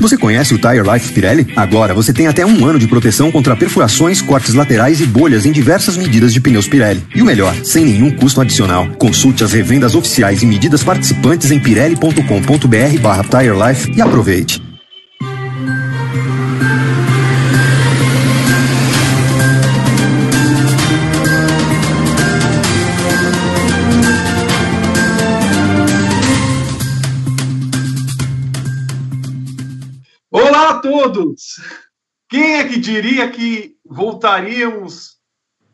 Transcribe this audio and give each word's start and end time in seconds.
Você 0.00 0.16
conhece 0.16 0.54
o 0.54 0.58
Tire 0.58 0.82
Life 0.82 1.12
Pirelli? 1.12 1.52
Agora 1.56 1.94
você 1.94 2.12
tem 2.12 2.26
até 2.26 2.46
um 2.46 2.64
ano 2.64 2.78
de 2.78 2.86
proteção 2.86 3.30
contra 3.30 3.56
perfurações, 3.56 4.22
cortes 4.22 4.54
laterais 4.54 5.00
e 5.00 5.06
bolhas 5.06 5.44
em 5.44 5.52
diversas 5.52 5.96
medidas 5.96 6.32
de 6.32 6.40
pneus 6.40 6.68
Pirelli. 6.68 7.04
E 7.14 7.22
o 7.22 7.24
melhor, 7.24 7.54
sem 7.64 7.84
nenhum 7.84 8.10
custo 8.10 8.40
adicional. 8.40 8.88
Consulte 8.98 9.44
as 9.44 9.52
revendas 9.52 9.94
oficiais 9.94 10.42
e 10.42 10.46
medidas 10.46 10.82
participantes 10.82 11.50
em 11.50 11.58
pirelli.com.br 11.58 13.00
barra 13.00 13.24
Tire 13.24 13.54
Life 13.54 13.92
e 13.96 14.00
aproveite. 14.00 14.67
Todos! 30.80 31.60
Quem 32.28 32.56
é 32.56 32.64
que 32.68 32.78
diria 32.78 33.28
que 33.30 33.76
voltaríamos 33.84 35.16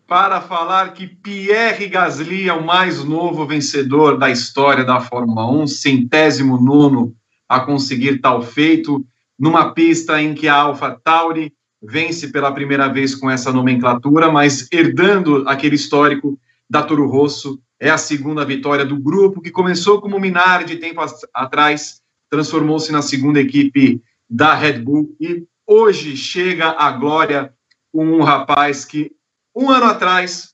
para 0.07 0.41
falar 0.41 0.93
que 0.93 1.07
Pierre 1.07 1.89
Gasly 1.89 2.49
é 2.49 2.53
o 2.53 2.65
mais 2.65 3.03
novo 3.03 3.47
vencedor 3.47 4.19
da 4.19 4.31
história 4.31 4.85
da 4.85 5.01
Fórmula 5.01 5.51
1, 5.51 5.67
centésimo 5.67 6.61
nono 6.61 7.15
a 7.49 7.61
conseguir 7.61 8.21
tal 8.21 8.43
feito, 8.43 9.05
numa 9.39 9.73
pista 9.73 10.21
em 10.21 10.35
que 10.35 10.47
a 10.47 10.55
Alpha 10.55 10.91
Tauri 11.03 11.53
vence 11.83 12.29
pela 12.29 12.53
primeira 12.53 12.89
vez 12.89 13.15
com 13.15 13.31
essa 13.31 13.53
nomenclatura, 13.53 14.31
mas 14.31 14.69
herdando 14.73 15.45
aquele 15.49 15.75
histórico 15.75 16.39
da 16.69 16.83
Toro 16.83 17.09
Rosso, 17.09 17.61
é 17.79 17.91
a 17.91 17.99
segunda 17.99 18.45
vitória 18.45 18.85
do 18.85 18.99
grupo, 18.99 19.41
que 19.41 19.51
começou 19.51 20.01
como 20.01 20.19
Minardi 20.19 20.77
tempo 20.77 21.01
atrás, 21.35 22.01
transformou-se 22.31 22.91
na 22.91 23.03
segunda 23.03 23.41
equipe 23.41 24.01
da 24.35 24.53
Red 24.53 24.81
Bull 24.81 25.17
e 25.21 25.47
hoje 25.65 26.17
chega 26.17 26.71
a 26.71 26.91
glória 26.91 27.55
com 27.93 28.05
um 28.05 28.21
rapaz 28.21 28.85
que 28.85 29.13
um 29.55 29.71
ano 29.71 29.87
atrás 29.87 30.53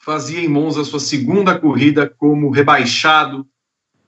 fazia 0.00 0.40
em 0.40 0.48
Monza 0.48 0.82
sua 0.82 0.98
segunda 0.98 1.56
corrida 1.56 2.12
como 2.18 2.50
rebaixado 2.50 3.46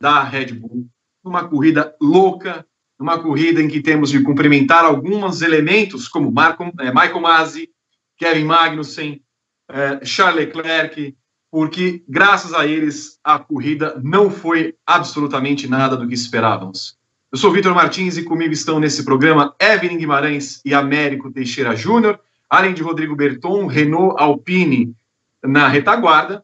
da 0.01 0.25
Red 0.25 0.47
Bull. 0.47 0.89
Uma 1.23 1.49
corrida 1.49 1.95
louca, 2.01 2.67
uma 2.99 3.23
corrida 3.23 3.63
em 3.63 3.69
que 3.69 3.81
temos 3.81 4.11
de 4.11 4.21
cumprimentar 4.21 4.85
alguns 4.85 5.43
elementos, 5.43 6.09
como 6.09 6.33
Marco, 6.33 6.65
é, 6.81 6.87
Michael 6.93 7.21
Masi, 7.21 7.71
Kevin 8.17 8.47
Magnussen, 8.47 9.23
é, 9.71 10.05
Charles 10.05 10.47
Leclerc, 10.47 11.17
porque 11.53 12.03
graças 12.09 12.53
a 12.53 12.67
eles 12.67 13.21
a 13.23 13.39
corrida 13.39 14.01
não 14.03 14.29
foi 14.29 14.75
absolutamente 14.85 15.69
nada 15.69 15.97
do 15.97 16.09
que 16.09 16.15
esperávamos. 16.15 16.98
Eu 17.31 17.37
sou 17.37 17.53
Vitor 17.53 17.75
Martins 17.75 18.17
e 18.17 18.23
comigo 18.23 18.55
estão 18.55 18.81
nesse 18.81 19.05
programa 19.05 19.55
Evelyn 19.61 19.99
Guimarães 19.99 20.63
e 20.65 20.73
Américo 20.73 21.31
Teixeira 21.31 21.77
Júnior, 21.77 22.19
além 22.49 22.73
de 22.73 22.83
Rodrigo 22.83 23.15
Berton, 23.15 23.67
Renault 23.67 24.15
Alpine 24.19 24.97
na 25.45 25.69
retaguarda, 25.69 26.43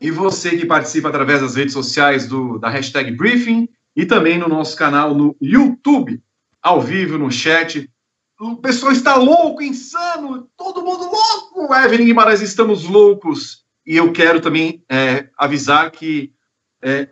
e 0.00 0.12
você 0.12 0.56
que 0.56 0.66
participa 0.66 1.08
através 1.08 1.40
das 1.40 1.56
redes 1.56 1.72
sociais 1.72 2.28
do, 2.28 2.58
da 2.58 2.68
hashtag 2.68 3.10
Briefing 3.10 3.68
e 3.96 4.06
também 4.06 4.38
no 4.38 4.46
nosso 4.46 4.76
canal 4.76 5.12
no 5.16 5.36
YouTube, 5.40 6.22
ao 6.62 6.80
vivo, 6.80 7.18
no 7.18 7.28
chat. 7.28 7.90
O 8.38 8.54
pessoal 8.54 8.92
está 8.92 9.16
louco, 9.16 9.64
insano, 9.64 10.48
todo 10.56 10.84
mundo 10.84 11.10
louco! 11.10 11.74
Evelyn 11.74 12.06
Guimarães, 12.06 12.40
estamos 12.40 12.84
loucos. 12.84 13.64
E 13.84 13.96
eu 13.96 14.12
quero 14.12 14.40
também 14.40 14.80
é, 14.88 15.28
avisar 15.36 15.90
que 15.90 16.32
é, 16.80 17.08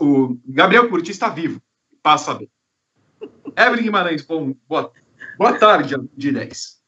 o 0.00 0.38
Gabriel 0.46 0.88
Curti 0.88 1.10
está 1.10 1.28
vivo 1.28 1.60
passa 2.02 2.34
ver. 2.34 2.48
Evelyn 3.56 3.84
Guimarães, 3.84 4.22
bom, 4.22 4.54
boa, 4.68 4.92
boa 5.38 5.58
tarde, 5.58 5.94
de 6.16 6.32
10. 6.32 6.82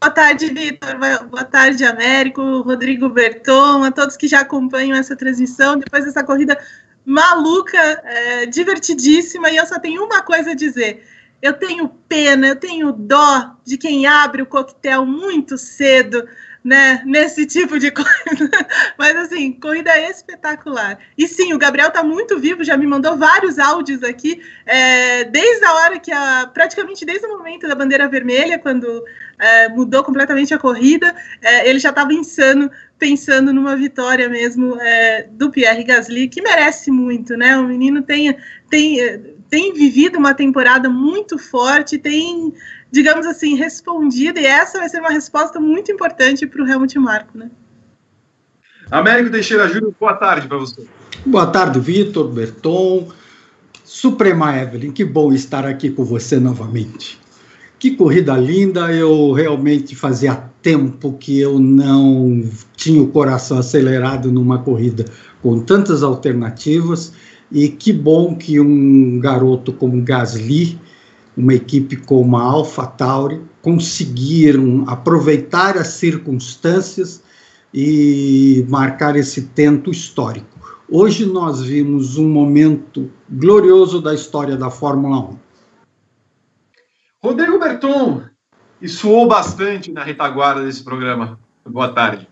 Boa 0.00 0.10
tarde, 0.10 0.48
Vitor. 0.52 0.98
Boa 1.28 1.44
tarde, 1.44 1.84
Américo, 1.84 2.60
Rodrigo 2.62 3.08
Berton, 3.08 3.84
a 3.84 3.90
todos 3.90 4.16
que 4.16 4.28
já 4.28 4.40
acompanham 4.40 4.96
essa 4.96 5.16
transmissão. 5.16 5.78
Depois 5.78 6.04
dessa 6.04 6.24
corrida 6.24 6.58
maluca, 7.04 7.78
é, 7.78 8.46
divertidíssima, 8.46 9.50
e 9.50 9.56
eu 9.56 9.66
só 9.66 9.78
tenho 9.78 10.04
uma 10.04 10.22
coisa 10.22 10.52
a 10.52 10.54
dizer. 10.54 11.06
Eu 11.40 11.54
tenho 11.54 11.88
pena, 11.88 12.46
eu 12.46 12.56
tenho 12.56 12.92
dó 12.92 13.56
de 13.64 13.76
quem 13.76 14.06
abre 14.06 14.42
o 14.42 14.46
coquetel 14.46 15.04
muito 15.04 15.58
cedo 15.58 16.28
né, 16.64 17.02
nesse 17.04 17.44
tipo 17.44 17.78
de 17.78 17.90
coisa. 17.92 18.50
Mas 18.96 19.16
assim, 19.16 19.52
corrida 19.52 19.98
espetacular. 19.98 20.98
E 21.16 21.26
sim, 21.26 21.52
o 21.52 21.58
Gabriel 21.58 21.90
tá 21.90 22.02
muito 22.02 22.38
vivo, 22.38 22.62
já 22.62 22.76
me 22.76 22.86
mandou 22.86 23.16
vários 23.16 23.58
áudios 23.58 24.02
aqui, 24.02 24.40
é, 24.64 25.24
desde 25.24 25.64
a 25.64 25.74
hora 25.74 25.98
que 25.98 26.12
a. 26.12 26.50
praticamente 26.52 27.04
desde 27.04 27.26
o 27.26 27.36
momento 27.36 27.66
da 27.66 27.74
bandeira 27.74 28.08
vermelha, 28.08 28.58
quando 28.58 29.04
é, 29.38 29.68
mudou 29.68 30.04
completamente 30.04 30.54
a 30.54 30.58
corrida, 30.58 31.14
é, 31.40 31.68
ele 31.68 31.78
já 31.78 31.90
estava 31.90 32.12
insano, 32.12 32.70
pensando 32.98 33.52
numa 33.52 33.76
vitória 33.76 34.28
mesmo 34.28 34.80
é, 34.80 35.26
do 35.32 35.50
Pierre 35.50 35.82
Gasly, 35.82 36.28
que 36.28 36.40
merece 36.40 36.90
muito, 36.90 37.36
né? 37.36 37.56
O 37.56 37.64
menino 37.64 38.02
tem, 38.02 38.36
tem, 38.70 38.98
tem 39.50 39.72
vivido 39.72 40.16
uma 40.16 40.32
temporada 40.32 40.88
muito 40.88 41.36
forte, 41.38 41.98
tem 41.98 42.54
digamos 42.92 43.26
assim, 43.26 43.56
respondida, 43.56 44.38
e 44.38 44.44
essa 44.44 44.78
vai 44.78 44.88
ser 44.88 45.00
uma 45.00 45.08
resposta 45.08 45.58
muito 45.58 45.90
importante 45.90 46.46
para 46.46 46.62
o 46.62 46.68
Helmut 46.68 46.98
Marko, 46.98 47.38
né? 47.38 47.50
Américo 48.90 49.30
Teixeira 49.30 49.66
Júnior, 49.66 49.94
boa 49.98 50.12
tarde 50.12 50.46
para 50.46 50.58
você. 50.58 50.86
Boa 51.24 51.46
tarde, 51.46 51.80
Vitor, 51.80 52.28
Berton, 52.28 53.08
Suprema 53.82 54.54
Evelyn, 54.58 54.92
que 54.92 55.06
bom 55.06 55.32
estar 55.32 55.64
aqui 55.64 55.90
com 55.90 56.04
você 56.04 56.38
novamente. 56.38 57.18
Que 57.78 57.96
corrida 57.96 58.36
linda, 58.36 58.92
eu 58.92 59.32
realmente 59.32 59.96
fazia 59.96 60.34
tempo 60.60 61.14
que 61.14 61.40
eu 61.40 61.58
não 61.58 62.44
tinha 62.76 63.02
o 63.02 63.08
coração 63.08 63.58
acelerado 63.58 64.30
numa 64.30 64.58
corrida 64.58 65.06
com 65.40 65.60
tantas 65.60 66.02
alternativas, 66.02 67.14
e 67.50 67.68
que 67.68 67.92
bom 67.92 68.36
que 68.36 68.60
um 68.60 69.18
garoto 69.18 69.72
como 69.72 70.02
Gasly, 70.02 70.78
uma 71.36 71.54
equipe 71.54 71.96
como 71.96 72.36
a 72.36 72.42
Alpha 72.42 72.86
Tauri 72.86 73.42
conseguiram 73.60 74.84
aproveitar 74.86 75.76
as 75.76 75.88
circunstâncias 75.88 77.22
e 77.72 78.66
marcar 78.68 79.16
esse 79.16 79.48
tento 79.48 79.90
histórico. 79.90 80.78
Hoje 80.88 81.24
nós 81.24 81.62
vimos 81.62 82.18
um 82.18 82.28
momento 82.28 83.10
glorioso 83.30 84.00
da 84.00 84.14
história 84.14 84.56
da 84.56 84.70
Fórmula 84.70 85.20
1. 85.20 85.38
Rodrigo 87.22 87.58
Berton, 87.58 88.24
e 88.82 88.88
suou 88.88 89.28
bastante 89.28 89.92
na 89.92 90.02
retaguarda 90.02 90.64
desse 90.64 90.82
programa. 90.82 91.38
Boa 91.64 91.88
tarde. 91.92 92.28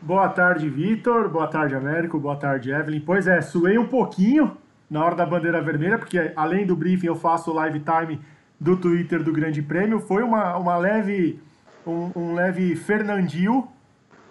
Boa 0.00 0.28
tarde, 0.30 0.70
Vitor. 0.70 1.28
Boa 1.28 1.46
tarde, 1.46 1.74
Américo. 1.74 2.18
Boa 2.18 2.36
tarde, 2.36 2.70
Evelyn. 2.70 3.00
Pois 3.00 3.26
é, 3.26 3.42
suei 3.42 3.76
um 3.76 3.86
pouquinho, 3.86 4.56
na 4.90 5.04
hora 5.04 5.14
da 5.14 5.26
bandeira 5.26 5.60
vermelha, 5.60 5.98
porque 5.98 6.32
além 6.34 6.66
do 6.66 6.74
briefing 6.74 7.06
eu 7.06 7.16
faço 7.16 7.52
live 7.52 7.80
time 7.80 8.20
do 8.58 8.76
Twitter 8.76 9.22
do 9.22 9.32
Grande 9.32 9.62
Prêmio. 9.62 10.00
Foi 10.00 10.22
uma, 10.22 10.56
uma 10.56 10.76
leve, 10.76 11.40
um, 11.86 12.10
um 12.14 12.34
leve 12.34 12.74
Fernandinho 12.74 13.68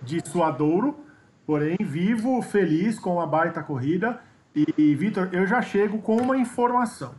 de 0.02 0.22
Suadouro, 0.28 0.98
porém 1.46 1.78
vivo, 1.80 2.42
feliz 2.42 3.00
com 3.00 3.22
a 3.22 3.26
baita 3.26 3.62
corrida. 3.62 4.20
E, 4.56 4.66
e 4.78 4.96
Vitor, 4.96 5.30
eu 5.32 5.46
já 5.46 5.62
chego 5.62 6.00
com 6.00 6.18
uma 6.18 6.38
informação. 6.38 7.14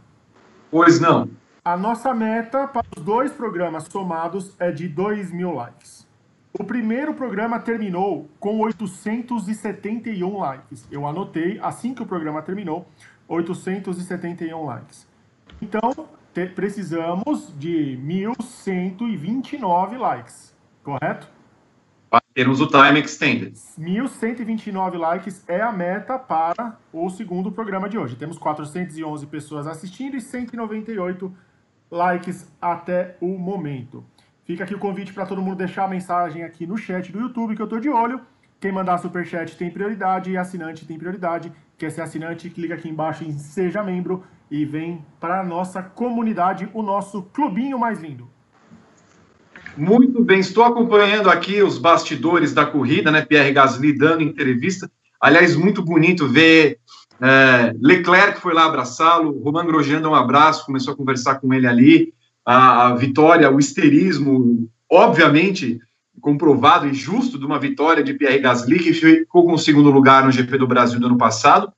Pois 0.71 1.01
não. 1.01 1.29
A 1.65 1.77
nossa 1.77 2.15
meta 2.15 2.67
para 2.67 2.85
os 2.97 3.03
dois 3.03 3.31
programas 3.33 3.85
somados 3.85 4.55
é 4.59 4.71
de 4.71 4.89
2 4.89 5.31
mil 5.31 5.53
likes. 5.53 6.07
O 6.59 6.65
primeiro 6.65 7.15
programa 7.15 7.61
terminou 7.61 8.29
com 8.41 8.59
871 8.59 10.39
likes. 10.39 10.89
Eu 10.91 11.07
anotei 11.07 11.59
assim 11.63 11.95
que 11.95 12.03
o 12.03 12.07
programa 12.07 12.43
terminou. 12.43 12.89
871 13.29 14.65
likes. 14.65 15.07
Então, 15.61 16.09
te, 16.33 16.47
precisamos 16.47 17.53
de 17.59 17.99
1.129 18.03 19.99
likes, 19.99 20.55
correto? 20.83 21.29
Para 22.11 22.23
termos 22.33 22.61
o 22.61 22.67
time 22.67 23.01
extended. 23.01 23.53
1.129 23.79 24.97
likes 24.97 25.45
é 25.47 25.61
a 25.61 25.71
meta 25.71 26.19
para 26.19 26.79
o 26.91 27.11
segundo 27.11 27.53
programa 27.53 27.87
de 27.89 27.99
hoje. 27.99 28.17
Temos 28.17 28.39
411 28.39 29.27
pessoas 29.27 29.67
assistindo 29.67 30.17
e 30.17 30.21
198 30.21 31.31
likes 31.91 32.51
até 32.61 33.17
o 33.21 33.37
momento. 33.39 34.05
Fica 34.45 34.65
aqui 34.65 34.75
o 34.75 34.79
convite 34.79 35.13
para 35.13 35.27
todo 35.27 35.43
mundo 35.43 35.59
deixar 35.59 35.85
a 35.85 35.89
mensagem 35.89 36.43
aqui 36.43 36.67
no 36.67 36.79
chat 36.79 37.13
do 37.13 37.21
YouTube 37.21 37.55
que 37.55 37.61
eu 37.61 37.67
estou 37.67 37.79
de 37.79 37.91
olho. 37.91 38.23
Quem 38.59 38.73
mandar 38.73 38.97
superchat 38.97 39.55
tem 39.57 39.71
prioridade 39.71 40.31
e 40.31 40.37
assinante 40.39 40.87
tem 40.87 40.99
prioridade. 40.99 41.53
Quer 41.79 41.93
ser 41.93 42.01
assinante, 42.01 42.51
clica 42.51 42.75
aqui 42.75 42.89
embaixo 42.89 43.23
em 43.23 43.39
Seja 43.39 43.85
Membro 43.85 44.25
e 44.51 44.65
vem 44.65 45.01
para 45.21 45.41
a 45.41 45.45
nossa 45.45 45.81
comunidade, 45.81 46.69
o 46.75 46.83
nosso 46.83 47.23
clubinho 47.23 47.79
mais 47.79 48.01
lindo. 48.01 48.29
Muito 49.77 50.25
bem, 50.25 50.41
estou 50.41 50.65
acompanhando 50.65 51.31
aqui 51.31 51.63
os 51.63 51.79
bastidores 51.79 52.53
da 52.53 52.67
corrida, 52.67 53.13
né? 53.13 53.25
Pierre 53.25 53.53
Gasly 53.53 53.97
dando 53.97 54.25
entrevista. 54.25 54.91
Aliás, 55.21 55.55
muito 55.55 55.81
bonito 55.83 56.27
ver 56.27 56.79
É, 57.21 57.75
Leclerc 57.81 58.41
foi 58.41 58.55
lá 58.55 58.67
abraçá-lo, 58.67 59.41
Romain 59.41 59.67
Grosjean 59.67 60.01
um 60.09 60.15
abraço, 60.15 60.65
começou 60.65 60.95
a 60.95 60.97
conversar 60.97 61.41
com 61.41 61.53
ele 61.53 61.67
ali. 61.67 62.15
A, 62.45 62.89
a 62.89 62.95
vitória, 62.95 63.51
o 63.51 63.59
histerismo, 63.59 64.69
obviamente 64.91 65.81
comprovado 66.21 66.87
e 66.87 66.95
justo 66.95 67.39
de 67.39 67.47
uma 67.47 67.59
vitória 67.59 68.03
de 68.03 68.15
Pierre 68.15 68.41
Gasly, 68.41 68.79
que 68.79 68.93
ficou 68.93 69.45
com 69.45 69.53
o 69.53 69.59
segundo 69.59 69.91
lugar 69.91 70.25
no 70.25 70.33
GP 70.33 70.59
do 70.59 70.67
Brasil 70.67 70.99
do 70.99 71.07
ano 71.07 71.19
passado, 71.19 71.73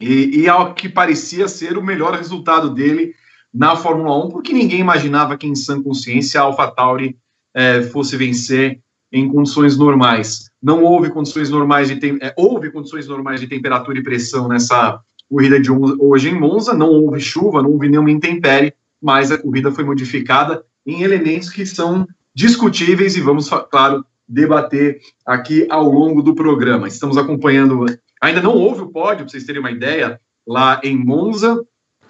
e, 0.00 0.40
e 0.40 0.48
ao 0.48 0.74
que 0.74 0.88
parecia 0.88 1.46
ser 1.46 1.78
o 1.78 1.82
melhor 1.82 2.14
resultado 2.14 2.70
dele 2.70 3.14
na 3.52 3.76
Fórmula 3.76 4.24
1, 4.26 4.30
porque 4.30 4.52
ninguém 4.52 4.80
imaginava 4.80 5.36
que 5.36 5.46
em 5.46 5.54
sã 5.54 5.82
consciência 5.82 6.40
a 6.40 6.44
AlphaTauri 6.44 7.16
é, 7.54 7.82
fosse 7.82 8.16
vencer 8.16 8.80
em 9.12 9.28
condições 9.28 9.76
normais. 9.76 10.50
Não 10.60 10.82
houve 10.82 11.10
condições 11.10 11.50
normais 11.50 11.88
de 11.88 12.18
é, 12.22 12.34
houve 12.36 12.70
condições 12.70 13.06
normais 13.06 13.40
de 13.40 13.46
temperatura 13.46 13.98
e 13.98 14.02
pressão 14.02 14.48
nessa 14.48 15.00
corrida 15.28 15.60
de 15.60 15.70
hoje 15.70 16.30
em 16.30 16.38
Monza, 16.38 16.74
não 16.74 16.88
houve 16.88 17.20
chuva, 17.20 17.62
não 17.62 17.70
houve 17.70 17.88
nenhuma 17.88 18.10
intempérie, 18.10 18.74
mas 19.00 19.30
a 19.30 19.38
corrida 19.38 19.70
foi 19.70 19.84
modificada 19.84 20.64
em 20.86 21.02
elementos 21.02 21.50
que 21.50 21.64
são 21.64 22.06
discutíveis 22.34 23.16
e 23.16 23.20
vamos, 23.20 23.48
claro, 23.70 24.04
debater 24.26 25.00
aqui 25.26 25.66
ao 25.70 25.84
longo 25.84 26.22
do 26.22 26.34
programa. 26.34 26.88
Estamos 26.88 27.18
acompanhando, 27.18 27.84
ainda 28.20 28.40
não 28.40 28.54
houve 28.54 28.82
o 28.82 28.88
pódio, 28.88 29.24
para 29.24 29.28
vocês 29.28 29.44
terem 29.44 29.60
uma 29.60 29.70
ideia, 29.70 30.20
lá 30.46 30.80
em 30.82 30.96
Monza, 30.96 31.62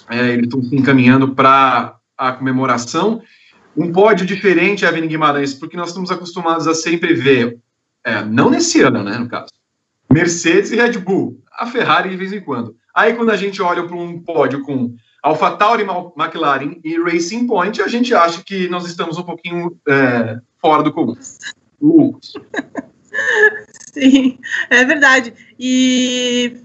é, 0.09 0.33
eles 0.33 0.45
estão 0.45 0.63
se 0.63 0.75
encaminhando 0.75 1.35
para 1.35 1.97
a 2.17 2.33
comemoração. 2.33 3.23
Um 3.77 3.91
pódio 3.91 4.27
diferente, 4.27 4.85
Evelyn 4.85 5.09
Guimarães, 5.09 5.55
porque 5.55 5.77
nós 5.77 5.89
estamos 5.89 6.11
acostumados 6.11 6.67
a 6.67 6.75
sempre 6.75 7.15
ver, 7.15 7.59
é, 8.05 8.23
não 8.25 8.51
nesse 8.51 8.83
ano, 8.83 9.03
né, 9.03 9.19
no 9.19 9.29
caso, 9.29 9.53
Mercedes 10.13 10.71
e 10.73 10.77
Red 10.77 10.99
Bull, 10.99 11.41
a 11.51 11.67
Ferrari 11.67 12.11
de 12.11 12.17
vez 12.17 12.33
em 12.33 12.41
quando. 12.41 12.77
Aí, 12.95 13.15
quando 13.15 13.31
a 13.31 13.37
gente 13.37 13.63
olha 13.63 13.85
para 13.85 13.97
um 13.97 14.21
pódio 14.21 14.61
com 14.61 14.95
AlphaTauri, 15.23 15.85
McLaren 16.17 16.81
e 16.83 17.01
Racing 17.01 17.47
Point, 17.47 17.81
a 17.81 17.89
gente 17.89 18.13
acha 18.15 18.43
que 18.45 18.69
nós 18.69 18.85
estamos 18.87 19.17
um 19.19 19.23
pouquinho 19.23 19.79
é, 19.89 20.39
fora 20.61 20.83
do 20.83 20.93
comum. 20.93 21.15
Sim, 23.93 24.39
é 24.71 24.85
verdade. 24.85 25.35
E, 25.61 26.57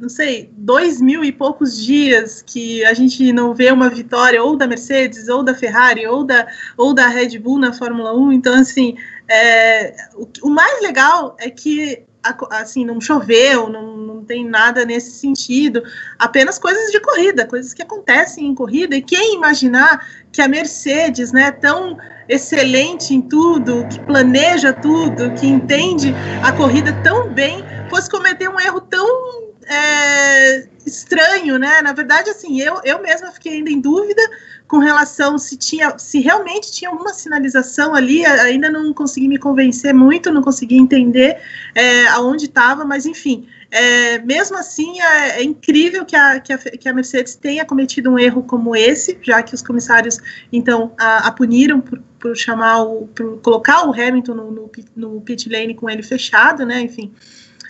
não 0.00 0.08
sei, 0.08 0.50
dois 0.52 1.00
mil 1.00 1.22
e 1.22 1.30
poucos 1.30 1.82
dias 1.82 2.42
que 2.42 2.84
a 2.84 2.92
gente 2.92 3.32
não 3.32 3.54
vê 3.54 3.70
uma 3.70 3.88
vitória 3.88 4.42
ou 4.42 4.56
da 4.56 4.66
Mercedes, 4.66 5.28
ou 5.28 5.42
da 5.42 5.54
Ferrari, 5.54 6.04
ou 6.06 6.24
da, 6.24 6.48
ou 6.76 6.92
da 6.92 7.06
Red 7.06 7.38
Bull 7.38 7.60
na 7.60 7.72
Fórmula 7.72 8.12
1. 8.12 8.32
Então, 8.32 8.54
assim, 8.54 8.96
é, 9.30 9.94
o, 10.16 10.28
o 10.42 10.50
mais 10.50 10.82
legal 10.82 11.36
é 11.38 11.48
que 11.48 12.07
assim, 12.50 12.84
não 12.84 13.00
choveu, 13.00 13.68
não, 13.68 13.96
não 13.96 14.24
tem 14.24 14.44
nada 14.44 14.84
nesse 14.84 15.12
sentido, 15.12 15.82
apenas 16.18 16.58
coisas 16.58 16.90
de 16.90 17.00
corrida, 17.00 17.46
coisas 17.46 17.72
que 17.72 17.82
acontecem 17.82 18.46
em 18.46 18.54
corrida, 18.54 18.96
e 18.96 19.02
quem 19.02 19.34
imaginar 19.34 20.06
que 20.32 20.42
a 20.42 20.48
Mercedes, 20.48 21.32
né, 21.32 21.50
tão 21.50 21.96
excelente 22.28 23.14
em 23.14 23.22
tudo, 23.22 23.86
que 23.88 23.98
planeja 24.00 24.72
tudo, 24.72 25.32
que 25.34 25.46
entende 25.46 26.14
a 26.42 26.52
corrida 26.52 26.92
tão 27.02 27.32
bem, 27.32 27.64
fosse 27.88 28.10
cometer 28.10 28.48
um 28.48 28.60
erro 28.60 28.80
tão 28.82 29.47
é, 29.68 30.66
estranho, 30.86 31.58
né? 31.58 31.82
Na 31.82 31.92
verdade, 31.92 32.30
assim, 32.30 32.60
eu, 32.60 32.80
eu 32.84 33.02
mesma 33.02 33.30
fiquei 33.30 33.54
ainda 33.54 33.70
em 33.70 33.80
dúvida 33.80 34.22
com 34.66 34.78
relação 34.78 35.38
se 35.38 35.56
tinha, 35.56 35.98
se 35.98 36.20
realmente 36.20 36.72
tinha 36.72 36.90
alguma 36.90 37.12
sinalização 37.14 37.94
ali, 37.94 38.24
ainda 38.24 38.70
não 38.70 38.92
consegui 38.92 39.28
me 39.28 39.38
convencer 39.38 39.94
muito, 39.94 40.32
não 40.32 40.42
consegui 40.42 40.76
entender 40.76 41.38
é, 41.74 42.06
aonde 42.08 42.46
estava, 42.46 42.84
mas 42.84 43.06
enfim, 43.06 43.46
é, 43.70 44.18
mesmo 44.18 44.56
assim 44.56 45.00
é, 45.00 45.40
é, 45.40 45.42
incrível 45.42 46.04
que 46.04 46.16
a, 46.16 46.40
que, 46.40 46.52
a, 46.52 46.58
que 46.58 46.88
a 46.88 46.92
Mercedes 46.92 47.34
tenha 47.34 47.64
cometido 47.64 48.10
um 48.10 48.18
erro 48.18 48.42
como 48.42 48.74
esse, 48.74 49.18
já 49.22 49.42
que 49.42 49.54
os 49.54 49.62
comissários 49.62 50.18
então 50.50 50.92
a, 50.98 51.28
a 51.28 51.32
puniram 51.32 51.80
por, 51.80 52.00
por 52.18 52.36
chamar 52.36 52.82
o, 52.82 53.06
por 53.08 53.38
colocar 53.40 53.86
o 53.86 53.92
Hamilton 53.92 54.34
no, 54.34 54.50
no, 54.50 54.70
no 54.96 55.20
pit 55.20 55.48
lane 55.48 55.74
com 55.74 55.88
ele 55.88 56.02
fechado, 56.02 56.64
né? 56.64 56.80
Enfim. 56.80 57.12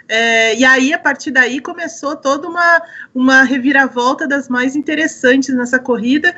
É, 0.08 0.54
e 0.56 0.64
aí, 0.64 0.92
a 0.92 0.98
partir 0.98 1.30
daí, 1.30 1.60
começou 1.60 2.16
toda 2.16 2.48
uma, 2.48 2.82
uma 3.14 3.42
reviravolta 3.42 4.26
das 4.26 4.48
mais 4.48 4.74
interessantes 4.74 5.54
nessa 5.54 5.78
corrida, 5.78 6.34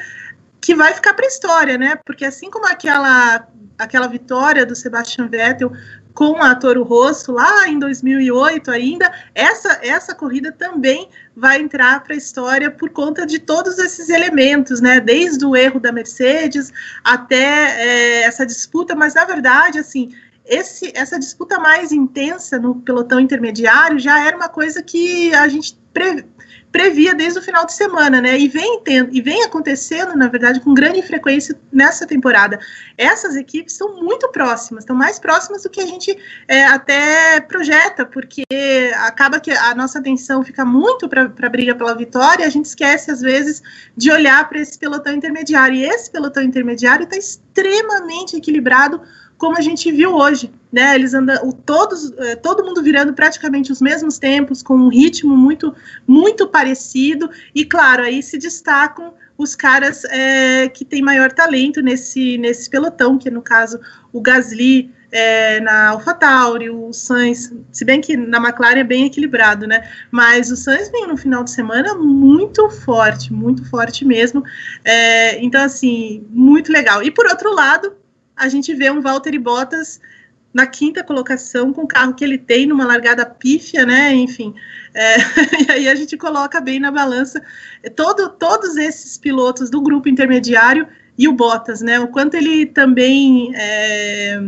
que 0.60 0.74
vai 0.74 0.92
ficar 0.92 1.14
para 1.14 1.24
a 1.24 1.28
história, 1.28 1.78
né? 1.78 1.96
Porque 2.04 2.24
assim 2.24 2.50
como 2.50 2.66
aquela, 2.66 3.46
aquela 3.78 4.08
vitória 4.08 4.66
do 4.66 4.74
Sebastian 4.74 5.28
Vettel 5.28 5.72
com 6.12 6.42
a 6.42 6.54
Toro 6.54 6.82
Rosso 6.82 7.32
lá 7.32 7.68
em 7.68 7.78
2008 7.78 8.70
ainda, 8.70 9.10
essa, 9.34 9.78
essa 9.80 10.14
corrida 10.14 10.52
também 10.52 11.08
vai 11.34 11.60
entrar 11.60 12.02
para 12.02 12.14
a 12.14 12.18
história 12.18 12.70
por 12.70 12.90
conta 12.90 13.24
de 13.24 13.38
todos 13.38 13.78
esses 13.78 14.08
elementos, 14.10 14.80
né? 14.80 15.00
Desde 15.00 15.46
o 15.46 15.56
erro 15.56 15.78
da 15.78 15.92
Mercedes 15.92 16.72
até 17.04 17.36
é, 17.38 18.22
essa 18.24 18.44
disputa, 18.44 18.94
mas 18.94 19.14
na 19.14 19.24
verdade, 19.24 19.78
assim, 19.78 20.12
esse, 20.50 20.90
essa 20.96 21.16
disputa 21.16 21.60
mais 21.60 21.92
intensa 21.92 22.58
no 22.58 22.74
pelotão 22.74 23.20
intermediário 23.20 24.00
já 24.00 24.26
era 24.26 24.36
uma 24.36 24.48
coisa 24.48 24.82
que 24.82 25.32
a 25.32 25.46
gente 25.46 25.78
pre, 25.92 26.26
previa 26.72 27.14
desde 27.14 27.38
o 27.38 27.42
final 27.42 27.64
de 27.64 27.72
semana, 27.72 28.20
né? 28.20 28.36
E 28.36 28.48
vem, 28.48 28.80
tendo, 28.82 29.14
e 29.14 29.20
vem 29.20 29.44
acontecendo, 29.44 30.16
na 30.16 30.26
verdade, 30.26 30.58
com 30.58 30.74
grande 30.74 31.02
frequência 31.02 31.56
nessa 31.72 32.04
temporada. 32.04 32.58
Essas 32.98 33.36
equipes 33.36 33.74
estão 33.74 34.02
muito 34.02 34.28
próximas, 34.30 34.82
estão 34.82 34.96
mais 34.96 35.20
próximas 35.20 35.62
do 35.62 35.70
que 35.70 35.80
a 35.80 35.86
gente 35.86 36.18
é, 36.48 36.64
até 36.64 37.40
projeta, 37.42 38.04
porque 38.04 38.42
acaba 38.96 39.38
que 39.38 39.52
a 39.52 39.72
nossa 39.72 40.00
atenção 40.00 40.44
fica 40.44 40.64
muito 40.64 41.08
para 41.08 41.22
a 41.22 41.48
briga 41.48 41.76
pela 41.76 41.94
vitória, 41.94 42.44
a 42.44 42.50
gente 42.50 42.66
esquece, 42.66 43.08
às 43.12 43.20
vezes, 43.20 43.62
de 43.96 44.10
olhar 44.10 44.48
para 44.48 44.60
esse 44.60 44.76
pelotão 44.76 45.12
intermediário. 45.12 45.76
E 45.76 45.84
esse 45.84 46.10
pelotão 46.10 46.42
intermediário 46.42 47.04
está 47.04 47.16
extremamente 47.16 48.36
equilibrado 48.36 49.00
como 49.40 49.56
a 49.56 49.62
gente 49.62 49.90
viu 49.90 50.14
hoje, 50.14 50.52
né? 50.70 50.94
Eles 50.94 51.14
andam 51.14 51.50
todos, 51.50 52.12
é, 52.18 52.36
todo 52.36 52.62
mundo 52.62 52.82
virando 52.82 53.14
praticamente 53.14 53.72
os 53.72 53.80
mesmos 53.80 54.18
tempos, 54.18 54.62
com 54.62 54.74
um 54.74 54.88
ritmo 54.88 55.34
muito, 55.34 55.74
muito 56.06 56.46
parecido, 56.46 57.30
e 57.54 57.64
claro, 57.64 58.02
aí 58.02 58.22
se 58.22 58.36
destacam 58.36 59.14
os 59.38 59.56
caras 59.56 60.04
é, 60.04 60.68
que 60.68 60.84
têm 60.84 61.00
maior 61.00 61.32
talento 61.32 61.80
nesse, 61.80 62.36
nesse 62.36 62.68
pelotão, 62.68 63.16
que 63.16 63.30
no 63.30 63.40
caso 63.40 63.80
o 64.12 64.20
Gasly 64.20 64.90
é, 65.10 65.58
na 65.60 65.88
AlphaTauri, 65.88 66.68
o 66.68 66.92
Sainz, 66.92 67.50
se 67.72 67.82
bem 67.82 68.02
que 68.02 68.18
na 68.18 68.36
McLaren 68.36 68.80
é 68.80 68.84
bem 68.84 69.06
equilibrado, 69.06 69.66
né? 69.66 69.90
Mas 70.10 70.50
o 70.50 70.56
Sainz 70.56 70.90
vem 70.90 71.06
no 71.08 71.16
final 71.16 71.42
de 71.42 71.50
semana 71.50 71.94
muito 71.94 72.68
forte, 72.68 73.32
muito 73.32 73.64
forte 73.70 74.04
mesmo. 74.04 74.44
É, 74.84 75.42
então, 75.42 75.64
assim, 75.64 76.26
muito 76.28 76.70
legal. 76.70 77.02
E 77.02 77.10
por 77.10 77.26
outro 77.26 77.54
lado, 77.54 77.96
a 78.40 78.48
gente 78.48 78.74
vê 78.74 78.90
um 78.90 79.00
Valtteri 79.00 79.38
Bottas 79.38 80.00
na 80.52 80.66
quinta 80.66 81.04
colocação 81.04 81.72
com 81.72 81.82
o 81.82 81.86
carro 81.86 82.14
que 82.14 82.24
ele 82.24 82.36
tem 82.38 82.66
numa 82.66 82.84
largada 82.84 83.24
pífia, 83.24 83.86
né? 83.86 84.12
Enfim, 84.14 84.54
é, 84.94 85.16
e 85.68 85.72
aí 85.72 85.88
a 85.88 85.94
gente 85.94 86.16
coloca 86.16 86.60
bem 86.60 86.80
na 86.80 86.90
balança 86.90 87.40
todo, 87.94 88.30
todos 88.30 88.76
esses 88.76 89.16
pilotos 89.16 89.70
do 89.70 89.80
grupo 89.80 90.08
intermediário 90.08 90.88
e 91.16 91.28
o 91.28 91.32
Bottas, 91.32 91.80
né? 91.80 92.00
O 92.00 92.08
quanto 92.08 92.34
ele 92.34 92.66
também 92.66 93.52
é, 93.54 94.42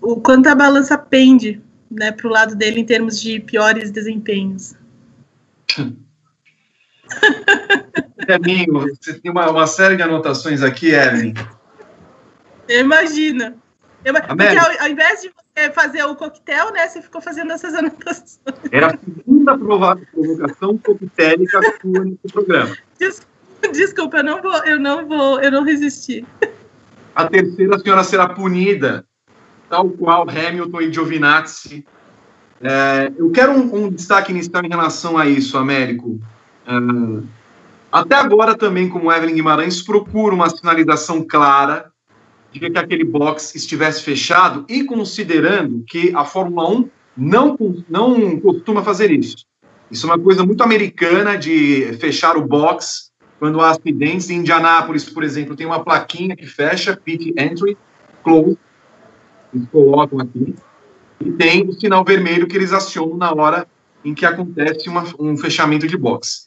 o 0.00 0.20
quanto 0.20 0.48
a 0.48 0.54
balança 0.54 0.96
pende, 0.96 1.60
né, 1.90 2.12
para 2.12 2.26
o 2.26 2.30
lado 2.30 2.54
dele 2.54 2.80
em 2.80 2.84
termos 2.84 3.20
de 3.20 3.40
piores 3.40 3.90
desempenhos. 3.90 4.74
Evelyn, 8.28 8.66
você 8.66 9.14
tem 9.14 9.30
uma, 9.30 9.50
uma 9.50 9.66
série 9.66 9.96
de 9.96 10.02
anotações 10.02 10.62
aqui, 10.62 10.88
Evelyn. 10.88 11.34
Imagina. 12.68 13.56
Eu, 14.06 14.14
porque 14.14 14.44
ao, 14.44 14.84
ao, 14.84 14.88
invés 14.88 15.22
de 15.22 15.30
você 15.30 15.72
fazer 15.72 16.04
o 16.04 16.14
coquetel, 16.14 16.72
né, 16.72 16.86
você 16.86 17.02
ficou 17.02 17.20
fazendo 17.20 17.50
essas 17.50 17.74
anotações. 17.74 18.38
Era 18.70 18.94
a 18.94 18.98
segunda 18.98 19.58
provocação 19.58 20.78
coquetélica 20.78 21.60
sua 21.80 22.04
nesse 22.04 22.32
programa. 22.32 22.76
Desculpa, 22.98 23.72
desculpa, 23.72 24.16
eu 24.18 24.24
não 24.24 24.40
vou, 24.40 24.64
eu 24.64 24.78
não 24.78 25.08
vou, 25.08 25.40
eu 25.40 25.50
não 25.50 25.64
resisti. 25.64 26.24
A 27.16 27.26
terceira, 27.26 27.74
a 27.74 27.78
senhora 27.80 28.04
será 28.04 28.28
punida, 28.28 29.04
tal 29.68 29.90
qual 29.90 30.24
Hamilton 30.28 30.82
e 30.82 30.92
Giovinazzi. 30.92 31.84
É, 32.60 33.12
eu 33.16 33.30
quero 33.32 33.52
um, 33.52 33.86
um, 33.86 33.90
destaque 33.90 34.30
inicial 34.30 34.64
em 34.64 34.68
relação 34.68 35.18
a 35.18 35.26
isso, 35.26 35.58
Américo. 35.58 36.20
É, 36.64 36.72
até 37.90 38.14
agora 38.14 38.56
também, 38.56 38.88
como 38.88 39.10
Evelyn 39.10 39.34
Guimarães, 39.34 39.82
procura 39.82 40.32
uma 40.32 40.48
sinalização 40.48 41.26
clara 41.26 41.90
de 42.58 42.70
que 42.70 42.78
aquele 42.78 43.04
box 43.04 43.54
estivesse 43.54 44.02
fechado 44.02 44.64
e 44.68 44.84
considerando 44.84 45.84
que 45.86 46.12
a 46.14 46.24
Fórmula 46.24 46.68
1 46.70 46.90
não, 47.16 47.56
não 47.88 48.40
costuma 48.40 48.82
fazer 48.82 49.10
isso. 49.10 49.44
Isso 49.90 50.06
é 50.06 50.10
uma 50.10 50.18
coisa 50.18 50.44
muito 50.44 50.62
americana 50.62 51.36
de 51.36 51.92
fechar 52.00 52.36
o 52.36 52.46
box 52.46 53.10
quando 53.38 53.60
há 53.60 53.70
acidentes. 53.70 54.30
Em 54.30 54.38
Indianápolis, 54.38 55.04
por 55.04 55.22
exemplo, 55.22 55.54
tem 55.54 55.66
uma 55.66 55.82
plaquinha 55.82 56.36
que 56.36 56.46
fecha 56.46 56.96
pit 56.96 57.34
entry, 57.38 57.76
close, 58.24 58.58
eles 59.54 59.68
colocam 59.70 60.20
aqui, 60.20 60.54
e 61.20 61.32
tem 61.32 61.66
o 61.66 61.72
sinal 61.72 62.04
vermelho 62.04 62.46
que 62.46 62.56
eles 62.56 62.72
acionam 62.72 63.16
na 63.16 63.32
hora 63.32 63.66
em 64.04 64.14
que 64.14 64.26
acontece 64.26 64.88
uma, 64.88 65.04
um 65.18 65.36
fechamento 65.36 65.86
de 65.86 65.96
box. 65.96 66.45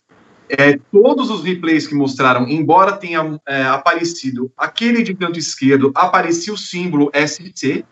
É, 0.50 0.80
todos 0.92 1.30
os 1.30 1.44
replays 1.44 1.86
que 1.86 1.94
mostraram, 1.94 2.48
embora 2.48 2.94
tenha 2.94 3.40
é, 3.48 3.64
aparecido 3.64 4.52
aquele 4.58 5.04
de 5.04 5.14
canto 5.14 5.38
esquerdo, 5.38 5.92
aparecia 5.94 6.52
o 6.52 6.58
símbolo 6.58 7.12
ST, 7.14 7.86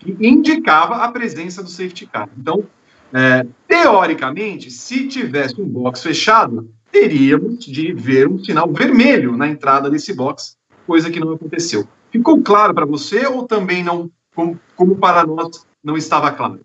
que 0.00 0.16
indicava 0.20 0.96
a 0.96 1.12
presença 1.12 1.62
do 1.62 1.70
safety 1.70 2.06
car. 2.06 2.28
Então, 2.36 2.64
é, 3.12 3.46
teoricamente, 3.68 4.72
se 4.72 5.06
tivesse 5.06 5.60
um 5.60 5.68
box 5.68 6.02
fechado, 6.02 6.68
teríamos 6.90 7.64
de 7.64 7.92
ver 7.92 8.26
um 8.28 8.42
sinal 8.42 8.72
vermelho 8.72 9.36
na 9.36 9.46
entrada 9.46 9.88
desse 9.88 10.12
box, 10.12 10.56
coisa 10.84 11.10
que 11.10 11.20
não 11.20 11.32
aconteceu. 11.32 11.86
Ficou 12.10 12.42
claro 12.42 12.74
para 12.74 12.84
você 12.84 13.24
ou 13.26 13.44
também 13.44 13.84
não, 13.84 14.10
como, 14.34 14.58
como 14.74 14.96
para 14.96 15.24
nós, 15.24 15.64
não 15.82 15.96
estava 15.96 16.32
claro? 16.32 16.60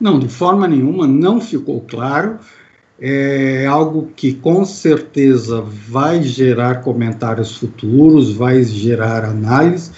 Não, 0.00 0.18
de 0.18 0.28
forma 0.28 0.66
nenhuma 0.66 1.06
não 1.06 1.40
ficou 1.40 1.80
claro. 1.82 2.38
É 3.00 3.66
algo 3.66 4.10
que 4.14 4.34
com 4.34 4.64
certeza 4.64 5.62
vai 5.62 6.22
gerar 6.22 6.82
comentários 6.82 7.56
futuros, 7.56 8.34
vai 8.34 8.62
gerar 8.62 9.24
análise, 9.24 9.90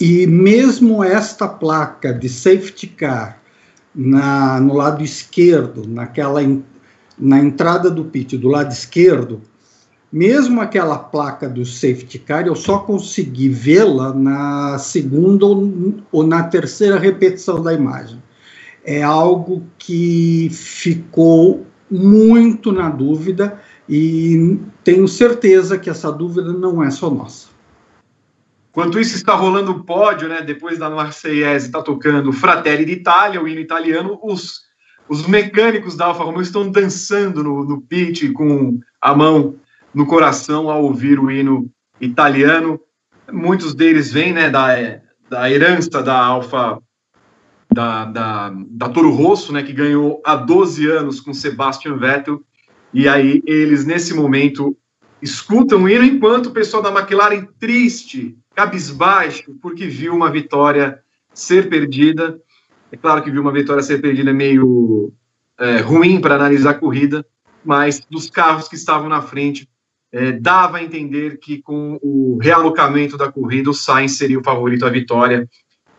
e 0.00 0.26
mesmo 0.26 1.04
esta 1.04 1.46
placa 1.46 2.12
de 2.12 2.28
safety 2.28 2.88
car 2.88 3.40
na, 3.94 4.58
no 4.58 4.74
lado 4.74 5.04
esquerdo, 5.04 5.86
naquela 5.86 6.40
na 7.16 7.38
entrada 7.38 7.90
do 7.90 8.06
pit 8.06 8.36
do 8.36 8.48
lado 8.48 8.72
esquerdo, 8.72 9.42
mesmo 10.12 10.60
aquela 10.60 10.98
placa 10.98 11.48
do 11.48 11.64
safety 11.64 12.18
car, 12.18 12.46
eu 12.46 12.56
só 12.56 12.78
consegui 12.78 13.48
vê-la 13.48 14.12
na 14.12 14.78
segunda 14.78 15.46
ou, 15.46 15.94
ou 16.10 16.26
na 16.26 16.42
terceira 16.44 16.98
repetição 16.98 17.62
da 17.62 17.72
imagem. 17.72 18.20
É 18.84 19.02
algo 19.02 19.62
que 19.78 20.48
ficou 20.50 21.66
muito 21.90 22.70
na 22.70 22.88
dúvida 22.88 23.60
e 23.88 24.58
tenho 24.84 25.08
certeza 25.08 25.78
que 25.78 25.90
essa 25.90 26.12
dúvida 26.12 26.52
não 26.52 26.82
é 26.82 26.90
só 26.90 27.10
nossa. 27.10 27.48
Enquanto 28.70 29.00
isso, 29.00 29.16
está 29.16 29.34
rolando 29.34 29.72
o 29.72 29.84
pódio, 29.84 30.28
né? 30.28 30.42
Depois 30.42 30.78
da 30.78 30.88
Marseillaise, 30.88 31.66
está 31.66 31.82
tocando 31.82 32.32
Fratelli 32.32 32.84
d'Italia, 32.84 33.42
o 33.42 33.48
hino 33.48 33.60
italiano. 33.60 34.18
Os, 34.22 34.60
os 35.08 35.26
mecânicos 35.26 35.96
da 35.96 36.06
Alfa 36.06 36.22
Romeo 36.22 36.40
estão 36.40 36.70
dançando 36.70 37.42
no, 37.42 37.64
no 37.64 37.80
pit 37.80 38.30
com 38.30 38.78
a 39.00 39.12
mão 39.12 39.56
no 39.92 40.06
coração 40.06 40.70
ao 40.70 40.84
ouvir 40.84 41.18
o 41.18 41.28
hino 41.28 41.68
italiano. 42.00 42.80
Muitos 43.32 43.74
deles 43.74 44.12
vêm, 44.12 44.32
né, 44.32 44.48
da, 44.48 44.68
da 45.28 45.50
herança 45.50 46.00
da 46.00 46.16
Alfa, 46.16 46.80
da, 47.72 48.04
da, 48.04 48.52
da 48.68 48.88
Toro 48.88 49.10
Rosso, 49.10 49.52
né, 49.52 49.62
que 49.62 49.72
ganhou 49.72 50.20
há 50.24 50.34
12 50.36 50.86
anos 50.88 51.20
com 51.20 51.32
Sebastian 51.32 51.96
Vettel. 51.96 52.42
E 52.92 53.08
aí 53.08 53.42
eles, 53.46 53.84
nesse 53.84 54.12
momento, 54.12 54.76
escutam 55.22 55.84
o 55.84 55.88
hino, 55.88 56.04
enquanto 56.04 56.46
o 56.46 56.52
pessoal 56.52 56.82
da 56.82 56.90
McLaren, 56.90 57.46
triste, 57.58 58.36
cabisbaixo, 58.54 59.54
porque 59.62 59.86
viu 59.86 60.14
uma 60.14 60.30
vitória 60.30 61.00
ser 61.32 61.68
perdida. 61.68 62.40
É 62.90 62.96
claro 62.96 63.22
que 63.22 63.30
viu 63.30 63.40
uma 63.40 63.52
vitória 63.52 63.82
ser 63.82 64.00
perdida 64.00 64.32
meio 64.32 65.12
é, 65.58 65.78
ruim 65.78 66.20
para 66.20 66.34
analisar 66.34 66.70
a 66.70 66.74
corrida, 66.74 67.24
mas 67.64 68.00
dos 68.10 68.28
carros 68.28 68.66
que 68.66 68.74
estavam 68.74 69.08
na 69.08 69.22
frente, 69.22 69.68
é, 70.10 70.32
dava 70.32 70.78
a 70.78 70.82
entender 70.82 71.38
que 71.38 71.62
com 71.62 71.98
o 72.02 72.38
realocamento 72.40 73.16
da 73.16 73.30
corrida, 73.30 73.70
o 73.70 73.74
Sainz 73.74 74.16
seria 74.16 74.40
o 74.40 74.42
favorito 74.42 74.84
à 74.84 74.90
vitória, 74.90 75.48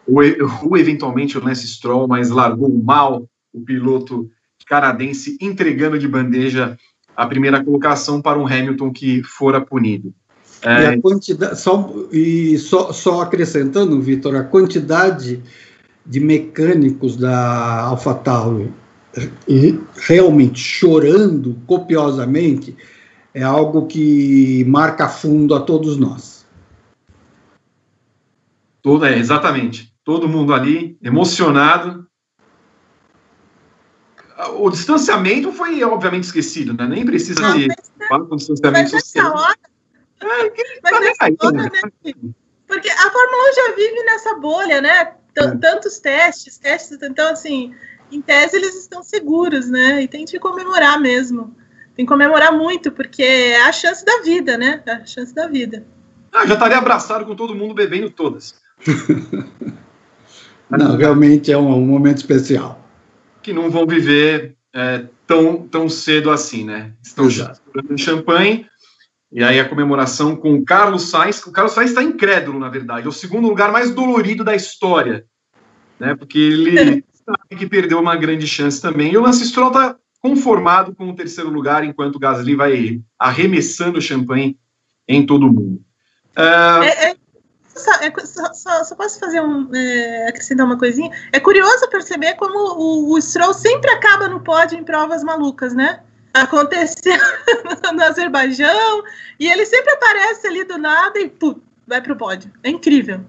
ou, 0.07 0.21
ou 0.63 0.77
eventualmente 0.77 1.37
o 1.37 1.43
Lance 1.43 1.67
Stroll, 1.67 2.07
mas 2.07 2.29
largou 2.29 2.69
mal 2.69 3.27
o 3.53 3.61
piloto 3.61 4.29
canadense, 4.65 5.37
entregando 5.41 5.99
de 5.99 6.07
bandeja 6.07 6.77
a 7.15 7.25
primeira 7.25 7.63
colocação 7.63 8.21
para 8.21 8.39
um 8.39 8.47
Hamilton 8.47 8.91
que 8.91 9.21
fora 9.23 9.59
punido. 9.59 10.13
É... 10.61 10.83
E 10.83 10.85
a 10.85 11.01
quantidade, 11.01 11.59
só, 11.59 11.93
e 12.11 12.57
só, 12.57 12.93
só 12.93 13.21
acrescentando, 13.21 14.01
Vitor, 14.01 14.35
a 14.35 14.43
quantidade 14.43 15.41
de 16.05 16.19
mecânicos 16.19 17.17
da 17.17 17.81
AlphaTauri 17.81 18.71
realmente 19.95 20.59
chorando 20.59 21.57
copiosamente 21.67 22.75
é 23.33 23.43
algo 23.43 23.87
que 23.87 24.63
marca 24.65 25.07
fundo 25.07 25.53
a 25.53 25.59
todos 25.59 25.97
nós. 25.97 26.45
Todo, 28.81 29.05
é, 29.05 29.17
exatamente. 29.17 29.90
Todo 30.11 30.27
mundo 30.27 30.53
ali 30.53 30.97
emocionado. 31.01 32.05
O 34.57 34.69
distanciamento 34.69 35.53
foi, 35.53 35.81
obviamente, 35.85 36.25
esquecido, 36.25 36.73
né? 36.73 36.85
Nem 36.85 37.05
precisa 37.05 37.41
não, 37.41 37.57
se 37.57 37.69
falar 38.09 38.25
com 38.25 38.35
distanciamento 38.35 38.89
social. 38.89 39.33
Hora, 39.33 39.55
mas 40.83 40.99
nessa 40.99 41.31
bolha, 41.31 41.63
né? 41.63 42.13
Porque 42.67 42.89
a 42.89 43.09
Fórmula 43.09 43.51
1 43.51 43.55
já 43.55 43.75
vive 43.77 44.03
nessa 44.03 44.35
bolha, 44.35 44.81
né? 44.81 45.05
T 45.33 45.45
é. 45.45 45.55
Tantos 45.55 45.99
testes, 45.99 46.57
testes, 46.57 47.01
então 47.01 47.31
assim, 47.31 47.73
em 48.11 48.21
tese 48.21 48.57
eles 48.57 48.75
estão 48.75 49.01
seguros, 49.01 49.69
né? 49.69 50.01
E 50.01 50.09
tem 50.09 50.25
que 50.25 50.37
comemorar 50.39 50.99
mesmo. 50.99 51.55
Tem 51.95 52.05
que 52.05 52.11
comemorar 52.11 52.51
muito, 52.51 52.91
porque 52.91 53.23
é 53.23 53.61
a 53.61 53.71
chance 53.71 54.03
da 54.03 54.19
vida, 54.23 54.57
né? 54.57 54.83
É 54.85 54.91
a 54.91 55.05
chance 55.05 55.33
da 55.33 55.47
vida. 55.47 55.85
Ah, 56.33 56.45
já 56.45 56.55
estaria 56.55 56.77
abraçado 56.77 57.25
com 57.25 57.33
todo 57.33 57.55
mundo 57.55 57.73
bebendo 57.73 58.09
todas. 58.09 58.59
não, 60.77 60.97
realmente 60.97 61.51
é 61.51 61.57
um, 61.57 61.73
um, 61.75 61.85
momento 61.85 62.17
especial. 62.17 62.79
Que 63.41 63.53
não 63.53 63.69
vão 63.69 63.85
viver 63.85 64.55
é, 64.73 65.05
tão, 65.27 65.67
tão 65.67 65.89
cedo 65.89 66.29
assim, 66.29 66.63
né? 66.63 66.93
Estão 67.03 67.29
já 67.29 67.53
champanhe, 67.97 68.65
e 69.31 69.43
aí 69.43 69.59
a 69.59 69.67
comemoração 69.67 70.35
com 70.35 70.55
o 70.55 70.65
Carlos 70.65 71.09
Sainz. 71.09 71.41
O 71.45 71.51
Carlos 71.51 71.73
Sainz 71.73 71.91
está 71.91 72.03
incrédulo, 72.03 72.59
na 72.59 72.67
verdade. 72.67 73.05
É 73.05 73.09
o 73.09 73.13
segundo 73.13 73.47
lugar 73.47 73.71
mais 73.71 73.93
dolorido 73.93 74.43
da 74.43 74.53
história. 74.53 75.25
Né? 75.97 76.15
Porque 76.15 76.37
ele 76.37 77.05
sabe 77.25 77.55
que 77.57 77.65
perdeu 77.65 77.99
uma 77.99 78.15
grande 78.17 78.45
chance 78.45 78.81
também. 78.81 79.13
E 79.13 79.17
o 79.17 79.21
Lance 79.21 79.45
Stroll 79.47 79.69
está 79.69 79.95
conformado 80.19 80.93
com 80.93 81.09
o 81.09 81.15
terceiro 81.15 81.49
lugar, 81.49 81.83
enquanto 81.83 82.15
o 82.15 82.19
Gasly 82.19 82.55
vai 82.55 83.01
arremessando 83.17 83.99
o 83.99 84.01
champanhe 84.01 84.57
em 85.07 85.25
todo 85.25 85.51
mundo. 85.51 85.81
Uh... 86.37 86.83
É, 86.83 87.11
é, 87.11 87.15
é, 88.01 88.25
só, 88.25 88.53
só, 88.53 88.83
só, 88.83 88.95
posso 88.95 89.19
fazer 89.19 89.41
um, 89.41 89.69
é, 89.73 90.27
acrescentar 90.27 90.65
uma 90.65 90.77
coisinha? 90.77 91.11
É 91.31 91.39
curioso 91.39 91.87
perceber 91.89 92.35
como 92.35 92.57
o, 92.57 93.13
o 93.13 93.21
Stroll 93.21 93.53
sempre 93.53 93.91
acaba 93.91 94.27
no 94.27 94.41
pódio 94.41 94.77
em 94.77 94.83
provas 94.83 95.23
malucas, 95.23 95.73
né? 95.73 96.01
aconteceu 96.33 97.17
no 97.93 98.03
Azerbaijão, 98.03 99.03
e 99.39 99.49
ele 99.49 99.65
sempre 99.65 99.93
aparece 99.93 100.47
ali 100.47 100.63
do 100.63 100.77
nada 100.77 101.19
e 101.19 101.29
pum, 101.29 101.59
vai 101.85 102.01
pro 102.01 102.15
pódio. 102.15 102.51
É 102.63 102.69
incrível. 102.69 103.21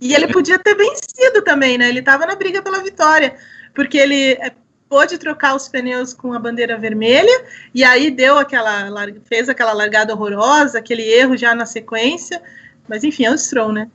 E 0.00 0.14
ele 0.14 0.28
podia 0.28 0.58
ter 0.58 0.74
vencido 0.74 1.42
também, 1.42 1.76
né? 1.76 1.88
Ele 1.88 2.00
estava 2.00 2.26
na 2.26 2.34
briga 2.34 2.62
pela 2.62 2.82
vitória, 2.82 3.36
porque 3.74 3.98
ele 3.98 4.32
é, 4.32 4.52
pôde 4.88 5.18
trocar 5.18 5.54
os 5.54 5.68
pneus 5.68 6.14
com 6.14 6.32
a 6.32 6.38
bandeira 6.38 6.76
vermelha 6.76 7.44
e 7.74 7.84
aí 7.84 8.10
deu 8.10 8.38
aquela 8.38 8.88
fez 9.24 9.48
aquela 9.48 9.72
largada 9.72 10.14
horrorosa, 10.14 10.78
aquele 10.78 11.02
erro 11.02 11.36
já 11.36 11.54
na 11.54 11.66
sequência. 11.66 12.42
Mas 12.90 13.04
enfim, 13.04 13.24
é 13.24 13.30
o 13.30 13.38
Stroll, 13.38 13.72
né? 13.72 13.88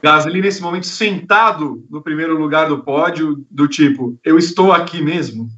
Gasly 0.00 0.40
nesse 0.40 0.62
momento 0.62 0.86
sentado 0.86 1.84
no 1.90 2.00
primeiro 2.00 2.38
lugar 2.38 2.68
do 2.68 2.84
pódio, 2.84 3.44
do 3.50 3.66
tipo, 3.66 4.16
eu 4.22 4.38
estou 4.38 4.70
aqui 4.70 5.02
mesmo. 5.02 5.50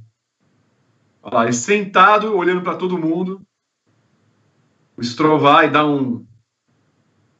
Olha 1.23 1.35
lá, 1.35 1.53
sentado, 1.53 2.35
olhando 2.35 2.63
para 2.63 2.75
todo 2.75 2.97
mundo. 2.97 3.43
O 4.97 5.05
Stroll 5.05 5.39
vai 5.39 5.71
dar 5.71 5.87
um. 5.87 6.25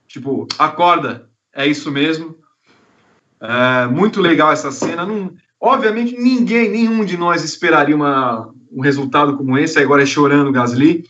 Tipo, 0.07 0.47
acorda, 0.59 1.31
é 1.55 1.67
isso 1.67 1.91
mesmo. 1.91 2.37
É, 3.41 3.87
muito 3.87 4.21
legal 4.21 4.53
essa 4.53 4.71
cena. 4.71 5.07
Não, 5.07 5.35
obviamente, 5.59 6.19
ninguém, 6.19 6.71
nenhum 6.71 7.03
de 7.03 7.17
nós 7.17 7.43
esperaria 7.43 7.97
uma, 7.97 8.53
um 8.71 8.83
resultado 8.83 9.39
como 9.39 9.57
esse. 9.57 9.79
Agora 9.79 10.03
é 10.03 10.07
chorando 10.07 10.51
o 10.51 10.53
Gasly. 10.53 11.05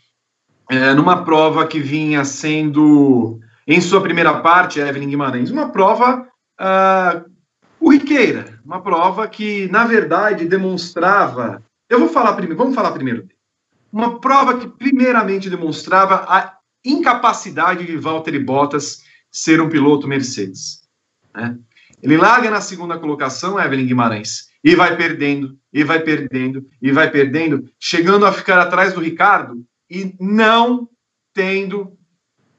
É, 0.71 0.95
numa 0.95 1.25
prova 1.25 1.67
que 1.67 1.81
vinha 1.81 2.25
sendo, 2.25 3.42
em 3.67 3.81
sua 3.81 4.01
primeira 4.01 4.41
parte, 4.41 4.81
Evelyn 4.81 5.09
Guimarães, 5.09 5.51
uma 5.51 5.71
prova 5.71 6.29
uh, 6.61 7.31
corriqueira. 7.79 8.61
Uma 8.65 8.83
prova 8.83 9.27
que, 9.29 9.69
na 9.69 9.85
verdade, 9.85 10.47
demonstrava 10.47 11.63
eu 11.93 11.99
vou 11.99 12.09
falar 12.09 12.33
primeiro, 12.33 12.57
vamos 12.57 12.75
falar 12.75 12.93
primeiro. 12.93 13.29
Uma 13.93 14.19
prova 14.19 14.59
que 14.59 14.67
primeiramente 14.67 15.51
demonstrava 15.51 16.25
a 16.27 16.57
incapacidade 16.83 17.85
de 17.85 17.99
Valtteri 17.99 18.39
Bottas 18.39 19.03
ser 19.31 19.61
um 19.61 19.69
piloto 19.69 20.09
Mercedes. 20.09 20.89
Né? 21.35 21.59
Ele 22.03 22.17
larga 22.17 22.51
na 22.51 22.63
segunda 22.63 22.99
colocação, 22.99 23.61
Evelyn 23.61 23.87
Guimarães, 23.87 24.49
e 24.65 24.75
vai 24.75 24.97
perdendo, 24.97 25.59
e 25.71 25.85
vai 25.85 26.01
perdendo, 26.01 26.67
e 26.81 26.91
vai 26.91 27.11
perdendo, 27.11 27.69
chegando 27.79 28.25
a 28.25 28.33
ficar 28.33 28.59
atrás 28.59 28.95
do 28.95 29.01
Ricardo 29.01 29.63
e 29.91 30.17
não 30.19 30.89
tendo 31.35 31.99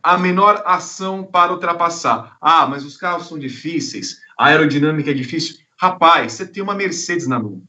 a 0.03 0.17
menor 0.17 0.61
ação 0.65 1.23
para 1.23 1.53
ultrapassar. 1.53 2.37
Ah, 2.41 2.67
mas 2.67 2.83
os 2.83 2.97
carros 2.97 3.27
são 3.27 3.39
difíceis, 3.39 4.19
a 4.37 4.47
aerodinâmica 4.47 5.11
é 5.11 5.13
difícil. 5.13 5.55
Rapaz, 5.79 6.33
você 6.33 6.45
tem 6.45 6.61
uma 6.61 6.75
Mercedes 6.75 7.27
na 7.27 7.39
mão. 7.39 7.63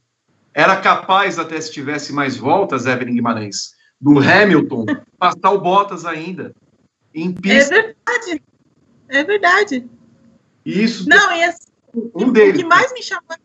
era 0.52 0.76
capaz, 0.76 1.38
até 1.38 1.60
se 1.60 1.72
tivesse 1.72 2.12
mais 2.12 2.36
voltas, 2.36 2.86
Evelyn 2.86 3.14
Guimarães, 3.14 3.74
do 4.00 4.18
Hamilton 4.18 4.86
passar 5.18 5.50
o 5.50 5.60
Bottas 5.60 6.04
ainda 6.04 6.54
em 7.14 7.32
pista. 7.32 7.74
É 7.74 7.82
verdade. 7.82 8.42
É 9.08 9.24
verdade. 9.24 9.90
Isso. 10.64 11.08
Não, 11.08 11.32
e 11.32 11.44
assim, 11.44 11.68
um. 12.14 12.28
O 12.28 12.32
que 12.32 12.64
mais 12.64 12.92
me 12.92 13.02
chamou 13.02 13.36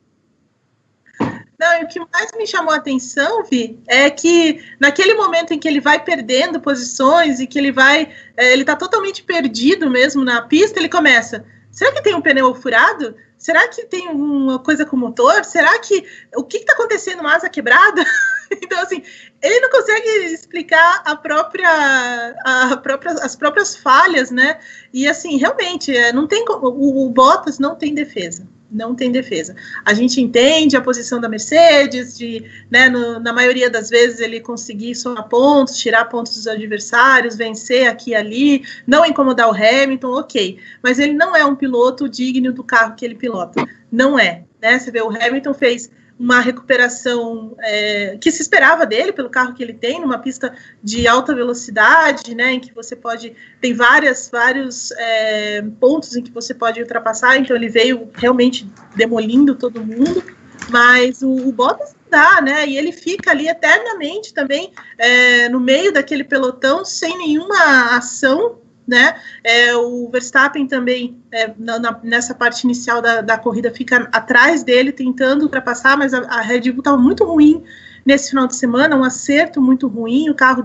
não, 1.59 1.81
e 1.81 1.83
o 1.83 1.87
que 1.89 1.99
mais 1.99 2.31
me 2.37 2.47
chamou 2.47 2.73
a 2.73 2.77
atenção, 2.77 3.43
Vi, 3.43 3.77
é 3.85 4.09
que 4.09 4.63
naquele 4.79 5.13
momento 5.15 5.53
em 5.53 5.59
que 5.59 5.67
ele 5.67 5.81
vai 5.81 6.01
perdendo 6.01 6.61
posições 6.61 7.41
e 7.41 7.47
que 7.47 7.59
ele 7.59 7.71
vai. 7.71 8.09
É, 8.37 8.53
ele 8.53 8.63
tá 8.63 8.77
totalmente 8.77 9.21
perdido 9.23 9.89
mesmo 9.89 10.23
na 10.23 10.41
pista, 10.41 10.79
ele 10.79 10.87
começa. 10.87 11.45
Será 11.69 11.91
que 11.91 12.01
tem 12.01 12.15
um 12.15 12.21
pneu 12.21 12.55
furado? 12.55 13.13
Será 13.37 13.67
que 13.67 13.85
tem 13.85 14.07
uma 14.07 14.57
coisa 14.59 14.85
com 14.85 14.95
o 14.95 14.99
motor? 14.99 15.43
Será 15.43 15.77
que. 15.79 16.05
O 16.33 16.45
que 16.45 16.57
está 16.57 16.71
acontecendo? 16.71 17.19
Uma 17.19 17.35
asa 17.35 17.49
quebrada? 17.49 18.05
então, 18.49 18.81
assim, 18.81 19.03
ele 19.41 19.59
não 19.59 19.69
consegue 19.69 20.07
explicar 20.33 21.01
a 21.05 21.13
própria, 21.17 22.35
a 22.45 22.77
própria, 22.77 23.11
as 23.11 23.35
próprias 23.35 23.75
falhas, 23.75 24.31
né? 24.31 24.59
E, 24.93 25.09
assim, 25.09 25.35
realmente, 25.35 25.95
é, 25.95 26.13
não 26.13 26.25
tem. 26.25 26.45
O, 26.47 27.05
o 27.05 27.09
Bottas 27.09 27.59
não 27.59 27.75
tem 27.75 27.93
defesa 27.93 28.47
não 28.71 28.93
tem 28.93 29.11
defesa. 29.11 29.55
A 29.85 29.93
gente 29.93 30.21
entende 30.21 30.77
a 30.77 30.81
posição 30.81 31.19
da 31.19 31.27
Mercedes, 31.27 32.17
de, 32.17 32.43
né, 32.69 32.89
no, 32.89 33.19
na 33.19 33.33
maioria 33.33 33.69
das 33.69 33.89
vezes 33.89 34.19
ele 34.19 34.39
conseguir 34.39 34.95
somar 34.95 35.27
pontos, 35.27 35.77
tirar 35.77 36.05
pontos 36.05 36.35
dos 36.35 36.47
adversários, 36.47 37.35
vencer 37.35 37.87
aqui 37.87 38.11
e 38.11 38.15
ali, 38.15 38.63
não 38.85 39.05
incomodar 39.05 39.49
o 39.49 39.55
Hamilton, 39.55 40.11
ok. 40.11 40.59
Mas 40.83 40.99
ele 40.99 41.13
não 41.13 41.35
é 41.35 41.43
um 41.43 41.55
piloto 41.55 42.07
digno 42.07 42.53
do 42.53 42.63
carro 42.63 42.95
que 42.95 43.05
ele 43.05 43.15
pilota. 43.15 43.65
Não 43.91 44.19
é. 44.19 44.43
Né? 44.61 44.77
Você 44.77 44.91
vê, 44.91 45.01
o 45.01 45.09
Hamilton 45.09 45.53
fez 45.53 45.89
uma 46.19 46.41
recuperação 46.41 47.55
é, 47.61 48.17
que 48.19 48.29
se 48.29 48.41
esperava 48.41 48.85
dele 48.85 49.13
pelo 49.13 49.29
carro 49.29 49.53
que 49.53 49.63
ele 49.63 49.73
tem, 49.73 50.01
numa 50.01 50.19
pista 50.19 50.53
de 50.83 51.07
alta 51.07 51.33
velocidade, 51.33 52.35
né, 52.35 52.51
em 52.51 52.59
que 52.59 52.73
você 52.75 52.93
pode 52.93 53.33
tem 53.61 53.73
várias 53.73 54.29
vários 54.29 54.91
é, 54.91 55.61
pontos 55.79 56.17
em 56.17 56.21
que 56.21 56.31
você 56.31 56.53
pode 56.53 56.81
ultrapassar. 56.81 57.37
Então 57.37 57.55
ele 57.55 57.69
veio 57.69 58.09
realmente 58.13 58.69
demolindo 58.97 59.55
todo 59.55 59.85
mundo, 59.85 60.21
mas 60.69 61.21
o, 61.21 61.31
o 61.31 61.51
Bottas 61.53 61.95
dá, 62.09 62.41
né? 62.41 62.67
E 62.67 62.77
ele 62.77 62.91
fica 62.91 63.31
ali 63.31 63.47
eternamente 63.47 64.33
também 64.33 64.73
é, 64.97 65.47
no 65.47 65.59
meio 65.59 65.93
daquele 65.93 66.25
pelotão 66.25 66.83
sem 66.83 67.17
nenhuma 67.17 67.95
ação 67.95 68.59
né? 68.89 69.15
É, 69.43 69.75
o 69.75 70.09
Verstappen 70.09 70.67
também, 70.67 71.21
é, 71.31 71.53
na, 71.57 71.77
na, 71.77 71.99
nessa 72.03 72.33
parte 72.33 72.63
inicial 72.63 73.01
da, 73.01 73.21
da, 73.21 73.37
corrida, 73.37 73.71
fica 73.71 74.09
atrás 74.11 74.63
dele, 74.63 74.91
tentando 74.91 75.43
ultrapassar, 75.43 75.95
mas 75.95 76.11
a, 76.11 76.21
a 76.23 76.41
Red 76.41 76.71
Bull 76.71 76.79
estava 76.79 76.97
muito 76.97 77.23
ruim 77.23 77.63
nesse 78.03 78.31
final 78.31 78.47
de 78.47 78.55
semana, 78.55 78.95
um 78.95 79.03
acerto 79.03 79.61
muito 79.61 79.87
ruim, 79.87 80.29
o 80.29 80.33
carro 80.33 80.63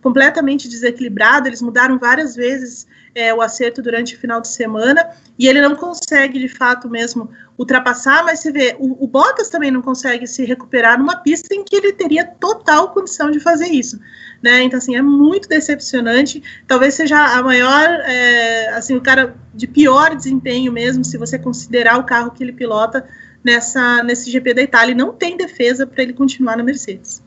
completamente 0.00 0.68
desequilibrado, 0.68 1.48
eles 1.48 1.60
mudaram 1.60 1.98
várias 1.98 2.34
vezes 2.34 2.86
é, 3.14 3.34
o 3.34 3.42
acerto 3.42 3.82
durante 3.82 4.14
o 4.14 4.18
final 4.18 4.40
de 4.40 4.48
semana, 4.48 5.10
e 5.38 5.46
ele 5.46 5.60
não 5.60 5.74
consegue, 5.74 6.38
de 6.38 6.48
fato, 6.48 6.88
mesmo 6.88 7.30
ultrapassar, 7.58 8.24
mas 8.24 8.40
você 8.40 8.52
vê, 8.52 8.76
o, 8.78 9.04
o 9.04 9.06
Bottas 9.06 9.50
também 9.50 9.70
não 9.70 9.82
consegue 9.82 10.26
se 10.26 10.44
recuperar 10.44 10.98
numa 10.98 11.16
pista 11.16 11.54
em 11.54 11.62
que 11.62 11.76
ele 11.76 11.92
teria 11.92 12.24
total 12.24 12.92
condição 12.92 13.30
de 13.30 13.40
fazer 13.40 13.68
isso 13.68 13.98
né? 14.42 14.62
Então, 14.62 14.78
assim, 14.78 14.96
é 14.96 15.02
muito 15.02 15.48
decepcionante. 15.48 16.42
Talvez 16.66 16.94
seja 16.94 17.18
a 17.18 17.42
maior, 17.42 17.88
é, 18.04 18.68
assim, 18.70 18.96
o 18.96 19.00
cara 19.00 19.36
de 19.54 19.66
pior 19.66 20.14
desempenho 20.14 20.72
mesmo, 20.72 21.04
se 21.04 21.18
você 21.18 21.38
considerar 21.38 21.98
o 21.98 22.04
carro 22.04 22.30
que 22.30 22.42
ele 22.42 22.52
pilota 22.52 23.06
nessa, 23.42 24.02
nesse 24.02 24.30
GP 24.30 24.54
da 24.54 24.62
Itália. 24.62 24.92
E 24.92 24.96
não 24.96 25.12
tem 25.12 25.36
defesa 25.36 25.86
para 25.86 26.02
ele 26.02 26.12
continuar 26.12 26.56
na 26.56 26.62
Mercedes. 26.62 27.22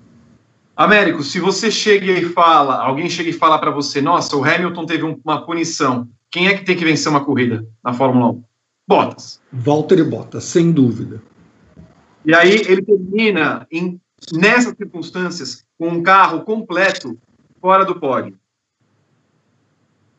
Américo, 0.76 1.24
se 1.24 1.40
você 1.40 1.70
chega 1.70 2.12
e 2.12 2.24
fala, 2.30 2.76
alguém 2.76 3.10
chega 3.10 3.30
e 3.30 3.34
fala 3.34 3.60
para 3.60 3.70
você, 3.70 4.02
nossa, 4.02 4.36
o 4.38 4.46
Hamilton 4.46 4.86
teve 4.86 5.04
uma 5.04 5.46
punição, 5.46 6.08
quem 6.32 6.48
é 6.48 6.54
que 6.54 6.64
tem 6.64 6.78
que 6.78 6.86
vencer 6.86 7.12
uma 7.12 7.26
corrida 7.26 7.68
na 7.84 7.94
Fórmula 7.94 8.32
1? 8.32 8.44
Bottas. 8.88 9.42
Valtteri 9.52 10.04
Bottas, 10.04 10.46
sem 10.46 10.72
dúvida. 10.72 11.22
E 12.26 12.34
aí 12.34 12.62
ele 12.68 12.82
termina 12.82 13.68
em 13.72 14.00
nessas 14.34 14.76
circunstâncias, 14.76 15.64
com 15.80 15.88
um 15.88 16.04
carro 16.04 16.42
completo 16.42 17.18
fora 17.62 17.86
do 17.86 17.98
pódio. 17.98 18.38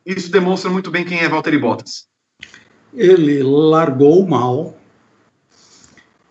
Isso 0.03 0.31
demonstra 0.31 0.71
muito 0.71 0.89
bem 0.89 1.05
quem 1.05 1.19
é 1.19 1.29
Valtteri 1.29 1.59
Bottas. 1.59 2.07
Ele 2.91 3.43
largou 3.43 4.27
mal, 4.27 4.75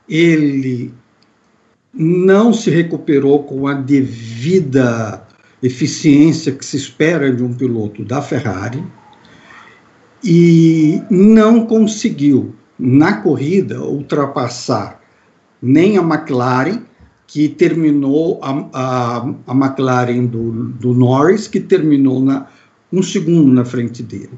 ele 0.08 0.92
não 1.94 2.52
se 2.52 2.70
recuperou 2.70 3.44
com 3.44 3.68
a 3.68 3.74
devida 3.74 5.26
eficiência 5.62 6.52
que 6.52 6.64
se 6.64 6.76
espera 6.76 7.32
de 7.32 7.42
um 7.42 7.54
piloto 7.54 8.04
da 8.04 8.20
Ferrari 8.20 8.84
e 10.22 11.00
não 11.08 11.66
conseguiu, 11.66 12.54
na 12.78 13.22
corrida, 13.22 13.80
ultrapassar 13.82 15.00
nem 15.62 15.96
a 15.96 16.02
McLaren 16.02 16.82
que 17.30 17.48
terminou 17.48 18.40
a, 18.42 18.68
a, 18.72 19.34
a 19.46 19.54
McLaren 19.54 20.26
do, 20.26 20.70
do 20.70 20.92
Norris, 20.92 21.46
que 21.46 21.60
terminou 21.60 22.20
na, 22.20 22.48
um 22.92 23.04
segundo 23.04 23.52
na 23.52 23.64
frente 23.64 24.02
dele. 24.02 24.36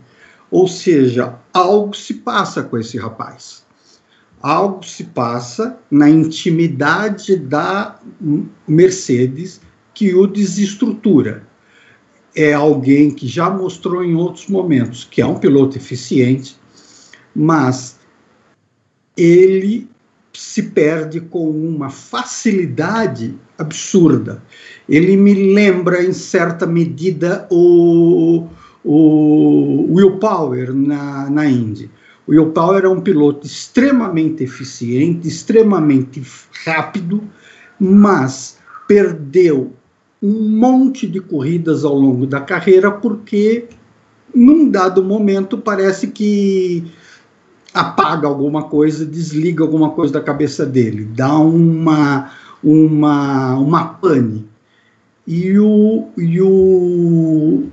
Ou 0.50 0.68
seja, 0.68 1.38
algo 1.54 1.96
se 1.96 2.12
passa 2.12 2.62
com 2.62 2.76
esse 2.76 2.98
rapaz. 2.98 3.64
Algo 4.42 4.84
se 4.84 5.04
passa 5.04 5.78
na 5.90 6.10
intimidade 6.10 7.36
da 7.36 7.98
Mercedes 8.68 9.62
que 9.94 10.14
o 10.14 10.26
desestrutura. 10.26 11.48
É 12.36 12.52
alguém 12.52 13.10
que 13.10 13.26
já 13.26 13.48
mostrou 13.48 14.04
em 14.04 14.14
outros 14.14 14.48
momentos 14.48 15.08
que 15.10 15.22
é 15.22 15.26
um 15.26 15.38
piloto 15.38 15.78
eficiente, 15.78 16.58
mas 17.34 17.98
ele 19.16 19.90
se 20.32 20.62
perde 20.62 21.20
com 21.20 21.50
uma 21.50 21.90
facilidade 21.90 23.34
absurda. 23.58 24.42
Ele 24.88 25.16
me 25.16 25.52
lembra, 25.54 26.02
em 26.02 26.12
certa 26.12 26.66
medida, 26.66 27.46
o, 27.50 28.48
o 28.84 29.94
Will 29.94 30.18
Power 30.18 30.72
na, 30.74 31.30
na 31.30 31.46
Indy. 31.46 31.90
O 32.26 32.32
Will 32.32 32.50
Power 32.50 32.84
é 32.84 32.88
um 32.88 33.00
piloto 33.00 33.46
extremamente 33.46 34.44
eficiente, 34.44 35.28
extremamente 35.28 36.22
rápido, 36.64 37.22
mas 37.78 38.58
perdeu 38.86 39.72
um 40.22 40.48
monte 40.48 41.06
de 41.06 41.20
corridas 41.20 41.84
ao 41.84 41.94
longo 41.94 42.26
da 42.26 42.40
carreira 42.40 42.90
porque, 42.92 43.66
num 44.32 44.70
dado 44.70 45.02
momento, 45.02 45.58
parece 45.58 46.06
que 46.06 46.84
apaga 47.72 48.26
alguma 48.26 48.64
coisa, 48.64 49.06
desliga 49.06 49.64
alguma 49.64 49.90
coisa 49.90 50.12
da 50.12 50.20
cabeça 50.20 50.66
dele, 50.66 51.04
dá 51.04 51.38
uma 51.38 52.32
uma 52.62 53.56
uma 53.56 53.84
pane. 53.84 54.46
E 55.26 55.56
o, 55.58 56.08
e 56.18 56.40
o 56.40 57.68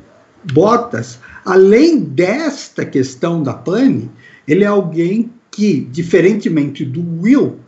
Bottas, 0.53 1.19
além 1.43 1.99
desta 1.99 2.85
questão 2.85 3.41
da 3.41 3.53
pane, 3.53 4.09
ele 4.47 4.63
é 4.63 4.67
alguém 4.67 5.31
que, 5.51 5.81
diferentemente 5.91 6.85
do 6.85 7.03
Will, 7.21 7.59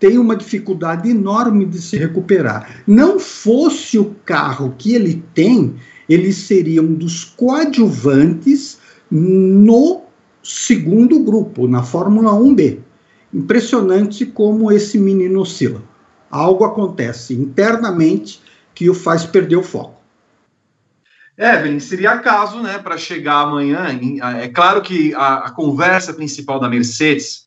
tem 0.00 0.18
uma 0.18 0.36
dificuldade 0.36 1.08
enorme 1.08 1.64
de 1.64 1.80
se 1.80 1.96
recuperar. 1.96 2.82
Não 2.86 3.18
fosse 3.18 3.98
o 3.98 4.14
carro 4.24 4.74
que 4.76 4.94
ele 4.94 5.22
tem, 5.32 5.76
ele 6.08 6.32
seria 6.32 6.82
um 6.82 6.92
dos 6.92 7.24
coadjuvantes 7.24 8.78
no 9.10 10.03
segundo 10.44 11.18
grupo, 11.20 11.66
na 11.66 11.82
Fórmula 11.82 12.32
1B. 12.32 12.80
Impressionante 13.32 14.26
como 14.26 14.70
esse 14.70 14.98
menino 14.98 15.40
oscila. 15.40 15.82
Algo 16.30 16.64
acontece 16.64 17.34
internamente 17.34 18.40
que 18.74 18.88
o 18.88 18.94
faz 18.94 19.24
perder 19.24 19.56
o 19.56 19.62
foco. 19.62 20.02
Evelyn, 21.36 21.80
seria 21.80 22.18
caso, 22.18 22.62
né, 22.62 22.78
para 22.78 22.96
chegar 22.96 23.40
amanhã. 23.40 23.86
É 24.40 24.48
claro 24.48 24.82
que 24.82 25.12
a, 25.14 25.46
a 25.46 25.50
conversa 25.50 26.14
principal 26.14 26.60
da 26.60 26.68
Mercedes 26.68 27.46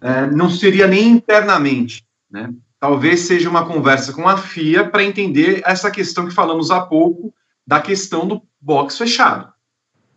é, 0.00 0.26
não 0.30 0.48
seria 0.48 0.86
nem 0.86 1.08
internamente, 1.08 2.02
né? 2.30 2.52
Talvez 2.78 3.20
seja 3.20 3.48
uma 3.48 3.66
conversa 3.66 4.12
com 4.12 4.28
a 4.28 4.36
FIA 4.36 4.88
para 4.88 5.02
entender 5.02 5.62
essa 5.64 5.90
questão 5.90 6.26
que 6.26 6.34
falamos 6.34 6.70
há 6.70 6.80
pouco 6.80 7.34
da 7.66 7.80
questão 7.80 8.28
do 8.28 8.42
box 8.60 8.98
fechado. 8.98 9.50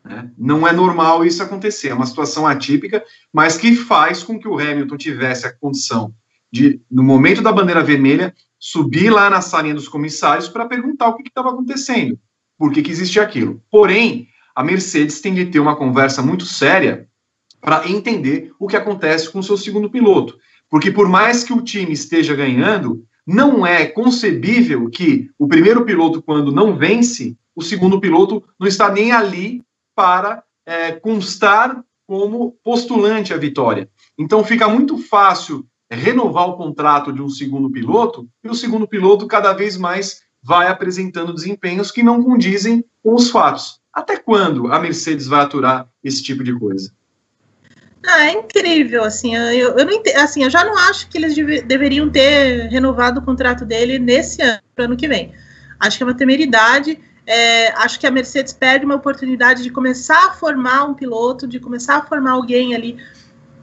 Né? 0.04 0.30
Não 0.38 0.68
é 0.68 0.72
normal 0.72 1.26
isso 1.26 1.44
acontecer, 1.44 1.90
é 1.90 1.94
uma 1.94 2.06
situação 2.06 2.48
atípica, 2.48 3.04
mas 3.32 3.58
que 3.58 3.76
faz 3.76 4.24
com 4.24 4.40
que 4.40 4.48
o 4.48 4.58
Hamilton 4.58 4.98
tivesse 4.98 5.46
a 5.46 5.54
condição 5.54 6.14
de, 6.52 6.82
no 6.90 7.04
momento 7.04 7.42
da 7.42 7.52
bandeira 7.52 7.84
vermelha, 7.84 8.34
subir 8.60 9.10
lá 9.10 9.30
na 9.30 9.42
salinha 9.42 9.76
dos 9.76 9.88
comissários 9.88 10.48
para 10.48 10.66
perguntar 10.66 11.10
o 11.10 11.16
que 11.16 11.28
estava 11.28 11.50
acontecendo, 11.50 12.20
por 12.58 12.72
que, 12.72 12.82
que 12.82 12.92
existia 12.92 13.22
aquilo. 13.22 13.62
Porém, 13.72 14.28
a 14.56 14.64
Mercedes 14.64 15.22
tem 15.22 15.34
de 15.34 15.46
ter 15.46 15.60
uma 15.60 15.76
conversa 15.76 16.22
muito 16.22 16.46
séria 16.46 17.08
para 17.62 17.88
entender 17.90 18.52
o 18.60 18.68
que 18.68 18.76
acontece 18.76 19.30
com 19.30 19.40
o 19.40 19.44
seu 19.44 19.58
segundo 19.58 19.90
piloto. 19.90 20.38
Porque 20.70 20.92
por 20.92 21.08
mais 21.08 21.44
que 21.44 21.54
o 21.54 21.62
time 21.62 21.94
esteja 21.94 22.36
ganhando, 22.36 23.06
não 23.26 23.66
é 23.66 23.86
concebível 23.86 24.90
que 24.90 25.30
o 25.38 25.48
primeiro 25.48 25.86
piloto, 25.86 26.22
quando 26.22 26.52
não 26.52 26.76
vence, 26.76 27.38
o 27.56 27.62
segundo 27.62 28.00
piloto 28.00 28.44
não 28.60 28.68
está 28.68 28.92
nem 28.92 29.12
ali 29.12 29.62
para 30.00 30.46
é, 30.66 30.94
constar 30.94 31.84
como 32.08 32.54
postulante 32.64 33.34
à 33.34 33.38
vitória. 33.38 33.90
Então 34.18 34.46
fica 34.46 34.66
muito 34.70 34.98
fácil 34.98 35.68
renovar 35.92 36.48
o 36.48 36.56
contrato 36.56 37.12
de 37.12 37.22
um 37.22 37.28
segundo 37.28 37.70
piloto 37.70 38.26
e 38.42 38.48
o 38.48 38.56
segundo 38.56 38.88
piloto 38.88 39.28
cada 39.28 39.52
vez 39.52 39.76
mais 39.76 40.22
vai 40.42 40.70
apresentando 40.70 41.34
desempenhos 41.34 41.92
que 41.92 42.02
não 42.02 42.24
condizem 42.24 42.82
com 43.04 43.14
os 43.14 43.30
fatos. 43.30 43.82
Até 43.94 44.16
quando 44.16 44.72
a 44.72 44.80
Mercedes 44.80 45.28
vai 45.28 45.42
aturar 45.42 45.90
esse 46.02 46.24
tipo 46.24 46.46
de 46.46 46.58
coisa? 46.58 46.94
Ah, 48.08 48.28
é 48.28 48.32
incrível, 48.32 49.04
assim, 49.04 49.36
eu, 49.36 49.78
eu, 49.78 49.86
não, 49.86 50.02
assim, 50.16 50.46
eu 50.46 50.50
já 50.50 50.64
não 50.64 50.78
acho 50.78 51.10
que 51.10 51.18
eles 51.18 51.36
deve, 51.36 51.62
deveriam 51.64 52.10
ter 52.10 52.70
renovado 52.70 53.20
o 53.20 53.26
contrato 53.26 53.66
dele 53.66 54.00
nesse 54.00 54.42
ano, 54.42 54.62
para 54.74 54.86
ano 54.86 54.96
que 54.96 55.10
vem. 55.10 55.34
Acho 55.78 55.98
que 55.98 56.04
é 56.04 56.06
uma 56.06 56.16
temeridade, 56.16 56.98
é, 57.30 57.72
acho 57.74 58.00
que 58.00 58.08
a 58.08 58.12
Mercedes 58.12 58.52
perde 58.54 58.84
uma 58.86 58.96
oportunidade 58.96 59.62
de 59.62 59.70
começar 59.70 60.30
a 60.30 60.32
formar 60.32 60.86
um 60.86 60.96
piloto, 60.96 61.46
de 61.46 61.60
começar 61.60 61.98
a 61.98 62.02
formar 62.02 62.32
alguém 62.32 62.74
ali 62.74 62.98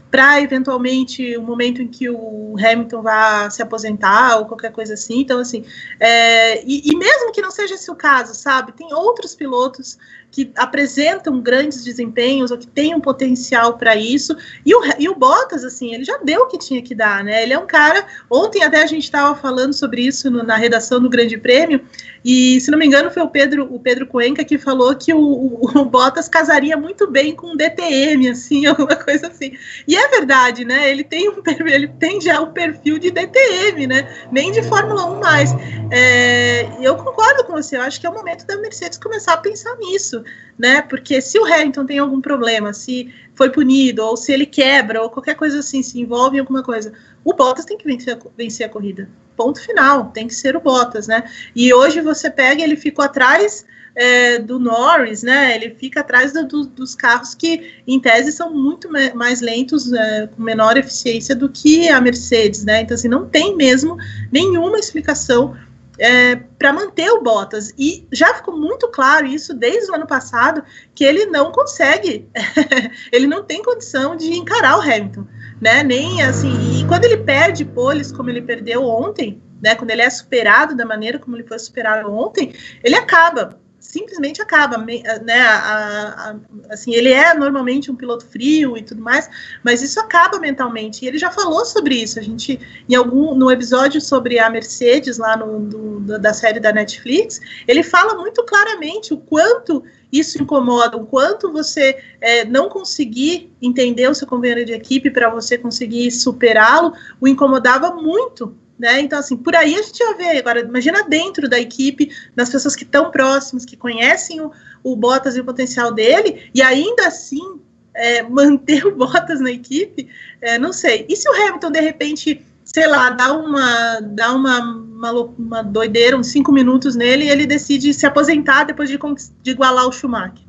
para 0.09 0.40
eventualmente 0.40 1.37
o 1.37 1.42
momento 1.42 1.83
em 1.83 1.88
que 1.88 2.09
o 2.09 2.55
Hamilton 2.57 3.02
vá 3.02 3.50
se 3.50 3.61
aposentar 3.61 4.38
ou 4.38 4.46
qualquer 4.46 4.70
coisa 4.70 4.94
assim. 4.94 5.18
Então, 5.18 5.40
assim, 5.40 5.64
é, 5.98 6.64
e, 6.64 6.90
e, 6.90 6.96
mesmo 6.96 7.33
que 7.33 7.42
não 7.42 7.50
seja 7.50 7.74
esse 7.74 7.90
o 7.90 7.96
caso, 7.96 8.33
sabe, 8.33 8.70
tem 8.70 8.94
outros 8.94 9.35
pilotos 9.35 9.98
que 10.31 10.50
apresentam 10.57 11.40
grandes 11.40 11.83
desempenhos 11.83 12.50
ou 12.50 12.59
que 12.59 12.66
têm 12.66 12.94
um 12.94 13.00
potencial 13.00 13.79
para 13.79 13.96
isso. 13.96 14.37
E 14.64 14.74
o, 14.74 14.81
e 14.98 15.09
o 15.09 15.14
Bottas, 15.14 15.64
assim, 15.64 15.94
ele 15.94 16.05
já 16.05 16.18
deu 16.18 16.42
o 16.42 16.46
que 16.46 16.59
tinha 16.59 16.83
que 16.83 16.94
dar, 16.94 17.24
né? 17.24 17.42
Ele 17.42 17.52
é 17.52 17.59
um 17.59 17.66
cara. 17.66 18.07
Ontem 18.31 18.62
até 18.62 18.83
a 18.83 18.87
gente 18.87 19.05
estava 19.05 19.35
falando 19.35 19.72
sobre 19.72 20.02
isso 20.02 20.31
no, 20.31 20.42
na 20.42 20.57
redação 20.57 21.00
do 21.00 21.09
Grande 21.09 21.38
Prêmio. 21.38 21.85
E, 22.29 22.61
se 22.61 22.73
não 22.73 22.79
me 22.79 22.85
engano, 22.85 23.09
foi 23.09 23.23
o 23.23 23.29
Pedro, 23.29 23.73
o 23.73 23.79
Pedro 23.79 24.05
Cuenca 24.05 24.45
que 24.45 24.59
falou 24.59 24.97
que 24.97 25.15
o, 25.15 25.61
o, 25.62 25.85
Bottas 25.85 26.29
casaria 26.29 26.77
muito 26.77 27.09
bem 27.09 27.37
com 27.37 27.53
o 27.53 27.57
DTM, 27.57 28.29
assim, 28.29 28.67
alguma 28.67 28.97
coisa 28.97 29.29
assim. 29.29 29.57
E 29.87 29.95
é 29.95 30.09
verdade, 30.09 30.65
né? 30.65 30.91
Ele 30.91 31.05
tem, 31.05 31.31
um, 31.31 31.41
ele 31.65 31.87
tem 31.87 32.21
já 32.21 32.41
o 32.41 32.47
um 32.47 32.53
perfil 32.53 32.99
de 32.99 33.12
DTM, 33.12 33.87
né? 33.87 34.12
Nem 34.33 34.51
de 34.51 34.61
Fórmula 34.65 35.05
1 35.05 35.21
mais. 35.21 35.55
É, 35.93 36.69
eu 36.83 36.97
concordo 36.97 37.45
com 37.45 37.53
você, 37.53 37.77
eu 37.77 37.83
acho 37.83 38.01
que 38.01 38.07
é 38.09 38.11
o 38.11 38.15
momento 38.15 38.45
da 38.45 38.57
Mercedes 38.57 38.99
começar 38.99 39.35
a 39.35 39.37
pensar 39.37 39.77
nisso 39.77 40.25
né? 40.59 40.83
Porque 40.83 41.21
se 41.21 41.39
o 41.39 41.45
Hamilton 41.45 41.87
tem 41.87 41.99
algum 41.99 42.21
problema, 42.21 42.73
se 42.73 43.12
foi 43.37 43.51
punido, 43.51 44.03
ou 44.03 44.16
se 44.16 44.33
ele 44.33 44.46
quebra, 44.46 45.03
ou 45.03 45.11
qualquer 45.11 45.37
coisa 45.37 45.61
assim, 45.61 45.83
se 45.83 46.01
envolve 46.01 46.38
em 46.38 46.40
alguma 46.40 46.62
coisa, 46.62 46.92
o 47.22 47.35
Bottas 47.35 47.66
tem 47.66 47.77
que 47.77 47.85
vencer 47.85 48.14
a, 48.14 48.18
vencer 48.37 48.66
a 48.66 48.68
corrida. 48.68 49.09
Ponto 49.37 49.61
final, 49.61 50.07
tem 50.07 50.27
que 50.27 50.35
ser 50.35 50.57
o 50.57 50.61
Bottas, 50.61 51.07
né? 51.07 51.31
E 51.55 51.72
hoje 51.72 52.01
você 52.01 52.31
pega, 52.31 52.62
ele 52.62 52.77
ficou 52.77 53.05
atrás 53.05 53.66
é, 53.94 54.38
do 54.38 54.59
Norris, 54.59 55.22
né? 55.22 55.55
Ele 55.55 55.75
fica 55.75 56.01
atrás 56.01 56.33
do, 56.33 56.46
do, 56.46 56.66
dos 56.66 56.94
carros 56.94 57.35
que, 57.35 57.75
em 57.87 58.01
tese, 58.01 58.33
são 58.33 58.53
muito 58.53 58.88
mais 59.14 59.42
lentos, 59.42 59.92
é, 59.92 60.29
com 60.29 60.42
menor 60.42 60.79
eficiência 60.79 61.35
do 61.35 61.51
que 61.51 61.88
a 61.90 62.01
Mercedes, 62.01 62.64
né? 62.64 62.81
Então, 62.81 62.94
assim, 62.94 63.09
não 63.09 63.27
tem 63.27 63.55
mesmo 63.55 63.99
nenhuma 64.33 64.79
explicação 64.79 65.55
é, 65.98 66.37
para 66.37 66.72
manter 66.72 67.11
o 67.11 67.22
Bottas. 67.22 67.72
E 67.78 68.06
já 68.12 68.35
ficou 68.35 68.56
muito 68.56 68.88
claro 68.88 69.26
isso 69.26 69.54
desde 69.54 69.90
o 69.90 69.94
ano 69.94 70.06
passado, 70.06 70.62
que 70.94 71.04
ele 71.04 71.26
não 71.26 71.52
consegue, 71.52 72.28
ele 73.12 73.26
não 73.26 73.44
tem 73.44 73.62
condição 73.62 74.16
de 74.16 74.35
encarar 74.35 74.78
o 74.78 74.82
Hamilton, 74.82 75.26
né? 75.61 75.82
Nem 75.82 76.22
assim, 76.22 76.80
e 76.80 76.87
quando 76.87 77.04
ele 77.04 77.18
perde 77.18 77.64
poles 77.64 78.12
como 78.12 78.30
ele 78.30 78.42
perdeu 78.42 78.85
ontem, 78.85 79.42
né? 79.62 79.74
Quando 79.74 79.90
ele 79.90 80.02
é 80.02 80.11
superado 80.11 80.74
da 80.76 80.85
maneira 80.85 81.18
como 81.18 81.37
ele 81.37 81.46
foi 81.46 81.59
superado 81.59 82.12
ontem, 82.12 82.52
ele 82.82 82.94
acaba 82.94 83.59
simplesmente 83.87 84.42
acaba, 84.42 84.79
né? 84.79 85.40
A, 85.40 86.31
a, 86.31 86.37
assim, 86.72 86.92
ele 86.92 87.12
é 87.12 87.33
normalmente 87.35 87.90
um 87.90 87.94
piloto 87.94 88.27
frio 88.27 88.77
e 88.77 88.83
tudo 88.83 89.01
mais, 89.01 89.31
mas 89.62 89.81
isso 89.81 90.01
acaba 90.01 90.38
mentalmente. 90.38 91.05
E 91.05 91.09
ele 91.09 91.18
já 91.18 91.31
falou 91.31 91.64
sobre 91.64 91.94
isso. 91.94 92.18
A 92.18 92.22
gente, 92.22 92.59
em 92.88 92.94
algum 92.94 93.35
no 93.35 93.51
episódio 93.51 94.01
sobre 94.01 94.38
a 94.38 94.51
Mercedes 94.51 95.18
lá 95.18 95.37
no 95.37 95.61
do, 95.61 96.18
da 96.18 96.35
série 96.35 96.59
da 96.59 96.72
Netflix, 96.72 97.40
ele 97.66 97.83
fala 97.83 98.14
muito 98.14 98.44
claramente 98.44 99.14
o 99.14 99.18
quanto 99.18 99.85
isso 100.12 100.42
incomoda, 100.42 100.96
o 100.96 101.07
quanto 101.07 101.53
você 101.53 102.03
é, 102.20 102.44
não 102.44 102.68
conseguir 102.68 103.53
entender 103.62 104.09
o 104.09 104.14
seu 104.14 104.27
companheiro 104.27 104.64
de 104.64 104.72
equipe 104.72 105.11
para 105.11 105.29
você 105.29 105.57
conseguir 105.57 106.11
superá-lo, 106.11 106.92
o 107.20 107.29
incomodava 107.29 107.90
muito 107.90 108.57
né? 108.79 109.01
Então, 109.01 109.19
assim, 109.19 109.37
por 109.37 109.55
aí 109.55 109.75
a 109.75 109.83
gente 109.83 109.99
já 109.99 110.12
vê. 110.15 110.39
Agora, 110.39 110.61
imagina 110.61 111.03
dentro 111.09 111.49
da 111.49 111.59
equipe, 111.59 112.11
das 112.35 112.51
pessoas 112.51 112.77
que 112.77 112.85
estão 112.85 113.11
próximas, 113.11 113.65
que 113.65 113.77
conhecem 113.77 114.41
o, 114.41 114.53
o 114.83 114.95
Bottas 114.95 115.37
e 115.37 115.41
o 115.41 115.45
potencial 115.45 115.93
dele, 115.93 116.51
e 116.55 116.62
ainda 116.62 117.07
assim 117.07 117.61
é, 117.95 118.23
manter 118.29 118.87
o 118.87 118.95
Bottas 118.95 119.41
na 119.41 119.51
equipe, 119.51 120.09
é, 120.41 120.59
não 120.59 120.73
sei. 120.73 121.07
E 121.09 121.17
se 121.17 121.29
o 121.29 121.33
Hamilton, 121.33 121.71
de 121.71 121.81
repente, 121.81 122.47
sei 122.65 122.87
lá, 122.87 123.11
dá 123.11 123.33
uma, 123.33 124.01
dá 124.01 124.33
uma, 124.35 124.61
uma, 124.61 125.12
uma 125.12 125.62
doideira, 125.62 126.17
uns 126.17 126.29
cinco 126.29 126.53
minutos 126.53 126.95
nele, 126.95 127.25
e 127.25 127.31
ele 127.31 127.47
decide 127.47 127.93
se 127.95 128.07
aposentar 128.07 128.65
depois 128.65 128.89
de, 128.89 128.99
de 129.43 129.51
igualar 129.51 129.87
o 129.87 129.93
Schumacher? 129.93 130.45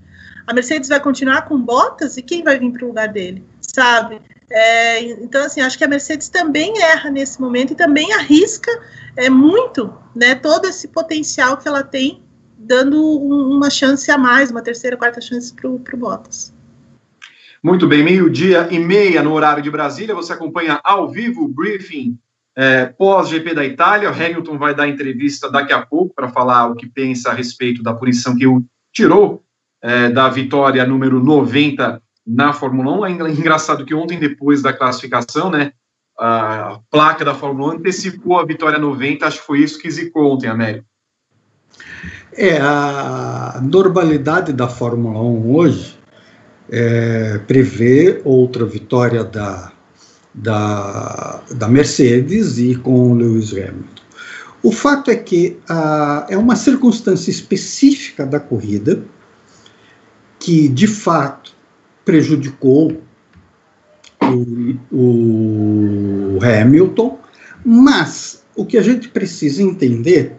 A 0.45 0.53
Mercedes 0.53 0.87
vai 0.87 0.99
continuar 1.01 1.41
com 1.41 1.61
Bottas 1.61 2.15
e 2.15 2.21
quem 2.21 2.41
vai 2.41 2.57
vir 2.57 2.71
para 2.71 2.85
o 2.85 2.87
lugar 2.87 3.09
dele? 3.09 3.43
Sabe? 3.59 4.21
É, 4.49 5.01
então, 5.01 5.45
assim, 5.45 5.59
acho 5.59 5.77
que 5.77 5.83
a 5.83 5.87
Mercedes 5.87 6.29
também 6.29 6.81
erra 6.81 7.09
nesse 7.09 7.39
momento 7.39 7.73
e 7.73 7.75
também 7.75 8.13
arrisca 8.13 8.71
é, 9.15 9.29
muito 9.29 9.93
né, 10.15 10.35
todo 10.35 10.65
esse 10.67 10.87
potencial 10.87 11.57
que 11.57 11.67
ela 11.67 11.83
tem, 11.83 12.23
dando 12.57 12.97
um, 12.97 13.55
uma 13.55 13.69
chance 13.69 14.09
a 14.09 14.17
mais, 14.17 14.49
uma 14.49 14.61
terceira, 14.61 14.95
quarta 14.95 15.19
chance 15.19 15.53
para 15.53 15.69
o 15.69 15.97
Bottas. 15.97 16.55
Muito 17.61 17.87
bem, 17.87 18.03
meio-dia 18.03 18.67
e 18.71 18.79
meia 18.79 19.21
no 19.21 19.33
horário 19.33 19.61
de 19.61 19.69
Brasília, 19.69 20.15
você 20.15 20.31
acompanha 20.31 20.79
ao 20.83 21.09
vivo 21.09 21.43
o 21.43 21.47
briefing 21.47 22.17
é, 22.55 22.85
pós-GP 22.85 23.53
da 23.53 23.65
Itália. 23.65 24.09
O 24.09 24.13
Hamilton 24.13 24.57
vai 24.57 24.73
dar 24.73 24.87
entrevista 24.87 25.51
daqui 25.51 25.73
a 25.73 25.85
pouco 25.85 26.15
para 26.15 26.29
falar 26.29 26.67
o 26.67 26.75
que 26.75 26.87
pensa 26.87 27.29
a 27.31 27.33
respeito 27.33 27.83
da 27.83 27.93
punição 27.93 28.35
que 28.35 28.47
o 28.47 28.63
tirou 28.93 29.43
é, 29.81 30.09
da 30.09 30.29
vitória 30.29 30.85
número 30.85 31.21
90 31.21 32.01
na 32.27 32.51
Fórmula 32.51 32.91
1. 32.99 33.05
É 33.05 33.31
engraçado 33.31 33.85
que 33.85 33.95
ontem, 33.95 34.19
depois 34.19 34.61
da 34.61 34.73
classificação, 34.73 35.49
né, 35.49 35.71
a 36.19 36.79
placa 36.91 37.23
da 37.23 37.33
Fórmula 37.33 37.75
1 37.75 37.77
antecipou 37.77 38.39
a 38.39 38.45
vitória 38.45 38.77
90, 38.77 39.25
acho 39.25 39.39
que 39.39 39.45
foi 39.45 39.59
isso 39.59 39.79
que 39.79 39.89
zicou 39.89 40.33
ontem, 40.33 40.47
Américo. 40.47 40.85
É, 42.33 42.57
a 42.59 43.59
normalidade 43.63 44.51
da 44.51 44.67
Fórmula 44.67 45.21
1 45.21 45.55
hoje 45.55 45.97
é, 46.69 47.37
prevê 47.47 48.21
outra 48.25 48.65
vitória 48.65 49.23
da, 49.23 49.71
da, 50.33 51.41
da 51.55 51.67
Mercedes 51.67 52.57
e 52.57 52.75
com 52.75 53.11
o 53.11 53.13
Lewis 53.15 53.53
Hamilton. 53.53 53.97
O 54.63 54.71
fato 54.71 55.11
é 55.11 55.15
que 55.15 55.59
a, 55.69 56.25
é 56.29 56.37
uma 56.37 56.55
circunstância 56.55 57.29
específica 57.31 58.25
da 58.25 58.39
corrida 58.39 59.03
que, 60.39 60.67
de 60.67 60.87
fato, 60.87 61.56
prejudicou 62.07 63.01
o, 64.21 64.77
o 64.89 66.39
Hamilton, 66.41 67.19
mas 67.65 68.45
o 68.55 68.65
que 68.65 68.77
a 68.77 68.81
gente 68.81 69.09
precisa 69.09 69.61
entender 69.61 70.37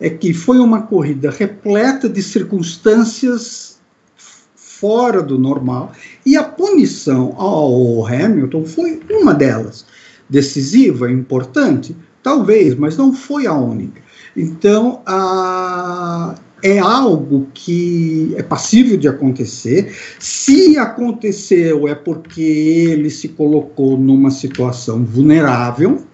é 0.00 0.10
que 0.10 0.34
foi 0.34 0.58
uma 0.58 0.82
corrida 0.82 1.30
repleta 1.30 2.08
de 2.08 2.20
circunstâncias 2.20 3.78
fora 4.16 5.22
do 5.22 5.38
normal 5.38 5.92
e 6.26 6.36
a 6.36 6.42
punição 6.42 7.34
ao 7.38 8.04
Hamilton 8.04 8.64
foi 8.64 9.00
uma 9.08 9.32
delas. 9.32 9.86
Decisiva, 10.28 11.08
importante, 11.08 11.96
talvez, 12.20 12.74
mas 12.74 12.96
não 12.96 13.12
foi 13.12 13.46
a 13.46 13.54
única. 13.54 14.02
Então, 14.36 15.02
a, 15.06 16.34
é 16.62 16.78
algo 16.78 17.48
que 17.52 18.34
é 18.36 18.42
passível 18.42 18.96
de 18.96 19.08
acontecer. 19.08 19.94
Se 20.18 20.78
aconteceu, 20.78 21.86
é 21.86 21.94
porque 21.94 22.42
ele 22.42 23.10
se 23.10 23.28
colocou 23.28 23.98
numa 23.98 24.30
situação 24.30 25.04
vulnerável. 25.04 26.04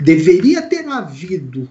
Deveria 0.00 0.62
ter 0.62 0.86
havido, 0.88 1.68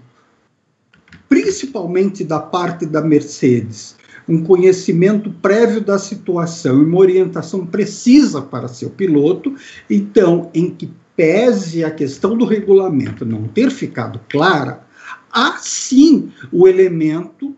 principalmente 1.28 2.24
da 2.24 2.38
parte 2.38 2.86
da 2.86 3.02
Mercedes, 3.02 3.96
um 4.28 4.42
conhecimento 4.42 5.30
prévio 5.30 5.80
da 5.80 5.98
situação 5.98 6.80
e 6.80 6.84
uma 6.84 6.98
orientação 6.98 7.66
precisa 7.66 8.40
para 8.40 8.68
seu 8.68 8.90
piloto. 8.90 9.54
Então, 9.90 10.50
em 10.54 10.70
que 10.70 10.90
pese 11.16 11.84
a 11.84 11.90
questão 11.90 12.36
do 12.36 12.44
regulamento 12.44 13.26
não 13.26 13.44
ter 13.48 13.70
ficado 13.70 14.20
clara, 14.28 14.86
há 15.30 15.56
sim 15.58 16.30
o 16.52 16.66
elemento 16.66 17.54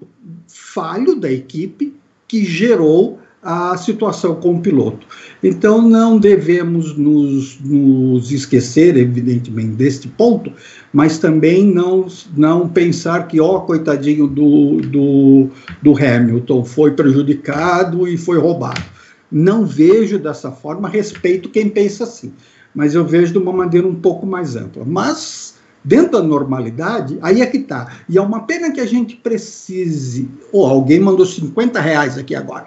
falho 0.75 1.15
da 1.15 1.31
equipe 1.31 1.95
que 2.27 2.45
gerou 2.45 3.21
a 3.45 3.77
situação 3.77 4.37
com 4.37 4.55
o 4.55 4.61
piloto. 4.61 5.07
Então, 5.43 5.83
não 5.87 6.19
devemos 6.19 6.97
nos, 6.97 7.61
nos 7.61 8.33
esquecer, 8.33 8.97
evidentemente, 8.97 9.73
deste 9.73 10.09
ponto, 10.09 10.51
mas 10.91 11.19
também 11.19 11.63
não, 11.63 12.07
não 12.35 12.67
pensar 12.67 13.29
que, 13.29 13.39
ó, 13.39 13.59
oh, 13.59 13.61
coitadinho 13.61 14.27
do, 14.27 14.81
do, 14.81 15.49
do 15.83 15.93
Hamilton, 15.93 16.65
foi 16.65 16.93
prejudicado 16.93 18.09
e 18.09 18.17
foi 18.17 18.39
roubado. 18.39 18.83
Não 19.31 19.67
vejo 19.67 20.19
dessa 20.19 20.51
forma, 20.51 20.89
respeito 20.89 21.51
quem 21.51 21.69
pensa 21.69 22.05
assim, 22.05 22.33
mas 22.75 22.95
eu 22.95 23.05
vejo 23.05 23.33
de 23.33 23.39
uma 23.39 23.53
maneira 23.53 23.87
um 23.87 23.95
pouco 23.95 24.27
mais 24.27 24.57
ampla. 24.57 24.85
Mas, 24.87 25.54
dentro 25.85 26.13
da 26.13 26.23
normalidade, 26.23 27.19
aí 27.21 27.43
é 27.43 27.47
que 27.47 27.59
está. 27.59 27.93
E 28.09 28.17
é 28.17 28.23
uma 28.23 28.47
pena 28.47 28.73
que 28.73 28.81
a 28.81 28.87
gente 28.87 29.17
precise. 29.17 30.29
Oh, 30.51 30.67
alguém 30.67 30.99
mandou 30.99 31.27
50 31.27 31.79
reais 31.81 32.17
aqui 32.17 32.35
agora. 32.35 32.67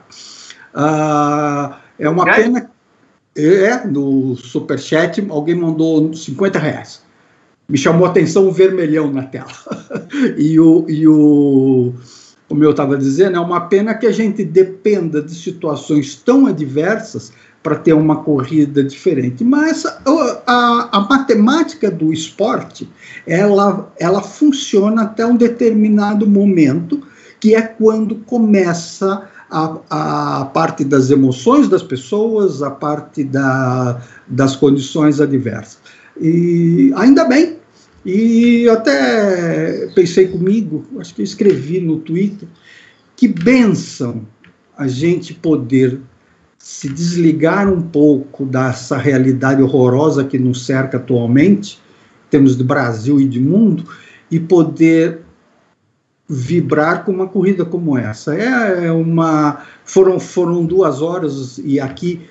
Ah, 0.74 1.80
é 1.98 2.08
uma 2.08 2.30
é? 2.30 2.36
pena. 2.36 2.72
É, 3.36 3.86
no 3.86 4.36
superchat, 4.36 5.26
alguém 5.30 5.56
mandou 5.56 6.14
50 6.14 6.58
reais. 6.58 7.02
Me 7.70 7.78
chamou 7.78 8.08
a 8.08 8.10
atenção 8.10 8.48
o 8.48 8.52
vermelhão 8.52 9.12
na 9.12 9.24
tela. 9.24 9.52
e 10.38 10.60
o, 10.60 10.86
e 10.88 11.08
o, 11.08 11.94
como 12.48 12.64
eu 12.64 12.72
estava 12.72 12.98
dizendo, 12.98 13.38
é 13.38 13.40
uma 13.40 13.62
pena 13.62 13.94
que 13.94 14.08
a 14.08 14.12
gente 14.12 14.44
dependa 14.44 15.22
de 15.22 15.36
situações 15.36 16.16
tão 16.16 16.48
adversas 16.48 17.32
para 17.68 17.76
ter 17.76 17.92
uma 17.92 18.24
corrida 18.24 18.82
diferente. 18.82 19.44
Mas 19.44 19.86
a, 19.86 20.02
a, 20.48 20.90
a, 20.94 21.00
matemática 21.02 21.92
do 21.92 22.14
esporte, 22.14 22.90
ela, 23.26 23.92
ela 24.00 24.22
funciona 24.22 25.02
até 25.02 25.26
um 25.26 25.36
determinado 25.36 26.26
momento, 26.26 27.06
que 27.42 27.54
é 27.56 27.62
quando 27.62 28.16
começa 28.20 29.28
a, 29.52 29.80
a 29.90 30.46
parte 30.46 30.86
das 30.86 31.12
emoções 31.12 31.68
das 31.68 31.84
pessoas, 31.84 32.64
a 32.64 32.72
parte 32.72 33.22
da, 33.26 34.02
das 34.26 34.56
condições 34.56 35.20
adversas. 35.20 35.80
E 36.22 36.94
ainda 36.96 37.26
bem, 37.26 37.58
e 38.06 38.70
até 38.70 39.88
pensei 39.88 40.30
comigo, 40.30 40.86
acho 41.02 41.14
que 41.14 41.22
eu 41.22 41.26
escrevi 41.26 41.82
no 41.82 41.98
Twitter, 41.98 42.48
que 43.14 43.28
benção 43.28 44.22
a 44.78 44.88
gente 44.88 45.34
poder 45.34 46.00
se 46.58 46.89
desligar 46.89 47.72
um 47.72 47.82
pouco 47.82 48.46
dessa 48.46 48.98
realidade 48.98 49.62
horrorosa 49.62 50.24
que 50.24 50.38
nos 50.38 50.65
cerca 50.65 50.98
atualmente, 50.98 51.80
temos 52.30 52.58
de 52.58 52.63
Brasil 52.63 53.20
e 53.20 53.28
de 53.28 53.39
mundo, 53.39 53.86
e 54.30 54.39
poder 54.39 55.22
vibrar 56.30 57.06
com 57.06 57.12
uma 57.12 57.28
corrida 57.28 57.63
como 57.63 57.98
essa. 57.98 58.36
É, 58.36 58.88
é 58.88 58.91
uma 58.91 59.65
foram 59.86 60.20
foram 60.20 60.65
duas 60.65 61.02
horas 61.02 61.58
e 61.58 61.80
aqui 61.80 62.22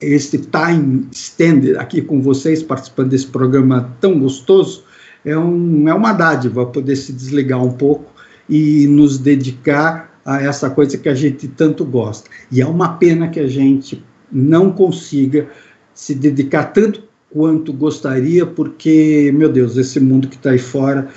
este 0.00 0.38
time 0.38 1.08
extended 1.10 1.76
aqui 1.76 2.02
com 2.02 2.20
vocês 2.20 2.62
participando 2.62 3.10
desse 3.10 3.26
programa 3.26 3.94
tão 4.00 4.18
gostoso 4.18 4.84
é, 5.24 5.36
um, 5.36 5.88
é 5.88 5.94
uma 5.94 6.12
dádiva 6.12 6.64
poder 6.66 6.96
se 6.96 7.12
desligar 7.12 7.62
um 7.62 7.72
pouco 7.72 8.10
e 8.48 8.86
nos 8.86 9.18
dedicar 9.18 10.09
a 10.24 10.42
essa 10.42 10.70
coisa 10.70 10.98
que 10.98 11.08
a 11.08 11.14
gente 11.14 11.48
tanto 11.48 11.84
gosta. 11.84 12.28
E 12.50 12.60
é 12.60 12.66
uma 12.66 12.96
pena 12.96 13.28
que 13.28 13.40
a 13.40 13.48
gente 13.48 14.04
não 14.30 14.70
consiga 14.72 15.50
se 15.94 16.14
dedicar 16.14 16.64
tanto 16.66 17.04
quanto 17.30 17.72
gostaria, 17.72 18.44
porque, 18.44 19.30
meu 19.34 19.50
Deus, 19.50 19.76
esse 19.76 20.00
mundo 20.00 20.28
que 20.28 20.36
está 20.36 20.50
aí 20.50 20.58
fora 20.58 21.08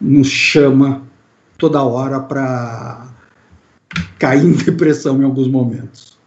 nos 0.00 0.28
chama 0.28 1.02
toda 1.56 1.82
hora 1.82 2.20
para 2.20 3.12
cair 4.18 4.44
em 4.44 4.52
depressão 4.52 5.20
em 5.20 5.24
alguns 5.24 5.48
momentos. 5.48 6.18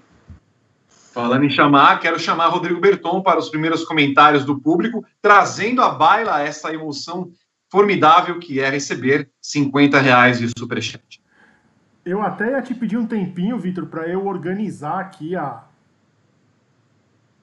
Falando 1.13 1.43
em 1.43 1.49
chamar, 1.49 1.99
quero 1.99 2.19
chamar 2.19 2.47
Rodrigo 2.47 2.79
Berton 2.79 3.21
para 3.21 3.39
os 3.39 3.49
primeiros 3.49 3.83
comentários 3.83 4.45
do 4.45 4.59
público, 4.59 5.03
trazendo 5.21 5.81
à 5.81 5.89
baila 5.89 6.41
essa 6.41 6.73
emoção 6.73 7.31
formidável 7.69 8.39
que 8.39 8.59
é 8.59 8.69
receber 8.69 9.29
50 9.41 9.99
reais 9.99 10.39
de 10.39 10.49
superchat. 10.57 11.20
Eu 12.03 12.21
até 12.21 12.51
ia 12.51 12.61
te 12.61 12.73
pedir 12.73 12.97
um 12.97 13.05
tempinho, 13.05 13.59
Vitor, 13.59 13.85
para 13.85 14.07
eu 14.07 14.25
organizar 14.25 14.99
aqui 14.99 15.35
a. 15.35 15.63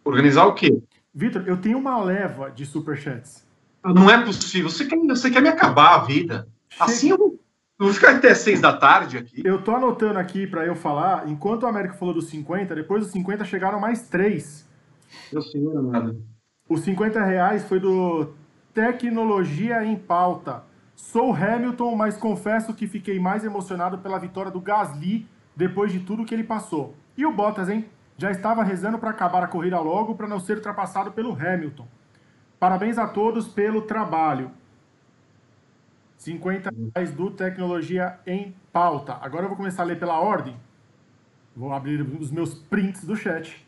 Organizar 0.05 0.47
o 0.47 0.55
quê? 0.55 0.83
Vitor, 1.15 1.45
eu 1.47 1.57
tenho 1.57 1.79
uma 1.79 2.03
leva 2.03 2.51
de 2.51 2.67
superchats. 2.67 3.47
Não 3.85 4.11
é 4.11 4.25
possível. 4.25 4.71
Você 4.71 4.87
quer, 4.87 4.99
você 4.99 5.31
quer 5.31 5.41
me 5.41 5.49
acabar 5.49 5.95
a 5.95 5.99
vida. 5.99 6.49
Chega. 6.69 6.85
Assim 6.85 7.11
eu 7.11 7.39
Vou 7.79 7.95
ficar 7.95 8.17
até 8.17 8.35
seis 8.35 8.61
da 8.61 8.77
tarde 8.77 9.19
aqui. 9.19 9.41
Eu 9.45 9.63
tô 9.63 9.73
anotando 9.73 10.19
aqui 10.19 10.49
para 10.49 10.67
eu 10.67 10.75
falar. 10.75 11.29
Enquanto 11.29 11.63
o 11.63 11.67
Américo 11.67 11.95
falou 11.95 12.13
dos 12.13 12.27
50, 12.27 12.75
depois 12.75 13.05
dos 13.05 13.13
50 13.13 13.45
chegaram 13.45 13.79
mais 13.79 14.09
três. 14.09 14.67
Meu 15.33 15.41
senhor 15.41 15.77
amado. 15.79 16.21
Os 16.69 16.81
50 16.81 17.25
reais 17.25 17.69
foi 17.69 17.79
do 17.79 18.31
Tecnologia 18.75 19.85
em 19.85 19.95
Pauta. 19.95 20.65
Sou 20.99 21.33
Hamilton, 21.33 21.95
mas 21.95 22.17
confesso 22.17 22.75
que 22.75 22.89
fiquei 22.89 23.21
mais 23.21 23.45
emocionado 23.45 23.99
pela 23.99 24.19
vitória 24.19 24.51
do 24.51 24.61
Gasly 24.61 25.29
depois 25.55 25.93
de 25.93 26.01
tudo 26.01 26.25
que 26.25 26.35
ele 26.35 26.43
passou. 26.43 26.93
E 27.17 27.25
o 27.25 27.33
Bottas, 27.33 27.69
hein? 27.69 27.89
Já 28.19 28.33
estava 28.33 28.65
rezando 28.65 28.99
para 28.99 29.11
acabar 29.11 29.45
a 29.45 29.47
corrida 29.47 29.79
logo 29.79 30.17
para 30.17 30.27
não 30.27 30.41
ser 30.41 30.57
ultrapassado 30.57 31.13
pelo 31.13 31.33
Hamilton. 31.33 31.87
Parabéns 32.59 32.99
a 32.99 33.07
todos 33.07 33.47
pelo 33.47 33.83
trabalho. 33.83 34.51
50 36.17 36.69
reais 36.93 37.13
do 37.13 37.31
Tecnologia 37.31 38.19
em 38.27 38.53
Pauta. 38.73 39.19
Agora 39.23 39.45
eu 39.45 39.49
vou 39.49 39.57
começar 39.57 39.85
a 39.85 39.87
ler 39.87 40.01
pela 40.01 40.19
ordem. 40.19 40.57
Vou 41.57 41.73
abrir 41.73 42.03
os 42.03 42.33
meus 42.33 42.55
prints 42.55 43.05
do 43.05 43.15
chat. 43.15 43.65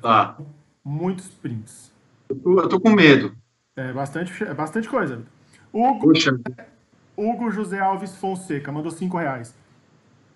Tá. 0.00 0.38
Muitos 0.82 1.28
prints. 1.28 1.92
Eu 2.30 2.36
tô, 2.36 2.60
eu 2.60 2.68
tô 2.68 2.80
com 2.80 2.90
medo. 2.90 3.36
É 3.76 3.92
bastante, 3.92 4.42
é 4.42 4.54
bastante 4.54 4.88
coisa. 4.88 5.22
Hugo. 5.72 6.12
Hugo 7.16 7.50
José 7.50 7.78
Alves 7.78 8.14
Fonseca 8.16 8.70
mandou 8.70 8.90
5 8.90 9.16
reais. 9.16 9.54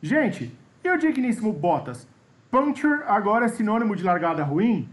Gente, 0.02 0.52
e 0.84 0.88
o 0.88 0.96
digníssimo 0.96 1.52
Bottas? 1.52 2.06
Puncture 2.50 3.02
agora 3.06 3.46
é 3.46 3.48
sinônimo 3.48 3.96
de 3.96 4.04
largada 4.04 4.42
ruim? 4.42 4.88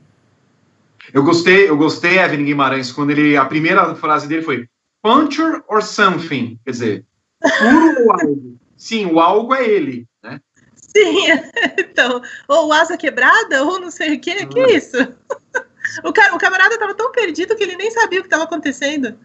Eu 1.14 1.24
gostei, 1.24 1.70
eu 1.70 1.78
gostei, 1.78 2.18
Evelyn 2.20 2.46
Guimarães, 2.46 2.92
quando 2.92 3.12
ele. 3.12 3.36
A 3.36 3.46
primeira 3.46 3.94
frase 3.96 4.28
dele 4.28 4.42
foi 4.42 4.68
puncture 5.02 5.62
or 5.68 5.82
something, 5.82 6.58
quer 6.64 6.72
dizer, 6.72 7.06
puro 7.42 8.06
ou 8.06 8.12
algo. 8.12 8.60
Sim, 8.78 9.06
o 9.08 9.20
algo 9.20 9.54
é 9.54 9.68
ele, 9.68 10.08
né? 10.24 10.40
Sim, 10.76 11.28
então, 11.78 12.22
ou 12.48 12.72
asa 12.72 12.98
quebrada, 12.98 13.64
ou 13.64 13.80
não 13.80 13.92
sei 13.92 14.16
o 14.16 14.20
que, 14.20 14.32
ah. 14.32 14.46
que 14.46 14.60
é 14.60 14.76
isso? 14.78 14.98
O, 16.04 16.14
cara, 16.14 16.34
o 16.34 16.40
camarada 16.40 16.74
estava 16.74 16.96
tão 16.96 17.12
perdido 17.12 17.56
que 17.56 17.62
ele 17.62 17.76
nem 17.76 17.92
sabia 17.92 18.20
o 18.20 18.24
que 18.24 18.28
estava 18.28 18.46
acontecendo. 18.46 19.20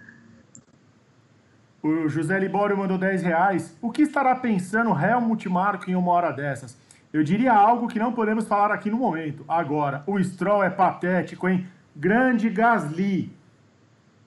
O 1.88 2.06
José 2.06 2.38
Libório 2.38 2.76
mandou 2.76 2.98
10 2.98 3.22
reais. 3.22 3.74
O 3.80 3.90
que 3.90 4.02
estará 4.02 4.36
pensando 4.36 4.90
Helmut 4.90 5.48
Marko 5.48 5.90
em 5.90 5.94
uma 5.94 6.12
hora 6.12 6.30
dessas? 6.30 6.76
Eu 7.10 7.24
diria 7.24 7.54
algo 7.54 7.88
que 7.88 7.98
não 7.98 8.12
podemos 8.12 8.46
falar 8.46 8.70
aqui 8.70 8.90
no 8.90 8.98
momento. 8.98 9.42
Agora, 9.48 10.02
o 10.06 10.22
Stroll 10.22 10.62
é 10.62 10.68
patético, 10.68 11.48
hein? 11.48 11.66
Grande 11.96 12.50
Gasly. 12.50 13.32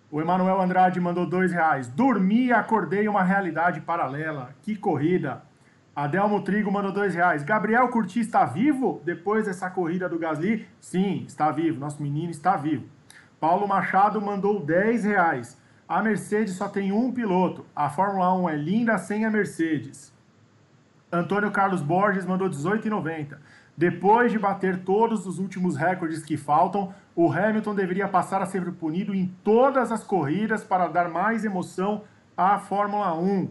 O 0.09 0.19
Emanuel 0.19 0.59
Andrade 0.59 0.99
mandou 0.99 1.23
dois 1.27 1.51
reais. 1.51 1.87
Dormi 1.87 2.47
e 2.47 2.51
acordei 2.51 3.07
uma 3.07 3.21
realidade 3.21 3.79
paralela. 3.79 4.55
Que 4.63 4.75
corrida. 4.75 5.43
Adelmo 5.95 6.41
Trigo 6.41 6.71
mandou 6.71 6.91
dois 6.91 7.13
reais. 7.13 7.43
Gabriel 7.43 7.89
Curti 7.89 8.21
está 8.21 8.43
vivo 8.43 9.03
depois 9.05 9.45
dessa 9.45 9.69
corrida 9.69 10.09
do 10.09 10.17
Gasly? 10.17 10.67
Sim, 10.79 11.25
está 11.27 11.51
vivo. 11.51 11.79
Nosso 11.79 12.01
menino 12.01 12.31
está 12.31 12.57
vivo. 12.57 12.85
Paulo 13.39 13.67
Machado 13.67 14.19
mandou 14.19 14.65
10 14.65 15.03
reais. 15.03 15.60
A 15.91 16.01
Mercedes 16.01 16.55
só 16.55 16.69
tem 16.69 16.93
um 16.93 17.11
piloto. 17.11 17.65
A 17.75 17.89
Fórmula 17.89 18.33
1 18.33 18.49
é 18.49 18.55
linda 18.55 18.97
sem 18.97 19.25
a 19.25 19.29
Mercedes. 19.29 20.13
Antônio 21.11 21.51
Carlos 21.51 21.81
Borges 21.81 22.25
mandou 22.25 22.49
18,90. 22.49 23.37
Depois 23.75 24.31
de 24.31 24.39
bater 24.39 24.85
todos 24.85 25.27
os 25.27 25.37
últimos 25.37 25.75
recordes 25.75 26.23
que 26.23 26.37
faltam, 26.37 26.93
o 27.13 27.29
Hamilton 27.29 27.75
deveria 27.75 28.07
passar 28.07 28.41
a 28.41 28.45
ser 28.45 28.63
punido 28.71 29.13
em 29.13 29.35
todas 29.43 29.91
as 29.91 30.01
corridas 30.01 30.63
para 30.63 30.87
dar 30.87 31.09
mais 31.09 31.43
emoção 31.43 32.05
à 32.37 32.57
Fórmula 32.57 33.13
1. 33.13 33.49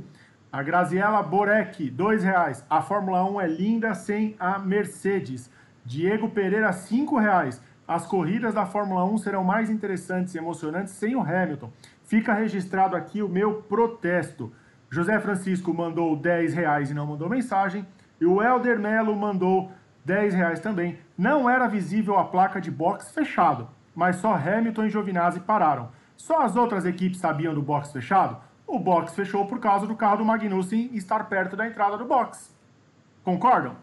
A 0.51 0.63
Graziella 0.63 1.23
Borek, 1.23 1.91
dois 1.91 2.25
reais. 2.25 2.65
A 2.71 2.81
Fórmula 2.81 3.23
1 3.23 3.39
é 3.43 3.49
linda 3.49 3.93
sem 3.93 4.35
a 4.41 4.59
Mercedes. 4.59 5.51
Diego 5.85 6.31
Pereira, 6.31 6.73
cinco 6.73 7.19
reais. 7.19 7.61
As 7.87 8.07
corridas 8.07 8.55
da 8.55 8.65
Fórmula 8.65 9.05
1 9.05 9.19
serão 9.19 9.43
mais 9.43 9.69
interessantes 9.69 10.35
e 10.35 10.39
emocionantes 10.39 10.95
sem 10.95 11.17
o 11.17 11.21
Hamilton. 11.21 11.73
Fica 12.11 12.35
registrado 12.35 12.97
aqui 12.97 13.23
o 13.23 13.29
meu 13.29 13.63
protesto. 13.63 14.53
José 14.91 15.21
Francisco 15.21 15.73
mandou 15.73 16.17
10 16.17 16.53
reais 16.55 16.91
e 16.91 16.95
não 16.95 17.07
mandou 17.07 17.29
mensagem. 17.29 17.87
E 18.21 18.27
o 18.27 18.43
Helder 18.43 18.81
Melo 18.81 19.15
mandou 19.15 19.71
10 20.05 20.35
reais 20.35 20.59
também. 20.59 20.99
Não 21.17 21.49
era 21.49 21.69
visível 21.69 22.19
a 22.19 22.25
placa 22.25 22.61
de 22.61 22.69
box 22.69 23.13
fechado, 23.13 23.69
mas 23.95 24.17
só 24.17 24.35
Hamilton 24.35 24.87
e 24.87 24.91
Giovinazzi 24.91 25.39
pararam. 25.39 25.93
Só 26.17 26.43
as 26.43 26.57
outras 26.57 26.85
equipes 26.85 27.21
sabiam 27.21 27.55
do 27.55 27.63
box 27.63 27.93
fechado? 27.93 28.39
O 28.67 28.77
box 28.77 29.15
fechou 29.15 29.47
por 29.47 29.61
causa 29.61 29.87
do 29.87 29.95
carro 29.95 30.17
do 30.17 30.25
Magnussen 30.25 30.91
estar 30.93 31.29
perto 31.29 31.55
da 31.55 31.65
entrada 31.65 31.97
do 31.97 32.07
box. 32.07 32.53
Concordam? 33.23 33.77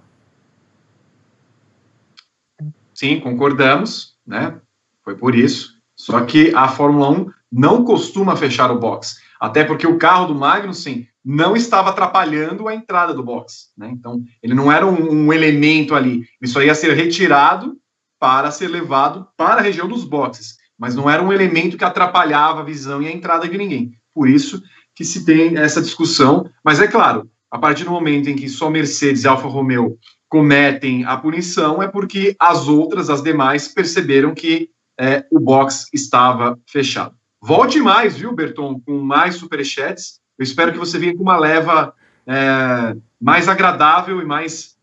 sim, 2.94 3.22
concordamos, 3.22 4.18
né? 4.28 4.60
Foi 5.02 5.16
por 5.16 5.34
isso. 5.34 5.77
Só 5.98 6.22
que 6.22 6.54
a 6.56 6.68
Fórmula 6.68 7.10
1 7.10 7.32
não 7.52 7.84
costuma 7.84 8.36
fechar 8.36 8.72
o 8.72 8.80
box, 8.80 9.18
até 9.40 9.64
porque 9.64 9.88
o 9.88 9.98
carro 9.98 10.28
do 10.28 10.36
Magnussen 10.36 11.08
não 11.26 11.56
estava 11.56 11.90
atrapalhando 11.90 12.68
a 12.68 12.76
entrada 12.76 13.14
do 13.14 13.24
box, 13.24 13.70
né? 13.78 13.90
Então, 13.92 14.24
ele 14.42 14.54
não 14.54 14.72
era 14.72 14.86
um, 14.86 15.26
um 15.26 15.34
elemento 15.34 15.96
ali, 15.96 16.26
só 16.46 16.62
ia 16.62 16.76
ser 16.76 16.94
retirado 16.94 17.78
para 18.20 18.52
ser 18.52 18.68
levado 18.68 19.28
para 19.36 19.60
a 19.60 19.64
região 19.64 19.88
dos 19.88 20.04
boxes, 20.04 20.58
mas 20.78 20.96
não 20.96 21.10
era 21.10 21.22
um 21.22 21.34
elemento 21.34 21.78
que 21.78 21.84
atrapalhava 21.84 22.62
a 22.62 22.66
visão 22.66 23.02
e 23.02 23.08
a 23.08 23.12
entrada 23.12 23.48
de 23.48 23.58
ninguém. 23.58 23.92
Por 24.14 24.30
isso 24.30 24.62
que 24.96 25.04
se 25.04 25.26
tem 25.26 25.58
essa 25.58 25.82
discussão, 25.82 26.50
mas 26.64 26.80
é 26.80 26.88
claro, 26.88 27.30
a 27.52 27.58
partir 27.58 27.84
do 27.84 27.92
momento 27.92 28.30
em 28.30 28.36
que 28.36 28.50
só 28.50 28.70
Mercedes 28.70 29.24
e 29.24 29.28
Alfa 29.28 29.48
Romeo 29.48 29.98
cometem 30.30 31.06
a 31.06 31.16
punição, 31.18 31.82
é 31.82 31.88
porque 31.88 32.36
as 32.40 32.68
outras, 32.68 33.10
as 33.10 33.22
demais, 33.22 33.68
perceberam 33.68 34.34
que 34.34 34.70
é, 35.00 35.26
o 35.32 35.40
box 35.40 35.88
estava 35.94 36.58
fechado. 36.68 37.16
Volte 37.42 37.80
mais, 37.80 38.18
viu, 38.18 38.34
Berton, 38.34 38.80
com 38.80 39.00
mais 39.00 39.36
superchats. 39.36 40.20
Eu 40.38 40.44
espero 40.44 40.72
que 40.72 40.78
você 40.78 40.98
venha 40.98 41.16
com 41.16 41.22
uma 41.22 41.38
leva 41.38 41.94
é, 42.26 42.96
mais 43.22 43.48
agradável 43.48 44.22
e 44.22 44.26
mais. 44.26 44.76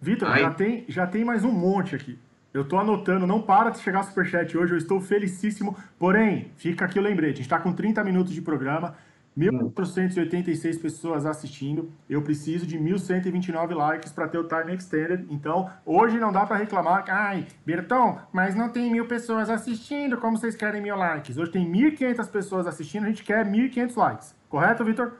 Vitor, 0.00 0.28
já 0.38 0.50
tem, 0.50 0.84
já 0.88 1.06
tem 1.06 1.24
mais 1.24 1.44
um 1.44 1.50
monte 1.50 1.94
aqui. 1.96 2.18
Eu 2.54 2.62
estou 2.62 2.78
anotando, 2.78 3.26
não 3.26 3.42
para 3.42 3.70
de 3.70 3.78
chegar 3.80 4.02
superchat 4.04 4.56
hoje, 4.56 4.72
eu 4.72 4.78
estou 4.78 5.00
felicíssimo. 5.00 5.76
Porém, 5.98 6.50
fica 6.56 6.84
aqui 6.84 6.98
o 6.98 7.02
lembrete: 7.02 7.34
a 7.34 7.36
gente 7.36 7.42
está 7.42 7.58
com 7.58 7.72
30 7.72 8.02
minutos 8.04 8.32
de 8.32 8.40
programa. 8.40 8.96
1.486 9.38 10.80
pessoas 10.80 11.24
assistindo. 11.24 11.90
Eu 12.10 12.20
preciso 12.22 12.66
de 12.66 12.76
1.129 12.76 13.74
likes 13.74 14.10
para 14.10 14.26
ter 14.26 14.38
o 14.38 14.44
time 14.44 14.74
extended. 14.74 15.26
Então, 15.30 15.70
hoje 15.86 16.18
não 16.18 16.32
dá 16.32 16.44
para 16.44 16.56
reclamar. 16.56 17.04
Ai, 17.08 17.46
Bertão, 17.64 18.18
mas 18.32 18.56
não 18.56 18.68
tem 18.68 18.90
mil 18.90 19.06
pessoas 19.06 19.48
assistindo. 19.48 20.16
Como 20.16 20.36
vocês 20.36 20.56
querem 20.56 20.82
mil 20.82 20.96
likes? 20.96 21.38
Hoje 21.38 21.52
tem 21.52 21.70
1.500 21.70 22.28
pessoas 22.28 22.66
assistindo. 22.66 23.04
A 23.04 23.08
gente 23.08 23.22
quer 23.22 23.46
1.500 23.46 23.96
likes. 23.96 24.34
Correto, 24.48 24.84
Vitor? 24.84 25.12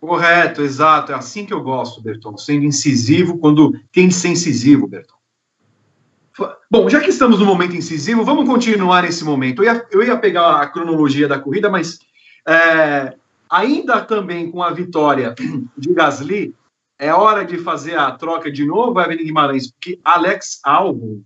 Correto, 0.00 0.62
exato. 0.62 1.12
É 1.12 1.14
assim 1.14 1.46
que 1.46 1.54
eu 1.54 1.62
gosto, 1.62 2.02
Bertão. 2.02 2.36
Sendo 2.36 2.64
incisivo 2.64 3.38
quando 3.38 3.78
tem 3.92 4.08
que 4.08 4.14
ser 4.14 4.28
incisivo, 4.28 4.88
Bertão. 4.88 5.14
Bom, 6.68 6.88
já 6.88 7.00
que 7.00 7.10
estamos 7.10 7.38
no 7.38 7.46
momento 7.46 7.76
incisivo, 7.76 8.24
vamos 8.24 8.48
continuar 8.48 9.02
nesse 9.02 9.24
momento. 9.24 9.62
Eu 9.62 9.72
ia, 9.72 9.86
eu 9.92 10.02
ia 10.02 10.16
pegar 10.16 10.60
a 10.60 10.66
cronologia 10.66 11.28
da 11.28 11.38
corrida, 11.38 11.70
mas 11.70 12.00
é, 12.46 13.14
Ainda 13.54 14.04
também 14.04 14.50
com 14.50 14.60
a 14.64 14.72
vitória 14.72 15.32
de 15.78 15.94
Gasly, 15.94 16.52
é 16.98 17.14
hora 17.14 17.44
de 17.44 17.56
fazer 17.56 17.96
a 17.96 18.10
troca 18.10 18.50
de 18.50 18.66
novo, 18.66 19.00
Evelyn 19.00 19.26
Guimarães, 19.26 19.70
porque 19.70 20.00
Alex 20.02 20.58
Albon, 20.64 21.22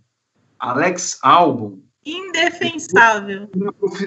Alex 0.59 1.19
Albon. 1.23 1.79
Indefensável. 2.05 3.49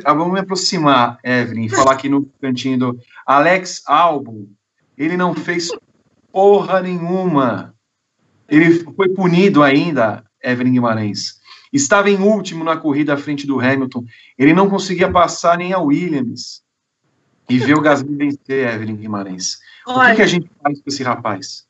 Vamos 0.05 0.33
me 0.33 0.39
aproximar, 0.39 1.17
Evelyn, 1.23 1.67
falar 1.67 1.93
aqui 1.93 2.09
no 2.09 2.29
cantinho 2.39 2.77
do 2.77 2.99
Alex 3.25 3.81
Albon. 3.87 4.45
Ele 4.95 5.17
não 5.17 5.33
fez 5.33 5.71
porra 6.31 6.79
nenhuma. 6.79 7.73
Ele 8.47 8.83
foi 8.83 9.09
punido 9.09 9.63
ainda, 9.63 10.23
Evelyn 10.43 10.73
Guimarães. 10.73 11.39
Estava 11.73 12.07
em 12.07 12.19
último 12.19 12.63
na 12.63 12.77
corrida 12.77 13.15
à 13.15 13.17
frente 13.17 13.47
do 13.47 13.59
Hamilton. 13.59 14.05
Ele 14.37 14.53
não 14.53 14.69
conseguia 14.69 15.11
passar 15.11 15.57
nem 15.57 15.73
a 15.73 15.79
Williams 15.79 16.61
e 17.51 17.59
ver 17.59 17.75
o 17.75 17.81
Gasly 17.81 18.15
vencer 18.15 18.73
Evelyn 18.73 18.95
Guimarães. 18.95 19.59
Olha, 19.85 20.07
o 20.07 20.09
que, 20.11 20.15
que, 20.15 20.21
a 20.21 20.27
gente 20.27 20.49
faz 20.61 20.81
com 20.81 20.89
esse 20.89 21.03
rapaz? 21.03 21.67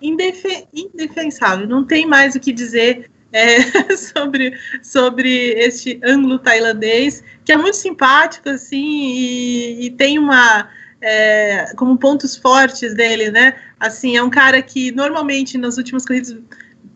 Indefe 0.00 0.66
indefensável, 0.72 1.66
não 1.66 1.84
tem 1.84 2.06
mais 2.06 2.34
o 2.34 2.40
que 2.40 2.52
dizer 2.52 3.10
é, 3.32 3.58
sobre, 3.96 4.56
sobre 4.82 5.50
este 5.58 6.00
ângulo 6.04 6.38
tailandês, 6.38 7.22
que 7.44 7.52
é 7.52 7.56
muito 7.56 7.76
simpático, 7.76 8.48
assim, 8.48 9.12
e, 9.14 9.86
e 9.86 9.90
tem 9.90 10.18
uma. 10.18 10.68
É, 11.00 11.72
como 11.76 11.96
pontos 11.96 12.34
fortes 12.36 12.92
dele, 12.92 13.30
né? 13.30 13.54
Assim, 13.78 14.16
é 14.16 14.22
um 14.22 14.30
cara 14.30 14.60
que 14.60 14.90
normalmente 14.90 15.56
nas 15.56 15.78
últimas 15.78 16.04
corridas 16.04 16.36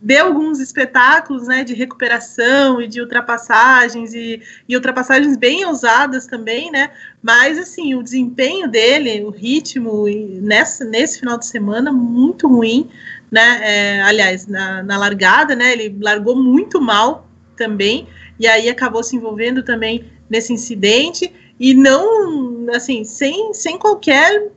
deu 0.02 0.26
alguns 0.26 0.58
espetáculos 0.58 1.46
né, 1.46 1.62
de 1.62 1.74
recuperação 1.74 2.82
e 2.82 2.88
de 2.88 3.00
ultrapassagens 3.00 4.12
e, 4.12 4.42
e, 4.68 4.74
ultrapassagens 4.74 5.36
bem 5.36 5.64
ousadas 5.64 6.26
também, 6.26 6.72
né? 6.72 6.90
Mas 7.22 7.56
assim, 7.56 7.94
o 7.94 8.02
desempenho 8.02 8.68
dele, 8.68 9.22
o 9.22 9.30
ritmo 9.30 10.06
nessa, 10.42 10.84
nesse 10.84 11.20
final 11.20 11.38
de 11.38 11.46
semana 11.46 11.92
muito 11.92 12.48
ruim, 12.48 12.90
né? 13.30 13.60
É, 13.62 14.02
aliás, 14.02 14.48
na, 14.48 14.82
na 14.82 14.98
largada, 14.98 15.54
né? 15.54 15.72
Ele 15.72 15.96
largou 16.00 16.34
muito 16.34 16.80
mal 16.80 17.28
também 17.56 18.08
e 18.40 18.48
aí 18.48 18.68
acabou 18.68 19.04
se 19.04 19.14
envolvendo 19.14 19.62
também 19.62 20.10
nesse 20.28 20.52
incidente 20.52 21.32
e 21.60 21.74
não 21.74 22.66
assim 22.74 23.04
sem, 23.04 23.54
sem 23.54 23.78
qualquer 23.78 24.50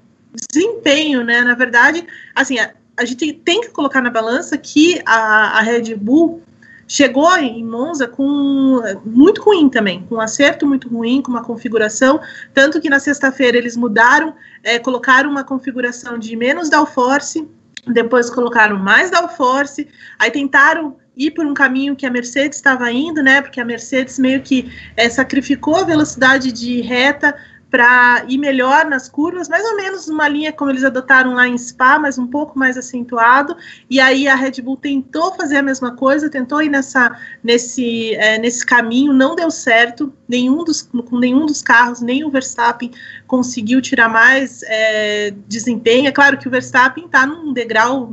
desempenho, 0.52 1.24
né? 1.24 1.42
Na 1.42 1.54
verdade, 1.54 2.04
assim, 2.34 2.58
a 2.98 3.06
gente 3.06 3.34
tem 3.34 3.62
que 3.62 3.70
colocar 3.70 4.02
na 4.02 4.10
balança 4.10 4.58
que 4.58 5.02
a, 5.06 5.58
a 5.58 5.62
Red 5.62 5.96
Bull 5.96 6.42
chegou 6.88 7.36
em 7.38 7.64
Monza 7.66 8.08
com 8.08 8.82
muito 9.06 9.42
ruim 9.42 9.70
também, 9.70 10.06
com 10.08 10.16
um 10.16 10.22
acerto 10.22 10.68
muito 10.68 10.88
ruim, 10.88 11.22
com 11.22 11.32
uma 11.32 11.44
configuração, 11.44 12.20
tanto 12.54 12.80
que 12.80 12.90
na 12.90 13.00
sexta-feira 13.00 13.58
eles 13.58 13.76
mudaram, 13.76 14.36
é, 14.64 14.78
colocaram 14.78 15.30
uma 15.30 15.44
configuração 15.44 16.18
de 16.18 16.36
menos 16.36 16.70
downforce, 16.70 17.48
depois 17.88 18.30
colocaram 18.30 18.78
mais 18.78 19.12
downforce, 19.12 19.88
aí 20.20 20.32
tentaram 20.32 20.96
ir 21.16 21.32
por 21.32 21.46
um 21.46 21.54
caminho 21.54 21.96
que 21.96 22.06
a 22.06 22.12
Mercedes 22.12 22.58
estava 22.58 22.92
indo, 22.92 23.24
né? 23.24 23.42
Porque 23.42 23.62
a 23.62 23.66
Mercedes 23.66 24.20
meio 24.20 24.42
que 24.42 24.70
é, 24.98 25.10
sacrificou 25.10 25.78
a 25.78 25.84
velocidade 25.84 26.52
de 26.52 26.82
reta 26.82 27.36
para 27.70 28.26
ir 28.30 28.38
melhor 28.38 28.86
nas 28.86 29.10
curvas, 29.10 29.50
mais 29.50 29.66
ou 29.66 29.76
menos 29.76 30.08
uma 30.08 30.28
linha 30.28 30.54
como 30.54 30.72
eles 30.72 30.84
adotaram 30.84 31.34
lá 31.34 31.48
em 31.48 31.58
Spa, 31.58 32.00
mas 32.00 32.18
um 32.18 32.28
pouco 32.28 32.58
mais 32.58 32.78
acentuado. 32.78 33.56
E 33.90 34.00
aí 34.00 34.28
a 34.28 34.36
Red 34.36 34.62
Bull 34.62 34.78
tentou 34.78 35.34
fazer 35.34 35.58
a 35.58 35.62
mesma 35.62 35.96
coisa, 35.96 36.30
tentou 36.30 36.62
ir 36.62 36.70
nessa, 36.70 37.18
nesse, 37.44 38.16
é, 38.16 38.38
nesse 38.38 38.66
caminho, 38.66 39.12
não 39.12 39.36
deu 39.36 39.52
certo. 39.52 40.14
Nenhum 40.28 40.64
dos, 40.64 40.82
com 40.82 41.20
nenhum 41.20 41.46
dos 41.46 41.62
carros, 41.62 42.02
nem 42.02 42.24
o 42.24 42.30
Verstappen 42.30 42.92
conseguiu 43.28 43.82
tirar 43.82 44.10
mais 44.10 44.62
é, 44.64 45.34
desempenho. 45.48 46.08
É 46.08 46.12
claro 46.12 46.38
que 46.38 46.48
o 46.48 46.52
Verstappen 46.52 47.06
está 47.06 47.26
num 47.26 47.52
degrau 47.52 48.10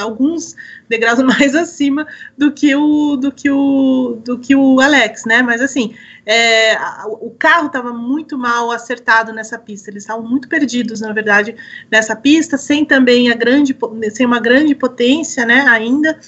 alguns 0.00 0.54
degraus 0.88 1.20
mais 1.24 1.54
acima 1.54 2.06
do 2.36 2.52
que 2.52 2.74
o 2.74 3.16
do 3.16 3.32
que 3.32 3.50
o 3.50 4.18
do 4.24 4.38
que 4.38 4.54
o 4.54 4.80
Alex, 4.80 5.24
né? 5.24 5.42
Mas 5.42 5.60
assim, 5.60 5.94
é, 6.26 6.76
o 7.20 7.30
carro 7.38 7.68
estava 7.68 7.92
muito 7.92 8.36
mal 8.36 8.72
acertado 8.72 9.32
nessa 9.32 9.56
pista, 9.56 9.90
eles 9.90 10.02
estavam 10.02 10.28
muito 10.28 10.48
perdidos, 10.48 11.00
na 11.00 11.12
verdade, 11.12 11.54
nessa 11.88 12.16
pista, 12.16 12.58
sem 12.58 12.84
também 12.84 13.30
a 13.30 13.34
grande, 13.34 13.76
sem 14.10 14.26
uma 14.26 14.40
grande 14.40 14.74
potência, 14.74 15.46
né, 15.46 15.60
ainda, 15.68 16.18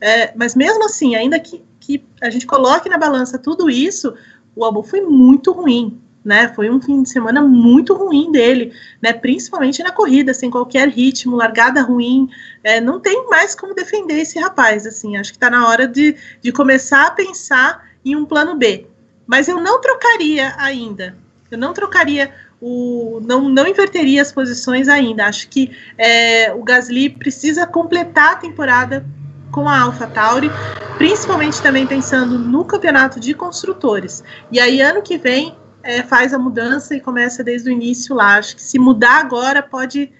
é, 0.00 0.32
mas 0.36 0.54
mesmo 0.54 0.84
assim, 0.84 1.16
ainda 1.16 1.40
que, 1.40 1.64
que 1.80 2.04
a 2.22 2.30
gente 2.30 2.46
coloque 2.46 2.88
na 2.88 2.96
balança 2.96 3.36
tudo 3.36 3.68
isso, 3.68 4.14
o 4.54 4.64
álbum 4.64 4.84
foi 4.84 5.00
muito 5.00 5.50
ruim, 5.50 6.00
né? 6.24 6.52
Foi 6.54 6.70
um 6.70 6.80
fim 6.80 7.02
de 7.02 7.08
semana 7.08 7.40
muito 7.40 7.94
ruim 7.94 8.30
dele, 8.30 8.72
né? 9.02 9.12
Principalmente 9.12 9.82
na 9.82 9.92
corrida, 9.92 10.34
sem 10.34 10.50
qualquer 10.50 10.88
ritmo, 10.88 11.36
largada 11.36 11.82
ruim. 11.82 12.28
É, 12.62 12.80
não 12.80 13.00
tem 13.00 13.26
mais 13.28 13.54
como 13.54 13.74
defender 13.74 14.20
esse 14.20 14.38
rapaz, 14.38 14.86
assim. 14.86 15.16
Acho 15.16 15.30
que 15.30 15.36
está 15.36 15.50
na 15.50 15.68
hora 15.68 15.86
de, 15.86 16.16
de 16.42 16.52
começar 16.52 17.06
a 17.06 17.10
pensar 17.10 17.88
em 18.04 18.16
um 18.16 18.24
plano 18.24 18.56
B. 18.56 18.86
Mas 19.26 19.48
eu 19.48 19.60
não 19.60 19.80
trocaria 19.80 20.54
ainda. 20.58 21.16
Eu 21.50 21.58
não 21.58 21.72
trocaria 21.72 22.32
o. 22.60 23.20
Não, 23.24 23.48
não 23.48 23.66
inverteria 23.66 24.22
as 24.22 24.32
posições 24.32 24.88
ainda. 24.88 25.26
Acho 25.26 25.48
que 25.48 25.70
é, 25.96 26.52
o 26.52 26.62
Gasly 26.62 27.10
precisa 27.10 27.66
completar 27.66 28.32
a 28.32 28.36
temporada 28.36 29.06
com 29.50 29.68
a 29.68 29.80
AlphaTauri, 29.80 30.50
principalmente 30.98 31.60
também 31.62 31.86
pensando 31.86 32.38
no 32.38 32.64
campeonato 32.64 33.18
de 33.18 33.32
construtores. 33.34 34.22
E 34.52 34.60
aí, 34.60 34.80
ano 34.80 35.00
que 35.00 35.16
vem, 35.16 35.56
é, 35.82 36.02
faz 36.02 36.34
a 36.34 36.38
mudança 36.38 36.94
e 36.94 37.00
começa 37.00 37.42
desde 37.44 37.68
o 37.68 37.72
início 37.72 38.14
lá. 38.14 38.36
Acho 38.36 38.56
que 38.56 38.62
se 38.62 38.78
mudar 38.78 39.20
agora 39.20 39.62
pode 39.62 40.10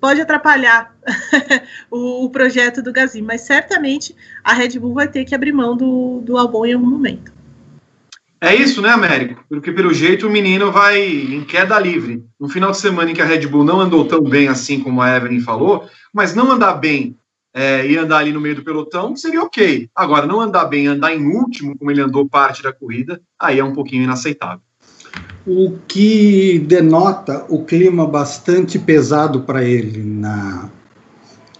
pode 0.00 0.20
atrapalhar 0.20 0.94
o, 1.90 2.24
o, 2.24 2.30
projeto 2.30 2.80
do 2.80 2.92
Gasly, 2.92 3.20
mas 3.20 3.40
certamente 3.40 4.14
a 4.44 4.52
Red 4.52 4.78
Bull 4.78 4.94
vai 4.94 5.08
ter 5.08 5.24
que 5.24 5.34
abrir 5.34 5.50
mão 5.50 5.76
do, 5.76 6.20
do 6.20 6.38
Albon 6.38 6.66
em 6.66 6.74
algum 6.74 6.86
momento. 6.86 7.32
É 8.40 8.54
isso, 8.54 8.80
né, 8.80 8.90
Américo? 8.90 9.44
Porque 9.48 9.72
pelo 9.72 9.92
jeito 9.92 10.28
o 10.28 10.30
menino 10.30 10.70
vai 10.70 11.04
em 11.04 11.44
queda 11.44 11.78
livre. 11.80 12.24
No 12.38 12.48
final 12.48 12.70
de 12.70 12.78
semana 12.78 13.10
em 13.10 13.14
que 13.14 13.20
a 13.20 13.24
Red 13.24 13.48
Bull 13.48 13.64
não 13.64 13.80
andou 13.80 14.06
tão 14.06 14.22
bem 14.22 14.46
assim 14.46 14.78
como 14.80 15.02
a 15.02 15.16
Evelyn 15.16 15.40
falou, 15.40 15.88
mas 16.14 16.36
não 16.36 16.52
andar 16.52 16.74
bem 16.74 17.16
é, 17.52 17.84
e 17.84 17.96
andar 17.96 18.18
ali 18.18 18.32
no 18.32 18.40
meio 18.40 18.54
do 18.54 18.62
pelotão 18.62 19.16
seria 19.16 19.42
ok. 19.42 19.90
Agora, 19.92 20.26
não 20.26 20.40
andar 20.40 20.66
bem 20.66 20.86
andar 20.86 21.12
em 21.12 21.26
último, 21.26 21.76
como 21.76 21.90
ele 21.90 22.00
andou 22.00 22.28
parte 22.28 22.62
da 22.62 22.72
corrida, 22.72 23.20
aí 23.36 23.58
é 23.58 23.64
um 23.64 23.72
pouquinho 23.72 24.04
inaceitável. 24.04 24.67
O 25.46 25.78
que 25.88 26.58
denota 26.58 27.44
o 27.48 27.64
clima 27.64 28.06
bastante 28.06 28.78
pesado 28.78 29.42
para 29.42 29.64
ele 29.64 30.02
na, 30.02 30.68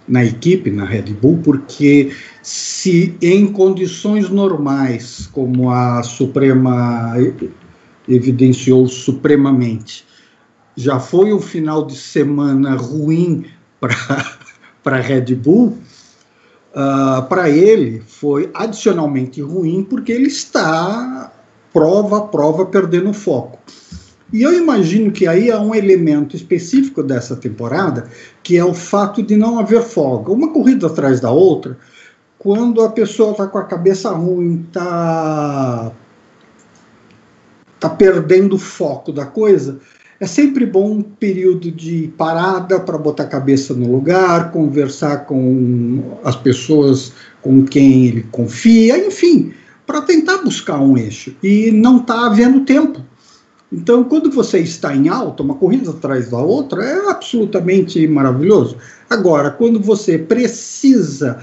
na 0.07 0.25
equipe, 0.25 0.69
na 0.71 0.85
Red 0.85 1.13
Bull, 1.13 1.39
porque 1.43 2.11
se 2.41 3.15
em 3.21 3.47
condições 3.47 4.29
normais, 4.29 5.27
como 5.31 5.71
a 5.71 6.03
Suprema 6.03 7.15
evidenciou 8.07 8.87
supremamente, 8.87 10.05
já 10.75 10.99
foi 10.99 11.33
um 11.33 11.39
final 11.39 11.85
de 11.85 11.95
semana 11.95 12.75
ruim 12.75 13.45
para 13.79 13.95
a 14.97 15.01
Red 15.01 15.35
Bull, 15.35 15.77
uh, 16.71 17.21
para 17.27 17.49
ele 17.49 18.01
foi 18.07 18.49
adicionalmente 18.53 19.41
ruim 19.41 19.83
porque 19.83 20.11
ele 20.11 20.27
está 20.27 21.31
prova 21.73 22.17
a 22.17 22.21
prova 22.21 22.65
perdendo 22.65 23.13
foco. 23.13 23.59
E 24.31 24.43
eu 24.43 24.53
imagino 24.53 25.11
que 25.11 25.27
aí 25.27 25.49
há 25.51 25.59
um 25.59 25.73
elemento 25.73 26.35
específico 26.35 27.01
dessa 27.01 27.35
temporada, 27.35 28.07
que 28.43 28.57
é 28.57 28.63
o 28.63 28.73
fato 28.73 29.23
de 29.23 29.35
não 29.35 29.57
haver 29.57 29.81
folga. 29.81 30.31
Uma 30.31 30.53
corrida 30.53 30.85
atrás 30.85 31.19
da 31.19 31.31
outra, 31.31 31.77
quando 32.37 32.81
a 32.81 32.89
pessoa 32.89 33.31
está 33.31 33.47
com 33.47 33.57
a 33.57 33.63
cabeça 33.63 34.11
ruim, 34.11 34.65
está 34.67 35.91
tá 37.79 37.89
perdendo 37.89 38.55
o 38.55 38.59
foco 38.59 39.11
da 39.11 39.25
coisa, 39.25 39.79
é 40.19 40.27
sempre 40.27 40.65
bom 40.65 40.91
um 40.91 41.01
período 41.01 41.71
de 41.71 42.13
parada 42.17 42.79
para 42.79 42.97
botar 42.97 43.23
a 43.23 43.27
cabeça 43.27 43.73
no 43.73 43.89
lugar, 43.89 44.51
conversar 44.51 45.25
com 45.25 46.17
as 46.23 46.35
pessoas 46.35 47.13
com 47.41 47.63
quem 47.63 48.05
ele 48.05 48.23
confia, 48.29 48.97
enfim, 48.97 49.53
para 49.89 50.03
tentar 50.03 50.37
buscar 50.43 50.79
um 50.79 50.95
eixo. 50.95 51.35
E 51.41 51.71
não 51.71 51.97
está 51.97 52.27
havendo 52.27 52.59
tempo. 52.59 53.01
Então, 53.73 54.03
quando 54.03 54.29
você 54.29 54.59
está 54.59 54.95
em 54.95 55.09
alta, 55.09 55.41
uma 55.41 55.55
corrida 55.55 55.89
atrás 55.89 56.29
da 56.29 56.37
outra, 56.37 56.83
é 56.83 57.09
absolutamente 57.09 58.07
maravilhoso. 58.07 58.77
Agora, 59.09 59.49
quando 59.49 59.79
você 59.79 60.19
precisa 60.19 61.39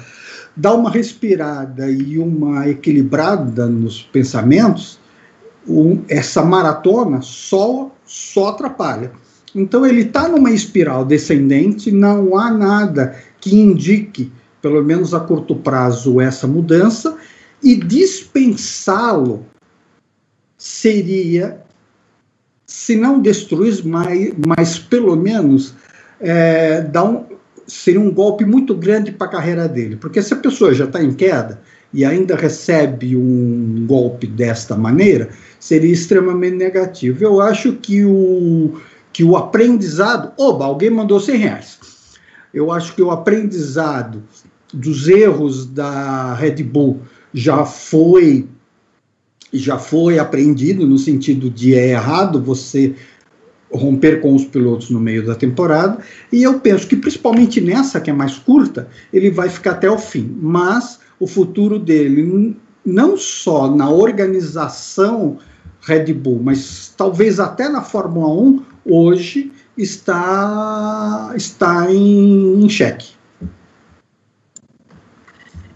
dar 0.56 0.74
uma 0.74 0.88
respirada 0.88 1.90
e 1.90 2.20
uma 2.20 2.68
equilibrada 2.68 3.66
nos 3.66 4.02
pensamentos, 4.02 5.00
um, 5.68 6.04
essa 6.08 6.44
maratona 6.44 7.22
só, 7.22 7.90
só 8.04 8.50
atrapalha. 8.50 9.10
Então, 9.56 9.84
ele 9.84 10.02
está 10.02 10.28
numa 10.28 10.52
espiral 10.52 11.04
descendente, 11.04 11.90
não 11.90 12.38
há 12.38 12.52
nada 12.52 13.16
que 13.40 13.56
indique, 13.56 14.30
pelo 14.62 14.84
menos 14.84 15.14
a 15.14 15.18
curto 15.18 15.56
prazo, 15.56 16.20
essa 16.20 16.46
mudança, 16.46 17.16
e 17.62 17.76
dispensá-lo 17.76 19.44
seria 20.56 21.60
se 22.66 22.96
não 22.96 23.20
destruir, 23.20 23.84
mas, 23.84 24.32
mas 24.46 24.78
pelo 24.78 25.16
menos 25.16 25.74
é, 26.20 26.80
dar 26.82 27.04
um, 27.04 27.24
seria 27.66 28.00
um 28.00 28.12
golpe 28.12 28.44
muito 28.44 28.74
grande 28.74 29.12
para 29.12 29.26
a 29.26 29.30
carreira 29.30 29.68
dele. 29.68 29.96
Porque 29.96 30.22
se 30.22 30.34
a 30.34 30.36
pessoa 30.36 30.74
já 30.74 30.84
está 30.84 31.02
em 31.02 31.12
queda 31.12 31.60
e 31.92 32.04
ainda 32.04 32.36
recebe 32.36 33.16
um 33.16 33.86
golpe 33.86 34.26
desta 34.26 34.76
maneira, 34.76 35.28
seria 35.60 35.92
extremamente 35.92 36.56
negativo. 36.56 37.22
Eu 37.22 37.40
acho 37.40 37.74
que 37.74 38.04
o, 38.04 38.80
que 39.12 39.24
o 39.24 39.36
aprendizado. 39.36 40.32
Oba, 40.36 40.64
alguém 40.64 40.90
mandou 40.90 41.20
100 41.20 41.36
reais. 41.36 41.78
Eu 42.52 42.70
acho 42.72 42.94
que 42.94 43.02
o 43.02 43.10
aprendizado 43.10 44.22
dos 44.72 45.08
erros 45.08 45.66
da 45.66 46.34
Red 46.34 46.62
Bull 46.62 47.00
já 47.36 47.66
foi 47.66 48.48
já 49.52 49.78
foi 49.78 50.18
apreendido 50.18 50.86
no 50.86 50.98
sentido 50.98 51.50
de 51.50 51.74
é 51.74 51.90
errado 51.90 52.42
você 52.42 52.94
romper 53.70 54.20
com 54.20 54.34
os 54.34 54.44
pilotos 54.44 54.90
no 54.90 54.98
meio 54.98 55.24
da 55.24 55.34
temporada, 55.34 55.98
e 56.32 56.42
eu 56.42 56.58
penso 56.60 56.86
que 56.86 56.96
principalmente 56.96 57.60
nessa 57.60 58.00
que 58.00 58.10
é 58.10 58.12
mais 58.12 58.38
curta, 58.38 58.88
ele 59.12 59.30
vai 59.30 59.48
ficar 59.48 59.72
até 59.72 59.90
o 59.90 59.98
fim, 59.98 60.36
mas 60.40 60.98
o 61.20 61.26
futuro 61.26 61.78
dele 61.78 62.56
não 62.84 63.16
só 63.16 63.70
na 63.70 63.90
organização 63.90 65.38
Red 65.82 66.12
Bull, 66.14 66.40
mas 66.42 66.94
talvez 66.96 67.38
até 67.38 67.68
na 67.68 67.82
Fórmula 67.82 68.28
1 68.28 68.62
hoje 68.84 69.52
está 69.76 71.32
está 71.36 71.92
em, 71.92 72.64
em 72.64 72.68
xeque. 72.68 73.15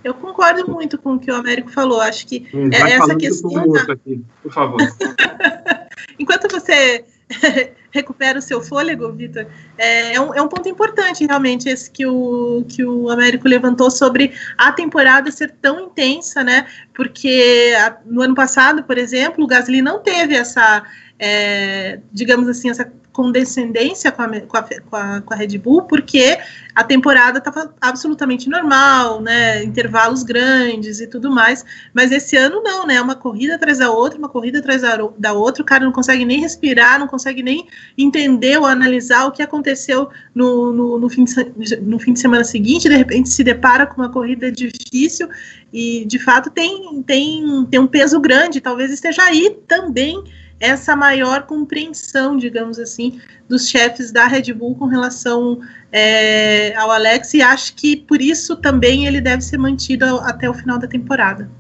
Eu 0.03 0.14
concordo 0.14 0.70
muito 0.70 0.98
com 0.98 1.14
o 1.14 1.18
que 1.18 1.30
o 1.30 1.34
Américo 1.34 1.70
falou. 1.70 2.01
Acho 2.01 2.26
que 2.26 2.46
é 2.72 2.92
essa 2.92 3.14
questão. 3.16 3.68
Da... 3.72 3.92
Aqui, 3.92 4.24
por 4.42 4.53
favor. 4.53 4.80
Enquanto 6.18 6.51
você 6.51 7.05
recupera 7.90 8.38
o 8.38 8.42
seu 8.42 8.62
fôlego, 8.62 9.12
Vitor, 9.12 9.46
é, 9.76 10.14
é, 10.14 10.20
um, 10.20 10.34
é 10.34 10.42
um 10.42 10.48
ponto 10.48 10.68
importante 10.68 11.26
realmente 11.26 11.68
esse 11.68 11.90
que 11.90 12.07
o, 12.07 12.64
que 12.68 12.84
o 12.84 13.11
Américo 13.11 13.48
levantou 13.48 13.90
sobre 13.90 14.32
a 14.57 14.72
temporada 14.72 15.30
ser 15.30 15.55
tão 15.61 15.80
intensa, 15.80 16.42
né? 16.42 16.66
Porque 16.94 17.74
a, 17.78 17.96
no 18.07 18.22
ano 18.22 18.34
passado, 18.34 18.82
por 18.84 18.98
exemplo, 18.98 19.44
o 19.44 19.46
Gasly 19.46 19.82
não 19.82 20.01
teve 20.01 20.34
essa, 20.34 20.84
é, 21.22 22.00
digamos 22.10 22.48
assim, 22.48 22.70
essa 22.70 22.90
condescendência 23.12 24.10
com 24.10 24.22
a, 24.22 24.40
com 24.40 24.56
a, 24.96 25.20
com 25.20 25.34
a, 25.34 25.36
Red 25.36 25.58
Bull, 25.58 25.82
porque 25.82 26.38
a 26.74 26.82
temporada 26.82 27.38
estava 27.38 27.74
absolutamente 27.78 28.48
normal, 28.48 29.20
né? 29.20 29.62
Intervalos 29.62 30.22
grandes 30.22 30.98
e 30.98 31.06
tudo 31.06 31.30
mais. 31.30 31.62
Mas 31.92 32.10
esse 32.10 32.36
ano 32.38 32.62
não, 32.62 32.86
né? 32.86 32.98
Uma 33.02 33.14
corrida 33.14 33.56
atrás 33.56 33.78
da 33.78 33.90
outra, 33.90 34.18
uma 34.18 34.30
corrida 34.30 34.60
atrás 34.60 34.80
da, 34.80 34.96
da 35.18 35.32
outra, 35.34 35.62
o 35.62 35.66
cara 35.66 35.84
não 35.84 35.92
consegue 35.92 36.24
nem 36.24 36.40
respirar, 36.40 36.98
não 36.98 37.06
consegue 37.06 37.42
nem 37.42 37.66
entender 37.98 38.56
ou 38.56 38.64
analisar 38.64 39.26
o 39.26 39.32
que 39.32 39.42
aconteceu 39.42 40.08
no, 40.34 40.72
no, 40.72 40.98
no, 40.98 41.08
fim, 41.10 41.24
de, 41.24 41.76
no 41.82 41.98
fim 41.98 42.14
de 42.14 42.20
semana 42.20 42.44
seguinte, 42.44 42.88
de 42.88 42.96
repente 42.96 43.28
se 43.28 43.44
depara 43.44 43.86
com 43.86 44.00
uma 44.00 44.10
corrida 44.10 44.50
difícil 44.50 45.28
e 45.70 46.06
de 46.06 46.18
fato 46.18 46.48
tem, 46.48 47.02
tem, 47.02 47.66
tem 47.66 47.80
um 47.80 47.86
peso 47.86 48.18
grande, 48.18 48.60
talvez 48.60 48.90
esteja 48.90 49.24
aí 49.24 49.58
também 49.68 50.24
essa 50.61 50.94
maior 50.94 51.42
compreensão, 51.44 52.36
digamos 52.36 52.78
assim, 52.78 53.18
dos 53.48 53.68
chefes 53.68 54.12
da 54.12 54.26
Red 54.26 54.52
Bull 54.52 54.76
com 54.76 54.84
relação 54.84 55.61
é, 55.90 56.76
ao 56.76 56.90
Alex, 56.90 57.32
e 57.34 57.42
acho 57.42 57.74
que 57.74 57.96
por 57.96 58.20
isso 58.20 58.54
também 58.56 59.06
ele 59.06 59.20
deve 59.20 59.42
ser 59.42 59.58
mantido 59.58 60.04
até 60.18 60.48
o 60.48 60.54
final 60.54 60.78
da 60.78 60.86
temporada. 60.86 61.50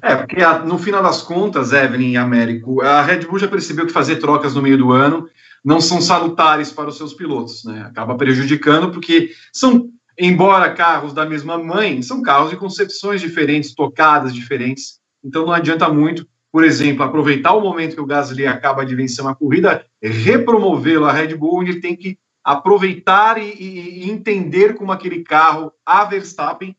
É, 0.00 0.16
porque 0.16 0.36
no 0.64 0.78
final 0.78 1.02
das 1.02 1.22
contas, 1.22 1.72
Evelyn 1.72 2.12
e 2.12 2.16
Américo, 2.16 2.80
a 2.80 3.02
Red 3.02 3.20
Bull 3.20 3.38
já 3.38 3.46
percebeu 3.46 3.86
que 3.86 3.92
fazer 3.92 4.16
trocas 4.16 4.54
no 4.54 4.62
meio 4.62 4.78
do 4.78 4.92
ano 4.92 5.28
não 5.64 5.80
são 5.80 6.00
salutares 6.00 6.72
para 6.72 6.88
os 6.88 6.96
seus 6.96 7.14
pilotos, 7.14 7.64
né? 7.64 7.82
Acaba 7.82 8.16
prejudicando, 8.16 8.90
porque 8.90 9.30
são, 9.52 9.90
embora 10.18 10.74
carros 10.74 11.12
da 11.12 11.24
mesma 11.24 11.56
mãe, 11.56 12.02
são 12.02 12.20
carros 12.20 12.50
de 12.50 12.56
concepções 12.56 13.20
diferentes, 13.20 13.74
tocadas 13.74 14.34
diferentes, 14.34 14.98
então 15.22 15.46
não 15.46 15.52
adianta 15.52 15.88
muito 15.88 16.26
por 16.52 16.64
exemplo, 16.64 17.02
aproveitar 17.02 17.54
o 17.54 17.62
momento 17.62 17.94
que 17.94 18.00
o 18.00 18.06
Gasly 18.06 18.46
acaba 18.46 18.84
de 18.84 18.94
vencer 18.94 19.24
uma 19.24 19.34
corrida, 19.34 19.86
repromovê-lo 20.02 21.06
à 21.06 21.12
Red 21.12 21.34
Bull, 21.34 21.62
ele 21.62 21.80
tem 21.80 21.96
que 21.96 22.18
aproveitar 22.44 23.38
e, 23.38 23.44
e, 23.44 24.10
entender 24.10 24.74
como 24.74 24.92
aquele 24.92 25.22
carro, 25.22 25.72
a 25.86 26.04
Verstappen, 26.04 26.76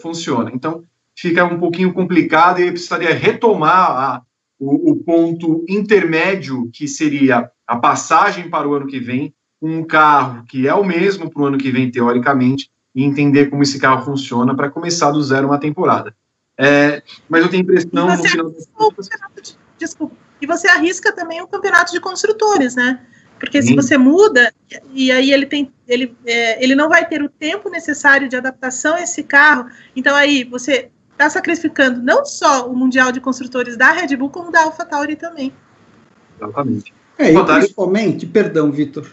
funciona. 0.00 0.50
Então, 0.52 0.82
fica 1.14 1.44
um 1.44 1.58
pouquinho 1.58 1.92
complicado 1.92 2.60
e 2.60 2.70
precisaria 2.72 3.14
retomar 3.14 3.90
a, 3.90 4.22
o, 4.58 4.90
o, 4.90 4.96
ponto 4.96 5.64
intermédio, 5.68 6.68
que 6.72 6.88
seria 6.88 7.50
a 7.66 7.76
passagem 7.76 8.50
para 8.50 8.68
o 8.68 8.74
ano 8.74 8.86
que 8.86 8.98
vem, 8.98 9.32
um 9.62 9.84
carro 9.84 10.44
que 10.46 10.66
é 10.66 10.74
o 10.74 10.82
mesmo 10.82 11.30
para 11.30 11.42
o 11.42 11.46
ano 11.46 11.58
que 11.58 11.70
vem, 11.70 11.90
teoricamente, 11.90 12.70
e 12.92 13.04
entender 13.04 13.50
como 13.50 13.62
esse 13.62 13.78
carro 13.78 14.04
funciona 14.04 14.56
para 14.56 14.70
começar 14.70 15.12
do 15.12 15.22
zero 15.22 15.46
uma 15.46 15.58
temporada. 15.58 16.16
É, 16.62 17.02
mas 17.26 17.42
eu 17.42 17.48
tenho 17.48 17.62
a 17.62 17.64
impressão. 17.64 18.06
no 18.06 18.22
final... 18.22 18.50
de, 18.50 19.56
desculpa. 19.78 20.14
E 20.42 20.46
você 20.46 20.68
arrisca 20.68 21.10
também 21.10 21.40
o 21.40 21.46
campeonato 21.46 21.90
de 21.90 22.00
construtores, 22.00 22.74
né? 22.76 23.00
Porque 23.38 23.62
Sim. 23.62 23.68
se 23.68 23.74
você 23.74 23.96
muda, 23.96 24.52
e 24.92 25.10
aí 25.10 25.32
ele 25.32 25.46
tem. 25.46 25.72
Ele, 25.88 26.14
é, 26.26 26.62
ele 26.62 26.74
não 26.74 26.90
vai 26.90 27.08
ter 27.08 27.22
o 27.22 27.30
tempo 27.30 27.70
necessário 27.70 28.28
de 28.28 28.36
adaptação 28.36 28.96
a 28.96 29.00
esse 29.00 29.22
carro. 29.22 29.70
Então 29.96 30.14
aí 30.14 30.44
você 30.44 30.90
está 31.12 31.30
sacrificando 31.30 32.02
não 32.02 32.26
só 32.26 32.70
o 32.70 32.76
Mundial 32.76 33.10
de 33.10 33.20
Construtores 33.20 33.78
da 33.78 33.92
Red 33.92 34.14
Bull, 34.16 34.28
como 34.28 34.52
da 34.52 34.60
AlphaTauri 34.60 35.16
também. 35.16 35.54
Exatamente. 36.36 36.92
É, 37.16 37.32
e 37.32 37.44
principalmente, 37.44 38.26
perdão, 38.26 38.70
Vitor. 38.70 39.10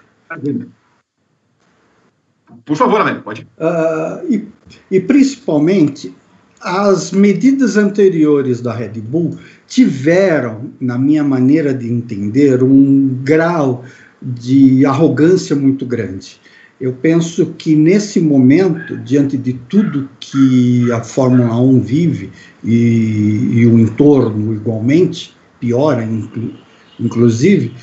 Por 2.65 2.75
favor, 2.75 2.99
Amém, 2.99 3.21
pode. 3.21 3.47
Uh, 3.57 4.33
e, 4.33 4.47
e 4.91 4.99
principalmente 4.99 6.13
as 6.61 7.11
medidas 7.11 7.77
anteriores 7.77 8.61
da 8.61 8.73
Red 8.73 9.01
Bull 9.01 9.37
tiveram, 9.67 10.71
na 10.79 10.97
minha 10.97 11.23
maneira 11.23 11.73
de 11.73 11.91
entender, 11.91 12.63
um 12.63 13.19
grau 13.23 13.83
de 14.21 14.85
arrogância 14.85 15.55
muito 15.55 15.85
grande. 15.85 16.39
Eu 16.79 16.93
penso 16.93 17.47
que 17.57 17.75
nesse 17.75 18.19
momento, 18.19 18.97
diante 18.97 19.35
de 19.35 19.53
tudo 19.53 20.09
que 20.19 20.91
a 20.91 21.01
Fórmula 21.01 21.59
1 21.59 21.79
vive 21.81 22.31
e, 22.63 23.49
e 23.53 23.65
o 23.65 23.79
entorno 23.79 24.53
igualmente, 24.53 25.35
piora 25.59 26.03
inclu, 26.03 26.53
inclusive, 26.99 27.73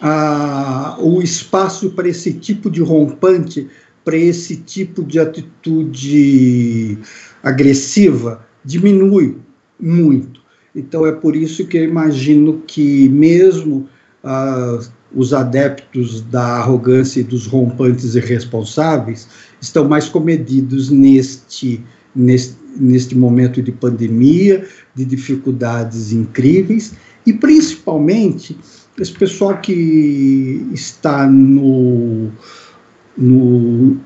a, 0.00 0.96
o 1.00 1.22
espaço 1.22 1.90
para 1.90 2.08
esse 2.08 2.34
tipo 2.34 2.70
de 2.70 2.82
rompante 2.82 3.68
para 4.06 4.16
esse 4.16 4.58
tipo 4.58 5.02
de 5.02 5.18
atitude 5.18 6.96
agressiva 7.42 8.44
diminui 8.64 9.36
muito. 9.80 10.40
Então 10.74 11.06
é 11.06 11.12
por 11.12 11.34
isso 11.34 11.66
que 11.66 11.78
eu 11.78 11.84
imagino 11.84 12.62
que 12.66 13.08
mesmo 13.08 13.88
ah, 14.22 14.78
os 15.14 15.32
adeptos 15.32 16.20
da 16.20 16.58
arrogância 16.58 17.20
e 17.20 17.24
dos 17.24 17.46
rompantes 17.46 18.14
irresponsáveis 18.14 19.28
estão 19.60 19.88
mais 19.88 20.08
comedidos 20.08 20.90
neste, 20.90 21.82
neste, 22.14 22.56
neste 22.76 23.16
momento 23.16 23.62
de 23.62 23.72
pandemia, 23.72 24.66
de 24.94 25.04
dificuldades 25.04 26.12
incríveis, 26.12 26.94
e 27.24 27.32
principalmente 27.32 28.58
esse 28.98 29.12
pessoal 29.12 29.58
que 29.58 30.66
está 30.72 31.26
no, 31.26 32.30
no, 33.16 33.96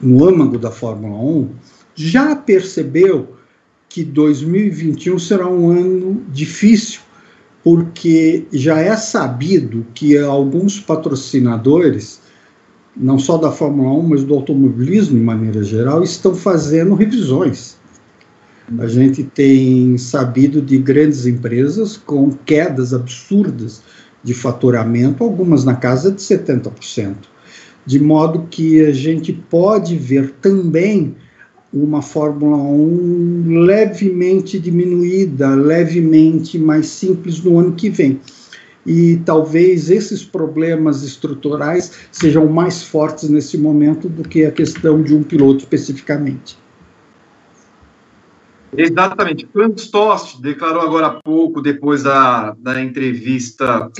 no 0.00 0.28
âmago 0.28 0.58
da 0.58 0.70
Fórmula 0.70 1.16
1 1.16 1.50
já 1.96 2.36
percebeu 2.36 3.34
que 3.88 4.04
2021 4.04 5.18
será 5.18 5.48
um 5.48 5.70
ano 5.70 6.22
difícil, 6.28 7.00
porque 7.64 8.46
já 8.52 8.78
é 8.78 8.94
sabido 8.94 9.86
que 9.94 10.16
alguns 10.18 10.78
patrocinadores, 10.78 12.20
não 12.94 13.18
só 13.18 13.38
da 13.38 13.50
Fórmula 13.50 13.90
1, 13.98 14.02
mas 14.02 14.24
do 14.24 14.34
automobilismo 14.34 15.18
de 15.18 15.24
maneira 15.24 15.64
geral, 15.64 16.02
estão 16.04 16.34
fazendo 16.34 16.94
revisões. 16.94 17.76
A 18.78 18.86
gente 18.86 19.24
tem 19.24 19.96
sabido 19.96 20.60
de 20.60 20.76
grandes 20.76 21.24
empresas 21.24 21.96
com 21.96 22.30
quedas 22.30 22.92
absurdas 22.92 23.82
de 24.22 24.34
faturamento, 24.34 25.24
algumas 25.24 25.64
na 25.64 25.76
casa 25.76 26.10
de 26.10 26.20
70%. 26.20 27.14
De 27.86 28.00
modo 28.00 28.46
que 28.50 28.84
a 28.84 28.92
gente 28.92 29.32
pode 29.32 29.96
ver 29.96 30.32
também 30.42 31.14
uma 31.82 32.00
Fórmula 32.00 32.56
1 32.56 33.60
levemente 33.60 34.58
diminuída, 34.58 35.54
levemente 35.54 36.58
mais 36.58 36.86
simples 36.86 37.42
no 37.42 37.58
ano 37.58 37.72
que 37.72 37.90
vem. 37.90 38.20
E 38.86 39.16
talvez 39.24 39.90
esses 39.90 40.24
problemas 40.24 41.02
estruturais 41.02 41.92
sejam 42.12 42.46
mais 42.46 42.82
fortes 42.82 43.28
nesse 43.28 43.58
momento 43.58 44.08
do 44.08 44.22
que 44.22 44.44
a 44.44 44.52
questão 44.52 45.02
de 45.02 45.14
um 45.14 45.22
piloto 45.22 45.58
especificamente. 45.58 46.56
Exatamente. 48.76 49.48
Franz 49.52 49.88
Tost 49.90 50.40
declarou 50.40 50.82
agora 50.82 51.06
há 51.06 51.20
pouco, 51.22 51.60
depois 51.60 52.02
da, 52.02 52.52
da 52.58 52.80
entrevista, 52.80 53.90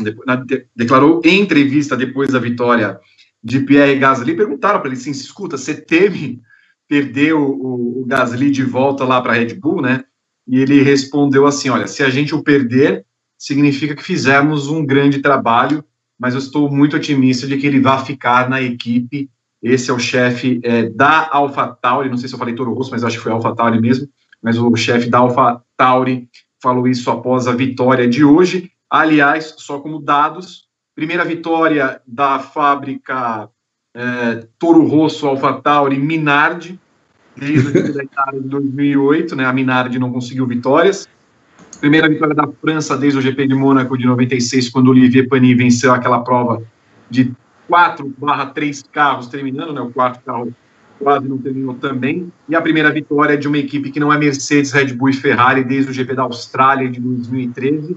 declarou 0.75 1.21
em 1.25 1.41
entrevista 1.41 1.97
depois 1.97 2.31
da 2.31 2.39
vitória 2.39 3.01
de 3.43 3.61
Pierre 3.61 3.99
Gasly, 3.99 4.35
perguntaram 4.35 4.81
para 4.81 4.89
ele 4.89 4.99
assim, 4.99 5.13
escuta, 5.13 5.57
você 5.57 5.75
teme 5.75 6.43
perder 6.89 7.35
o, 7.35 8.01
o, 8.01 8.05
Gasly 8.07 8.51
de 8.51 8.63
volta 8.63 9.05
lá 9.05 9.21
para 9.21 9.33
a 9.33 9.37
Red 9.37 9.55
Bull, 9.55 9.83
né? 9.83 10.05
E 10.47 10.61
ele 10.61 10.83
respondeu 10.83 11.47
assim, 11.47 11.69
olha, 11.69 11.87
se 11.87 12.03
a 12.03 12.09
gente 12.09 12.35
o 12.35 12.43
perder, 12.43 13.05
significa 13.37 13.95
que 13.95 14.03
fizemos 14.03 14.69
um 14.69 14.85
grande 14.87 15.19
trabalho, 15.19 15.85
mas 16.19 16.35
eu 16.35 16.39
estou 16.39 16.71
muito 16.71 16.97
otimista 16.97 17.47
de 17.47 17.57
que 17.57 17.67
ele 17.67 17.81
vai 17.81 18.05
ficar 18.05 18.49
na 18.49 18.63
equipe. 18.63 19.29
Esse 19.63 19.91
é 19.91 19.95
o 19.95 19.99
chefe 19.99 20.61
é, 20.63 20.89
da 20.89 21.29
AlphaTauri, 21.33 22.09
não 22.09 22.17
sei 22.17 22.29
se 22.29 22.35
eu 22.35 22.39
falei 22.39 22.55
Toro 22.55 22.73
Rosso, 22.73 22.91
mas 22.91 23.03
acho 23.03 23.17
que 23.17 23.23
foi 23.23 23.33
AlphaTauri 23.33 23.81
mesmo, 23.81 24.09
mas 24.41 24.57
o 24.57 24.75
chefe 24.77 25.11
da 25.11 25.19
AlphaTauri 25.19 26.29
falou 26.63 26.87
isso 26.87 27.11
após 27.11 27.49
a 27.49 27.53
vitória 27.53 28.09
de 28.09 28.25
hoje. 28.25 28.71
Aliás, 28.89 29.55
só 29.59 29.81
como 29.81 30.01
dados, 30.01 30.67
primeira 30.95 31.25
vitória 31.25 32.01
da 32.07 32.39
fábrica 32.39 33.51
é, 33.97 34.47
Toro 34.59 34.87
Rosso, 34.87 35.27
AlphaTauri, 35.27 35.99
Minardi, 35.99 36.79
desde 37.35 38.07
a 38.17 38.33
de 38.33 38.41
2008, 38.41 39.35
né, 39.35 39.47
a 39.47 39.53
Minardi 39.53 39.99
não 39.99 40.13
conseguiu 40.13 40.47
vitórias. 40.47 41.09
Primeira 41.81 42.09
vitória 42.09 42.35
da 42.35 42.47
França 42.61 42.97
desde 42.97 43.19
o 43.19 43.23
GP 43.23 43.49
de 43.49 43.55
Mônaco 43.55 43.97
de 43.97 44.05
96, 44.07 44.69
quando 44.69 44.91
Olivier 44.91 45.27
Panis 45.29 45.57
venceu 45.57 45.93
aquela 45.93 46.21
prova 46.21 46.63
de 47.09 47.33
4 47.69 48.15
barra 48.19 48.47
3 48.47 48.83
carros 48.93 49.29
terminando, 49.29 49.73
né, 49.73 49.81
o 49.81 49.91
quarto 49.91 50.23
carro 50.25 50.53
quase 50.99 51.27
não 51.27 51.39
terminou 51.39 51.75
também. 51.75 52.31
E 52.49 52.55
a 52.55 52.61
primeira 52.61 52.91
vitória 52.93 53.37
de 53.37 53.49
uma 53.49 53.59
equipe 53.59 53.91
que 53.91 54.01
não 54.01 54.13
é 54.13 54.19
Mercedes, 54.19 54.73
Red 54.73 54.93
Bull 54.93 55.11
e 55.11 55.15
Ferrari 55.15 55.65
desde 55.65 55.91
o 55.91 55.95
GP 55.95 56.15
da 56.15 56.23
Austrália 56.23 56.89
de 56.89 57.01
2013. 57.01 57.97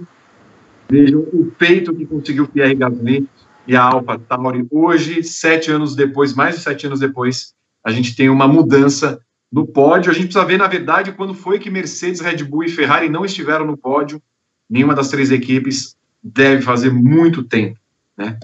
Vejam 0.89 1.19
o 1.19 1.51
peito 1.57 1.93
que 1.93 2.05
conseguiu 2.05 2.47
Pierre 2.47 2.75
Gasly 2.75 3.27
e 3.69 3.75
a 3.75 3.83
Alpha 3.83 4.17
Tauri. 4.17 4.65
Hoje, 4.71 5.23
sete 5.23 5.69
anos 5.69 5.95
depois, 5.95 6.33
mais 6.33 6.55
de 6.55 6.61
sete 6.61 6.87
anos 6.87 6.99
depois, 6.99 7.53
a 7.83 7.91
gente 7.91 8.15
tem 8.15 8.27
uma 8.27 8.47
mudança 8.47 9.21
no 9.51 9.67
pódio. 9.67 10.09
A 10.09 10.13
gente 10.13 10.25
precisa 10.25 10.43
ver, 10.43 10.57
na 10.57 10.65
verdade, 10.65 11.11
quando 11.11 11.35
foi 11.35 11.59
que 11.59 11.69
Mercedes, 11.69 12.19
Red 12.19 12.43
Bull 12.43 12.63
e 12.63 12.69
Ferrari 12.69 13.09
não 13.09 13.23
estiveram 13.23 13.67
no 13.67 13.77
pódio. 13.77 14.19
Nenhuma 14.67 14.95
das 14.95 15.09
três 15.09 15.29
equipes 15.29 15.95
deve 16.23 16.63
fazer 16.63 16.91
muito 16.91 17.43
tempo, 17.43 17.79
né? 18.17 18.39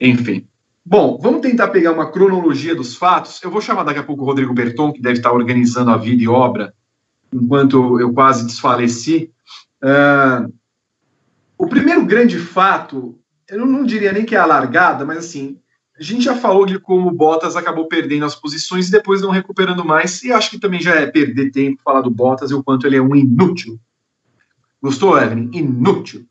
Enfim. 0.00 0.48
Bom, 0.84 1.16
vamos 1.22 1.42
tentar 1.42 1.68
pegar 1.68 1.92
uma 1.92 2.10
cronologia 2.10 2.74
dos 2.74 2.96
fatos. 2.96 3.40
Eu 3.44 3.52
vou 3.52 3.60
chamar 3.60 3.84
daqui 3.84 4.00
a 4.00 4.04
pouco 4.04 4.24
o 4.24 4.26
Rodrigo 4.26 4.52
Berton, 4.52 4.92
que 4.92 5.00
deve 5.00 5.18
estar 5.18 5.30
organizando 5.30 5.92
a 5.92 5.96
vida 5.96 6.24
e 6.24 6.28
obra, 6.28 6.74
enquanto 7.32 8.00
eu 8.00 8.12
quase 8.12 8.44
desfaleci. 8.44 9.30
Uh, 9.80 10.52
o 11.56 11.68
primeiro 11.68 12.04
grande 12.04 12.36
fato, 12.36 13.16
eu 13.48 13.64
não 13.64 13.84
diria 13.84 14.12
nem 14.12 14.24
que 14.24 14.34
é 14.34 14.38
a 14.38 14.46
largada, 14.46 15.04
mas 15.04 15.18
assim, 15.18 15.60
a 15.98 16.02
gente 16.02 16.24
já 16.24 16.34
falou 16.34 16.66
de 16.66 16.78
como 16.78 17.08
o 17.08 17.12
Bottas 17.12 17.56
acabou 17.56 17.88
perdendo 17.88 18.24
as 18.24 18.34
posições 18.34 18.88
e 18.88 18.92
depois 18.92 19.22
não 19.22 19.30
recuperando 19.30 19.84
mais, 19.84 20.22
e 20.22 20.32
acho 20.32 20.50
que 20.50 20.58
também 20.58 20.80
já 20.80 20.94
é 20.94 21.06
perder 21.06 21.50
tempo 21.50 21.82
falar 21.82 22.02
do 22.02 22.10
Bottas 22.10 22.50
e 22.50 22.54
o 22.54 22.62
quanto 22.62 22.86
ele 22.86 22.96
é 22.96 23.02
um 23.02 23.14
inútil. 23.14 23.78
Gostou, 24.82 25.18
Evelyn? 25.18 25.50
Inútil. 25.52 26.26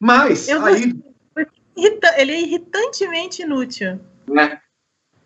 Mas, 0.00 0.48
eu 0.48 0.64
aí 0.64 0.92
ele 2.16 2.32
é 2.32 2.40
irritantemente 2.40 3.42
inútil. 3.42 4.00
É. 4.38 4.58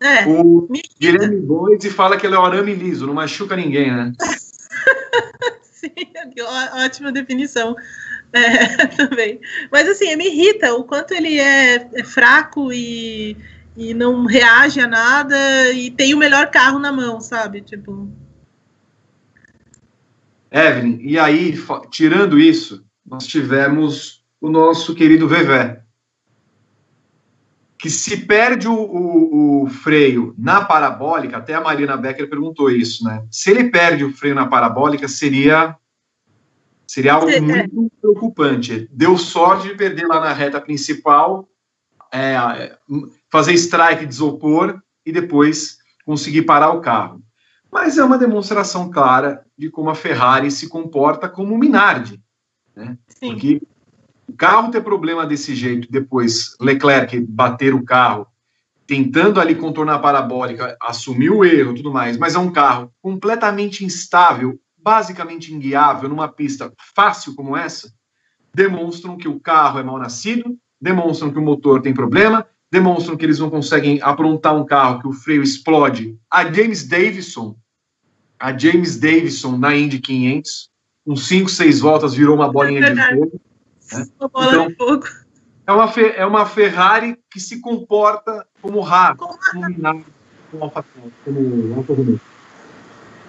É. 0.01 0.25
O 0.25 0.67
Guilherme 0.99 1.39
Bois 1.39 1.83
e 1.83 1.89
fala 1.89 2.17
que 2.17 2.25
ele 2.25 2.35
é 2.35 2.39
o 2.39 2.43
arame 2.43 2.73
liso, 2.73 3.05
não 3.05 3.13
machuca 3.13 3.55
ninguém, 3.55 3.91
né? 3.91 4.11
Sim, 5.61 5.93
ótima 6.73 7.11
definição. 7.11 7.75
É, 8.33 8.87
também. 8.95 9.39
Mas 9.71 9.87
assim, 9.87 10.15
me 10.15 10.27
irrita 10.27 10.73
o 10.73 10.83
quanto 10.83 11.13
ele 11.13 11.39
é, 11.39 11.89
é, 11.93 12.03
fraco 12.03 12.71
e, 12.71 13.35
e 13.75 13.93
não 13.93 14.25
reage 14.25 14.79
a 14.79 14.87
nada 14.87 15.71
e 15.71 15.91
tem 15.91 16.13
o 16.13 16.17
melhor 16.17 16.49
carro 16.49 16.79
na 16.79 16.91
mão, 16.91 17.19
sabe? 17.19 17.61
Tipo. 17.61 18.09
Evelyn, 20.51 20.99
e 21.01 21.17
aí, 21.17 21.53
tirando 21.89 22.39
isso, 22.39 22.83
nós 23.05 23.25
tivemos 23.25 24.23
o 24.39 24.49
nosso 24.49 24.93
querido 24.95 25.27
Vevé 25.27 25.81
que 27.81 27.89
se 27.89 28.15
perde 28.15 28.67
o, 28.67 28.73
o, 28.73 29.63
o, 29.63 29.69
freio 29.69 30.35
na 30.37 30.63
parabólica, 30.63 31.37
até 31.37 31.55
a 31.55 31.61
Marina 31.61 31.97
Becker 31.97 32.29
perguntou 32.29 32.69
isso, 32.69 33.03
né? 33.03 33.25
Se 33.31 33.49
ele 33.49 33.71
perde 33.71 34.05
o 34.05 34.13
freio 34.13 34.35
na 34.35 34.45
parabólica, 34.45 35.07
seria 35.07 35.75
seria 36.91 37.13
algo 37.13 37.29
é. 37.29 37.39
muito 37.39 37.89
preocupante. 38.01 38.89
Deu 38.91 39.17
sorte 39.17 39.69
de 39.69 39.75
perder 39.75 40.05
lá 40.07 40.19
na 40.19 40.33
reta 40.33 40.59
principal, 40.59 41.47
é, 42.13 42.77
fazer 43.31 43.53
strike 43.53 44.05
de 44.05 44.13
isopor 44.13 44.77
e 45.05 45.11
depois 45.13 45.77
conseguir 46.05 46.41
parar 46.41 46.71
o 46.71 46.81
carro. 46.81 47.21
Mas 47.71 47.97
é 47.97 48.03
uma 48.03 48.17
demonstração 48.17 48.91
clara 48.91 49.45
de 49.57 49.69
como 49.69 49.89
a 49.89 49.95
Ferrari 49.95 50.51
se 50.51 50.67
comporta 50.67 51.29
como 51.29 51.57
Minardi, 51.57 52.21
né? 52.75 52.97
Sim. 53.07 53.29
Porque 53.29 53.61
o 54.27 54.33
carro 54.35 54.69
ter 54.69 54.81
problema 54.81 55.25
desse 55.25 55.55
jeito, 55.55 55.89
depois 55.89 56.57
Leclerc 56.59 57.17
bater 57.21 57.73
o 57.73 57.85
carro, 57.85 58.27
tentando 58.85 59.39
ali 59.39 59.55
contornar 59.55 59.95
a 59.95 59.99
parabólica, 59.99 60.75
assumir 60.81 61.29
o 61.29 61.45
erro 61.45 61.73
tudo 61.73 61.89
mais, 61.89 62.17
mas 62.17 62.35
é 62.35 62.39
um 62.39 62.51
carro 62.51 62.91
completamente 63.01 63.85
instável, 63.85 64.59
basicamente 64.81 65.53
inguiável, 65.53 66.09
numa 66.09 66.27
pista 66.27 66.71
fácil 66.95 67.35
como 67.35 67.55
essa, 67.55 67.93
demonstram 68.53 69.17
que 69.17 69.27
o 69.27 69.39
carro 69.39 69.79
é 69.79 69.83
mal 69.83 69.97
nascido, 69.97 70.57
demonstram 70.79 71.31
que 71.31 71.39
o 71.39 71.41
motor 71.41 71.81
tem 71.81 71.93
problema, 71.93 72.45
demonstram 72.71 73.17
que 73.17 73.25
eles 73.25 73.39
não 73.39 73.49
conseguem 73.49 74.01
aprontar 74.01 74.55
um 74.55 74.65
carro 74.65 74.99
que 74.99 75.07
o 75.07 75.13
freio 75.13 75.43
explode. 75.43 76.17
A 76.29 76.43
James 76.51 76.87
Davison, 76.87 77.55
a 78.39 78.57
James 78.57 78.97
Davison 78.97 79.57
na 79.57 79.75
Indy 79.75 79.99
500, 79.99 80.69
com 81.05 81.15
5, 81.15 81.49
6 81.49 81.79
voltas 81.79 82.13
virou 82.13 82.35
uma 82.35 82.51
bolinha 82.51 82.93
de 82.93 83.09
fogo. 83.09 83.41
Né? 83.93 84.05
Então, 84.15 85.01
é 85.67 85.71
uma, 85.71 85.91
é 86.15 86.25
uma 86.25 86.45
Ferrari 86.45 87.17
que 87.29 87.39
se 87.39 87.59
comporta 87.59 88.47
como 88.61 88.85
Haas, 88.85 89.17
como 89.17 89.67
Minardi, 89.67 90.05
como 90.49 90.63
Alfa 90.63 90.85
como 91.23 91.75
Alfa 91.75 91.93
Romeo. 91.93 92.19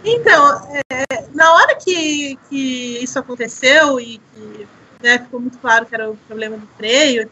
Então, 0.04 0.80
é, 0.90 1.24
na 1.32 1.54
hora 1.54 1.76
que, 1.76 2.36
que 2.48 2.98
isso 3.02 3.18
aconteceu 3.18 4.00
e 4.00 4.18
que 4.18 4.68
né, 5.02 5.18
ficou 5.18 5.40
muito 5.40 5.58
claro 5.58 5.86
que 5.86 5.94
era 5.94 6.10
o 6.10 6.16
problema 6.16 6.56
do 6.56 6.66
freio, 6.76 7.28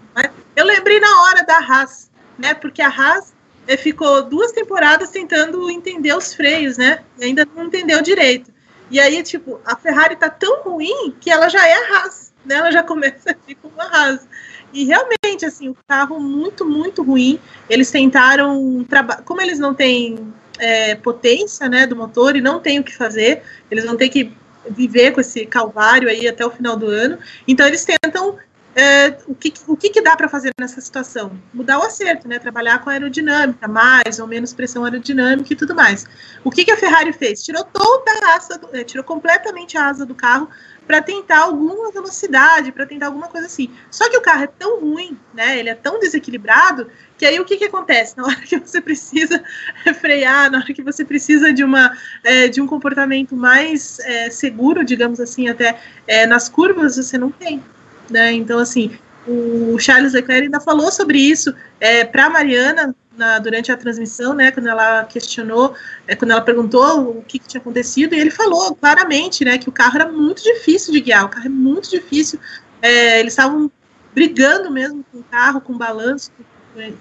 eu 0.54 0.64
lembrei 0.64 1.00
na 1.00 1.22
hora 1.22 1.44
da 1.44 1.58
Haas, 1.58 2.10
né? 2.38 2.54
Porque 2.54 2.82
a 2.82 2.88
Haas 2.88 3.32
ficou 3.78 4.22
duas 4.22 4.52
temporadas 4.52 5.10
tentando 5.10 5.70
entender 5.70 6.14
os 6.16 6.34
freios, 6.34 6.76
né? 6.76 7.04
E 7.18 7.24
ainda 7.24 7.46
não 7.54 7.64
entendeu 7.64 8.02
direito. 8.02 8.52
E 8.90 8.98
aí, 8.98 9.22
tipo, 9.22 9.60
a 9.64 9.76
Ferrari 9.76 10.16
tá 10.16 10.28
tão 10.28 10.62
ruim 10.62 11.14
que 11.20 11.30
ela 11.30 11.48
já 11.48 11.66
é 11.66 11.74
a 11.74 11.96
Haas, 11.96 12.32
né? 12.44 12.56
Ela 12.56 12.72
já 12.72 12.82
começa 12.84 13.30
a 13.30 13.54
com 13.54 13.68
uma 13.68 13.84
Haas. 13.84 14.26
E 14.72 14.84
realmente, 14.84 15.44
assim, 15.44 15.68
o 15.68 15.76
carro 15.86 16.20
muito, 16.20 16.64
muito 16.64 17.02
ruim. 17.02 17.40
Eles 17.68 17.90
tentaram. 17.90 18.86
Como 19.24 19.40
eles 19.40 19.58
não 19.58 19.74
têm 19.74 20.32
é, 20.60 20.94
potência 20.94 21.68
né, 21.68 21.86
do 21.86 21.96
motor 21.96 22.36
e 22.36 22.40
não 22.40 22.60
têm 22.60 22.78
o 22.78 22.84
que 22.84 22.94
fazer, 22.94 23.42
eles 23.70 23.84
vão 23.84 23.96
ter 23.96 24.08
que 24.10 24.32
viver 24.68 25.12
com 25.12 25.20
esse 25.20 25.46
calvário 25.46 26.08
aí 26.08 26.28
até 26.28 26.44
o 26.44 26.50
final 26.50 26.76
do 26.76 26.86
ano. 26.86 27.18
Então, 27.48 27.66
eles 27.66 27.84
tentam 27.84 28.38
é, 28.74 29.18
o, 29.26 29.34
que, 29.34 29.52
o 29.66 29.76
que, 29.76 29.90
que 29.90 30.00
dá 30.00 30.16
para 30.16 30.28
fazer 30.28 30.52
nessa 30.58 30.80
situação? 30.80 31.32
Mudar 31.52 31.78
o 31.78 31.82
acerto, 31.82 32.28
né? 32.28 32.38
Trabalhar 32.38 32.78
com 32.78 32.90
aerodinâmica, 32.90 33.66
mais 33.66 34.20
ou 34.20 34.26
menos 34.26 34.52
pressão 34.52 34.84
aerodinâmica 34.84 35.52
e 35.52 35.56
tudo 35.56 35.74
mais. 35.74 36.06
O 36.44 36.50
que, 36.50 36.64
que 36.64 36.70
a 36.70 36.76
Ferrari 36.76 37.12
fez? 37.12 37.42
Tirou 37.42 37.64
toda 37.64 38.10
a 38.22 38.36
asa, 38.36 38.58
do, 38.58 38.68
é, 38.76 38.84
tirou 38.84 39.02
completamente 39.02 39.76
a 39.76 39.86
asa 39.86 40.06
do 40.06 40.14
carro 40.14 40.48
para 40.86 41.02
tentar 41.02 41.40
alguma 41.40 41.90
velocidade, 41.90 42.72
para 42.72 42.86
tentar 42.86 43.06
alguma 43.06 43.28
coisa 43.28 43.46
assim. 43.46 43.70
Só 43.90 44.08
que 44.08 44.16
o 44.16 44.20
carro 44.20 44.44
é 44.44 44.46
tão 44.46 44.80
ruim, 44.80 45.18
né? 45.34 45.58
Ele 45.58 45.68
é 45.68 45.74
tão 45.74 45.98
desequilibrado 45.98 46.88
que 47.20 47.26
aí 47.26 47.38
o 47.38 47.44
que, 47.44 47.56
que 47.56 47.66
acontece 47.66 48.16
na 48.16 48.24
hora 48.24 48.40
que 48.40 48.58
você 48.58 48.80
precisa 48.80 49.40
frear, 50.00 50.50
na 50.50 50.58
hora 50.58 50.74
que 50.74 50.82
você 50.82 51.04
precisa 51.04 51.52
de 51.52 51.62
uma 51.62 51.96
é, 52.24 52.48
de 52.48 52.60
um 52.60 52.66
comportamento 52.66 53.36
mais 53.36 54.00
é, 54.00 54.28
seguro, 54.30 54.84
digamos 54.84 55.20
assim, 55.20 55.48
até 55.48 55.78
é, 56.08 56.26
nas 56.26 56.48
curvas 56.48 56.96
você 56.96 57.16
não 57.16 57.30
tem 57.30 57.62
né? 58.10 58.32
Então, 58.32 58.58
assim, 58.58 58.90
o 59.26 59.78
Charles 59.78 60.12
Leclerc 60.12 60.44
ainda 60.44 60.60
falou 60.60 60.90
sobre 60.90 61.18
isso 61.18 61.54
é, 61.78 62.04
para 62.04 62.26
a 62.26 62.30
Mariana 62.30 62.94
na, 63.16 63.38
durante 63.38 63.70
a 63.70 63.76
transmissão, 63.76 64.34
né? 64.34 64.50
Quando 64.50 64.68
ela 64.68 65.04
questionou, 65.04 65.74
é, 66.06 66.16
quando 66.16 66.32
ela 66.32 66.40
perguntou 66.40 67.18
o 67.18 67.22
que, 67.22 67.38
que, 67.38 67.46
tinha 67.46 67.60
acontecido, 67.60 68.14
e 68.14 68.18
ele 68.18 68.30
falou 68.30 68.74
claramente, 68.74 69.44
né, 69.44 69.58
que 69.58 69.68
o 69.68 69.72
carro 69.72 69.96
era 69.96 70.10
muito 70.10 70.42
difícil 70.42 70.92
de 70.92 71.00
guiar, 71.00 71.24
o 71.24 71.28
carro 71.28 71.46
é 71.46 71.50
muito 71.50 71.88
difícil. 71.90 72.38
É, 72.82 73.20
eles 73.20 73.32
estavam 73.32 73.70
brigando 74.12 74.70
mesmo 74.70 75.04
com 75.12 75.18
o 75.18 75.24
carro, 75.24 75.60
com 75.60 75.78
balanço, 75.78 76.32
com, 76.36 76.42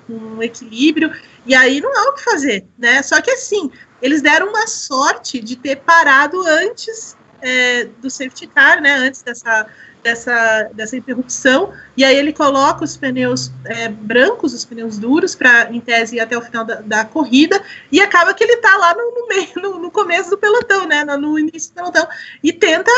com 0.07 0.41
equilíbrio, 0.41 1.11
e 1.45 1.55
aí 1.55 1.79
não 1.81 1.95
há 1.95 2.09
o 2.09 2.13
que 2.13 2.23
fazer, 2.23 2.65
né? 2.77 3.01
Só 3.03 3.21
que 3.21 3.31
assim, 3.31 3.71
eles 4.01 4.21
deram 4.21 4.49
uma 4.49 4.67
sorte 4.67 5.39
de 5.39 5.55
ter 5.55 5.77
parado 5.77 6.41
antes 6.45 7.15
é, 7.41 7.85
do 8.01 8.09
safety 8.09 8.47
car, 8.47 8.81
né? 8.81 8.95
Antes 8.95 9.21
dessa 9.21 9.67
dessa, 10.03 10.69
dessa 10.73 10.95
interrupção, 10.95 11.73
e 11.95 12.03
aí 12.03 12.15
ele 12.15 12.33
coloca 12.33 12.83
os 12.83 12.95
pneus 12.95 13.51
é, 13.65 13.89
brancos, 13.89 14.53
os 14.53 14.65
pneus 14.65 14.97
duros, 14.97 15.35
para, 15.35 15.71
em 15.71 15.79
tese, 15.79 16.15
ir 16.15 16.19
até 16.19 16.37
o 16.37 16.41
final 16.41 16.63
da, 16.63 16.75
da, 16.75 17.05
corrida, 17.05 17.61
e 17.91 17.99
acaba 17.99 18.33
que 18.33 18.43
ele 18.43 18.53
está 18.53 18.75
lá 18.77 18.95
no, 18.95 19.11
no 19.11 19.27
meio, 19.27 19.51
no, 19.57 19.79
no, 19.79 19.91
começo 19.91 20.29
do 20.29 20.37
pelotão, 20.37 20.87
né, 20.87 21.03
no, 21.03 21.37
início 21.37 21.71
do 21.71 21.75
pelotão, 21.75 22.07
e 22.43 22.53
tenta 22.53 22.91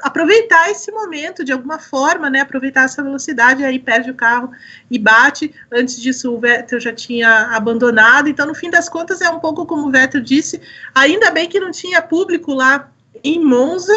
aproveitar 0.00 0.70
esse 0.70 0.92
momento 0.92 1.44
de 1.44 1.52
alguma 1.52 1.78
forma, 1.78 2.28
né, 2.28 2.40
aproveitar 2.40 2.84
essa 2.84 3.02
velocidade, 3.02 3.64
aí 3.64 3.78
perde 3.78 4.10
o 4.10 4.14
carro 4.14 4.50
e 4.90 4.98
bate, 4.98 5.54
antes 5.72 6.00
disso 6.00 6.32
o 6.34 6.38
Vettel 6.38 6.78
já 6.78 6.92
tinha 6.92 7.48
abandonado, 7.56 8.28
então 8.28 8.46
no 8.46 8.54
fim 8.54 8.70
das 8.70 8.88
contas 8.88 9.20
é 9.20 9.30
um 9.30 9.40
pouco 9.40 9.64
como 9.64 9.86
o 9.86 9.90
Vettel 9.90 10.20
disse, 10.20 10.60
ainda 10.94 11.30
bem 11.30 11.48
que 11.48 11.58
não 11.58 11.70
tinha 11.70 12.02
público 12.02 12.52
lá 12.52 12.90
em 13.24 13.42
Monza, 13.42 13.94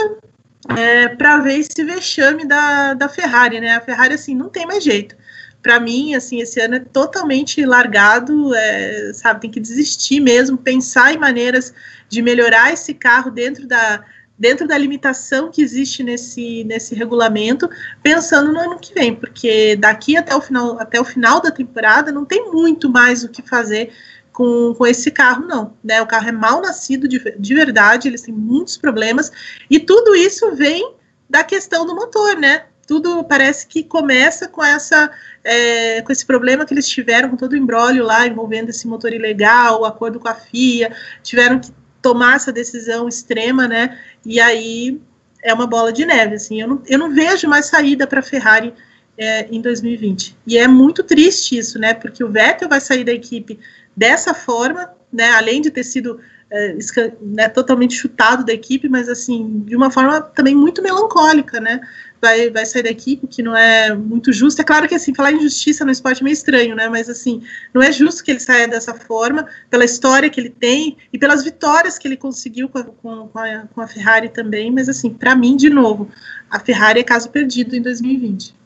é, 0.78 1.08
para 1.10 1.38
ver 1.38 1.60
esse 1.60 1.84
vexame 1.84 2.46
da, 2.46 2.94
da 2.94 3.08
Ferrari, 3.08 3.60
né? 3.60 3.76
A 3.76 3.82
Ferrari, 3.82 4.14
assim, 4.14 4.36
não 4.36 4.50
tem 4.50 4.66
mais 4.66 4.84
jeito. 4.84 5.16
Para 5.62 5.80
mim, 5.80 6.16
assim, 6.16 6.42
esse 6.42 6.60
ano 6.60 6.76
é 6.76 6.80
totalmente 6.80 7.66
largado, 7.66 8.54
é, 8.54 9.12
sabe? 9.14 9.42
Tem 9.42 9.52
que 9.52 9.60
desistir 9.60 10.20
mesmo, 10.20 10.58
pensar 10.58 11.14
em 11.14 11.18
maneiras 11.18 11.74
de 12.08 12.22
melhorar 12.22 12.74
esse 12.74 12.94
carro 12.94 13.32
dentro 13.32 13.68
da, 13.68 14.04
dentro 14.40 14.66
da 14.66 14.78
limitação 14.78 15.52
que 15.52 15.62
existe 15.62 16.02
nesse, 16.02 16.64
nesse 16.64 16.96
regulamento, 16.96 17.70
pensando 18.02 18.54
no 18.54 18.60
ano 18.60 18.80
que 18.80 18.94
vem, 18.94 19.14
porque 19.14 19.76
daqui 19.76 20.16
até 20.16 20.34
o 20.34 20.40
final, 20.40 20.80
até 20.80 21.00
o 21.02 21.04
final 21.04 21.42
da 21.42 21.52
temporada 21.52 22.10
não 22.10 22.24
tem 22.24 22.50
muito 22.50 22.90
mais 22.90 23.26
o 23.26 23.30
que 23.30 23.42
fazer 23.42 23.92
com, 24.32 24.74
com 24.74 24.88
esse 24.88 25.12
carro, 25.12 25.46
não. 25.46 25.74
Né? 25.84 26.02
O 26.02 26.08
carro 26.08 26.30
é 26.30 26.32
mal 26.32 26.62
nascido 26.62 27.06
de, 27.06 27.20
de 27.38 27.54
verdade, 27.54 28.08
eles 28.08 28.22
têm 28.22 28.34
muitos 28.34 28.78
problemas, 28.78 29.30
e 29.70 29.78
tudo 29.78 30.16
isso 30.16 30.56
vem 30.56 30.96
da 31.30 31.44
questão 31.44 31.86
do 31.86 31.94
motor, 31.94 32.38
né? 32.38 32.64
Tudo 32.88 33.24
parece 33.24 33.68
que 33.68 33.84
começa 33.84 34.48
com 34.48 34.64
essa 34.64 35.12
é, 35.44 36.02
com 36.02 36.12
esse 36.12 36.26
problema 36.26 36.66
que 36.66 36.74
eles 36.74 36.88
tiveram 36.88 37.30
com 37.30 37.36
todo 37.36 37.54
o 37.54 37.58
embrólio 37.58 38.04
lá 38.04 38.26
envolvendo 38.26 38.70
esse 38.70 38.88
motor 38.88 39.14
ilegal, 39.14 39.82
o 39.82 39.86
acordo 39.86 40.20
com 40.20 40.28
a 40.28 40.34
FIA, 40.34 40.92
tiveram 41.22 41.60
que 41.60 41.72
tomar 42.02 42.36
essa 42.36 42.52
decisão 42.52 43.08
extrema, 43.08 43.68
né? 43.68 43.98
E 44.26 44.40
aí 44.40 45.00
é 45.44 45.54
uma 45.54 45.68
bola 45.68 45.92
de 45.92 46.06
neve, 46.06 46.36
assim. 46.36 46.62
Eu 46.62 46.68
não, 46.68 46.82
eu 46.88 47.00
não 47.00 47.14
vejo 47.14 47.48
mais 47.48 47.66
saída 47.68 48.08
para 48.08 48.20
a 48.20 48.24
Ferrari 48.24 48.74
é, 49.18 49.48
em 49.52 49.62
2020. 49.62 50.36
E 50.48 50.58
é 50.58 50.68
muito 50.68 51.04
triste 51.04 51.58
isso, 51.58 51.78
né? 51.78 51.94
Porque 51.94 52.24
o 52.24 52.30
Vettel 52.30 52.70
vai 52.70 52.80
sair 52.80 53.04
da 53.04 53.12
equipe 53.12 53.60
dessa 53.96 54.34
forma, 54.34 54.92
né, 55.12 55.30
além 55.32 55.62
de 55.62 55.70
ter 55.70 55.84
sido 55.84 56.20
é, 56.52 56.76
né, 57.22 57.50
totalmente 57.50 57.96
chutado 57.96 58.46
da 58.46 58.54
equipe, 58.54 58.88
mas 58.88 59.10
assim, 59.10 59.62
de 59.66 59.76
uma 59.76 59.92
forma 59.92 60.22
também 60.22 60.56
muito 60.56 60.82
melancólica, 60.82 61.60
né? 61.60 61.82
Vai, 62.22 62.50
vai 62.50 62.66
sair 62.66 62.84
da 62.84 62.90
equipe, 62.90 63.28
que 63.28 63.42
não 63.42 63.56
é 63.56 63.96
muito 63.96 64.34
justo. 64.34 64.62
É 64.62 64.64
claro 64.64 64.88
que 64.88 64.96
assim, 64.96 65.16
falar 65.16 65.32
em 65.32 65.42
justiça 65.42 65.86
no 65.86 65.92
esporte 65.92 66.22
é 66.22 66.24
meio 66.24 66.34
estranho, 66.34 66.76
né? 66.76 66.90
Mas 66.90 67.10
assim, 67.10 67.42
não 67.74 67.82
é 67.82 67.92
justo 67.92 68.24
que 68.24 68.32
ele 68.32 68.40
saia 68.40 68.68
dessa 68.68 68.94
forma, 68.94 69.48
pela 69.70 69.86
história 69.86 70.30
que 70.30 70.40
ele 70.40 70.50
tem 70.50 70.98
e 71.14 71.18
pelas 71.18 71.44
vitórias 71.44 71.98
que 71.98 72.08
ele 72.08 72.18
conseguiu 72.18 72.68
com 72.68 72.80
a, 72.80 72.84
com 72.84 73.30
a, 73.40 73.68
com 73.74 73.82
a 73.82 73.88
Ferrari 73.88 74.30
também. 74.30 74.70
Mas 74.70 74.90
assim, 74.90 75.10
para 75.10 75.36
mim, 75.36 75.56
de 75.56 75.70
novo, 75.70 76.10
a 76.50 76.60
Ferrari 76.60 77.00
é 77.00 77.04
caso 77.04 77.30
perdido 77.30 77.76
em 77.76 77.82
2020. 77.82 78.60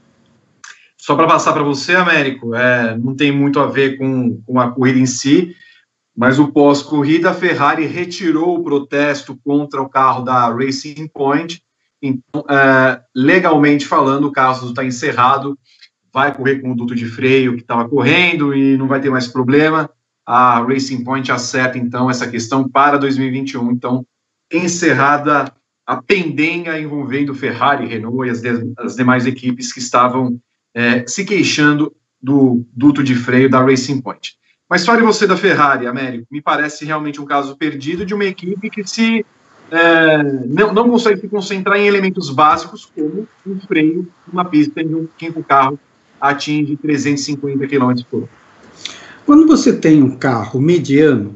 Só 0.97 1.15
para 1.15 1.27
passar 1.27 1.53
para 1.53 1.63
você, 1.63 1.95
Américo, 1.95 2.55
é, 2.55 2.97
não 2.97 3.15
tem 3.15 3.31
muito 3.31 3.59
a 3.59 3.65
ver 3.65 3.97
com, 3.97 4.41
com 4.45 4.59
a 4.59 4.71
corrida 4.71 4.99
em 4.99 5.05
si, 5.05 5.53
mas 6.15 6.37
o 6.37 6.51
pós-corrida, 6.51 7.31
a 7.31 7.33
Ferrari 7.33 7.85
retirou 7.85 8.55
o 8.55 8.63
protesto 8.63 9.37
contra 9.43 9.81
o 9.81 9.89
carro 9.89 10.23
da 10.23 10.47
Racing 10.49 11.07
Point. 11.07 11.62
Então, 12.03 12.43
é, 12.49 13.01
legalmente 13.15 13.85
falando, 13.87 14.27
o 14.27 14.31
caso 14.31 14.67
está 14.67 14.83
encerrado, 14.83 15.57
vai 16.13 16.35
correr 16.35 16.59
com 16.59 16.73
o 16.73 16.75
duto 16.75 16.93
de 16.93 17.05
freio 17.05 17.55
que 17.55 17.61
estava 17.61 17.87
correndo 17.87 18.53
e 18.53 18.77
não 18.77 18.89
vai 18.89 18.99
ter 18.99 19.09
mais 19.09 19.25
problema. 19.25 19.89
A 20.25 20.59
Racing 20.59 21.03
Point 21.05 21.31
acerta, 21.31 21.77
então, 21.77 22.09
essa 22.09 22.27
questão 22.27 22.67
para 22.67 22.97
2021. 22.97 23.71
Então, 23.71 24.05
encerrada 24.51 25.53
a 25.87 26.01
pendenga 26.01 26.79
envolvendo 26.79 27.33
Ferrari, 27.33 27.87
Renault 27.87 28.27
e 28.27 28.31
as, 28.31 28.41
de, 28.41 28.49
as 28.77 28.95
demais 28.95 29.25
equipes 29.25 29.71
que 29.71 29.79
estavam 29.79 30.39
é, 30.73 31.05
se 31.07 31.23
queixando 31.23 31.93
do 32.21 32.65
duto 32.73 33.01
de 33.01 33.15
freio 33.15 33.49
da 33.49 33.61
Racing 33.61 34.01
Point. 34.01 34.35
Mas 34.69 34.85
fale 34.85 35.01
você 35.01 35.25
da 35.27 35.37
Ferrari, 35.37 35.87
Américo. 35.87 36.27
Me 36.31 36.41
parece 36.41 36.85
realmente 36.85 37.21
um 37.21 37.25
caso 37.25 37.55
perdido 37.57 38.05
de 38.05 38.13
uma 38.13 38.25
equipe 38.25 38.69
que 38.69 38.85
se 38.85 39.25
é, 39.71 40.23
não, 40.47 40.73
não 40.73 40.89
consegue 40.89 41.21
se 41.21 41.27
concentrar 41.27 41.77
em 41.77 41.87
elementos 41.87 42.29
básicos 42.29 42.91
como 42.95 43.27
um 43.45 43.59
freio, 43.61 44.07
uma 44.31 44.45
pista 44.45 44.81
em 44.81 45.07
que 45.17 45.29
o 45.29 45.43
carro 45.43 45.79
atinge 46.19 46.77
350 46.77 47.67
km 47.67 47.93
por 48.09 48.23
hora. 48.23 48.29
Quando 49.25 49.47
você 49.47 49.73
tem 49.73 50.03
um 50.03 50.15
carro 50.17 50.59
mediano, 50.59 51.35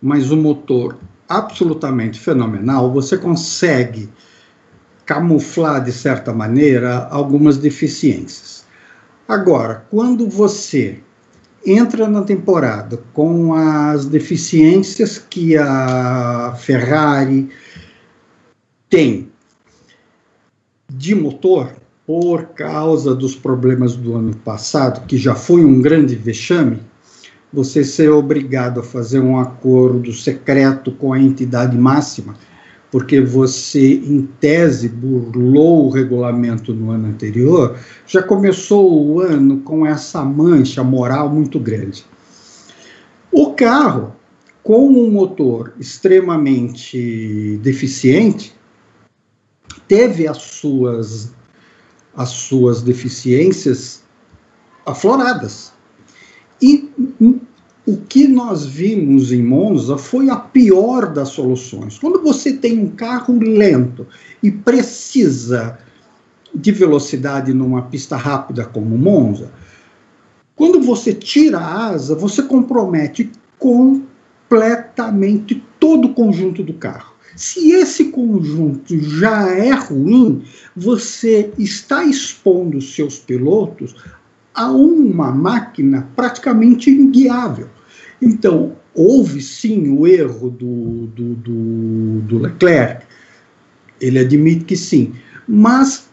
mas 0.00 0.30
um 0.30 0.40
motor 0.40 0.96
absolutamente 1.28 2.18
fenomenal, 2.18 2.92
você 2.92 3.18
consegue 3.18 4.08
camuflar, 5.04 5.82
de 5.82 5.92
certa 5.92 6.32
maneira, 6.32 7.08
algumas 7.10 7.58
deficiências. 7.58 8.66
Agora, 9.26 9.86
quando 9.90 10.28
você 10.28 11.00
entra 11.64 12.08
na 12.08 12.22
temporada 12.22 13.00
com 13.12 13.54
as 13.54 14.06
deficiências 14.06 15.18
que 15.18 15.56
a 15.56 16.54
Ferrari 16.58 17.48
tem 18.88 19.30
de 20.90 21.14
motor, 21.14 21.74
por 22.06 22.46
causa 22.54 23.14
dos 23.14 23.36
problemas 23.36 23.94
do 23.94 24.16
ano 24.16 24.34
passado, 24.36 25.06
que 25.06 25.18
já 25.18 25.34
foi 25.34 25.62
um 25.62 25.82
grande 25.82 26.14
vexame, 26.16 26.80
você 27.52 27.84
ser 27.84 28.08
obrigado 28.08 28.80
a 28.80 28.82
fazer 28.82 29.20
um 29.20 29.38
acordo 29.38 30.10
secreto 30.14 30.90
com 30.92 31.12
a 31.12 31.20
entidade 31.20 31.76
máxima 31.76 32.34
porque 32.90 33.20
você, 33.20 33.94
em 33.94 34.22
tese, 34.40 34.88
burlou 34.88 35.86
o 35.86 35.90
regulamento 35.90 36.72
no 36.72 36.90
ano 36.90 37.08
anterior, 37.08 37.76
já 38.06 38.22
começou 38.22 39.06
o 39.06 39.20
ano 39.20 39.58
com 39.60 39.84
essa 39.84 40.24
mancha 40.24 40.82
moral 40.82 41.28
muito 41.28 41.60
grande. 41.60 42.04
O 43.30 43.52
carro, 43.52 44.16
com 44.62 44.88
um 44.88 45.10
motor 45.10 45.74
extremamente 45.78 47.58
deficiente, 47.62 48.54
teve 49.86 50.26
as 50.26 50.38
suas, 50.38 51.32
as 52.16 52.30
suas 52.30 52.80
deficiências 52.82 54.02
afloradas. 54.86 55.72
E 56.60 56.90
o 57.88 57.96
que 57.96 58.28
nós 58.28 58.66
vimos 58.66 59.32
em 59.32 59.42
Monza 59.42 59.96
foi 59.96 60.28
a 60.28 60.36
pior 60.36 61.10
das 61.10 61.30
soluções. 61.30 61.98
Quando 61.98 62.22
você 62.22 62.52
tem 62.52 62.78
um 62.78 62.90
carro 62.90 63.38
lento 63.40 64.06
e 64.42 64.50
precisa 64.50 65.78
de 66.54 66.70
velocidade 66.70 67.54
numa 67.54 67.80
pista 67.80 68.14
rápida 68.14 68.66
como 68.66 68.98
Monza, 68.98 69.50
quando 70.54 70.82
você 70.82 71.14
tira 71.14 71.56
a 71.56 71.86
asa, 71.86 72.14
você 72.14 72.42
compromete 72.42 73.30
completamente 73.58 75.64
todo 75.80 76.08
o 76.08 76.14
conjunto 76.14 76.62
do 76.62 76.74
carro. 76.74 77.14
Se 77.36 77.70
esse 77.70 78.10
conjunto 78.10 79.00
já 79.00 79.48
é 79.48 79.72
ruim, 79.72 80.42
você 80.76 81.50
está 81.58 82.04
expondo 82.04 82.82
seus 82.82 83.18
pilotos 83.18 83.96
a 84.54 84.70
uma 84.70 85.32
máquina 85.32 86.06
praticamente 86.14 86.90
inguiável. 86.90 87.77
Então, 88.20 88.72
houve 88.94 89.40
sim 89.40 89.88
o 89.88 90.06
erro 90.06 90.50
do, 90.50 91.06
do, 91.06 91.34
do, 91.34 92.20
do 92.22 92.38
Leclerc, 92.38 93.04
ele 94.00 94.18
admite 94.18 94.64
que 94.64 94.76
sim, 94.76 95.12
mas 95.46 96.08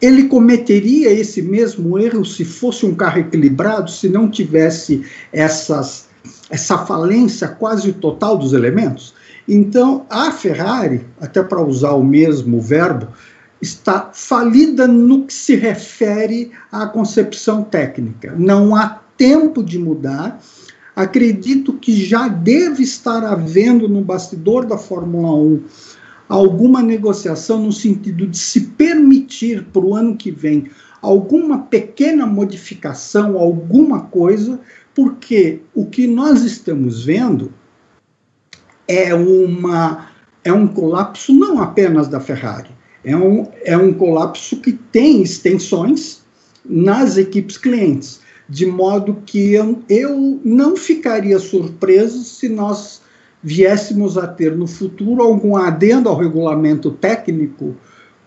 ele 0.00 0.24
cometeria 0.24 1.10
esse 1.10 1.42
mesmo 1.42 1.98
erro 1.98 2.24
se 2.24 2.44
fosse 2.44 2.86
um 2.86 2.94
carro 2.94 3.20
equilibrado, 3.20 3.90
se 3.90 4.08
não 4.08 4.30
tivesse 4.30 5.04
essas, 5.32 6.08
essa 6.48 6.78
falência 6.86 7.48
quase 7.48 7.92
total 7.92 8.36
dos 8.38 8.52
elementos? 8.52 9.14
Então, 9.46 10.06
a 10.08 10.30
Ferrari, 10.30 11.04
até 11.20 11.42
para 11.42 11.60
usar 11.60 11.92
o 11.92 12.04
mesmo 12.04 12.60
verbo, 12.60 13.08
está 13.60 14.10
falida 14.12 14.86
no 14.86 15.26
que 15.26 15.34
se 15.34 15.54
refere 15.54 16.50
à 16.72 16.86
concepção 16.86 17.62
técnica. 17.62 18.34
Não 18.38 18.74
há 18.74 19.00
tempo 19.16 19.62
de 19.62 19.78
mudar. 19.78 20.40
Acredito 20.94 21.74
que 21.74 22.04
já 22.04 22.28
deve 22.28 22.82
estar 22.82 23.24
havendo 23.24 23.88
no 23.88 24.02
bastidor 24.02 24.66
da 24.66 24.76
Fórmula 24.76 25.32
1 25.34 25.62
alguma 26.28 26.80
negociação 26.80 27.60
no 27.60 27.72
sentido 27.72 28.24
de 28.26 28.38
se 28.38 28.60
permitir 28.60 29.64
para 29.72 29.82
o 29.82 29.96
ano 29.96 30.16
que 30.16 30.30
vem 30.30 30.70
alguma 31.02 31.58
pequena 31.58 32.24
modificação, 32.24 33.36
alguma 33.36 34.02
coisa, 34.02 34.60
porque 34.94 35.60
o 35.74 35.86
que 35.86 36.06
nós 36.06 36.44
estamos 36.44 37.04
vendo 37.04 37.52
é 38.86 39.14
uma 39.14 40.08
é 40.42 40.52
um 40.52 40.66
colapso 40.66 41.34
não 41.34 41.60
apenas 41.60 42.08
da 42.08 42.18
Ferrari, 42.18 42.70
é 43.04 43.14
um, 43.14 43.46
é 43.62 43.76
um 43.76 43.92
colapso 43.92 44.56
que 44.60 44.72
tem 44.72 45.22
extensões 45.22 46.22
nas 46.64 47.16
equipes 47.16 47.58
clientes, 47.58 48.19
de 48.50 48.66
modo 48.66 49.18
que 49.24 49.52
eu, 49.52 49.80
eu 49.88 50.40
não 50.44 50.76
ficaria 50.76 51.38
surpreso 51.38 52.24
se 52.24 52.48
nós 52.48 53.00
viéssemos 53.42 54.18
a 54.18 54.26
ter 54.26 54.56
no 54.56 54.66
futuro 54.66 55.22
algum 55.22 55.56
adendo 55.56 56.08
ao 56.08 56.16
regulamento 56.16 56.90
técnico 56.90 57.76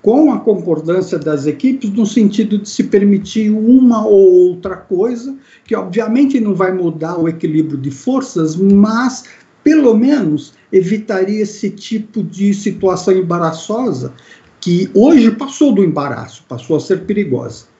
com 0.01 0.31
a 0.33 0.39
concordância 0.39 1.19
das 1.19 1.45
equipes, 1.45 1.89
no 1.91 2.05
sentido 2.05 2.57
de 2.57 2.69
se 2.69 2.83
permitir 2.85 3.49
uma 3.49 4.05
ou 4.05 4.49
outra 4.49 4.75
coisa, 4.75 5.35
que 5.65 5.75
obviamente 5.75 6.39
não 6.39 6.55
vai 6.55 6.73
mudar 6.73 7.17
o 7.17 7.27
equilíbrio 7.27 7.77
de 7.77 7.91
forças, 7.91 8.55
mas 8.55 9.25
pelo 9.63 9.93
menos 9.93 10.53
evitaria 10.71 11.41
esse 11.41 11.69
tipo 11.69 12.21
de 12.23 12.53
situação 12.53 13.13
embaraçosa 13.13 14.13
que 14.59 14.89
hoje 14.93 15.31
passou 15.31 15.73
do 15.73 15.83
embaraço, 15.83 16.43
passou 16.47 16.77
a 16.77 16.79
ser 16.79 17.05
perigosa. 17.05 17.72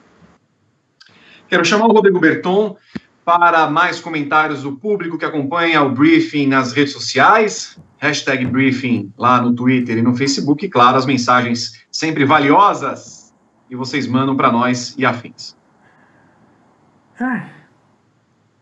Quero 1.54 1.66
chamar 1.66 1.86
o 1.86 1.92
Rodrigo 1.92 2.20
Berton 2.20 2.76
para 3.24 3.70
mais 3.70 4.02
comentários 4.02 4.64
do 4.64 4.76
público 4.76 5.20
que 5.20 5.24
acompanha 5.24 5.84
o 5.84 5.92
briefing 5.92 6.48
nas 6.48 6.74
redes 6.74 6.94
sociais, 6.94 7.80
hashtag 8.00 8.44
briefing 8.48 9.14
lá 9.16 9.40
no 9.40 9.54
Twitter 9.54 10.00
e 10.00 10.02
no 10.02 10.16
Facebook, 10.16 10.66
e 10.66 10.68
claro, 10.68 10.98
as 10.98 11.06
mensagens 11.06 11.86
sempre 11.92 12.26
valiosas 12.26 13.32
que 13.70 13.76
vocês 13.76 14.08
mandam 14.08 14.36
para 14.36 14.52
nós 14.52 14.96
e 14.98 15.06
afins. 15.06 15.56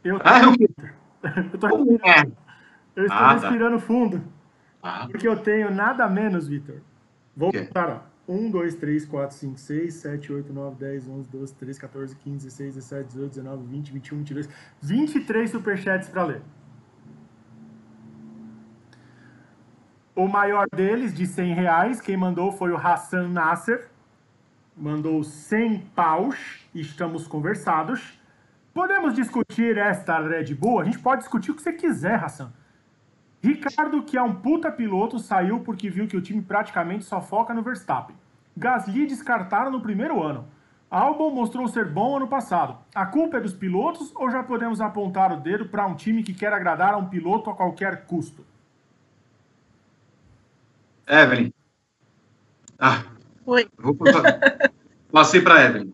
Eu, 0.03 0.19
ah, 0.25 0.41
eu... 0.41 0.51
eu 1.53 1.59
tô 1.59 1.67
respirando, 1.67 2.01
é. 2.03 2.23
eu 2.97 3.03
estou 3.05 3.17
ah, 3.17 3.35
tá. 3.35 3.47
respirando 3.47 3.79
fundo, 3.79 4.21
ah. 4.83 5.07
porque 5.09 5.25
eu 5.25 5.37
tenho 5.37 5.73
nada 5.73 6.09
menos, 6.09 6.45
Vitor. 6.45 6.81
Vou 7.37 7.53
voltar. 7.53 8.10
1, 8.31 8.49
2, 8.49 8.75
3, 8.75 9.05
4, 9.05 9.35
5, 9.35 9.57
6, 9.59 9.93
7, 9.93 10.33
8, 10.33 10.53
9, 10.53 10.75
10, 10.77 11.07
11, 11.09 11.29
12, 11.29 11.53
13, 11.53 11.79
14, 11.81 12.15
15, 12.15 12.45
16, 12.45 12.75
17, 12.75 13.07
18, 13.07 13.29
19, 13.33 13.67
20, 13.67 13.91
21, 13.91 14.17
22, 14.17 14.49
23 14.81 15.51
superchats 15.51 16.07
para 16.07 16.23
ler. 16.23 16.41
O 20.15 20.27
maior 20.27 20.65
deles, 20.73 21.13
de 21.13 21.25
100 21.25 21.53
reais, 21.53 21.99
quem 21.99 22.15
mandou 22.15 22.53
foi 22.53 22.71
o 22.71 22.77
Hassan 22.77 23.27
Nasser. 23.27 23.89
Mandou 24.77 25.23
100 25.23 25.79
paus. 25.93 26.65
Estamos 26.73 27.27
conversados. 27.27 28.17
Podemos 28.73 29.13
discutir 29.13 29.77
esta 29.77 30.19
Red 30.19 30.53
Bull? 30.55 30.79
A 30.79 30.85
gente 30.85 30.99
pode 30.99 31.21
discutir 31.21 31.51
o 31.51 31.55
que 31.55 31.61
você 31.61 31.73
quiser, 31.73 32.15
Hassan. 32.23 32.53
Ricardo, 33.43 34.03
que 34.03 34.17
é 34.17 34.21
um 34.21 34.35
puta 34.35 34.71
piloto, 34.71 35.17
saiu 35.17 35.59
porque 35.61 35.89
viu 35.89 36.07
que 36.07 36.15
o 36.15 36.21
time 36.21 36.41
praticamente 36.41 37.03
só 37.03 37.19
foca 37.19 37.53
no 37.53 37.63
Verstappen. 37.63 38.20
Gasly 38.55 39.07
descartaram 39.07 39.71
no 39.71 39.81
primeiro 39.81 40.21
ano. 40.21 40.47
Albon 40.89 41.31
mostrou 41.31 41.67
ser 41.69 41.85
bom 41.85 42.17
ano 42.17 42.27
passado. 42.27 42.77
A 42.93 43.05
culpa 43.05 43.37
é 43.37 43.39
dos 43.39 43.53
pilotos 43.53 44.11
ou 44.13 44.29
já 44.29 44.43
podemos 44.43 44.81
apontar 44.81 45.31
o 45.31 45.39
dedo 45.39 45.65
para 45.69 45.87
um 45.87 45.95
time 45.95 46.21
que 46.21 46.33
quer 46.33 46.51
agradar 46.51 46.93
a 46.93 46.97
um 46.97 47.07
piloto 47.07 47.49
a 47.49 47.55
qualquer 47.55 48.05
custo? 48.05 48.45
Evelyn. 51.07 51.53
Ah. 52.77 53.03
Oi. 53.45 53.69
Vou 53.77 53.95
Passei 55.11 55.41
para 55.41 55.63
Evelyn. 55.63 55.93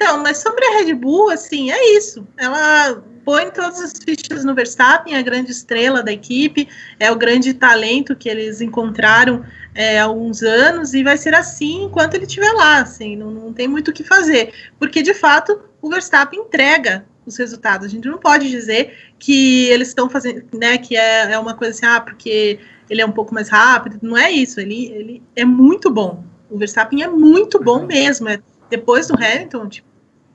Então, 0.00 0.22
mas 0.22 0.38
sobre 0.38 0.64
a 0.64 0.78
Red 0.78 0.94
Bull, 0.94 1.28
assim, 1.28 1.70
é 1.70 1.94
isso. 1.94 2.26
Ela 2.38 3.04
põe 3.22 3.50
todas 3.50 3.82
as 3.82 3.92
fichas 4.02 4.46
no 4.46 4.54
Verstappen, 4.54 5.14
a 5.14 5.20
grande 5.20 5.50
estrela 5.50 6.02
da 6.02 6.10
equipe, 6.10 6.66
é 6.98 7.12
o 7.12 7.16
grande 7.16 7.52
talento 7.52 8.16
que 8.16 8.26
eles 8.26 8.62
encontraram 8.62 9.44
é, 9.74 10.00
há 10.00 10.04
alguns 10.04 10.42
anos, 10.42 10.94
e 10.94 11.04
vai 11.04 11.18
ser 11.18 11.34
assim 11.34 11.84
enquanto 11.84 12.14
ele 12.14 12.24
estiver 12.24 12.50
lá, 12.52 12.80
assim, 12.80 13.14
não, 13.14 13.30
não 13.30 13.52
tem 13.52 13.68
muito 13.68 13.88
o 13.88 13.92
que 13.92 14.02
fazer, 14.02 14.54
porque 14.78 15.02
de 15.02 15.12
fato 15.12 15.60
o 15.82 15.90
Verstappen 15.90 16.40
entrega 16.40 17.04
os 17.26 17.36
resultados. 17.36 17.86
A 17.86 17.90
gente 17.90 18.08
não 18.08 18.16
pode 18.16 18.48
dizer 18.48 18.96
que 19.18 19.66
eles 19.66 19.88
estão 19.88 20.08
fazendo, 20.08 20.42
né, 20.58 20.78
que 20.78 20.96
é, 20.96 21.32
é 21.32 21.38
uma 21.38 21.52
coisa 21.52 21.76
assim, 21.76 21.84
ah, 21.84 22.00
porque 22.00 22.58
ele 22.88 23.02
é 23.02 23.06
um 23.06 23.12
pouco 23.12 23.34
mais 23.34 23.50
rápido, 23.50 23.98
não 24.00 24.16
é 24.16 24.30
isso, 24.30 24.60
ele, 24.60 24.90
ele 24.92 25.22
é 25.36 25.44
muito 25.44 25.90
bom. 25.90 26.24
O 26.48 26.56
Verstappen 26.56 27.02
é 27.02 27.06
muito 27.06 27.62
bom 27.62 27.80
uhum. 27.80 27.86
mesmo, 27.86 28.30
é, 28.30 28.40
depois 28.70 29.06
do 29.06 29.14
Hamilton, 29.14 29.68
tipo, 29.68 29.89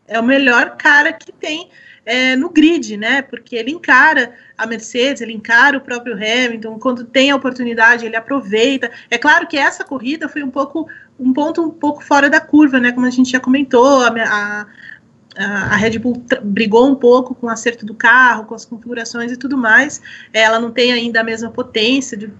é 0.07 0.19
o 0.19 0.23
melhor 0.23 0.77
cara 0.77 1.11
que 1.11 1.31
tem 1.31 1.69
é, 2.05 2.35
no 2.35 2.49
grid, 2.49 2.95
né? 2.97 3.21
Porque 3.21 3.55
ele 3.55 3.71
encara 3.71 4.33
a 4.57 4.65
Mercedes, 4.65 5.21
ele 5.21 5.33
encara 5.33 5.77
o 5.77 5.81
próprio 5.81 6.13
Hamilton, 6.13 6.77
quando 6.77 7.03
tem 7.03 7.31
a 7.31 7.35
oportunidade, 7.35 8.05
ele 8.05 8.15
aproveita. 8.15 8.91
É 9.09 9.17
claro 9.17 9.47
que 9.47 9.57
essa 9.57 9.83
corrida 9.83 10.29
foi 10.29 10.43
um 10.43 10.51
pouco 10.51 10.87
um 11.19 11.33
ponto 11.33 11.61
um 11.63 11.71
pouco 11.71 12.03
fora 12.03 12.29
da 12.29 12.39
curva, 12.39 12.79
né? 12.79 12.91
Como 12.91 13.05
a 13.05 13.09
gente 13.09 13.31
já 13.31 13.39
comentou, 13.39 14.01
a, 14.01 14.67
a, 15.37 15.73
a 15.73 15.75
Red 15.75 15.97
Bull 15.97 16.23
brigou 16.43 16.87
um 16.89 16.95
pouco 16.95 17.33
com 17.33 17.47
o 17.47 17.49
acerto 17.49 17.85
do 17.85 17.95
carro, 17.95 18.45
com 18.45 18.53
as 18.53 18.65
configurações 18.65 19.31
e 19.31 19.37
tudo 19.37 19.57
mais. 19.57 20.01
Ela 20.31 20.59
não 20.59 20.71
tem 20.71 20.91
ainda 20.91 21.21
a 21.21 21.23
mesma 21.23 21.49
potência 21.49 22.17
de, 22.17 22.31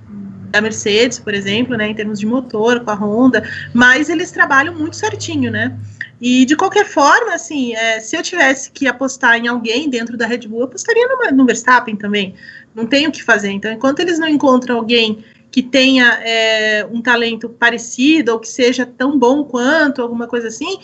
da 0.49 0.61
Mercedes, 0.61 1.20
por 1.20 1.34
exemplo, 1.34 1.76
né, 1.76 1.88
em 1.88 1.95
termos 1.95 2.20
de 2.20 2.26
motor, 2.26 2.82
com 2.82 2.91
a 2.91 2.95
Honda, 2.95 3.49
mas 3.74 4.09
eles 4.09 4.32
trabalham 4.32 4.74
muito 4.76 4.95
certinho, 4.95 5.51
né? 5.51 5.78
E 6.20 6.45
de 6.45 6.55
qualquer 6.55 6.86
forma, 6.86 7.34
assim, 7.34 7.76
é, 7.76 7.99
se 7.99 8.16
eu 8.16 8.24
tivesse 8.24 8.72
que 8.72 8.88
apostar 8.88 9.36
em 9.38 9.47
alguém 9.47 9.89
dentro 9.89 10.16
da 10.16 10.26
Red 10.26 10.47
Bull, 10.47 10.59
eu 10.59 10.66
apostaria 10.66 11.07
no, 11.07 11.38
no 11.38 11.45
Verstappen 11.45 11.95
também. 11.95 12.36
Não 12.74 12.86
tenho 12.86 13.09
o 13.09 13.11
que 13.11 13.24
fazer. 13.24 13.51
Então, 13.51 13.72
enquanto 13.72 13.99
eles 13.99 14.18
não 14.18 14.28
encontram 14.28 14.78
alguém 14.78 15.24
que 15.51 15.61
tenha 15.61 16.20
é, 16.22 16.86
um 16.91 17.01
talento 17.01 17.49
parecido 17.49 18.34
ou 18.34 18.39
que 18.39 18.47
seja 18.47 18.86
tão 18.86 19.18
bom 19.18 19.43
quanto, 19.43 20.01
alguma 20.01 20.28
coisa 20.28 20.47
assim, 20.49 20.80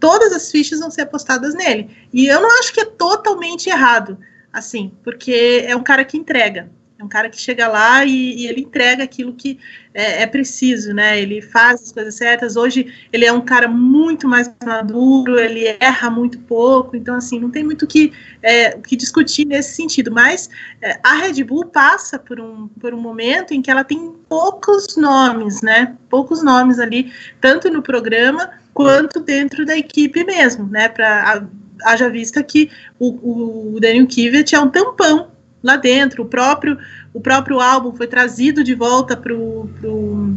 todas 0.00 0.32
as 0.32 0.50
fichas 0.50 0.80
vão 0.80 0.90
ser 0.90 1.02
apostadas 1.02 1.54
nele. 1.54 1.90
E 2.12 2.26
eu 2.26 2.40
não 2.40 2.58
acho 2.58 2.72
que 2.72 2.80
é 2.80 2.84
totalmente 2.84 3.68
errado, 3.68 4.18
assim, 4.52 4.92
porque 5.02 5.64
é 5.66 5.76
um 5.76 5.82
cara 5.82 6.04
que 6.04 6.16
entrega. 6.16 6.70
É 6.98 7.04
um 7.04 7.08
cara 7.08 7.28
que 7.28 7.38
chega 7.38 7.68
lá 7.68 8.06
e, 8.06 8.36
e 8.36 8.46
ele 8.46 8.62
entrega 8.62 9.04
aquilo 9.04 9.34
que 9.34 9.58
é, 9.92 10.22
é, 10.22 10.26
preciso, 10.26 10.94
né? 10.94 11.20
Ele 11.20 11.42
faz 11.42 11.82
as 11.82 11.92
coisas 11.92 12.14
certas. 12.14 12.56
Hoje 12.56 12.90
ele 13.12 13.26
é 13.26 13.32
um 13.32 13.42
cara 13.42 13.68
muito 13.68 14.26
mais 14.26 14.50
maduro, 14.64 15.38
ele 15.38 15.76
erra 15.78 16.08
muito 16.08 16.38
pouco, 16.38 16.96
então 16.96 17.14
assim 17.14 17.38
não 17.38 17.50
tem 17.50 17.62
muito 17.62 17.82
o 17.82 17.86
que, 17.86 18.14
é, 18.42 18.78
que 18.78 18.96
discutir 18.96 19.44
nesse 19.44 19.74
sentido. 19.74 20.10
Mas 20.10 20.48
é, 20.80 20.98
a 21.02 21.16
Red 21.16 21.44
Bull 21.44 21.66
passa 21.66 22.18
por 22.18 22.40
um, 22.40 22.66
por 22.80 22.94
um 22.94 23.00
momento 23.00 23.52
em 23.52 23.60
que 23.60 23.70
ela 23.70 23.84
tem 23.84 24.14
poucos 24.26 24.96
nomes, 24.96 25.60
né? 25.60 25.94
Poucos 26.08 26.42
nomes 26.42 26.78
ali, 26.78 27.12
tanto 27.42 27.70
no 27.70 27.82
programa 27.82 28.52
quanto 28.72 29.20
dentro 29.20 29.66
da 29.66 29.76
equipe 29.76 30.24
mesmo, 30.24 30.66
né? 30.66 30.88
Para 30.88 31.46
haja 31.84 32.08
vista 32.08 32.42
que 32.42 32.70
o, 32.98 33.74
o 33.74 33.80
Daniel 33.80 34.06
Kivet 34.06 34.54
é 34.54 34.60
um 34.60 34.70
tampão 34.70 35.35
lá 35.66 35.76
dentro. 35.76 36.22
O 36.22 36.26
próprio, 36.26 36.78
o 37.12 37.20
próprio 37.20 37.60
álbum 37.60 37.94
foi 37.94 38.06
trazido 38.06 38.62
de 38.62 38.74
volta 38.74 39.16
para 39.16 39.34
o 39.34 39.68
pro, 39.80 40.34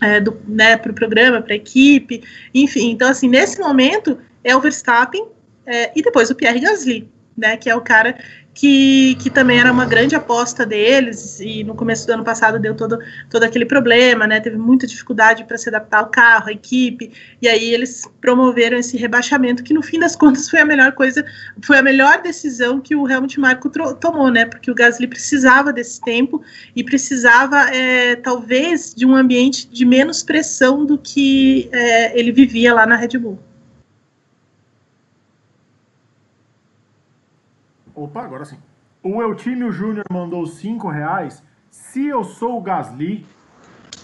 é, 0.00 0.20
né, 0.48 0.76
pro 0.76 0.94
programa, 0.94 1.42
para 1.42 1.52
a 1.52 1.56
equipe, 1.56 2.22
enfim. 2.54 2.90
Então, 2.90 3.08
assim, 3.08 3.28
nesse 3.28 3.60
momento 3.60 4.18
é 4.42 4.56
o 4.56 4.60
Verstappen 4.60 5.26
é, 5.66 5.92
e 5.96 6.02
depois 6.02 6.30
o 6.30 6.34
Pierre 6.34 6.60
Gasly, 6.60 7.08
né, 7.36 7.56
que 7.56 7.68
é 7.70 7.76
o 7.76 7.80
cara 7.80 8.18
que, 8.54 9.14
que 9.16 9.30
também 9.30 9.58
era 9.58 9.72
uma 9.72 9.86
grande 9.86 10.14
aposta 10.14 10.66
deles, 10.66 11.40
e 11.40 11.64
no 11.64 11.74
começo 11.74 12.06
do 12.06 12.12
ano 12.12 12.24
passado 12.24 12.58
deu 12.58 12.74
todo, 12.74 12.98
todo 13.30 13.44
aquele 13.44 13.64
problema, 13.64 14.26
né? 14.26 14.40
Teve 14.40 14.58
muita 14.58 14.86
dificuldade 14.86 15.44
para 15.44 15.56
se 15.56 15.68
adaptar 15.68 16.00
ao 16.00 16.10
carro, 16.10 16.48
à 16.48 16.52
equipe, 16.52 17.12
e 17.40 17.48
aí 17.48 17.72
eles 17.72 18.02
promoveram 18.20 18.76
esse 18.76 18.96
rebaixamento, 18.96 19.62
que 19.62 19.72
no 19.72 19.82
fim 19.82 19.98
das 19.98 20.14
contas 20.16 20.50
foi 20.50 20.60
a 20.60 20.64
melhor 20.64 20.92
coisa, 20.92 21.24
foi 21.62 21.78
a 21.78 21.82
melhor 21.82 22.20
decisão 22.20 22.80
que 22.80 22.94
o 22.94 23.08
Helmut 23.08 23.40
Marko 23.40 23.70
tomou, 23.98 24.30
né? 24.30 24.44
Porque 24.44 24.70
o 24.70 24.74
Gasly 24.74 25.06
precisava 25.06 25.72
desse 25.72 26.00
tempo 26.00 26.42
e 26.76 26.84
precisava, 26.84 27.74
é, 27.74 28.16
talvez, 28.16 28.94
de 28.94 29.06
um 29.06 29.16
ambiente 29.16 29.68
de 29.68 29.84
menos 29.84 30.22
pressão 30.22 30.84
do 30.84 30.98
que 30.98 31.70
é, 31.72 32.18
ele 32.18 32.32
vivia 32.32 32.74
lá 32.74 32.86
na 32.86 32.96
Red 32.96 33.18
Bull. 33.18 33.38
Opa, 38.02 38.24
agora 38.24 38.44
sim. 38.44 38.58
O 39.00 39.22
Eutímio 39.22 39.70
Júnior 39.70 40.04
mandou 40.10 40.44
5 40.44 40.88
reais. 40.88 41.40
Se 41.70 42.04
eu 42.08 42.24
sou 42.24 42.58
o 42.58 42.60
Gasly, 42.60 43.24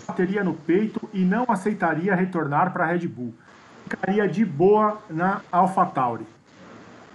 bateria 0.07 0.45
no 0.45 0.55
peito 0.55 1.09
e 1.13 1.25
não 1.25 1.45
aceitaria 1.49 2.15
retornar 2.15 2.73
para 2.73 2.85
a 2.85 2.87
Red 2.87 3.09
Bull. 3.09 3.35
Ficaria 3.83 4.29
de 4.29 4.45
boa 4.45 5.03
na 5.11 5.41
AlphaTauri. 5.51 6.25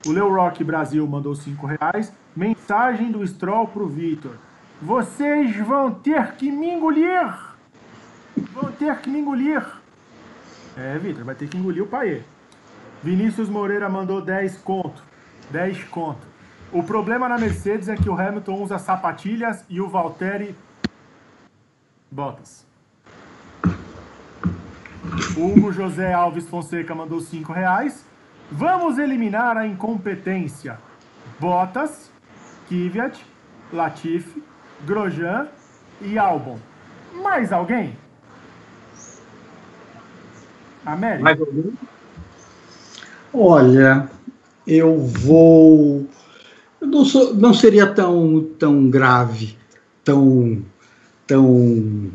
O 0.06 0.12
Leo 0.12 0.36
Rock 0.36 0.62
Brasil 0.62 1.08
mandou 1.08 1.34
5 1.34 1.66
reais. 1.66 2.12
Mensagem 2.36 3.14
do 3.14 3.26
Stroll 3.26 3.66
para 3.68 3.84
o 3.84 3.88
Vitor. 3.88 4.36
Vocês 4.82 5.56
vão 5.56 5.90
ter 5.90 6.34
que 6.34 6.52
me 6.52 6.70
engolir. 6.70 7.34
Vão 8.52 8.70
ter 8.74 8.98
que 8.98 9.10
me 9.10 9.20
engolir. 9.20 9.66
É, 10.76 10.98
Vitor, 10.98 11.24
vai 11.24 11.36
ter 11.36 11.48
que 11.48 11.56
engolir 11.56 11.84
o 11.84 11.88
pai. 11.88 12.26
Vinícius 13.02 13.48
Moreira 13.48 13.88
mandou 13.88 14.22
10 14.22 14.58
conto. 14.58 15.02
10 15.50 15.86
conto. 15.86 16.33
O 16.74 16.82
problema 16.82 17.30
na 17.30 17.38
Mercedes 17.38 17.88
é 17.88 17.96
que 17.96 18.10
o 18.10 18.20
Hamilton 18.20 18.64
usa 18.64 18.80
sapatilhas 18.80 19.64
e 19.70 19.80
o 19.80 19.88
Valtteri 19.88 20.56
botas. 22.10 22.66
Hugo 25.38 25.72
José 25.72 26.12
Alves 26.12 26.50
Fonseca 26.50 26.96
mandou 26.96 27.22
5 27.22 27.54
reais. 27.54 28.04
Vamos 28.52 28.98
eliminar 28.98 29.56
a 29.56 29.68
incompetência. 29.68 30.80
Bottas, 31.40 32.12
Kvyat, 32.68 33.24
Latifi, 33.72 34.44
Grosjean 34.84 35.48
e 36.02 36.18
Albon. 36.18 36.58
Mais 37.14 37.54
alguém? 37.54 37.96
América? 40.84 41.24
Mais 41.24 41.40
alguém? 41.40 41.74
Olha, 43.32 44.10
eu 44.66 44.98
vou 44.98 46.08
não, 46.94 47.04
sou, 47.04 47.34
não 47.34 47.54
seria 47.54 47.88
tão, 47.88 48.48
tão 48.60 48.90
grave, 48.90 49.58
tão, 50.04 50.64
tão 51.26 52.12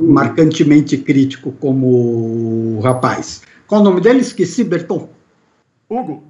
marcantemente 0.00 0.98
crítico 0.98 1.52
como 1.52 2.76
o 2.76 2.80
rapaz. 2.80 3.42
Qual 3.66 3.80
o 3.80 3.84
nome 3.84 4.00
dele? 4.00 4.20
Esqueci, 4.20 4.62
Berton. 4.62 5.08
Hugo. 5.88 6.22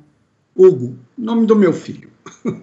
Hugo, 0.56 0.96
nome 1.16 1.46
do 1.46 1.56
meu 1.56 1.72
filho. 1.72 2.08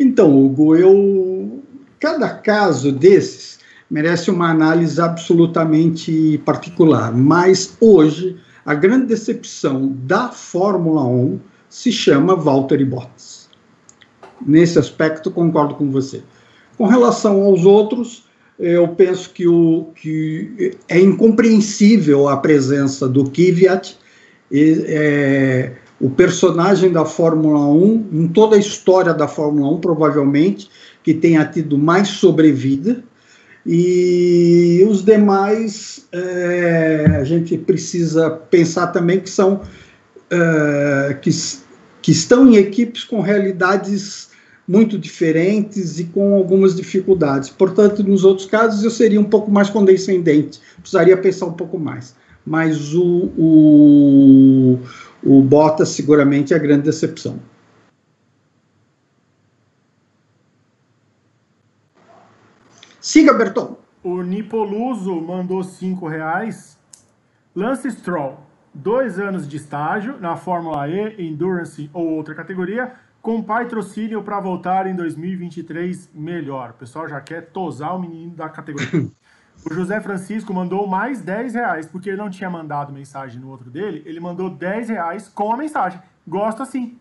então, 0.00 0.36
Hugo, 0.36 0.74
eu. 0.74 1.62
Cada 2.00 2.28
caso 2.28 2.92
desses 2.92 3.58
merece 3.90 4.30
uma 4.30 4.50
análise 4.50 5.00
absolutamente 5.00 6.40
particular, 6.44 7.12
mas 7.12 7.76
hoje 7.80 8.36
a 8.64 8.74
grande 8.74 9.06
decepção 9.06 9.96
da 10.04 10.28
Fórmula 10.28 11.04
1 11.04 11.40
se 11.68 11.90
chama 11.90 12.36
Valtteri 12.36 12.84
Bottas. 12.84 13.37
Nesse 14.46 14.78
aspecto, 14.78 15.30
concordo 15.30 15.74
com 15.74 15.90
você. 15.90 16.22
Com 16.76 16.86
relação 16.86 17.42
aos 17.42 17.64
outros, 17.64 18.24
eu 18.58 18.88
penso 18.88 19.30
que, 19.30 19.46
o, 19.46 19.88
que 19.94 20.76
é 20.88 21.00
incompreensível 21.00 22.28
a 22.28 22.36
presença 22.36 23.08
do 23.08 23.24
Kvyat, 23.24 23.96
e, 24.50 24.84
é, 24.86 25.72
o 26.00 26.08
personagem 26.10 26.92
da 26.92 27.04
Fórmula 27.04 27.66
1, 27.66 28.08
em 28.12 28.28
toda 28.28 28.56
a 28.56 28.58
história 28.58 29.12
da 29.12 29.26
Fórmula 29.26 29.72
1, 29.74 29.80
provavelmente, 29.80 30.70
que 31.02 31.12
tenha 31.14 31.44
tido 31.44 31.76
mais 31.76 32.08
sobrevida, 32.08 33.02
e 33.66 34.86
os 34.88 35.04
demais, 35.04 36.06
é, 36.12 37.18
a 37.20 37.24
gente 37.24 37.58
precisa 37.58 38.30
pensar 38.30 38.88
também 38.88 39.20
que 39.20 39.28
são 39.28 39.60
é, 40.30 41.16
que, 41.20 41.30
que 42.08 42.12
estão 42.12 42.48
em 42.48 42.56
equipes 42.56 43.04
com 43.04 43.20
realidades 43.20 44.30
muito 44.66 44.98
diferentes 44.98 45.98
e 46.00 46.04
com 46.04 46.34
algumas 46.34 46.74
dificuldades. 46.74 47.50
Portanto, 47.50 48.02
nos 48.02 48.24
outros 48.24 48.46
casos 48.46 48.82
eu 48.82 48.90
seria 48.90 49.20
um 49.20 49.28
pouco 49.28 49.50
mais 49.50 49.68
condescendente, 49.68 50.58
precisaria 50.78 51.18
pensar 51.18 51.44
um 51.44 51.52
pouco 51.52 51.78
mais. 51.78 52.16
Mas 52.46 52.94
o, 52.94 53.30
o, 53.36 54.78
o 55.22 55.42
Bottas 55.42 55.90
seguramente 55.90 56.54
é 56.54 56.56
a 56.56 56.58
grande 56.58 56.84
decepção. 56.84 57.38
Siga, 63.02 63.34
Berton. 63.34 63.76
O 64.02 64.22
Nipoluso 64.22 65.14
mandou 65.20 65.62
cinco 65.62 66.08
reais. 66.08 66.78
Lance 67.54 67.90
Stroll, 67.90 68.47
dois 68.78 69.18
anos 69.18 69.48
de 69.48 69.56
estágio 69.56 70.18
na 70.20 70.36
Fórmula 70.36 70.88
E, 70.88 71.26
Endurance 71.26 71.90
ou 71.92 72.08
outra 72.08 72.34
categoria, 72.34 72.92
com 73.20 73.42
patrocínio 73.42 74.22
para 74.22 74.38
voltar 74.40 74.86
em 74.86 74.94
2023 74.94 76.10
melhor. 76.14 76.70
O 76.70 76.74
pessoal 76.74 77.08
já 77.08 77.20
quer 77.20 77.46
tosar 77.46 77.94
o 77.94 78.00
menino 78.00 78.34
da 78.34 78.48
categoria. 78.48 79.08
O 79.68 79.74
José 79.74 80.00
Francisco 80.00 80.54
mandou 80.54 80.86
mais 80.86 81.20
10 81.20 81.54
reais, 81.54 81.84
porque 81.84 82.08
ele 82.10 82.16
não 82.16 82.30
tinha 82.30 82.48
mandado 82.48 82.92
mensagem 82.92 83.40
no 83.40 83.48
outro 83.48 83.68
dele, 83.68 84.04
ele 84.06 84.20
mandou 84.20 84.48
10 84.48 84.88
reais 84.88 85.26
com 85.26 85.52
a 85.52 85.56
mensagem. 85.56 86.00
Gosto 86.24 86.62
assim. 86.62 86.96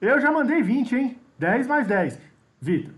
Eu 0.00 0.20
já 0.20 0.32
mandei 0.32 0.60
20, 0.60 0.96
hein? 0.96 1.18
10 1.38 1.68
mais 1.68 1.86
10. 1.86 2.18
Vitor. 2.60 2.92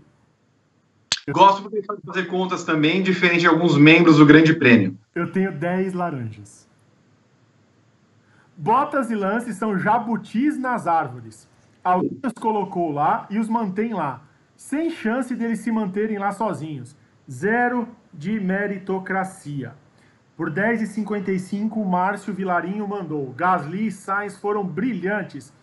Gosto 1.29 1.61
porque 1.61 1.77
ele 1.77 1.85
fazer 2.03 2.25
contas 2.25 2.63
também, 2.63 3.03
diferente 3.03 3.41
de 3.41 3.47
alguns 3.47 3.77
membros 3.77 4.17
do 4.17 4.25
Grande 4.25 4.51
Prêmio. 4.51 4.97
Eu 5.13 5.31
tenho 5.31 5.51
10 5.51 5.93
laranjas. 5.93 6.67
Botas 8.55 9.09
e 9.09 9.15
lances 9.15 9.55
são 9.55 9.77
jabutis 9.77 10.57
nas 10.57 10.85
árvores. 10.85 11.49
Alguém 11.83 12.19
os 12.23 12.33
colocou 12.33 12.91
lá 12.91 13.25
e 13.29 13.39
os 13.39 13.49
mantém 13.49 13.93
lá. 13.93 14.21
Sem 14.55 14.89
chance 14.89 15.35
deles 15.35 15.59
se 15.59 15.71
manterem 15.71 16.17
lá 16.17 16.31
sozinhos. 16.31 16.95
Zero 17.29 17.87
de 18.13 18.39
meritocracia. 18.39 19.73
Por 20.37 20.51
10,55, 20.51 21.77
o 21.77 21.85
Márcio 21.85 22.33
Vilarinho 22.33 22.87
mandou. 22.87 23.31
Gasly 23.33 23.87
e 23.87 23.91
Sainz 23.91 24.37
foram 24.37 24.65
brilhantes. 24.65 25.53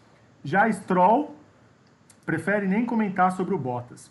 Já 0.45 0.71
Stroll 0.71 1.35
prefere 2.27 2.67
nem 2.67 2.85
comentar 2.85 3.33
sobre 3.33 3.55
o 3.55 3.59
Bottas. 3.59 4.11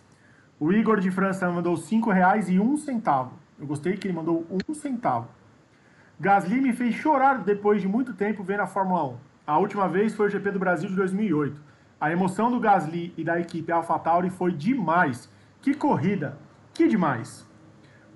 O 0.59 0.73
Igor 0.73 0.99
de 0.99 1.09
França 1.11 1.49
mandou 1.49 1.75
R$ 1.75 2.13
reais 2.13 2.49
e 2.49 2.59
um 2.59 2.75
centavo. 2.75 3.33
Eu 3.57 3.65
gostei 3.65 3.95
que 3.95 4.07
ele 4.07 4.13
mandou 4.13 4.45
um 4.49 4.73
centavo. 4.73 5.27
Gasly 6.21 6.59
me 6.59 6.73
fez 6.73 6.95
chorar 6.95 7.37
depois 7.45 7.81
de 7.81 7.87
muito 7.87 8.13
tempo 8.13 8.43
vendo 8.43 8.59
a 8.59 8.67
Fórmula 8.67 9.05
1. 9.05 9.17
A 9.47 9.57
última 9.57 9.87
vez 9.87 10.13
foi 10.13 10.27
o 10.27 10.29
GP 10.29 10.51
do 10.51 10.59
Brasil 10.59 10.89
de 10.89 10.95
2008. 10.95 11.61
A 11.97 12.11
emoção 12.11 12.51
do 12.51 12.59
Gasly 12.59 13.13
e 13.15 13.23
da 13.23 13.39
equipe 13.39 13.71
AlphaTauri 13.71 14.29
foi 14.29 14.51
demais. 14.51 15.31
Que 15.61 15.73
corrida! 15.73 16.37
Que 16.73 16.89
demais! 16.89 17.47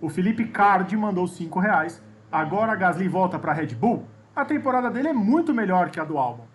O 0.01 0.09
Felipe 0.09 0.43
Cardi 0.49 0.97
mandou 0.97 1.25
5 1.25 1.57
reais. 1.61 2.03
Agora 2.29 2.75
Gasly 2.75 3.07
volta 3.07 3.39
para 3.39 3.53
a 3.53 3.55
Red 3.55 3.67
Bull? 3.67 4.05
A 4.35 4.43
temporada 4.43 4.91
dele 4.91 5.07
é 5.07 5.13
muito 5.13 5.53
melhor 5.53 5.89
que 5.89 5.99
a 5.99 6.03
do 6.03 6.17
Albon. 6.17 6.45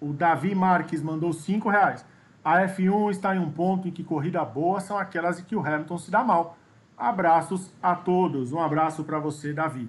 O 0.00 0.12
Davi 0.12 0.52
Marques 0.52 1.00
mandou 1.00 1.32
5 1.32 1.68
reais. 1.68 2.04
A 2.44 2.60
F1 2.62 3.12
está 3.12 3.36
em 3.36 3.38
um 3.38 3.52
ponto 3.52 3.86
em 3.86 3.92
que 3.92 4.02
corrida 4.02 4.44
boa 4.44 4.80
são 4.80 4.98
aquelas 4.98 5.38
em 5.38 5.44
que 5.44 5.54
o 5.54 5.64
Hamilton 5.64 5.96
se 5.96 6.10
dá 6.10 6.24
mal. 6.24 6.58
Abraços 6.98 7.72
a 7.80 7.94
todos. 7.94 8.52
Um 8.52 8.60
abraço 8.60 9.04
para 9.04 9.20
você, 9.20 9.52
Davi. 9.52 9.88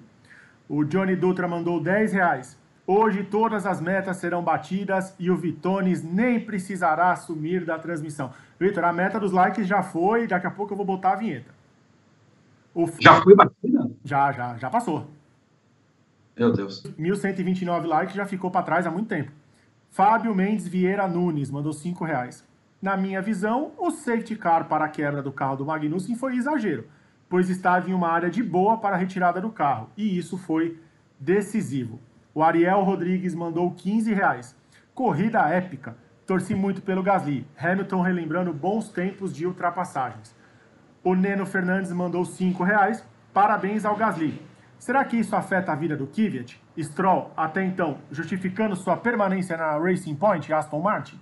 O 0.68 0.84
Johnny 0.84 1.14
Dutra 1.14 1.46
mandou 1.46 1.80
10 1.80 2.12
reais. 2.12 2.58
Hoje 2.86 3.24
todas 3.24 3.66
as 3.66 3.80
metas 3.80 4.16
serão 4.18 4.42
batidas 4.42 5.14
e 5.18 5.30
o 5.30 5.36
Vitones 5.36 6.04
nem 6.04 6.38
precisará 6.38 7.10
assumir 7.10 7.64
da 7.64 7.78
transmissão. 7.78 8.32
Vitor, 8.58 8.84
a 8.84 8.92
meta 8.92 9.18
dos 9.18 9.32
likes 9.32 9.66
já 9.66 9.82
foi, 9.82 10.26
daqui 10.26 10.46
a 10.46 10.50
pouco 10.50 10.72
eu 10.72 10.76
vou 10.76 10.86
botar 10.86 11.12
a 11.12 11.16
vinheta. 11.16 11.52
O... 12.72 12.86
Já 13.00 13.20
foi 13.20 13.34
batida? 13.34 13.90
Já, 14.04 14.30
já, 14.30 14.56
já 14.56 14.70
passou. 14.70 15.08
Meu 16.38 16.52
Deus. 16.52 16.84
1129 16.96 17.88
likes 17.88 18.14
já 18.14 18.26
ficou 18.26 18.50
para 18.50 18.62
trás 18.62 18.86
há 18.86 18.90
muito 18.90 19.08
tempo. 19.08 19.32
Fábio 19.90 20.34
Mendes 20.34 20.68
Vieira 20.68 21.08
Nunes 21.08 21.50
mandou 21.50 21.72
5 21.72 22.04
reais. 22.04 22.46
Na 22.80 22.96
minha 22.96 23.22
visão, 23.22 23.72
o 23.78 23.90
safety 23.90 24.36
car 24.36 24.68
para 24.68 24.84
a 24.84 24.88
quebra 24.88 25.22
do 25.22 25.32
carro 25.32 25.56
do 25.56 25.64
Magnussen 25.64 26.14
foi 26.14 26.36
exagero, 26.36 26.86
pois 27.28 27.50
estava 27.50 27.90
em 27.90 27.94
uma 27.94 28.08
área 28.08 28.30
de 28.30 28.42
boa 28.42 28.78
para 28.78 28.96
a 28.96 28.98
retirada 28.98 29.40
do 29.40 29.50
carro, 29.50 29.90
e 29.96 30.16
isso 30.16 30.38
foi 30.38 30.80
decisivo. 31.18 32.00
O 32.34 32.42
Ariel 32.42 32.82
Rodrigues 32.82 33.34
mandou 33.34 33.70
15 33.72 34.12
reais. 34.12 34.54
Corrida 34.94 35.48
épica. 35.48 35.96
Torci 36.26 36.54
muito 36.54 36.82
pelo 36.82 37.02
Gasly. 37.02 37.46
Hamilton 37.56 38.00
relembrando 38.02 38.52
bons 38.52 38.88
tempos 38.88 39.34
de 39.34 39.46
ultrapassagens. 39.46 40.34
O 41.02 41.14
Neno 41.14 41.46
Fernandes 41.46 41.92
mandou 41.92 42.24
5 42.24 42.62
reais. 42.62 43.02
Parabéns 43.32 43.84
ao 43.84 43.96
Gasly. 43.96 44.42
Será 44.78 45.04
que 45.04 45.16
isso 45.16 45.34
afeta 45.34 45.72
a 45.72 45.74
vida 45.74 45.96
do 45.96 46.06
Kvyat? 46.06 46.60
Stroll, 46.78 47.32
até 47.36 47.64
então, 47.64 47.98
justificando 48.10 48.76
sua 48.76 48.96
permanência 48.96 49.56
na 49.56 49.78
Racing 49.78 50.14
Point 50.14 50.52
Aston 50.52 50.80
Martin? 50.80 51.18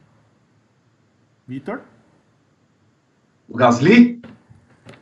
Vitor? 1.47 1.83
O 3.49 3.57
Gasly? 3.57 4.21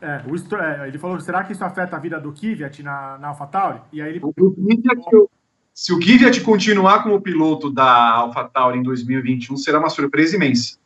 É, 0.03 0.21
o 0.27 0.55
é, 0.57 0.89
ele 0.89 0.97
falou, 0.97 1.17
será 1.21 1.45
que 1.45 1.53
isso 1.53 1.63
afeta 1.63 1.95
a 1.95 1.99
vida 1.99 2.19
do 2.19 2.33
Kvyat 2.33 2.83
na, 2.83 3.17
na 3.17 3.29
AlphaTauri? 3.29 3.79
E 3.93 4.01
aí 4.01 4.09
ele... 4.09 4.19
O 4.21 4.33
Kvyat, 4.33 5.29
se 5.73 5.93
o 5.93 5.97
Kvyat 5.97 6.41
continuar 6.41 7.03
como 7.03 7.21
piloto 7.21 7.71
da 7.71 7.85
AlphaTauri 7.85 8.79
em 8.79 8.83
2021, 8.83 9.55
será 9.55 9.79
uma 9.79 9.89
surpresa 9.89 10.35
imensa. 10.35 10.77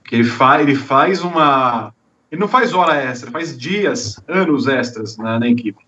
Porque 0.00 0.16
ele, 0.16 0.24
fa 0.24 0.62
ele 0.62 0.74
faz 0.74 1.22
uma... 1.22 1.92
Ele 2.32 2.40
não 2.40 2.48
faz 2.48 2.72
hora 2.72 2.96
extra, 2.96 3.30
faz 3.30 3.56
dias, 3.56 4.18
anos 4.26 4.66
extras 4.66 5.18
na, 5.18 5.38
na 5.38 5.46
equipe. 5.46 5.84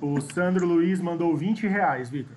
O 0.00 0.20
Sandro 0.20 0.66
Luiz 0.66 1.00
mandou 1.00 1.36
20 1.36 1.68
reais, 1.68 2.10
Vitor. 2.10 2.36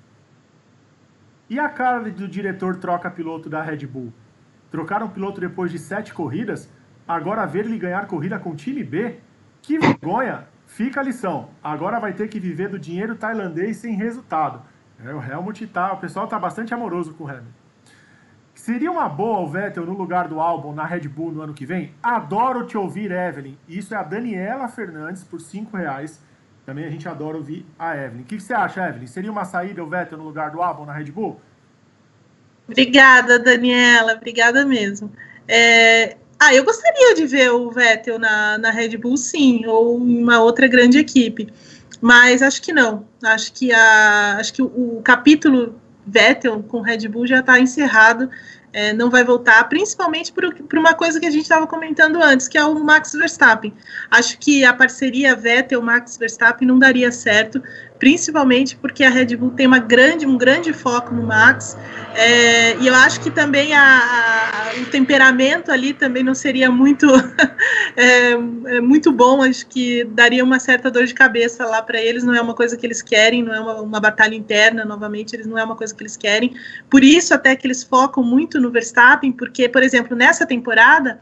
E 1.49 1.57
a 1.57 1.67
cara 1.67 2.11
do 2.11 2.27
diretor 2.27 2.75
troca 2.75 3.09
piloto 3.09 3.49
da 3.49 3.63
Red 3.63 3.87
Bull? 3.87 4.13
Trocaram 4.69 5.09
piloto 5.09 5.41
depois 5.41 5.71
de 5.71 5.79
sete 5.79 6.13
corridas? 6.13 6.69
Agora 7.11 7.45
ver 7.45 7.65
ele 7.65 7.77
ganhar 7.77 8.07
corrida 8.07 8.39
com 8.39 8.55
time 8.55 8.83
B? 8.83 9.17
Que 9.61 9.77
vergonha! 9.77 10.47
Fica 10.65 11.01
a 11.01 11.03
lição. 11.03 11.49
Agora 11.61 11.99
vai 11.99 12.13
ter 12.13 12.29
que 12.29 12.39
viver 12.39 12.69
do 12.69 12.79
dinheiro 12.79 13.15
tailandês 13.15 13.77
sem 13.77 13.93
resultado. 13.95 14.61
É, 15.05 15.13
o 15.13 15.21
Helmut 15.21 15.67
tá, 15.67 15.91
o 15.91 15.97
pessoal 15.97 16.25
tá 16.25 16.39
bastante 16.39 16.73
amoroso 16.73 17.13
com 17.13 17.25
o 17.25 17.27
Hamilton. 17.27 17.49
Seria 18.55 18.89
uma 18.89 19.09
boa 19.09 19.39
o 19.39 19.47
Vettel 19.47 19.85
no 19.85 19.93
lugar 19.93 20.29
do 20.29 20.39
Albon 20.39 20.73
na 20.73 20.85
Red 20.85 21.09
Bull 21.09 21.33
no 21.33 21.41
ano 21.41 21.53
que 21.53 21.65
vem? 21.65 21.93
Adoro 22.01 22.65
te 22.65 22.77
ouvir, 22.77 23.11
Evelyn. 23.11 23.57
Isso 23.67 23.93
é 23.93 23.97
a 23.97 24.03
Daniela 24.03 24.69
Fernandes 24.69 25.23
por 25.23 25.41
5 25.41 25.75
reais. 25.75 26.21
Também 26.65 26.85
a 26.85 26.89
gente 26.89 27.09
adora 27.09 27.35
ouvir 27.35 27.65
a 27.77 27.97
Evelyn. 27.97 28.21
O 28.21 28.25
que, 28.25 28.37
que 28.37 28.43
você 28.43 28.53
acha, 28.53 28.87
Evelyn? 28.87 29.07
Seria 29.07 29.31
uma 29.31 29.43
saída 29.43 29.83
o 29.83 29.89
Vettel 29.89 30.17
no 30.17 30.23
lugar 30.23 30.51
do 30.51 30.61
Albon 30.61 30.85
na 30.85 30.93
Red 30.93 31.11
Bull? 31.11 31.41
Obrigada, 32.69 33.37
Daniela. 33.37 34.13
Obrigada 34.13 34.65
mesmo. 34.65 35.11
É... 35.45 36.20
Ah, 36.43 36.55
eu 36.55 36.63
gostaria 36.63 37.13
de 37.13 37.27
ver 37.27 37.51
o 37.51 37.69
Vettel 37.69 38.17
na, 38.17 38.57
na 38.57 38.71
Red 38.71 38.97
Bull, 38.97 39.15
sim, 39.15 39.63
ou 39.67 39.95
uma 39.95 40.41
outra 40.41 40.67
grande 40.67 40.97
equipe. 40.97 41.53
Mas 42.01 42.41
acho 42.41 42.59
que 42.63 42.73
não. 42.73 43.05
Acho 43.23 43.53
que, 43.53 43.71
a, 43.71 44.37
acho 44.39 44.51
que 44.51 44.61
o, 44.63 44.65
o 44.65 45.01
capítulo 45.03 45.79
Vettel 46.03 46.63
com 46.63 46.81
Red 46.81 47.07
Bull 47.07 47.27
já 47.27 47.41
está 47.41 47.59
encerrado 47.59 48.27
é, 48.73 48.91
não 48.91 49.07
vai 49.07 49.23
voltar, 49.23 49.63
principalmente 49.69 50.31
por, 50.31 50.51
por 50.51 50.79
uma 50.79 50.95
coisa 50.95 51.19
que 51.19 51.27
a 51.27 51.29
gente 51.29 51.43
estava 51.43 51.67
comentando 51.67 52.23
antes, 52.23 52.47
que 52.47 52.57
é 52.57 52.65
o 52.65 52.73
Max 52.83 53.11
Verstappen. 53.13 53.71
Acho 54.09 54.39
que 54.39 54.65
a 54.65 54.73
parceria 54.73 55.35
Vettel-Max 55.35 56.17
Verstappen 56.17 56.67
não 56.67 56.79
daria 56.79 57.11
certo, 57.11 57.61
principalmente 58.01 58.75
porque 58.75 59.03
a 59.03 59.11
Red 59.11 59.35
Bull 59.35 59.51
tem 59.51 59.67
uma 59.67 59.77
grande, 59.77 60.25
um 60.25 60.35
grande 60.35 60.73
foco 60.73 61.13
no 61.13 61.21
Max, 61.21 61.77
é, 62.15 62.75
e 62.77 62.87
eu 62.87 62.95
acho 62.95 63.21
que 63.21 63.29
também 63.29 63.75
a, 63.75 63.83
a, 63.83 64.81
o 64.81 64.85
temperamento 64.87 65.71
ali 65.71 65.93
também 65.93 66.23
não 66.23 66.33
seria 66.33 66.71
muito, 66.71 67.05
é, 67.95 68.31
é, 68.31 68.81
muito 68.81 69.11
bom, 69.11 69.43
acho 69.43 69.67
que 69.67 70.03
daria 70.03 70.43
uma 70.43 70.59
certa 70.59 70.89
dor 70.89 71.05
de 71.05 71.13
cabeça 71.13 71.63
lá 71.63 71.79
para 71.79 72.01
eles, 72.01 72.23
não 72.23 72.33
é 72.33 72.41
uma 72.41 72.55
coisa 72.55 72.75
que 72.75 72.87
eles 72.87 73.03
querem, 73.03 73.43
não 73.43 73.53
é 73.53 73.59
uma, 73.59 73.81
uma 73.81 73.99
batalha 73.99 74.33
interna, 74.33 74.83
novamente, 74.83 75.35
eles 75.35 75.45
não 75.45 75.59
é 75.59 75.63
uma 75.63 75.75
coisa 75.75 75.93
que 75.93 76.01
eles 76.01 76.17
querem, 76.17 76.55
por 76.89 77.03
isso 77.03 77.35
até 77.35 77.55
que 77.55 77.67
eles 77.67 77.83
focam 77.83 78.23
muito 78.23 78.59
no 78.59 78.71
Verstappen, 78.71 79.31
porque, 79.31 79.69
por 79.69 79.83
exemplo, 79.83 80.17
nessa 80.17 80.43
temporada, 80.43 81.19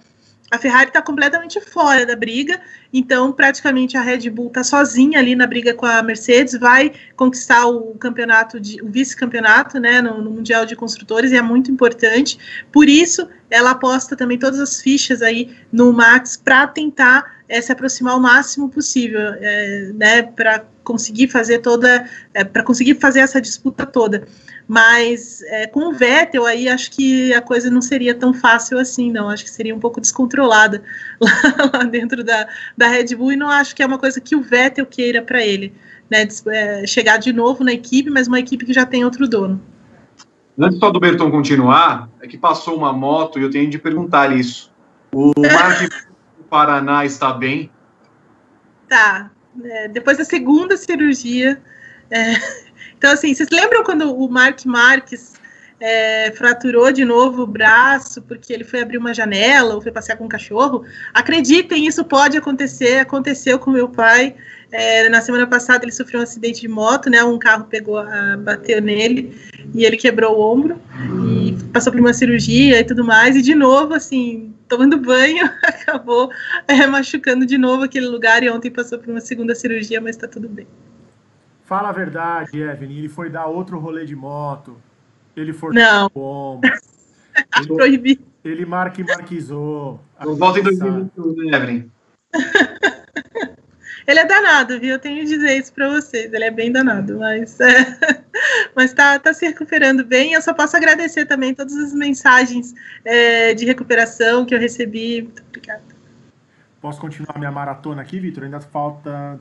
a 0.52 0.58
Ferrari 0.58 0.90
está 0.90 1.02
completamente 1.02 1.62
fora 1.62 2.06
da 2.06 2.16
briga, 2.16 2.60
então 2.92 3.32
praticamente 3.32 3.96
a 3.96 4.02
Red 4.02 4.30
Bull 4.30 4.48
está 4.48 4.64
sozinha 4.64 5.20
ali 5.20 5.36
na 5.36 5.46
briga 5.46 5.74
com 5.74 5.86
a 5.86 6.02
Mercedes, 6.02 6.58
vai 6.60 6.92
conquistar 7.16 7.68
o 7.68 7.94
campeonato, 7.96 8.60
de, 8.60 8.82
o 8.82 8.88
vice-campeonato, 8.88 9.80
né, 9.80 10.02
no, 10.02 10.22
no, 10.22 10.32
Mundial 10.32 10.66
de 10.66 10.76
Construtores, 10.76 11.32
e 11.32 11.38
é 11.38 11.42
muito 11.42 11.70
importante. 11.72 12.40
Por 12.72 12.90
isso, 12.90 13.28
ela 13.50 13.72
aposta 13.72 14.16
também 14.16 14.40
todas 14.40 14.60
as 14.60 14.82
fichas 14.82 15.22
aí 15.22 15.56
no 15.72 15.94
Max 15.94 16.36
para 16.36 16.66
tentar 16.66 17.40
é, 17.48 17.62
se 17.62 17.72
aproximar 17.72 18.16
o 18.16 18.20
máximo 18.20 18.70
possível, 18.70 19.20
é, 19.20 19.92
né, 19.94 20.24
para 20.24 20.66
conseguir 20.84 21.28
fazer 21.28 21.60
toda, 21.60 22.10
é, 22.34 22.44
para 22.44 22.64
conseguir 22.64 22.96
fazer 22.96 23.20
essa 23.20 23.40
disputa 23.40 23.86
toda. 23.86 24.28
Mas 24.70 25.42
é, 25.48 25.66
com 25.66 25.90
o 25.90 25.94
Vettel 25.94 26.46
aí 26.46 26.70
acho 26.70 26.92
que 26.92 27.34
a 27.34 27.42
coisa 27.42 27.72
não 27.72 27.82
seria 27.82 28.14
tão 28.14 28.36
fácil 28.36 28.78
assim, 28.78 29.12
não. 29.12 29.28
Acho 29.28 29.44
que 29.44 29.50
seria 29.50 29.74
um 29.74 29.80
pouco 29.80 30.00
descontrolada 30.00 30.84
lá, 31.20 31.32
lá 31.74 31.84
dentro 31.86 32.24
da, 32.24 32.48
da 32.78 32.88
Red 32.88 33.16
Bull 33.16 33.32
e 33.32 33.36
não 33.36 33.50
acho 33.50 33.76
que 33.76 33.82
é 33.82 33.86
uma 33.88 33.98
coisa 33.98 34.22
que 34.22 34.36
o 34.36 34.44
Vettel 34.44 34.86
queira 34.86 35.24
para 35.24 35.44
ele, 35.44 35.74
né? 36.08 36.28
É, 36.50 36.86
chegar 36.86 37.18
de 37.18 37.34
novo 37.34 37.64
na 37.64 37.74
equipe, 37.74 38.12
mas 38.12 38.28
uma 38.28 38.40
equipe 38.40 38.64
que 38.64 38.72
já 38.72 38.86
tem 38.86 39.04
outro 39.04 39.28
dono. 39.28 39.60
Antes 40.60 40.78
só 40.78 40.92
do 40.92 41.00
Berton 41.00 41.32
continuar, 41.32 42.08
é 42.22 42.28
que 42.28 42.38
passou 42.38 42.78
uma 42.78 42.94
moto 42.94 43.40
e 43.40 43.42
eu 43.42 43.50
tenho 43.50 43.72
de 43.72 43.80
perguntar 43.80 44.38
isso. 44.38 44.72
O 45.12 45.32
Mark 45.42 45.90
do 46.38 46.44
Paraná 46.44 47.04
está 47.04 47.34
bem? 47.34 47.72
Tá. 48.88 49.32
É, 49.64 49.88
depois 49.88 50.20
da 50.20 50.26
segunda 50.26 50.78
cirurgia, 50.78 51.60
é, 52.12 52.34
então, 53.00 53.14
assim, 53.14 53.34
vocês 53.34 53.48
lembram 53.50 53.82
quando 53.82 54.14
o 54.14 54.30
Mark 54.30 54.66
Marques 54.66 55.36
é, 55.80 56.32
fraturou 56.32 56.92
de 56.92 57.06
novo 57.06 57.44
o 57.44 57.48
braço 57.48 58.22
porque 58.24 58.52
ele 58.52 58.66
foi 58.66 58.82
abrir 58.82 58.98
uma 58.98 59.14
janela 59.14 59.74
ou 59.74 59.82
foi 59.82 59.90
passear 59.90 60.18
com 60.18 60.26
um 60.26 60.28
cachorro? 60.28 60.84
Acreditem, 61.14 61.88
isso 61.88 62.04
pode 62.04 62.38
acontecer. 62.38 63.00
Aconteceu 63.00 63.58
com 63.58 63.72
meu 63.72 63.88
pai. 63.88 64.36
É, 64.70 65.08
na 65.08 65.22
semana 65.22 65.48
passada 65.48 65.86
ele 65.86 65.94
sofreu 65.94 66.20
um 66.20 66.24
acidente 66.24 66.60
de 66.60 66.68
moto, 66.68 67.10
né? 67.10 67.24
Um 67.24 67.40
carro 67.40 67.68
pegou, 67.70 68.00
a, 68.00 68.36
bateu 68.36 68.82
nele 68.82 69.34
e 69.74 69.86
ele 69.86 69.96
quebrou 69.96 70.38
o 70.38 70.42
ombro 70.42 70.82
e 71.26 71.56
passou 71.72 71.94
por 71.94 72.02
uma 72.02 72.14
cirurgia 72.14 72.82
e 72.82 72.84
tudo 72.84 73.06
mais. 73.06 73.38
E 73.38 73.42
de 73.42 73.56
novo, 73.56 73.94
assim, 73.94 74.54
tomando 74.68 74.98
banho, 74.98 75.46
acabou 75.64 76.30
é, 76.68 76.86
machucando 76.86 77.46
de 77.46 77.58
novo 77.58 77.84
aquele 77.84 78.08
lugar 78.08 78.44
e 78.44 78.50
ontem 78.50 78.70
passou 78.70 79.00
por 79.00 79.10
uma 79.10 79.22
segunda 79.22 79.56
cirurgia, 79.56 80.02
mas 80.02 80.18
está 80.18 80.28
tudo 80.28 80.50
bem. 80.50 80.68
Fala 81.70 81.90
a 81.90 81.92
verdade, 81.92 82.60
Evelyn. 82.60 82.98
Ele 82.98 83.08
foi 83.08 83.30
dar 83.30 83.46
outro 83.46 83.78
rolê 83.78 84.04
de 84.04 84.16
moto. 84.16 84.82
Ele 85.38 85.54
foi 85.54 85.72
Não. 85.72 86.10
bomba. 86.12 86.68
Ele, 87.58 87.68
Proibido. 87.68 88.26
Ele 88.44 88.66
marque 88.66 89.04
marquizou. 89.04 90.00
Volta 90.20 90.60
em 90.60 90.64
2021, 90.64 91.36
né, 91.36 91.56
Evelyn? 91.56 91.92
Ele 94.08 94.20
é 94.20 94.26
danado, 94.26 94.80
viu? 94.80 94.94
Eu 94.94 95.00
tenho 95.00 95.20
que 95.20 95.26
dizer 95.26 95.60
isso 95.60 95.72
para 95.72 95.88
vocês. 95.88 96.34
Ele 96.34 96.44
é 96.44 96.50
bem 96.50 96.72
danado, 96.72 97.20
mas 97.20 97.60
é, 97.60 98.00
mas 98.76 98.92
tá, 98.92 99.20
tá 99.20 99.32
se 99.32 99.46
recuperando 99.46 100.04
bem. 100.04 100.34
Eu 100.34 100.42
só 100.42 100.52
posso 100.52 100.76
agradecer 100.76 101.28
também 101.28 101.54
todas 101.54 101.76
as 101.76 101.94
mensagens 101.94 102.74
é, 103.06 103.54
de 103.54 103.66
recuperação 103.66 104.44
que 104.44 104.56
eu 104.56 104.60
recebi. 104.60 105.22
Muito 105.22 105.44
obrigada. 105.48 105.84
Posso 106.82 107.00
continuar 107.00 107.38
minha 107.38 107.52
maratona 107.52 108.02
aqui, 108.02 108.20
Vitor? 108.20 108.46
Ainda 108.46 108.60
falta 108.60 109.40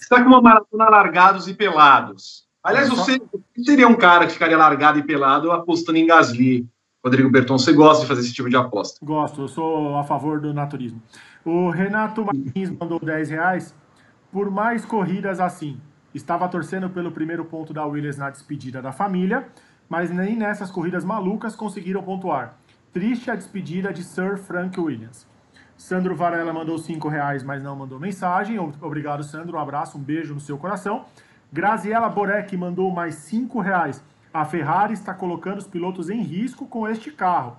está 0.00 0.22
com 0.22 0.28
uma 0.28 0.40
maratona 0.40 0.88
largados 0.88 1.48
e 1.48 1.54
pelados. 1.54 2.44
Aliás, 2.62 2.88
você 2.88 3.20
seria 3.64 3.86
um 3.86 3.94
cara 3.94 4.26
que 4.26 4.32
ficaria 4.32 4.56
largado 4.56 4.98
e 4.98 5.02
pelado 5.02 5.52
apostando 5.52 5.98
em 5.98 6.06
Gasly. 6.06 6.66
Rodrigo 7.04 7.28
Berton, 7.30 7.58
você 7.58 7.72
gosta 7.74 8.02
de 8.02 8.08
fazer 8.08 8.22
esse 8.22 8.32
tipo 8.32 8.48
de 8.48 8.56
aposta? 8.56 8.98
Gosto, 9.04 9.42
eu 9.42 9.48
sou 9.48 9.98
a 9.98 10.04
favor 10.04 10.40
do 10.40 10.54
naturismo. 10.54 11.02
O 11.44 11.68
Renato 11.68 12.24
Martins 12.24 12.70
mandou 12.70 12.98
10 12.98 13.28
reais. 13.28 13.74
Por 14.32 14.50
mais 14.50 14.86
corridas 14.86 15.38
assim, 15.38 15.78
estava 16.14 16.48
torcendo 16.48 16.88
pelo 16.88 17.12
primeiro 17.12 17.44
ponto 17.44 17.74
da 17.74 17.84
Williams 17.84 18.16
na 18.16 18.30
despedida 18.30 18.80
da 18.80 18.90
família, 18.90 19.46
mas 19.86 20.10
nem 20.10 20.34
nessas 20.34 20.70
corridas 20.70 21.04
malucas 21.04 21.54
conseguiram 21.54 22.02
pontuar. 22.02 22.56
Triste 22.90 23.30
a 23.30 23.34
despedida 23.34 23.92
de 23.92 24.02
Sir 24.02 24.38
Frank 24.38 24.80
Williams. 24.80 25.26
Sandro 25.76 26.14
Varela 26.14 26.52
mandou 26.52 26.78
cinco 26.78 27.08
reais, 27.08 27.42
mas 27.42 27.62
não 27.62 27.76
mandou 27.76 27.98
mensagem. 27.98 28.58
Obrigado, 28.58 29.22
Sandro. 29.22 29.56
Um 29.56 29.60
abraço, 29.60 29.98
um 29.98 30.00
beijo 30.00 30.34
no 30.34 30.40
seu 30.40 30.56
coração. 30.56 31.04
Graziela 31.52 32.08
Borek 32.08 32.56
mandou 32.56 32.90
mais 32.90 33.16
cinco 33.16 33.60
reais. 33.60 34.02
A 34.32 34.44
Ferrari 34.44 34.94
está 34.94 35.14
colocando 35.14 35.58
os 35.58 35.66
pilotos 35.66 36.10
em 36.10 36.22
risco 36.22 36.66
com 36.66 36.88
este 36.88 37.10
carro. 37.10 37.56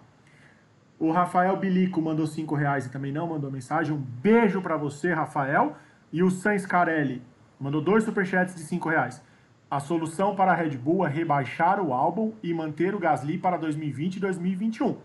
O 0.97 1.11
Rafael 1.11 1.55
Bilico 1.57 2.01
mandou 2.01 2.25
cinco 2.25 2.55
reais 2.55 2.85
e 2.85 2.89
também 2.89 3.11
não 3.11 3.27
mandou 3.27 3.51
mensagem. 3.51 3.93
Um 3.93 3.97
beijo 3.97 4.61
para 4.61 4.77
você, 4.77 5.13
Rafael. 5.13 5.75
E 6.11 6.23
o 6.23 6.31
Sans 6.31 6.65
Carelli 6.65 7.21
mandou 7.59 7.81
dois 7.81 8.03
superchats 8.03 8.55
de 8.55 8.61
cinco 8.61 8.89
reais. 8.89 9.21
A 9.69 9.79
solução 9.79 10.35
para 10.35 10.51
a 10.51 10.55
Red 10.55 10.77
Bull 10.77 11.05
é 11.05 11.09
rebaixar 11.09 11.81
o 11.81 11.93
álbum 11.93 12.33
e 12.41 12.53
manter 12.53 12.93
o 12.95 12.99
Gasly 12.99 13.37
para 13.37 13.57
2020 13.57 14.15
e 14.15 14.19
2021. 14.19 14.97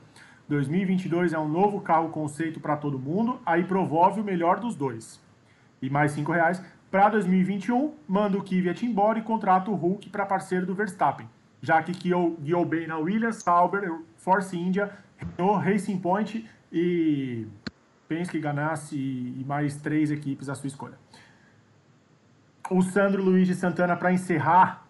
2022 0.50 1.32
é 1.32 1.38
um 1.38 1.48
novo 1.48 1.80
carro 1.80 2.10
conceito 2.10 2.60
para 2.60 2.76
todo 2.76 2.98
mundo, 2.98 3.40
aí 3.46 3.64
promove 3.64 4.20
o 4.20 4.24
melhor 4.24 4.60
dos 4.60 4.76
dois. 4.76 5.18
E 5.80 5.88
mais 5.88 6.12
cinco 6.12 6.32
reais. 6.32 6.62
Para 6.90 7.08
2021, 7.08 7.94
manda 8.06 8.36
o 8.36 8.42
Kvyat 8.42 8.84
embora 8.84 9.18
e 9.18 9.22
contrata 9.22 9.70
o 9.70 9.74
Hulk 9.74 10.10
para 10.10 10.26
parceiro 10.26 10.66
do 10.66 10.74
Verstappen, 10.74 11.26
já 11.62 11.82
que 11.82 11.92
guiou 11.92 12.66
bem 12.66 12.86
na 12.86 12.98
Williams, 12.98 13.36
Sauber, 13.36 13.90
Force 14.16 14.56
India, 14.58 14.90
Renault, 15.16 15.64
Racing 15.64 15.98
Point 15.98 16.46
e 16.72 17.46
Penske, 18.06 18.38
Ganassi 18.38 18.96
e 18.96 19.44
mais 19.46 19.76
três 19.76 20.10
equipes 20.10 20.48
à 20.48 20.54
sua 20.54 20.66
escolha 20.66 20.98
o 22.70 22.82
Sandro 22.82 23.22
Luiz 23.22 23.48
de 23.48 23.54
Santana 23.54 23.96
para 23.96 24.12
encerrar 24.12 24.86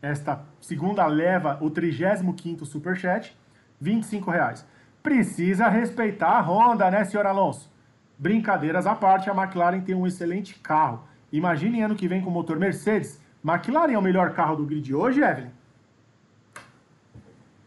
esta 0.00 0.44
segunda 0.60 1.04
leva, 1.06 1.58
o 1.60 1.70
35º 1.70 2.64
Superchat, 2.64 3.36
25 3.80 4.30
reais. 4.30 4.66
Precisa 5.02 5.68
respeitar 5.68 6.38
a 6.38 6.40
Honda, 6.40 6.90
né, 6.90 7.04
senhor 7.04 7.26
Alonso? 7.26 7.70
Brincadeiras 8.16 8.86
à 8.86 8.94
parte, 8.94 9.28
a 9.28 9.34
McLaren 9.34 9.80
tem 9.80 9.94
um 9.94 10.06
excelente 10.06 10.54
carro. 10.60 11.06
Imagine 11.32 11.82
ano 11.82 11.96
que 11.96 12.06
vem 12.06 12.22
com 12.22 12.30
motor 12.30 12.58
Mercedes. 12.58 13.20
McLaren 13.44 13.92
é 13.94 13.98
o 13.98 14.02
melhor 14.02 14.32
carro 14.32 14.56
do 14.56 14.64
grid 14.64 14.94
hoje, 14.94 15.20
Evelyn? 15.20 15.50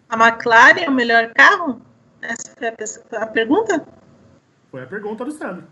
A 0.07 0.15
McLaren 0.15 0.79
é 0.79 0.89
o 0.89 0.93
melhor 0.93 1.33
carro? 1.33 1.81
Essa 2.21 3.03
foi 3.09 3.19
a 3.19 3.27
pergunta? 3.27 3.85
Foi 4.71 4.83
a 4.83 4.87
pergunta 4.87 5.25
do 5.25 5.31
Sandro. 5.31 5.67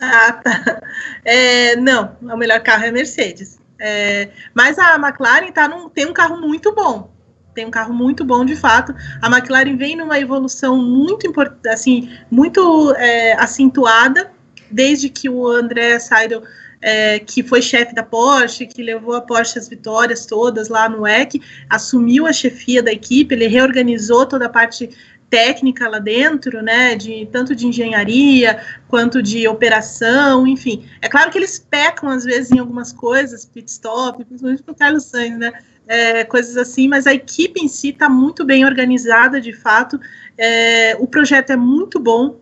Ah, 0.00 0.32
tá. 0.32 0.80
É, 1.24 1.76
não, 1.76 2.16
o 2.22 2.36
melhor 2.36 2.60
carro 2.60 2.84
é 2.84 2.88
a 2.88 2.92
Mercedes. 2.92 3.60
É, 3.80 4.30
mas 4.54 4.78
a 4.78 4.96
McLaren 4.96 5.50
tá 5.50 5.66
num, 5.66 5.88
tem 5.88 6.06
um 6.06 6.12
carro 6.12 6.40
muito 6.40 6.74
bom. 6.74 7.10
Tem 7.54 7.66
um 7.66 7.70
carro 7.70 7.92
muito 7.92 8.24
bom, 8.24 8.44
de 8.44 8.56
fato. 8.56 8.94
A 9.20 9.26
McLaren 9.28 9.76
vem 9.76 9.96
numa 9.96 10.18
evolução 10.18 10.76
muito 10.76 11.26
importante, 11.26 11.68
assim, 11.68 12.10
muito 12.30 12.94
é, 12.96 13.32
acentuada, 13.34 14.30
desde 14.70 15.08
que 15.08 15.28
o 15.28 15.46
André 15.48 15.98
Seidel, 15.98 16.42
é, 16.80 17.18
que 17.18 17.42
foi 17.42 17.60
chefe 17.60 17.94
da 17.94 18.02
Porsche, 18.02 18.66
que 18.66 18.82
levou 18.82 19.14
a 19.14 19.20
Porsche 19.20 19.58
as 19.58 19.68
vitórias 19.68 20.26
todas 20.26 20.68
lá 20.68 20.88
no 20.88 21.06
EC, 21.06 21.40
assumiu 21.68 22.26
a 22.26 22.32
chefia 22.32 22.82
da 22.82 22.92
equipe, 22.92 23.34
ele 23.34 23.46
reorganizou 23.48 24.24
toda 24.26 24.46
a 24.46 24.48
parte 24.48 24.90
técnica 25.30 25.88
lá 25.88 26.00
dentro, 26.00 26.60
né, 26.60 26.96
de 26.96 27.26
tanto 27.30 27.54
de 27.54 27.66
engenharia 27.66 28.60
quanto 28.88 29.22
de 29.22 29.46
operação, 29.46 30.46
enfim. 30.46 30.84
É 31.00 31.08
claro 31.08 31.30
que 31.30 31.38
eles 31.38 31.58
pecam 31.58 32.08
às 32.08 32.24
vezes 32.24 32.50
em 32.50 32.58
algumas 32.58 32.92
coisas, 32.92 33.46
pit 33.46 33.70
stop, 33.70 34.24
principalmente 34.24 34.62
para 34.62 34.72
o 34.72 34.76
Carlos 34.76 35.04
Sainz, 35.04 35.38
né, 35.38 35.52
é, 35.90 36.22
coisas 36.22 36.56
assim, 36.56 36.86
mas 36.86 37.04
a 37.04 37.12
equipe 37.12 37.60
em 37.60 37.66
si 37.66 37.88
está 37.88 38.08
muito 38.08 38.44
bem 38.44 38.64
organizada, 38.64 39.40
de 39.40 39.52
fato. 39.52 39.98
É, 40.38 40.96
o 41.00 41.06
projeto 41.08 41.50
é 41.50 41.56
muito 41.56 41.98
bom, 41.98 42.38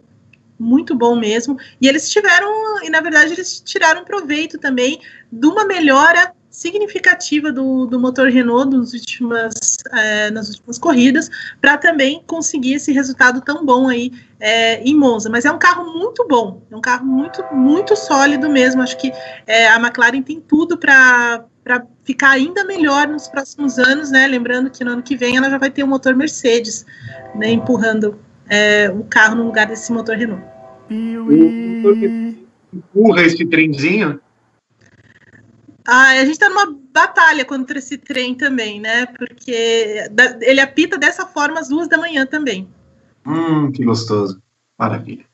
muito 0.59 0.94
bom 0.94 1.16
mesmo. 1.16 1.59
E 1.80 1.88
eles 1.88 2.11
tiveram, 2.11 2.84
e 2.84 2.90
na 2.90 3.01
verdade 3.01 3.32
eles 3.32 3.59
tiraram 3.61 4.05
proveito 4.05 4.59
também 4.59 5.01
de 5.32 5.46
uma 5.46 5.64
melhora 5.64 6.30
significativa 6.51 7.51
do, 7.51 7.86
do 7.86 7.99
motor 7.99 8.28
Renault 8.28 8.76
nas 8.76 8.92
últimas, 8.92 9.55
é, 9.94 10.30
nas 10.30 10.51
últimas 10.51 10.78
corridas, 10.78 11.30
para 11.59 11.78
também 11.78 12.22
conseguir 12.26 12.74
esse 12.74 12.92
resultado 12.92 13.40
tão 13.40 13.64
bom 13.64 13.88
aí 13.88 14.12
é, 14.38 14.82
em 14.82 14.94
Monza. 14.94 15.30
Mas 15.30 15.46
é 15.46 15.51
um 15.51 15.59
carro 15.59 15.90
muito 15.94 16.26
bom, 16.28 16.62
é 16.70 16.76
um 16.76 16.82
carro 16.82 17.07
muito, 17.07 17.42
muito 17.51 17.96
sólido 17.96 18.51
mesmo. 18.51 18.82
Acho 18.82 18.99
que 18.99 19.11
é, 19.46 19.68
a 19.68 19.76
McLaren 19.76 20.20
tem 20.20 20.38
tudo 20.38 20.76
para 20.76 21.46
para 21.69 21.87
ficar 22.03 22.31
ainda 22.31 22.64
melhor 22.64 23.07
nos 23.07 23.29
próximos 23.29 23.79
anos, 23.79 24.11
né? 24.11 24.27
Lembrando 24.27 24.71
que 24.71 24.83
no 24.83 24.93
ano 24.93 25.03
que 25.03 25.14
vem 25.14 25.37
ela 25.37 25.51
já 25.51 25.59
vai 25.59 25.71
ter 25.71 25.83
o 25.83 25.87
um 25.87 25.91
motor 25.91 26.16
Mercedes, 26.16 26.87
né? 27.35 27.51
Empurrando 27.51 28.19
é, 28.49 28.89
o 28.91 29.05
carro 29.05 29.37
no 29.37 29.45
lugar 29.45 29.66
desse 29.66 29.93
motor 29.93 30.16
Renault. 30.16 30.43
Empurra 32.73 33.23
esse 33.23 33.45
trenzinho 33.45 34.19
ah, 35.91 36.11
a 36.11 36.21
gente 36.21 36.33
está 36.33 36.51
numa 36.51 36.79
batalha 36.93 37.47
contra 37.47 37.79
esse 37.79 37.97
trem 37.97 38.35
também, 38.35 38.79
né? 38.79 39.07
Porque 39.07 40.07
ele 40.43 40.61
apita 40.61 40.99
dessa 40.99 41.25
forma 41.25 41.59
às 41.59 41.71
duas 41.71 41.89
da 41.89 41.97
manhã 41.97 42.27
também. 42.27 42.69
Hum, 43.27 43.73
que 43.73 43.83
gostoso. 43.83 44.39
Maravilha. 44.79 45.25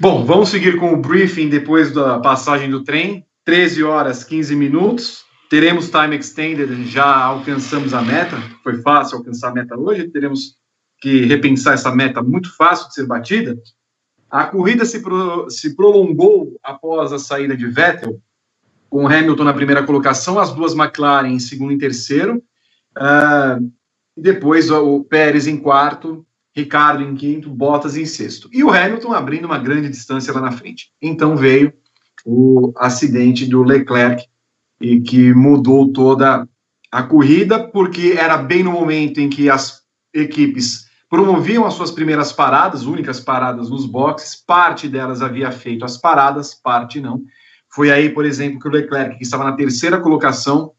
Bom, 0.00 0.24
vamos 0.24 0.48
seguir 0.48 0.80
com 0.80 0.92
o 0.92 0.96
briefing 0.96 1.48
depois 1.48 1.92
da 1.92 2.18
passagem 2.18 2.68
do 2.68 2.82
trem. 2.82 3.24
13 3.50 3.82
horas 3.82 4.22
15 4.22 4.54
minutos. 4.54 5.24
Teremos 5.48 5.90
time 5.90 6.16
extended, 6.16 6.86
já 6.86 7.24
alcançamos 7.24 7.92
a 7.92 8.00
meta. 8.00 8.40
Foi 8.62 8.80
fácil 8.80 9.18
alcançar 9.18 9.48
a 9.48 9.52
meta 9.52 9.76
hoje. 9.76 10.06
Teremos 10.06 10.54
que 11.00 11.24
repensar 11.24 11.74
essa 11.74 11.92
meta 11.92 12.22
muito 12.22 12.56
fácil 12.56 12.86
de 12.86 12.94
ser 12.94 13.06
batida. 13.08 13.58
A 14.30 14.44
corrida 14.44 14.84
se, 14.84 15.02
pro, 15.02 15.50
se 15.50 15.74
prolongou 15.74 16.60
após 16.62 17.12
a 17.12 17.18
saída 17.18 17.56
de 17.56 17.66
Vettel 17.66 18.22
com 18.88 19.08
Hamilton 19.08 19.42
na 19.42 19.52
primeira 19.52 19.82
colocação, 19.82 20.38
as 20.38 20.54
duas 20.54 20.72
McLaren 20.72 21.30
em 21.30 21.40
segundo 21.40 21.72
e 21.72 21.78
terceiro, 21.78 22.40
uh, 22.96 23.72
e 24.16 24.22
depois 24.22 24.70
o 24.70 25.02
Pérez 25.02 25.48
em 25.48 25.56
quarto, 25.56 26.24
Ricardo 26.54 27.02
em 27.02 27.16
quinto, 27.16 27.50
Bottas 27.50 27.96
em 27.96 28.06
sexto. 28.06 28.48
E 28.52 28.62
o 28.62 28.70
Hamilton 28.70 29.12
abrindo 29.12 29.46
uma 29.46 29.58
grande 29.58 29.88
distância 29.88 30.32
lá 30.32 30.40
na 30.40 30.52
frente. 30.52 30.92
Então 31.02 31.36
veio 31.36 31.79
o 32.24 32.72
acidente 32.76 33.46
do 33.46 33.62
Leclerc, 33.62 34.24
e 34.80 35.00
que 35.00 35.34
mudou 35.34 35.92
toda 35.92 36.48
a 36.90 37.02
corrida, 37.02 37.62
porque 37.62 38.14
era 38.16 38.38
bem 38.38 38.62
no 38.62 38.72
momento 38.72 39.20
em 39.20 39.28
que 39.28 39.50
as 39.50 39.82
equipes 40.12 40.86
promoviam 41.08 41.66
as 41.66 41.74
suas 41.74 41.90
primeiras 41.90 42.32
paradas, 42.32 42.86
únicas 42.86 43.20
paradas 43.20 43.68
nos 43.68 43.84
boxes, 43.84 44.34
parte 44.34 44.88
delas 44.88 45.20
havia 45.22 45.50
feito 45.50 45.84
as 45.84 45.96
paradas, 45.96 46.54
parte 46.54 47.00
não, 47.00 47.22
foi 47.68 47.90
aí, 47.90 48.10
por 48.10 48.24
exemplo, 48.24 48.58
que 48.58 48.68
o 48.68 48.70
Leclerc, 48.70 49.16
que 49.16 49.22
estava 49.22 49.44
na 49.44 49.52
terceira 49.52 50.00
colocação, 50.00 50.72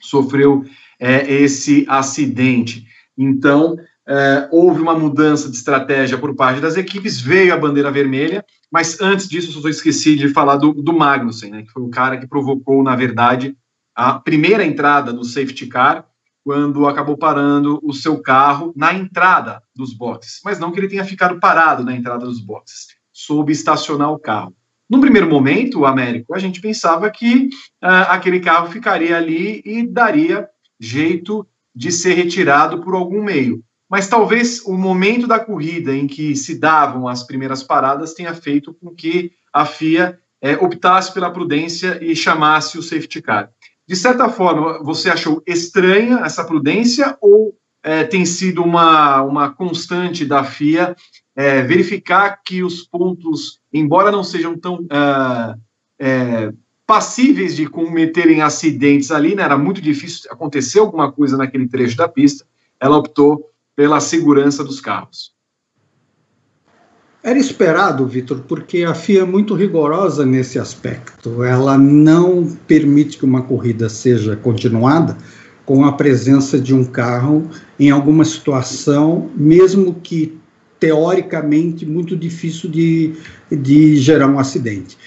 sofreu 0.00 0.64
é, 0.98 1.32
esse 1.32 1.84
acidente. 1.88 2.86
Então, 3.18 3.76
é, 4.06 4.48
houve 4.50 4.80
uma 4.80 4.96
mudança 4.96 5.50
de 5.50 5.56
estratégia 5.56 6.18
por 6.18 6.34
parte 6.34 6.60
das 6.60 6.76
equipes, 6.76 7.20
veio 7.20 7.52
a 7.52 7.56
bandeira 7.56 7.90
vermelha, 7.90 8.44
mas 8.70 9.00
antes 9.00 9.28
disso, 9.28 9.56
eu 9.56 9.62
só 9.62 9.68
esqueci 9.68 10.16
de 10.16 10.28
falar 10.28 10.56
do, 10.56 10.72
do 10.72 10.92
Magnussen, 10.92 11.50
né, 11.50 11.62
que 11.62 11.72
foi 11.72 11.82
o 11.82 11.90
cara 11.90 12.18
que 12.18 12.26
provocou, 12.26 12.82
na 12.82 12.94
verdade, 12.94 13.56
a 13.94 14.18
primeira 14.18 14.64
entrada 14.64 15.12
do 15.12 15.24
safety 15.24 15.66
car, 15.66 16.06
quando 16.44 16.86
acabou 16.86 17.18
parando 17.18 17.78
o 17.82 17.92
seu 17.92 18.20
carro 18.22 18.72
na 18.74 18.94
entrada 18.94 19.62
dos 19.74 19.92
boxes. 19.92 20.40
Mas 20.44 20.58
não 20.58 20.72
que 20.72 20.80
ele 20.80 20.88
tenha 20.88 21.04
ficado 21.04 21.38
parado 21.38 21.84
na 21.84 21.94
entrada 21.94 22.24
dos 22.24 22.40
boxes, 22.40 22.88
soube 23.12 23.52
estacionar 23.52 24.10
o 24.10 24.18
carro. 24.18 24.54
No 24.88 25.00
primeiro 25.00 25.28
momento, 25.28 25.84
Américo, 25.84 26.34
a 26.34 26.38
gente 26.38 26.60
pensava 26.60 27.10
que 27.10 27.48
uh, 27.82 28.08
aquele 28.08 28.40
carro 28.40 28.70
ficaria 28.70 29.16
ali 29.16 29.62
e 29.64 29.86
daria 29.86 30.48
jeito 30.80 31.46
de 31.74 31.92
ser 31.92 32.14
retirado 32.14 32.82
por 32.82 32.94
algum 32.94 33.22
meio. 33.22 33.62
Mas 33.90 34.06
talvez 34.06 34.62
o 34.64 34.74
momento 34.74 35.26
da 35.26 35.40
corrida 35.40 35.92
em 35.92 36.06
que 36.06 36.36
se 36.36 36.56
davam 36.56 37.08
as 37.08 37.24
primeiras 37.24 37.60
paradas 37.64 38.14
tenha 38.14 38.32
feito 38.32 38.72
com 38.72 38.94
que 38.94 39.32
a 39.52 39.66
FIA 39.66 40.16
é, 40.40 40.54
optasse 40.54 41.12
pela 41.12 41.32
prudência 41.32 41.98
e 42.00 42.14
chamasse 42.14 42.78
o 42.78 42.82
safety 42.82 43.20
car. 43.20 43.50
De 43.86 43.96
certa 43.96 44.28
forma, 44.28 44.80
você 44.84 45.10
achou 45.10 45.42
estranha 45.44 46.20
essa 46.24 46.44
prudência 46.44 47.18
ou 47.20 47.58
é, 47.82 48.04
tem 48.04 48.24
sido 48.24 48.62
uma, 48.62 49.22
uma 49.22 49.50
constante 49.50 50.24
da 50.24 50.44
FIA 50.44 50.94
é, 51.34 51.62
verificar 51.62 52.40
que 52.44 52.62
os 52.62 52.82
pontos, 52.82 53.58
embora 53.72 54.12
não 54.12 54.22
sejam 54.22 54.56
tão 54.56 54.82
uh, 54.82 56.56
passíveis 56.86 57.56
de 57.56 57.66
cometerem 57.66 58.42
acidentes 58.42 59.10
ali, 59.10 59.34
né, 59.34 59.42
era 59.42 59.56
muito 59.56 59.80
difícil 59.80 60.30
acontecer 60.30 60.78
alguma 60.78 61.10
coisa 61.10 61.36
naquele 61.36 61.66
trecho 61.66 61.96
da 61.96 62.08
pista, 62.08 62.44
ela 62.78 62.96
optou 62.96 63.49
pela 63.80 63.98
segurança 63.98 64.62
dos 64.62 64.78
carros. 64.78 65.32
Era 67.22 67.38
esperado, 67.38 68.06
Vitor, 68.06 68.42
porque 68.46 68.84
a 68.84 68.92
FIA 68.92 69.22
é 69.22 69.24
muito 69.24 69.54
rigorosa 69.54 70.26
nesse 70.26 70.58
aspecto. 70.58 71.42
Ela 71.42 71.78
não 71.78 72.44
permite 72.66 73.16
que 73.16 73.24
uma 73.24 73.40
corrida 73.40 73.88
seja 73.88 74.36
continuada 74.36 75.16
com 75.64 75.82
a 75.86 75.92
presença 75.92 76.60
de 76.60 76.74
um 76.74 76.84
carro 76.84 77.48
em 77.78 77.88
alguma 77.88 78.22
situação, 78.22 79.30
mesmo 79.34 79.94
que 79.94 80.38
teoricamente 80.78 81.86
muito 81.86 82.14
difícil 82.14 82.68
de, 82.68 83.14
de 83.50 83.96
gerar 83.96 84.26
um 84.26 84.38
acidente. 84.38 84.98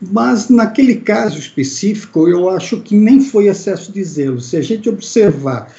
Mas 0.00 0.48
naquele 0.48 0.94
caso 1.00 1.40
específico, 1.40 2.28
eu 2.28 2.48
acho 2.48 2.80
que 2.82 2.94
nem 2.94 3.20
foi 3.20 3.48
excesso 3.48 3.90
de 3.90 4.04
zelo. 4.04 4.40
Se 4.40 4.56
a 4.56 4.62
gente 4.62 4.88
observar 4.88 5.74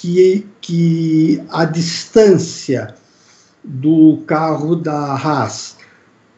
que, 0.00 0.46
que 0.60 1.42
a 1.48 1.64
distância 1.64 2.94
do 3.64 4.22
carro 4.26 4.76
da 4.76 5.14
Haas 5.14 5.76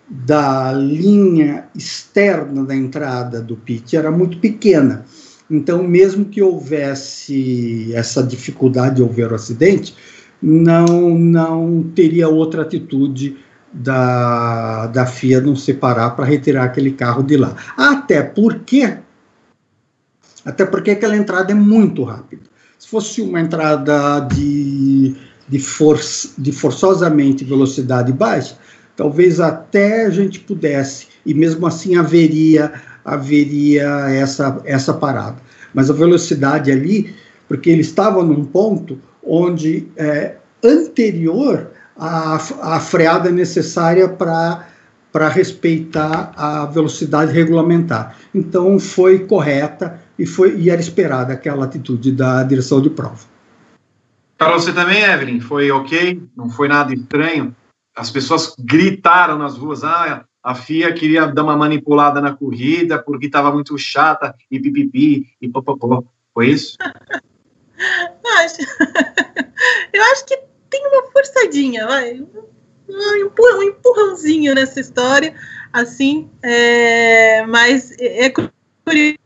da 0.09 0.73
linha 0.73 1.69
externa 1.75 2.65
da 2.65 2.75
entrada 2.75 3.43
do 3.43 3.57
pit 3.57 3.97
era 3.97 4.11
muito 4.11 4.39
pequena. 4.39 5.05
Então, 5.51 5.83
mesmo 5.83 6.25
que 6.25 6.41
houvesse 6.41 7.93
essa 7.95 8.23
dificuldade 8.23 8.97
de 8.97 9.03
houver 9.03 9.33
o 9.33 9.35
acidente, 9.35 9.95
não, 10.41 11.19
não 11.19 11.83
teria 11.95 12.29
outra 12.29 12.63
atitude 12.63 13.37
da, 13.73 14.87
da 14.87 15.05
FIA 15.05 15.41
não 15.41 15.57
separar 15.57 16.11
para 16.11 16.25
retirar 16.25 16.65
aquele 16.65 16.93
carro 16.93 17.23
de 17.23 17.37
lá. 17.37 17.55
Até 17.77 18.23
porque, 18.23 18.99
até 20.45 20.65
porque 20.65 20.93
aquela 20.93 21.17
entrada 21.17 21.53
é 21.53 21.55
muito 21.55 22.05
rápida. 22.05 22.58
Se 22.79 22.89
fosse 22.89 23.21
uma 23.21 23.41
entrada 23.41 24.21
de, 24.21 25.15
de, 25.49 25.59
for, 25.59 25.99
de 26.39 26.53
forçosamente 26.53 27.45
velocidade 27.45 28.13
baixa, 28.13 28.57
talvez 28.97 29.41
até 29.41 30.07
a 30.07 30.11
gente 30.11 30.41
pudesse, 30.41 31.09
e 31.27 31.35
mesmo 31.35 31.67
assim 31.67 31.97
haveria 31.97 32.73
haveria 33.05 33.87
essa, 34.11 34.61
essa 34.65 34.93
parada. 34.93 35.37
Mas 35.73 35.91
a 35.91 35.95
velocidade 35.95 36.71
ali, 36.71 37.15
porque 37.49 37.71
ele 37.71 37.81
estava 37.81 38.23
num 38.23 38.45
ponto 38.45 38.99
onde 39.25 39.89
é, 39.97 40.37
anterior 40.63 41.71
à, 41.97 42.37
à 42.61 42.81
freada 42.81 43.31
necessária 43.31 44.09
para 44.09 44.67
para 45.11 45.27
respeitar 45.27 46.33
a 46.37 46.67
velocidade 46.67 47.33
regulamentar. 47.33 48.15
Então 48.35 48.79
foi 48.79 49.21
correta 49.21 49.99
e 50.19 50.27
foi 50.27 50.57
e 50.57 50.71
era 50.71 50.81
esperada 50.81 51.33
aquela 51.33 51.65
atitude 51.65 52.13
da 52.13 52.43
direção 52.43 52.81
de 52.81 52.91
prova. 52.91 53.27
Para 54.37 54.53
você 54.53 54.73
também, 54.73 55.03
Evelyn, 55.03 55.41
foi 55.41 55.71
ok? 55.71 56.23
Não 56.37 56.51
foi 56.51 56.69
nada 56.69 56.95
estranho? 56.95 57.55
As 57.97 58.11
pessoas 58.11 58.55
gritaram 58.59 59.39
nas 59.39 59.57
ruas, 59.57 59.83
ah, 59.83 60.25
a 60.43 60.55
FIA 60.55 60.93
queria 60.93 61.27
dar 61.27 61.43
uma 61.43 61.57
manipulada 61.57 62.21
na 62.21 62.35
corrida 62.35 62.99
porque 62.99 63.27
estava 63.27 63.53
muito 63.53 63.77
chata 63.77 64.35
e 64.51 64.61
pipipi 64.61 65.27
e 65.41 65.49
popopó. 65.49 66.05
Foi 66.33 66.49
isso? 66.49 66.77
Eu 69.93 70.03
acho 70.13 70.25
que 70.27 70.37
tem 70.71 70.87
uma 70.87 71.11
forçadinha, 71.11 71.87
vai. 71.87 72.25
Um 72.89 73.63
empurrãozinho 73.63 74.55
nessa 74.55 74.81
história, 74.81 75.35
assim, 75.73 76.31
é, 76.43 77.45
mas 77.47 77.95
é 77.99 78.31
curioso 78.31 79.19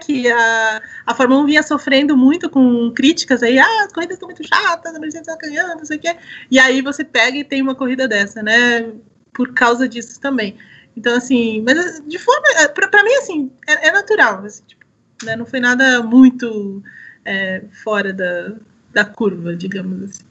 que 0.00 0.30
a, 0.30 0.82
a 1.06 1.14
Fórmula 1.14 1.42
1 1.42 1.46
vinha 1.46 1.62
sofrendo 1.62 2.16
muito 2.16 2.48
com 2.48 2.90
críticas 2.92 3.42
aí, 3.42 3.58
ah, 3.58 3.84
as 3.84 3.92
corridas 3.92 4.16
estão 4.16 4.28
muito 4.28 4.46
chatas, 4.46 4.94
a 4.94 4.98
Mercedes 4.98 5.28
está 5.28 5.46
ganhando, 5.46 5.78
não 5.78 5.84
sei 5.84 5.98
o 5.98 6.00
quê, 6.00 6.16
e 6.50 6.58
aí 6.58 6.82
você 6.82 7.04
pega 7.04 7.36
e 7.36 7.44
tem 7.44 7.62
uma 7.62 7.74
corrida 7.74 8.08
dessa, 8.08 8.42
né, 8.42 8.90
por 9.32 9.52
causa 9.52 9.88
disso 9.88 10.20
também. 10.20 10.56
Então, 10.96 11.16
assim, 11.16 11.62
mas 11.62 12.02
de 12.06 12.18
forma, 12.18 12.46
é, 12.56 12.68
para 12.68 13.04
mim, 13.04 13.14
assim, 13.14 13.52
é, 13.68 13.88
é 13.88 13.92
natural, 13.92 14.44
assim, 14.44 14.62
tipo, 14.66 14.84
né, 15.22 15.36
não 15.36 15.46
foi 15.46 15.60
nada 15.60 16.02
muito 16.02 16.82
é, 17.24 17.62
fora 17.84 18.12
da, 18.12 18.54
da 18.92 19.04
curva, 19.04 19.54
digamos 19.54 20.02
assim. 20.02 20.30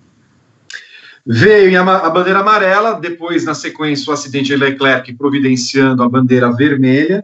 Veio 1.26 1.80
a 1.80 2.10
bandeira 2.10 2.40
amarela, 2.40 3.00
depois, 3.00 3.46
na 3.46 3.54
sequência, 3.54 4.10
o 4.10 4.14
acidente 4.14 4.48
de 4.48 4.56
Leclerc 4.56 5.14
providenciando 5.16 6.02
a 6.02 6.10
bandeira 6.10 6.52
vermelha, 6.52 7.24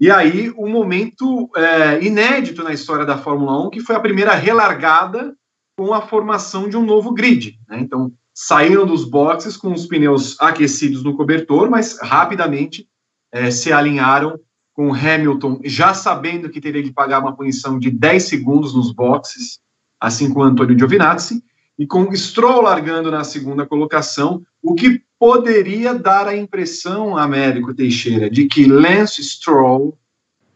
e 0.00 0.10
aí 0.10 0.50
um 0.56 0.68
momento 0.70 1.50
é, 1.54 2.02
inédito 2.02 2.64
na 2.64 2.72
história 2.72 3.04
da 3.04 3.18
Fórmula 3.18 3.66
1, 3.66 3.70
que 3.70 3.80
foi 3.80 3.94
a 3.94 4.00
primeira 4.00 4.34
relargada 4.34 5.36
com 5.76 5.92
a 5.92 6.00
formação 6.00 6.68
de 6.68 6.76
um 6.76 6.84
novo 6.84 7.12
grid. 7.12 7.58
Né? 7.68 7.80
Então, 7.80 8.10
saíram 8.34 8.86
dos 8.86 9.04
boxes 9.04 9.56
com 9.56 9.72
os 9.72 9.86
pneus 9.86 10.40
aquecidos 10.40 11.02
no 11.04 11.14
cobertor, 11.14 11.68
mas 11.68 11.98
rapidamente 12.00 12.88
é, 13.30 13.50
se 13.50 13.72
alinharam 13.72 14.40
com 14.72 14.94
Hamilton, 14.94 15.60
já 15.64 15.92
sabendo 15.92 16.48
que 16.48 16.60
teria 16.60 16.82
que 16.82 16.92
pagar 16.92 17.20
uma 17.20 17.36
punição 17.36 17.78
de 17.78 17.90
10 17.90 18.22
segundos 18.22 18.74
nos 18.74 18.92
boxes, 18.92 19.60
assim 20.00 20.32
como 20.32 20.44
Antônio 20.44 20.78
Giovinazzi, 20.78 21.44
e 21.78 21.86
com 21.86 22.10
Stroll 22.14 22.62
largando 22.62 23.10
na 23.10 23.22
segunda 23.22 23.66
colocação, 23.66 24.42
o 24.62 24.74
que 24.74 25.02
poderia 25.18 25.94
dar 25.94 26.26
a 26.26 26.36
impressão, 26.36 27.16
Américo 27.16 27.74
Teixeira, 27.74 28.30
de 28.30 28.46
que 28.46 28.66
Lance 28.66 29.22
Stroll 29.22 29.98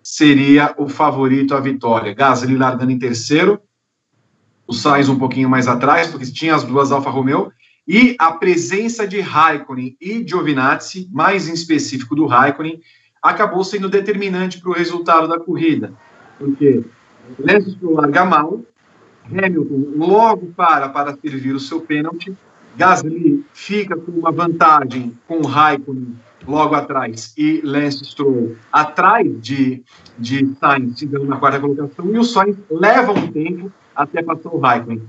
seria 0.02 0.74
o 0.78 0.88
favorito 0.88 1.54
à 1.54 1.60
vitória. 1.60 2.14
Gasly 2.14 2.56
largando 2.56 2.92
em 2.92 2.98
terceiro, 2.98 3.60
o 4.66 4.72
Sainz 4.72 5.08
um 5.08 5.18
pouquinho 5.18 5.48
mais 5.48 5.68
atrás, 5.68 6.08
porque 6.08 6.26
tinha 6.26 6.54
as 6.54 6.64
duas 6.64 6.92
Alfa 6.92 7.10
Romeo, 7.10 7.52
e 7.86 8.16
a 8.18 8.32
presença 8.32 9.06
de 9.06 9.20
Raikkonen 9.20 9.96
e 10.00 10.26
Giovinazzi, 10.26 11.08
mais 11.12 11.48
em 11.48 11.52
específico 11.52 12.14
do 12.14 12.26
Raikkonen, 12.26 12.80
acabou 13.22 13.62
sendo 13.64 13.88
determinante 13.88 14.60
para 14.60 14.70
o 14.70 14.74
resultado 14.74 15.28
da 15.28 15.38
corrida. 15.38 15.92
Porque 16.38 16.82
Lance 17.38 17.72
Stroll 17.72 17.96
larga 17.96 18.24
mal, 18.24 18.60
Hamilton 19.30 19.92
logo 19.96 20.52
para 20.56 20.88
para 20.88 21.16
servir 21.16 21.54
o 21.54 21.60
seu 21.60 21.80
pênalti, 21.80 22.34
Gasly 22.76 23.44
fica 23.52 23.96
com 23.96 24.12
uma 24.12 24.32
vantagem 24.32 25.16
com 25.26 25.38
o 25.38 25.46
Raikkonen 25.46 26.16
logo 26.46 26.74
atrás 26.74 27.32
e 27.36 27.60
Lance 27.62 28.04
Stroll 28.04 28.56
atrás 28.72 29.26
de, 29.40 29.82
de 30.18 30.54
Sainz, 30.60 31.02
então 31.02 31.24
na 31.24 31.36
quarta 31.36 31.60
colocação, 31.60 32.14
e 32.14 32.18
o 32.18 32.24
Sainz 32.24 32.56
leva 32.70 33.12
um 33.12 33.32
tempo 33.32 33.72
até 33.94 34.22
passar 34.22 34.50
o 34.50 34.58
Raikkonen 34.58 35.02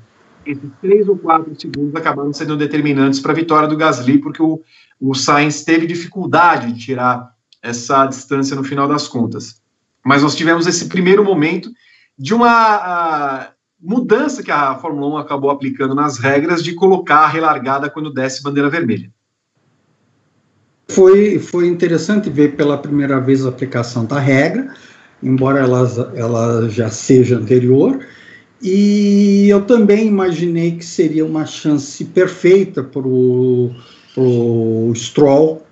esses 0.46 0.70
três 0.80 1.08
ou 1.10 1.18
quatro 1.18 1.60
segundos 1.60 1.96
acabaram 1.96 2.32
sendo 2.32 2.56
determinantes 2.56 3.20
para 3.20 3.32
a 3.32 3.36
vitória 3.36 3.68
do 3.68 3.76
Gasly, 3.76 4.20
porque 4.20 4.42
o, 4.42 4.62
o 5.02 5.16
Sainz 5.16 5.64
teve 5.64 5.88
dificuldade 5.88 6.72
de 6.72 6.80
tirar 6.80 7.34
essa 7.62 8.06
distância 8.06 8.56
no 8.56 8.64
final 8.64 8.88
das 8.88 9.08
contas. 9.08 9.60
Mas 10.04 10.22
nós 10.22 10.36
tivemos 10.36 10.68
esse 10.68 10.88
primeiro 10.88 11.24
momento 11.24 11.70
de 12.18 12.34
uma 12.34 13.50
mudança 13.86 14.42
que 14.42 14.52
a 14.52 14.76
Fórmula 14.76 15.16
1 15.16 15.18
acabou 15.18 15.52
aplicando 15.52 15.94
nas 15.94 16.18
regras 16.18 16.64
de 16.64 16.74
colocar 16.74 17.20
a 17.20 17.28
relargada 17.28 17.90
quando 17.90 18.12
desce 18.12 18.42
bandeira 18.42 18.70
vermelha. 18.70 19.12
Foi, 20.88 21.40
foi 21.40 21.68
interessante 21.68 22.30
ver 22.30 22.56
pela 22.56 22.78
primeira 22.78 23.20
vez 23.20 23.46
a 23.46 23.50
aplicação 23.50 24.06
da 24.06 24.20
regra, 24.20 24.74
embora 25.22 25.60
ela, 25.60 26.12
ela 26.16 26.70
já 26.70 26.90
seja 26.90 27.38
anterior, 27.38 28.06
e 28.62 29.48
eu 29.50 29.62
também 29.62 30.08
imaginei 30.08 30.78
que 30.78 30.86
seria 30.86 31.26
uma 31.26 31.46
chance 31.46 32.04
perfeita 32.06 32.84
para 32.84 33.08
o 33.08 34.92
Stroll 34.96 35.64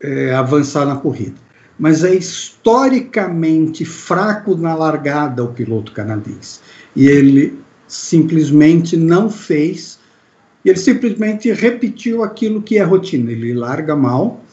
é, 0.00 0.34
avançar 0.34 0.86
na 0.86 0.96
corrida. 0.96 1.49
Mas 1.80 2.04
é 2.04 2.14
historicamente 2.14 3.86
fraco 3.86 4.54
na 4.54 4.74
largada 4.74 5.42
o 5.42 5.48
piloto 5.48 5.92
canadense. 5.92 6.60
E 6.94 7.06
ele 7.06 7.58
simplesmente 7.88 8.98
não 8.98 9.30
fez, 9.30 9.98
ele 10.62 10.76
simplesmente 10.76 11.50
repetiu 11.52 12.22
aquilo 12.22 12.60
que 12.60 12.76
é 12.76 12.82
rotina. 12.82 13.32
Ele 13.32 13.54
larga 13.54 13.96
mal, 13.96 14.44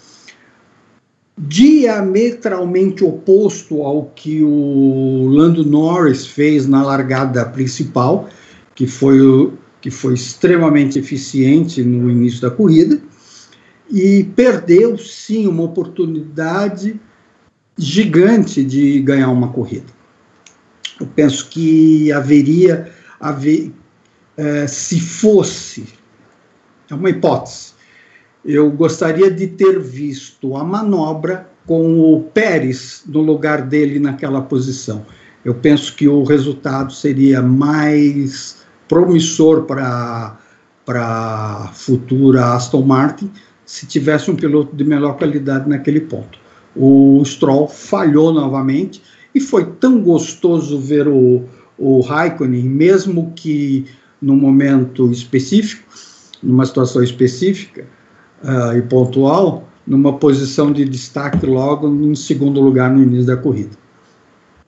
diametralmente 1.38 3.04
oposto 3.04 3.84
ao 3.84 4.06
que 4.16 4.42
o 4.42 5.28
Lando 5.28 5.66
Norris 5.66 6.26
fez 6.26 6.66
na 6.66 6.82
largada 6.82 7.46
principal, 7.46 8.30
que 8.74 8.88
foi, 8.88 9.20
o, 9.20 9.54
que 9.82 9.92
foi 9.92 10.14
extremamente 10.14 10.98
eficiente 10.98 11.84
no 11.84 12.10
início 12.10 12.42
da 12.42 12.50
corrida, 12.50 13.02
e 13.92 14.24
perdeu 14.36 14.98
sim 14.98 15.46
uma 15.46 15.64
oportunidade 15.64 17.00
gigante 17.78 18.64
de 18.64 19.00
ganhar 19.02 19.30
uma 19.30 19.50
corrida. 19.50 19.98
Eu 21.00 21.08
penso 21.08 21.48
que 21.50 22.12
haveria, 22.12 22.92
haver, 23.20 23.72
é, 24.36 24.66
se 24.68 25.00
fosse, 25.00 25.86
é 26.90 26.96
uma 26.96 27.10
hipótese, 27.10 27.74
eu 28.44 28.72
gostaria 28.72 29.30
de 29.30 29.48
ter 29.48 29.80
visto 29.80 30.56
a 30.56 30.64
manobra 30.64 31.50
com 31.66 32.00
o 32.00 32.24
Pérez 32.24 33.04
no 33.06 33.22
lugar 33.22 33.62
dele 33.62 34.00
naquela 34.00 34.42
posição. 34.42 35.06
Eu 35.44 35.54
penso 35.54 35.96
que 35.96 36.08
o 36.08 36.24
resultado 36.24 36.94
seria 36.94 37.42
mais 37.42 38.66
promissor 38.88 39.64
para 39.64 40.38
para 40.86 41.70
futura 41.74 42.54
Aston 42.54 42.82
Martin 42.82 43.30
se 43.66 43.86
tivesse 43.86 44.32
um 44.32 44.36
piloto 44.38 44.74
de 44.74 44.86
melhor 44.86 45.18
qualidade 45.18 45.68
naquele 45.68 46.00
ponto. 46.00 46.40
O 46.78 47.22
Stroll 47.26 47.68
falhou 47.68 48.32
novamente 48.32 49.02
e 49.34 49.40
foi 49.40 49.66
tão 49.66 50.02
gostoso 50.02 50.80
ver 50.80 51.08
o, 51.08 51.44
o 51.78 52.02
Raikkonen, 52.02 52.64
mesmo 52.64 53.34
que 53.36 53.86
no 54.22 54.36
momento 54.36 55.12
específico, 55.12 55.84
numa 56.42 56.66
situação 56.66 57.04
específica, 57.04 57.86
uh, 58.44 58.78
e 58.78 58.82
pontual 58.82 59.68
numa 59.86 60.18
posição 60.18 60.72
de 60.72 60.84
destaque 60.84 61.46
logo 61.46 61.88
em 61.88 62.14
segundo 62.14 62.60
lugar 62.60 62.92
no 62.92 63.02
início 63.02 63.26
da 63.26 63.38
corrida. 63.38 63.72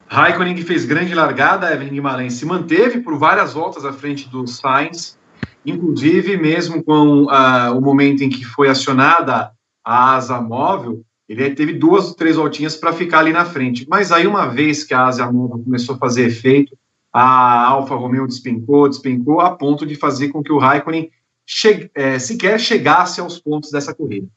Raikkonen 0.07 0.57
fez 0.63 0.85
grande 0.85 1.13
largada, 1.13 1.71
Evelyn 1.71 1.93
Guimarães 1.93 2.33
se 2.33 2.45
manteve 2.45 3.01
por 3.01 3.17
várias 3.17 3.53
voltas 3.53 3.85
à 3.85 3.91
frente 3.93 4.29
do 4.29 4.47
Sainz, 4.47 5.19
inclusive 5.65 6.37
mesmo 6.37 6.83
com 6.83 7.25
uh, 7.25 7.77
o 7.77 7.81
momento 7.81 8.23
em 8.23 8.29
que 8.29 8.43
foi 8.43 8.69
acionada 8.69 9.51
a 9.85 10.15
asa 10.15 10.41
móvel, 10.41 11.03
Ele 11.29 11.51
teve 11.51 11.73
duas 11.73 12.07
ou 12.07 12.15
três 12.15 12.37
voltinhas 12.37 12.75
para 12.75 12.91
ficar 12.91 13.19
ali 13.19 13.31
na 13.31 13.45
frente. 13.45 13.85
Mas 13.87 14.11
aí, 14.11 14.25
uma 14.25 14.47
vez 14.47 14.83
que 14.83 14.95
a 14.95 15.05
Asa 15.05 15.31
Nova 15.31 15.59
começou 15.59 15.93
a 15.93 15.97
fazer 15.99 16.25
efeito, 16.25 16.75
a 17.13 17.67
Alfa 17.67 17.93
Romeo 17.93 18.25
despencou, 18.25 18.89
despencou, 18.89 19.39
a 19.39 19.51
ponto 19.51 19.85
de 19.85 19.95
fazer 19.95 20.29
com 20.29 20.41
que 20.41 20.51
o 20.51 20.57
Raikkonen 20.57 21.11
che 21.45 21.89
é, 21.95 22.19
sequer 22.19 22.59
chegasse 22.59 23.19
aos 23.19 23.39
pontos 23.39 23.71
dessa 23.71 23.93
corrida. 23.93 24.27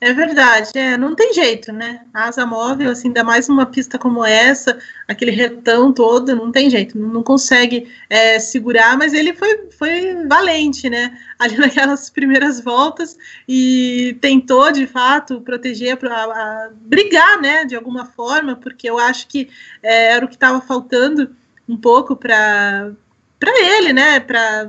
É 0.00 0.12
verdade, 0.12 0.70
é, 0.78 0.96
não 0.96 1.12
tem 1.12 1.34
jeito, 1.34 1.72
né? 1.72 2.02
Asa 2.14 2.46
móvel, 2.46 2.92
assim, 2.92 3.08
ainda 3.08 3.24
mais 3.24 3.48
numa 3.48 3.66
pista 3.66 3.98
como 3.98 4.24
essa, 4.24 4.78
aquele 5.08 5.32
retão 5.32 5.92
todo, 5.92 6.36
não 6.36 6.52
tem 6.52 6.70
jeito, 6.70 6.96
não, 6.96 7.20
consegue 7.20 7.92
é, 8.08 8.38
segurar, 8.38 8.96
mas 8.96 9.12
ele 9.12 9.34
foi, 9.34 9.68
foi 9.76 10.24
valente, 10.28 10.88
né? 10.88 11.18
Ali 11.36 11.56
naquelas 11.56 12.10
primeiras 12.10 12.60
voltas 12.60 13.18
e 13.48 14.16
tentou, 14.20 14.70
de 14.70 14.86
fato, 14.86 15.40
proteger, 15.40 15.98
a, 16.04 16.22
a 16.22 16.70
brigar, 16.72 17.40
né, 17.40 17.64
de 17.64 17.74
alguma 17.74 18.06
forma, 18.06 18.54
porque 18.54 18.88
eu 18.88 18.98
acho 19.00 19.26
que 19.26 19.50
é, 19.82 20.12
era 20.12 20.24
o 20.24 20.28
que 20.28 20.34
estava 20.34 20.60
faltando 20.60 21.34
um 21.68 21.76
pouco 21.76 22.14
para 22.14 22.94
ele, 23.42 23.92
né? 23.92 24.20
Para 24.20 24.68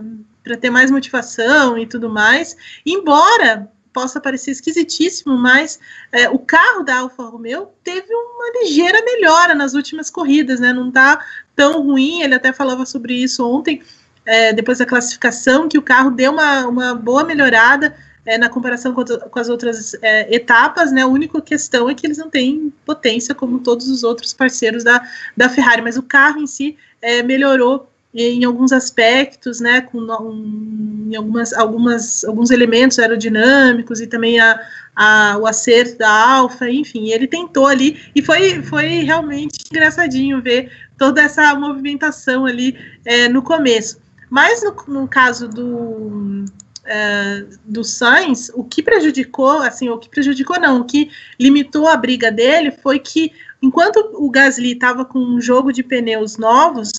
ter 0.59 0.71
mais 0.71 0.89
motivação 0.89 1.77
e 1.77 1.85
tudo 1.85 2.09
mais. 2.09 2.57
Embora 2.83 3.71
possa 3.93 4.19
parecer 4.19 4.51
esquisitíssimo, 4.51 5.37
mas 5.37 5.79
é, 6.11 6.29
o 6.29 6.39
carro 6.39 6.83
da 6.83 6.99
Alfa 6.99 7.23
Romeo 7.23 7.69
teve 7.83 8.13
uma 8.13 8.61
ligeira 8.61 9.01
melhora 9.03 9.55
nas 9.55 9.73
últimas 9.73 10.09
corridas, 10.09 10.59
né? 10.59 10.71
Não 10.71 10.89
está 10.89 11.23
tão 11.55 11.81
ruim. 11.83 12.21
Ele 12.21 12.35
até 12.35 12.53
falava 12.53 12.85
sobre 12.85 13.13
isso 13.13 13.45
ontem, 13.47 13.81
é, 14.25 14.53
depois 14.53 14.77
da 14.77 14.85
classificação, 14.85 15.67
que 15.67 15.77
o 15.77 15.81
carro 15.81 16.11
deu 16.11 16.31
uma, 16.31 16.67
uma 16.67 16.95
boa 16.95 17.23
melhorada 17.23 17.95
é, 18.25 18.37
na 18.37 18.47
comparação 18.47 18.93
com, 18.93 19.03
com 19.03 19.39
as 19.39 19.49
outras 19.49 19.95
é, 20.01 20.33
etapas, 20.33 20.91
né? 20.91 21.01
A 21.01 21.07
única 21.07 21.41
questão 21.41 21.89
é 21.89 21.95
que 21.95 22.05
eles 22.05 22.17
não 22.17 22.29
têm 22.29 22.71
potência 22.85 23.33
como 23.33 23.59
todos 23.59 23.89
os 23.89 24.03
outros 24.03 24.33
parceiros 24.33 24.83
da, 24.83 25.01
da 25.35 25.49
Ferrari, 25.49 25.81
mas 25.81 25.97
o 25.97 26.03
carro 26.03 26.39
em 26.39 26.47
si 26.47 26.77
é, 27.01 27.23
melhorou 27.23 27.88
em 28.13 28.43
alguns 28.43 28.71
aspectos, 28.71 29.59
né, 29.59 29.81
com 29.81 29.99
um, 29.99 31.09
em 31.11 31.15
algumas, 31.15 31.53
algumas, 31.53 32.23
alguns 32.23 32.49
elementos 32.49 32.97
aerodinâmicos 32.97 34.01
e 34.01 34.07
também 34.07 34.39
a, 34.39 34.59
a, 34.95 35.37
o 35.37 35.45
acerto 35.45 35.97
da 35.99 36.09
Alfa, 36.09 36.69
enfim, 36.69 37.11
ele 37.11 37.27
tentou 37.27 37.67
ali 37.67 37.99
e 38.15 38.21
foi, 38.21 38.63
foi 38.63 39.03
realmente 39.03 39.59
engraçadinho 39.71 40.41
ver 40.41 40.71
toda 40.97 41.21
essa 41.21 41.53
movimentação 41.53 42.45
ali 42.45 42.75
é, 43.05 43.29
no 43.29 43.43
começo. 43.43 43.99
Mas 44.29 44.63
no, 44.63 44.75
no 44.87 45.07
caso 45.07 45.47
do, 45.47 46.45
é, 46.85 47.45
do 47.63 47.83
Sainz, 47.83 48.51
o 48.55 48.63
que 48.63 48.81
prejudicou, 48.81 49.61
assim, 49.61 49.89
o 49.89 49.97
que 49.97 50.09
prejudicou 50.09 50.59
não, 50.59 50.81
o 50.81 50.85
que 50.85 51.11
limitou 51.39 51.87
a 51.87 51.95
briga 51.95 52.31
dele 52.31 52.71
foi 52.71 52.97
que 52.99 53.31
enquanto 53.61 53.97
o 54.15 54.29
Gasly 54.29 54.73
estava 54.73 55.05
com 55.05 55.19
um 55.19 55.39
jogo 55.39 55.71
de 55.71 55.83
pneus 55.83 56.37
novos, 56.37 56.91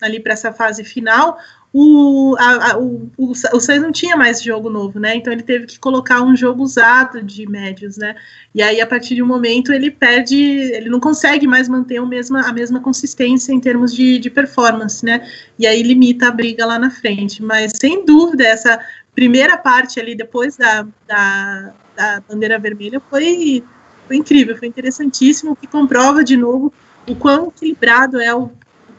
ali 0.00 0.20
para 0.20 0.32
essa 0.32 0.52
fase 0.52 0.84
final, 0.84 1.38
o, 1.76 2.36
a, 2.38 2.70
a, 2.70 2.78
o, 2.78 3.10
o, 3.18 3.32
o 3.32 3.80
não 3.80 3.90
tinha 3.90 4.16
mais 4.16 4.40
jogo 4.40 4.70
novo, 4.70 5.00
né? 5.00 5.16
Então 5.16 5.32
ele 5.32 5.42
teve 5.42 5.66
que 5.66 5.76
colocar 5.76 6.22
um 6.22 6.36
jogo 6.36 6.62
usado 6.62 7.20
de 7.20 7.48
médios, 7.48 7.96
né? 7.96 8.14
E 8.54 8.62
aí, 8.62 8.80
a 8.80 8.86
partir 8.86 9.16
de 9.16 9.22
um 9.22 9.26
momento, 9.26 9.72
ele 9.72 9.90
perde, 9.90 10.36
ele 10.36 10.88
não 10.88 11.00
consegue 11.00 11.48
mais 11.48 11.68
manter 11.68 12.00
o 12.00 12.06
mesma, 12.06 12.42
a 12.42 12.52
mesma 12.52 12.78
consistência 12.78 13.52
em 13.52 13.58
termos 13.58 13.92
de, 13.92 14.20
de 14.20 14.30
performance, 14.30 15.04
né? 15.04 15.28
E 15.58 15.66
aí 15.66 15.82
limita 15.82 16.28
a 16.28 16.30
briga 16.30 16.64
lá 16.64 16.78
na 16.78 16.90
frente. 16.90 17.42
Mas 17.42 17.72
sem 17.74 18.04
dúvida, 18.04 18.44
essa 18.44 18.78
primeira 19.12 19.56
parte 19.56 19.98
ali, 19.98 20.14
depois 20.14 20.56
da, 20.56 20.86
da, 21.08 21.72
da 21.96 22.22
bandeira 22.28 22.56
vermelha, 22.56 23.02
foi, 23.10 23.64
foi 24.06 24.16
incrível, 24.16 24.56
foi 24.56 24.68
interessantíssimo, 24.68 25.56
que 25.56 25.66
comprova 25.66 26.22
de 26.22 26.36
novo 26.36 26.72
o 27.08 27.16
quão 27.16 27.48
equilibrado 27.48 28.20
é 28.20 28.32
o 28.32 28.50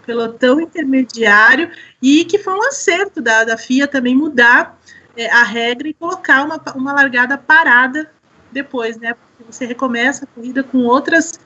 pelotão 0.06 0.62
intermediário 0.62 1.70
e 2.02 2.26
que 2.26 2.38
foi 2.38 2.54
um 2.54 2.64
acerto 2.68 3.22
da, 3.22 3.44
da 3.44 3.58
FIA 3.58 3.88
também 3.88 4.16
mudar 4.16 4.78
é, 5.18 5.30
a 5.30 5.44
regra 5.44 5.88
e 5.88 5.94
colocar 5.94 6.44
uma, 6.44 6.62
uma 6.76 6.94
largada 6.94 7.38
parada 7.38 8.12
depois, 8.52 8.98
né? 8.98 9.14
Porque 9.14 9.52
você 9.52 9.66
recomeça 9.66 10.26
a 10.26 10.28
corrida 10.28 10.64
com 10.64 10.80
outras, 10.80 11.40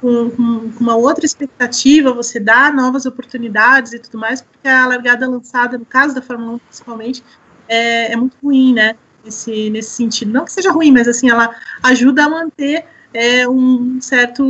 com, 0.00 0.30
com, 0.30 0.72
uma 0.80 0.96
outra 0.96 1.24
expectativa, 1.24 2.12
você 2.12 2.38
dá 2.38 2.70
novas 2.70 3.06
oportunidades 3.06 3.92
e 3.92 3.98
tudo 3.98 4.18
mais, 4.18 4.42
porque 4.42 4.68
a 4.68 4.86
largada 4.86 5.28
lançada, 5.28 5.78
no 5.78 5.86
caso 5.86 6.14
da 6.14 6.22
Fórmula 6.22 6.52
1 6.52 6.58
principalmente, 6.58 7.24
é, 7.68 8.12
é 8.12 8.16
muito 8.16 8.36
ruim, 8.42 8.74
né? 8.74 8.96
Nesse, 9.24 9.68
nesse 9.68 9.90
sentido. 9.90 10.32
Não 10.32 10.46
que 10.46 10.52
seja 10.52 10.72
ruim, 10.72 10.90
mas 10.90 11.06
assim, 11.06 11.28
ela 11.30 11.54
ajuda 11.82 12.24
a 12.24 12.28
manter 12.28 12.86
é 13.12 13.48
um 13.48 14.00
certo, 14.00 14.44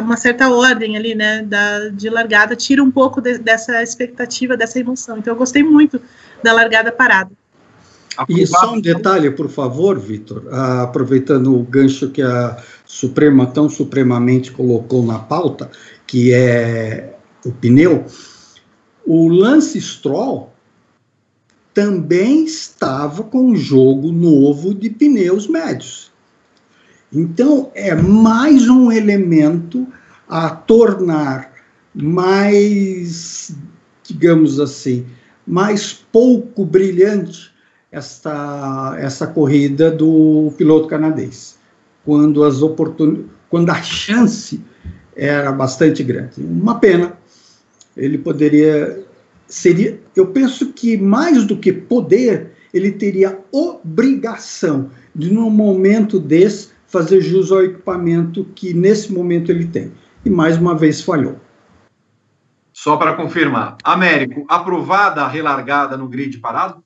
uma 0.00 0.16
certa 0.16 0.50
ordem 0.50 0.96
ali, 0.96 1.14
né, 1.14 1.42
da, 1.42 1.88
de 1.88 2.10
largada, 2.10 2.56
tira 2.56 2.82
um 2.82 2.90
pouco 2.90 3.20
de, 3.20 3.38
dessa 3.38 3.82
expectativa, 3.82 4.56
dessa 4.56 4.78
emoção. 4.78 5.18
Então, 5.18 5.32
eu 5.32 5.38
gostei 5.38 5.62
muito 5.62 6.00
da 6.42 6.52
largada 6.52 6.90
parada. 6.90 7.30
E 8.28 8.46
só 8.46 8.74
um 8.74 8.80
detalhe, 8.80 9.30
por 9.30 9.48
favor, 9.48 9.98
Vitor, 9.98 10.46
ah, 10.50 10.82
aproveitando 10.82 11.56
o 11.56 11.62
gancho 11.62 12.10
que 12.10 12.20
a 12.20 12.62
Suprema 12.84 13.46
tão 13.46 13.68
supremamente 13.68 14.50
colocou 14.50 15.06
na 15.06 15.18
pauta, 15.18 15.70
que 16.06 16.32
é 16.32 17.14
o 17.44 17.52
pneu, 17.52 18.04
o 19.06 19.28
Lance 19.28 19.80
Stroll 19.80 20.52
também 21.72 22.44
estava 22.44 23.22
com 23.22 23.50
um 23.50 23.56
jogo 23.56 24.10
novo 24.10 24.74
de 24.74 24.90
pneus 24.90 25.46
médios. 25.46 26.09
Então, 27.12 27.70
é 27.74 27.94
mais 27.94 28.68
um 28.68 28.92
elemento 28.92 29.86
a 30.28 30.50
tornar 30.50 31.52
mais, 31.92 33.52
digamos 34.04 34.60
assim, 34.60 35.04
mais 35.46 35.92
pouco 35.92 36.64
brilhante 36.64 37.50
esta, 37.90 38.96
essa 38.98 39.26
corrida 39.26 39.90
do 39.90 40.52
piloto 40.56 40.86
canadense, 40.86 41.56
quando, 42.04 42.44
as 42.44 42.62
oportun... 42.62 43.24
quando 43.48 43.70
a 43.70 43.82
chance 43.82 44.62
era 45.16 45.50
bastante 45.50 46.04
grande. 46.04 46.40
Uma 46.40 46.78
pena, 46.78 47.18
ele 47.96 48.18
poderia. 48.18 49.04
Seria, 49.48 50.00
eu 50.14 50.28
penso 50.28 50.72
que 50.72 50.96
mais 50.96 51.44
do 51.44 51.56
que 51.56 51.72
poder, 51.72 52.52
ele 52.72 52.92
teria 52.92 53.36
obrigação 53.50 54.90
de, 55.12 55.32
num 55.32 55.50
momento 55.50 56.20
desse, 56.20 56.68
fazer 56.90 57.20
jus 57.20 57.50
ao 57.50 57.62
equipamento 57.62 58.44
que 58.54 58.74
nesse 58.74 59.12
momento 59.12 59.50
ele 59.50 59.66
tem. 59.66 59.92
E 60.24 60.28
mais 60.28 60.58
uma 60.58 60.76
vez 60.76 61.00
falhou. 61.00 61.36
Só 62.72 62.96
para 62.96 63.14
confirmar, 63.14 63.76
Américo, 63.84 64.44
aprovada 64.48 65.22
a 65.22 65.28
relargada 65.28 65.96
no 65.96 66.08
grid 66.08 66.38
parado? 66.38 66.82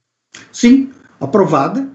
Sim, 0.52 0.90
aprovada. 1.20 1.88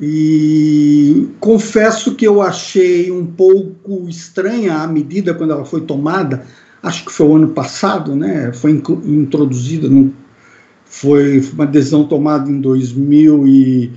E 0.00 1.28
confesso 1.40 2.14
que 2.14 2.26
eu 2.26 2.42
achei 2.42 3.10
um 3.10 3.26
pouco 3.26 4.08
estranha 4.08 4.78
a 4.78 4.86
medida 4.86 5.34
quando 5.34 5.52
ela 5.52 5.64
foi 5.64 5.80
tomada. 5.82 6.46
Acho 6.82 7.04
que 7.04 7.12
foi 7.12 7.26
o 7.26 7.36
ano 7.36 7.48
passado, 7.48 8.14
né? 8.14 8.52
Foi 8.52 8.70
introduzida, 8.72 9.88
foi 10.84 11.40
uma 11.52 11.66
decisão 11.66 12.04
tomada 12.04 12.50
em 12.50 12.60
2000 12.60 13.46
e 13.46 13.92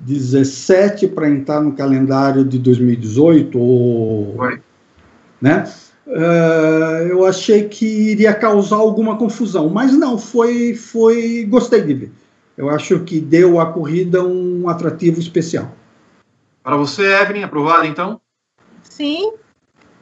17 0.00 1.08
para 1.08 1.28
entrar 1.28 1.60
no 1.60 1.72
calendário 1.72 2.44
de 2.44 2.58
2018, 2.58 3.58
ou, 3.58 4.36
né? 5.40 5.70
Uh, 6.06 7.06
eu 7.08 7.24
achei 7.24 7.68
que 7.68 7.86
iria 7.86 8.34
causar 8.34 8.76
alguma 8.76 9.16
confusão, 9.16 9.68
mas 9.68 9.92
não, 9.92 10.18
foi, 10.18 10.74
foi, 10.74 11.46
gostei 11.48 11.82
de 11.82 11.94
ver. 11.94 12.12
Eu 12.56 12.68
acho 12.68 13.00
que 13.00 13.20
deu 13.20 13.60
à 13.60 13.72
corrida 13.72 14.22
um 14.22 14.68
atrativo 14.68 15.20
especial. 15.20 15.72
Para 16.62 16.76
você, 16.76 17.02
Evelyn, 17.02 17.44
aprovada 17.44 17.86
então? 17.86 18.20
Sim, 18.82 19.32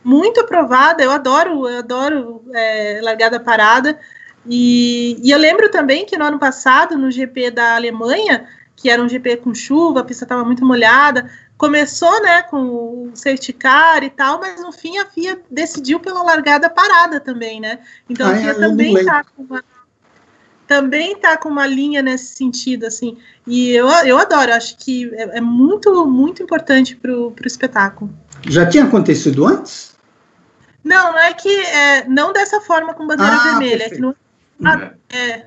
muito 0.03 0.41
aprovada. 0.41 1.03
Eu 1.03 1.11
adoro, 1.11 1.69
eu 1.69 1.79
adoro 1.79 2.43
é, 2.55 3.01
largada 3.03 3.39
parada. 3.39 3.99
E, 4.47 5.20
e 5.23 5.31
eu 5.31 5.39
lembro 5.39 5.70
também 5.70 6.07
que 6.07 6.16
no 6.16 6.25
ano 6.25 6.39
passado, 6.39 6.97
no 6.97 7.11
GP 7.11 7.51
da 7.51 7.77
Alemanha, 7.77 8.49
que 8.81 8.89
era 8.89 9.03
um 9.03 9.09
GP 9.09 9.39
com 9.39 9.53
chuva, 9.53 10.01
a 10.01 10.05
pista 10.05 10.25
estava 10.25 10.45
muito 10.45 10.65
molhada. 10.65 11.29
Começou, 11.57 12.23
né, 12.23 12.43
com 12.43 12.61
o 12.61 13.11
safety 13.15 13.53
car 13.53 14.05
e 14.05 14.11
tal, 14.11 14.39
mas 14.39 14.63
no 14.63 14.71
fim 14.71 14.99
a 14.99 15.07
FIA 15.07 15.41
decidiu 15.51 15.99
pela 15.99 16.23
largada 16.23 16.71
parada 16.71 17.19
também, 17.19 17.61
né? 17.61 17.81
Então 18.09 18.29
ah, 18.29 18.33
a 18.33 18.37
FIA 18.37 18.55
também 18.55 18.97
está 18.97 19.25
com 19.25 19.43
uma 19.43 19.65
também 20.69 21.17
tá 21.17 21.37
com 21.37 21.49
uma 21.49 21.67
linha 21.67 22.03
nesse 22.03 22.37
sentido, 22.37 22.85
assim. 22.85 23.17
E 23.47 23.71
eu, 23.71 23.89
eu 24.05 24.19
adoro, 24.19 24.53
acho 24.53 24.77
que 24.77 25.11
é, 25.15 25.39
é 25.39 25.41
muito, 25.41 26.07
muito 26.07 26.43
importante 26.43 26.95
para 26.95 27.11
o 27.11 27.35
espetáculo. 27.45 28.13
Já 28.47 28.67
tinha 28.67 28.85
acontecido 28.85 29.47
antes? 29.47 29.97
Não, 30.85 31.13
não 31.13 31.19
é 31.19 31.33
que 31.33 31.49
é, 31.49 32.07
não 32.07 32.35
dessa 32.35 32.61
forma 32.61 32.93
com 32.93 33.07
bandeira 33.07 33.33
ah, 33.33 33.45
vermelha. 33.45 33.85
É 33.85 33.89
que 33.89 33.99
no, 33.99 34.15
é, 35.11 35.45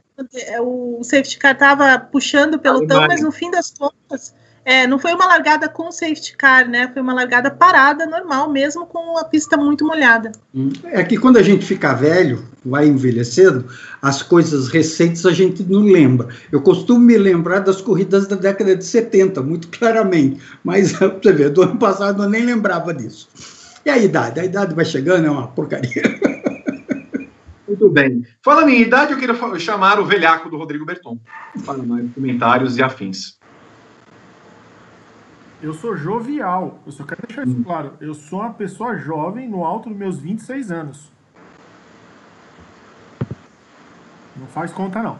é, 0.53 0.61
o 0.61 1.03
safety 1.03 1.37
car 1.37 1.53
estava 1.53 1.99
puxando 1.99 2.55
o 2.55 2.59
pelotão, 2.59 3.07
mas 3.07 3.21
no 3.21 3.31
fim 3.31 3.51
das 3.51 3.71
contas 3.71 4.33
é, 4.63 4.85
não 4.85 4.99
foi 4.99 5.13
uma 5.13 5.25
largada 5.25 5.67
com 5.67 5.91
safety 5.91 6.37
car, 6.37 6.69
né? 6.69 6.89
Foi 6.93 7.01
uma 7.01 7.13
largada 7.13 7.49
parada, 7.49 8.05
normal, 8.05 8.51
mesmo 8.51 8.85
com 8.85 9.17
a 9.17 9.23
pista 9.23 9.57
muito 9.57 9.85
molhada. 9.85 10.31
Hum, 10.53 10.71
é 10.83 11.03
que 11.03 11.17
quando 11.17 11.37
a 11.37 11.41
gente 11.41 11.65
fica 11.65 11.93
velho, 11.93 12.45
vai 12.63 12.87
envelhecendo, 12.87 13.65
as 14.01 14.21
coisas 14.21 14.67
recentes 14.67 15.25
a 15.25 15.31
gente 15.31 15.63
não 15.63 15.81
lembra. 15.81 16.27
Eu 16.51 16.61
costumo 16.61 16.99
me 16.99 17.17
lembrar 17.17 17.59
das 17.59 17.81
corridas 17.81 18.27
da 18.27 18.35
década 18.35 18.75
de 18.75 18.85
70, 18.85 19.41
muito 19.41 19.67
claramente, 19.69 20.39
mas 20.63 20.91
você 20.93 21.33
vê, 21.33 21.49
do 21.49 21.63
ano 21.63 21.77
passado 21.77 22.21
eu 22.23 22.29
nem 22.29 22.45
lembrava 22.45 22.93
disso. 22.93 23.29
E 23.83 23.89
a 23.89 23.97
idade? 23.97 24.39
A 24.39 24.45
idade 24.45 24.75
vai 24.75 24.85
chegando, 24.85 25.25
é 25.25 25.31
uma 25.31 25.47
porcaria. 25.47 26.03
Muito 27.81 27.89
bem. 27.89 28.23
Falando 28.43 28.69
em 28.69 28.79
idade, 28.79 29.11
eu 29.11 29.17
queria 29.17 29.35
chamar 29.59 29.99
o 29.99 30.05
velhaco 30.05 30.47
do 30.51 30.55
Rodrigo 30.55 30.85
Berton 30.85 31.17
para 31.65 31.79
mais 31.79 32.13
comentários 32.13 32.77
e 32.77 32.83
afins. 32.83 33.39
Eu 35.63 35.73
sou 35.73 35.97
jovial. 35.97 36.79
Eu 36.85 36.91
só 36.91 37.03
quero 37.03 37.23
deixar 37.25 37.47
isso 37.47 37.57
hum. 37.57 37.63
claro. 37.63 37.93
Eu 37.99 38.13
sou 38.13 38.41
uma 38.41 38.53
pessoa 38.53 38.95
jovem 38.97 39.49
no 39.49 39.65
alto 39.65 39.89
dos 39.89 39.97
meus 39.97 40.19
26 40.19 40.71
anos. 40.71 41.11
Não 44.35 44.45
faz 44.45 44.71
conta, 44.71 45.01
não. 45.01 45.17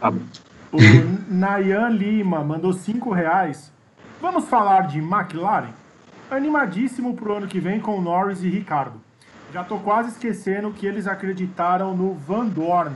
Tá 0.00 0.10
o 0.10 1.32
Nayan 1.32 1.90
Lima 1.90 2.42
mandou 2.42 2.72
5 2.72 3.12
reais. 3.12 3.72
Vamos 4.20 4.46
falar 4.48 4.88
de 4.88 4.98
McLaren? 4.98 5.72
Animadíssimo 6.28 7.14
pro 7.14 7.36
ano 7.36 7.46
que 7.46 7.60
vem 7.60 7.78
com 7.78 8.00
Norris 8.00 8.42
e 8.42 8.48
Ricardo. 8.48 9.00
Já 9.54 9.62
tô 9.62 9.78
quase 9.78 10.08
esquecendo 10.08 10.72
que 10.72 10.84
eles 10.84 11.06
acreditaram 11.06 11.96
no 11.96 12.14
Van 12.14 12.44
Dorn. 12.44 12.92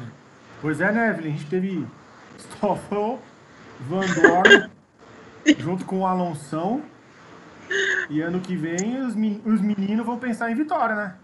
Pois 0.61 0.81
é, 0.81 0.91
né, 0.91 1.11
Evelyn? 1.11 1.35
A 1.35 1.37
gente 1.37 1.47
teve 1.47 1.87
Stoffel, 2.37 3.21
Van 3.89 4.01
Dorn 4.01 4.69
junto 5.57 5.85
com 5.85 6.01
o 6.01 6.07
Alonso. 6.07 6.81
E 8.11 8.21
ano 8.21 8.41
que 8.41 8.57
vem 8.57 9.01
os, 9.01 9.15
os 9.47 9.61
meninos 9.61 10.05
vão 10.05 10.19
pensar 10.19 10.51
em 10.51 10.57
vitória, 10.57 10.97
né? 10.97 11.15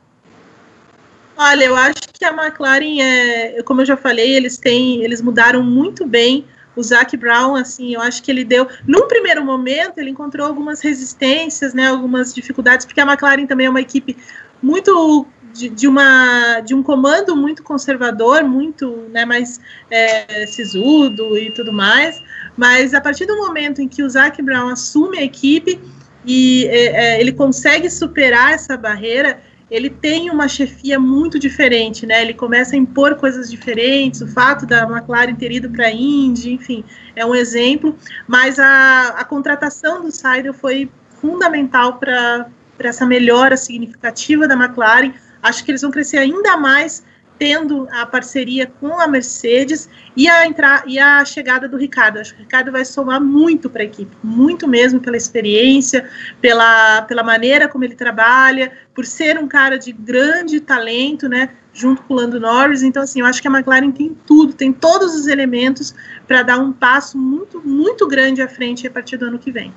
Olha, 1.36 1.64
eu 1.64 1.74
acho 1.74 2.02
que 2.12 2.24
a 2.24 2.30
McLaren 2.30 3.02
é, 3.02 3.60
como 3.64 3.80
eu 3.80 3.86
já 3.86 3.96
falei, 3.96 4.36
eles 4.36 4.56
têm, 4.56 5.02
eles 5.02 5.20
mudaram 5.20 5.64
muito 5.64 6.06
bem. 6.06 6.46
O 6.76 6.82
Zac 6.82 7.16
Brown, 7.16 7.56
assim, 7.56 7.94
eu 7.94 8.00
acho 8.00 8.22
que 8.22 8.30
ele 8.30 8.44
deu, 8.44 8.68
num 8.86 9.08
primeiro 9.08 9.44
momento, 9.44 9.98
ele 9.98 10.10
encontrou 10.10 10.46
algumas 10.46 10.80
resistências, 10.80 11.72
né, 11.72 11.88
algumas 11.88 12.34
dificuldades, 12.34 12.84
porque 12.84 13.00
a 13.00 13.04
McLaren 13.04 13.46
também 13.46 13.66
é 13.66 13.70
uma 13.70 13.80
equipe 13.80 14.16
muito 14.64 15.26
de, 15.52 15.68
de, 15.68 15.86
uma, 15.86 16.60
de 16.60 16.74
um 16.74 16.82
comando 16.82 17.36
muito 17.36 17.62
conservador, 17.62 18.42
muito 18.42 19.04
né, 19.10 19.24
mais 19.24 19.60
é, 19.90 20.46
sisudo 20.46 21.36
e 21.36 21.50
tudo 21.50 21.72
mais. 21.72 22.20
Mas 22.56 22.94
a 22.94 23.00
partir 23.00 23.26
do 23.26 23.36
momento 23.36 23.82
em 23.82 23.88
que 23.88 24.02
o 24.02 24.08
Zac 24.08 24.40
Brown 24.42 24.68
assume 24.68 25.18
a 25.18 25.22
equipe 25.22 25.78
e 26.24 26.66
é, 26.66 26.84
é, 27.16 27.20
ele 27.20 27.32
consegue 27.32 27.90
superar 27.90 28.54
essa 28.54 28.76
barreira, 28.76 29.38
ele 29.70 29.90
tem 29.90 30.30
uma 30.30 30.48
chefia 30.48 30.98
muito 30.98 31.38
diferente, 31.38 32.06
né? 32.06 32.22
Ele 32.22 32.34
começa 32.34 32.74
a 32.74 32.78
impor 32.78 33.16
coisas 33.16 33.50
diferentes. 33.50 34.20
O 34.20 34.26
fato 34.26 34.64
da 34.66 34.82
McLaren 34.84 35.34
ter 35.34 35.52
ido 35.52 35.68
para 35.70 35.86
a 35.86 35.92
Indy, 35.92 36.52
enfim, 36.52 36.84
é 37.14 37.24
um 37.24 37.34
exemplo. 37.34 37.96
Mas 38.26 38.58
a, 38.58 39.08
a 39.08 39.24
contratação 39.24 40.00
do 40.00 40.10
Seidel 40.10 40.54
foi 40.54 40.90
fundamental 41.20 41.94
para 41.98 42.48
essa 42.78 43.06
melhora 43.06 43.56
significativa 43.56 44.46
da 44.46 44.54
McLaren. 44.54 45.12
Acho 45.42 45.64
que 45.64 45.70
eles 45.70 45.82
vão 45.82 45.90
crescer 45.90 46.18
ainda 46.18 46.56
mais 46.56 47.04
tendo 47.38 47.88
a 47.90 48.06
parceria 48.06 48.66
com 48.80 48.98
a 48.98 49.06
Mercedes 49.06 49.88
e 50.16 50.28
a, 50.28 50.46
entrar, 50.46 50.84
e 50.86 50.98
a 50.98 51.24
chegada 51.24 51.68
do 51.68 51.76
Ricardo. 51.76 52.18
Acho 52.18 52.32
que 52.34 52.40
o 52.40 52.44
Ricardo 52.44 52.70
vai 52.70 52.84
somar 52.84 53.20
muito 53.20 53.68
para 53.68 53.82
a 53.82 53.84
equipe, 53.84 54.16
muito 54.22 54.68
mesmo 54.68 55.00
pela 55.00 55.16
experiência, 55.16 56.08
pela, 56.40 57.02
pela 57.02 57.22
maneira 57.22 57.68
como 57.68 57.84
ele 57.84 57.94
trabalha, 57.94 58.72
por 58.94 59.04
ser 59.04 59.38
um 59.38 59.48
cara 59.48 59.78
de 59.78 59.92
grande 59.92 60.60
talento, 60.60 61.28
né? 61.28 61.50
Junto 61.72 62.02
com 62.02 62.14
o 62.14 62.16
Lando 62.16 62.38
Norris. 62.38 62.82
Então, 62.82 63.02
assim, 63.02 63.20
eu 63.20 63.26
acho 63.26 63.42
que 63.42 63.48
a 63.48 63.50
McLaren 63.50 63.90
tem 63.90 64.16
tudo, 64.26 64.52
tem 64.52 64.72
todos 64.72 65.14
os 65.14 65.26
elementos 65.26 65.94
para 66.28 66.42
dar 66.42 66.58
um 66.58 66.72
passo 66.72 67.18
muito, 67.18 67.60
muito 67.60 68.06
grande 68.06 68.42
à 68.42 68.48
frente 68.48 68.86
a 68.86 68.90
partir 68.90 69.16
do 69.16 69.26
ano 69.26 69.38
que 69.38 69.50
vem. 69.50 69.72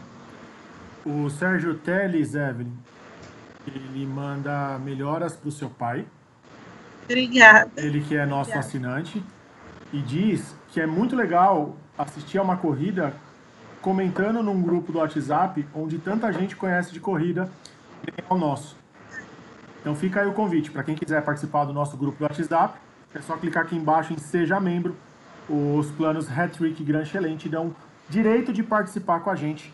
O 1.07 1.29
Sérgio 1.29 1.75
Teles, 1.75 2.35
Evelyn, 2.35 2.67
ele 3.65 4.05
manda 4.05 4.77
melhoras 4.77 5.37
para 5.37 5.47
o 5.47 5.51
seu 5.51 5.69
pai 5.69 6.05
Obrigada. 7.05 7.71
Ele 7.77 8.01
que 8.01 8.17
é 8.17 8.25
nosso 8.25 8.49
Obrigada. 8.49 8.67
assinante 8.67 9.23
e 9.93 10.01
diz 10.01 10.53
que 10.69 10.81
é 10.81 10.85
muito 10.85 11.15
legal 11.15 11.77
assistir 11.97 12.37
a 12.37 12.41
uma 12.41 12.57
corrida 12.57 13.13
comentando 13.81 14.43
num 14.43 14.61
grupo 14.61 14.91
do 14.91 14.99
WhatsApp 14.99 15.65
onde 15.73 15.97
tanta 15.97 16.29
gente 16.33 16.57
conhece 16.57 16.91
de 16.91 16.99
corrida 16.99 17.49
e 18.05 18.11
é 18.21 18.33
o 18.33 18.37
nosso. 18.37 18.75
Então 19.79 19.95
fica 19.95 20.19
aí 20.19 20.27
o 20.27 20.33
convite 20.33 20.69
para 20.69 20.83
quem 20.83 20.95
quiser 20.95 21.23
participar 21.23 21.63
do 21.63 21.71
nosso 21.71 21.95
grupo 21.95 22.17
do 22.17 22.23
WhatsApp, 22.23 22.77
é 23.15 23.21
só 23.21 23.37
clicar 23.37 23.63
aqui 23.63 23.77
embaixo 23.77 24.11
em 24.11 24.17
seja 24.17 24.59
membro. 24.59 24.93
Os 25.47 25.89
planos 25.91 26.29
Hattrick 26.29 26.83
Gran 26.83 27.03
Excelente 27.03 27.47
dão 27.47 27.73
direito 28.09 28.51
de 28.51 28.61
participar 28.61 29.21
com 29.21 29.29
a 29.29 29.35
gente 29.35 29.73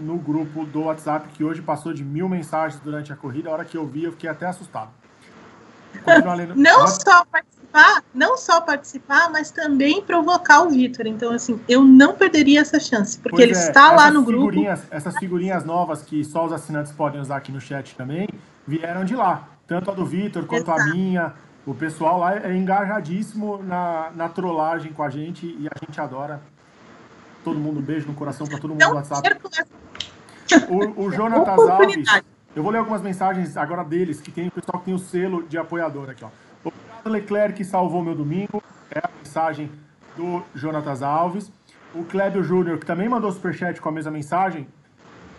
no 0.00 0.18
grupo 0.18 0.64
do 0.64 0.82
WhatsApp 0.84 1.28
que 1.34 1.42
hoje 1.44 1.62
passou 1.62 1.92
de 1.92 2.04
mil 2.04 2.28
mensagens 2.28 2.80
durante 2.82 3.12
a 3.12 3.16
corrida. 3.16 3.48
A 3.50 3.52
hora 3.52 3.64
que 3.64 3.76
eu 3.76 3.86
vi, 3.86 4.04
eu 4.04 4.12
fiquei 4.12 4.28
até 4.28 4.46
assustado. 4.46 4.90
Não 6.54 6.86
só 6.86 7.24
participar, 7.24 8.02
não 8.14 8.36
só 8.36 8.60
participar, 8.60 9.30
mas 9.30 9.50
também 9.50 10.02
provocar 10.02 10.62
o 10.62 10.70
Vitor. 10.70 11.06
Então, 11.06 11.32
assim, 11.32 11.58
eu 11.68 11.82
não 11.82 12.14
perderia 12.14 12.60
essa 12.60 12.78
chance, 12.78 13.18
porque 13.18 13.36
pois 13.36 13.48
ele 13.48 13.56
é, 13.56 13.68
está 13.68 13.92
lá 13.92 14.10
no 14.10 14.22
grupo. 14.22 14.52
Essas 14.90 15.16
figurinhas 15.16 15.64
novas 15.64 16.02
que 16.02 16.24
só 16.24 16.44
os 16.44 16.52
assinantes 16.52 16.92
podem 16.92 17.20
usar 17.20 17.36
aqui 17.36 17.50
no 17.50 17.60
chat 17.60 17.94
também, 17.94 18.28
vieram 18.66 19.04
de 19.04 19.16
lá. 19.16 19.48
Tanto 19.66 19.90
a 19.90 19.94
do 19.94 20.04
Vitor 20.04 20.44
quanto 20.44 20.70
Exato. 20.70 20.80
a 20.82 20.86
minha. 20.86 21.32
O 21.66 21.74
pessoal 21.74 22.20
lá 22.20 22.36
é 22.36 22.56
engajadíssimo 22.56 23.60
na, 23.62 24.10
na 24.14 24.28
trollagem 24.28 24.92
com 24.92 25.02
a 25.02 25.10
gente 25.10 25.46
e 25.46 25.66
a 25.66 25.84
gente 25.84 26.00
adora. 26.00 26.40
Todo 27.46 27.60
mundo, 27.60 27.78
um 27.78 27.82
beijo 27.82 28.08
no 28.08 28.14
coração 28.14 28.44
para 28.44 28.58
todo 28.58 28.70
mundo 28.70 28.80
não 28.80 28.90
do 28.90 28.96
WhatsApp. 28.96 29.38
O, 30.68 31.04
o 31.04 31.12
Jonatas 31.12 31.60
Alves 31.60 32.22
eu 32.56 32.62
vou 32.62 32.72
ler 32.72 32.78
algumas 32.78 33.02
mensagens 33.02 33.56
agora 33.56 33.84
deles, 33.84 34.20
que 34.20 34.32
tem 34.32 34.48
o 34.48 34.50
pessoal 34.50 34.80
que 34.80 34.86
tem 34.86 34.94
o 34.94 34.98
selo 34.98 35.44
de 35.44 35.56
apoiador 35.56 36.10
aqui, 36.10 36.24
ó. 36.24 36.28
Obrigado, 36.64 37.08
Leclerc, 37.08 37.54
que 37.54 37.64
salvou 37.64 38.02
meu 38.02 38.16
domingo. 38.16 38.60
É 38.90 38.98
a 38.98 39.08
mensagem 39.16 39.70
do 40.16 40.42
Jonatas 40.56 41.04
Alves. 41.04 41.52
O 41.94 42.02
Clébio 42.02 42.42
Júnior, 42.42 42.78
que 42.78 42.84
também 42.84 43.08
mandou 43.08 43.30
superchat 43.30 43.80
com 43.80 43.90
a 43.90 43.92
mesma 43.92 44.10
mensagem. 44.10 44.66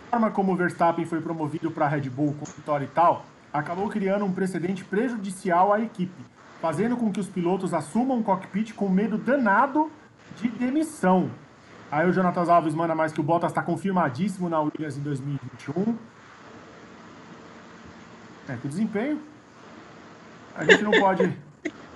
A 0.06 0.12
forma 0.12 0.30
como 0.30 0.52
o 0.52 0.56
Verstappen 0.56 1.04
foi 1.04 1.20
promovido 1.20 1.70
para 1.70 1.84
a 1.84 1.88
Red 1.88 2.08
Bull 2.08 2.34
com 2.40 2.46
vitória 2.46 2.86
e 2.86 2.88
tal, 2.88 3.26
acabou 3.52 3.86
criando 3.90 4.24
um 4.24 4.32
precedente 4.32 4.82
prejudicial 4.82 5.74
à 5.74 5.80
equipe, 5.80 6.24
fazendo 6.62 6.96
com 6.96 7.12
que 7.12 7.20
os 7.20 7.28
pilotos 7.28 7.74
assumam 7.74 8.20
o 8.20 8.24
cockpit 8.24 8.72
com 8.72 8.88
medo 8.88 9.18
danado 9.18 9.92
de 10.40 10.48
demissão. 10.48 11.30
Aí 11.90 12.08
o 12.08 12.12
Jonatas 12.12 12.48
Alves 12.48 12.74
manda 12.74 12.94
mais 12.94 13.12
que 13.12 13.20
o 13.20 13.22
Bottas 13.22 13.50
está 13.50 13.62
confirmadíssimo 13.62 14.48
na 14.48 14.60
Williams 14.60 14.98
em 14.98 15.00
2021. 15.00 15.96
É, 18.48 18.56
com 18.56 18.68
desempenho, 18.68 19.20
a 20.54 20.64
gente 20.64 20.82
não 20.82 20.92
pode. 20.92 21.36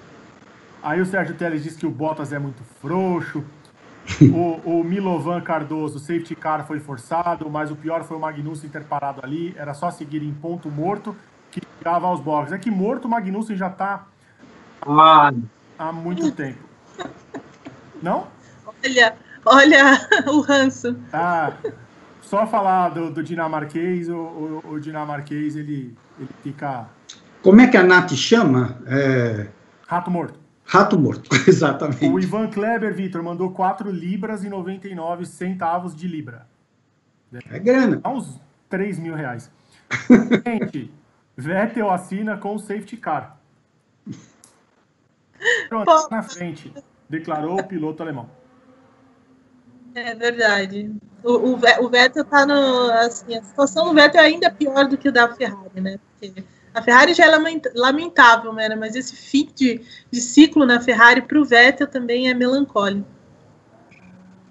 Aí 0.82 1.00
o 1.00 1.06
Sérgio 1.06 1.34
Teles 1.34 1.62
diz 1.62 1.76
que 1.76 1.86
o 1.86 1.90
Bottas 1.90 2.32
é 2.32 2.38
muito 2.38 2.62
frouxo. 2.80 3.44
O, 4.20 4.80
o 4.80 4.84
Milovan 4.84 5.40
Cardoso, 5.40 5.96
o 5.96 6.00
safety 6.00 6.34
car 6.34 6.66
foi 6.66 6.80
forçado, 6.80 7.48
mas 7.48 7.70
o 7.70 7.76
pior 7.76 8.02
foi 8.02 8.16
o 8.16 8.20
Magnussen 8.20 8.68
ter 8.68 8.82
parado 8.82 9.20
ali. 9.22 9.54
Era 9.56 9.74
só 9.74 9.92
seguir 9.92 10.24
em 10.24 10.34
ponto 10.34 10.68
morto 10.68 11.14
que 11.52 11.62
chegava 11.78 12.08
aos 12.08 12.20
boxes. 12.20 12.52
É 12.52 12.58
que 12.58 12.68
morto 12.68 13.04
o 13.04 13.08
Magnussen 13.08 13.56
já 13.56 13.68
está 13.68 14.06
ah. 14.82 15.32
há 15.78 15.92
muito 15.92 16.32
tempo. 16.32 16.58
Não? 18.02 18.26
Olha, 18.84 19.16
olha 19.44 20.08
o 20.26 20.40
ranço. 20.40 20.96
Ah, 21.12 21.52
só 22.20 22.46
falar 22.46 22.90
do, 22.90 23.10
do 23.10 23.22
dinamarquês, 23.22 24.08
o, 24.08 24.14
o, 24.14 24.62
o 24.72 24.80
dinamarquês 24.80 25.56
ele 25.56 25.96
ele 26.18 26.28
fica. 26.42 26.88
Como 27.42 27.60
é 27.60 27.66
que 27.66 27.76
a 27.76 27.82
Nath 27.82 28.12
chama? 28.12 28.78
É... 28.86 29.48
Rato 29.86 30.10
morto. 30.10 30.40
Rato 30.64 30.98
morto, 30.98 31.28
exatamente. 31.46 32.06
O 32.06 32.18
Ivan 32.18 32.48
Kleber, 32.48 32.94
Vitor, 32.94 33.22
mandou 33.22 33.50
4 33.50 33.90
libras 33.90 34.44
e 34.44 34.48
99 34.48 35.26
centavos 35.26 35.94
de 35.94 36.06
libra. 36.06 36.46
É 37.50 37.58
grana. 37.58 37.96
Dá 37.96 38.10
uns 38.10 38.40
3 38.68 38.98
mil 38.98 39.14
reais. 39.14 39.50
Gente, 40.46 40.92
Vettel 41.36 41.90
assina 41.90 42.36
com 42.36 42.54
o 42.54 42.58
safety 42.58 42.96
car. 42.96 43.38
Pronto, 45.68 46.08
na 46.10 46.22
frente, 46.22 46.72
declarou 47.08 47.58
o 47.58 47.64
piloto 47.64 48.02
alemão. 48.02 48.30
É 49.94 50.14
verdade. 50.14 50.90
O, 51.22 51.32
o, 51.32 51.52
o 51.54 51.88
Vettel 51.88 52.24
tá 52.24 52.46
no. 52.46 52.90
Assim, 52.92 53.36
a 53.36 53.42
situação 53.42 53.86
do 53.86 53.94
Vettel 53.94 54.22
é 54.22 54.24
ainda 54.24 54.50
pior 54.50 54.86
do 54.88 54.96
que 54.96 55.08
o 55.08 55.12
da 55.12 55.32
Ferrari, 55.34 55.80
né? 55.80 55.98
Porque 56.18 56.44
a 56.74 56.82
Ferrari 56.82 57.14
já 57.14 57.26
é 57.26 57.70
lamentável, 57.74 58.52
né? 58.52 58.74
Mas 58.74 58.96
esse 58.96 59.14
fim 59.14 59.48
de, 59.54 59.82
de 60.10 60.20
ciclo 60.20 60.64
na 60.64 60.80
Ferrari 60.80 61.22
para 61.22 61.38
o 61.38 61.44
Vettel 61.44 61.86
também 61.86 62.28
é 62.30 62.34
melancólico. 62.34 63.06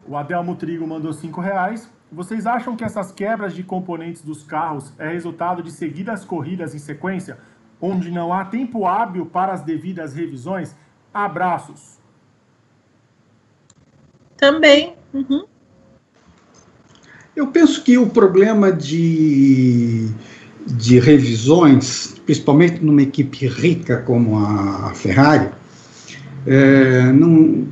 O 0.07 0.15
Adelmo 0.15 0.55
Trigo 0.55 0.85
mandou 0.85 1.13
cinco 1.13 1.41
reais. 1.41 1.91
vocês 2.11 2.45
acham 2.45 2.75
que 2.75 2.83
essas 2.83 3.11
quebras 3.11 3.53
de 3.53 3.63
componentes 3.63 4.21
dos 4.21 4.43
carros 4.43 4.93
é 4.99 5.07
resultado 5.07 5.63
de 5.63 5.71
seguidas 5.71 6.25
corridas 6.25 6.75
em 6.75 6.79
sequência, 6.79 7.39
onde 7.79 8.11
não 8.11 8.33
há 8.33 8.45
tempo 8.45 8.85
hábil 8.85 9.25
para 9.25 9.53
as 9.53 9.61
devidas 9.61 10.13
revisões? 10.13 10.75
Abraços. 11.13 11.99
Também. 14.37 15.00
Uhum. 15.13 15.43
Eu 17.35 17.47
penso 17.47 17.83
que 17.83 17.97
o 17.97 18.07
problema 18.07 18.71
de, 18.71 20.09
de 20.67 20.99
revisões, 20.99 22.15
principalmente 22.25 22.83
numa 22.83 23.01
equipe 23.01 23.47
rica 23.47 23.97
como 23.97 24.37
a 24.37 24.93
Ferrari, 24.93 25.49
é, 26.45 27.11
não, 27.11 27.67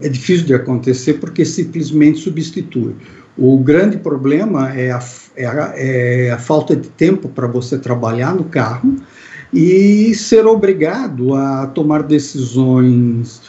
é 0.00 0.08
difícil 0.08 0.46
de 0.46 0.54
acontecer 0.54 1.14
porque 1.14 1.44
simplesmente 1.44 2.20
substitui. 2.20 2.94
O 3.36 3.58
grande 3.58 3.96
problema 3.96 4.72
é 4.74 4.90
a, 4.90 5.02
é 5.36 5.46
a, 5.46 5.72
é 5.76 6.30
a 6.30 6.38
falta 6.38 6.76
de 6.76 6.88
tempo 6.88 7.28
para 7.28 7.46
você 7.46 7.78
trabalhar 7.78 8.34
no 8.34 8.44
carro 8.44 8.96
e 9.52 10.14
ser 10.14 10.46
obrigado 10.46 11.34
a 11.34 11.66
tomar 11.66 12.02
decisões 12.02 13.40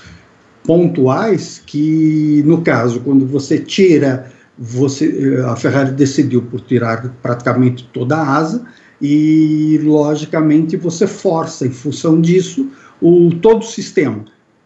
pontuais 0.63 1.61
que, 1.65 2.43
no 2.45 2.61
caso, 2.61 2.99
quando 3.01 3.25
você 3.25 3.59
tira, 3.59 4.31
você, 4.57 5.43
a 5.47 5.55
Ferrari 5.55 5.91
decidiu 5.91 6.41
por 6.43 6.61
tirar 6.61 7.13
praticamente 7.21 7.89
toda 7.91 8.17
a 8.17 8.35
asa 8.35 8.65
e, 9.01 9.79
logicamente, 9.83 10.77
você 10.77 11.07
força, 11.07 11.65
em 11.65 11.71
função 11.71 12.21
disso, 12.21 12.69
o, 13.01 13.31
todo 13.41 13.63
o 13.63 13.65
sistema. 13.65 14.23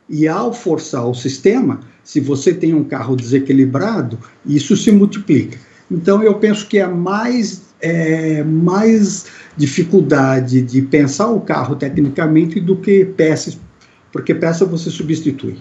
E 0.10 0.28
ao 0.28 0.54
forçar 0.54 1.08
o 1.08 1.16
sistema, 1.16 1.80
se 2.04 2.20
você 2.20 2.54
tem 2.54 2.74
um 2.74 2.84
carro 2.84 3.16
desequilibrado, 3.16 4.20
isso 4.46 4.76
se 4.76 4.92
multiplica. 4.92 5.58
Então, 5.90 6.22
eu 6.22 6.36
penso 6.36 6.68
que 6.68 6.78
é 6.78 6.88
mais, 6.88 7.64
é, 7.80 8.44
mais 8.44 9.28
dificuldade 9.56 10.62
de 10.62 10.82
pensar 10.82 11.28
o 11.28 11.40
carro 11.40 11.76
tecnicamente 11.76 12.60
do 12.60 12.76
que 12.76 13.06
peças, 13.06 13.58
porque 14.12 14.36
peça 14.36 14.66
você 14.66 14.90
substitui. 14.90 15.58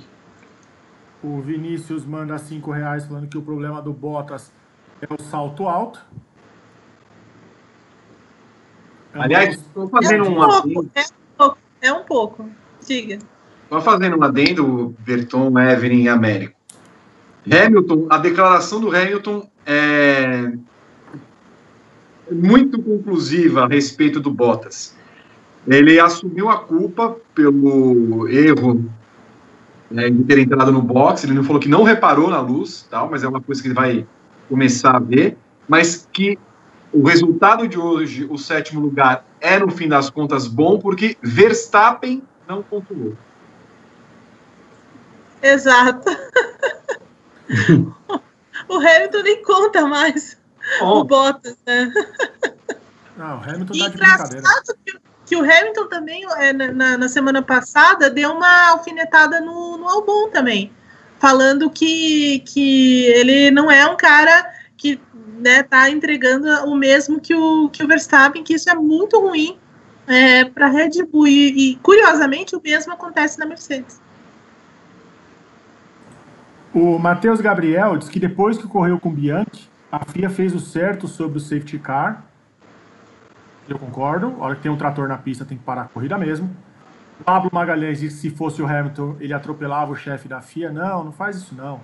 O 1.25 1.41
Vinícius 1.41 2.05
manda 2.05 2.37
cinco 2.37 2.71
reais 2.71 3.07
falando 3.07 3.27
que 3.27 3.39
o 3.39 3.41
problema 3.41 3.81
do 3.81 3.95
Bottas 3.95 4.53
é 5.01 5.07
o 5.11 5.17
salto 5.23 5.67
alto. 5.67 5.99
Aliás, 9.15 9.55
estou 9.55 9.89
fazendo 9.89 10.27
é 10.27 10.29
um, 10.29 10.33
um 10.33 10.35
pouco, 10.35 10.91
é 10.95 11.01
um 11.01 11.37
pouco, 11.39 11.59
é 11.81 11.93
um 11.95 12.05
pouco. 12.05 12.51
Diga. 12.87 13.19
Só 13.71 13.81
fazendo 13.81 14.19
um 14.19 14.23
adendo, 14.23 14.95
Berton, 14.99 15.59
Evelyn 15.59 16.03
e 16.03 16.09
Américo. 16.11 16.61
Hamilton, 17.51 18.07
a 18.11 18.19
declaração 18.19 18.79
do 18.79 18.95
Hamilton 18.95 19.49
é 19.65 20.53
muito 22.31 22.83
conclusiva 22.83 23.65
a 23.65 23.67
respeito 23.67 24.21
do 24.21 24.31
Bottas. 24.31 24.95
Ele 25.67 25.99
assumiu 25.99 26.51
a 26.51 26.59
culpa 26.59 27.17
pelo 27.35 28.29
erro 28.29 28.93
né, 29.91 30.11
de 30.11 30.25
ter 30.25 30.39
entrado 30.39 30.73
no 30.73 30.83
box. 30.83 31.25
Ele 31.25 31.35
não 31.35 31.45
falou 31.45 31.61
que 31.61 31.69
não 31.69 31.83
reparou 31.83 32.29
na 32.31 32.41
luz, 32.41 32.87
tal, 32.91 33.11
mas 33.11 33.23
é 33.23 33.29
uma 33.29 33.41
coisa 33.41 33.61
que 33.61 33.69
ele 33.69 33.75
vai 33.75 34.07
começar 34.49 34.97
a 34.97 35.01
ver. 35.01 35.37
Mas 35.69 36.09
que 36.13 36.39
o 36.93 37.03
resultado 37.03 37.67
de 37.67 37.79
hoje, 37.79 38.27
o 38.31 38.39
sétimo 38.39 38.81
lugar, 38.81 39.25
é 39.41 39.59
no 39.59 39.71
fim 39.71 39.89
das 39.89 40.11
contas 40.11 40.47
bom 40.47 40.79
porque 40.79 41.17
Verstappen 41.23 42.23
não 42.49 42.63
pontuou. 42.63 43.17
Exato. 45.43 46.11
o 48.69 48.75
Hamilton 48.77 49.23
nem 49.23 49.43
conta 49.43 49.87
mais 49.87 50.39
oh. 50.81 51.01
o 51.01 51.05
Bottas, 51.05 51.57
né? 51.67 51.93
Não, 53.17 53.39
o 53.39 53.43
Hamilton 53.43 53.79
tá 53.79 53.89
de 53.89 53.97
brincadeira. 53.97 54.43
Que, 54.85 54.99
que 55.35 55.37
o 55.37 55.43
Hamilton 55.43 55.89
também, 55.89 56.25
é, 56.37 56.53
na, 56.53 56.97
na, 56.97 57.09
semana 57.09 57.43
passada, 57.43 58.09
deu 58.09 58.31
uma 58.31 58.71
alfinetada 58.71 59.41
no, 59.41 59.77
no 59.77 59.89
Albon 59.89 60.31
também. 60.31 60.71
Falando 61.19 61.69
que, 61.69 62.41
que 62.41 63.07
ele 63.07 63.51
não 63.51 63.71
é 63.71 63.85
um 63.87 63.97
cara 63.97 64.47
que 64.77 65.01
né, 65.39 65.63
tá 65.65 65.91
entregando 65.91 66.49
o 66.67 66.77
mesmo 66.77 67.21
que 67.21 67.35
o, 67.35 67.69
que 67.69 67.83
o 67.83 67.89
Verstappen, 67.89 68.45
que 68.45 68.55
isso 68.55 68.71
é 68.71 68.75
muito 68.75 69.19
ruim 69.19 69.59
é, 70.07 70.45
para 70.45 70.69
Red 70.69 71.03
Bull. 71.11 71.27
E, 71.27 71.73
e, 71.73 71.77
curiosamente, 71.77 72.55
o 72.55 72.63
mesmo 72.63 72.93
acontece 72.93 73.39
na 73.39 73.47
Mercedes. 73.47 74.01
O 76.73 76.99
Matheus 76.99 77.41
Gabriel 77.41 77.97
diz 77.97 78.09
que 78.09 78.21
depois 78.21 78.57
que 78.57 78.69
correu 78.69 79.01
com 79.01 79.09
o 79.09 79.13
Bianchi, 79.13 79.69
a 79.91 80.05
FIA 80.05 80.31
fez 80.31 80.55
o 80.55 80.61
certo 80.61 81.09
sobre 81.09 81.39
o 81.39 81.41
safety 81.41 81.79
car. 81.79 82.25
Eu 83.69 83.79
concordo. 83.79 84.37
A 84.41 84.47
hora 84.47 84.57
que 84.57 84.63
tem 84.63 84.71
um 84.71 84.77
trator 84.77 85.09
na 85.09 85.17
pista, 85.17 85.45
tem 85.45 85.57
que 85.57 85.65
parar 85.65 85.83
a 85.83 85.89
corrida 85.89 86.19
mesmo. 86.19 86.55
Pablo 87.25 87.51
Magalhães 87.53 88.01
diz 88.01 88.15
que 88.15 88.21
se 88.21 88.31
fosse 88.31 88.61
o 88.61 88.67
Hamilton, 88.67 89.17
ele 89.21 89.33
atropelava 89.33 89.93
o 89.93 89.97
chefe 89.97 90.29
da 90.29 90.41
FIA. 90.41 90.71
Não, 90.71 91.05
não 91.05 91.13
faz 91.13 91.37
isso 91.37 91.55
não. 91.55 91.81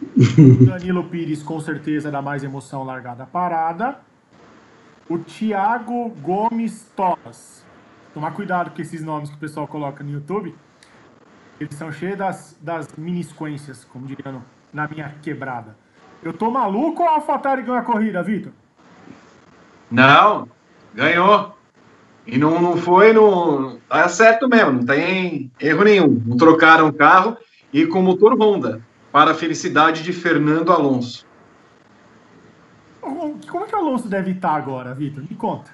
Danilo 0.66 1.04
Pires, 1.04 1.42
com 1.42 1.58
certeza, 1.60 2.10
dá 2.10 2.22
mais 2.22 2.44
emoção 2.44 2.84
largada 2.84 3.26
parada. 3.26 3.98
O 5.08 5.18
Thiago 5.18 6.10
Gomes 6.20 6.90
Tomas. 6.94 7.64
Tomar 8.14 8.32
cuidado 8.32 8.70
com 8.70 8.80
esses 8.82 9.02
nomes 9.02 9.30
que 9.30 9.36
o 9.36 9.38
pessoal 9.38 9.66
coloca 9.66 10.04
no 10.04 10.10
YouTube 10.10 10.54
eles 11.60 11.74
são 11.74 11.92
cheios 11.92 12.16
das, 12.16 12.56
das 12.60 12.88
minisquências, 12.96 13.84
como 13.84 14.06
diriam 14.06 14.42
na 14.72 14.88
minha 14.88 15.14
quebrada. 15.20 15.76
Eu 16.22 16.32
tô 16.32 16.50
maluco 16.50 17.02
ou 17.02 17.08
a 17.08 17.12
AlphaTauri 17.16 17.62
ganhou 17.62 17.76
a 17.76 17.82
corrida, 17.82 18.22
Vitor? 18.22 18.52
Não, 19.90 20.48
ganhou. 20.94 21.56
E 22.26 22.38
não, 22.38 22.60
não 22.60 22.76
foi 22.76 23.12
no. 23.12 23.78
Tá 23.88 24.08
certo 24.08 24.48
mesmo, 24.48 24.72
não 24.72 24.84
tem 24.84 25.50
erro 25.58 25.84
nenhum. 25.84 26.22
Não 26.26 26.36
trocaram 26.36 26.88
o 26.88 26.92
carro 26.92 27.36
e 27.72 27.86
com 27.86 28.02
motor 28.02 28.34
Honda, 28.40 28.80
para 29.10 29.32
a 29.32 29.34
felicidade 29.34 30.02
de 30.02 30.12
Fernando 30.12 30.72
Alonso. 30.72 31.26
Como 33.00 33.64
é 33.64 33.66
que 33.66 33.74
o 33.74 33.78
Alonso 33.78 34.08
deve 34.08 34.32
estar 34.32 34.54
agora, 34.54 34.94
Vitor? 34.94 35.22
Me 35.28 35.36
conta. 35.36 35.70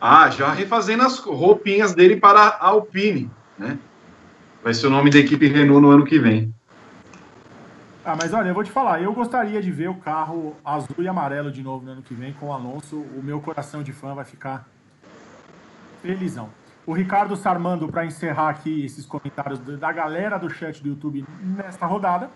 Ah, 0.00 0.28
já 0.30 0.52
refazendo 0.52 1.02
as 1.02 1.18
roupinhas 1.18 1.94
dele 1.94 2.16
para 2.16 2.40
a 2.40 2.68
Alpine, 2.68 3.30
né? 3.58 3.78
Vai 4.62 4.74
ser 4.74 4.86
o 4.86 4.90
nome 4.90 5.10
da 5.10 5.18
equipe 5.18 5.46
Renault 5.46 5.80
no 5.80 5.90
ano 5.90 6.04
que 6.04 6.18
vem. 6.18 6.54
Ah, 8.06 8.14
mas 8.14 8.34
olha, 8.34 8.48
eu 8.48 8.54
vou 8.54 8.62
te 8.62 8.70
falar, 8.70 9.00
eu 9.00 9.14
gostaria 9.14 9.62
de 9.62 9.70
ver 9.70 9.88
o 9.88 9.94
carro 9.94 10.54
azul 10.62 10.96
e 10.98 11.08
amarelo 11.08 11.50
de 11.50 11.62
novo 11.62 11.86
no 11.86 11.92
ano 11.92 12.02
que 12.02 12.12
vem 12.12 12.34
com 12.34 12.48
o 12.48 12.52
Alonso. 12.52 12.96
O 12.96 13.22
meu 13.22 13.40
coração 13.40 13.82
de 13.82 13.94
fã 13.94 14.14
vai 14.14 14.26
ficar 14.26 14.68
felizão. 16.02 16.50
O 16.86 16.92
Ricardo 16.92 17.34
Sarmando, 17.34 17.88
para 17.88 18.04
encerrar 18.04 18.50
aqui 18.50 18.84
esses 18.84 19.06
comentários 19.06 19.58
da 19.58 19.90
galera 19.90 20.36
do 20.36 20.50
chat 20.50 20.82
do 20.82 20.90
YouTube 20.90 21.24
nesta 21.40 21.86
rodada. 21.86 22.28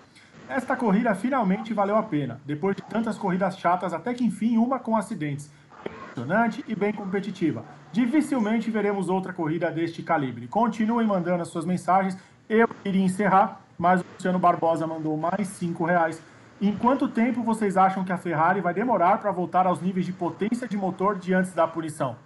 Esta 0.49 0.74
corrida 0.74 1.15
finalmente 1.15 1.74
valeu 1.74 1.97
a 1.97 2.03
pena. 2.03 2.40
Depois 2.47 2.74
de 2.74 2.81
tantas 2.81 3.19
corridas 3.19 3.59
chatas, 3.59 3.93
até 3.93 4.15
que 4.15 4.24
enfim 4.24 4.57
uma 4.57 4.78
com 4.78 4.97
acidentes. 4.97 5.51
Impressionante 5.85 6.65
e 6.66 6.74
bem 6.74 6.95
competitiva. 6.95 7.62
Dificilmente 7.93 8.70
veremos 8.70 9.11
outra 9.11 9.35
corrida 9.35 9.70
deste 9.70 10.03
calibre. 10.03 10.49
Continuem 10.49 11.07
mandando 11.07 11.43
as 11.43 11.49
suas 11.49 11.66
mensagens. 11.66 12.16
Eu 12.49 12.66
iria 12.86 13.05
encerrar, 13.05 13.61
mas 13.78 14.00
o 14.00 14.05
Luciano 14.14 14.38
Barbosa 14.38 14.86
mandou 14.86 15.16
mais 15.16 15.46
cinco 15.48 15.84
reais. 15.84 16.20
Em 16.60 16.74
quanto 16.74 17.06
tempo 17.06 17.44
vocês 17.44 17.76
acham 17.76 18.05
que 18.05 18.10
a 18.10 18.18
Ferrari 18.18 18.60
vai 18.60 18.74
demorar 18.74 19.18
para 19.18 19.30
voltar 19.30 19.66
aos 19.66 19.80
níveis 19.80 20.05
de 20.05 20.12
potência 20.12 20.66
de 20.66 20.76
motor 20.76 21.16
de 21.16 21.32
antes 21.32 21.52
da 21.52 21.68
punição? 21.68 22.16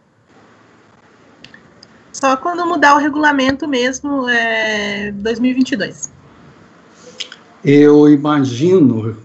Só 2.11 2.37
quando 2.37 2.65
mudar 2.67 2.95
o 2.95 2.99
regulamento 2.99 3.69
mesmo, 3.69 4.27
é 4.29 5.13
2022. 5.13 6.11
Eu 7.63 8.09
imagino, 8.09 9.17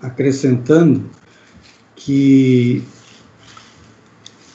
acrescentando, 0.00 1.10
que 1.96 2.84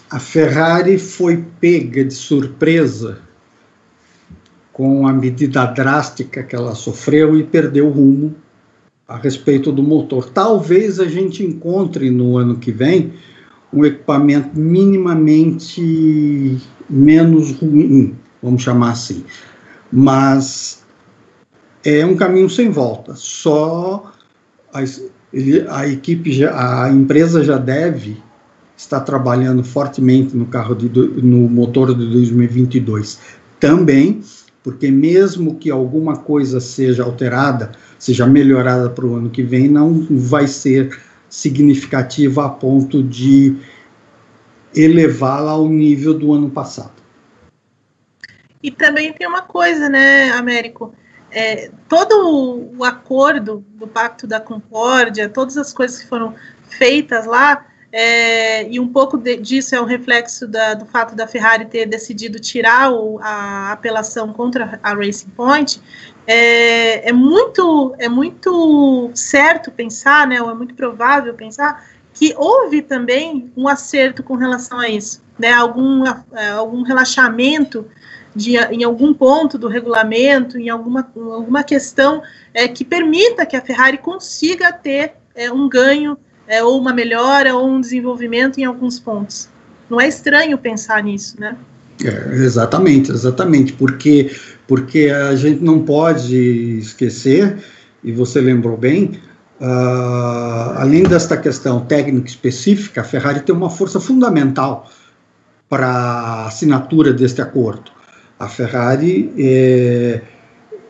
a 0.09 0.19
Ferrari 0.19 0.97
foi 0.97 1.45
pega 1.59 2.03
de 2.03 2.13
surpresa 2.13 3.26
com 4.77 5.07
a 5.07 5.11
medida 5.11 5.65
drástica 5.65 6.43
que 6.43 6.55
ela 6.55 6.75
sofreu 6.75 7.35
e 7.35 7.43
perdeu 7.43 7.87
o 7.87 7.91
rumo 7.91 8.35
a 9.07 9.17
respeito 9.17 9.71
do 9.71 9.81
motor. 9.81 10.29
Talvez 10.29 10.99
a 10.99 11.07
gente 11.07 11.43
encontre 11.43 12.11
no 12.11 12.37
ano 12.37 12.57
que 12.57 12.71
vem 12.71 13.13
um 13.73 13.83
equipamento 13.83 14.51
minimamente 14.53 16.59
menos 16.87 17.53
ruim, 17.53 18.15
vamos 18.41 18.61
chamar 18.61 18.91
assim. 18.91 19.25
Mas 19.91 20.83
é 21.83 22.05
um 22.05 22.15
caminho 22.15 22.47
sem 22.47 22.69
volta. 22.69 23.15
Só 23.15 24.11
a, 24.71 24.81
a 25.69 25.87
equipe, 25.87 26.31
já, 26.31 26.83
a 26.83 26.91
empresa 26.91 27.43
já 27.43 27.57
deve 27.57 28.21
está 28.77 28.99
trabalhando 28.99 29.63
fortemente 29.63 30.37
no 30.37 30.45
carro 30.45 30.75
de, 30.75 30.87
no 30.87 31.49
motor 31.49 31.95
de 31.95 32.07
2022 32.11 33.17
também, 33.59 34.21
porque 34.67 34.91
mesmo 34.91 35.55
que 35.55 35.71
alguma 35.71 36.17
coisa 36.17 36.59
seja 36.59 37.01
alterada, 37.01 37.71
seja 37.97 38.27
melhorada 38.27 38.89
para 38.89 39.05
o 39.05 39.15
ano 39.15 39.29
que 39.29 39.41
vem, 39.41 39.69
não 39.69 40.05
vai 40.09 40.45
ser 40.45 41.01
significativa 41.29 42.45
a 42.45 42.49
ponto 42.49 43.01
de 43.01 43.55
elevá-la 44.75 45.51
ao 45.51 45.69
nível 45.69 46.13
do 46.13 46.33
ano 46.33 46.49
passado. 46.49 46.91
E 48.61 48.69
também 48.69 49.13
tem 49.13 49.25
uma 49.25 49.43
coisa, 49.43 49.87
né, 49.87 50.31
Américo? 50.31 50.93
É, 51.31 51.71
todo 51.87 52.73
o 52.77 52.83
acordo 52.83 53.63
do 53.69 53.87
Pacto 53.87 54.27
da 54.27 54.41
Concórdia, 54.41 55.29
todas 55.29 55.55
as 55.55 55.71
coisas 55.71 55.99
que 56.01 56.07
foram 56.09 56.35
feitas 56.67 57.25
lá, 57.25 57.65
é, 57.91 58.67
e 58.69 58.79
um 58.79 58.87
pouco 58.87 59.17
de, 59.17 59.37
disso 59.37 59.75
é 59.75 59.81
um 59.81 59.85
reflexo 59.85 60.47
da, 60.47 60.73
do 60.73 60.85
fato 60.85 61.15
da 61.15 61.25
Ferrari 61.25 61.65
ter 61.65 61.85
decidido 61.85 62.39
tirar 62.39 62.91
o, 62.91 63.19
a 63.21 63.71
apelação 63.71 64.33
contra 64.33 64.79
a 64.83 64.93
Racing 64.93 65.29
Point, 65.29 65.81
é, 66.25 67.09
é, 67.09 67.13
muito, 67.13 67.95
é 67.97 68.09
muito 68.09 69.09
certo 69.15 69.71
pensar, 69.71 70.27
né, 70.27 70.41
ou 70.41 70.51
é 70.51 70.53
muito 70.53 70.75
provável 70.75 71.33
pensar, 71.33 71.87
que 72.13 72.33
houve 72.35 72.81
também 72.81 73.51
um 73.55 73.67
acerto 73.67 74.21
com 74.21 74.35
relação 74.35 74.79
a 74.79 74.89
isso, 74.89 75.23
né, 75.39 75.53
algum, 75.53 76.03
é, 76.33 76.49
algum 76.49 76.81
relaxamento 76.81 77.85
de, 78.35 78.57
em 78.57 78.83
algum 78.83 79.13
ponto 79.13 79.57
do 79.57 79.67
regulamento, 79.67 80.59
em 80.59 80.69
alguma, 80.69 81.09
alguma 81.15 81.63
questão 81.63 82.21
é, 82.53 82.67
que 82.67 82.83
permita 82.83 83.45
que 83.45 83.55
a 83.55 83.61
Ferrari 83.61 83.97
consiga 83.97 84.73
ter 84.73 85.13
é, 85.33 85.51
um 85.51 85.69
ganho, 85.69 86.17
é, 86.47 86.63
ou 86.63 86.79
uma 86.79 86.93
melhora, 86.93 87.55
ou 87.55 87.67
um 87.67 87.81
desenvolvimento 87.81 88.59
em 88.59 88.65
alguns 88.65 88.99
pontos. 88.99 89.49
Não 89.89 89.99
é 89.99 90.07
estranho 90.07 90.57
pensar 90.57 91.03
nisso, 91.03 91.39
né? 91.39 91.55
É, 92.03 92.35
exatamente, 92.35 93.11
exatamente, 93.11 93.73
porque, 93.73 94.31
porque 94.67 95.09
a 95.09 95.35
gente 95.35 95.63
não 95.63 95.83
pode 95.83 96.35
esquecer, 96.79 97.57
e 98.03 98.11
você 98.11 98.39
lembrou 98.39 98.77
bem, 98.77 99.19
uh, 99.59 100.77
além 100.77 101.03
desta 101.03 101.35
questão 101.35 101.81
técnica 101.81 102.27
específica, 102.27 103.01
a 103.01 103.03
Ferrari 103.03 103.41
tem 103.41 103.55
uma 103.55 103.69
força 103.69 103.99
fundamental 103.99 104.89
para 105.67 105.87
a 105.87 106.47
assinatura 106.47 107.11
deste 107.11 107.41
acordo. 107.41 107.91
A 108.39 108.47
Ferrari 108.47 109.33
é, 109.37 110.21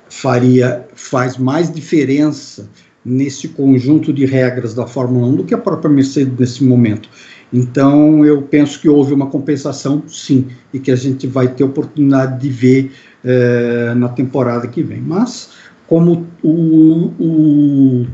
faria, 0.09 0.85
faz 0.93 1.37
mais 1.37 1.71
diferença 1.71 2.69
nesse 3.07 3.47
conjunto 3.47 4.11
de 4.11 4.25
regras 4.25 4.73
da 4.73 4.85
Fórmula 4.85 5.27
1 5.27 5.35
do 5.37 5.43
que 5.45 5.53
a 5.53 5.57
própria 5.57 5.89
Mercedes 5.89 6.37
nesse 6.37 6.63
momento. 6.63 7.09
Então, 7.51 8.25
eu 8.25 8.41
penso 8.41 8.79
que 8.81 8.89
houve 8.89 9.13
uma 9.13 9.27
compensação, 9.27 10.03
sim, 10.05 10.47
e 10.73 10.79
que 10.79 10.91
a 10.91 10.95
gente 10.97 11.25
vai 11.25 11.47
ter 11.47 11.63
oportunidade 11.63 12.41
de 12.41 12.49
ver 12.49 12.91
é, 13.23 13.93
na 13.95 14.09
temporada 14.09 14.67
que 14.67 14.83
vem. 14.83 14.99
Mas, 14.99 15.51
como 15.87 16.27
o, 16.43 17.13
o, 17.17 18.07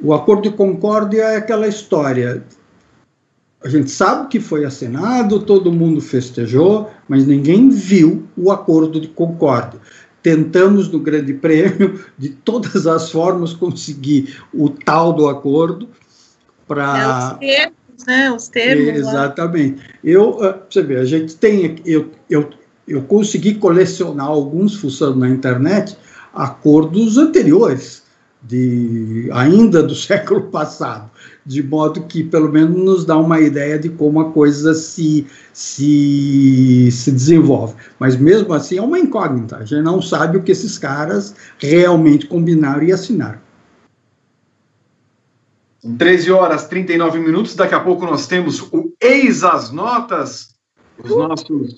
o 0.00 0.14
acordo 0.14 0.48
de 0.48 0.56
concórdia 0.56 1.22
é 1.22 1.36
aquela 1.38 1.66
história, 1.66 2.44
a 3.64 3.68
gente 3.68 3.90
sabe 3.90 4.28
que 4.28 4.38
foi 4.38 4.64
assinado, 4.64 5.40
todo 5.40 5.72
mundo 5.72 6.00
festejou, 6.00 6.88
mas 7.08 7.26
ninguém 7.26 7.68
viu 7.68 8.22
o 8.36 8.52
acordo 8.52 9.00
de 9.00 9.08
concórdia. 9.08 9.80
Tentamos 10.26 10.88
no 10.88 10.98
Grande 10.98 11.32
Prêmio, 11.34 12.04
de 12.18 12.30
todas 12.30 12.84
as 12.84 13.12
formas, 13.12 13.52
conseguir 13.52 14.40
o 14.52 14.68
tal 14.68 15.12
do 15.12 15.28
acordo 15.28 15.88
para. 16.66 17.38
É, 17.40 17.70
né? 18.04 18.32
Os 18.32 18.48
termos. 18.48 18.88
Exatamente. 18.88 19.76
Lá. 19.76 19.84
Eu, 20.02 20.42
ah, 20.42 20.58
você 20.68 20.82
vê, 20.82 20.96
a 20.96 21.04
gente 21.04 21.36
tem, 21.36 21.76
eu, 21.84 22.10
eu, 22.28 22.50
eu 22.88 23.02
consegui 23.02 23.54
colecionar 23.54 24.26
alguns 24.26 24.74
fuçando 24.74 25.16
na 25.16 25.28
internet 25.28 25.96
acordos 26.34 27.18
anteriores, 27.18 28.02
de 28.42 29.30
ainda 29.32 29.80
do 29.80 29.94
século 29.94 30.50
passado, 30.50 31.08
de 31.46 31.62
modo 31.62 32.02
que 32.02 32.24
pelo 32.24 32.50
menos 32.50 32.76
nos 32.76 33.04
dá 33.04 33.16
uma 33.16 33.40
ideia 33.40 33.78
de 33.78 33.88
como 33.88 34.20
a 34.20 34.32
coisa 34.32 34.74
se, 34.74 35.26
se, 35.52 36.90
se 36.90 37.12
desenvolve. 37.12 37.76
Mas 37.98 38.16
mesmo 38.16 38.52
assim 38.52 38.78
é 38.78 38.82
uma 38.82 38.98
incógnita, 38.98 39.58
a 39.58 39.64
gente 39.64 39.82
não 39.82 40.02
sabe 40.02 40.36
o 40.36 40.42
que 40.42 40.50
esses 40.52 40.76
caras 40.76 41.34
realmente 41.58 42.26
combinaram 42.26 42.82
e 42.82 42.92
assinaram. 42.92 43.38
São 45.78 45.96
13 45.96 46.32
horas 46.32 46.66
39 46.66 47.20
minutos. 47.20 47.54
Daqui 47.54 47.74
a 47.74 47.80
pouco 47.80 48.04
nós 48.04 48.26
temos 48.26 48.60
o 48.72 48.92
Eis 49.00 49.44
as 49.44 49.70
Notas, 49.70 50.56
os 50.98 51.10
nossos 51.10 51.76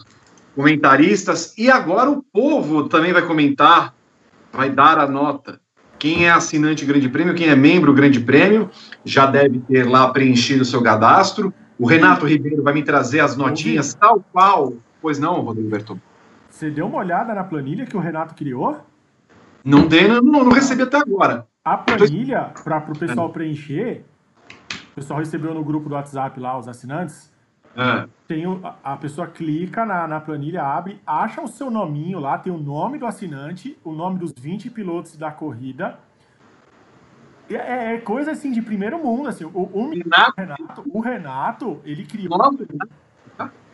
comentaristas. 0.57 1.53
E 1.59 1.71
agora 1.71 2.11
o 2.11 2.23
povo 2.23 2.89
também 2.89 3.13
vai 3.13 3.27
comentar, 3.27 3.95
vai 4.51 4.71
dar 4.71 4.99
a 4.99 5.07
nota. 5.07 5.61
Quem 5.99 6.27
é 6.27 6.31
assinante 6.31 6.85
Grande 6.85 7.09
Prêmio, 7.09 7.35
quem 7.35 7.49
é 7.49 7.57
membro 7.57 7.93
Grande 7.93 8.21
Prêmio, 8.21 8.71
já 9.05 9.27
deve 9.27 9.59
ter 9.61 9.85
lá 9.85 10.09
preenchido 10.11 10.63
o 10.63 10.65
seu 10.65 10.81
cadastro. 10.83 11.53
O 11.79 11.87
Renato 11.87 12.27
Ribeiro 12.27 12.63
vai 12.63 12.73
me 12.73 12.83
trazer 12.83 13.21
as 13.21 13.37
notinhas, 13.37 13.95
tal 13.95 14.25
qual. 14.33 14.75
Pois 15.01 15.19
não, 15.19 15.41
Rodrigo 15.41 15.69
Berton? 15.69 15.99
Você 16.49 16.71
deu 16.71 16.87
uma 16.87 16.99
olhada 16.99 17.35
na 17.35 17.45
planilha 17.45 17.85
que 17.85 17.97
o 17.97 18.01
Renato 18.01 18.35
criou? 18.35 18.81
Não 19.65 19.87
dei, 19.87 20.09
não, 20.09 20.21
não 20.21 20.51
recebi 20.51 20.83
até 20.83 20.97
agora. 20.97 21.47
A 21.65 21.77
planilha, 21.77 22.53
para 22.65 22.79
o 22.79 22.99
pessoal 22.99 23.31
preencher, 23.31 24.05
o 24.93 24.95
pessoal 24.95 25.19
recebeu 25.19 25.53
no 25.53 25.65
grupo 25.65 25.89
do 25.89 25.95
WhatsApp 25.95 26.39
lá, 26.41 26.59
os 26.59 26.67
assinantes. 26.69 27.31
É. 27.77 28.09
Tem 28.27 28.47
o, 28.47 28.61
a 28.83 28.97
pessoa 28.97 29.27
clica 29.27 29.85
na, 29.85 30.07
na 30.07 30.21
planilha, 30.21 30.63
abre, 30.63 31.01
acha 31.07 31.41
o 31.41 31.49
seu 31.49 31.71
nominho 31.71 32.19
lá, 32.19 32.37
tem 32.37 32.53
o 32.53 32.59
nome 32.59 32.99
do 32.99 33.07
assinante, 33.07 33.79
o 33.85 33.93
nome 33.93 34.19
dos 34.19 34.33
20 34.33 34.71
pilotos 34.71 35.17
da 35.17 35.31
corrida. 35.31 35.99
É, 37.49 37.95
é 37.95 37.99
coisa 37.99 38.33
assim 38.33 38.53
de 38.53 38.61
primeiro 38.61 38.99
mundo. 38.99 39.29
Assim, 39.29 39.45
o, 39.45 39.51
o 39.51 39.91
Renato, 39.91 40.35
Renato, 40.37 40.85
o 40.93 41.01
Renato, 41.01 41.81
ele 41.85 42.05
criou. 42.05 42.37
Nossa, 42.37 42.67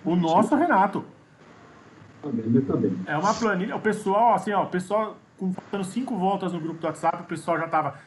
o 0.04 0.14
nosso 0.14 0.54
Renato. 0.54 1.04
É 3.06 3.16
uma 3.16 3.34
planilha. 3.34 3.76
O 3.76 3.80
pessoal, 3.80 4.34
assim, 4.34 4.52
ó, 4.52 4.62
o 4.62 4.68
pessoal 4.68 5.16
com 5.36 5.52
faltando 5.52 5.84
cinco 5.84 6.16
voltas 6.16 6.52
no 6.52 6.60
grupo 6.60 6.80
do 6.80 6.86
WhatsApp, 6.86 7.22
o 7.22 7.26
pessoal 7.26 7.58
já 7.58 7.68
tava. 7.68 7.98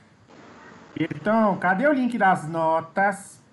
Então, 0.98 1.58
cadê 1.58 1.88
o 1.88 1.94
link 1.94 2.18
das 2.18 2.48
notas? 2.48 3.44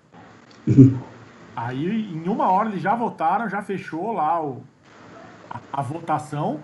Aí, 1.55 2.11
em 2.13 2.27
uma 2.27 2.49
hora, 2.51 2.69
eles 2.69 2.81
já 2.81 2.93
votaram, 2.95 3.49
já 3.49 3.61
fechou 3.61 4.11
lá 4.11 4.43
o, 4.43 4.61
a, 5.49 5.59
a 5.71 5.81
votação. 5.81 6.59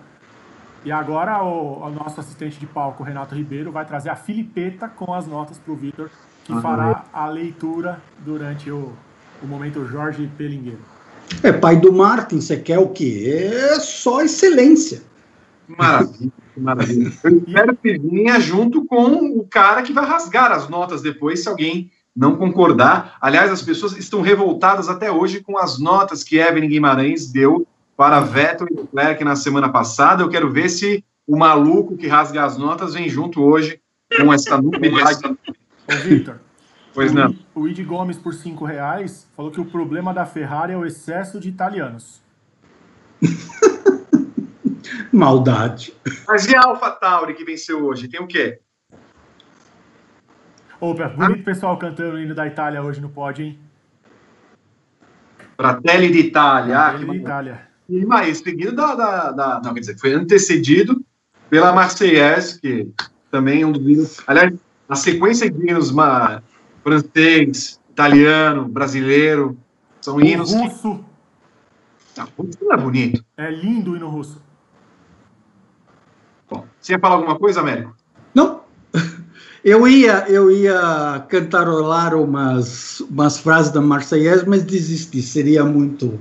E 0.84 0.92
agora 0.92 1.42
o, 1.42 1.84
o, 1.84 1.90
nosso 1.90 2.20
assistente 2.20 2.58
de 2.58 2.66
palco, 2.66 3.02
Renato 3.02 3.34
Ribeiro, 3.34 3.70
vai 3.70 3.86
trazer 3.86 4.10
a 4.10 4.16
filipeta 4.16 4.88
com 4.88 5.14
as 5.14 5.26
notas 5.26 5.56
para 5.56 5.72
o 5.72 5.76
Vitor, 5.76 6.10
que 6.44 6.60
fará 6.60 7.04
a 7.12 7.26
leitura 7.26 8.02
durante 8.18 8.70
o, 8.70 8.92
o 9.42 9.46
momento 9.46 9.86
Jorge 9.86 10.28
Pelingueiro. 10.36 10.80
É, 11.42 11.52
pai 11.52 11.76
do 11.76 11.92
Martin, 11.92 12.40
você 12.40 12.56
quer 12.56 12.78
o 12.78 12.88
quê? 12.88 13.50
É 13.52 13.80
só 13.80 14.22
excelência. 14.22 15.02
Maravilha. 15.68 16.32
Maravilha. 16.56 17.12
Eu 17.24 17.38
espero 17.46 17.76
que 17.76 17.98
venha 17.98 18.38
junto 18.40 18.84
com 18.84 19.38
o 19.38 19.46
cara 19.46 19.82
que 19.82 19.92
vai 19.92 20.04
rasgar 20.04 20.50
as 20.50 20.68
notas 20.68 21.00
depois, 21.00 21.42
se 21.42 21.48
alguém 21.48 21.90
não 22.14 22.36
concordar. 22.36 23.16
Aliás, 23.20 23.50
as 23.50 23.62
pessoas 23.62 23.96
estão 23.96 24.20
revoltadas 24.20 24.88
até 24.88 25.10
hoje 25.10 25.40
com 25.40 25.58
as 25.58 25.78
notas 25.78 26.22
que 26.22 26.38
Evelyn 26.38 26.68
Guimarães 26.68 27.30
deu 27.30 27.66
para 27.96 28.20
Vettel 28.20 28.68
e 28.70 28.74
Leclerc 28.74 29.24
na 29.24 29.36
semana 29.36 29.68
passada. 29.70 30.22
Eu 30.22 30.28
quero 30.28 30.50
ver 30.50 30.68
se 30.68 31.04
o 31.26 31.36
maluco 31.36 31.96
que 31.96 32.06
rasga 32.06 32.44
as 32.44 32.56
notas 32.56 32.94
vem 32.94 33.08
junto 33.08 33.42
hoje 33.42 33.80
com 34.16 34.32
essa 34.32 34.60
novidade. 34.60 35.24
Ô, 35.88 35.96
Victor. 36.04 36.40
Pois 36.94 37.10
o, 37.12 37.14
não. 37.14 37.34
O 37.54 37.66
Id 37.66 37.84
Gomes, 37.84 38.18
por 38.18 38.34
cinco 38.34 38.64
reais, 38.64 39.26
falou 39.36 39.50
que 39.50 39.60
o 39.60 39.64
problema 39.64 40.12
da 40.12 40.26
Ferrari 40.26 40.72
é 40.72 40.76
o 40.76 40.84
excesso 40.84 41.40
de 41.40 41.48
italianos. 41.48 42.20
Maldade. 45.12 45.94
Mas 46.26 46.46
e 46.46 46.54
a 46.54 46.62
AlphaTauri 46.64 47.34
que 47.34 47.44
venceu 47.44 47.84
hoje? 47.84 48.08
Tem 48.08 48.20
o 48.20 48.26
quê? 48.26 48.60
Opa, 50.82 51.06
bonito 51.10 51.42
ah. 51.42 51.44
pessoal 51.44 51.78
cantando 51.78 52.16
o 52.16 52.18
hino 52.18 52.34
da 52.34 52.44
Itália 52.44 52.82
hoje 52.82 53.00
no 53.00 53.08
pódio, 53.08 53.44
hein? 53.44 53.58
Fratelli 55.56 56.10
d'Italia. 56.10 56.74
Fratelli 56.74 57.08
ah, 57.08 57.12
d'Italia. 57.12 57.68
E 57.88 58.04
mais, 58.04 58.38
seguido 58.38 58.74
da, 58.74 58.96
da, 58.96 59.30
da, 59.30 59.60
Não, 59.62 59.74
quer 59.74 59.78
dizer, 59.78 59.96
foi 59.96 60.12
antecedido 60.12 61.00
pela 61.48 61.72
Marseillaise, 61.72 62.60
que 62.60 62.90
também 63.30 63.62
é 63.62 63.66
um 63.66 63.70
dos 63.70 63.86
hinos. 63.86 64.20
Aliás, 64.26 64.58
a 64.88 64.96
sequência 64.96 65.48
de 65.48 65.70
hinos 65.70 65.90
uma, 65.92 66.42
francês, 66.82 67.80
italiano, 67.88 68.66
brasileiro, 68.66 69.56
são 70.00 70.16
o 70.16 70.20
hinos. 70.20 70.52
Russo. 70.52 71.04
Que... 72.12 72.20
Não, 72.20 72.28
russo 72.36 72.58
não 72.60 72.72
é 72.72 72.76
bonito. 72.76 73.24
É 73.36 73.48
lindo 73.52 73.92
o 73.92 73.96
hino 73.96 74.08
russo. 74.08 74.42
Bom, 76.50 76.66
você 76.80 76.94
ia 76.94 76.98
falar 76.98 77.14
alguma 77.14 77.38
coisa, 77.38 77.60
Américo? 77.60 77.96
Não. 78.34 78.64
Eu 79.64 79.86
ia, 79.86 80.28
eu 80.28 80.50
ia 80.50 81.24
cantarolar 81.28 82.16
umas, 82.16 82.98
umas 83.00 83.38
frases 83.38 83.70
da 83.70 83.80
Marseillaise, 83.80 84.48
mas 84.48 84.64
desisti. 84.64 85.22
Seria 85.22 85.64
muito, 85.64 86.18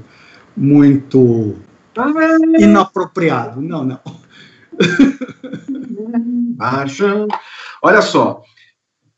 muito 0.55 1.55
inapropriado. 2.59 3.59
Não, 3.59 3.83
não. 3.83 3.99
Marcha. 6.55 7.27
Olha 7.81 8.01
só, 8.03 8.43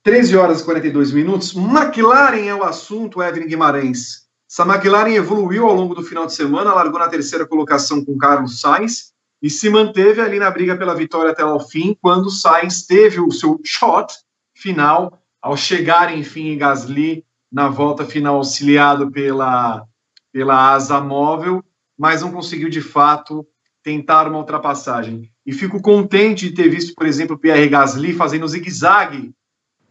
13 0.04 0.38
horas 0.38 0.62
e 0.62 0.66
42 0.66 1.12
minutos. 1.12 1.54
McLaren 1.54 2.48
é 2.48 2.56
o 2.56 2.64
assunto, 2.64 3.22
Evelyn 3.22 3.48
Guimarães. 3.48 4.24
Essa 4.50 4.64
McLaren 4.64 5.14
evoluiu 5.14 5.66
ao 5.66 5.76
longo 5.76 5.94
do 5.94 6.04
final 6.04 6.26
de 6.26 6.34
semana, 6.34 6.74
largou 6.74 7.00
na 7.00 7.10
terceira 7.10 7.46
colocação 7.46 8.06
com 8.06 8.18
Carlos 8.18 8.62
Sainz 8.62 9.13
e 9.44 9.50
se 9.50 9.70
manteve 9.70 10.22
ali 10.22 10.40
na 10.40 10.50
briga 10.50 10.78
pela 10.78 10.96
vitória 10.96 11.32
até 11.32 11.44
o 11.44 11.60
fim, 11.60 11.98
quando 12.02 12.32
Sainz 12.32 12.86
teve 12.86 13.20
o 13.20 13.30
seu 13.30 13.60
shot 13.62 14.14
final 14.56 15.22
ao 15.42 15.58
chegar, 15.58 16.18
enfim, 16.18 16.48
em 16.48 16.58
Gasly 16.58 17.26
na 17.52 17.68
volta 17.68 18.06
final 18.06 18.38
auxiliado 18.38 19.12
pela, 19.12 19.86
pela 20.32 20.72
asa 20.72 21.02
móvel, 21.02 21.62
mas 22.00 22.22
não 22.22 22.32
conseguiu 22.32 22.70
de 22.70 22.82
fato 22.82 23.46
tentar 23.84 24.30
uma 24.30 24.40
ultrapassagem. 24.40 25.30
E 25.46 25.52
fico 25.52 25.82
contente 25.82 26.50
de 26.50 26.56
ter 26.56 26.70
visto, 26.70 26.96
por 26.96 27.06
exemplo, 27.06 27.36
o 27.36 27.40
Pierre 27.40 27.68
Gasly 27.68 28.14
fazendo 28.14 28.48
zigue-zague 28.48 29.36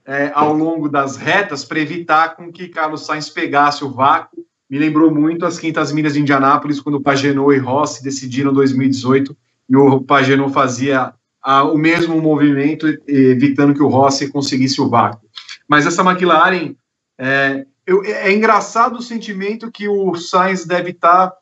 é, 0.07 0.33
ao 0.35 0.55
longo 0.55 0.89
das 0.89 1.17
retas 1.19 1.63
para 1.63 1.79
evitar 1.79 2.37
com 2.37 2.51
que 2.51 2.69
Carlos 2.69 3.05
Sainz 3.05 3.29
pegasse 3.29 3.85
o 3.85 3.93
vácuo. 3.93 4.47
Me 4.73 4.79
lembrou 4.79 5.15
muito 5.15 5.45
as 5.45 5.59
quintas 5.59 5.93
milhas 5.93 6.15
de 6.15 6.21
Indianápolis, 6.21 6.81
quando 6.81 6.95
o 6.95 7.01
Pagenot 7.03 7.55
e 7.55 7.59
Rossi 7.59 8.03
decidiram 8.03 8.55
2018 8.55 9.37
e 9.69 9.77
o 9.77 10.01
Pagenot 10.01 10.51
fazia 10.51 11.13
a, 11.43 11.63
o 11.65 11.77
mesmo 11.77 12.19
movimento, 12.23 12.87
evitando 13.07 13.75
que 13.75 13.83
o 13.83 13.89
Rossi 13.89 14.33
conseguisse 14.33 14.81
o 14.81 14.89
vácuo. 14.89 15.29
Mas 15.69 15.85
essa 15.85 16.01
McLaren, 16.01 16.75
é, 17.19 17.67
eu, 17.87 18.03
é 18.03 18.33
engraçado 18.33 18.97
o 18.97 19.03
sentimento 19.03 19.71
que 19.71 19.87
o 19.87 20.15
Sainz 20.15 20.65
deve 20.65 20.93
estar 20.93 21.27
tá 21.27 21.37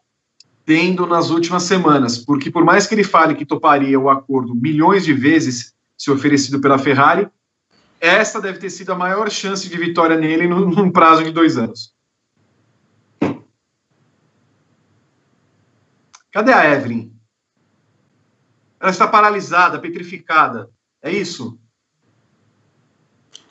tendo 0.66 1.06
nas 1.06 1.30
últimas 1.30 1.62
semanas, 1.62 2.18
porque 2.18 2.50
por 2.50 2.64
mais 2.64 2.88
que 2.88 2.96
ele 2.96 3.04
fale 3.04 3.36
que 3.36 3.46
toparia 3.46 4.00
o 4.00 4.10
acordo 4.10 4.56
milhões 4.56 5.04
de 5.04 5.12
vezes 5.12 5.72
se 5.96 6.10
oferecido 6.10 6.60
pela 6.60 6.78
Ferrari, 6.78 7.28
essa 8.00 8.40
deve 8.40 8.58
ter 8.58 8.70
sido 8.70 8.90
a 8.90 8.96
maior 8.96 9.30
chance 9.30 9.68
de 9.68 9.78
vitória 9.78 10.16
nele 10.16 10.48
num 10.48 10.90
prazo 10.90 11.22
de 11.22 11.30
dois 11.30 11.56
anos. 11.56 11.94
Cadê 16.32 16.52
a 16.52 16.72
Evelyn? 16.72 17.12
Ela 18.80 18.90
está 18.90 19.06
paralisada, 19.06 19.78
petrificada. 19.78 20.70
É 21.02 21.10
isso? 21.12 21.58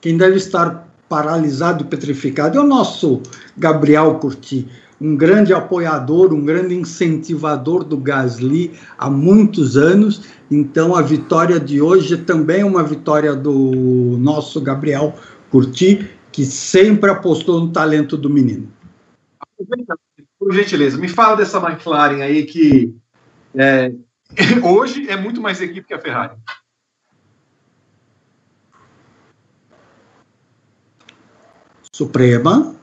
Quem 0.02 0.18
deve 0.18 0.38
estar 0.38 0.88
paralisado 1.10 1.84
e 1.84 1.88
petrificado 1.88 2.58
é 2.58 2.62
o 2.62 2.68
nosso 2.68 3.22
Gabriel 3.58 4.16
Curti, 4.20 4.70
um 5.02 5.16
grande 5.16 5.54
apoiador, 5.54 6.34
um 6.34 6.46
grande 6.46 6.76
incentivador 6.76 7.84
do 7.84 7.98
Gasly 7.98 8.80
há 8.98 9.10
muitos 9.10 9.76
anos. 9.76 10.24
Então, 10.50 10.96
a 10.96 11.02
vitória 11.02 11.60
de 11.60 11.82
hoje 11.82 12.18
também 12.18 12.62
é 12.62 12.66
uma 12.66 12.84
vitória 12.84 13.36
do 13.36 14.18
nosso 14.20 14.62
Gabriel 14.62 15.16
Curti, 15.50 16.10
que 16.32 16.46
sempre 16.46 17.10
apostou 17.10 17.60
no 17.60 17.72
talento 17.72 18.16
do 18.16 18.30
menino. 18.30 18.72
Por 20.40 20.54
gentileza, 20.54 20.98
me 20.98 21.10
fala 21.10 21.36
dessa 21.36 21.58
McLaren 21.58 22.24
aí 22.24 22.46
que 22.46 22.96
é, 23.54 23.92
hoje 24.64 25.10
é 25.10 25.18
muito 25.18 25.42
mais 25.42 25.62
equipe 25.62 25.86
que 25.86 25.94
a 25.94 26.00
Ferrari. 26.00 26.38
Suprema. 31.94 32.76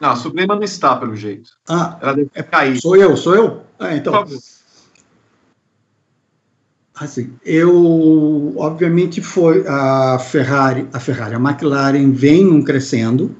Não, 0.00 0.10
a 0.10 0.16
Suprema 0.16 0.54
não 0.54 0.62
está, 0.62 0.96
pelo 0.96 1.14
jeito. 1.14 1.50
Ah, 1.68 1.98
ela 2.00 2.14
deve 2.14 2.30
é, 2.34 2.42
cair. 2.42 2.80
Sou 2.80 2.96
eu, 2.96 3.14
sou 3.16 3.34
eu? 3.36 3.62
Ah, 3.78 3.94
então. 3.94 4.12
Por 4.12 4.20
favor. 4.20 4.38
Assim, 6.94 7.34
eu, 7.44 8.54
obviamente, 8.56 9.20
foi 9.20 9.66
a 9.66 10.18
Ferrari, 10.18 10.88
a 10.92 11.00
Ferrari, 11.00 11.34
a 11.34 11.38
McLaren 11.38 12.12
vem 12.12 12.62
crescendo, 12.62 13.36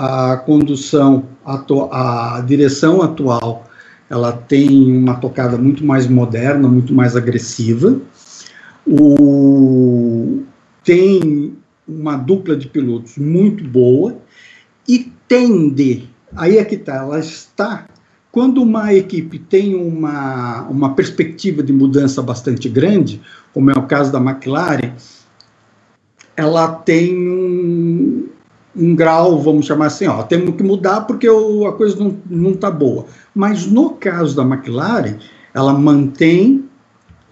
a 0.00 0.38
condução, 0.38 1.24
a, 1.44 2.38
a 2.38 2.40
direção 2.40 3.02
atual, 3.02 3.66
ela 4.08 4.32
tem 4.32 4.96
uma 4.96 5.16
tocada 5.16 5.58
muito 5.58 5.84
mais 5.84 6.06
moderna, 6.06 6.66
muito 6.66 6.94
mais 6.94 7.14
agressiva, 7.16 8.00
o, 8.86 10.42
tem 10.82 11.54
uma 11.86 12.16
dupla 12.16 12.56
de 12.56 12.66
pilotos 12.66 13.18
muito 13.18 13.62
boa 13.62 14.16
e 14.88 15.12
tende, 15.28 16.08
aí 16.34 16.56
é 16.56 16.64
que 16.64 16.76
está, 16.76 16.96
ela 16.96 17.18
está, 17.18 17.86
quando 18.32 18.62
uma 18.62 18.94
equipe 18.94 19.38
tem 19.38 19.74
uma, 19.74 20.62
uma 20.62 20.94
perspectiva 20.94 21.62
de 21.62 21.74
mudança 21.74 22.22
bastante 22.22 22.70
grande, 22.70 23.20
como 23.52 23.70
é 23.70 23.74
o 23.74 23.82
caso 23.82 24.10
da 24.10 24.18
McLaren, 24.18 24.94
ela 26.34 26.68
tem 26.68 27.14
um, 27.14 28.29
um 28.74 28.94
grau, 28.94 29.40
vamos 29.40 29.66
chamar 29.66 29.86
assim, 29.86 30.06
ó, 30.06 30.22
temos 30.22 30.54
que 30.54 30.62
mudar 30.62 31.02
porque 31.02 31.28
o, 31.28 31.66
a 31.66 31.72
coisa 31.72 31.96
não 32.28 32.52
está 32.52 32.70
boa. 32.70 33.06
Mas 33.34 33.66
no 33.66 33.90
caso 33.90 34.36
da 34.36 34.42
McLaren, 34.42 35.16
ela 35.54 35.72
mantém 35.72 36.64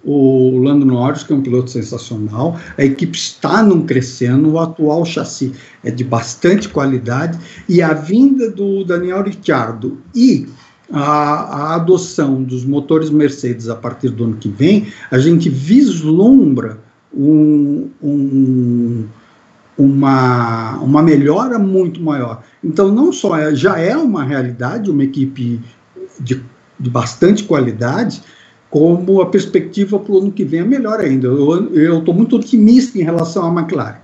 o 0.04 0.58
Lando 0.58 0.86
Norris, 0.86 1.22
que 1.22 1.32
é 1.32 1.36
um 1.36 1.42
piloto 1.42 1.70
sensacional, 1.70 2.58
a 2.76 2.84
equipe 2.84 3.16
está 3.16 3.62
num 3.62 3.84
crescendo, 3.84 4.52
o 4.52 4.58
atual 4.58 5.04
chassi 5.04 5.52
é 5.84 5.90
de 5.90 6.04
bastante 6.04 6.68
qualidade, 6.68 7.38
e 7.68 7.82
a 7.82 7.92
vinda 7.92 8.50
do 8.50 8.84
Daniel 8.84 9.22
Ricciardo 9.22 9.98
e 10.14 10.46
a, 10.90 11.02
a, 11.02 11.74
adoção 11.74 12.42
dos 12.42 12.64
motores 12.64 13.10
Mercedes 13.10 13.68
a 13.68 13.74
partir 13.74 14.08
do 14.08 14.24
ano 14.24 14.36
que 14.36 14.48
vem, 14.48 14.86
a 15.10 15.18
gente 15.18 15.50
vislumbra 15.50 16.78
um, 17.12 17.90
um, 18.02 19.06
uma, 19.78 20.76
uma 20.78 21.02
melhora 21.02 21.58
muito 21.58 22.02
maior. 22.02 22.42
Então, 22.62 22.92
não 22.92 23.12
só 23.12 23.38
é, 23.38 23.54
já 23.54 23.78
é 23.78 23.96
uma 23.96 24.24
realidade, 24.24 24.90
uma 24.90 25.04
equipe 25.04 25.60
de, 26.18 26.42
de 26.78 26.90
bastante 26.90 27.44
qualidade, 27.44 28.20
como 28.68 29.22
a 29.22 29.26
perspectiva 29.26 29.98
para 29.98 30.12
o 30.12 30.18
ano 30.18 30.32
que 30.32 30.44
vem 30.44 30.60
é 30.60 30.64
melhor 30.64 30.98
ainda. 30.98 31.28
Eu 31.28 32.00
estou 32.00 32.12
muito 32.12 32.36
otimista 32.36 32.98
em 32.98 33.02
relação 33.02 33.46
à 33.46 33.60
McLaren. 33.60 34.00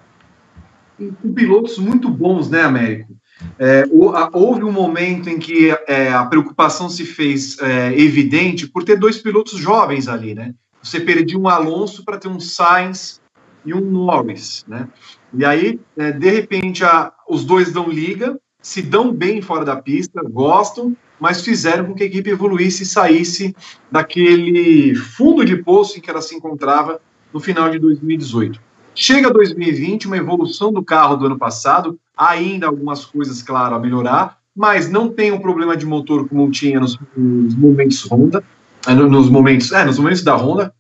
Com 1.20 1.32
pilotos 1.32 1.76
muito 1.76 2.08
bons, 2.08 2.48
né, 2.48 2.62
Américo? 2.62 3.12
É, 3.58 3.84
houve 4.32 4.62
um 4.62 4.70
momento 4.70 5.28
em 5.28 5.40
que 5.40 5.76
é, 5.88 6.12
a 6.12 6.24
preocupação 6.24 6.88
se 6.88 7.04
fez 7.04 7.58
é, 7.58 7.92
evidente 7.98 8.68
por 8.68 8.84
ter 8.84 8.96
dois 8.96 9.18
pilotos 9.18 9.58
jovens 9.58 10.06
ali, 10.06 10.34
né? 10.34 10.54
Você 10.80 11.00
perdia 11.00 11.38
um 11.38 11.48
Alonso 11.48 12.04
para 12.04 12.16
ter 12.16 12.28
um 12.28 12.38
Sainz 12.38 13.20
e 13.66 13.74
um 13.74 13.80
Norris, 13.80 14.64
né? 14.68 14.88
E 15.36 15.44
aí, 15.44 15.80
é, 15.96 16.12
de 16.12 16.30
repente, 16.30 16.84
a, 16.84 17.12
os 17.28 17.44
dois 17.44 17.72
dão 17.72 17.88
liga, 17.88 18.38
se 18.62 18.80
dão 18.80 19.12
bem 19.12 19.42
fora 19.42 19.64
da 19.64 19.76
pista, 19.76 20.22
gostam, 20.22 20.96
mas 21.20 21.42
fizeram 21.42 21.86
com 21.86 21.94
que 21.94 22.02
a 22.02 22.06
equipe 22.06 22.30
evoluísse 22.30 22.82
e 22.82 22.86
saísse 22.86 23.54
daquele 23.90 24.94
fundo 24.94 25.44
de 25.44 25.56
poço 25.56 25.98
em 25.98 26.00
que 26.00 26.10
ela 26.10 26.22
se 26.22 26.34
encontrava 26.34 27.00
no 27.32 27.40
final 27.40 27.70
de 27.70 27.78
2018. 27.78 28.60
Chega 28.94 29.30
2020, 29.30 30.06
uma 30.06 30.16
evolução 30.16 30.72
do 30.72 30.82
carro 30.82 31.16
do 31.16 31.26
ano 31.26 31.38
passado, 31.38 31.98
ainda 32.16 32.66
algumas 32.66 33.04
coisas, 33.04 33.42
claro, 33.42 33.74
a 33.74 33.78
melhorar, 33.78 34.38
mas 34.54 34.88
não 34.88 35.08
tem 35.08 35.32
um 35.32 35.40
problema 35.40 35.76
de 35.76 35.84
motor 35.84 36.28
como 36.28 36.48
tinha 36.50 36.78
nos, 36.78 36.96
nos 37.16 37.54
momentos 37.56 38.06
Honda, 38.10 38.44
nos 38.86 39.28
momentos, 39.28 39.72
é, 39.72 39.84
nos 39.84 39.98
momentos 39.98 40.22
da 40.22 40.36
Honda, 40.36 40.72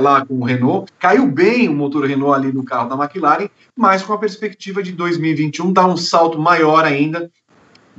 lá 0.00 0.24
com 0.24 0.34
o 0.34 0.44
Renault. 0.44 0.92
Caiu 0.98 1.26
bem 1.26 1.68
o 1.68 1.74
motor 1.74 2.04
Renault 2.04 2.34
ali 2.34 2.52
no 2.52 2.64
carro 2.64 2.88
da 2.88 3.02
McLaren, 3.02 3.48
mas 3.74 4.02
com 4.02 4.12
a 4.12 4.18
perspectiva 4.18 4.82
de 4.82 4.92
2021 4.92 5.72
dar 5.72 5.86
um 5.86 5.96
salto 5.96 6.38
maior 6.38 6.84
ainda, 6.84 7.30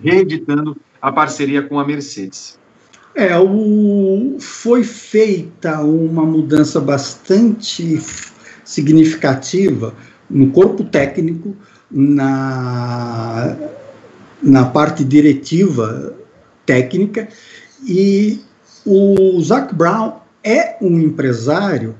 reeditando 0.01 0.77
a 1.01 1.11
parceria 1.11 1.61
com 1.61 1.79
a 1.79 1.85
Mercedes. 1.85 2.59
É, 3.15 3.37
o, 3.37 4.37
foi 4.39 4.83
feita 4.83 5.81
uma 5.81 6.25
mudança 6.25 6.79
bastante 6.79 8.01
significativa 8.63 9.93
no 10.29 10.51
corpo 10.51 10.83
técnico, 10.83 11.55
na, 11.91 13.55
na 14.41 14.65
parte 14.65 15.03
diretiva 15.03 16.15
técnica, 16.65 17.27
e 17.85 18.39
o 18.85 19.39
Zac 19.41 19.75
Brown 19.75 20.22
é 20.43 20.77
um 20.81 20.99
empresário 20.99 21.95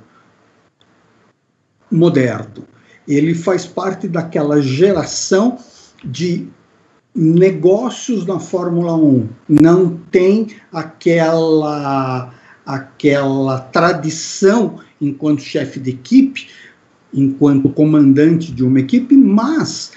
moderno. 1.90 2.65
Ele 3.07 3.34
faz 3.34 3.65
parte 3.65 4.07
daquela 4.07 4.61
geração 4.61 5.57
de 6.03 6.48
negócios 7.15 8.26
na 8.26 8.40
Fórmula 8.40 8.95
1 8.95 9.30
não 9.48 9.98
tem 10.10 10.48
aquela 10.72 12.34
aquela 12.65 13.60
tradição 13.60 14.80
enquanto 14.99 15.41
chefe 15.41 15.80
de 15.80 15.91
equipe, 15.91 16.48
enquanto 17.14 17.70
comandante 17.70 18.52
de 18.52 18.64
uma 18.64 18.80
equipe, 18.80 19.15
mas 19.15 19.91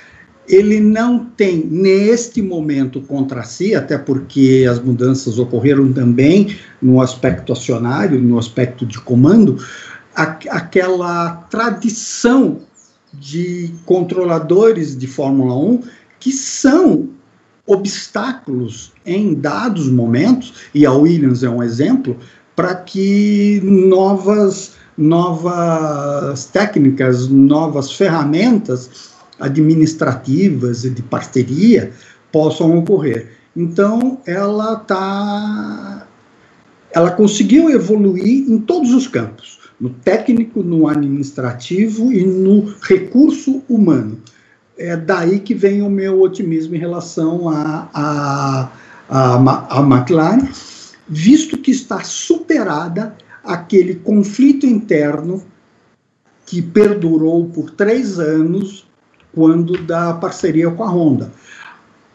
ele 0.48 0.80
não 0.80 1.24
tem 1.24 1.66
neste 1.66 2.40
momento 2.40 3.00
contra 3.00 3.42
si, 3.42 3.74
até 3.74 3.98
porque 3.98 4.66
as 4.70 4.78
mudanças 4.80 5.38
ocorreram 5.38 5.92
também 5.92 6.56
no 6.80 7.00
aspecto 7.00 7.52
acionário, 7.52 8.20
no 8.20 8.38
aspecto 8.38 8.86
de 8.86 9.00
comando, 9.00 9.58
a, 10.14 10.22
aquela 10.50 11.32
tradição 11.50 12.60
de 13.12 13.72
controladores 13.84 14.96
de 14.96 15.06
Fórmula 15.06 15.56
1 15.56 15.82
que 16.20 16.32
são 16.32 17.08
obstáculos 17.66 18.92
em 19.04 19.34
dados 19.34 19.90
momentos, 19.90 20.54
e 20.72 20.86
a 20.86 20.92
Williams 20.92 21.42
é 21.42 21.50
um 21.50 21.62
exemplo, 21.62 22.16
para 22.54 22.74
que 22.76 23.60
novas, 23.64 24.74
novas 24.96 26.46
técnicas, 26.46 27.28
novas 27.28 27.92
ferramentas 27.92 29.15
administrativas 29.38 30.84
e 30.84 30.90
de 30.90 31.02
parceria 31.02 31.92
possam 32.32 32.78
ocorrer. 32.78 33.32
Então, 33.56 34.20
ela 34.26 34.76
tá, 34.76 36.06
ela 36.92 37.10
conseguiu 37.10 37.70
evoluir 37.70 38.50
em 38.50 38.58
todos 38.58 38.92
os 38.92 39.06
campos, 39.06 39.58
no 39.80 39.90
técnico, 39.90 40.62
no 40.62 40.88
administrativo 40.88 42.12
e 42.12 42.24
no 42.24 42.74
recurso 42.82 43.62
humano. 43.68 44.18
É 44.76 44.94
daí 44.94 45.40
que 45.40 45.54
vem 45.54 45.80
o 45.80 45.88
meu 45.88 46.20
otimismo 46.20 46.74
em 46.74 46.78
relação 46.78 47.48
a, 47.48 47.88
a, 47.94 48.72
a, 49.08 49.78
a 49.78 49.80
McLaren, 49.80 50.46
visto 51.08 51.56
que 51.56 51.70
está 51.70 52.02
superada 52.04 53.16
aquele 53.42 53.94
conflito 53.94 54.66
interno 54.66 55.42
que 56.44 56.60
perdurou 56.60 57.46
por 57.48 57.70
três 57.70 58.18
anos 58.18 58.85
quando 59.36 59.76
da 59.82 60.14
parceria 60.14 60.70
com 60.70 60.82
a 60.82 60.90
Honda. 60.90 61.30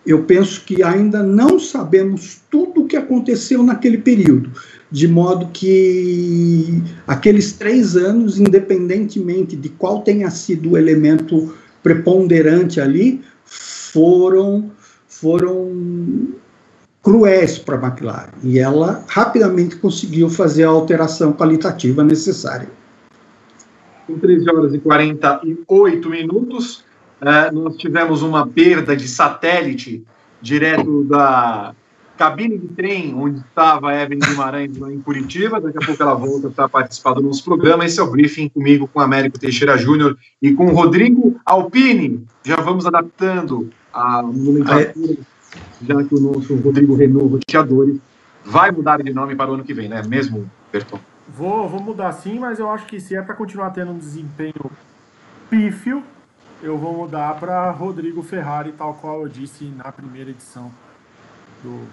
Eu 0.03 0.23
penso 0.23 0.65
que 0.65 0.81
ainda 0.81 1.21
não 1.21 1.59
sabemos 1.59 2.41
tudo 2.49 2.81
o 2.81 2.87
que 2.87 2.97
aconteceu 2.97 3.61
naquele 3.61 3.99
período, 3.99 4.51
de 4.89 5.07
modo 5.07 5.49
que 5.53 6.81
aqueles 7.05 7.53
três 7.53 7.95
anos, 7.95 8.39
independentemente 8.39 9.55
de 9.55 9.69
qual 9.69 10.01
tenha 10.01 10.31
sido 10.31 10.71
o 10.71 10.77
elemento 10.77 11.53
preponderante 11.83 12.81
ali, 12.81 13.21
foram 13.45 14.71
foram 15.07 16.29
cruéis 17.03 17.59
para 17.59 17.77
a 17.77 17.87
McLaren 17.87 18.31
e 18.43 18.57
ela 18.57 19.03
rapidamente 19.07 19.75
conseguiu 19.75 20.27
fazer 20.27 20.63
a 20.63 20.69
alteração 20.69 21.33
qualitativa 21.33 22.03
necessária. 22.03 22.67
Com 24.07 24.17
13 24.17 24.49
horas 24.49 24.73
e 24.73 24.79
48 24.79 26.09
minutos, 26.09 26.83
é, 27.21 27.51
nós 27.51 27.77
tivemos 27.77 28.23
uma 28.23 28.47
perda 28.47 28.95
de 28.95 29.07
satélite 29.07 30.03
direto 30.41 31.03
da 31.03 31.75
cabine 32.17 32.57
de 32.57 32.67
trem 32.69 33.13
onde 33.15 33.39
estava 33.39 33.89
a 33.91 34.01
Evelyn 34.01 34.19
Guimarães 34.19 34.77
lá 34.77 34.91
em 34.91 34.99
Curitiba. 34.99 35.61
Daqui 35.61 35.77
a 35.77 35.85
pouco 35.85 36.01
ela 36.01 36.15
volta 36.15 36.49
para 36.49 36.67
participar 36.67 37.13
do 37.13 37.21
nosso 37.21 37.43
programa. 37.43 37.85
Esse 37.85 37.99
é 37.99 38.03
o 38.03 38.09
briefing 38.09 38.49
comigo, 38.49 38.87
com 38.87 38.99
Américo 38.99 39.39
Teixeira 39.39 39.77
Júnior 39.77 40.17
e 40.41 40.51
com 40.53 40.71
Rodrigo 40.71 41.39
Alpine. 41.45 42.25
Já 42.43 42.57
vamos 42.57 42.85
adaptando 42.85 43.69
a 43.93 44.21
nomenclatura, 44.21 45.17
já 45.81 46.03
que 46.03 46.15
o 46.15 46.19
nosso 46.19 46.55
Rodrigo 46.55 46.95
Renault 46.95 47.33
Roteadores 47.33 47.97
vai 48.43 48.71
mudar 48.71 49.01
de 49.01 49.13
nome 49.13 49.35
para 49.35 49.51
o 49.51 49.53
ano 49.53 49.63
que 49.63 49.73
vem, 49.73 49.87
né? 49.87 50.01
Mesmo, 50.07 50.49
Berton? 50.71 50.99
Vou, 51.27 51.69
vou 51.69 51.81
mudar 51.81 52.11
sim, 52.13 52.39
mas 52.39 52.59
eu 52.59 52.69
acho 52.69 52.85
que 52.87 52.99
se 52.99 53.15
é 53.15 53.21
para 53.21 53.35
continuar 53.35 53.69
tendo 53.69 53.91
um 53.91 53.97
desempenho 53.97 54.71
pífio, 55.49 56.03
eu 56.61 56.77
vou 56.77 56.95
mudar 56.95 57.39
para 57.39 57.71
Rodrigo 57.71 58.21
Ferrari, 58.21 58.71
tal 58.71 58.93
qual 58.93 59.21
eu 59.21 59.27
disse 59.27 59.65
na 59.65 59.91
primeira 59.91 60.29
edição 60.29 60.71
do, 61.63 61.87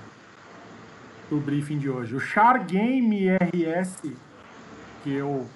do 1.30 1.40
briefing 1.40 1.78
de 1.78 1.88
hoje. 1.88 2.14
O 2.14 2.20
Char 2.20 2.64
Game 2.66 3.26
RS, 3.28 4.12
que 5.02 5.12
eu 5.12 5.46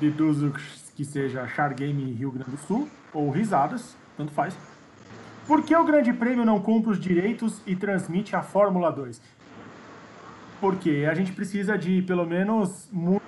deduzo 0.00 0.52
que 0.94 1.04
seja 1.04 1.46
Char 1.48 1.74
Game 1.74 2.12
Rio 2.12 2.30
Grande 2.30 2.52
do 2.52 2.58
Sul, 2.58 2.88
ou 3.12 3.30
Risadas, 3.30 3.96
tanto 4.16 4.32
faz. 4.32 4.56
Por 5.46 5.62
que 5.62 5.74
o 5.74 5.84
Grande 5.84 6.12
Prêmio 6.12 6.44
não 6.44 6.60
compra 6.60 6.92
os 6.92 7.00
direitos 7.00 7.60
e 7.66 7.74
transmite 7.74 8.36
a 8.36 8.42
Fórmula 8.42 8.92
2? 8.92 9.20
Porque 10.60 11.06
a 11.10 11.14
gente 11.14 11.32
precisa 11.32 11.76
de 11.76 12.00
pelo 12.02 12.24
menos 12.24 12.88
muito, 12.92 13.22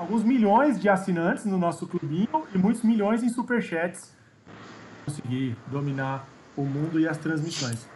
alguns 0.00 0.24
milhões 0.24 0.80
de 0.80 0.88
assinantes 0.88 1.44
no 1.44 1.58
nosso 1.58 1.86
clubinho 1.86 2.44
e 2.54 2.58
muitos 2.58 2.82
milhões 2.82 3.22
em 3.22 3.28
superchats 3.28 4.16
conseguir 5.04 5.54
dominar 5.66 6.26
o 6.56 6.62
mundo 6.62 6.98
e 6.98 7.06
as 7.06 7.18
transmissões. 7.18 7.86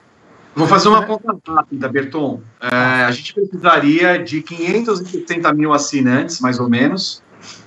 Vou 0.55 0.67
fazer 0.67 0.89
uma 0.89 1.05
conta 1.05 1.35
rápida, 1.49 1.89
Berton. 1.89 2.43
É, 2.61 3.05
a 3.05 3.11
gente 3.11 3.33
precisaria 3.33 4.23
de 4.23 4.43
570 4.43 5.53
mil 5.55 5.73
assinantes, 5.73 6.41
mais 6.41 6.61
ou 6.61 6.69
menos, 6.69 7.23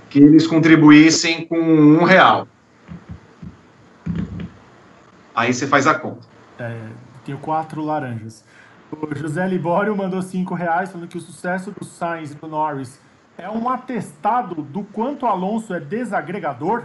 que 0.09 0.19
eles 0.19 0.45
contribuíssem 0.45 1.47
com 1.47 1.59
um 1.59 2.03
real. 2.03 2.47
Aí 5.35 5.51
você 5.51 5.65
faz 5.65 5.88
a 5.88 5.95
conta. 5.95 6.27
É, 6.59 6.80
tenho 7.26 7.39
quatro 7.39 7.84
laranjas. 7.84 8.45
O 8.91 9.15
José 9.15 9.45
Libório 9.47 9.95
mandou 9.97 10.22
cinco 10.22 10.53
reais, 10.53 10.91
falando 10.91 11.09
que 11.09 11.18
o 11.18 11.22
sucesso 11.22 11.72
do 11.72 11.84
Sainz 11.84 12.31
e 12.31 12.35
do 12.35 12.47
Norris 12.47 12.99
é 13.38 13.49
um 13.49 13.69
atestado 13.69 14.55
do 14.61 14.84
quanto 14.84 15.26
Alonso 15.26 15.73
é 15.73 15.80
desagregador? 15.80 16.84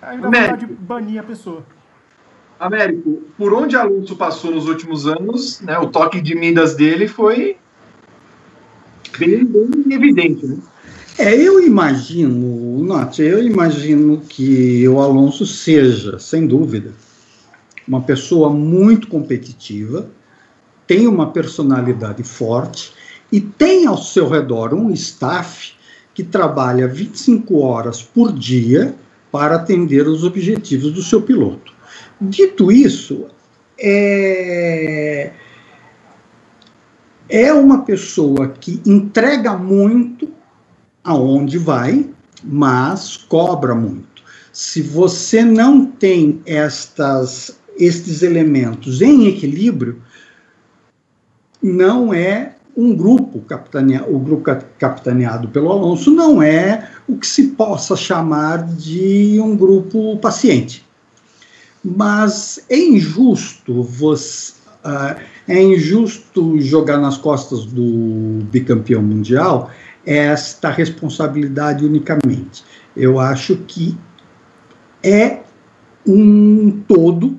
Ainda 0.00 0.26
vontade 0.26 0.66
de 0.66 0.72
banir 0.72 1.20
a 1.20 1.22
pessoa. 1.22 1.64
Américo, 2.60 3.22
por 3.36 3.54
onde 3.54 3.76
Alonso 3.76 4.14
passou 4.14 4.50
nos 4.50 4.68
últimos 4.68 5.06
anos, 5.06 5.60
né, 5.60 5.78
o 5.78 5.88
toque 5.88 6.20
de 6.20 6.34
Midas 6.34 6.74
dele 6.76 7.08
foi 7.08 7.56
bem, 9.18 9.44
bem 9.44 9.92
evidente, 9.92 10.46
né? 10.46 10.58
É, 11.18 11.34
eu 11.34 11.62
imagino, 11.62 12.82
Note, 12.84 13.22
eu 13.22 13.42
imagino 13.42 14.20
que 14.20 14.88
o 14.88 14.98
Alonso 15.00 15.46
seja, 15.46 16.18
sem 16.18 16.46
dúvida, 16.46 16.92
uma 17.86 18.00
pessoa 18.00 18.48
muito 18.48 19.08
competitiva, 19.08 20.08
tem 20.86 21.06
uma 21.06 21.30
personalidade 21.30 22.22
forte, 22.22 22.94
e 23.32 23.40
tem 23.40 23.86
ao 23.86 23.96
seu 23.96 24.28
redor 24.28 24.74
um 24.74 24.90
staff 24.90 25.72
que 26.14 26.22
trabalha 26.22 26.86
25 26.86 27.58
horas 27.60 28.02
por 28.02 28.30
dia 28.30 28.94
para 29.32 29.56
atender 29.56 30.06
os 30.06 30.22
objetivos 30.22 30.92
do 30.92 31.02
seu 31.02 31.22
piloto. 31.22 31.72
Dito 32.20 32.70
isso, 32.70 33.26
é, 33.80 35.32
é 37.28 37.52
uma 37.54 37.82
pessoa 37.82 38.48
que 38.48 38.82
entrega 38.84 39.56
muito 39.56 40.28
aonde 41.02 41.56
vai, 41.56 42.10
mas 42.44 43.16
cobra 43.16 43.74
muito. 43.74 44.22
Se 44.52 44.82
você 44.82 45.42
não 45.42 45.86
tem 45.86 46.42
estas, 46.44 47.58
estes 47.78 48.22
elementos 48.22 49.00
em 49.00 49.26
equilíbrio, 49.26 50.02
não 51.62 52.12
é 52.12 52.56
um 52.76 52.94
grupo 52.94 53.40
capitaneado, 53.40 54.14
o 54.14 54.18
grupo 54.18 54.44
capitaneado 54.78 55.48
pelo 55.48 55.70
Alonso 55.70 56.10
não 56.10 56.42
é 56.42 56.88
o 57.06 57.16
que 57.16 57.26
se 57.26 57.48
possa 57.48 57.94
chamar 57.94 58.64
de 58.64 59.38
um 59.40 59.56
grupo 59.56 60.16
paciente. 60.18 60.84
Mas 61.84 62.64
é 62.70 62.76
injusto 62.76 63.82
você, 63.82 64.52
uh, 64.84 65.20
é 65.46 65.62
injusto 65.62 66.60
jogar 66.60 66.98
nas 66.98 67.18
costas 67.18 67.66
do 67.66 68.44
bicampeão 68.50 69.02
mundial 69.02 69.70
esta 70.06 70.70
responsabilidade 70.70 71.84
unicamente. 71.84 72.64
Eu 72.96 73.20
acho 73.20 73.56
que 73.66 73.96
é 75.02 75.40
um 76.06 76.82
todo 76.86 77.38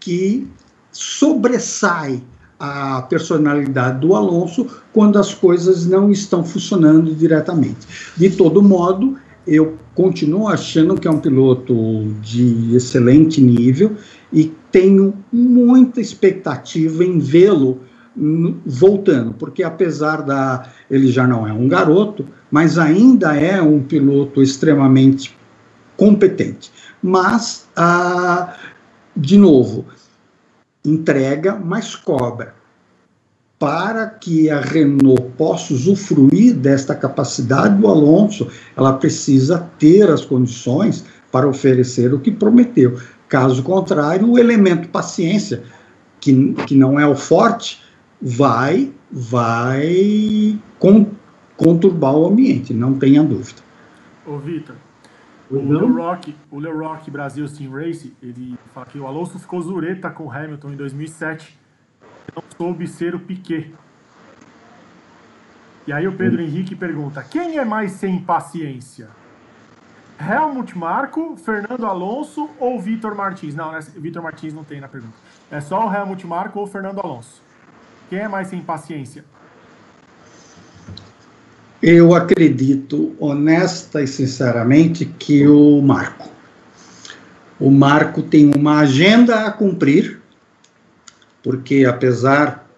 que 0.00 0.48
sobressai 0.90 2.22
a 2.64 3.02
personalidade 3.02 3.98
do 3.98 4.14
Alonso 4.14 4.68
quando 4.92 5.18
as 5.18 5.34
coisas 5.34 5.84
não 5.84 6.12
estão 6.12 6.44
funcionando 6.44 7.12
diretamente. 7.12 8.12
De 8.16 8.30
todo 8.30 8.62
modo, 8.62 9.18
eu 9.44 9.76
continuo 9.96 10.46
achando 10.46 10.94
que 10.94 11.08
é 11.08 11.10
um 11.10 11.18
piloto 11.18 11.74
de 12.22 12.76
excelente 12.76 13.40
nível 13.40 13.96
e 14.32 14.54
tenho 14.70 15.12
muita 15.32 16.00
expectativa 16.00 17.04
em 17.04 17.18
vê-lo 17.18 17.80
voltando, 18.64 19.34
porque 19.34 19.64
apesar 19.64 20.22
da 20.22 20.70
ele 20.88 21.08
já 21.08 21.26
não 21.26 21.44
é 21.44 21.52
um 21.52 21.66
garoto, 21.66 22.24
mas 22.48 22.78
ainda 22.78 23.34
é 23.34 23.60
um 23.60 23.82
piloto 23.82 24.40
extremamente 24.40 25.36
competente. 25.96 26.70
Mas, 27.02 27.66
ah, 27.74 28.54
de 29.16 29.36
novo, 29.36 29.84
entrega, 30.84 31.54
mas 31.54 31.94
cobra. 31.94 32.54
Para 33.58 34.06
que 34.06 34.50
a 34.50 34.60
Renault 34.60 35.22
possa 35.38 35.72
usufruir 35.72 36.54
desta 36.54 36.94
capacidade 36.94 37.76
do 37.76 37.86
Alonso, 37.86 38.48
ela 38.76 38.94
precisa 38.94 39.70
ter 39.78 40.10
as 40.10 40.24
condições 40.24 41.04
para 41.30 41.48
oferecer 41.48 42.12
o 42.12 42.18
que 42.18 42.32
prometeu. 42.32 42.98
Caso 43.28 43.62
contrário, 43.62 44.30
o 44.30 44.38
elemento 44.38 44.88
paciência, 44.88 45.62
que, 46.20 46.52
que 46.66 46.74
não 46.74 46.98
é 46.98 47.06
o 47.06 47.14
forte, 47.14 47.80
vai, 48.20 48.92
vai 49.10 50.58
conturbar 51.56 52.14
o 52.14 52.26
ambiente, 52.26 52.74
não 52.74 52.94
tenha 52.94 53.22
dúvida. 53.22 53.62
Ô, 54.26 54.38
Vitor, 54.38 54.76
O 55.52 55.70
Leo 55.70 55.94
Rock, 55.94 56.34
o 56.50 56.58
Leo 56.58 56.78
Rock 56.78 57.10
Brasil 57.10 57.46
Team 57.46 57.70
Race, 57.72 58.16
ele 58.22 58.58
fala 58.72 58.86
que 58.86 58.98
o 58.98 59.06
Alonso 59.06 59.38
ficou 59.38 59.60
zureta 59.60 60.08
com 60.08 60.24
o 60.24 60.32
Hamilton 60.32 60.70
em 60.70 60.76
2007. 60.76 61.60
Não 62.34 62.42
soube 62.56 62.88
ser 62.88 63.14
o 63.14 63.20
Piquet. 63.20 63.70
E 65.86 65.92
aí 65.92 66.08
o 66.08 66.16
Pedro 66.16 66.40
Henrique 66.40 66.74
pergunta: 66.74 67.22
quem 67.22 67.58
é 67.58 67.66
mais 67.66 67.92
sem 67.92 68.18
paciência? 68.18 69.10
Helmut 70.18 70.78
Marko, 70.78 71.36
Fernando 71.36 71.84
Alonso 71.84 72.48
ou 72.58 72.80
Vitor 72.80 73.14
Martins? 73.14 73.54
Não, 73.54 73.72
né? 73.72 73.80
Vitor 73.96 74.22
Martins 74.22 74.54
não 74.54 74.64
tem 74.64 74.80
na 74.80 74.88
pergunta. 74.88 75.14
É 75.50 75.60
só 75.60 75.86
o 75.86 75.94
Helmut 75.94 76.26
Marko 76.26 76.60
ou 76.60 76.66
Fernando 76.66 77.00
Alonso. 77.00 77.42
Quem 78.08 78.20
é 78.20 78.28
mais 78.28 78.48
sem 78.48 78.62
paciência? 78.62 79.22
Eu 81.82 82.14
acredito, 82.14 83.12
honesta 83.18 84.00
e 84.00 84.06
sinceramente, 84.06 85.04
que 85.04 85.48
o 85.48 85.82
Marco. 85.82 86.30
O 87.58 87.72
Marco 87.72 88.22
tem 88.22 88.52
uma 88.54 88.78
agenda 88.78 89.46
a 89.46 89.50
cumprir, 89.50 90.20
porque 91.42 91.84
apesar 91.84 92.70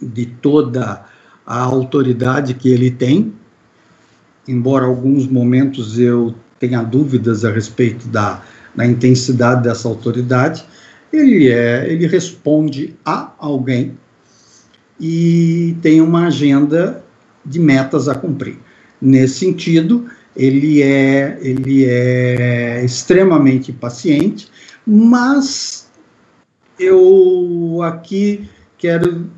de 0.00 0.24
toda 0.24 1.04
a 1.46 1.60
autoridade 1.60 2.54
que 2.54 2.70
ele 2.70 2.90
tem, 2.90 3.34
embora 4.48 4.86
alguns 4.86 5.26
momentos 5.26 5.98
eu 5.98 6.34
tenha 6.58 6.82
dúvidas 6.82 7.44
a 7.44 7.52
respeito 7.52 8.08
da, 8.08 8.42
da 8.74 8.86
intensidade 8.86 9.62
dessa 9.62 9.88
autoridade, 9.88 10.64
ele 11.12 11.50
é, 11.50 11.86
ele 11.86 12.06
responde 12.06 12.96
a 13.04 13.32
alguém 13.38 13.98
e 14.98 15.76
tem 15.82 16.00
uma 16.00 16.28
agenda 16.28 17.04
de 17.46 17.60
metas 17.60 18.08
a 18.08 18.14
cumprir. 18.14 18.58
Nesse 19.00 19.40
sentido, 19.40 20.06
ele 20.36 20.82
é, 20.82 21.38
ele 21.40 21.84
é 21.86 22.84
extremamente 22.84 23.72
paciente, 23.72 24.48
mas 24.86 25.90
eu 26.78 27.80
aqui 27.82 28.48
quero, 28.76 29.30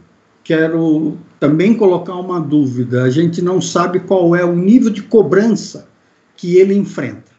quero 0.43 1.17
também 1.39 1.75
colocar 1.75 2.15
uma 2.15 2.41
dúvida. 2.41 3.05
A 3.05 3.11
gente 3.11 3.41
não 3.41 3.61
sabe 3.61 4.01
qual 4.01 4.35
é 4.35 4.45
o 4.45 4.55
nível 4.55 4.91
de 4.91 5.03
cobrança 5.03 5.89
que 6.37 6.57
ele 6.57 6.75
enfrenta, 6.75 7.33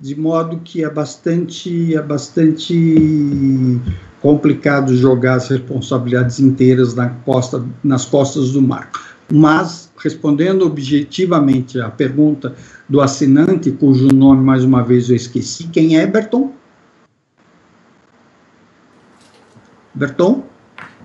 de 0.00 0.18
modo 0.18 0.60
que 0.64 0.84
é 0.84 0.90
bastante, 0.90 1.94
é 1.94 2.02
bastante 2.02 3.80
complicado 4.20 4.96
jogar 4.96 5.34
as 5.34 5.48
responsabilidades 5.48 6.38
inteiras 6.38 6.94
na 6.94 7.08
costa, 7.08 7.64
nas 7.82 8.04
costas 8.04 8.52
do 8.52 8.62
Marco. 8.62 9.11
Mas 9.34 9.90
respondendo 9.96 10.66
objetivamente 10.66 11.80
à 11.80 11.88
pergunta 11.88 12.54
do 12.86 13.00
assinante, 13.00 13.70
cujo 13.70 14.08
nome 14.08 14.44
mais 14.44 14.62
uma 14.62 14.82
vez 14.82 15.08
eu 15.08 15.16
esqueci, 15.16 15.68
quem 15.68 15.96
é 15.96 16.06
Berton? 16.06 16.52
Berton? 19.94 20.44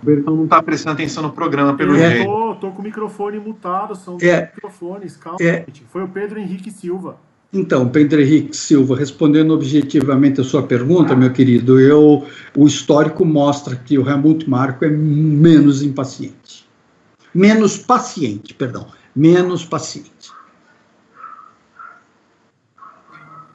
Berton 0.03 0.31
não 0.35 0.43
está 0.43 0.61
prestando 0.61 0.95
atenção 0.95 1.23
no 1.23 1.31
programa, 1.31 1.77
pelo 1.77 1.95
eu 1.95 2.09
jeito. 2.09 2.25
Tô, 2.25 2.55
tô 2.55 2.71
com 2.71 2.81
o 2.81 2.83
microfone 2.83 3.39
mutado, 3.39 3.95
são 3.95 4.17
é, 4.21 4.51
microfones, 4.53 5.15
calma, 5.15 5.37
é, 5.39 5.63
gente. 5.65 5.85
Foi 5.89 6.03
o 6.03 6.09
Pedro 6.09 6.37
Henrique 6.37 6.69
Silva. 6.69 7.17
Então, 7.53 7.87
Pedro 7.87 8.19
Henrique 8.19 8.57
Silva, 8.57 8.97
respondendo 8.97 9.53
objetivamente 9.53 10.41
a 10.41 10.43
sua 10.43 10.63
pergunta, 10.63 11.15
meu 11.15 11.31
querido, 11.31 11.79
eu, 11.79 12.25
o 12.53 12.67
histórico 12.67 13.23
mostra 13.23 13.77
que 13.77 13.97
o 13.97 14.07
Helmut 14.07 14.49
Marko 14.49 14.83
é 14.83 14.89
menos 14.89 15.81
impaciente 15.81 16.56
menos 17.37 17.77
paciente, 17.77 18.51
perdão, 18.51 18.87
menos 19.15 19.63
paciente. 19.63 20.31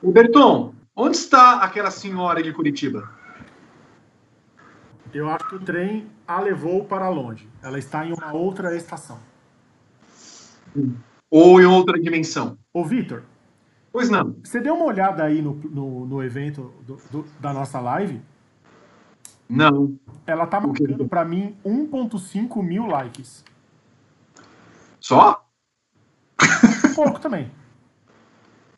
Berton, 0.01 0.73
onde 0.95 1.17
está 1.17 1.63
aquela 1.63 1.91
senhora 1.91 2.41
de 2.41 2.53
Curitiba? 2.53 3.11
Eu 5.13 5.29
acho 5.29 5.49
que 5.49 5.57
o 5.57 5.61
trem 5.61 6.07
a 6.27 6.41
levou 6.41 6.85
para 6.85 7.09
longe. 7.09 7.49
Ela 7.61 7.77
está 7.77 8.07
em 8.07 8.13
uma 8.13 8.33
outra 8.33 8.77
estação. 8.77 9.19
Ou 11.29 11.61
em 11.61 11.67
outra 11.67 12.01
dimensão. 12.01 12.57
Ô, 12.73 12.85
Vitor. 12.85 13.25
Pois 13.93 14.09
não. 14.09 14.37
Você 14.45 14.61
deu 14.61 14.75
uma 14.75 14.85
olhada 14.85 15.25
aí 15.25 15.43
no, 15.43 15.55
no, 15.55 16.07
no 16.07 16.23
evento 16.23 16.73
do, 16.87 16.97
do, 17.11 17.27
da 17.41 17.53
nossa 17.53 17.81
live? 17.81 18.23
Não. 19.49 19.99
Ela 20.25 20.47
tá 20.47 20.61
marcando 20.61 21.09
para 21.09 21.25
mim 21.25 21.57
1.5 21.65 22.63
mil 22.63 22.87
likes. 22.87 23.45
Só? 25.03 25.45
Um 26.91 26.95
pouco 26.95 27.21
também. 27.21 27.51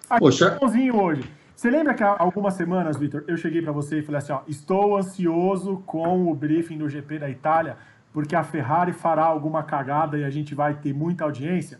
Aqui, 0.08 0.20
Poxa. 0.20 0.58
hoje. 0.62 1.30
Você 1.54 1.70
lembra 1.70 1.94
que 1.94 2.02
há 2.02 2.16
algumas 2.18 2.54
semanas, 2.54 2.96
Vitor, 2.96 3.24
eu 3.28 3.36
cheguei 3.36 3.62
para 3.62 3.72
você 3.72 3.98
e 3.98 4.02
falei 4.02 4.18
assim: 4.18 4.32
ó, 4.32 4.40
estou 4.48 4.96
ansioso 4.96 5.82
com 5.86 6.30
o 6.30 6.34
briefing 6.34 6.78
do 6.78 6.88
GP 6.88 7.18
da 7.18 7.30
Itália, 7.30 7.76
porque 8.12 8.34
a 8.34 8.42
Ferrari 8.42 8.92
fará 8.92 9.24
alguma 9.24 9.62
cagada 9.62 10.18
e 10.18 10.24
a 10.24 10.30
gente 10.30 10.54
vai 10.54 10.74
ter 10.74 10.92
muita 10.92 11.24
audiência? 11.24 11.78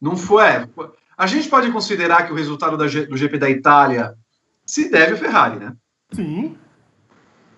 Não 0.00 0.16
foi. 0.16 0.42
A 1.16 1.26
gente 1.26 1.48
pode 1.48 1.70
considerar 1.72 2.26
que 2.26 2.32
o 2.32 2.36
resultado 2.36 2.76
do 2.76 3.16
GP 3.16 3.38
da 3.38 3.50
Itália 3.50 4.14
se 4.64 4.90
deve 4.90 5.14
à 5.14 5.16
Ferrari, 5.16 5.58
né? 5.58 5.76
Sim. 6.12 6.56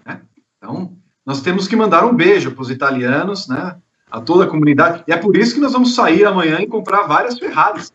É? 0.06 0.18
Então, 0.56 0.96
nós 1.24 1.42
temos 1.42 1.66
que 1.66 1.76
mandar 1.76 2.06
um 2.06 2.14
beijo 2.14 2.52
para 2.52 2.62
os 2.62 2.70
italianos, 2.70 3.48
né? 3.48 3.76
A 4.10 4.20
toda 4.20 4.44
a 4.44 4.46
comunidade. 4.46 5.04
E 5.06 5.12
é 5.12 5.16
por 5.16 5.36
isso 5.36 5.54
que 5.54 5.60
nós 5.60 5.72
vamos 5.72 5.94
sair 5.94 6.24
amanhã 6.24 6.60
e 6.60 6.66
comprar 6.66 7.06
várias 7.06 7.38
Ferraris. 7.38 7.92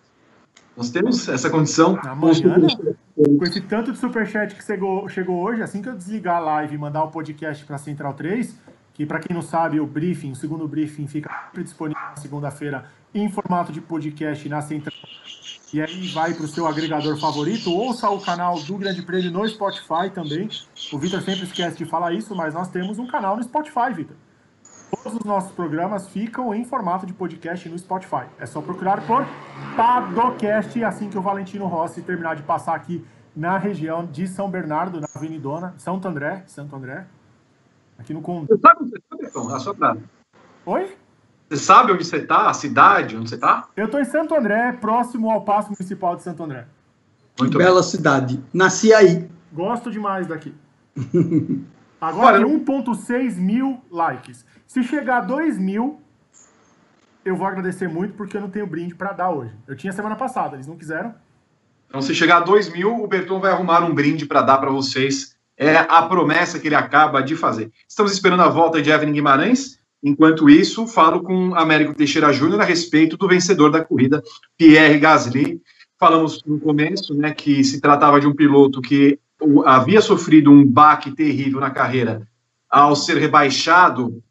Nós 0.75 0.89
temos 0.89 1.27
essa 1.29 1.49
condição. 1.49 1.99
Amanhã, 2.03 2.57
né? 2.57 2.67
com 3.15 3.43
esse 3.43 3.61
tanto 3.61 3.91
de 3.91 3.97
superchat 3.97 4.55
que 4.55 4.63
chegou, 4.63 5.07
chegou 5.07 5.41
hoje, 5.43 5.61
assim 5.61 5.81
que 5.81 5.89
eu 5.89 5.95
desligar 5.95 6.37
a 6.37 6.39
live 6.39 6.75
e 6.75 6.77
mandar 6.77 7.03
o 7.03 7.11
podcast 7.11 7.63
para 7.63 7.77
Central 7.77 8.13
3, 8.13 8.55
que 8.93 9.05
para 9.05 9.19
quem 9.19 9.35
não 9.35 9.43
sabe, 9.43 9.79
o 9.79 9.85
briefing, 9.85 10.31
o 10.31 10.35
segundo 10.35 10.67
briefing 10.67 11.07
fica 11.07 11.29
disponível 11.55 12.01
na 12.01 12.15
segunda-feira 12.15 12.85
em 13.13 13.29
formato 13.29 13.71
de 13.71 13.81
podcast 13.81 14.47
na 14.49 14.61
Central. 14.61 14.95
E 15.71 15.81
aí 15.81 16.07
vai 16.09 16.33
para 16.33 16.45
o 16.45 16.47
seu 16.47 16.67
agregador 16.67 17.17
favorito, 17.19 17.71
ouça 17.71 18.09
o 18.09 18.19
canal 18.19 18.59
do 18.59 18.77
Grande 18.77 19.01
Prêmio 19.01 19.31
no 19.31 19.47
Spotify 19.47 20.09
também. 20.13 20.49
O 20.91 20.97
Vitor 20.97 21.21
sempre 21.21 21.43
esquece 21.43 21.77
de 21.77 21.85
falar 21.85 22.13
isso, 22.13 22.35
mas 22.35 22.53
nós 22.53 22.67
temos 22.69 22.99
um 22.99 23.07
canal 23.07 23.35
no 23.35 23.43
Spotify, 23.43 23.91
Vitor. 23.93 24.15
Todos 24.93 25.19
os 25.19 25.25
nossos 25.25 25.51
programas 25.53 26.07
ficam 26.09 26.53
em 26.53 26.63
formato 26.63 27.05
de 27.05 27.13
podcast 27.13 27.67
no 27.67 27.79
Spotify. 27.79 28.25
É 28.37 28.45
só 28.45 28.61
procurar 28.61 29.05
por 29.07 29.25
Padocast 29.75 30.83
assim 30.83 31.09
que 31.09 31.17
o 31.17 31.21
Valentino 31.21 31.65
Rossi 31.65 32.03
terminar 32.03 32.35
de 32.35 32.43
passar 32.43 32.75
aqui 32.75 33.03
na 33.35 33.57
região 33.57 34.05
de 34.05 34.27
São 34.27 34.49
Bernardo, 34.49 35.01
na 35.01 35.07
Avenidona, 35.15 35.73
Santo 35.77 36.07
André, 36.07 36.43
Santo 36.45 36.75
André, 36.75 37.07
aqui 37.97 38.13
no 38.13 38.21
Você 38.21 38.57
sabe 38.57 38.81
onde 38.81 38.91
você 38.91 39.71
está. 39.71 39.97
Oi? 40.65 40.97
Você 41.49 41.57
sabe 41.57 41.91
onde 41.91 42.05
você 42.05 42.17
está, 42.17 42.49
a 42.49 42.53
cidade 42.53 43.17
onde 43.17 43.29
você 43.29 43.35
está? 43.35 43.67
Eu 43.75 43.85
estou 43.85 43.99
em 43.99 44.05
Santo 44.05 44.35
André, 44.35 44.73
próximo 44.73 45.31
ao 45.31 45.41
Paço 45.41 45.71
Municipal 45.71 46.15
de 46.15 46.21
Santo 46.21 46.43
André. 46.43 46.67
Muito 47.39 47.57
Bela 47.57 47.81
bem. 47.81 47.89
cidade. 47.89 48.43
Nasci 48.53 48.93
aí. 48.93 49.27
Gosto 49.51 49.89
demais 49.89 50.27
daqui. 50.27 50.53
Agora 52.03 52.37
tem 52.37 52.45
1.6 52.45 53.37
mil 53.37 53.81
likes. 53.89 54.45
Se 54.67 54.83
chegar 54.83 55.19
a 55.19 55.21
2 55.21 55.57
mil, 55.57 56.01
eu 57.23 57.33
vou 57.33 57.47
agradecer 57.47 57.87
muito 57.87 58.13
porque 58.15 58.35
eu 58.35 58.41
não 58.41 58.49
tenho 58.49 58.67
brinde 58.67 58.93
para 58.93 59.13
dar 59.13 59.29
hoje. 59.29 59.53
Eu 59.65 59.73
tinha 59.73 59.93
semana 59.93 60.17
passada, 60.17 60.57
eles 60.57 60.67
não 60.67 60.75
quiseram. 60.75 61.15
Então, 61.87 62.01
se 62.01 62.13
chegar 62.13 62.37
a 62.37 62.39
2 62.41 62.73
mil, 62.73 63.01
o 63.01 63.07
Berton 63.07 63.39
vai 63.39 63.51
arrumar 63.51 63.85
um 63.85 63.95
brinde 63.95 64.25
para 64.25 64.41
dar 64.41 64.57
para 64.57 64.69
vocês. 64.69 65.37
É 65.55 65.77
a 65.77 66.01
promessa 66.01 66.59
que 66.59 66.67
ele 66.67 66.75
acaba 66.75 67.23
de 67.23 67.37
fazer. 67.37 67.71
Estamos 67.87 68.11
esperando 68.11 68.43
a 68.43 68.49
volta 68.49 68.81
de 68.81 68.89
Evelyn 68.89 69.13
Guimarães. 69.13 69.79
Enquanto 70.03 70.49
isso, 70.49 70.85
falo 70.85 71.23
com 71.23 71.55
Américo 71.55 71.93
Teixeira 71.93 72.33
Júnior 72.33 72.59
a 72.59 72.65
respeito 72.65 73.15
do 73.15 73.29
vencedor 73.29 73.71
da 73.71 73.85
corrida, 73.85 74.21
Pierre 74.57 74.99
Gasly. 74.99 75.61
Falamos 75.97 76.43
no 76.45 76.59
começo 76.59 77.13
né, 77.13 77.31
que 77.33 77.63
se 77.63 77.79
tratava 77.79 78.19
de 78.19 78.27
um 78.27 78.35
piloto 78.35 78.81
que 78.81 79.19
havia 79.65 80.01
sofrido 80.01 80.51
um 80.51 80.65
baque 80.65 81.11
terrível 81.11 81.59
na 81.59 81.69
carreira 81.69 82.27
ao 82.69 82.95
ser 82.95 83.17
rebaixado 83.17 84.21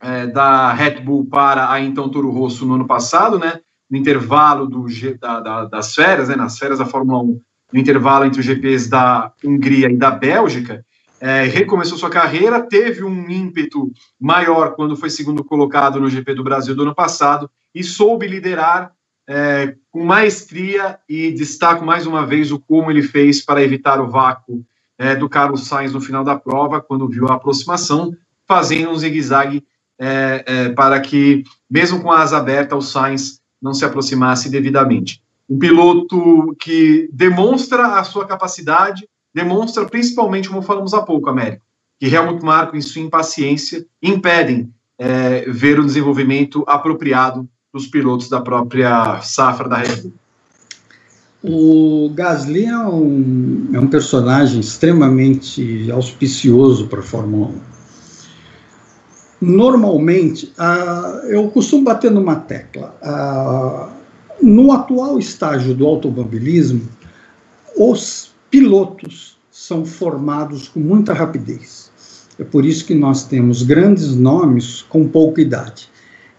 é, 0.00 0.26
da 0.26 0.72
Red 0.72 1.00
Bull 1.00 1.26
para 1.26 1.70
a 1.70 1.80
então 1.80 2.08
Toro 2.08 2.30
Rosso 2.30 2.64
no 2.64 2.74
ano 2.74 2.86
passado, 2.86 3.38
né? 3.38 3.60
No 3.90 3.96
intervalo 3.96 4.66
do, 4.66 4.86
da, 5.18 5.40
da, 5.40 5.64
das 5.64 5.94
férias, 5.94 6.28
né? 6.28 6.36
Nas 6.36 6.58
férias 6.58 6.78
da 6.78 6.86
Fórmula 6.86 7.22
1, 7.22 7.40
no 7.72 7.78
intervalo 7.78 8.24
entre 8.24 8.40
os 8.40 8.46
GPs 8.46 8.88
da 8.88 9.32
Hungria 9.44 9.90
e 9.90 9.96
da 9.96 10.10
Bélgica, 10.10 10.84
é, 11.20 11.42
recomeçou 11.42 11.98
sua 11.98 12.08
carreira, 12.08 12.62
teve 12.62 13.04
um 13.04 13.28
ímpeto 13.28 13.92
maior 14.18 14.74
quando 14.74 14.96
foi 14.96 15.10
segundo 15.10 15.44
colocado 15.44 16.00
no 16.00 16.08
GP 16.08 16.34
do 16.34 16.44
Brasil 16.44 16.74
do 16.74 16.82
ano 16.82 16.94
passado 16.94 17.50
e 17.74 17.84
soube 17.84 18.26
liderar 18.26 18.92
é, 19.32 19.76
com 19.92 20.04
maestria 20.04 20.98
e 21.08 21.30
destaco 21.30 21.84
mais 21.84 22.04
uma 22.04 22.26
vez 22.26 22.50
o 22.50 22.58
como 22.58 22.90
ele 22.90 23.00
fez 23.00 23.40
para 23.40 23.62
evitar 23.62 24.00
o 24.00 24.10
vácuo 24.10 24.66
é, 24.98 25.14
do 25.14 25.28
Carlos 25.28 25.68
Sainz 25.68 25.92
no 25.92 26.00
final 26.00 26.24
da 26.24 26.36
prova, 26.36 26.80
quando 26.80 27.08
viu 27.08 27.28
a 27.28 27.34
aproximação, 27.34 28.12
fazendo 28.44 28.90
um 28.90 28.96
zigue-zague 28.96 29.64
é, 29.96 30.44
é, 30.44 30.68
para 30.70 30.98
que, 30.98 31.44
mesmo 31.70 32.02
com 32.02 32.10
a 32.10 32.18
asa 32.18 32.38
aberta, 32.38 32.74
o 32.74 32.82
Sainz 32.82 33.40
não 33.62 33.72
se 33.72 33.84
aproximasse 33.84 34.50
devidamente. 34.50 35.22
um 35.48 35.56
piloto 35.58 36.56
que 36.60 37.08
demonstra 37.12 37.98
a 38.00 38.04
sua 38.04 38.26
capacidade, 38.26 39.08
demonstra 39.32 39.86
principalmente, 39.86 40.48
como 40.48 40.60
falamos 40.60 40.92
há 40.92 41.02
pouco, 41.02 41.30
Américo, 41.30 41.64
que 42.00 42.06
Helmut 42.06 42.44
Marko, 42.44 42.76
em 42.76 42.80
sua 42.80 43.02
impaciência, 43.02 43.86
impedem 44.02 44.74
é, 44.98 45.48
ver 45.48 45.78
o 45.78 45.84
desenvolvimento 45.84 46.64
apropriado 46.66 47.48
dos 47.72 47.86
pilotos 47.86 48.28
da 48.28 48.40
própria 48.40 49.20
safra 49.22 49.68
da 49.68 49.76
Red 49.76 50.02
Bull. 50.02 50.12
O 51.42 52.10
Gasly 52.10 52.66
é 52.66 52.78
um, 52.78 53.70
é 53.72 53.78
um 53.80 53.86
personagem 53.86 54.60
extremamente 54.60 55.90
auspicioso 55.90 56.88
para 56.88 57.00
a 57.00 57.02
Fórmula 57.02 57.48
1. 57.48 57.60
Normalmente, 59.40 60.52
eu 61.28 61.48
costumo 61.48 61.84
bater 61.84 62.10
numa 62.10 62.36
tecla. 62.36 62.94
No 64.42 64.72
atual 64.72 65.18
estágio 65.18 65.74
do 65.74 65.86
automobilismo, 65.86 66.82
os 67.74 68.32
pilotos 68.50 69.38
são 69.50 69.86
formados 69.86 70.68
com 70.68 70.80
muita 70.80 71.14
rapidez. 71.14 71.90
É 72.38 72.44
por 72.44 72.66
isso 72.66 72.84
que 72.84 72.94
nós 72.94 73.24
temos 73.24 73.62
grandes 73.62 74.14
nomes 74.14 74.82
com 74.82 75.08
pouca 75.08 75.40
idade. 75.40 75.88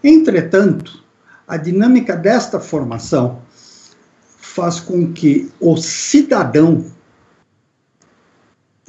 Entretanto, 0.04 1.01
a 1.46 1.56
dinâmica 1.56 2.16
desta 2.16 2.58
formação 2.60 3.42
faz 4.38 4.80
com 4.80 5.12
que 5.12 5.50
o 5.60 5.76
cidadão, 5.76 6.84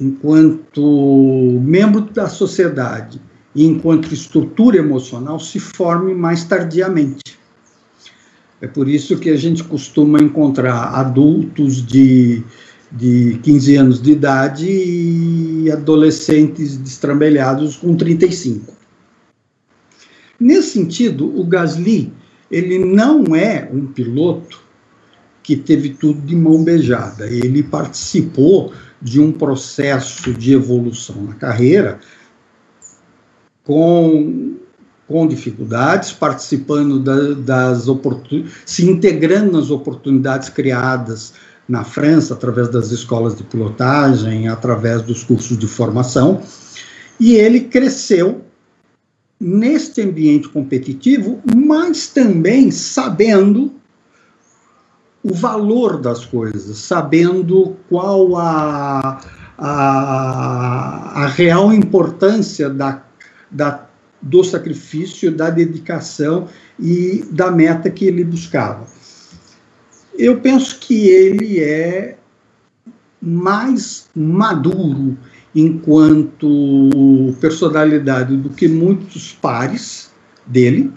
enquanto 0.00 1.60
membro 1.62 2.02
da 2.02 2.28
sociedade 2.28 3.20
e 3.54 3.64
enquanto 3.64 4.12
estrutura 4.12 4.76
emocional, 4.76 5.38
se 5.40 5.58
forme 5.58 6.14
mais 6.14 6.44
tardiamente. 6.44 7.38
É 8.60 8.66
por 8.66 8.88
isso 8.88 9.18
que 9.18 9.30
a 9.30 9.36
gente 9.36 9.62
costuma 9.62 10.18
encontrar 10.18 10.94
adultos 10.94 11.84
de, 11.86 12.42
de 12.90 13.38
15 13.42 13.76
anos 13.76 14.02
de 14.02 14.12
idade 14.12 14.66
e 14.66 15.70
adolescentes 15.70 16.76
destrambelhados 16.76 17.76
com 17.76 17.96
35. 17.96 18.74
Nesse 20.38 20.70
sentido, 20.70 21.38
o 21.38 21.44
Gasly, 21.44 22.12
ele 22.54 22.78
não 22.78 23.34
é 23.34 23.68
um 23.72 23.86
piloto 23.86 24.62
que 25.42 25.56
teve 25.56 25.90
tudo 25.90 26.20
de 26.22 26.36
mão 26.36 26.62
beijada. 26.62 27.26
Ele 27.26 27.62
participou 27.62 28.72
de 29.02 29.20
um 29.20 29.32
processo 29.32 30.32
de 30.32 30.52
evolução 30.52 31.16
na 31.22 31.34
carreira 31.34 31.98
com, 33.64 34.54
com 35.08 35.26
dificuldades, 35.26 36.12
participando 36.12 37.00
da, 37.00 37.34
das 37.34 37.88
oportunidades, 37.88 38.54
se 38.64 38.88
integrando 38.88 39.52
nas 39.52 39.70
oportunidades 39.70 40.48
criadas 40.48 41.34
na 41.68 41.82
França, 41.82 42.34
através 42.34 42.68
das 42.68 42.92
escolas 42.92 43.34
de 43.34 43.42
pilotagem, 43.42 44.48
através 44.48 45.02
dos 45.02 45.24
cursos 45.24 45.58
de 45.58 45.66
formação, 45.66 46.40
e 47.18 47.34
ele 47.34 47.60
cresceu 47.60 48.42
neste 49.40 50.00
ambiente 50.02 50.48
competitivo, 50.48 51.40
mas 51.54 52.08
também 52.08 52.70
sabendo 52.70 53.72
o 55.22 55.32
valor 55.32 56.00
das 56.00 56.24
coisas, 56.24 56.76
sabendo 56.78 57.76
qual 57.88 58.36
a, 58.36 59.20
a, 59.56 61.22
a 61.22 61.26
real 61.28 61.72
importância 61.72 62.68
da, 62.68 63.02
da, 63.50 63.86
do 64.20 64.44
sacrifício, 64.44 65.32
da 65.32 65.48
dedicação 65.50 66.48
e 66.78 67.24
da 67.30 67.50
meta 67.50 67.90
que 67.90 68.04
ele 68.04 68.22
buscava. 68.22 68.86
Eu 70.16 70.40
penso 70.40 70.78
que 70.78 71.08
ele 71.08 71.58
é 71.60 72.16
mais 73.20 74.08
maduro 74.14 75.16
enquanto 75.54 77.34
personalidade 77.40 78.36
do 78.36 78.50
que 78.50 78.66
muitos 78.66 79.32
pares 79.32 80.10
dele 80.46 80.92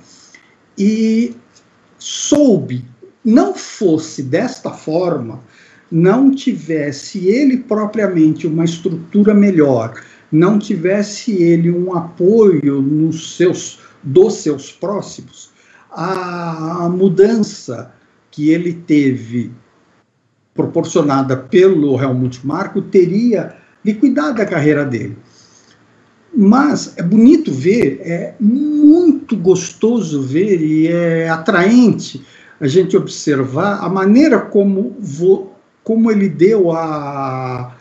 e 0.78 1.36
soube 1.98 2.86
não 3.24 3.54
fosse 3.54 4.24
desta 4.24 4.72
forma, 4.72 5.42
não 5.92 6.32
tivesse 6.32 7.28
ele 7.28 7.58
propriamente 7.58 8.48
uma 8.48 8.66
estrutura 8.66 9.34
melhor, 9.34 10.02
não 10.32 10.58
tivesse 10.58 11.32
ele 11.34 11.70
um 11.72 11.94
apoio 11.96 12.82
nos 12.82 13.36
seus 13.36 13.80
dos 14.04 14.36
seus 14.36 14.72
próximos, 14.72 15.50
a 15.92 16.88
mudança 16.90 17.92
que 18.32 18.50
ele 18.52 18.74
teve 18.74 19.52
proporcionada 20.54 21.36
pelo 21.36 22.02
Helmut 22.02 22.46
Marko 22.46 22.82
teria 22.82 23.57
liquidado 23.88 24.42
a 24.42 24.46
carreira 24.46 24.86
dele. 24.86 25.18
Mas 26.36 26.94
é 26.98 27.02
bonito 27.02 27.52
ver, 27.52 28.02
é 28.02 28.36
muito 28.40 29.36
gostoso 29.38 30.22
ver 30.22 30.62
e 30.62 30.88
é 30.88 31.30
atraente 31.30 32.24
a 32.60 32.68
gente 32.68 32.98
observar 32.98 33.80
a 33.84 33.90
maneira 33.90 34.40
como, 34.40 34.96
vo, 35.00 35.52
como 35.84 36.12
ele 36.12 36.28
deu 36.28 36.72
a, 36.72 37.76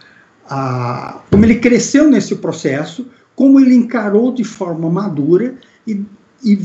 a. 0.48 1.20
como 1.30 1.44
ele 1.44 1.56
cresceu 1.56 2.08
nesse 2.08 2.36
processo, 2.36 3.06
como 3.34 3.58
ele 3.58 3.74
encarou 3.74 4.32
de 4.32 4.44
forma 4.44 4.88
madura 4.88 5.56
e, 5.86 6.02
e, 6.44 6.58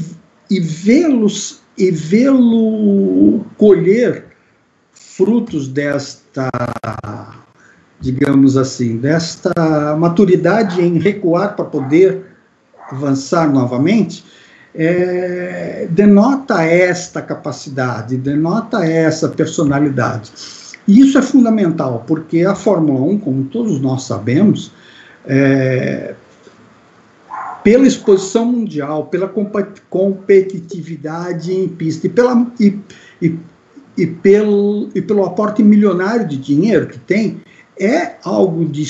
e 0.50 0.60
vê-los 0.60 1.62
e 1.78 1.90
vê-lo 1.90 3.44
colher 3.58 4.26
frutos 4.92 5.68
desta, 5.68 6.50
digamos 8.02 8.57
assim, 8.57 8.98
desta 8.98 9.95
maturidade 9.98 10.82
em 10.82 10.98
recuar 10.98 11.56
para 11.56 11.65
poder 11.65 12.26
avançar 12.90 13.52
novamente, 13.52 14.26
é, 14.73 15.88
denota 15.90 16.64
esta 16.64 17.22
capacidade, 17.22 18.18
denota 18.18 18.84
essa 18.86 19.30
personalidade. 19.30 20.32
E 20.88 20.99
isso 21.02 21.18
é 21.18 21.22
fundamental, 21.22 22.03
porque 22.07 22.44
a 22.44 22.56
Fórmula 22.56 23.02
1, 23.02 23.19
como 23.19 23.44
todos 23.45 23.80
nós 23.80 24.03
sabemos, 24.03 24.72
é, 25.26 26.15
pela 27.64 27.86
exposição 27.86 28.45
mundial, 28.45 29.06
pela 29.06 29.32
competitividade 29.90 31.53
em 31.53 31.68
pista 31.68 32.07
e, 32.07 32.10
pela, 32.10 32.48
e, 32.60 32.80
e, 33.22 33.38
e, 33.95 34.07
pelo, 34.07 34.90
e 34.95 35.02
pelo 35.02 35.23
aporte 35.23 35.61
milionário 35.61 36.28
de 36.28 36.38
dinheiro 36.38 36.88
que 36.88 36.98
tem, 36.98 37.40
é 37.84 38.18
algo 38.24 38.66
de 38.66 38.84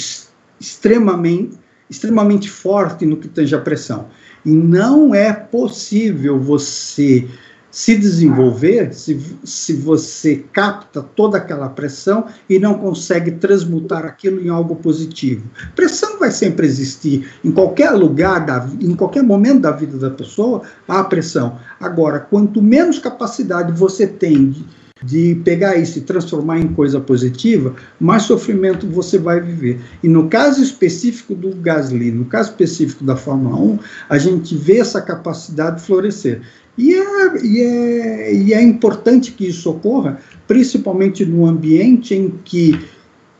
extremamente, 0.59 1.57
extremamente 1.89 2.49
forte 2.49 3.05
no 3.05 3.17
que 3.17 3.27
tange 3.27 3.55
a 3.55 3.59
pressão. 3.59 4.07
E 4.45 4.51
não 4.51 5.13
é 5.13 5.31
possível 5.31 6.39
você 6.39 7.27
se 7.71 7.97
desenvolver 7.97 8.93
se, 8.93 9.17
se 9.45 9.73
você 9.73 10.43
capta 10.51 11.01
toda 11.01 11.37
aquela 11.37 11.69
pressão 11.69 12.25
e 12.49 12.59
não 12.59 12.73
consegue 12.73 13.31
transmutar 13.31 14.05
aquilo 14.05 14.41
em 14.41 14.49
algo 14.49 14.75
positivo. 14.75 15.49
Pressão 15.73 16.19
vai 16.19 16.31
sempre 16.31 16.67
existir 16.67 17.31
em 17.43 17.51
qualquer 17.51 17.91
lugar, 17.91 18.45
da, 18.45 18.67
em 18.81 18.93
qualquer 18.93 19.23
momento 19.23 19.61
da 19.61 19.71
vida 19.71 19.97
da 19.97 20.09
pessoa, 20.09 20.63
há 20.85 21.01
pressão. 21.05 21.57
Agora, 21.79 22.19
quanto 22.19 22.61
menos 22.61 22.99
capacidade 22.99 23.71
você 23.71 24.05
tem 24.05 24.49
de, 24.49 24.65
de 25.03 25.35
pegar 25.43 25.77
isso 25.77 25.97
e 25.97 26.01
transformar 26.01 26.59
em 26.59 26.67
coisa 26.67 26.99
positiva, 26.99 27.75
mais 27.99 28.23
sofrimento 28.23 28.87
você 28.87 29.17
vai 29.17 29.39
viver. 29.39 29.79
E 30.03 30.07
no 30.07 30.27
caso 30.27 30.61
específico 30.61 31.33
do 31.33 31.55
Gasly, 31.55 32.11
no 32.11 32.25
caso 32.25 32.51
específico 32.51 33.03
da 33.03 33.15
Fórmula 33.15 33.57
1, 33.57 33.79
a 34.09 34.17
gente 34.17 34.55
vê 34.55 34.77
essa 34.77 35.01
capacidade 35.01 35.81
florescer. 35.81 36.41
E 36.77 36.93
é, 36.93 37.45
e 37.45 37.61
é, 37.61 38.33
e 38.33 38.53
é 38.53 38.61
importante 38.61 39.31
que 39.31 39.47
isso 39.47 39.69
ocorra, 39.69 40.19
principalmente 40.47 41.25
no 41.25 41.45
ambiente 41.45 42.15
em 42.15 42.29
que 42.43 42.79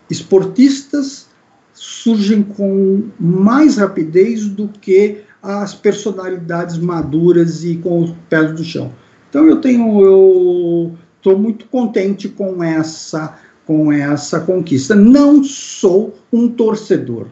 esportistas 0.10 1.28
surgem 1.74 2.44
com 2.44 3.04
mais 3.20 3.78
rapidez 3.78 4.48
do 4.48 4.68
que 4.68 5.22
as 5.42 5.74
personalidades 5.74 6.78
maduras 6.78 7.64
e 7.64 7.76
com 7.78 8.04
os 8.04 8.14
pés 8.30 8.52
do 8.54 8.64
chão. 8.64 8.92
Então 9.30 9.46
eu 9.48 9.62
tenho 9.62 10.02
eu 10.02 10.94
estou 11.22 11.38
muito 11.38 11.65
contente 11.68 12.27
com 12.27 12.64
essa 12.64 13.38
com 13.65 13.91
essa 13.91 14.39
conquista. 14.39 14.95
Não 14.95 15.43
sou 15.43 16.18
um 16.34 16.49
torcedor. 16.49 17.27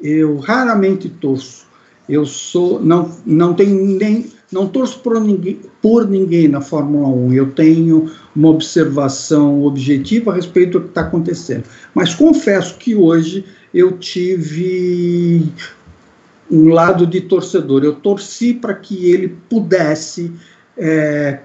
Eu 0.00 0.38
raramente 0.38 1.08
torço. 1.08 1.66
Eu 2.08 2.24
sou 2.24 2.80
não 2.80 3.10
não 3.26 3.52
tenho 3.52 3.84
nem 3.84 4.26
não 4.50 4.66
torço 4.66 5.00
por 5.00 5.20
ninguém, 5.20 5.60
por 5.82 6.08
ninguém 6.08 6.48
na 6.48 6.60
Fórmula 6.60 7.08
1. 7.08 7.32
Eu 7.34 7.52
tenho 7.52 8.10
uma 8.34 8.48
observação 8.48 9.62
objetiva 9.64 10.30
a 10.30 10.34
respeito 10.34 10.78
do 10.78 10.84
que 10.84 10.90
está 10.90 11.02
acontecendo. 11.02 11.64
Mas 11.94 12.14
confesso 12.14 12.76
que 12.76 12.94
hoje 12.94 13.44
eu 13.72 13.98
tive 13.98 15.52
um 16.50 16.68
lado 16.68 17.06
de 17.06 17.20
torcedor. 17.20 17.84
Eu 17.84 17.94
torci 17.94 18.54
para 18.54 18.74
que 18.74 19.10
ele 19.10 19.36
pudesse 19.48 20.32
é, 20.76 21.40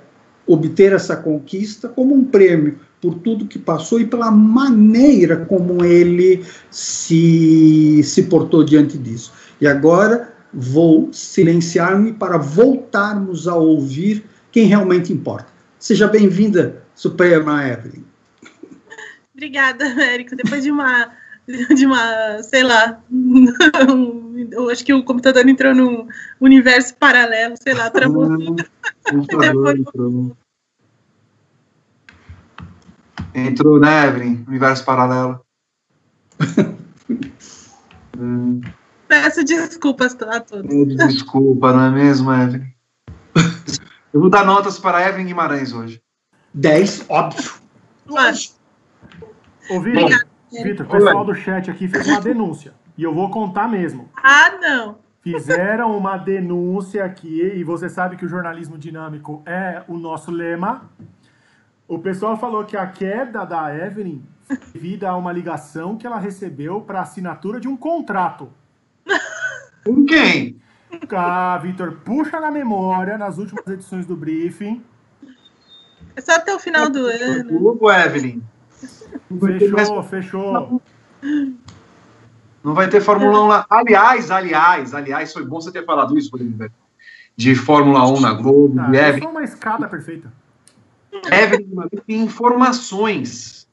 obter 0.47 0.93
essa 0.93 1.15
conquista 1.15 1.89
como 1.89 2.13
um 2.13 2.23
prêmio 2.23 2.79
por 3.01 3.15
tudo 3.15 3.47
que 3.47 3.59
passou 3.59 3.99
e 3.99 4.05
pela 4.05 4.31
maneira 4.31 5.45
como 5.45 5.83
ele 5.83 6.43
se, 6.71 8.01
se 8.03 8.23
portou 8.23 8.63
diante 8.63 8.97
disso. 8.97 9.33
E 9.59 9.67
agora 9.67 10.33
vou 10.53 11.11
silenciar-me 11.11 12.13
para 12.13 12.37
voltarmos 12.37 13.47
a 13.47 13.55
ouvir 13.55 14.23
quem 14.51 14.65
realmente 14.65 15.11
importa. 15.11 15.47
Seja 15.77 16.07
bem-vinda, 16.07 16.83
Suprema 16.95 17.67
Evelyn. 17.67 18.03
Obrigada, 19.35 19.85
Érico. 20.01 20.35
Depois 20.35 20.63
de 20.63 20.71
uma, 20.71 21.11
de 21.75 21.85
uma, 21.85 22.41
sei 22.41 22.63
lá, 22.63 23.01
eu 24.51 24.69
acho 24.69 24.83
que 24.83 24.93
o 24.93 25.03
computador 25.03 25.47
entrou 25.47 25.73
num 25.73 26.07
universo 26.39 26.95
paralelo, 26.95 27.55
sei 27.61 27.73
lá, 27.73 27.89
travou. 27.89 28.25
entrou. 29.11 30.37
entrou, 33.33 33.79
né, 33.79 34.07
Evelyn? 34.07 34.43
Universo 34.47 34.83
paralelo. 34.83 35.39
hum. 38.17 38.61
Peço 39.07 39.43
desculpas 39.43 40.17
a 40.21 40.39
todos. 40.39 40.97
Desculpa, 40.97 41.71
não 41.71 41.85
é 41.85 41.91
mesmo, 41.91 42.33
Evelyn? 42.33 42.73
Eu 44.11 44.21
vou 44.21 44.29
dar 44.29 44.45
notas 44.45 44.79
para 44.79 45.07
Evelyn 45.07 45.27
Guimarães 45.27 45.73
hoje. 45.73 46.01
10, 46.53 47.05
óbvio. 47.09 47.51
Lógico. 48.07 48.55
Ô, 49.69 49.81
Vitor, 49.81 50.25
Vitor, 50.51 50.85
o 50.85 50.89
pessoal 50.89 51.25
do 51.25 51.35
chat 51.35 51.69
aqui 51.69 51.87
fez 51.87 52.07
uma 52.07 52.21
denúncia. 52.21 52.73
E 52.97 53.03
eu 53.03 53.13
vou 53.13 53.29
contar 53.29 53.67
mesmo. 53.67 54.09
Ah, 54.15 54.57
não. 54.59 54.97
Fizeram 55.21 55.97
uma 55.97 56.17
denúncia 56.17 57.03
aqui, 57.03 57.41
e 57.55 57.63
você 57.63 57.89
sabe 57.89 58.15
que 58.15 58.25
o 58.25 58.29
jornalismo 58.29 58.77
dinâmico 58.77 59.41
é 59.45 59.83
o 59.87 59.97
nosso 59.97 60.31
lema. 60.31 60.89
O 61.87 61.99
pessoal 61.99 62.37
falou 62.37 62.63
que 62.63 62.77
a 62.77 62.85
queda 62.87 63.43
da 63.43 63.75
Evelyn 63.75 64.21
devido 64.73 65.05
a 65.05 65.15
uma 65.15 65.31
ligação 65.31 65.97
que 65.97 66.05
ela 66.05 66.19
recebeu 66.19 66.81
para 66.81 67.01
assinatura 67.01 67.59
de 67.59 67.67
um 67.67 67.75
contrato. 67.75 68.51
Com 69.83 70.05
quem? 70.05 70.61
Ah, 71.11 71.57
Vitor, 71.61 71.99
puxa 72.03 72.39
na 72.39 72.51
memória 72.51 73.17
nas 73.17 73.37
últimas 73.37 73.67
edições 73.67 74.05
do 74.05 74.15
briefing. 74.15 74.83
É 76.15 76.21
só 76.21 76.35
até 76.35 76.55
o 76.55 76.59
final 76.59 76.89
do 76.89 77.05
ano. 77.05 77.59
Globo, 77.59 77.91
Evelyn. 77.91 78.41
Fechou, 79.39 80.03
fechou. 80.03 80.81
Não 82.65 82.73
vai 82.73 82.89
ter 82.89 82.99
Fórmula 82.99 83.43
1 83.43 83.47
lá. 83.47 83.65
Aliás, 83.69 84.31
aliás, 84.31 84.95
aliás, 84.95 85.31
foi 85.31 85.45
bom 85.45 85.61
você 85.61 85.71
ter 85.71 85.85
falado 85.85 86.17
isso, 86.17 86.31
Rodrigo. 86.31 86.67
De 87.37 87.53
Fórmula 87.53 88.09
1 88.09 88.19
na 88.19 88.33
Globo, 88.33 88.79
ah, 88.79 88.87
de 88.87 88.97
Evelyn. 88.97 89.27
uma 89.27 89.43
escada 89.43 89.87
perfeita. 89.87 90.33
Evelyn 91.31 91.67
tem 92.07 92.21
informações. 92.21 93.67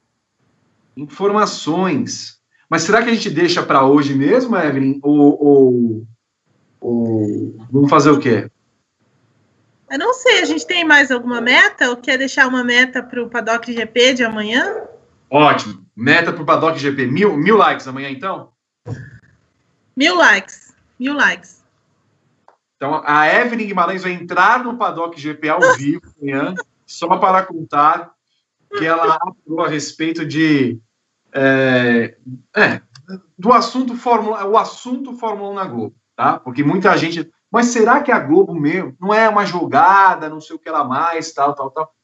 Informações. 0.95 2.39
Mas 2.69 2.83
será 2.83 3.03
que 3.03 3.09
a 3.09 3.15
gente 3.15 3.31
deixa 3.31 3.63
para 3.63 3.83
hoje 3.83 4.15
mesmo, 4.15 4.55
Evelyn? 4.59 5.01
Ou, 5.03 5.43
ou, 5.43 6.07
ou, 6.79 7.57
vamos 7.71 7.89
fazer 7.89 8.11
o 8.11 8.19
quê? 8.19 8.51
Eu 9.91 9.99
não 9.99 10.13
sei, 10.13 10.41
a 10.41 10.45
gente 10.45 10.67
tem 10.67 10.85
mais 10.85 11.11
alguma 11.11 11.41
meta? 11.41 11.89
Ou 11.89 11.97
quer 11.97 12.19
deixar 12.19 12.47
uma 12.47 12.63
meta 12.63 13.03
para 13.03 13.23
o 13.23 13.31
Paddock 13.31 13.73
GP 13.73 14.13
de 14.13 14.23
amanhã? 14.23 14.83
Ótimo. 15.31 15.83
Meta 15.97 16.31
para 16.31 16.43
o 16.43 16.47
Paddock 16.47 16.79
GP. 16.79 17.07
Mil, 17.07 17.39
mil 17.39 17.57
likes 17.57 17.89
amanhã, 17.89 18.11
então? 18.11 18.53
Mil 19.97 20.17
likes. 20.17 20.75
Mil 20.99 21.15
likes. 21.15 21.63
Então, 22.77 23.03
a 23.05 23.29
Evelyn 23.29 23.67
Guimarães 23.67 24.03
vai 24.03 24.13
entrar 24.13 24.65
no 24.65 24.77
Paddock 24.77 25.21
GP 25.21 25.49
ao 25.49 25.61
vivo 25.77 26.03
amanhã, 26.21 26.55
só 26.87 27.17
para 27.17 27.45
contar 27.45 28.13
que 28.77 28.85
ela 28.85 29.19
falou 29.47 29.65
a 29.65 29.69
respeito 29.69 30.27
de 30.27 30.81
é, 31.33 32.17
é, 32.57 32.81
do 33.39 33.53
assunto 33.53 33.97
Fórmula, 33.97 34.45
o 34.47 34.57
assunto 34.57 35.17
Fórmula 35.17 35.51
1 35.51 35.55
na 35.55 35.65
Globo, 35.65 35.95
tá? 36.17 36.39
Porque 36.39 36.65
muita 36.65 36.97
gente, 36.97 37.31
mas 37.51 37.67
será 37.67 38.01
que 38.01 38.11
a 38.11 38.19
Globo 38.19 38.55
mesmo 38.55 38.97
não 39.01 39.13
é 39.13 39.29
uma 39.29 39.45
jogada, 39.45 40.29
não 40.29 40.41
sei 40.41 40.57
o 40.57 40.59
que 40.59 40.69
ela 40.69 40.85
mais, 40.85 41.33
tal, 41.33 41.55
tal, 41.55 41.71
tal. 41.71 41.95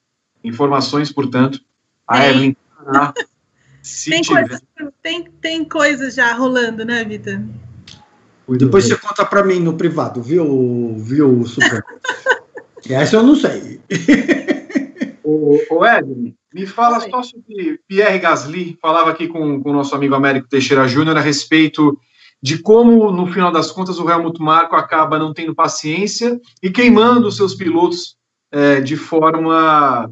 Informações, 0.45 1.13
portanto, 1.13 1.61
a. 2.07 2.27
Evelyn 2.27 2.55
tá, 3.83 4.11
tem, 4.11 4.25
coisa, 4.25 4.63
tem, 5.03 5.25
tem 5.41 5.65
coisa 5.65 6.11
já 6.11 6.33
rolando, 6.35 6.85
né, 6.85 7.05
Vitor? 7.05 7.41
Depois 8.57 8.87
você 8.87 8.97
conta 8.97 9.25
para 9.25 9.45
mim 9.45 9.61
no 9.61 9.75
privado, 9.75 10.23
viu, 10.23 10.97
viu, 10.97 11.45
Super? 11.47 11.85
Essa 12.89 13.17
eu 13.17 13.23
não 13.23 13.35
sei. 13.35 13.81
o, 15.23 15.59
o 15.71 15.85
Evelyn, 15.85 16.35
me 16.55 16.65
fala 16.65 17.01
só 17.01 17.23
sobre 17.23 17.79
Pierre 17.87 18.19
Gasly, 18.19 18.79
falava 18.81 19.11
aqui 19.11 19.29
com, 19.29 19.63
com 19.63 19.71
o 19.71 19.75
nosso 19.75 19.95
amigo 19.95 20.15
Américo 20.15 20.49
Teixeira 20.49 20.89
Júnior 20.89 21.17
a 21.17 21.21
respeito 21.21 21.99
de 22.43 22.59
como, 22.59 23.11
no 23.11 23.27
final 23.27 23.51
das 23.51 23.71
contas, 23.71 23.99
o 23.99 24.09
Helmut 24.09 24.41
Marko 24.41 24.77
acaba 24.77 25.19
não 25.19 25.35
tendo 25.35 25.55
paciência 25.55 26.41
e 26.63 26.71
queimando 26.71 27.29
os 27.29 27.37
seus 27.37 27.55
pilotos 27.55 28.17
é, 28.51 28.81
de 28.81 28.97
forma 28.97 30.11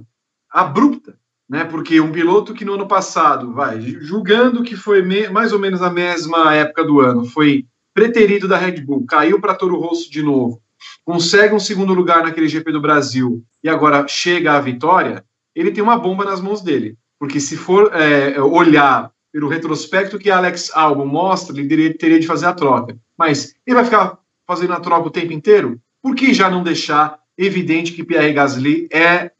abrupta, 0.50 1.16
né? 1.48 1.64
Porque 1.64 2.00
um 2.00 2.12
piloto 2.12 2.54
que 2.54 2.64
no 2.64 2.74
ano 2.74 2.86
passado, 2.86 3.52
vai, 3.52 3.80
julgando 3.80 4.62
que 4.62 4.76
foi 4.76 5.02
mais 5.30 5.52
ou 5.52 5.58
menos 5.58 5.82
a 5.82 5.90
mesma 5.90 6.54
época 6.54 6.84
do 6.84 7.00
ano, 7.00 7.24
foi 7.24 7.66
preterido 7.94 8.46
da 8.46 8.58
Red 8.58 8.80
Bull, 8.82 9.06
caiu 9.06 9.40
para 9.40 9.54
Toro 9.54 9.78
Rosso 9.78 10.10
de 10.10 10.22
novo, 10.22 10.60
consegue 11.04 11.54
um 11.54 11.60
segundo 11.60 11.94
lugar 11.94 12.22
naquele 12.22 12.48
GP 12.48 12.72
do 12.72 12.80
Brasil 12.80 13.42
e 13.62 13.68
agora 13.68 14.06
chega 14.06 14.52
à 14.52 14.60
vitória, 14.60 15.24
ele 15.54 15.70
tem 15.70 15.82
uma 15.82 15.98
bomba 15.98 16.24
nas 16.24 16.40
mãos 16.40 16.60
dele. 16.60 16.96
Porque 17.18 17.40
se 17.40 17.56
for 17.56 17.90
é, 17.94 18.40
olhar 18.42 19.10
pelo 19.32 19.48
retrospecto 19.48 20.18
que 20.18 20.30
Alex 20.30 20.70
Albon 20.74 21.06
mostra, 21.06 21.58
ele 21.58 21.94
teria 21.94 22.20
de 22.20 22.26
fazer 22.26 22.46
a 22.46 22.52
troca. 22.52 22.96
Mas 23.16 23.54
ele 23.66 23.74
vai 23.74 23.84
ficar 23.84 24.18
fazendo 24.46 24.74
a 24.74 24.80
troca 24.80 25.08
o 25.08 25.10
tempo 25.10 25.32
inteiro? 25.32 25.80
Por 26.02 26.14
que 26.14 26.34
já 26.34 26.50
não 26.50 26.62
deixar 26.62 27.18
evidente 27.36 27.92
que 27.92 28.04
Pierre 28.04 28.32
Gasly 28.32 28.88
é, 28.92 29.30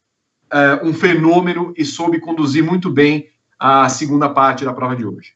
é 0.53 0.85
um 0.85 0.93
fenômeno 0.93 1.73
e 1.77 1.85
soube 1.85 2.21
conduzir 2.21 2.63
muito 2.63 2.91
bem 2.91 3.29
a 3.59 3.89
segunda 3.89 4.29
parte 4.29 4.65
da 4.65 4.73
prova 4.73 4.95
de 4.95 5.05
hoje? 5.05 5.35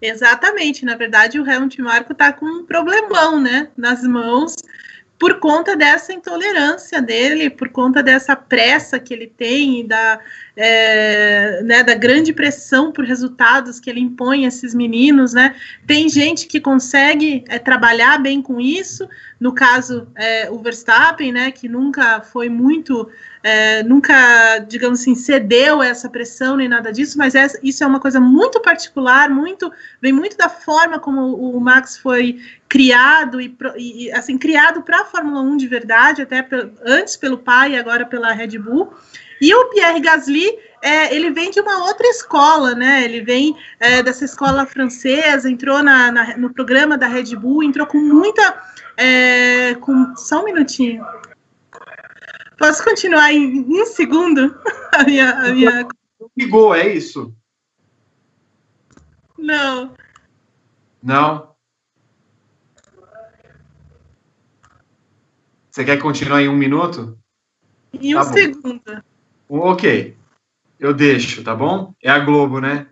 Exatamente, 0.00 0.84
na 0.84 0.96
verdade 0.96 1.38
o 1.38 1.48
Helmut 1.48 1.80
Marko 1.80 2.12
está 2.12 2.32
com 2.32 2.46
um 2.46 2.66
problemão, 2.66 3.40
né, 3.40 3.68
nas 3.76 4.02
mãos, 4.02 4.56
por 5.22 5.38
conta 5.38 5.76
dessa 5.76 6.12
intolerância 6.12 7.00
dele, 7.00 7.48
por 7.48 7.68
conta 7.68 8.02
dessa 8.02 8.34
pressa 8.34 8.98
que 8.98 9.14
ele 9.14 9.28
tem, 9.28 9.86
da, 9.86 10.18
é, 10.56 11.62
né, 11.62 11.84
da 11.84 11.94
grande 11.94 12.32
pressão 12.32 12.90
por 12.90 13.04
resultados 13.04 13.78
que 13.78 13.88
ele 13.88 14.00
impõe 14.00 14.44
a 14.44 14.48
esses 14.48 14.74
meninos, 14.74 15.32
né? 15.32 15.54
Tem 15.86 16.08
gente 16.08 16.48
que 16.48 16.60
consegue 16.60 17.44
é, 17.48 17.60
trabalhar 17.60 18.18
bem 18.18 18.42
com 18.42 18.60
isso, 18.60 19.08
no 19.42 19.52
caso 19.52 20.06
é, 20.14 20.48
o 20.48 20.58
Verstappen, 20.60 21.32
né, 21.32 21.50
que 21.50 21.68
nunca 21.68 22.20
foi 22.20 22.48
muito, 22.48 23.10
é, 23.42 23.82
nunca, 23.82 24.58
digamos 24.60 25.00
assim, 25.00 25.16
cedeu 25.16 25.82
essa 25.82 26.08
pressão 26.08 26.56
nem 26.56 26.68
nada 26.68 26.92
disso, 26.92 27.18
mas 27.18 27.34
é, 27.34 27.48
isso 27.60 27.82
é 27.82 27.86
uma 27.88 27.98
coisa 27.98 28.20
muito 28.20 28.60
particular, 28.60 29.28
muito 29.28 29.72
vem 30.00 30.12
muito 30.12 30.36
da 30.36 30.48
forma 30.48 31.00
como 31.00 31.34
o 31.34 31.60
Max 31.60 31.98
foi 31.98 32.40
criado 32.68 33.40
e, 33.40 33.52
e 33.76 34.12
assim 34.12 34.38
criado 34.38 34.80
para 34.82 35.00
a 35.00 35.04
Fórmula 35.06 35.40
1 35.40 35.56
de 35.56 35.66
verdade, 35.66 36.22
até 36.22 36.46
antes 36.84 37.16
pelo 37.16 37.38
pai 37.38 37.72
e 37.72 37.76
agora 37.76 38.06
pela 38.06 38.30
Red 38.30 38.56
Bull. 38.58 38.94
E 39.40 39.52
o 39.52 39.70
Pierre 39.70 39.98
Gasly, 39.98 40.56
é, 40.80 41.12
ele 41.12 41.30
vem 41.32 41.50
de 41.50 41.60
uma 41.60 41.84
outra 41.86 42.06
escola, 42.06 42.76
né? 42.76 43.04
Ele 43.04 43.20
vem 43.22 43.56
é, 43.80 44.00
dessa 44.00 44.24
escola 44.24 44.64
francesa, 44.66 45.50
entrou 45.50 45.82
na, 45.82 46.12
na, 46.12 46.36
no 46.36 46.54
programa 46.54 46.96
da 46.96 47.08
Red 47.08 47.34
Bull, 47.34 47.64
entrou 47.64 47.84
com 47.88 47.98
muita. 47.98 48.62
É, 48.96 49.74
com, 49.76 50.14
só 50.16 50.40
um 50.40 50.44
minutinho. 50.44 51.04
Posso 52.58 52.84
continuar 52.84 53.32
em 53.32 53.60
um 53.60 53.86
segundo? 53.86 54.54
a 54.92 55.02
minha, 55.04 55.30
a 55.30 55.52
minha... 55.52 55.88
Ligou, 56.36 56.74
é 56.74 56.88
isso? 56.94 57.34
Não. 59.36 59.94
Não? 61.02 61.52
Você 65.70 65.84
quer 65.84 65.98
continuar 65.98 66.42
em 66.42 66.48
um 66.48 66.56
minuto? 66.56 67.18
Em 67.94 68.14
um 68.14 68.18
tá 68.18 68.24
segundo. 68.24 69.04
Ok. 69.48 70.16
Eu 70.78 70.92
deixo, 70.92 71.42
tá 71.42 71.54
bom? 71.54 71.94
É 72.02 72.10
a 72.10 72.18
Globo, 72.18 72.60
né? 72.60 72.88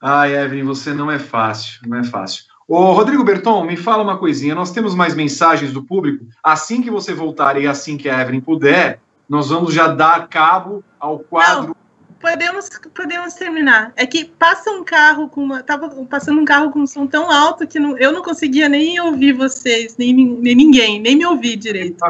Ai, 0.00 0.36
Evelyn, 0.36 0.64
você 0.64 0.92
não 0.92 1.10
é 1.10 1.18
fácil, 1.18 1.80
não 1.88 1.98
é 1.98 2.04
fácil. 2.04 2.44
Ô, 2.68 2.92
Rodrigo 2.92 3.22
Berton, 3.22 3.64
me 3.64 3.76
fala 3.76 4.02
uma 4.02 4.18
coisinha. 4.18 4.54
Nós 4.54 4.72
temos 4.72 4.94
mais 4.94 5.14
mensagens 5.14 5.72
do 5.72 5.84
público. 5.84 6.26
Assim 6.42 6.82
que 6.82 6.90
você 6.90 7.14
voltar 7.14 7.60
e 7.60 7.66
assim 7.66 7.96
que 7.96 8.08
a 8.08 8.20
Evelyn 8.20 8.40
puder, 8.40 9.00
nós 9.28 9.50
vamos 9.50 9.72
já 9.72 9.86
dar 9.86 10.28
cabo 10.28 10.82
ao 10.98 11.20
quadro. 11.20 11.68
Não 11.68 11.76
podemos, 12.20 12.68
podemos 12.92 13.34
terminar. 13.34 13.92
É 13.94 14.04
que 14.04 14.24
passa 14.24 14.70
um 14.72 14.82
carro 14.82 15.28
com 15.28 15.44
uma, 15.44 15.62
tava 15.62 15.88
passando 16.06 16.40
um 16.40 16.44
carro 16.44 16.72
com 16.72 16.80
um 16.80 16.86
som 16.88 17.06
tão 17.06 17.30
alto 17.30 17.68
que 17.68 17.78
não, 17.78 17.96
eu 17.98 18.10
não 18.10 18.22
conseguia 18.22 18.68
nem 18.68 18.98
ouvir 18.98 19.32
vocês, 19.32 19.96
nem, 19.96 20.12
nem 20.12 20.56
ninguém, 20.56 21.00
nem 21.00 21.14
me 21.14 21.24
ouvir 21.24 21.56
direito. 21.56 22.04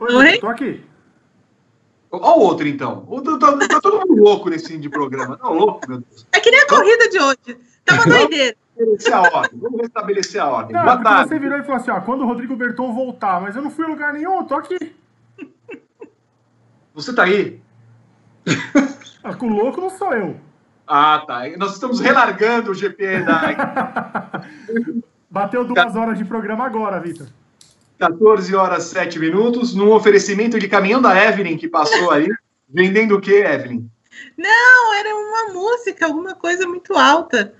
Oi, 0.00 0.14
Oi? 0.14 0.38
Tô 0.38 0.48
aqui. 0.48 0.82
Olha 2.10 2.36
o 2.36 2.40
outro, 2.40 2.68
então. 2.68 3.06
O, 3.08 3.22
tá, 3.22 3.56
tá, 3.56 3.80
todo 3.80 4.06
mundo 4.06 4.22
louco 4.22 4.50
nesse 4.50 4.68
fim 4.68 4.78
de 4.78 4.90
programa. 4.90 5.38
Tá 5.38 5.48
louco, 5.48 5.80
meu 5.88 5.98
Deus. 5.98 6.26
É 6.30 6.40
que 6.40 6.50
nem 6.50 6.60
a 6.60 6.66
corrida 6.66 7.08
de 7.08 7.18
hoje. 7.18 7.58
Tá 7.84 7.94
uma 7.94 8.04
doideira. 8.04 8.56
Restabelecer 8.76 9.14
a 9.14 9.22
ordem. 9.22 9.60
Vamos 9.60 9.80
restabelecer 9.80 10.42
a 10.42 10.48
ordem. 10.48 10.76
Não, 10.76 10.82
Boa 10.82 11.02
tarde. 11.02 11.28
você 11.28 11.38
virou 11.38 11.58
e 11.58 11.62
falou 11.62 11.76
assim, 11.76 11.90
ó, 11.90 12.00
quando 12.00 12.22
o 12.22 12.26
Rodrigo 12.26 12.56
Berton 12.56 12.92
voltar, 12.92 13.40
mas 13.40 13.54
eu 13.54 13.62
não 13.62 13.70
fui 13.70 13.86
em 13.86 13.90
lugar 13.90 14.12
nenhum, 14.12 14.38
eu 14.38 14.44
tô 14.44 14.54
aqui. 14.56 14.94
Você 16.94 17.14
tá 17.14 17.24
aí? 17.24 17.60
Ah, 19.22 19.34
com 19.34 19.46
o 19.46 19.54
louco 19.54 19.80
não 19.80 19.90
sou 19.90 20.12
eu. 20.12 20.36
Ah, 20.86 21.24
tá. 21.26 21.48
Nós 21.56 21.72
estamos 21.72 21.98
relargando 22.00 22.70
o 22.70 22.74
GP 22.74 23.22
da 23.22 24.42
Bateu 25.30 25.64
duas 25.64 25.96
horas 25.96 26.18
de 26.18 26.24
programa 26.24 26.64
agora, 26.64 27.00
Vitor. 27.00 27.26
14 27.98 28.54
horas 28.54 28.84
7 28.84 29.18
minutos, 29.18 29.74
num 29.74 29.92
oferecimento 29.92 30.58
de 30.58 30.68
caminhão 30.68 31.00
da 31.00 31.16
Evelyn 31.24 31.56
que 31.56 31.68
passou 31.68 32.10
aí. 32.10 32.28
Vendendo 32.68 33.16
o 33.16 33.20
que, 33.20 33.32
Evelyn? 33.32 33.88
Não, 34.36 34.94
era 34.94 35.14
uma 35.14 35.52
música, 35.52 36.06
alguma 36.06 36.34
coisa 36.34 36.66
muito 36.66 36.94
alta. 36.94 37.54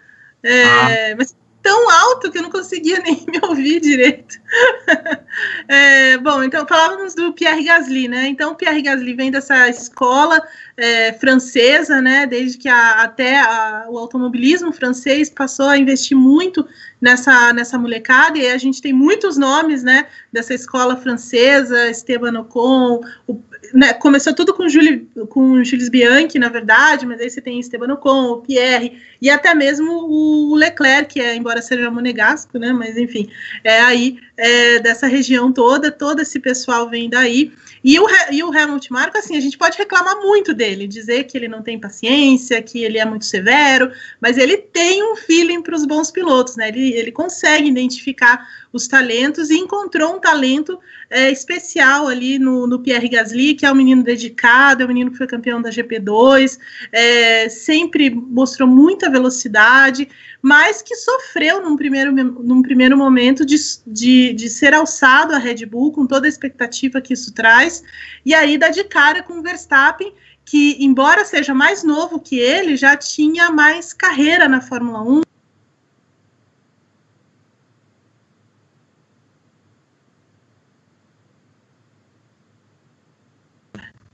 É, 0.44 1.14
Mas 1.14 1.34
tão 1.64 1.90
alto 1.90 2.30
que 2.30 2.36
eu 2.36 2.42
não 2.42 2.50
conseguia 2.50 3.00
nem 3.02 3.24
me 3.26 3.40
ouvir 3.42 3.80
direito. 3.80 4.38
É, 5.66 6.16
bom, 6.18 6.44
então 6.44 6.64
falávamos 6.64 7.14
do 7.14 7.32
Pierre 7.32 7.64
Gasly, 7.64 8.06
né? 8.06 8.28
Então, 8.28 8.52
o 8.52 8.54
Pierre 8.54 8.82
Gasly 8.82 9.14
vem 9.14 9.32
dessa 9.32 9.68
escola 9.68 10.40
é, 10.76 11.12
francesa, 11.14 12.00
né? 12.00 12.24
Desde 12.24 12.58
que 12.58 12.68
a, 12.68 13.02
até 13.02 13.40
a, 13.40 13.86
o 13.88 13.98
automobilismo 13.98 14.72
francês 14.72 15.28
passou 15.28 15.66
a 15.66 15.76
investir 15.76 16.16
muito 16.16 16.68
nessa, 17.04 17.52
nessa 17.52 17.76
molecada, 17.76 18.38
e 18.38 18.48
a 18.48 18.56
gente 18.56 18.80
tem 18.80 18.90
muitos 18.90 19.36
nomes, 19.36 19.82
né? 19.82 20.06
Dessa 20.32 20.54
escola 20.54 20.96
francesa, 20.96 21.90
Esteban 21.90 22.40
Ocon, 22.40 23.02
o, 23.28 23.38
né, 23.74 23.92
começou 23.92 24.32
tudo 24.32 24.54
com, 24.54 24.66
Juli, 24.70 25.06
com 25.28 25.62
Jules 25.62 25.90
Bianchi, 25.90 26.38
na 26.38 26.48
verdade, 26.48 27.04
mas 27.04 27.20
aí 27.20 27.28
você 27.28 27.42
tem 27.42 27.60
Esteban 27.60 27.92
Ocon, 27.92 28.30
o 28.30 28.40
Pierre, 28.40 29.02
e 29.20 29.28
até 29.28 29.54
mesmo 29.54 29.90
o 29.92 30.54
Leclerc, 30.54 31.12
que 31.12 31.20
é, 31.20 31.36
embora 31.36 31.60
seja 31.60 31.90
monegasco, 31.90 32.58
né? 32.58 32.72
Mas 32.72 32.96
enfim, 32.96 33.28
é 33.62 33.80
aí 33.82 34.18
é, 34.38 34.78
dessa 34.78 35.06
região 35.06 35.52
toda, 35.52 35.92
todo 35.92 36.20
esse 36.22 36.40
pessoal 36.40 36.88
vem 36.88 37.10
daí. 37.10 37.52
E 37.84 38.00
o, 38.00 38.06
e 38.32 38.42
o 38.42 38.52
Helmut 38.52 38.90
Marko, 38.90 39.18
assim, 39.18 39.36
a 39.36 39.40
gente 39.40 39.58
pode 39.58 39.76
reclamar 39.76 40.16
muito 40.16 40.54
dele, 40.54 40.88
dizer 40.88 41.24
que 41.24 41.36
ele 41.36 41.46
não 41.46 41.62
tem 41.62 41.78
paciência, 41.78 42.62
que 42.62 42.82
ele 42.82 42.96
é 42.96 43.04
muito 43.04 43.26
severo, 43.26 43.92
mas 44.18 44.38
ele 44.38 44.56
tem 44.56 45.02
um 45.02 45.14
feeling 45.14 45.60
para 45.60 45.76
os 45.76 45.84
bons 45.84 46.10
pilotos, 46.10 46.56
né? 46.56 46.68
Ele, 46.68 46.94
ele 46.94 47.12
consegue 47.12 47.68
identificar 47.68 48.48
os 48.72 48.88
talentos 48.88 49.50
e 49.50 49.58
encontrou 49.58 50.16
um 50.16 50.18
talento 50.18 50.80
é, 51.14 51.30
especial 51.30 52.08
ali 52.08 52.40
no, 52.40 52.66
no, 52.66 52.80
Pierre 52.80 53.08
Gasly, 53.08 53.54
que 53.54 53.64
é 53.64 53.70
um 53.70 53.74
menino 53.76 54.02
dedicado, 54.02 54.82
é 54.82 54.84
um 54.84 54.88
menino 54.88 55.12
que 55.12 55.16
foi 55.16 55.28
campeão 55.28 55.62
da 55.62 55.70
GP2, 55.70 56.58
é, 56.90 57.48
sempre 57.48 58.10
mostrou 58.10 58.68
muita 58.68 59.08
velocidade, 59.08 60.08
mas 60.42 60.82
que 60.82 60.96
sofreu 60.96 61.62
num 61.62 61.76
primeiro, 61.76 62.12
num 62.12 62.60
primeiro 62.62 62.96
momento 62.96 63.46
de, 63.46 63.54
de, 63.86 64.32
de 64.32 64.50
ser 64.50 64.74
alçado 64.74 65.32
a 65.32 65.38
Red 65.38 65.64
Bull, 65.66 65.92
com 65.92 66.04
toda 66.04 66.26
a 66.26 66.28
expectativa 66.28 67.00
que 67.00 67.14
isso 67.14 67.32
traz, 67.32 67.84
e 68.26 68.34
aí 68.34 68.58
dá 68.58 68.68
de 68.68 68.82
cara 68.82 69.22
com 69.22 69.34
o 69.34 69.42
Verstappen, 69.42 70.12
que, 70.44 70.76
embora 70.80 71.24
seja 71.24 71.54
mais 71.54 71.84
novo 71.84 72.18
que 72.18 72.40
ele, 72.40 72.76
já 72.76 72.96
tinha 72.96 73.52
mais 73.52 73.92
carreira 73.92 74.48
na 74.48 74.60
Fórmula 74.60 75.00
1, 75.00 75.22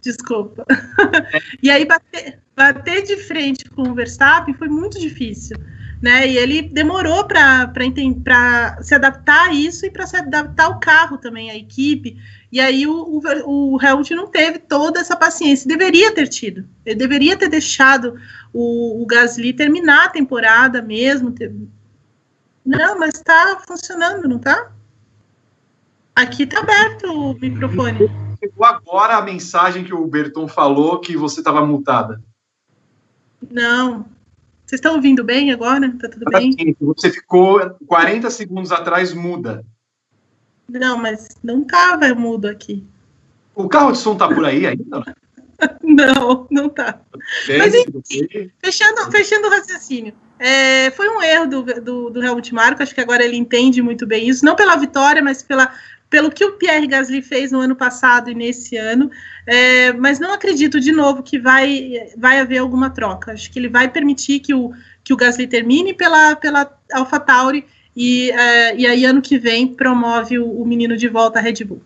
Desculpa. 0.01 0.65
e 1.63 1.71
aí 1.71 1.85
bater, 1.85 2.41
bater 2.57 3.03
de 3.03 3.17
frente 3.17 3.69
com 3.71 3.83
o 3.83 3.95
Verstappen 3.95 4.55
foi 4.55 4.69
muito 4.69 4.99
difícil. 4.99 5.57
Né? 6.01 6.29
E 6.29 6.39
ele 6.39 6.63
demorou 6.63 7.25
para 7.25 7.71
se 8.81 8.95
adaptar 8.95 9.49
a 9.49 9.53
isso 9.53 9.85
e 9.85 9.91
para 9.91 10.07
se 10.07 10.17
adaptar 10.17 10.65
ao 10.65 10.81
carro 10.81 11.19
também, 11.19 11.51
a 11.51 11.57
equipe. 11.57 12.17
E 12.51 12.59
aí 12.59 12.87
o, 12.87 13.21
o, 13.45 13.75
o 13.75 13.83
Helmut 13.83 14.15
não 14.15 14.27
teve 14.27 14.59
toda 14.59 14.99
essa 14.99 15.15
paciência. 15.15 15.69
Deveria 15.69 16.15
ter 16.15 16.27
tido. 16.29 16.67
Ele 16.87 16.97
deveria 16.97 17.37
ter 17.37 17.49
deixado 17.49 18.19
o, 18.53 19.03
o 19.03 19.07
Gasly 19.07 19.53
terminar 19.53 20.07
a 20.07 20.11
temporada 20.11 20.81
mesmo. 20.81 21.33
Ter... 21.33 21.55
Não, 22.65 22.99
mas 22.99 23.17
está 23.17 23.61
funcionando, 23.69 24.27
não 24.27 24.39
está? 24.39 24.73
Aqui 26.17 26.45
está 26.45 26.61
aberto 26.61 27.13
o 27.13 27.39
microfone 27.39 28.30
chegou 28.41 28.65
agora 28.65 29.17
a 29.17 29.23
mensagem 29.23 29.85
que 29.85 29.95
o 29.95 30.07
Berton 30.07 30.49
falou 30.49 30.99
que 30.99 31.17
você 31.17 31.41
estava 31.41 31.65
multada. 31.65 32.23
Não. 33.51 34.07
Vocês 34.67 34.79
estão 34.79 34.95
ouvindo 34.95 35.23
bem 35.23 35.53
agora? 35.53 35.93
Tá 35.99 36.09
tudo 36.09 36.25
bem? 36.31 36.55
Você 36.81 37.11
ficou 37.11 37.59
40 37.87 38.31
segundos 38.31 38.73
atrás 38.73 39.13
muda. 39.13 39.65
Não, 40.69 40.97
mas 40.97 41.29
não 41.43 41.65
tava 41.65 42.15
mudo 42.15 42.47
aqui. 42.47 42.85
O 43.55 43.69
carro 43.69 43.93
de 43.93 43.99
som 43.99 44.17
tá 44.17 44.29
por 44.29 44.45
aí 44.45 44.67
ainda? 44.67 45.03
não, 45.83 46.47
não 46.51 46.69
tá. 46.69 47.01
Bem, 47.47 47.59
mas 47.59 47.75
enfim, 47.75 48.51
fechando, 48.65 49.11
fechando 49.11 49.49
o 49.49 49.51
raciocínio. 49.51 50.15
É, 50.39 50.91
foi 50.93 51.09
um 51.09 51.21
erro 51.21 51.47
do, 51.47 51.63
do, 51.83 52.11
do 52.11 52.23
Helmut 52.23 52.55
Marko, 52.55 52.83
acho 52.83 52.95
que 52.95 53.01
agora 53.01 53.25
ele 53.25 53.37
entende 53.37 53.83
muito 53.83 54.07
bem 54.07 54.29
isso, 54.29 54.45
não 54.45 54.57
pela 54.57 54.77
vitória, 54.77 55.21
mas 55.21 55.43
pela 55.43 55.75
pelo 56.11 56.31
que 56.31 56.45
o 56.45 56.53
Pierre 56.55 56.89
Gasly 56.89 57.23
fez 57.23 57.53
no 57.53 57.61
ano 57.61 57.77
passado 57.77 58.29
e 58.29 58.35
nesse 58.35 58.77
ano, 58.77 59.09
é, 59.47 59.93
mas 59.93 60.19
não 60.19 60.33
acredito 60.33 60.81
de 60.81 60.91
novo 60.91 61.23
que 61.23 61.39
vai, 61.39 62.11
vai 62.17 62.41
haver 62.41 62.59
alguma 62.59 62.91
troca. 62.91 63.33
Acho 63.33 63.51
que 63.51 63.61
ele 63.61 63.69
vai 63.69 63.89
permitir 63.89 64.41
que 64.41 64.53
o, 64.53 64.73
que 65.05 65.13
o 65.13 65.17
Gasly 65.17 65.47
termine 65.47 65.95
pela, 65.95 66.35
pela 66.35 66.77
AlphaTauri 66.93 67.65
e, 67.97 68.31
é, 68.33 68.77
e 68.77 68.87
aí 68.89 69.05
ano 69.05 69.23
que 69.23 69.39
vem 69.39 69.69
promove 69.69 70.37
o, 70.37 70.51
o 70.51 70.67
menino 70.67 70.97
de 70.97 71.07
volta 71.07 71.39
à 71.39 71.43
Red 71.43 71.65
Bull. 71.65 71.81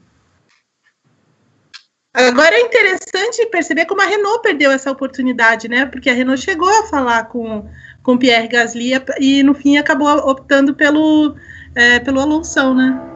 Agora 2.15 2.55
é 2.55 2.61
interessante 2.61 3.45
perceber 3.47 3.87
como 3.87 4.01
a 4.01 4.07
Renault 4.07 4.41
perdeu 4.41 4.71
essa 4.71 4.91
oportunidade, 4.91 5.69
né? 5.69 5.85
Porque 5.85 6.09
a 6.09 6.15
Renault 6.15 6.41
chegou 6.41 6.69
a 6.69 6.87
falar 6.87 7.25
com 7.25 7.69
com 8.05 8.19
Pierre 8.19 8.47
Gasly 8.49 8.93
e 9.19 9.43
no 9.43 9.55
fim 9.55 9.79
acabou 9.79 10.09
optando 10.09 10.75
pelo 10.75 11.35
é, 11.75 11.99
pelo 11.99 12.21
Alonso, 12.21 12.73
né? 12.75 13.14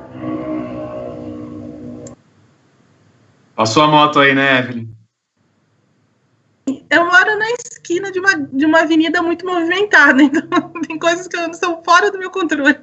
Passou 3.58 3.82
a 3.82 3.88
moto 3.88 4.20
aí, 4.20 4.36
né, 4.36 4.60
Evelyn? 4.60 4.88
Eu 6.88 7.04
moro 7.04 7.38
na 7.40 7.50
esquina 7.58 8.12
de 8.12 8.20
uma, 8.20 8.36
de 8.36 8.64
uma 8.64 8.82
avenida 8.82 9.20
muito 9.20 9.44
movimentada, 9.44 10.22
então 10.22 10.70
tem 10.86 10.96
coisas 10.96 11.26
que 11.26 11.36
estão 11.36 11.82
fora 11.82 12.08
do 12.12 12.20
meu 12.20 12.30
controle. 12.30 12.78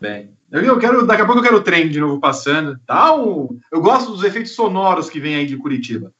Bem, 0.00 0.36
eu 0.50 0.80
quero, 0.80 1.06
daqui 1.06 1.22
a 1.22 1.24
pouco 1.24 1.38
eu 1.38 1.44
quero 1.44 1.58
o 1.58 1.62
trem 1.62 1.88
de 1.88 2.00
novo 2.00 2.18
passando. 2.18 2.76
Tá 2.84 3.14
um, 3.14 3.56
eu 3.70 3.80
gosto 3.80 4.10
dos 4.10 4.24
efeitos 4.24 4.50
sonoros 4.50 5.08
que 5.08 5.20
vem 5.20 5.36
aí 5.36 5.46
de 5.46 5.56
Curitiba. 5.56 6.12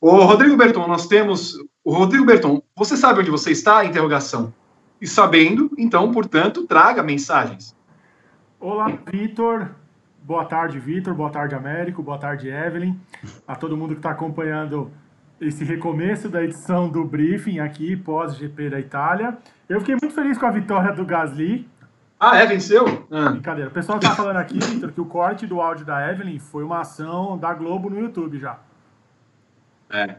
O 0.00 0.22
Rodrigo 0.22 0.56
Berton, 0.56 0.88
nós 0.88 1.06
temos. 1.06 1.58
O 1.84 1.92
Rodrigo 1.92 2.24
Berton, 2.24 2.62
você 2.74 2.96
sabe 2.96 3.20
onde 3.20 3.30
você 3.30 3.50
está? 3.50 3.84
Interrogação. 3.84 4.50
E 4.98 5.06
sabendo, 5.06 5.70
então, 5.76 6.10
portanto, 6.10 6.66
traga 6.66 7.02
mensagens. 7.02 7.76
Olá, 8.58 8.90
Vitor. 9.12 9.83
Boa 10.24 10.46
tarde, 10.46 10.78
Vitor. 10.78 11.12
Boa 11.12 11.28
tarde, 11.28 11.54
Américo. 11.54 12.02
Boa 12.02 12.16
tarde, 12.16 12.48
Evelyn. 12.48 12.96
A 13.46 13.54
todo 13.54 13.76
mundo 13.76 13.90
que 13.90 13.98
está 13.98 14.10
acompanhando 14.10 14.90
esse 15.38 15.62
recomeço 15.64 16.30
da 16.30 16.42
edição 16.42 16.88
do 16.88 17.04
briefing 17.04 17.58
aqui, 17.58 17.94
pós-GP 17.94 18.70
da 18.70 18.80
Itália. 18.80 19.36
Eu 19.68 19.80
fiquei 19.80 19.94
muito 20.00 20.14
feliz 20.14 20.38
com 20.38 20.46
a 20.46 20.50
vitória 20.50 20.94
do 20.94 21.04
Gasly. 21.04 21.68
Ah, 22.18 22.38
é? 22.38 22.46
Venceu? 22.46 23.06
Ah. 23.10 23.32
Brincadeira. 23.32 23.68
O 23.68 23.72
pessoal 23.74 23.98
está 23.98 24.14
falando 24.14 24.38
aqui, 24.38 24.58
Vitor, 24.58 24.92
que 24.92 25.00
o 25.02 25.04
corte 25.04 25.46
do 25.46 25.60
áudio 25.60 25.84
da 25.84 26.10
Evelyn 26.10 26.38
foi 26.38 26.64
uma 26.64 26.80
ação 26.80 27.36
da 27.36 27.52
Globo 27.52 27.90
no 27.90 28.00
YouTube 28.00 28.38
já. 28.38 28.58
É. 29.90 30.16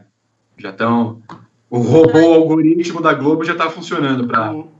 Já 0.56 0.70
estão. 0.70 1.20
O 1.68 1.78
robô 1.78 2.20
o 2.20 2.34
algoritmo 2.34 3.02
da 3.02 3.12
Globo 3.12 3.42
já 3.42 3.54
está 3.54 3.68
funcionando 3.68 4.28
para. 4.28 4.52
O 4.54 4.75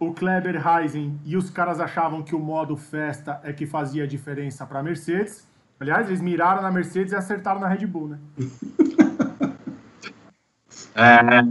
o 0.00 0.14
Kleber 0.14 0.66
Heisen 0.66 1.20
e 1.26 1.36
os 1.36 1.50
caras 1.50 1.78
achavam 1.78 2.22
que 2.22 2.34
o 2.34 2.38
modo 2.38 2.74
festa 2.74 3.38
é 3.44 3.52
que 3.52 3.66
fazia 3.66 4.08
diferença 4.08 4.66
para 4.66 4.80
a 4.80 4.82
Mercedes. 4.82 5.46
Aliás, 5.78 6.08
eles 6.08 6.22
miraram 6.22 6.62
na 6.62 6.70
Mercedes 6.70 7.12
e 7.12 7.16
acertaram 7.16 7.60
na 7.60 7.68
Red 7.68 7.86
Bull, 7.86 8.08
né? 8.08 8.18
é. 10.96 11.46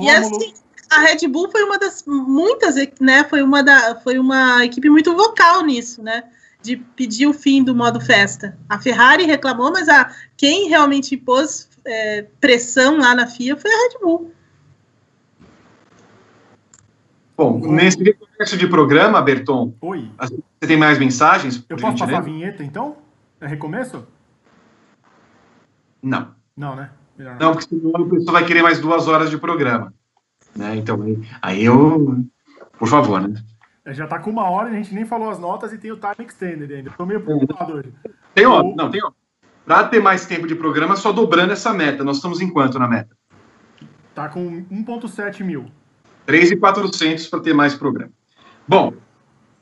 E 0.00 0.10
assim, 0.10 0.54
a 0.90 1.00
Red 1.00 1.28
Bull 1.28 1.50
foi 1.50 1.62
uma 1.62 1.78
das 1.78 2.04
muitas, 2.06 2.76
né? 2.98 3.24
Foi 3.24 3.42
uma 3.42 3.62
da, 3.62 3.96
foi 3.96 4.18
uma 4.18 4.64
equipe 4.64 4.88
muito 4.88 5.14
vocal 5.14 5.62
nisso, 5.62 6.02
né? 6.02 6.24
De 6.62 6.78
pedir 6.78 7.26
o 7.26 7.34
fim 7.34 7.62
do 7.62 7.74
modo 7.74 8.00
festa. 8.00 8.56
A 8.66 8.78
Ferrari 8.78 9.24
reclamou, 9.24 9.70
mas 9.70 9.90
a 9.90 10.10
quem 10.38 10.70
realmente 10.70 11.18
pôs 11.18 11.68
é, 11.84 12.22
pressão 12.40 12.96
lá 12.96 13.14
na 13.14 13.26
FIA 13.26 13.58
foi 13.58 13.70
a 13.70 13.76
Red 13.76 13.98
Bull. 14.00 14.32
Bom, 17.36 17.58
nesse 17.58 18.02
recomeço 18.02 18.56
de 18.56 18.68
programa, 18.68 19.20
Berton, 19.20 19.74
Oi. 19.80 20.08
você 20.20 20.66
tem 20.66 20.76
mais 20.76 20.98
mensagens? 20.98 21.64
Eu 21.68 21.76
posso 21.76 21.98
passar 21.98 22.18
a 22.18 22.20
vinheta, 22.20 22.62
então? 22.62 22.96
É 23.40 23.46
recomeço? 23.46 24.06
Não. 26.00 26.28
Não, 26.56 26.76
né? 26.76 26.90
Melhor 27.18 27.36
não, 27.40 27.52
porque 27.52 27.68
senão 27.68 27.90
a 27.90 28.08
pessoa 28.08 28.32
vai 28.32 28.44
querer 28.44 28.62
mais 28.62 28.78
duas 28.78 29.08
horas 29.08 29.30
de 29.30 29.38
programa. 29.38 29.92
Né? 30.54 30.76
Então, 30.76 31.00
aí 31.42 31.64
eu. 31.64 32.24
Por 32.78 32.88
favor, 32.88 33.20
né? 33.20 33.34
É, 33.84 33.92
já 33.92 34.06
tá 34.06 34.18
com 34.18 34.30
uma 34.30 34.48
hora 34.48 34.70
e 34.70 34.72
a 34.72 34.76
gente 34.76 34.94
nem 34.94 35.04
falou 35.04 35.28
as 35.28 35.38
notas 35.38 35.72
e 35.72 35.78
tem 35.78 35.90
o 35.90 35.96
time 35.96 36.26
extended 36.26 36.72
ainda. 36.72 36.90
Tô 36.96 37.04
meio 37.04 37.20
preocupado 37.20 37.74
hoje. 37.74 37.92
Tem 38.34 38.46
outro, 38.46 38.74
não, 38.76 38.90
tem 38.90 39.02
outro. 39.02 39.18
Para 39.64 39.84
ter 39.88 40.00
mais 40.00 40.26
tempo 40.26 40.46
de 40.46 40.54
programa, 40.54 40.96
só 40.96 41.12
dobrando 41.12 41.52
essa 41.52 41.72
meta. 41.72 42.04
Nós 42.04 42.16
estamos 42.16 42.40
em 42.40 42.50
quanto 42.50 42.78
na 42.78 42.88
meta? 42.88 43.16
Tá 44.14 44.28
com 44.28 44.64
1,7 44.70 45.42
mil. 45.42 45.66
3,400 46.26 47.26
para 47.26 47.40
ter 47.40 47.54
mais 47.54 47.74
programa. 47.74 48.12
Bom, 48.66 48.94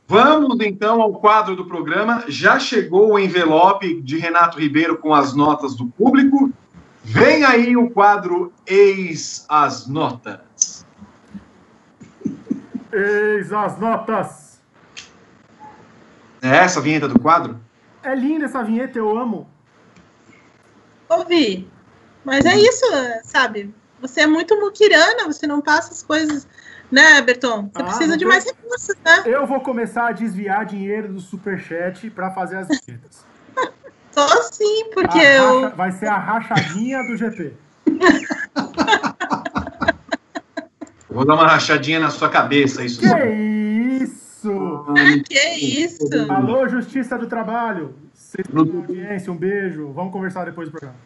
vamos 0.07 0.59
então 0.61 1.03
ao 1.03 1.13
quadro 1.15 1.57
do 1.57 1.67
programa. 1.67 2.25
Já 2.29 2.59
chegou 2.59 3.13
o 3.13 3.19
envelope 3.19 4.01
de 4.01 4.19
Renato 4.19 4.59
Ribeiro 4.59 4.99
com 4.99 5.13
as 5.13 5.35
notas 5.35 5.75
do 5.75 5.87
público. 5.87 6.53
Vem 7.05 7.45
aí 7.45 7.77
o 7.77 7.91
quadro 7.91 8.53
Eis 8.67 9.45
as 9.49 9.89
Notas. 9.89 10.87
Eis 12.93 13.53
as 13.53 13.79
notas. 13.79 14.63
É 16.41 16.57
essa 16.57 16.79
a 16.79 16.83
vinheta 16.83 17.09
do 17.09 17.19
quadro? 17.19 17.59
É 18.03 18.15
linda 18.15 18.45
essa 18.45 18.63
vinheta, 18.63 18.99
eu 18.99 19.17
amo. 19.17 19.49
Ouvi. 21.09 21.69
Mas 22.25 22.45
é 22.45 22.57
isso, 22.57 22.85
sabe? 23.25 23.75
Você 24.03 24.23
é 24.23 24.27
muito 24.27 24.59
muquirana, 24.59 25.27
você 25.27 25.47
não 25.47 25.63
passa 25.63 25.93
as 25.93 26.03
coisas, 26.03 26.47
né, 26.91 27.23
Berton? 27.23 27.71
Você 27.73 27.83
ah, 27.83 27.85
precisa 27.85 28.17
de 28.17 28.25
mais 28.25 28.45
recursos, 28.45 28.97
né? 29.05 29.23
Eu 29.25 29.47
vou 29.47 29.61
começar 29.61 30.09
a 30.09 30.13
desviar 30.13 30.67
dinheiro 30.67 31.13
do 31.13 31.21
superchat 31.21 32.11
para 32.11 32.33
fazer 32.33 32.57
as 32.57 32.67
vinhetas. 32.69 33.25
Só 34.11 34.27
sim, 34.43 34.91
porque 34.93 35.19
eu. 35.19 35.71
Vai 35.77 35.93
ser 35.93 36.09
a 36.09 36.19
rachadinha 36.19 37.03
do 37.05 37.17
GP. 37.17 37.55
Vou 41.09 41.27
dar 41.27 41.35
uma 41.35 41.47
rachadinha 41.47 42.01
na 42.01 42.11
sua 42.11 42.29
cabeça, 42.31 42.83
isso. 42.83 43.01
Que 43.01 43.07
isso? 44.03 44.51
Ah, 44.89 45.23
que 45.23 45.39
isso? 45.85 46.09
Alô, 46.31 46.67
Justiça 46.67 47.19
do 47.19 47.27
Trabalho. 47.27 47.95
Vocês 48.15 48.47
audiência, 48.55 49.31
um 49.31 49.37
beijo. 49.37 49.93
Vamos 49.93 50.11
conversar 50.11 50.47
depois 50.47 50.69
do 50.69 50.73
programa. 50.73 50.97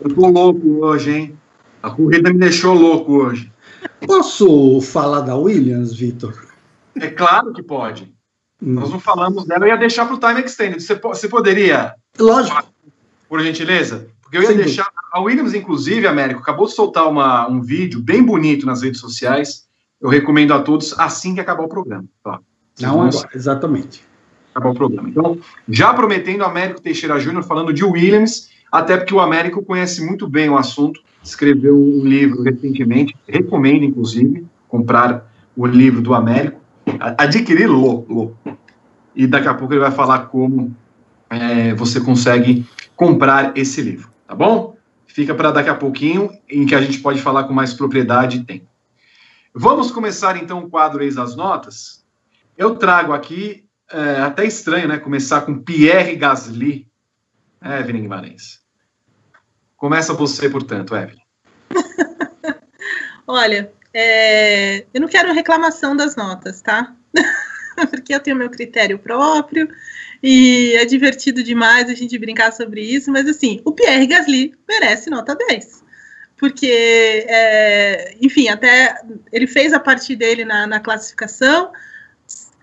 Eu 0.00 0.14
tô 0.14 0.28
louco 0.28 0.84
hoje, 0.84 1.10
hein? 1.10 1.38
A 1.86 1.90
corrida 1.90 2.32
me 2.32 2.38
deixou 2.40 2.74
louco 2.74 3.12
hoje. 3.12 3.52
Posso 4.04 4.80
falar 4.80 5.20
da 5.20 5.36
Williams, 5.36 5.94
Vitor? 5.94 6.34
É 6.96 7.06
claro 7.06 7.52
que 7.52 7.62
pode. 7.62 8.12
Hum. 8.60 8.74
Nós 8.74 8.90
não 8.90 8.98
falamos 8.98 9.44
dela, 9.44 9.64
eu 9.64 9.68
ia 9.68 9.76
deixar 9.76 10.04
para 10.04 10.16
o 10.16 10.18
time 10.18 10.44
extended. 10.44 10.82
Você, 10.82 10.96
você 10.96 11.28
poderia? 11.28 11.94
Lógico. 12.18 12.64
Por 13.28 13.40
gentileza? 13.40 14.08
Porque 14.20 14.36
eu 14.36 14.42
ia 14.42 14.48
Sem 14.48 14.56
deixar. 14.56 14.90
A 15.12 15.20
Williams, 15.20 15.54
inclusive, 15.54 16.08
Américo, 16.08 16.40
acabou 16.40 16.66
de 16.66 16.72
soltar 16.72 17.08
uma, 17.08 17.48
um 17.48 17.62
vídeo 17.62 18.02
bem 18.02 18.20
bonito 18.20 18.66
nas 18.66 18.82
redes 18.82 19.00
sociais. 19.00 19.68
Eu 20.00 20.08
recomendo 20.08 20.54
a 20.54 20.60
todos 20.60 20.92
assim 20.98 21.34
que 21.34 21.40
acabar 21.40 21.62
o 21.62 21.68
programa. 21.68 22.04
Tá? 22.24 22.40
Não 22.80 23.02
agora, 23.02 23.28
exatamente. 23.32 24.02
Acabar 24.52 24.70
o 24.70 24.74
programa. 24.74 25.08
Então, 25.08 25.38
já 25.68 25.94
prometendo 25.94 26.42
Américo 26.42 26.82
Teixeira 26.82 27.20
Júnior 27.20 27.44
falando 27.44 27.72
de 27.72 27.84
Williams, 27.84 28.50
até 28.72 28.96
porque 28.96 29.14
o 29.14 29.20
Américo 29.20 29.62
conhece 29.62 30.04
muito 30.04 30.26
bem 30.26 30.50
o 30.50 30.58
assunto 30.58 31.05
escreveu 31.28 31.76
um 31.76 32.04
livro 32.04 32.42
recentemente, 32.42 33.16
recomendo, 33.26 33.84
inclusive, 33.84 34.46
comprar 34.68 35.32
o 35.56 35.66
livro 35.66 36.00
do 36.00 36.14
Américo, 36.14 36.60
adquiri-lo, 37.00 38.36
e 39.14 39.26
daqui 39.26 39.48
a 39.48 39.54
pouco 39.54 39.72
ele 39.72 39.80
vai 39.80 39.90
falar 39.90 40.26
como 40.26 40.74
é, 41.30 41.74
você 41.74 42.00
consegue 42.00 42.66
comprar 42.94 43.56
esse 43.56 43.80
livro, 43.82 44.10
tá 44.26 44.34
bom? 44.34 44.76
Fica 45.06 45.34
para 45.34 45.50
daqui 45.50 45.70
a 45.70 45.74
pouquinho, 45.74 46.30
em 46.48 46.66
que 46.66 46.74
a 46.74 46.80
gente 46.80 46.98
pode 47.00 47.20
falar 47.20 47.44
com 47.44 47.54
mais 47.54 47.72
propriedade 47.72 48.38
e 48.38 48.44
tempo. 48.44 48.66
Vamos 49.54 49.90
começar 49.90 50.36
então 50.36 50.64
o 50.64 50.68
quadro 50.68 51.02
Eis 51.02 51.16
as 51.16 51.34
Notas. 51.34 52.04
Eu 52.58 52.76
trago 52.76 53.14
aqui, 53.14 53.64
é, 53.90 54.20
até 54.20 54.44
estranho, 54.44 54.88
né? 54.88 54.98
Começar 54.98 55.40
com 55.42 55.62
Pierre 55.62 56.14
Gasly, 56.16 56.86
é, 57.62 57.80
Evelyn 57.80 58.02
Guimarães. 58.02 58.65
Começa 59.76 60.14
você, 60.14 60.48
portanto, 60.48 60.96
Evelyn. 60.96 61.20
Olha, 63.26 63.72
é, 63.92 64.84
eu 64.92 65.00
não 65.00 65.08
quero 65.08 65.32
reclamação 65.32 65.96
das 65.96 66.16
notas, 66.16 66.62
tá? 66.62 66.94
Porque 67.90 68.14
eu 68.14 68.20
tenho 68.20 68.36
meu 68.36 68.48
critério 68.48 68.98
próprio 68.98 69.68
e 70.22 70.74
é 70.76 70.84
divertido 70.84 71.42
demais 71.42 71.90
a 71.90 71.94
gente 71.94 72.18
brincar 72.18 72.52
sobre 72.52 72.80
isso, 72.80 73.10
mas 73.10 73.28
assim, 73.28 73.60
o 73.64 73.72
Pierre 73.72 74.06
Gasly 74.06 74.54
merece 74.66 75.10
nota 75.10 75.34
10. 75.34 75.84
Porque, 76.36 77.26
é, 77.28 78.14
enfim, 78.20 78.48
até 78.48 78.94
ele 79.32 79.46
fez 79.46 79.72
a 79.72 79.80
parte 79.80 80.14
dele 80.14 80.44
na, 80.44 80.66
na 80.66 80.80
classificação, 80.80 81.72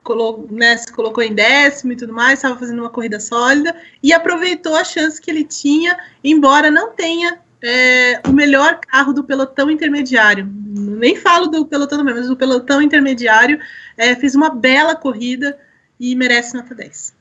colocou, 0.03 0.47
né, 0.51 0.77
se 0.77 0.91
colocou 0.91 1.23
em 1.23 1.33
décimo 1.33 1.93
e 1.93 1.95
tudo 1.95 2.13
mais, 2.13 2.39
estava 2.39 2.59
fazendo 2.59 2.79
uma 2.79 2.89
corrida 2.89 3.19
sólida 3.19 3.75
e 4.01 4.13
aproveitou 4.13 4.75
a 4.75 4.83
chance 4.83 5.19
que 5.19 5.31
ele 5.31 5.43
tinha, 5.43 5.97
embora 6.23 6.69
não 6.69 6.91
tenha 6.91 7.39
é, 7.63 8.21
o 8.27 8.33
melhor 8.33 8.79
carro 8.81 9.13
do 9.13 9.23
pelotão 9.23 9.71
intermediário. 9.71 10.45
Nem 10.45 11.15
falo 11.15 11.47
do 11.47 11.65
pelotão 11.65 12.03
mesmo, 12.03 12.19
mas 12.19 12.27
do 12.27 12.35
pelotão 12.35 12.81
intermediário. 12.81 13.59
É, 13.97 14.15
fez 14.15 14.35
uma 14.35 14.49
bela 14.49 14.95
corrida 14.95 15.57
e 15.99 16.13
merece 16.15 16.53
nota 16.55 16.75
10. 16.75 17.15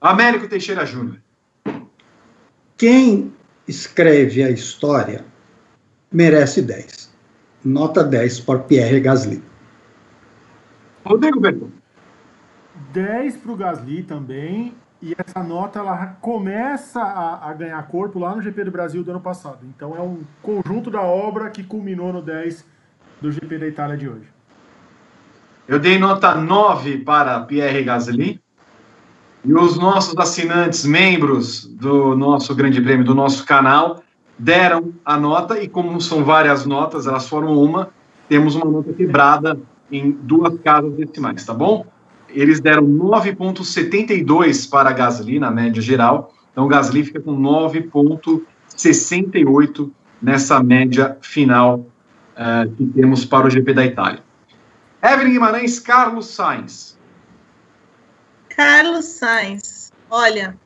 Américo 0.00 0.46
Teixeira 0.46 0.84
Júnior. 0.84 1.18
Quem 2.76 3.32
escreve 3.66 4.42
a 4.42 4.50
história 4.50 5.24
merece 6.12 6.60
10. 6.62 7.10
Nota 7.64 8.04
10 8.04 8.40
para 8.40 8.58
Pierre 8.60 9.00
Gasly. 9.00 9.42
Rodrigo 11.04 11.40
Berton. 11.40 11.70
10 12.92 13.36
para 13.38 13.52
o 13.52 13.56
Gasly 13.56 14.02
também. 14.02 14.74
E 15.00 15.14
essa 15.16 15.42
nota 15.44 15.78
ela 15.78 16.16
começa 16.20 17.00
a, 17.00 17.50
a, 17.50 17.54
ganhar 17.54 17.80
corpo 17.86 18.18
lá 18.18 18.34
no 18.34 18.42
GP 18.42 18.64
do 18.64 18.70
Brasil 18.70 19.04
do 19.04 19.10
ano 19.10 19.20
passado. 19.20 19.58
Então 19.62 19.96
é 19.96 20.00
um 20.00 20.22
conjunto 20.42 20.90
da 20.90 21.02
obra 21.02 21.50
que 21.50 21.62
culminou 21.62 22.12
no 22.12 22.20
10 22.20 22.64
do 23.20 23.30
GP 23.30 23.58
da 23.58 23.68
Itália 23.68 23.96
de 23.96 24.08
hoje. 24.08 24.26
Eu 25.68 25.78
dei 25.78 25.98
nota 25.98 26.34
9 26.34 26.98
para 26.98 27.40
Pierre 27.40 27.84
Gasly. 27.84 28.40
E 29.44 29.54
os 29.54 29.78
nossos 29.78 30.16
assinantes, 30.18 30.84
membros 30.84 31.64
do 31.64 32.16
nosso 32.16 32.54
Grande 32.56 32.80
Prêmio, 32.80 33.04
do 33.04 33.14
nosso 33.14 33.46
canal, 33.46 34.02
deram 34.36 34.92
a 35.04 35.16
nota. 35.16 35.62
E 35.62 35.68
como 35.68 36.00
são 36.00 36.24
várias 36.24 36.66
notas, 36.66 37.06
elas 37.06 37.28
foram 37.28 37.56
uma, 37.56 37.90
temos 38.28 38.56
uma 38.56 38.64
nota 38.64 38.92
quebrada 38.92 39.60
em 39.92 40.10
duas 40.10 40.58
casas 40.58 40.92
decimais, 40.94 41.44
tá 41.44 41.54
bom? 41.54 41.86
Eles 42.30 42.60
deram 42.60 42.84
9,72 42.84 44.68
para 44.68 44.90
a 44.90 44.92
Gasly 44.92 45.38
na 45.38 45.50
média 45.50 45.80
geral. 45.80 46.34
Então, 46.52 46.66
o 46.66 46.68
Gasly 46.68 47.04
fica 47.04 47.20
com 47.20 47.40
9,68 47.40 49.90
nessa 50.20 50.62
média 50.62 51.16
final 51.20 51.86
uh, 52.36 52.68
que 52.76 52.84
temos 52.86 53.24
para 53.24 53.46
o 53.46 53.50
GP 53.50 53.72
da 53.72 53.86
Itália. 53.86 54.22
Evelyn 55.02 55.32
Guimarães, 55.32 55.78
Carlos 55.78 56.26
Sainz. 56.26 56.98
Carlos 58.48 59.04
Sainz, 59.04 59.92
olha, 60.10 60.56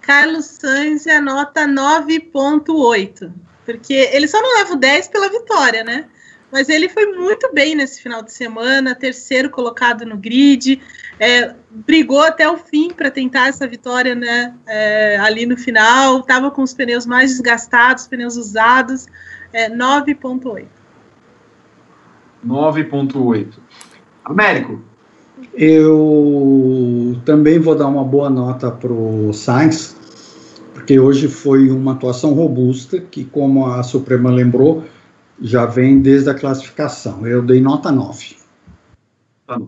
Carlos 0.00 0.46
Sainz 0.46 1.06
é 1.06 1.20
nota 1.20 1.66
9,8, 1.66 3.32
porque 3.64 3.94
ele 3.94 4.26
só 4.26 4.42
não 4.42 4.56
leva 4.56 4.72
o 4.72 4.76
10 4.76 5.08
pela 5.08 5.28
vitória, 5.28 5.84
né? 5.84 6.08
Mas 6.50 6.68
ele 6.68 6.88
foi 6.88 7.06
muito 7.06 7.52
bem 7.52 7.74
nesse 7.74 8.02
final 8.02 8.22
de 8.22 8.32
semana, 8.32 8.94
terceiro 8.94 9.50
colocado 9.50 10.06
no 10.06 10.16
grid, 10.16 10.80
é, 11.20 11.54
brigou 11.70 12.22
até 12.22 12.48
o 12.50 12.56
fim 12.56 12.90
para 12.90 13.10
tentar 13.10 13.48
essa 13.48 13.66
vitória 13.66 14.14
né, 14.14 14.54
é, 14.66 15.18
ali 15.18 15.44
no 15.44 15.56
final, 15.56 16.20
estava 16.20 16.50
com 16.50 16.62
os 16.62 16.72
pneus 16.72 17.04
mais 17.04 17.32
desgastados, 17.32 18.06
pneus 18.06 18.36
usados, 18.36 19.06
é, 19.52 19.68
9,8. 19.68 20.66
9,8. 22.46 23.54
Américo. 24.24 24.80
Eu 25.54 27.20
também 27.24 27.58
vou 27.58 27.74
dar 27.74 27.86
uma 27.86 28.04
boa 28.04 28.28
nota 28.28 28.70
para 28.70 28.92
o 28.92 29.32
Sainz, 29.32 29.96
porque 30.74 30.98
hoje 30.98 31.28
foi 31.28 31.70
uma 31.70 31.92
atuação 31.92 32.32
robusta, 32.32 32.98
que, 32.98 33.24
como 33.24 33.66
a 33.66 33.82
Suprema 33.82 34.30
lembrou, 34.30 34.84
já 35.40 35.66
vem 35.66 36.00
desde 36.00 36.30
a 36.30 36.34
classificação. 36.34 37.26
Eu 37.26 37.42
dei 37.42 37.60
nota 37.60 37.90
9. 37.92 38.36
Tá 39.46 39.58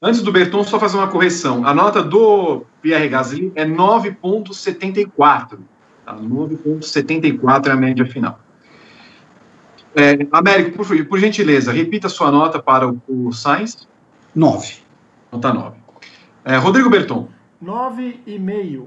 Antes 0.00 0.22
do 0.22 0.30
Berton, 0.30 0.62
só 0.62 0.78
fazer 0.78 0.96
uma 0.96 1.08
correção. 1.08 1.66
A 1.66 1.74
nota 1.74 2.02
do 2.02 2.64
Pierre 2.80 3.08
Gasly 3.08 3.52
é 3.56 3.66
9,74. 3.66 5.58
Tá? 6.06 6.16
9,74 6.16 7.66
é 7.66 7.70
a 7.70 7.76
média 7.76 8.06
final. 8.06 8.38
É, 9.96 10.26
Américo, 10.30 10.76
por, 10.76 11.06
por, 11.06 11.18
gentileza, 11.18 11.72
repita 11.72 12.08
sua 12.08 12.30
nota 12.30 12.62
para 12.62 12.88
o, 12.88 13.02
o 13.08 13.32
Sainz. 13.32 13.88
9. 14.34 14.76
Nota 15.32 15.52
9. 15.52 15.76
É, 16.44 16.56
Rodrigo 16.56 16.88
Berton. 16.88 17.28
9,5. 17.62 18.86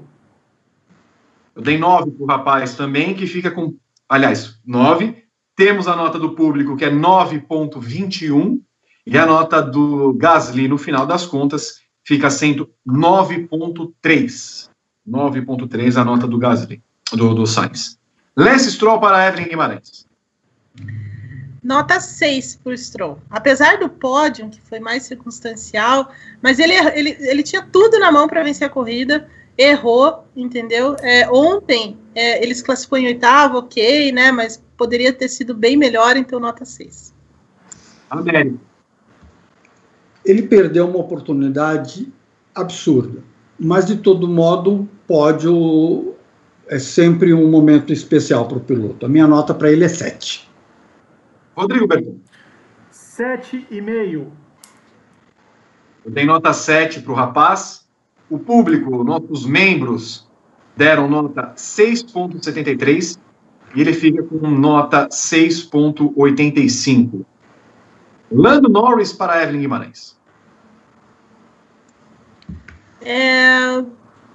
Eu 1.54 1.62
dei 1.62 1.76
9 1.76 2.10
para 2.12 2.24
o 2.24 2.26
rapaz 2.26 2.74
também, 2.74 3.14
que 3.14 3.26
fica 3.26 3.50
com. 3.50 3.74
Aliás, 4.08 4.58
9. 4.64 5.21
Temos 5.56 5.86
a 5.86 5.94
nota 5.94 6.18
do 6.18 6.34
público, 6.34 6.76
que 6.76 6.84
é 6.84 6.90
9,21. 6.90 8.60
E 9.04 9.18
a 9.18 9.26
nota 9.26 9.60
do 9.60 10.12
Gasly, 10.14 10.68
no 10.68 10.78
final 10.78 11.04
das 11.06 11.26
contas, 11.26 11.80
fica 12.04 12.30
sendo 12.30 12.70
9,3. 12.86 14.68
9,3 15.08 16.00
a 16.00 16.04
nota 16.04 16.26
do 16.26 16.38
Gasly, 16.38 16.80
do, 17.12 17.34
do 17.34 17.46
Sainz. 17.46 17.98
Lance 18.36 18.70
Stroll 18.70 19.00
para 19.00 19.26
Evelyn 19.28 19.48
Guimarães. 19.48 20.06
Nota 21.62 22.00
6 22.00 22.60
para 22.62 22.72
o 22.72 22.78
Stroll. 22.78 23.18
Apesar 23.30 23.78
do 23.78 23.88
pódio, 23.88 24.48
que 24.48 24.60
foi 24.60 24.80
mais 24.80 25.04
circunstancial, 25.04 26.10
mas 26.40 26.58
ele, 26.58 26.74
ele, 26.74 27.16
ele 27.20 27.42
tinha 27.42 27.62
tudo 27.62 27.98
na 28.00 28.10
mão 28.10 28.26
para 28.26 28.42
vencer 28.42 28.66
a 28.66 28.70
corrida, 28.70 29.28
errou, 29.56 30.24
entendeu? 30.34 30.96
É, 31.00 31.30
ontem 31.30 31.96
é, 32.14 32.42
ele 32.42 32.54
se 32.54 32.64
classificou 32.64 32.98
em 32.98 33.06
oitavo, 33.06 33.58
ok, 33.58 34.10
né? 34.10 34.32
Mas 34.32 34.62
poderia 34.82 35.12
ter 35.12 35.28
sido 35.28 35.54
bem 35.54 35.76
melhor, 35.76 36.16
então 36.16 36.40
nota 36.40 36.64
6. 36.64 37.14
Américo. 38.10 38.58
Ele 40.24 40.42
perdeu 40.42 40.88
uma 40.88 40.98
oportunidade 40.98 42.12
absurda, 42.52 43.22
mas 43.56 43.86
de 43.86 43.98
todo 43.98 44.26
modo, 44.26 44.88
pódio 45.06 46.16
é 46.66 46.80
sempre 46.80 47.32
um 47.32 47.48
momento 47.48 47.92
especial 47.92 48.48
para 48.48 48.58
o 48.58 48.60
piloto. 48.60 49.06
A 49.06 49.08
minha 49.08 49.28
nota 49.28 49.54
para 49.54 49.70
ele 49.70 49.84
é 49.84 49.88
7. 49.88 50.50
Rodrigo 51.56 51.86
Berton. 51.86 52.18
Sete 52.90 53.64
e 53.70 53.80
meio. 53.80 54.32
Eu 56.04 56.10
dei 56.10 56.24
nota 56.24 56.52
7 56.52 57.02
para 57.02 57.12
o 57.12 57.14
rapaz. 57.14 57.86
O 58.28 58.36
público, 58.36 59.04
nossos 59.04 59.46
membros, 59.46 60.28
deram 60.76 61.08
nota 61.08 61.52
6,73 61.54 63.16
e 63.74 63.80
ele 63.80 63.92
fica 63.92 64.22
com 64.22 64.48
nota 64.48 65.08
6,85. 65.08 67.24
Lando 68.30 68.68
Norris 68.68 69.12
para 69.12 69.42
Evelyn 69.42 69.60
Guimarães. 69.60 70.16
É, 73.00 73.84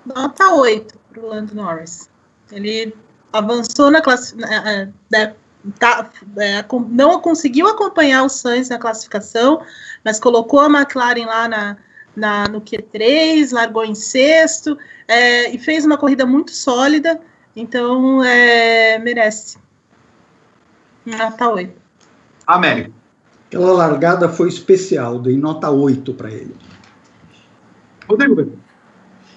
nota 0.05 0.53
8 0.53 0.99
para 1.11 1.21
o 1.21 1.27
Lando 1.27 1.55
Norris. 1.55 2.09
Ele 2.51 2.93
avançou 3.33 3.89
na 3.89 4.01
classificação 4.01 4.93
tá, 5.79 6.09
é, 6.37 6.63
não 6.89 7.19
conseguiu 7.19 7.67
acompanhar 7.67 8.23
o 8.23 8.29
Sainz 8.29 8.69
na 8.69 8.77
classificação, 8.77 9.61
mas 10.03 10.19
colocou 10.19 10.59
a 10.59 10.69
McLaren 10.69 11.25
lá 11.25 11.47
na, 11.47 11.77
na 12.15 12.47
no 12.47 12.61
Q3, 12.61 13.51
largou 13.51 13.83
em 13.83 13.95
sexto 13.95 14.77
é, 15.07 15.49
e 15.49 15.57
fez 15.57 15.85
uma 15.85 15.97
corrida 15.97 16.25
muito 16.25 16.51
sólida, 16.51 17.19
então 17.57 18.23
é, 18.23 18.99
merece. 18.99 19.57
Nota 21.03 21.49
8. 21.49 21.73
Américo. 22.45 22.93
Aquela 23.47 23.71
largada 23.71 24.29
foi 24.29 24.47
especial, 24.47 25.17
dei 25.19 25.35
nota 25.35 25.71
8 25.71 26.13
para 26.13 26.29
ele. 26.29 26.55
Rodrigo. 28.07 28.59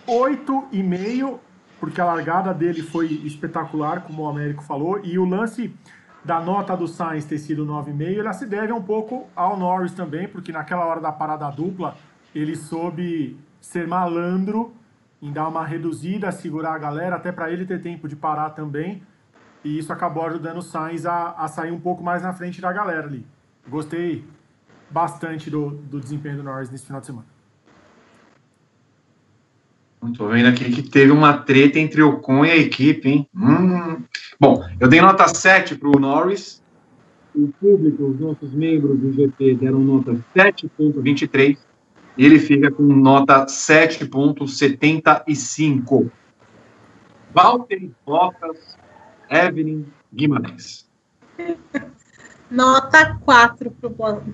8,5, 0.06 1.38
porque 1.78 1.98
a 1.98 2.04
largada 2.04 2.52
dele 2.52 2.82
foi 2.82 3.06
espetacular, 3.24 4.02
como 4.02 4.24
o 4.24 4.28
Américo 4.28 4.62
falou, 4.62 5.00
e 5.02 5.18
o 5.18 5.24
lance 5.24 5.74
da 6.22 6.40
nota 6.40 6.76
do 6.76 6.86
Sainz 6.86 7.24
ter 7.24 7.38
sido 7.38 7.64
9,5, 7.64 8.18
ela 8.18 8.32
se 8.34 8.44
deve 8.44 8.70
um 8.72 8.82
pouco 8.82 9.28
ao 9.34 9.56
Norris 9.56 9.92
também, 9.92 10.28
porque 10.28 10.52
naquela 10.52 10.84
hora 10.84 11.00
da 11.00 11.10
parada 11.10 11.48
dupla, 11.48 11.96
ele 12.34 12.54
soube 12.54 13.38
ser 13.60 13.86
malandro 13.86 14.74
em 15.22 15.32
dar 15.32 15.48
uma 15.48 15.64
reduzida, 15.64 16.32
segurar 16.32 16.74
a 16.74 16.78
galera, 16.78 17.16
até 17.16 17.30
para 17.30 17.50
ele 17.50 17.64
ter 17.64 17.82
tempo 17.82 18.08
de 18.08 18.16
parar 18.16 18.50
também. 18.50 19.02
E 19.62 19.78
isso 19.78 19.92
acabou 19.92 20.24
ajudando 20.26 20.58
o 20.58 20.62
Sainz 20.62 21.04
a, 21.04 21.32
a 21.32 21.46
sair 21.48 21.70
um 21.70 21.80
pouco 21.80 22.02
mais 22.02 22.22
na 22.22 22.32
frente 22.32 22.60
da 22.60 22.72
galera 22.72 23.06
ali. 23.06 23.26
Gostei 23.68 24.24
bastante 24.90 25.50
do, 25.50 25.70
do 25.70 26.00
desempenho 26.00 26.38
do 26.38 26.42
Norris 26.42 26.70
nesse 26.70 26.86
final 26.86 27.00
de 27.00 27.06
semana. 27.06 27.26
Estou 30.08 30.30
vendo 30.30 30.48
aqui 30.48 30.70
que 30.70 30.82
teve 30.82 31.12
uma 31.12 31.36
treta 31.36 31.78
entre 31.78 32.02
o 32.02 32.18
Con 32.18 32.44
e 32.44 32.50
a 32.50 32.56
equipe, 32.56 33.06
hein? 33.06 33.28
Hum. 33.36 34.02
Bom, 34.38 34.66
eu 34.80 34.88
dei 34.88 35.00
nota 35.00 35.28
7 35.28 35.76
para 35.76 35.88
o 35.90 36.00
Norris. 36.00 36.62
O 37.34 37.48
público, 37.60 38.04
os 38.04 38.18
nossos 38.18 38.52
membros 38.54 38.98
do 38.98 39.12
GP 39.12 39.56
deram 39.56 39.78
nota 39.78 40.12
7,23. 40.34 41.58
Ele 42.20 42.38
fica 42.38 42.70
com 42.70 42.82
nota 42.82 43.46
7,75. 43.46 46.10
Walter 47.34 47.88
Bottas, 48.04 48.76
Evelyn 49.30 49.86
Guimarães. 50.12 50.86
Nota 52.50 53.18
4 53.24 53.70
para 53.70 53.88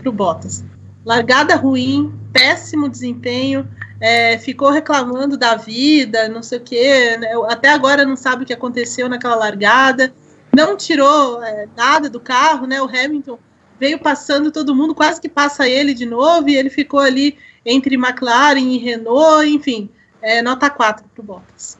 o 0.08 0.12
Bottas. 0.12 0.64
Largada 1.04 1.54
ruim, 1.54 2.12
péssimo 2.32 2.88
desempenho, 2.88 3.68
é, 4.00 4.36
ficou 4.36 4.72
reclamando 4.72 5.36
da 5.36 5.54
vida, 5.54 6.28
não 6.28 6.42
sei 6.42 6.58
o 6.58 6.62
quê, 6.62 7.16
né? 7.18 7.28
até 7.48 7.70
agora 7.70 8.04
não 8.04 8.16
sabe 8.16 8.42
o 8.42 8.46
que 8.46 8.52
aconteceu 8.52 9.08
naquela 9.08 9.36
largada, 9.36 10.12
não 10.52 10.76
tirou 10.76 11.40
é, 11.40 11.68
nada 11.76 12.10
do 12.10 12.18
carro, 12.18 12.66
né? 12.66 12.82
O 12.82 12.88
Hamilton 12.88 13.38
veio 13.78 14.00
passando 14.00 14.50
todo 14.50 14.74
mundo, 14.74 14.92
quase 14.92 15.20
que 15.20 15.28
passa 15.28 15.68
ele 15.68 15.94
de 15.94 16.04
novo, 16.04 16.48
e 16.48 16.56
ele 16.56 16.70
ficou 16.70 16.98
ali 16.98 17.38
entre 17.66 17.96
McLaren 17.96 18.60
e 18.60 18.78
Renault, 18.78 19.46
enfim, 19.46 19.90
é, 20.22 20.40
nota 20.40 20.70
4 20.70 21.04
para 21.12 21.22
o 21.22 21.24
Bottas. 21.24 21.76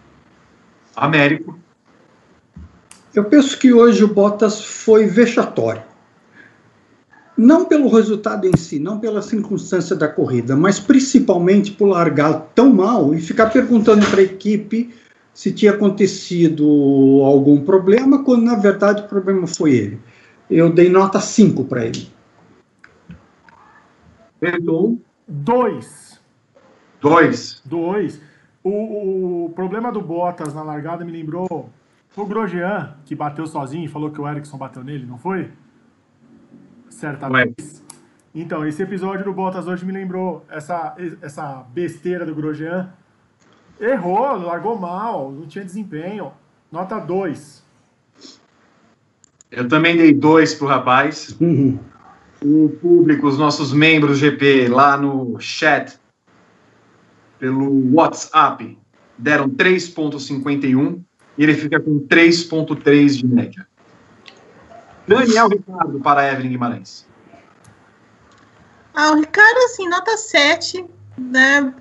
Américo. 0.95 1.59
Eu 3.15 3.25
penso 3.25 3.59
que 3.59 3.73
hoje 3.73 4.05
o 4.05 4.09
Bottas 4.09 4.63
foi 4.63 5.07
vexatório 5.07 5.83
não 7.37 7.67
pelo 7.67 7.89
resultado 7.89 8.47
em 8.47 8.57
si, 8.57 8.79
não 8.79 8.99
pela 8.99 9.21
circunstância 9.21 9.95
da 9.95 10.09
corrida, 10.09 10.57
mas 10.57 10.81
principalmente 10.81 11.73
por 11.73 11.87
largar 11.89 12.51
tão 12.55 12.73
mal 12.73 13.15
e 13.15 13.21
ficar 13.21 13.51
perguntando 13.51 14.07
para 14.07 14.21
a 14.21 14.25
equipe 14.25 14.95
se 15.35 15.53
tinha 15.53 15.73
acontecido 15.73 16.65
algum 17.23 17.61
problema, 17.61 18.25
quando 18.25 18.45
na 18.45 18.55
verdade 18.55 19.03
o 19.03 19.09
problema 19.09 19.47
foi 19.47 19.73
ele. 19.73 20.01
Eu 20.49 20.73
dei 20.73 20.89
nota 20.89 21.21
5 21.21 21.65
para 21.65 21.85
ele. 21.85 22.09
Perdão. 24.41 24.99
Dois. 25.27 26.21
Dois. 27.01 27.63
Dois. 27.65 28.21
O, 28.63 29.47
o, 29.47 29.51
problema 29.51 29.93
do 29.93 30.01
Bottas 30.01 30.55
na 30.55 30.63
largada 30.63 31.05
me 31.05 31.13
lembrou 31.13 31.71
o 32.17 32.27
Grosjean, 32.27 32.97
que 33.05 33.15
bateu 33.15 33.47
sozinho 33.47 33.85
e 33.85 33.89
falou 33.89 34.11
que 34.11 34.21
o 34.21 34.29
Ericsson 34.29 34.57
bateu 34.57 34.83
nele, 34.83 35.07
não 35.07 35.19
foi? 35.19 35.51
certa 36.97 37.31
Ué. 37.31 37.45
vez. 37.45 37.85
Então, 38.35 38.67
esse 38.67 38.83
episódio 38.83 39.25
do 39.25 39.33
Bottas 39.33 39.67
hoje 39.67 39.85
me 39.85 39.93
lembrou 39.93 40.45
essa, 40.49 40.95
essa 41.23 41.65
besteira 41.73 42.27
do 42.27 42.35
Grosjean. 42.35 42.91
Errou, 43.81 44.37
largou 44.39 44.79
mal, 44.79 45.31
não 45.31 45.47
tinha 45.47 45.65
desempenho. 45.65 46.33
Nota 46.71 46.99
2. 46.99 47.65
Eu 49.51 49.69
também 49.69 49.97
dei 49.97 50.13
2 50.13 50.55
pro 50.55 50.67
rapaz. 50.67 51.37
Uhum. 51.41 51.79
O 52.43 52.69
público, 52.81 53.27
os 53.27 53.39
nossos 53.39 53.73
membros 53.73 54.19
GP 54.19 54.69
lá 54.69 54.97
no 54.97 55.39
chat, 55.41 55.99
pelo 57.39 57.95
WhatsApp, 57.95 58.79
deram 59.17 59.49
3,51 59.49 61.03
e 61.39 61.43
ele 61.43 61.55
fica 61.55 61.81
com 61.81 62.01
3,3 62.01 63.17
de 63.17 63.27
média. 63.27 63.67
Daniel 65.07 65.49
Ricardo 65.49 66.01
para 66.01 66.33
Evelyn 66.33 66.51
Guimarães. 66.51 67.07
Ah, 68.95 69.13
o 69.13 69.17
Ricardo, 69.17 69.59
assim, 69.59 69.89
nota 69.89 70.17
7, 70.17 70.85
né? 71.19 71.73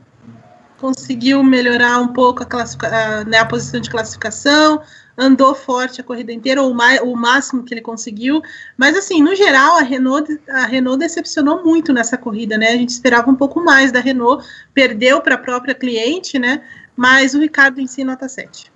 Conseguiu 0.78 1.44
melhorar 1.44 2.00
um 2.00 2.10
pouco 2.10 2.44
a, 2.44 3.24
né, 3.24 3.40
a 3.40 3.46
posição 3.46 3.80
de 3.80 3.90
classificação, 3.90 4.82
andou 5.18 5.56
forte 5.56 6.02
a 6.02 6.04
corrida 6.04 6.32
inteira, 6.32 6.62
ou 6.62 6.72
o 6.72 7.16
máximo 7.16 7.64
que 7.64 7.74
ele 7.74 7.82
conseguiu. 7.82 8.42
Mas, 8.78 8.96
assim, 8.98 9.22
no 9.22 9.36
geral, 9.36 9.78
a 9.78 9.82
Renault, 9.82 10.40
a 10.50 10.66
Renault 10.66 11.00
decepcionou 11.00 11.64
muito 11.64 11.94
nessa 11.94 12.18
corrida, 12.18 12.58
né? 12.58 12.70
A 12.70 12.78
gente 12.78 12.90
esperava 12.90 13.30
um 13.30 13.36
pouco 13.36 13.64
mais 13.64 13.92
da 13.92 14.00
Renault, 14.00 14.46
perdeu 14.74 15.22
para 15.22 15.36
a 15.36 15.40
própria 15.40 15.74
cliente, 15.74 16.38
né? 16.38 16.64
Mas 16.96 17.34
o 17.34 17.40
Ricardo 17.40 17.80
em 17.80 17.88
si, 17.88 18.04
nota 18.04 18.28
7. 18.28 18.72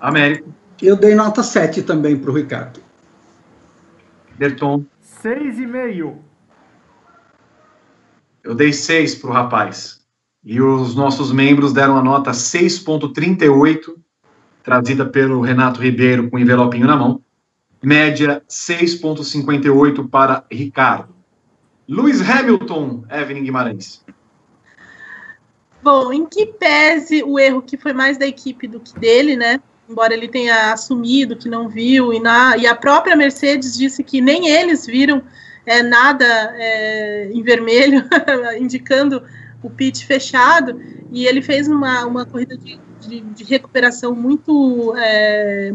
Américo. 0.00 0.52
Eu 0.80 0.96
dei 0.96 1.14
nota 1.14 1.42
7 1.42 1.82
também 1.82 2.16
para 2.16 2.30
o 2.30 2.34
Ricardo. 2.34 2.80
Berton. 4.36 4.84
Seis 5.00 5.58
e 5.58 5.66
meio. 5.66 6.22
Eu 8.44 8.54
dei 8.54 8.72
seis 8.72 9.14
para 9.14 9.30
o 9.30 9.32
rapaz. 9.32 10.00
E 10.44 10.60
os 10.60 10.94
nossos 10.94 11.32
membros 11.32 11.72
deram 11.72 11.96
a 11.96 12.02
nota 12.02 12.30
6,38, 12.30 13.96
trazida 14.66 15.06
pelo 15.06 15.40
Renato 15.40 15.80
Ribeiro 15.80 16.28
com 16.28 16.40
envelopinho 16.40 16.88
na 16.88 16.96
mão. 16.96 17.22
Média 17.80 18.42
6,58 18.50 20.10
para 20.10 20.44
Ricardo. 20.50 21.14
Lewis 21.88 22.20
Hamilton, 22.20 23.04
Evelyn 23.08 23.44
Guimarães. 23.44 24.04
Bom, 25.80 26.12
em 26.12 26.26
que 26.26 26.46
pese 26.46 27.22
o 27.22 27.38
erro 27.38 27.62
que 27.62 27.76
foi 27.76 27.92
mais 27.92 28.18
da 28.18 28.26
equipe 28.26 28.66
do 28.66 28.80
que 28.80 28.98
dele, 28.98 29.36
né? 29.36 29.60
Embora 29.88 30.12
ele 30.12 30.26
tenha 30.26 30.72
assumido 30.72 31.36
que 31.36 31.48
não 31.48 31.68
viu, 31.68 32.12
e, 32.12 32.18
na, 32.18 32.56
e 32.56 32.66
a 32.66 32.74
própria 32.74 33.14
Mercedes 33.14 33.78
disse 33.78 34.02
que 34.02 34.20
nem 34.20 34.48
eles 34.48 34.84
viram 34.84 35.22
é, 35.64 35.80
nada 35.80 36.26
é, 36.56 37.30
em 37.32 37.40
vermelho, 37.40 38.02
indicando 38.58 39.22
o 39.62 39.70
pit 39.70 40.06
fechado, 40.06 40.80
e 41.10 41.26
ele 41.26 41.42
fez 41.42 41.68
uma, 41.68 42.04
uma 42.04 42.24
corrida 42.24 42.56
de, 42.56 42.78
de, 43.00 43.20
de 43.20 43.44
recuperação 43.44 44.14
muito 44.14 44.94
é, 44.96 45.72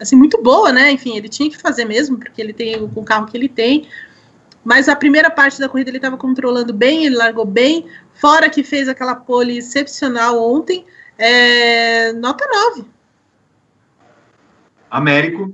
assim, 0.00 0.16
muito 0.16 0.40
boa, 0.42 0.72
né? 0.72 0.90
Enfim, 0.90 1.16
ele 1.16 1.28
tinha 1.28 1.50
que 1.50 1.58
fazer 1.58 1.84
mesmo, 1.84 2.18
porque 2.18 2.40
ele 2.40 2.52
tem 2.52 2.76
o, 2.76 2.90
o 2.94 3.04
carro 3.04 3.26
que 3.26 3.36
ele 3.36 3.48
tem. 3.48 3.88
Mas 4.64 4.88
a 4.88 4.96
primeira 4.96 5.30
parte 5.30 5.58
da 5.60 5.68
corrida 5.68 5.90
ele 5.90 5.98
estava 5.98 6.16
controlando 6.16 6.72
bem, 6.72 7.06
ele 7.06 7.16
largou 7.16 7.44
bem, 7.44 7.86
fora 8.14 8.50
que 8.50 8.62
fez 8.62 8.88
aquela 8.88 9.14
pole 9.14 9.58
excepcional 9.58 10.38
ontem. 10.38 10.84
É, 11.16 12.12
nota 12.12 12.46
9. 12.76 12.84
Américo. 14.90 15.52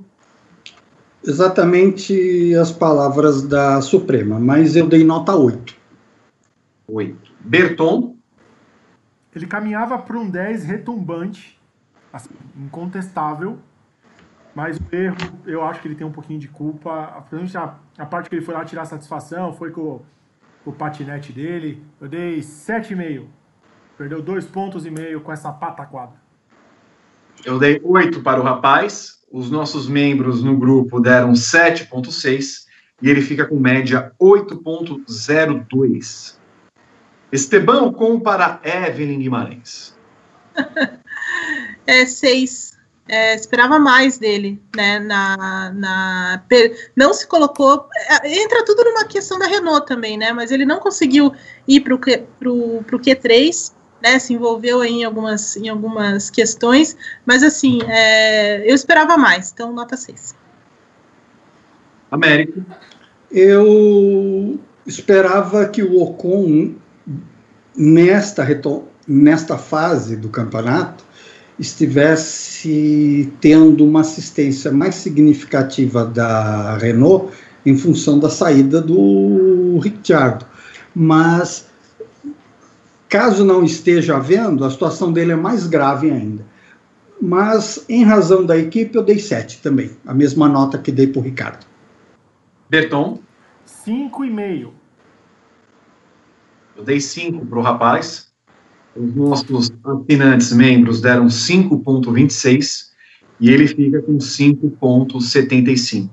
Exatamente 1.26 2.54
as 2.54 2.70
palavras 2.70 3.42
da 3.42 3.80
Suprema, 3.80 4.38
mas 4.38 4.76
eu 4.76 4.86
dei 4.86 5.02
nota 5.04 5.34
8. 5.34 5.74
8. 6.86 7.33
Berton. 7.44 8.16
Ele 9.34 9.46
caminhava 9.46 9.98
para 9.98 10.18
um 10.18 10.30
10 10.30 10.64
retumbante, 10.64 11.60
assim, 12.12 12.30
incontestável, 12.56 13.58
mas 14.54 14.78
o 14.78 14.94
erro, 14.94 15.16
eu 15.44 15.64
acho 15.64 15.82
que 15.82 15.88
ele 15.88 15.96
tem 15.96 16.06
um 16.06 16.12
pouquinho 16.12 16.38
de 16.38 16.48
culpa. 16.48 16.90
A, 16.90 17.24
a 17.98 18.06
parte 18.06 18.30
que 18.30 18.36
ele 18.36 18.44
foi 18.44 18.54
lá 18.54 18.64
tirar 18.64 18.84
satisfação 18.84 19.52
foi 19.52 19.72
com, 19.72 20.00
com 20.64 20.70
o 20.70 20.72
patinete 20.72 21.32
dele. 21.32 21.82
Eu 22.00 22.08
dei 22.08 22.38
7,5. 22.38 23.26
Perdeu 23.98 24.22
dois 24.22 24.44
pontos 24.44 24.86
e 24.86 24.90
meio 24.90 25.20
com 25.20 25.32
essa 25.32 25.50
pataquada. 25.52 26.12
Eu 27.44 27.58
dei 27.58 27.80
8 27.82 28.22
para 28.22 28.40
o 28.40 28.44
rapaz. 28.44 29.18
Os 29.30 29.50
nossos 29.50 29.88
membros 29.88 30.44
no 30.44 30.56
grupo 30.56 31.00
deram 31.00 31.32
7,6 31.32 32.66
e 33.02 33.10
ele 33.10 33.20
fica 33.20 33.44
com 33.44 33.58
média 33.58 34.12
8,02. 34.20 36.38
Esteban 37.34 37.92
com 37.92 38.20
para 38.20 38.60
Evelyn 38.62 39.18
Guimarães. 39.18 39.94
é 41.86 42.06
6 42.06 42.74
é, 43.06 43.34
esperava 43.34 43.78
mais 43.78 44.16
dele, 44.16 44.62
né? 44.74 44.98
Na, 44.98 45.72
na, 45.74 46.42
não 46.96 47.12
se 47.12 47.26
colocou. 47.26 47.86
É, 48.22 48.42
entra 48.42 48.64
tudo 48.64 48.82
numa 48.82 49.04
questão 49.04 49.38
da 49.38 49.46
Renault 49.46 49.86
também, 49.86 50.16
né? 50.16 50.32
Mas 50.32 50.50
ele 50.50 50.64
não 50.64 50.78
conseguiu 50.78 51.32
ir 51.68 51.80
para 51.80 51.94
o 51.94 51.98
pro, 51.98 52.82
pro 52.86 52.98
Q3, 52.98 53.72
né? 54.02 54.18
Se 54.18 54.32
envolveu 54.32 54.82
em 54.82 55.04
algumas, 55.04 55.54
em 55.56 55.68
algumas 55.68 56.30
questões, 56.30 56.96
mas 57.26 57.42
assim, 57.42 57.80
é, 57.88 58.68
eu 58.68 58.74
esperava 58.74 59.18
mais, 59.18 59.52
então 59.52 59.70
nota 59.70 59.96
6. 59.96 60.34
Américo. 62.10 62.64
Eu 63.30 64.58
esperava 64.86 65.68
que 65.68 65.82
o 65.82 66.00
Ocon, 66.00 66.76
nesta, 67.76 68.46
nesta 69.06 69.58
fase 69.58 70.16
do 70.16 70.28
campeonato, 70.28 71.04
estivesse 71.58 73.32
tendo 73.40 73.84
uma 73.84 74.00
assistência 74.00 74.72
mais 74.72 74.96
significativa 74.96 76.04
da 76.04 76.76
Renault 76.78 77.32
em 77.64 77.76
função 77.76 78.18
da 78.18 78.28
saída 78.28 78.80
do 78.80 79.78
Ricciardo. 79.78 80.44
Mas, 80.94 81.68
caso 83.08 83.44
não 83.44 83.64
esteja 83.64 84.16
havendo, 84.16 84.64
a 84.64 84.70
situação 84.70 85.12
dele 85.12 85.32
é 85.32 85.36
mais 85.36 85.66
grave 85.66 86.10
ainda. 86.10 86.44
Mas, 87.20 87.84
em 87.88 88.04
razão 88.04 88.44
da 88.44 88.56
equipe, 88.56 88.96
eu 88.96 89.02
dei 89.02 89.18
7 89.18 89.62
também, 89.62 89.92
a 90.04 90.12
mesma 90.12 90.48
nota 90.48 90.76
que 90.76 90.92
dei 90.92 91.06
para 91.06 91.20
o 91.20 91.22
Ricardo. 91.22 91.64
Berton? 92.68 93.20
5,5. 93.86 94.70
Eu 96.76 96.84
dei 96.84 97.00
5 97.00 97.46
para 97.46 97.58
o 97.58 97.62
rapaz. 97.62 98.32
Os 98.96 99.14
nossos 99.14 99.72
assinantes 99.84 100.52
membros 100.52 101.00
deram 101.00 101.26
5,26 101.26 102.90
e 103.40 103.50
ele 103.50 103.66
fica 103.66 104.00
com 104.02 104.18
5,75. 104.18 106.10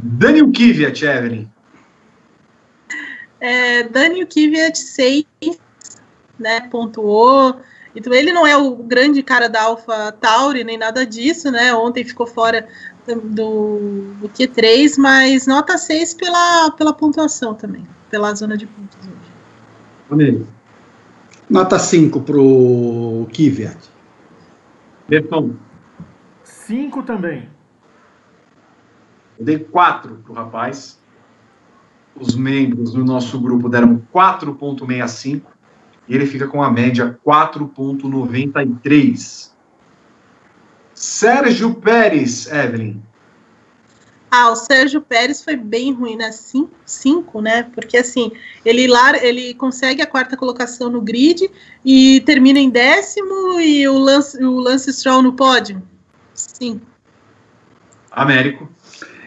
Daniel 0.00 0.50
Kvyat, 0.50 1.04
Evelyn. 1.04 1.48
É, 3.40 3.82
Daniel 3.84 4.26
Kvyat, 4.26 4.78
6, 4.78 5.24
né, 6.38 6.60
pontuou. 6.70 7.60
Então, 7.94 8.12
ele 8.12 8.32
não 8.32 8.46
é 8.46 8.56
o 8.56 8.76
grande 8.76 9.22
cara 9.22 9.48
da 9.48 9.62
Alpha 9.62 10.12
Tauri, 10.12 10.64
nem 10.64 10.78
nada 10.78 11.04
disso, 11.04 11.50
né? 11.50 11.74
Ontem 11.74 12.04
ficou 12.04 12.26
fora 12.26 12.66
do, 13.06 14.14
do 14.20 14.28
Q3, 14.28 14.96
mas 14.96 15.46
nota 15.46 15.76
6 15.76 16.14
pela, 16.14 16.70
pela 16.72 16.92
pontuação 16.92 17.54
também, 17.54 17.86
pela 18.12 18.32
zona 18.34 18.56
de 18.58 18.66
pontos 18.66 18.98
hoje. 19.00 19.32
Amém. 20.10 20.46
Nota 21.48 21.78
5 21.78 22.20
para 22.20 22.36
o 22.36 23.26
Kvyat. 23.32 23.90
Berton. 25.08 25.54
5 26.44 27.02
também. 27.04 27.48
Eu 29.38 29.46
dei 29.46 29.60
4 29.60 30.16
para 30.16 30.30
o 30.30 30.34
rapaz. 30.34 31.00
Os 32.14 32.36
membros 32.36 32.92
do 32.92 33.02
nosso 33.02 33.40
grupo 33.40 33.70
deram 33.70 34.02
4,65 34.14 35.44
e 36.06 36.14
ele 36.14 36.26
fica 36.26 36.46
com 36.46 36.62
a 36.62 36.70
média 36.70 37.18
4,93. 37.26 39.52
Sérgio 40.92 41.76
Pérez, 41.76 42.46
Evelyn. 42.52 43.00
Ah, 44.34 44.50
o 44.50 44.56
Sérgio 44.56 45.02
Pérez 45.02 45.44
foi 45.44 45.56
bem 45.56 45.92
ruim 45.92 46.16
na 46.16 46.28
né? 46.28 46.32
5, 46.86 47.42
né? 47.42 47.64
Porque 47.74 47.98
assim, 47.98 48.32
ele 48.64 48.86
lá 48.86 49.22
ele 49.22 49.52
consegue 49.52 50.00
a 50.00 50.06
quarta 50.06 50.38
colocação 50.38 50.88
no 50.88 51.02
grid 51.02 51.50
e 51.84 52.22
termina 52.22 52.58
em 52.58 52.70
décimo 52.70 53.60
e 53.60 53.86
o 53.86 53.98
Lance, 53.98 54.42
o 54.42 54.58
Lance 54.58 54.90
Stroll 54.90 55.20
no 55.20 55.34
pódio. 55.34 55.82
Sim. 56.32 56.80
Américo. 58.10 58.70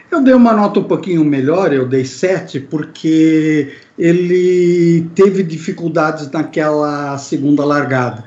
Eu 0.09 0.23
dei 0.23 0.33
uma 0.33 0.53
nota 0.53 0.79
um 0.79 0.85
pouquinho 0.85 1.23
melhor, 1.23 1.71
eu 1.71 1.87
dei 1.87 2.03
7, 2.03 2.61
porque 2.61 3.75
ele 3.99 5.07
teve 5.13 5.43
dificuldades 5.43 6.31
naquela 6.31 7.15
segunda 7.19 7.63
largada, 7.63 8.25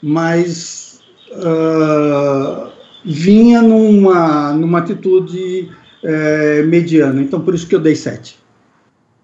mas 0.00 1.00
uh, 1.32 2.70
vinha 3.04 3.62
numa, 3.62 4.52
numa 4.52 4.78
atitude 4.78 5.68
é, 6.02 6.62
mediano. 6.62 7.20
Então, 7.20 7.40
por 7.40 7.54
isso 7.54 7.68
que 7.68 7.74
eu 7.74 7.80
dei 7.80 7.94
7. 7.94 8.38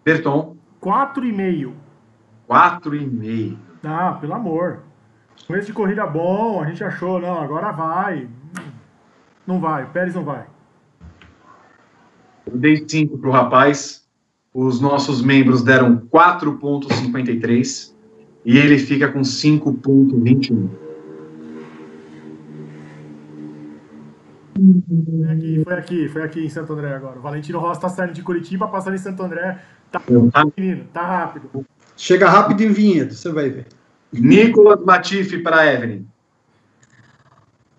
Berton. 0.05 0.57
4,5. 0.83 1.73
4,5. 2.49 3.57
Ah, 3.85 4.13
pelo 4.21 4.35
amor. 4.35 4.81
Começo 5.47 5.67
de 5.67 5.73
corrida 5.73 6.07
bom, 6.07 6.61
a 6.61 6.67
gente 6.67 6.83
achou, 6.83 7.21
não, 7.21 7.41
agora 7.41 7.71
vai. 7.73 8.29
Não 9.47 9.61
vai, 9.61 9.85
o 9.85 9.89
Pérez 9.89 10.15
não 10.15 10.25
vai. 10.25 10.47
Eu 12.47 12.57
dei 12.57 12.85
5 12.89 13.19
para 13.19 13.29
o 13.29 13.33
rapaz. 13.33 14.05
Os 14.53 14.81
nossos 14.81 15.23
membros 15.23 15.63
deram 15.63 15.99
4,53 16.13 17.95
e 18.45 18.57
ele 18.57 18.79
fica 18.79 19.09
com 19.09 19.21
5,21. 19.21 20.69
Foi 24.57 25.33
aqui, 25.33 25.63
foi 25.65 25.75
aqui, 25.75 26.09
foi 26.09 26.23
aqui 26.23 26.45
em 26.45 26.49
Santo 26.49 26.73
André 26.73 26.95
agora. 26.95 27.19
O 27.19 27.23
Valentino 27.23 27.59
Rossi 27.59 27.81
tá 27.81 27.89
saindo 27.89 28.13
de 28.13 28.23
Curitiba, 28.23 28.69
passando 28.69 28.95
em 28.95 28.99
Santo 28.99 29.23
André. 29.23 29.59
Tá, 29.91 30.01
menino, 30.57 30.85
tá 30.93 31.03
rápido. 31.03 31.65
Chega 31.97 32.29
rápido 32.29 32.63
em 32.63 32.73
Vinhedo, 32.73 33.15
você 33.15 33.31
vai 33.31 33.51
ver. 33.51 33.67
Nicolas 34.13 34.81
Latifi 34.85 35.39
para 35.39 35.73
Evelyn. 35.73 36.07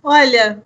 Olha, 0.03 0.63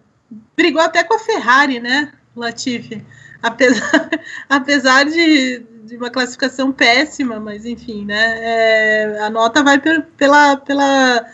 brigou 0.56 0.82
até 0.82 1.04
com 1.04 1.16
a 1.16 1.20
Ferrari, 1.20 1.80
né, 1.80 2.12
Latifi? 2.36 3.04
Apesar, 3.42 4.10
apesar 4.50 5.06
de, 5.06 5.60
de 5.86 5.98
uma 5.98 6.10
classificação 6.10 6.72
péssima, 6.72 7.40
mas 7.40 7.66
enfim, 7.66 8.06
né? 8.06 8.40
É, 8.40 9.20
a 9.22 9.30
nota 9.30 9.64
vai 9.64 9.80
pela, 9.80 10.58
pela 10.58 11.26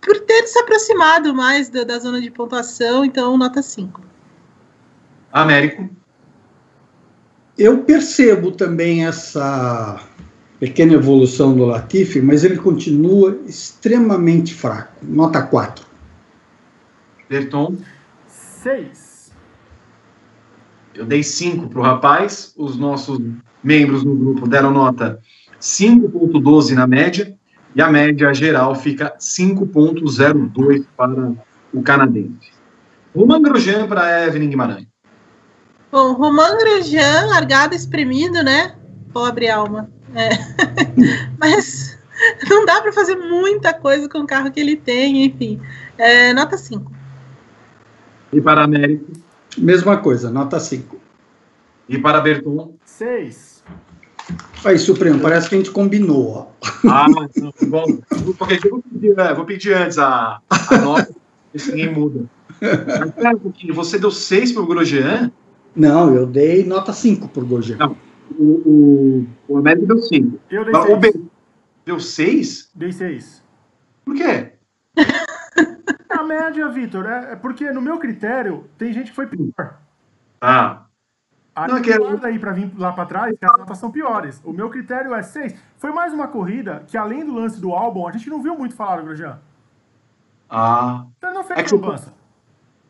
por 0.00 0.18
ter 0.20 0.46
se 0.46 0.58
aproximado 0.58 1.34
mais 1.34 1.68
da, 1.68 1.84
da 1.84 1.98
zona 1.98 2.20
de 2.20 2.30
pontuação, 2.30 3.04
então 3.04 3.36
nota 3.36 3.62
5. 3.62 4.00
Américo. 5.32 5.88
Eu 7.56 7.84
percebo 7.84 8.50
também 8.52 9.06
essa 9.06 10.02
pequena 10.58 10.94
evolução 10.94 11.54
do 11.54 11.64
Latifi, 11.66 12.20
mas 12.20 12.42
ele 12.42 12.56
continua 12.56 13.38
extremamente 13.46 14.54
fraco. 14.54 14.92
Nota 15.02 15.42
4. 15.42 15.86
Berton. 17.28 17.76
6. 18.26 19.32
Eu 20.94 21.04
dei 21.04 21.22
5 21.22 21.68
para 21.68 21.78
o 21.78 21.82
rapaz. 21.82 22.52
Os 22.56 22.76
nossos 22.76 23.20
membros 23.62 24.04
no 24.04 24.14
grupo 24.14 24.48
deram 24.48 24.70
nota 24.70 25.20
5,12 25.60 26.74
na 26.74 26.86
média 26.86 27.38
E 27.74 27.80
a 27.80 27.90
média 27.90 28.32
geral 28.34 28.74
fica 28.74 29.14
5,02 29.18 30.84
para 30.96 31.32
o 31.72 31.82
canadense. 31.82 32.50
Roman 33.14 33.42
Grosjean 33.42 33.86
para 33.86 34.26
Evelyn 34.26 34.50
Guimarães. 34.50 34.86
Bom, 35.90 36.12
Roman 36.12 36.56
Grosjean, 36.58 37.26
largado 37.26 37.74
espremido, 37.74 38.42
né? 38.42 38.76
Pobre 39.12 39.48
alma. 39.48 39.90
É. 40.14 40.30
Mas 41.38 41.98
não 42.48 42.64
dá 42.64 42.80
para 42.80 42.92
fazer 42.92 43.16
muita 43.16 43.72
coisa 43.72 44.08
com 44.08 44.18
o 44.18 44.26
carro 44.26 44.50
que 44.50 44.60
ele 44.60 44.76
tem, 44.76 45.24
enfim. 45.24 45.60
É, 45.98 46.32
nota 46.32 46.56
5. 46.56 46.92
E 48.32 48.40
para 48.40 48.62
Américo? 48.62 49.12
Mesma 49.58 49.96
coisa, 49.96 50.30
nota 50.30 50.60
5. 50.60 50.96
E 51.88 51.98
para 51.98 52.20
Berton? 52.20 52.74
6. 52.84 53.49
Aí, 54.64 54.78
Supremo, 54.78 55.20
parece 55.20 55.48
que 55.48 55.54
a 55.54 55.58
gente 55.58 55.70
combinou, 55.70 56.30
ó. 56.30 56.46
Ah, 56.88 57.06
não, 57.08 57.52
bom. 57.68 57.86
Vou 58.10 58.46
pedir, 58.46 59.18
é, 59.18 59.34
vou 59.34 59.44
pedir 59.44 59.74
antes 59.74 59.98
a, 59.98 60.40
a 60.50 60.78
nota, 60.78 61.14
se 61.56 61.70
ninguém 61.70 61.94
muda. 61.94 62.24
Mas, 63.22 63.38
um 63.42 63.74
você 63.74 63.98
deu 63.98 64.10
6 64.10 64.52
para 64.52 64.62
o 64.62 64.66
Grosjean? 64.66 65.32
Não, 65.74 66.14
eu 66.14 66.26
dei 66.26 66.64
nota 66.64 66.92
5 66.92 67.28
por 67.28 67.44
Grosjean. 67.44 67.78
Não, 67.78 67.96
o, 68.38 68.44
o, 68.44 69.26
o 69.48 69.58
Américo 69.58 69.86
deu 69.86 69.98
5. 69.98 70.38
Eu 70.50 70.64
dei 70.64 70.72
Mas 70.72 70.84
O 70.84 70.88
6. 70.88 71.00
Berton 71.00 71.26
deu 71.86 72.00
6? 72.00 72.70
Dei 72.74 72.92
6. 72.92 73.42
Por 74.04 74.14
quê? 74.14 74.52
A 76.10 76.22
média, 76.22 76.68
Vitor, 76.68 77.06
é, 77.06 77.32
é 77.32 77.36
porque 77.36 77.70
no 77.72 77.80
meu 77.80 77.98
critério 77.98 78.64
tem 78.76 78.92
gente 78.92 79.10
que 79.10 79.16
foi 79.16 79.26
pior. 79.26 79.80
Ah, 80.40 80.86
Aí 81.62 81.68
Não, 81.68 81.76
é 81.76 81.80
que- 81.82 81.98
guarda 81.98 82.26
aí 82.28 82.38
pra 82.38 82.52
vir 82.52 82.72
lá 82.78 82.92
pra 82.92 83.04
trás, 83.04 83.34
as 83.42 83.58
notas 83.58 83.76
são 83.78 83.90
piores. 83.90 84.40
O 84.44 84.52
meu 84.52 84.70
critério 84.70 85.12
é 85.14 85.22
6. 85.22 85.54
Foi 85.76 85.92
mais 85.92 86.12
uma 86.12 86.26
corrida 86.28 86.84
que, 86.86 86.96
além 86.96 87.24
do 87.24 87.34
lance 87.34 87.60
do 87.60 87.72
álbum, 87.72 88.06
a 88.06 88.12
gente 88.12 88.30
não 88.30 88.40
viu 88.42 88.56
muito 88.56 88.74
falar 88.74 88.96
do 88.96 89.04
Grosjean. 89.04 89.38
ah. 90.48 91.04
Ele 91.22 91.32
não 91.32 91.44
fez 91.44 91.58
É 91.60 91.62
que 91.62 91.76
você-. 91.76 92.10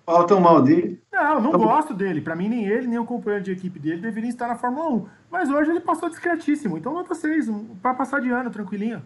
Fala 0.07 0.27
tão 0.27 0.41
mal 0.41 0.63
dele. 0.63 1.01
Não, 1.13 1.41
não 1.41 1.51
Tá 1.53 1.59
bom. 1.59 1.65
gosto 1.65 1.95
dele. 1.95 2.21
Pra 2.21 2.35
mim, 2.35 2.49
nem 2.49 2.65
ele, 2.65 2.87
nem 2.87 2.99
o 2.99 3.05
companheiro 3.05 3.45
de 3.45 3.53
equipe 3.53 3.79
dele 3.79 4.01
deveriam 4.01 4.31
estar 4.31 4.49
na 4.49 4.57
Fórmula 4.57 4.89
1. 4.91 5.07
Mas 5.31 5.49
hoje 5.51 5.71
ele 5.71 5.81
passou 5.81 6.09
discretíssimo. 6.09 6.77
Então, 6.79 6.93
nota 6.95 7.15
6, 7.15 7.49
um- 7.49 7.65
pra 7.83 7.93
passar 7.95 8.21
de 8.21 8.31
ano, 8.31 8.51
tranquilinho. 8.51 9.03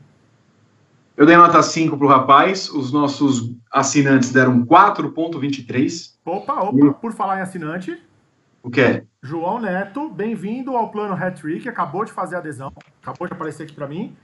Eu 1.17 1.27
dei 1.27 1.37
nota 1.37 1.63
5 1.63 1.97
pro 1.97 2.07
rapaz, 2.09 2.69
os 2.71 2.93
nossos 2.93 3.55
assinantes 3.73 4.33
deram 4.33 4.65
4,23. 4.65 6.19
Opa, 6.25 6.55
opa, 6.63 6.93
por 6.95 7.13
falar 7.13 7.39
em 7.39 7.43
assinante, 7.43 8.03
O 8.65 8.71
que 8.71 8.81
é? 8.81 9.05
João 9.23 9.61
Neto, 9.61 10.09
bem-vindo 10.09 10.75
ao 10.75 10.91
plano 10.91 11.13
Hat-Trick, 11.13 11.69
acabou 11.69 12.03
de 12.03 12.11
fazer 12.11 12.37
a 12.37 12.39
adesão, 12.39 12.73
acabou 13.03 13.29
de 13.29 13.35
aparecer 13.35 13.65
aqui 13.65 13.75
pra 13.75 13.87
mim. 13.87 14.17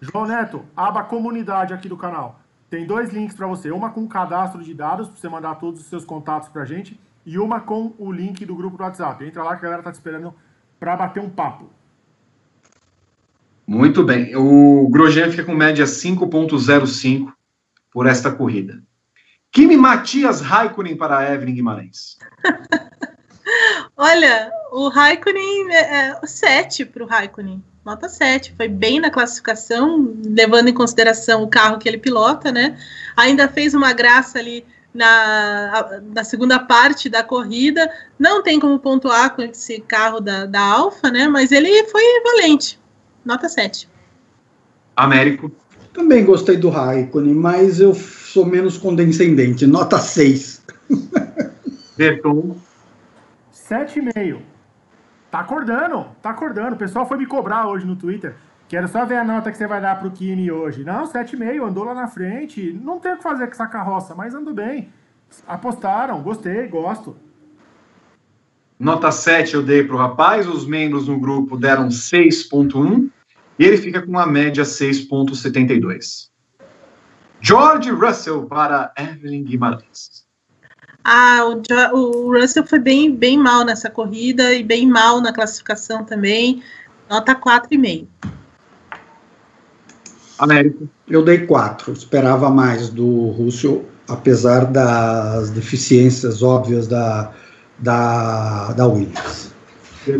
João 0.00 0.24
Neto, 0.24 0.64
aba 0.76 1.02
comunidade 1.02 1.74
aqui 1.74 1.88
do 1.88 1.96
canal. 1.96 2.40
Tem 2.70 2.86
dois 2.86 3.12
links 3.12 3.34
pra 3.34 3.48
você, 3.48 3.72
uma 3.72 3.90
com 3.90 4.06
cadastro 4.06 4.62
de 4.62 4.72
dados, 4.72 5.08
pra 5.08 5.16
você 5.16 5.28
mandar 5.28 5.56
todos 5.56 5.80
os 5.80 5.88
seus 5.88 6.04
contatos 6.04 6.48
pra 6.48 6.64
gente, 6.64 6.96
e 7.26 7.40
uma 7.40 7.60
com 7.60 7.92
o 7.98 8.12
link 8.12 8.46
do 8.46 8.54
grupo 8.54 8.76
do 8.76 8.84
WhatsApp. 8.84 9.24
Entra 9.24 9.42
lá 9.42 9.56
que 9.56 9.62
a 9.62 9.68
galera 9.68 9.82
tá 9.82 9.90
te 9.90 9.96
esperando 9.96 10.32
pra 10.78 10.96
bater 10.96 11.20
um 11.20 11.28
papo. 11.28 11.68
Muito 13.66 14.04
bem. 14.04 14.36
O 14.36 14.88
Grosjean 14.90 15.28
fica 15.28 15.42
com 15.42 15.54
média 15.54 15.86
5,05 15.86 17.32
por 17.90 18.06
esta 18.06 18.30
corrida. 18.30 18.80
Kimi 19.50 19.76
Matias 19.76 20.40
Raikkonen 20.40 20.96
para 20.96 21.18
a 21.18 21.34
Evelyn 21.34 21.56
Guimarães. 21.56 22.16
Olha, 23.96 24.52
o 24.72 24.88
Raikkonen 24.88 25.72
é, 25.72 26.16
é 26.22 26.26
7 26.26 26.84
para 26.84 27.02
o 27.02 27.06
Raikkonen. 27.06 27.62
Nota 27.84 28.08
7. 28.08 28.54
Foi 28.56 28.68
bem 28.68 29.00
na 29.00 29.10
classificação, 29.10 30.14
levando 30.24 30.68
em 30.68 30.74
consideração 30.74 31.42
o 31.42 31.48
carro 31.48 31.78
que 31.78 31.88
ele 31.88 31.98
pilota, 31.98 32.52
né? 32.52 32.78
Ainda 33.16 33.48
fez 33.48 33.74
uma 33.74 33.92
graça 33.92 34.38
ali 34.38 34.64
na, 34.92 36.00
na 36.14 36.22
segunda 36.24 36.58
parte 36.58 37.08
da 37.08 37.22
corrida. 37.22 37.90
Não 38.18 38.42
tem 38.42 38.60
como 38.60 38.78
pontuar 38.78 39.34
com 39.34 39.42
esse 39.42 39.80
carro 39.80 40.20
da, 40.20 40.44
da 40.44 40.60
Alfa, 40.60 41.10
né? 41.10 41.28
Mas 41.28 41.50
ele 41.50 41.84
foi 41.84 42.02
valente. 42.22 42.78
Nota 43.24 43.48
7. 43.48 43.88
Américo. 44.94 45.50
Também 45.92 46.24
gostei 46.24 46.56
do 46.56 46.68
Raikkonen, 46.68 47.34
mas 47.34 47.80
eu 47.80 47.94
sou 47.94 48.44
menos 48.44 48.76
condescendente, 48.76 49.66
nota 49.66 49.98
6. 49.98 50.62
Berton. 51.96 52.56
7,5. 53.68 54.40
Tá 55.30 55.40
acordando, 55.40 56.06
tá 56.22 56.30
acordando. 56.30 56.74
O 56.74 56.78
pessoal 56.78 57.06
foi 57.06 57.18
me 57.18 57.26
cobrar 57.26 57.68
hoje 57.68 57.86
no 57.86 57.96
Twitter. 57.96 58.34
Quero 58.66 58.88
só 58.88 59.04
ver 59.04 59.16
a 59.16 59.24
nota 59.24 59.50
que 59.50 59.58
você 59.58 59.66
vai 59.66 59.80
dar 59.80 59.98
pro 59.98 60.10
Kimi 60.10 60.50
hoje. 60.50 60.84
Não, 60.84 61.04
7,5, 61.04 61.66
andou 61.66 61.84
lá 61.84 61.94
na 61.94 62.08
frente. 62.08 62.72
Não 62.82 62.98
tem 62.98 63.12
o 63.12 63.16
que 63.16 63.22
fazer 63.22 63.46
com 63.46 63.52
essa 63.52 63.66
carroça, 63.66 64.14
mas 64.14 64.34
andou 64.34 64.54
bem. 64.54 64.90
Apostaram, 65.46 66.22
gostei, 66.22 66.66
gosto. 66.68 67.16
Nota 68.78 69.10
7 69.10 69.54
eu 69.54 69.62
dei 69.62 69.82
para 69.82 69.96
o 69.96 69.98
rapaz, 69.98 70.46
os 70.46 70.64
membros 70.64 71.08
no 71.08 71.18
grupo 71.18 71.56
deram 71.56 71.88
6,1 71.88 73.10
e 73.58 73.64
ele 73.64 73.76
fica 73.76 74.00
com 74.00 74.08
uma 74.08 74.26
média 74.26 74.62
6,72. 74.62 76.28
George 77.40 77.90
Russell 77.90 78.46
para 78.46 78.92
Evelyn 78.96 79.42
Guimarães. 79.42 80.27
Ah, 81.10 81.40
o, 81.46 81.96
o 81.96 82.38
Russell 82.38 82.66
foi 82.66 82.78
bem, 82.78 83.10
bem 83.10 83.38
mal 83.38 83.64
nessa 83.64 83.88
corrida 83.88 84.52
e 84.52 84.62
bem 84.62 84.86
mal 84.86 85.22
na 85.22 85.32
classificação 85.32 86.04
também. 86.04 86.62
Nota 87.08 87.34
4,5. 87.34 88.06
Américo. 90.38 90.86
Eu 91.08 91.24
dei 91.24 91.46
4, 91.46 91.94
esperava 91.94 92.50
mais 92.50 92.90
do 92.90 93.30
Russell, 93.30 93.88
apesar 94.06 94.66
das 94.66 95.48
deficiências 95.48 96.42
óbvias 96.42 96.86
da, 96.86 97.32
da, 97.78 98.72
da 98.72 98.86
Williams. 98.86 99.50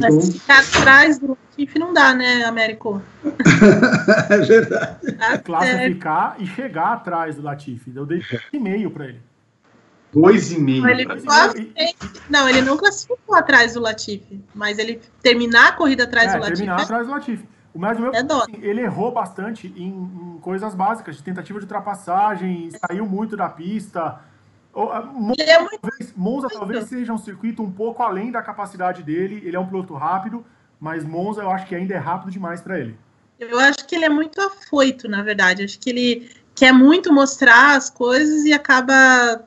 Mas 0.00 0.32
ficar 0.38 0.60
atrás 0.60 1.18
do 1.18 1.36
Latifi 1.50 1.78
não 1.78 1.92
dá, 1.92 2.14
né, 2.14 2.44
Américo? 2.44 3.02
É 4.30 4.38
verdade. 4.38 4.96
Certo. 5.04 5.44
Classificar 5.44 6.36
e 6.38 6.46
chegar 6.46 6.94
atrás 6.94 7.36
do 7.36 7.42
Latifi. 7.42 7.92
Eu 7.94 8.06
dei 8.06 8.20
2,5 8.20 8.90
pra 8.90 9.04
ele. 9.04 9.27
2,5. 10.14 10.88
Ele 10.88 11.06
quase 11.24 11.74
Não, 12.30 12.48
ele 12.48 12.62
não 12.62 12.76
classificou 12.76 13.34
atrás 13.34 13.74
do 13.74 13.80
Latifi, 13.80 14.42
mas 14.54 14.78
ele 14.78 15.00
terminar 15.22 15.68
a 15.68 15.72
corrida 15.72 16.04
atrás 16.04 16.28
É, 16.28 16.36
do 16.36 16.40
Latifi. 16.40 16.56
terminar 16.56 16.82
atrás 16.82 17.06
do 17.06 17.12
Latifi. 17.12 17.48
O 17.74 17.78
mais 17.78 17.98
meu, 17.98 18.12
É 18.12 18.20
assim, 18.20 18.58
ele 18.60 18.80
errou 18.80 19.12
bastante 19.12 19.72
em, 19.76 19.88
em 19.88 20.38
coisas 20.40 20.74
básicas, 20.74 21.16
de 21.16 21.22
tentativa 21.22 21.58
de 21.58 21.64
ultrapassagem, 21.64 22.70
saiu 22.86 23.06
muito 23.06 23.36
da 23.36 23.48
pista. 23.48 24.20
Monza, 24.74 25.34
Ele 25.38 25.50
é 25.50 25.58
muito 25.58 25.78
talvez, 25.80 26.12
Monza 26.16 26.48
talvez 26.48 26.84
seja 26.84 27.12
um 27.12 27.18
circuito 27.18 27.62
um 27.62 27.70
pouco 27.70 28.02
além 28.02 28.30
da 28.30 28.40
capacidade 28.42 29.02
dele. 29.02 29.42
Ele 29.44 29.56
é 29.56 29.60
um 29.60 29.66
piloto 29.66 29.94
rápido, 29.94 30.44
mas 30.80 31.04
Monza 31.04 31.42
eu 31.42 31.50
acho 31.50 31.66
que 31.66 31.74
ainda 31.74 31.94
é 31.94 31.98
rápido 31.98 32.30
demais 32.30 32.60
para 32.60 32.78
ele. 32.78 32.96
Eu 33.38 33.58
acho 33.58 33.86
que 33.86 33.94
ele 33.94 34.04
é 34.04 34.08
muito 34.08 34.40
afoito, 34.40 35.08
na 35.08 35.22
verdade. 35.22 35.62
Acho 35.64 35.78
que 35.78 35.90
ele 35.90 36.30
quer 36.54 36.72
muito 36.72 37.12
mostrar 37.12 37.76
as 37.76 37.88
coisas 37.88 38.44
e 38.44 38.52
acaba 38.52 39.44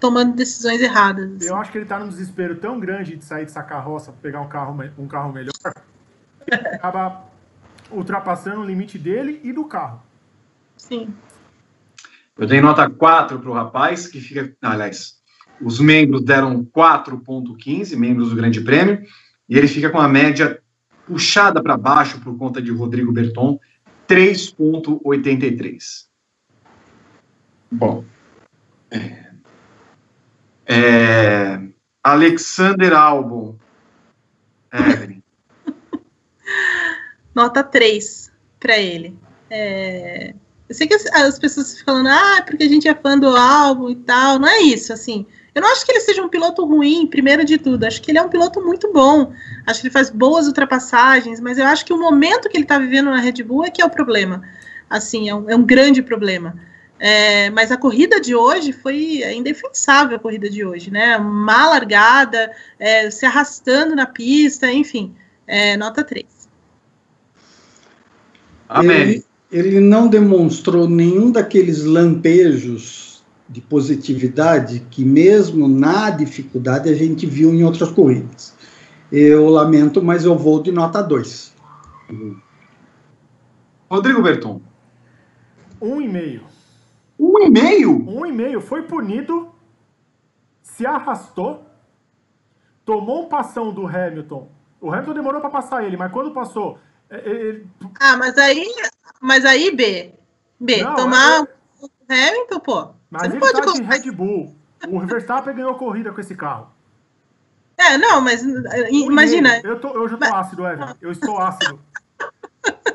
tomando 0.00 0.34
decisões 0.34 0.80
erradas. 0.80 1.30
assim. 1.36 1.48
Eu 1.48 1.56
acho 1.56 1.72
que 1.72 1.78
ele 1.78 1.86
tá 1.86 1.98
num 1.98 2.08
desespero 2.08 2.56
tão 2.56 2.78
grande 2.78 3.16
de 3.16 3.24
sair 3.24 3.44
dessa 3.44 3.62
carroça, 3.62 4.12
pegar 4.22 4.40
um 4.40 4.48
carro, 4.48 4.76
um 4.98 5.06
carro 5.06 5.32
melhor, 5.32 5.52
que 5.52 6.54
ele 6.54 6.68
acaba 6.68 7.24
ultrapassando 7.90 8.60
o 8.60 8.64
limite 8.64 8.98
dele 8.98 9.40
e 9.42 9.52
do 9.52 9.64
carro. 9.64 10.02
Sim. 10.76 11.12
Eu 12.36 12.46
dei 12.46 12.60
nota 12.60 12.88
4 12.88 13.40
para 13.40 13.50
o 13.50 13.54
rapaz, 13.54 14.06
que 14.06 14.20
fica. 14.20 14.54
ah, 14.62 14.72
aliás, 14.72 15.18
os 15.60 15.80
membros 15.80 16.22
deram 16.22 16.64
4,15, 16.64 17.96
membros 17.96 18.30
do 18.30 18.36
Grande 18.36 18.60
Prêmio, 18.60 19.04
e 19.48 19.58
ele 19.58 19.66
fica 19.66 19.90
com 19.90 19.98
a 19.98 20.06
média 20.06 20.60
puxada 21.06 21.60
para 21.62 21.76
baixo 21.76 22.20
por 22.20 22.36
conta 22.38 22.62
de 22.62 22.70
Rodrigo 22.70 23.10
Berton, 23.10 23.58
3,83. 24.06 26.06
Bom. 27.70 28.04
É, 28.90 29.27
É, 30.68 31.58
Alexander 32.04 32.92
Albon. 32.92 33.56
Evelyn. 34.70 35.22
Nota 37.34 37.64
3 37.64 38.30
para 38.60 38.78
ele. 38.78 39.18
É, 39.50 40.34
Eu 40.68 40.74
sei 40.74 40.86
que 40.86 40.94
as, 40.94 41.06
as 41.06 41.38
pessoas 41.38 41.78
ficam 41.78 41.94
falando, 41.94 42.08
ah, 42.08 42.42
porque 42.46 42.64
a 42.64 42.68
gente 42.68 42.86
é 42.86 42.94
fã 42.94 43.18
do 43.18 43.34
álbum 43.34 43.88
e 43.88 43.96
tal. 43.96 44.38
Não 44.38 44.46
é 44.46 44.60
isso, 44.60 44.92
assim. 44.92 45.24
Eu 45.54 45.62
não 45.62 45.72
acho 45.72 45.86
que 45.86 45.90
ele 45.90 46.00
seja 46.00 46.22
um 46.22 46.28
piloto 46.28 46.64
ruim, 46.66 47.06
primeiro 47.06 47.44
de 47.44 47.56
tudo. 47.56 47.84
Acho 47.84 48.02
que 48.02 48.10
ele 48.10 48.18
é 48.18 48.22
um 48.22 48.28
piloto 48.28 48.60
muito 48.60 48.92
bom. 48.92 49.32
Acho 49.66 49.80
que 49.80 49.86
ele 49.86 49.92
faz 49.92 50.10
boas 50.10 50.46
ultrapassagens, 50.46 51.40
mas 51.40 51.58
eu 51.58 51.66
acho 51.66 51.84
que 51.84 51.92
o 51.92 51.98
momento 51.98 52.48
que 52.48 52.56
ele 52.56 52.64
está 52.64 52.78
vivendo 52.78 53.10
na 53.10 53.18
Red 53.18 53.42
Bull 53.42 53.64
é 53.64 53.70
que 53.70 53.80
é 53.80 53.84
o 53.84 53.90
problema. 53.90 54.42
Assim, 54.88 55.28
é 55.28 55.34
um, 55.34 55.48
é 55.48 55.56
um 55.56 55.64
grande 55.64 56.02
problema. 56.02 56.54
É, 57.00 57.48
mas 57.50 57.70
a 57.70 57.76
corrida 57.76 58.20
de 58.20 58.34
hoje 58.34 58.72
foi 58.72 59.22
é 59.22 59.32
indefensável 59.32 60.16
a 60.16 60.20
corrida 60.20 60.50
de 60.50 60.64
hoje, 60.64 60.90
né? 60.90 61.16
Má 61.18 61.68
largada, 61.68 62.50
é, 62.78 63.10
se 63.10 63.24
arrastando 63.24 63.94
na 63.94 64.06
pista, 64.06 64.70
enfim. 64.70 65.14
É, 65.46 65.76
nota 65.76 66.02
3. 66.02 66.26
Amém. 68.68 69.24
ele 69.50 69.80
não 69.80 70.08
demonstrou 70.08 70.88
nenhum 70.88 71.30
daqueles 71.30 71.84
lampejos 71.84 73.24
de 73.48 73.62
positividade 73.62 74.86
que, 74.90 75.02
mesmo 75.04 75.66
na 75.66 76.10
dificuldade, 76.10 76.90
a 76.90 76.94
gente 76.94 77.24
viu 77.24 77.54
em 77.54 77.64
outras 77.64 77.90
corridas. 77.90 78.54
Eu 79.10 79.48
lamento, 79.48 80.02
mas 80.02 80.26
eu 80.26 80.36
vou 80.36 80.62
de 80.62 80.70
nota 80.70 81.00
2. 81.00 81.54
Rodrigo 83.90 84.20
Berton. 84.20 84.60
Um 85.80 86.00
e 86.02 86.08
meio. 86.08 86.42
Um 87.18 87.38
e 87.40 87.50
meio? 87.50 88.08
Um 88.08 88.24
e 88.26 88.32
meio. 88.32 88.60
Foi 88.60 88.82
punido, 88.82 89.52
se 90.62 90.86
arrastou, 90.86 91.66
tomou 92.84 93.24
um 93.24 93.28
passão 93.28 93.72
do 93.72 93.86
Hamilton. 93.86 94.48
O 94.80 94.92
Hamilton 94.92 95.14
demorou 95.14 95.40
para 95.40 95.50
passar 95.50 95.84
ele, 95.84 95.96
mas 95.96 96.12
quando 96.12 96.30
passou. 96.32 96.78
é, 97.10 97.16
Ele... 97.28 97.66
Ah, 98.00 98.16
mas 98.16 98.38
aí, 98.38 98.66
mas 99.20 99.44
aí 99.44 99.74
B. 99.74 100.14
B, 100.60 100.82
Não, 100.82 100.94
tomar 100.94 101.42
o 101.42 101.88
Hamilton, 102.08 102.60
pô. 102.60 102.88
Mas 103.10 103.22
você 103.22 103.28
não 103.28 103.34
ele 103.34 103.40
pode 103.40 103.52
tá 103.52 103.60
de 103.60 103.66
colocar- 103.66 103.94
Red 103.94 104.10
Bull. 104.12 104.54
O 104.88 105.00
Verstappen 105.00 105.54
ganhou 105.56 105.72
a 105.72 105.78
corrida 105.78 106.12
com 106.12 106.20
esse 106.20 106.36
carro. 106.36 106.68
É, 107.76 107.96
não, 107.98 108.20
mas 108.20 108.42
Um 108.44 108.62
e 108.90 109.06
imagina. 109.06 109.60
Eu, 109.64 109.80
tô, 109.80 109.88
eu 109.90 110.08
já 110.08 110.16
tô 110.16 110.20
Mas- 110.28 110.32
ácido, 110.34 110.66
Evan. 110.66 110.96
Eu 111.00 111.10
estou 111.12 111.38
ácido. 111.38 111.80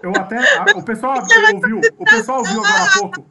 Eu 0.01 0.11
até. 0.11 0.37
a- 0.57 0.65
o 0.77 0.83
pessoal 0.83 1.17
ouviu. 1.55 1.81
O 1.97 2.05
pessoal 2.05 2.39
ouviu 2.39 2.59
agora 2.63 2.83
há 2.83 2.99
pouco. 2.99 3.25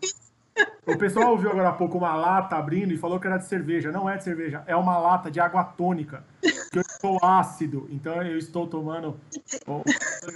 O 0.86 0.98
pessoal 0.98 1.30
ouviu 1.30 1.50
agora 1.50 1.68
há 1.68 1.72
pouco 1.72 1.96
uma 1.96 2.14
lata 2.14 2.56
abrindo 2.56 2.92
e 2.92 2.98
falou 2.98 3.20
que 3.20 3.26
era 3.26 3.38
de 3.38 3.46
cerveja. 3.46 3.92
Não 3.92 4.08
é 4.08 4.16
de 4.16 4.24
cerveja, 4.24 4.62
é 4.66 4.74
uma 4.74 4.98
lata 4.98 5.30
de 5.30 5.40
água 5.40 5.62
tônica. 5.64 6.24
Que 6.40 6.78
eu 6.78 6.82
estou 6.82 7.18
ácido. 7.22 7.88
Então 7.90 8.20
eu 8.22 8.36
estou 8.36 8.66
tomando. 8.66 9.16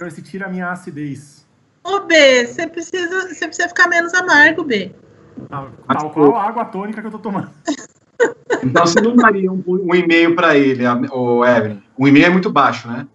Esse 0.05 0.21
tira 0.21 0.45
a 0.45 0.49
minha 0.49 0.71
acidez. 0.71 1.45
Ô, 1.83 2.01
B, 2.01 2.45
você 2.45 2.67
precisa, 2.67 3.27
você 3.27 3.47
precisa 3.47 3.67
ficar 3.67 3.87
menos 3.87 4.13
amargo, 4.13 4.63
B. 4.63 4.93
Tal 5.49 6.09
qual 6.11 6.35
a 6.35 6.43
água 6.43 6.65
tônica 6.65 7.01
que 7.01 7.07
eu 7.07 7.11
tô 7.11 7.19
tomando. 7.19 7.51
Então 8.63 8.85
você 8.85 8.99
não 8.99 9.15
daria 9.15 9.51
um, 9.51 9.63
um 9.67 9.95
e-mail 9.95 10.35
para 10.35 10.57
ele, 10.57 10.83
o 11.11 11.45
Evelyn. 11.45 11.81
Um 11.97 12.07
e-mail 12.07 12.25
é 12.25 12.29
muito 12.29 12.49
baixo, 12.49 12.87
né? 12.87 13.07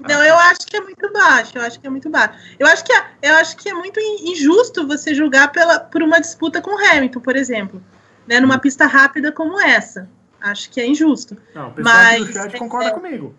Não, 0.00 0.22
eu 0.22 0.34
acho 0.36 0.60
que 0.66 0.76
é 0.76 0.80
muito 0.80 1.12
baixo. 1.12 1.52
Eu 1.56 1.62
acho 1.62 1.80
que 1.80 1.86
é 1.86 1.90
muito 1.90 2.08
baixo. 2.10 2.38
Eu 2.58 2.66
acho 2.66 2.84
que 2.84 2.92
é, 2.92 3.04
eu 3.22 3.34
acho 3.36 3.56
que 3.56 3.68
é 3.68 3.74
muito 3.74 3.98
in- 4.00 4.32
injusto 4.32 4.86
você 4.86 5.14
julgar 5.14 5.50
pela, 5.52 5.80
por 5.80 6.02
uma 6.02 6.20
disputa 6.20 6.60
com 6.60 6.70
o 6.70 6.78
Hamilton, 6.78 7.20
por 7.20 7.36
exemplo, 7.36 7.82
né, 8.26 8.38
numa 8.40 8.58
pista 8.58 8.86
rápida 8.86 9.32
como 9.32 9.60
essa. 9.60 10.08
Acho 10.40 10.70
que 10.70 10.80
é 10.80 10.86
injusto. 10.86 11.36
Não, 11.54 11.68
o 11.68 11.72
pessoal 11.72 11.96
aqui 11.96 12.18
do 12.18 12.24
Mas, 12.26 12.34
chat 12.34 12.58
concorda 12.58 12.90
é- 12.90 12.92
comigo. 12.92 13.34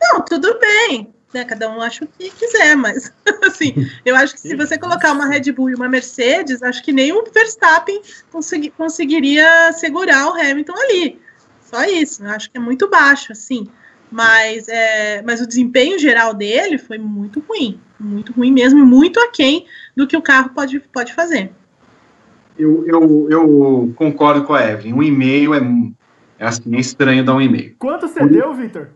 Não, 0.00 0.20
tudo 0.22 0.58
bem. 0.58 1.12
Né, 1.34 1.44
cada 1.44 1.68
um 1.68 1.82
acha 1.82 2.04
o 2.04 2.08
que 2.08 2.30
quiser, 2.30 2.76
mas 2.76 3.12
assim, 3.44 3.74
eu 4.04 4.14
acho 4.14 4.34
que 4.34 4.40
se 4.40 4.54
você 4.54 4.78
colocar 4.78 5.12
uma 5.12 5.26
Red 5.26 5.50
Bull 5.52 5.70
e 5.70 5.74
uma 5.74 5.88
Mercedes, 5.88 6.62
acho 6.62 6.82
que 6.84 6.92
nem 6.92 7.12
o 7.12 7.24
Verstappen 7.32 8.00
consegui- 8.30 8.70
conseguiria 8.70 9.72
segurar 9.72 10.28
o 10.28 10.34
Hamilton 10.40 10.72
ali. 10.74 11.20
Só 11.62 11.82
isso. 11.84 12.22
Eu 12.24 12.30
acho 12.30 12.48
que 12.50 12.56
é 12.56 12.60
muito 12.60 12.88
baixo, 12.88 13.32
assim. 13.32 13.68
Mas, 14.10 14.68
é, 14.68 15.22
mas 15.22 15.40
o 15.40 15.46
desempenho 15.46 15.98
geral 15.98 16.32
dele 16.32 16.78
foi 16.78 16.98
muito 16.98 17.40
ruim. 17.40 17.80
Muito 17.98 18.32
ruim 18.32 18.52
mesmo, 18.52 18.78
e 18.78 18.82
muito 18.82 19.18
aquém 19.20 19.66
do 19.96 20.06
que 20.06 20.16
o 20.16 20.22
carro 20.22 20.50
pode, 20.50 20.80
pode 20.80 21.12
fazer. 21.14 21.50
Eu, 22.58 22.86
eu, 22.86 23.28
eu 23.30 23.92
concordo 23.96 24.44
com 24.44 24.54
a 24.54 24.64
Evelyn. 24.64 24.94
Um 24.94 25.02
e-mail 25.02 25.54
é, 25.54 25.60
é 26.38 26.46
assim, 26.46 26.74
é 26.74 26.80
estranho 26.80 27.24
dar 27.24 27.34
um 27.34 27.40
e-mail. 27.40 27.74
Quanto 27.78 28.08
você 28.08 28.26
deu, 28.26 28.54
Victor? 28.54 28.90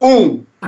Um! 0.00 0.24
um! 0.26 0.44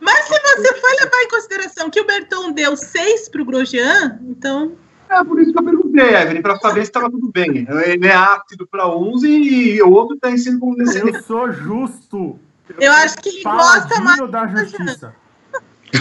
Mas 0.00 0.24
se 0.24 0.40
você 0.40 0.74
for 0.74 0.90
levar 1.00 1.22
em 1.22 1.28
consideração 1.28 1.90
que 1.90 2.00
o 2.00 2.06
Berton 2.06 2.52
deu 2.52 2.76
6 2.76 3.28
para 3.28 3.42
o 3.42 3.44
Grosjean, 3.44 4.20
então 4.22 4.76
É 5.10 5.24
por 5.24 5.40
isso 5.40 5.52
que 5.52 5.58
eu 5.58 5.62
perguntei, 5.64 6.14
Evelyn, 6.14 6.42
para 6.42 6.56
saber 6.56 6.80
se 6.82 6.88
estava 6.90 7.10
tudo 7.10 7.30
bem. 7.32 7.66
Ele 7.86 8.06
é 8.06 8.14
ácido 8.14 8.66
para 8.66 8.88
uns 8.94 9.22
e 9.24 9.80
o 9.82 9.90
outro 9.90 10.14
está 10.16 10.30
ensinando 10.30 10.60
como 10.60 10.76
Eu 10.82 11.22
sou 11.22 11.50
justo. 11.52 12.38
Eu 12.78 12.92
acho 12.92 13.16
que 13.18 13.28
ele 13.30 13.42
gosta 13.42 14.00
mais 14.00 14.30
da 14.30 14.46
justiça. 14.46 15.14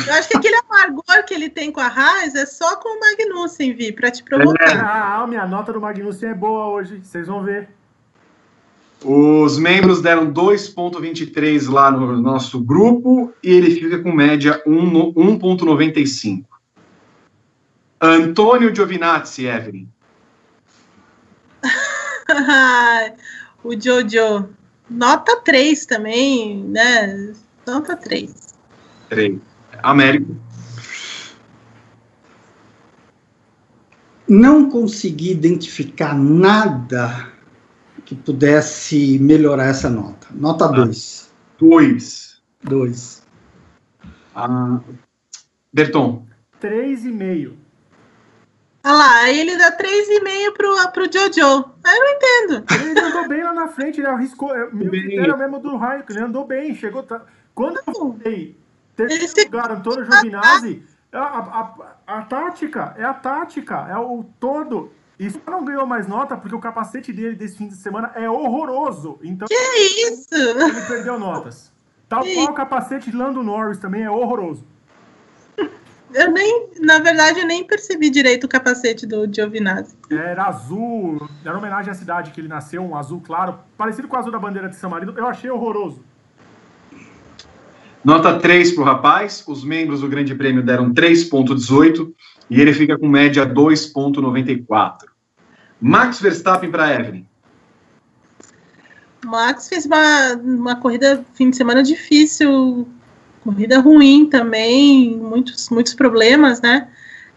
Eu 0.05 0.13
acho 0.15 0.27
que 0.27 0.35
aquele 0.37 0.55
amargor 0.69 1.25
que 1.25 1.33
ele 1.33 1.49
tem 1.49 1.71
com 1.71 1.79
a 1.79 1.87
Haas 1.87 2.35
é 2.35 2.45
só 2.45 2.75
com 2.75 2.97
o 2.97 2.99
Magnussen, 2.99 3.73
Vi, 3.73 3.93
pra 3.93 4.11
te 4.11 4.21
provocar. 4.21 4.77
Ah, 4.85 5.23
a 5.23 5.27
minha 5.27 5.47
nota 5.47 5.71
do 5.71 5.79
Magnussen 5.79 6.29
é 6.29 6.33
boa 6.33 6.67
hoje. 6.67 6.99
Vocês 7.01 7.27
vão 7.27 7.41
ver. 7.41 7.69
Os 9.03 9.57
membros 9.57 10.01
deram 10.01 10.29
2,23 10.33 11.69
lá 11.71 11.89
no 11.91 12.19
nosso 12.19 12.59
grupo 12.59 13.31
e 13.43 13.49
ele 13.51 13.71
fica 13.71 13.99
com 13.99 14.11
média 14.11 14.61
1 14.65 14.85
no- 14.91 15.13
1,95. 15.13 16.45
Antônio 18.01 18.73
Giovinazzi, 18.73 19.45
Evelyn. 19.45 19.87
O 23.63 23.73
Jojo. 23.79 24.49
Nota 24.89 25.41
3 25.41 25.85
também, 25.85 26.63
né? 26.63 27.33
Nota 27.65 27.97
3. 27.97 28.55
3. 29.09 29.39
Américo. 29.83 30.37
Não 34.27 34.69
consegui 34.69 35.31
identificar 35.31 36.15
nada 36.17 37.33
que 38.05 38.15
pudesse 38.15 39.19
melhorar 39.19 39.65
essa 39.65 39.89
nota. 39.89 40.27
Nota 40.31 40.67
2. 40.67 41.29
2. 41.59 42.41
2. 42.63 43.23
Ah, 44.33 44.79
Berton. 45.73 46.25
3,5. 46.61 47.66
Olha 48.87 48.97
lá, 48.97 49.17
aí 49.23 49.39
ele 49.39 49.57
dá 49.57 49.71
3,5 49.77 50.53
pro, 50.53 50.91
pro 50.91 51.03
Jojo. 51.11 51.65
Aí 51.83 51.95
eu 51.97 51.99
não 51.99 52.09
entendo. 52.13 52.65
Ele 52.89 52.99
andou 52.99 53.27
bem 53.27 53.43
lá 53.43 53.53
na 53.53 53.67
frente, 53.67 53.99
ele 53.99 54.07
arriscou. 54.07 54.55
é, 54.55 54.69
Meu 54.71 54.89
critério 54.89 55.31
é 55.31 55.35
o 55.35 55.37
mesmo 55.37 55.59
do 55.59 55.75
Raikkonen, 55.75 56.17
ele 56.21 56.29
andou 56.29 56.45
bem, 56.45 56.73
chegou. 56.75 57.03
tá- 57.03 57.21
Quando 57.53 57.79
eu 57.85 57.93
falei 57.93 58.33
Ele 58.35 58.55
terceiro 58.95 59.27
se- 59.27 59.43
lugar, 59.45 59.71
Antônio 59.71 60.05
Giovinazzi, 60.05 60.83
a, 61.11 61.19
a, 61.19 61.73
a, 62.07 62.17
a 62.19 62.21
tática, 62.23 62.93
é 62.97 63.03
a 63.03 63.13
tática, 63.13 63.87
é 63.89 63.97
o 63.97 64.23
todo. 64.39 64.91
E 65.19 65.29
só 65.31 65.39
não 65.47 65.65
ganhou 65.65 65.85
mais 65.85 66.07
nota 66.07 66.37
porque 66.37 66.55
o 66.55 66.59
capacete 66.59 67.11
dele 67.11 67.35
desse 67.35 67.57
fim 67.57 67.67
de 67.67 67.75
semana 67.75 68.11
é 68.15 68.29
horroroso. 68.29 69.17
Então 69.23 69.47
Que 69.47 69.55
isso? 70.09 70.27
ele 70.35 70.81
perdeu 70.87 71.19
notas. 71.19 71.71
Tal 72.07 72.21
Que 72.23 72.35
qual 72.35 72.47
o 72.49 72.53
capacete 72.53 73.09
de 73.11 73.17
Lando 73.17 73.41
Norris 73.43 73.79
também 73.79 74.03
é 74.03 74.09
horroroso. 74.11 74.63
Eu 76.13 76.31
nem, 76.31 76.69
na 76.79 76.99
verdade, 76.99 77.41
eu 77.41 77.45
nem 77.45 77.63
percebi 77.63 78.09
direito 78.09 78.45
o 78.45 78.47
capacete 78.47 79.05
do 79.05 79.27
Giovinazzi. 79.31 79.95
Era 80.09 80.45
azul, 80.45 81.27
era 81.43 81.53
uma 81.53 81.59
homenagem 81.59 81.91
à 81.91 81.93
cidade 81.93 82.31
que 82.31 82.39
ele 82.39 82.47
nasceu, 82.47 82.81
um 82.81 82.95
azul 82.95 83.21
claro, 83.21 83.59
parecido 83.77 84.07
com 84.07 84.15
o 84.15 84.19
azul 84.19 84.31
da 84.31 84.39
bandeira 84.39 84.69
de 84.69 84.75
São 84.75 84.89
Marino. 84.89 85.13
Eu 85.17 85.27
achei 85.27 85.49
horroroso. 85.49 86.01
Nota 88.03 88.39
3 88.39 88.71
para 88.71 88.81
o 88.81 88.85
rapaz. 88.85 89.43
Os 89.47 89.65
membros 89.65 89.99
do 89.99 90.07
Grande 90.07 90.33
Prêmio 90.33 90.63
deram 90.63 90.93
3,18 90.93 92.13
e 92.49 92.61
ele 92.61 92.73
fica 92.73 92.97
com 92.97 93.07
média 93.07 93.45
2,94. 93.45 95.07
Max 95.79 96.21
Verstappen 96.21 96.71
para 96.71 96.93
Evelyn. 96.93 97.25
O 99.25 99.27
Max 99.27 99.67
fez 99.67 99.85
uma, 99.85 100.33
uma 100.35 100.75
corrida 100.77 101.25
fim 101.33 101.49
de 101.49 101.57
semana 101.57 101.83
difícil, 101.83 102.87
corrida 103.43 103.79
ruim 103.79 104.29
também, 104.29 105.15
muitos, 105.17 105.69
muitos 105.69 105.93
problemas, 105.93 106.61
né? 106.61 106.87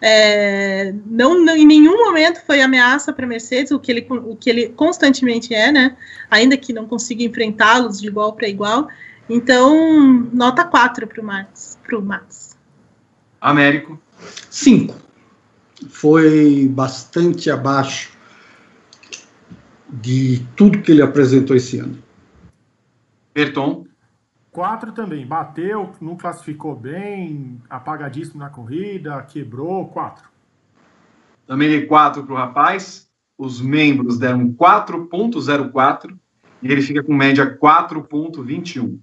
É, 0.02 0.94
não, 1.04 1.38
não- 1.44 1.54
em 1.54 1.66
nenhum 1.66 1.96
momento 2.04 2.40
foi 2.46 2.62
ameaça 2.62 3.12
para 3.12 3.26
Mercedes, 3.26 3.70
o 3.70 3.78
que, 3.78 3.92
ele, 3.92 4.06
o 4.08 4.34
que 4.34 4.48
ele 4.48 4.68
constantemente 4.70 5.54
é, 5.54 5.70
né? 5.70 5.96
Ainda 6.30 6.56
que 6.56 6.72
não 6.72 6.86
consiga 6.86 7.22
enfrentá-los 7.22 8.00
de 8.00 8.06
igual 8.08 8.32
para 8.32 8.48
igual. 8.48 8.88
Então, 9.28 10.28
nota 10.32 10.64
4 10.64 11.06
para 11.06 11.20
o 11.20 11.24
Max. 11.24 11.78
Pro 11.84 12.02
Max. 12.02 12.56
Américo. 13.40 14.00
5. 14.50 14.94
Foi 15.88 16.68
bastante 16.68 17.50
abaixo 17.50 18.10
de 19.88 20.46
tudo 20.56 20.82
que 20.82 20.92
ele 20.92 21.02
apresentou 21.02 21.56
esse 21.56 21.78
ano. 21.78 21.98
Berton. 23.34 23.86
Quatro 24.52 24.92
também. 24.92 25.26
Bateu, 25.26 25.92
não 26.00 26.16
classificou 26.16 26.74
bem, 26.74 27.60
apagadíssimo 27.68 28.40
na 28.40 28.50
corrida, 28.50 29.22
quebrou. 29.22 29.86
Quatro. 29.88 30.28
Também 31.46 31.86
4 31.86 32.24
para 32.24 32.32
o 32.32 32.36
rapaz. 32.36 33.08
Os 33.38 33.60
membros 33.60 34.18
deram 34.18 34.52
4,04 34.52 36.16
e 36.62 36.70
ele 36.70 36.82
fica 36.82 37.02
com 37.02 37.14
média 37.14 37.58
4,21. 37.58 38.98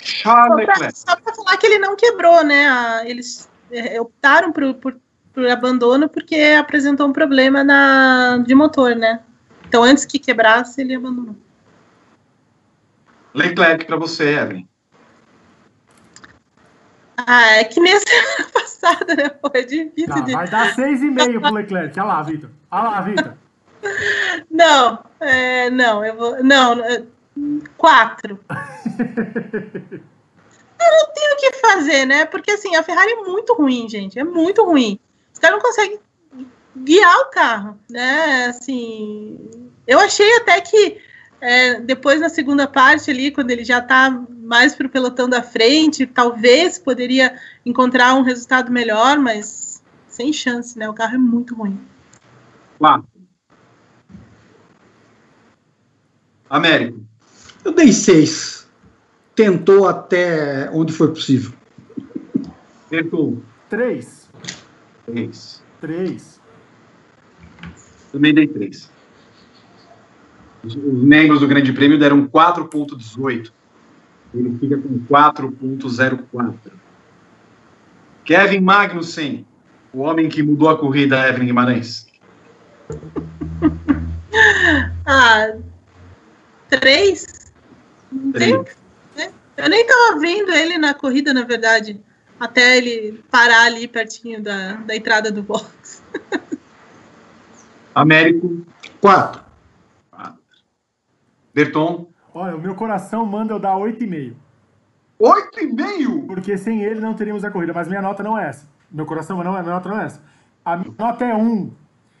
Charles 0.00 0.56
Leclerc. 0.56 0.98
Só 0.98 1.14
para 1.16 1.34
falar 1.34 1.56
que 1.56 1.66
ele 1.66 1.78
não 1.78 1.94
quebrou, 1.94 2.42
né? 2.42 3.08
Eles 3.08 3.48
é, 3.70 4.00
optaram 4.00 4.52
por, 4.52 4.74
por, 4.74 4.96
por 5.32 5.46
abandono 5.46 6.08
porque 6.08 6.56
apresentou 6.58 7.06
um 7.08 7.12
problema 7.12 7.62
na, 7.62 8.38
de 8.38 8.54
motor, 8.54 8.96
né? 8.96 9.20
Então, 9.68 9.82
antes 9.82 10.04
que 10.04 10.18
quebrasse, 10.18 10.80
ele 10.80 10.94
abandonou. 10.94 11.36
Leclerc 13.34 13.84
para 13.86 13.96
você, 13.96 14.34
Evelyn. 14.38 14.66
Ah, 17.16 17.56
é 17.58 17.64
que 17.64 17.80
nem 17.80 17.92
a 17.94 18.00
semana 18.06 18.50
passada, 18.52 19.14
né? 19.14 19.28
Pô, 19.28 19.50
é 19.54 19.62
difícil 19.62 20.08
Tá, 20.14 20.20
de. 20.20 20.32
vai 20.32 20.48
dar 20.48 20.74
6,5 20.74 21.40
pro 21.40 21.54
Leclerc. 21.54 21.98
Olha 22.00 22.08
lá, 22.08 22.22
Vitor. 22.22 22.50
Olha 22.70 22.82
lá, 22.82 23.00
Vitor. 23.02 23.34
Não, 24.50 25.04
é, 25.20 25.70
não, 25.70 26.04
eu 26.04 26.16
vou. 26.16 26.42
Não, 26.42 26.84
é, 26.84 27.04
quatro. 27.76 28.40
eu 28.50 28.56
não 30.90 31.12
tenho 31.14 31.34
o 31.34 31.36
que 31.36 31.52
fazer, 31.60 32.06
né? 32.06 32.24
Porque 32.24 32.50
assim, 32.52 32.74
a 32.76 32.82
Ferrari 32.82 33.12
é 33.12 33.16
muito 33.16 33.52
ruim, 33.54 33.88
gente. 33.88 34.18
É 34.18 34.24
muito 34.24 34.64
ruim. 34.64 34.98
Os 35.32 35.38
caras 35.38 35.56
não 35.56 35.62
conseguem 35.62 35.98
guiar 36.76 37.18
o 37.20 37.30
carro, 37.30 37.78
né? 37.90 38.46
Assim, 38.46 39.38
eu 39.86 40.00
achei 40.00 40.36
até 40.36 40.60
que 40.60 41.00
é, 41.42 41.80
depois 41.80 42.20
na 42.20 42.28
segunda 42.28 42.68
parte 42.68 43.10
ali, 43.10 43.32
quando 43.32 43.50
ele 43.50 43.64
já 43.64 43.80
tá 43.80 44.24
mais 44.30 44.76
pro 44.76 44.88
pelotão 44.88 45.28
da 45.28 45.42
frente, 45.42 46.06
talvez 46.06 46.78
poderia 46.78 47.36
encontrar 47.66 48.14
um 48.14 48.22
resultado 48.22 48.70
melhor, 48.70 49.18
mas 49.18 49.82
sem 50.06 50.32
chance, 50.32 50.78
né? 50.78 50.88
O 50.88 50.94
carro 50.94 51.16
é 51.16 51.18
muito 51.18 51.56
ruim. 51.56 51.80
Quatro. 52.78 53.08
Américo. 56.48 57.04
Eu 57.64 57.72
dei 57.72 57.92
seis. 57.92 58.70
Tentou 59.34 59.88
até 59.88 60.70
onde 60.70 60.92
foi 60.92 61.08
possível. 61.08 61.52
Berton. 62.88 63.42
3. 63.68 64.30
Três. 65.06 65.64
3. 65.80 66.40
Também 68.12 68.32
dei 68.32 68.46
três. 68.46 68.91
Os, 70.64 70.74
os 70.74 71.02
membros 71.02 71.40
do 71.40 71.48
Grande 71.48 71.72
Prêmio 71.72 71.98
deram 71.98 72.26
4.18. 72.26 73.50
Ele 74.34 74.58
fica 74.58 74.78
com 74.78 74.98
4.04. 75.00 76.54
Kevin 78.24 78.60
Magnussen, 78.60 79.46
o 79.92 80.00
homem 80.00 80.28
que 80.28 80.42
mudou 80.42 80.68
a 80.68 80.78
corrida, 80.78 81.28
Evelyn 81.28 81.46
Guimarães. 81.46 82.06
Ah, 85.04 85.52
três? 86.70 87.52
Não 88.10 88.32
tem 88.32 88.62
Três. 88.62 88.82
Eu 89.56 89.68
nem 89.68 89.86
tava 89.86 90.18
vendo 90.18 90.50
ele 90.52 90.78
na 90.78 90.94
corrida, 90.94 91.34
na 91.34 91.42
verdade, 91.42 92.00
até 92.40 92.78
ele 92.78 93.22
parar 93.30 93.66
ali 93.66 93.86
pertinho 93.86 94.42
da, 94.42 94.74
da 94.74 94.96
entrada 94.96 95.30
do 95.30 95.42
box. 95.42 96.02
Américo. 97.94 98.64
Quatro. 99.00 99.41
Berton. 101.54 102.08
Olha, 102.34 102.56
o 102.56 102.60
meu 102.60 102.74
coração 102.74 103.26
manda 103.26 103.52
eu 103.52 103.58
dar 103.58 103.76
8,5. 103.76 104.34
8,5. 105.20 106.26
Porque 106.26 106.56
sem 106.56 106.82
ele 106.82 107.00
não 107.00 107.14
teríamos 107.14 107.44
a 107.44 107.50
corrida. 107.50 107.72
Mas 107.72 107.88
minha 107.88 108.02
nota 108.02 108.22
não 108.22 108.38
é 108.38 108.48
essa. 108.48 108.66
Meu 108.90 109.06
coração 109.06 109.42
não 109.42 109.56
é, 109.56 109.62
minha 109.62 109.74
nota 109.74 109.88
não 109.88 110.00
é 110.00 110.04
essa. 110.06 110.22
A 110.64 110.76
minha 110.76 110.94
nota 110.98 111.24
é 111.24 111.34
1. 111.34 111.72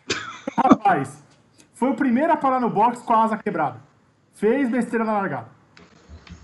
Rapaz, 0.56 1.22
foi 1.72 1.90
o 1.90 1.94
primeiro 1.94 2.32
a 2.32 2.36
parar 2.36 2.60
no 2.60 2.70
box 2.70 3.02
com 3.02 3.12
a 3.12 3.24
asa 3.24 3.36
quebrada. 3.36 3.80
Fez 4.34 4.68
besteira 4.68 5.04
na 5.04 5.12
largada. 5.12 5.48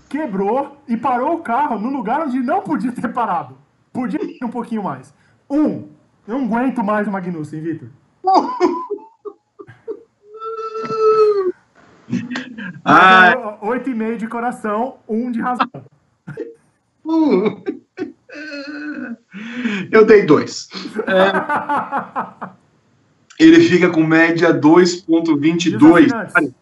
Quebrou 0.07 0.77
e 0.87 0.97
parou 0.97 1.35
o 1.35 1.41
carro 1.41 1.79
no 1.79 1.89
lugar 1.89 2.21
onde 2.21 2.39
não 2.39 2.61
podia 2.61 2.91
ter 2.91 3.13
parado. 3.13 3.57
Podia 3.93 4.23
ir 4.23 4.43
um 4.43 4.49
pouquinho 4.49 4.83
mais. 4.83 5.13
Um. 5.49 5.87
Eu 6.27 6.37
não 6.37 6.45
aguento 6.45 6.83
mais 6.83 7.07
o 7.07 7.11
Magnussen, 7.11 7.61
Vitor. 7.61 7.89
Ah, 12.83 13.57
8,5 13.61 14.17
de 14.17 14.27
coração, 14.27 14.97
1 15.07 15.31
de 15.31 15.41
razão. 15.41 15.69
uh. 17.05 17.63
Eu 19.91 20.05
dei 20.05 20.25
dois. 20.25 20.69
É, 21.07 21.31
ele 23.39 23.59
fica 23.61 23.89
com 23.89 24.03
média 24.03 24.47
E 24.49 24.51
os 24.51 25.03
2,22. 25.05 26.13
assinantes? 26.13 26.53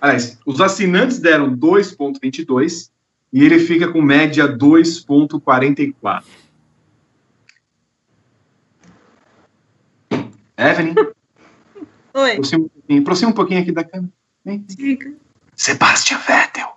Aliás, 0.00 0.38
os 0.46 0.60
assinantes 0.60 1.18
deram 1.18 1.56
2,22 1.56 2.90
e 3.32 3.44
ele 3.44 3.58
fica 3.58 3.90
com 3.90 4.00
média 4.00 4.46
2,44. 4.46 6.22
Evelyn, 10.58 10.94
Oi, 12.14 12.32
aproxima 12.32 12.64
um 12.64 12.68
pouquinho, 12.68 13.00
aproxima 13.02 13.30
um 13.30 13.34
pouquinho 13.34 13.60
aqui 13.60 13.72
da 13.72 13.84
câmera. 13.84 14.12
Vem. 14.46 14.60
diga. 14.60 15.12
Sebastian 15.56 16.18
Vettel. 16.20 16.68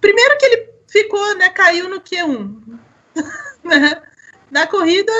Primeiro 0.00 0.38
que 0.38 0.46
ele 0.46 0.70
ficou, 0.88 1.36
né, 1.36 1.50
caiu 1.50 1.88
no 1.88 2.00
Q1. 2.00 2.78
né? 3.62 4.02
Na 4.50 4.66
corrida, 4.66 5.12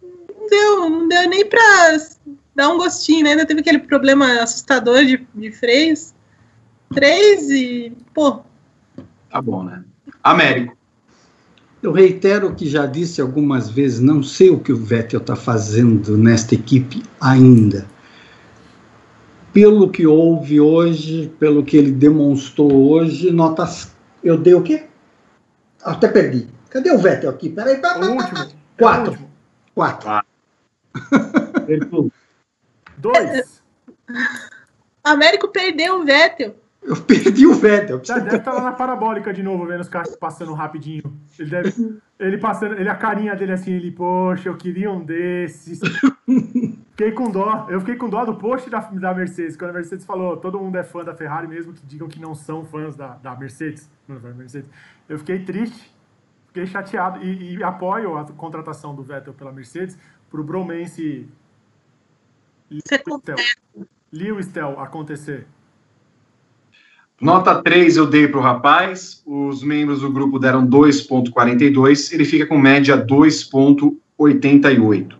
não 0.00 0.48
deu, 0.48 0.88
não 0.88 1.08
deu 1.08 1.28
nem 1.28 1.48
pra 1.48 1.60
dar 2.54 2.68
um 2.68 2.78
gostinho, 2.78 3.24
né? 3.24 3.30
Ainda 3.30 3.46
teve 3.46 3.60
aquele 3.60 3.80
problema 3.80 4.40
assustador 4.40 5.04
de, 5.04 5.26
de 5.34 5.50
freios. 5.50 6.14
Três 6.94 7.50
e, 7.50 7.92
pô, 8.14 8.44
Tá 9.32 9.40
bom, 9.40 9.64
né? 9.64 9.82
Américo. 10.22 10.76
Eu 11.82 11.90
reitero 11.90 12.48
o 12.48 12.54
que 12.54 12.68
já 12.68 12.86
disse 12.86 13.20
algumas 13.20 13.68
vezes, 13.68 13.98
não 13.98 14.22
sei 14.22 14.50
o 14.50 14.60
que 14.60 14.72
o 14.72 14.76
Vettel 14.76 15.20
está 15.20 15.34
fazendo 15.34 16.16
nesta 16.16 16.54
equipe 16.54 17.02
ainda. 17.20 17.84
Pelo 19.52 19.90
que 19.90 20.06
houve 20.06 20.60
hoje, 20.60 21.32
pelo 21.40 21.64
que 21.64 21.76
ele 21.76 21.90
demonstrou 21.90 22.90
hoje, 22.90 23.32
notas. 23.32 23.92
Eu 24.22 24.38
dei 24.38 24.54
o 24.54 24.62
quê? 24.62 24.84
Até 25.82 26.06
perdi. 26.06 26.46
Cadê 26.70 26.92
o 26.92 26.98
Vettel 26.98 27.30
aqui? 27.30 27.48
Peraí, 27.48 27.78
pá, 27.78 27.98
O 27.98 28.16
pá, 28.16 28.28
pá. 28.28 28.48
Quatro. 28.78 29.18
Quatro. 29.74 30.26
Berton. 31.66 32.10
Dois. 32.96 33.60
Américo 35.02 35.48
perdeu 35.48 36.00
o 36.00 36.04
Vettel. 36.04 36.54
Eu 36.82 36.96
perdi 36.96 37.46
o 37.46 37.54
Vettel. 37.54 38.00
Já 38.02 38.18
deve 38.18 38.38
estar 38.38 38.52
lá 38.52 38.62
na 38.62 38.72
parabólica 38.72 39.32
de 39.32 39.42
novo, 39.42 39.64
vendo 39.66 39.80
os 39.80 39.88
carros 39.88 40.16
passando 40.16 40.52
rapidinho. 40.52 41.02
Ele 41.38 41.50
deve. 41.50 41.98
Ele 42.18 42.38
passando. 42.38 42.74
Ele, 42.74 42.88
a 42.88 42.96
carinha 42.96 43.36
dele 43.36 43.52
assim, 43.52 43.72
ele, 43.72 43.92
poxa, 43.92 44.48
eu 44.48 44.56
queria 44.56 44.90
um 44.90 45.04
desses. 45.04 45.80
Fiquei 46.90 47.12
com 47.12 47.30
dó. 47.30 47.66
Eu 47.70 47.80
fiquei 47.80 47.94
com 47.94 48.08
dó 48.08 48.24
do 48.24 48.34
post 48.34 48.68
da, 48.68 48.80
da 48.80 49.14
Mercedes. 49.14 49.56
Quando 49.56 49.70
a 49.70 49.74
Mercedes 49.74 50.04
falou, 50.04 50.36
todo 50.36 50.58
mundo 50.58 50.76
é 50.76 50.82
fã 50.82 51.04
da 51.04 51.14
Ferrari, 51.14 51.46
mesmo 51.46 51.72
que 51.72 51.86
digam 51.86 52.08
que 52.08 52.20
não 52.20 52.34
são 52.34 52.64
fãs 52.64 52.96
da, 52.96 53.14
da 53.14 53.36
Mercedes. 53.36 53.88
Não, 54.08 54.18
da 54.18 54.30
Mercedes. 54.30 54.68
Eu 55.08 55.18
fiquei 55.18 55.38
triste. 55.44 55.94
Fiquei 56.48 56.66
chateado. 56.66 57.22
E, 57.22 57.56
e 57.56 57.62
apoio 57.62 58.18
a 58.18 58.24
contratação 58.24 58.94
do 58.94 59.02
Vettel 59.02 59.32
pela 59.32 59.52
Mercedes 59.52 59.96
pro 60.28 60.42
Bromance 60.42 61.28
Liu 62.68 62.80
Lewis 64.10 64.46
Tell 64.48 64.80
acontecer. 64.80 65.46
Nota 67.22 67.62
3 67.62 67.96
eu 67.96 68.04
dei 68.04 68.26
para 68.26 68.40
o 68.40 68.42
rapaz, 68.42 69.22
os 69.24 69.62
membros 69.62 70.00
do 70.00 70.10
grupo 70.10 70.40
deram 70.40 70.66
2,42, 70.66 72.12
ele 72.12 72.24
fica 72.24 72.44
com 72.44 72.58
média 72.58 72.96
2,88. 72.96 75.16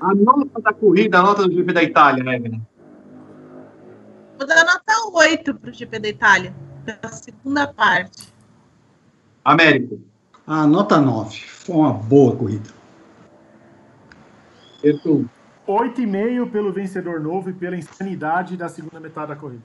A 0.00 0.12
nota 0.12 0.60
da 0.60 0.72
corrida, 0.72 1.20
a 1.20 1.22
nota 1.22 1.46
do 1.46 1.54
GP 1.54 1.72
da 1.72 1.84
Itália, 1.84 2.24
né, 2.24 2.34
Evelyn? 2.34 2.60
Vou 4.36 4.48
dar 4.48 4.64
nota 4.64 4.92
8 5.12 5.54
pro 5.54 5.72
GP 5.72 6.00
da 6.00 6.08
Itália, 6.08 6.52
pela 6.84 7.12
segunda 7.12 7.68
parte. 7.68 8.34
Américo. 9.44 10.00
Ah, 10.44 10.66
nota 10.66 11.00
9. 11.00 11.40
Foi 11.46 11.76
uma 11.76 11.92
boa 11.92 12.34
corrida. 12.34 12.68
Berton. 14.82 15.24
8,5 15.68 16.50
pelo 16.50 16.72
vencedor 16.72 17.20
novo 17.20 17.50
e 17.50 17.52
pela 17.52 17.76
insanidade 17.76 18.56
da 18.56 18.68
segunda 18.68 18.98
metade 18.98 19.28
da 19.28 19.36
corrida. 19.36 19.62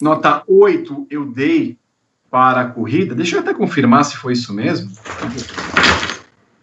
Nota 0.00 0.42
8 0.46 1.06
eu 1.10 1.26
dei 1.26 1.78
para 2.30 2.62
a 2.62 2.68
corrida. 2.68 3.14
Deixa 3.14 3.36
eu 3.36 3.40
até 3.40 3.52
confirmar 3.54 4.04
se 4.04 4.16
foi 4.16 4.32
isso 4.32 4.52
mesmo. 4.52 4.90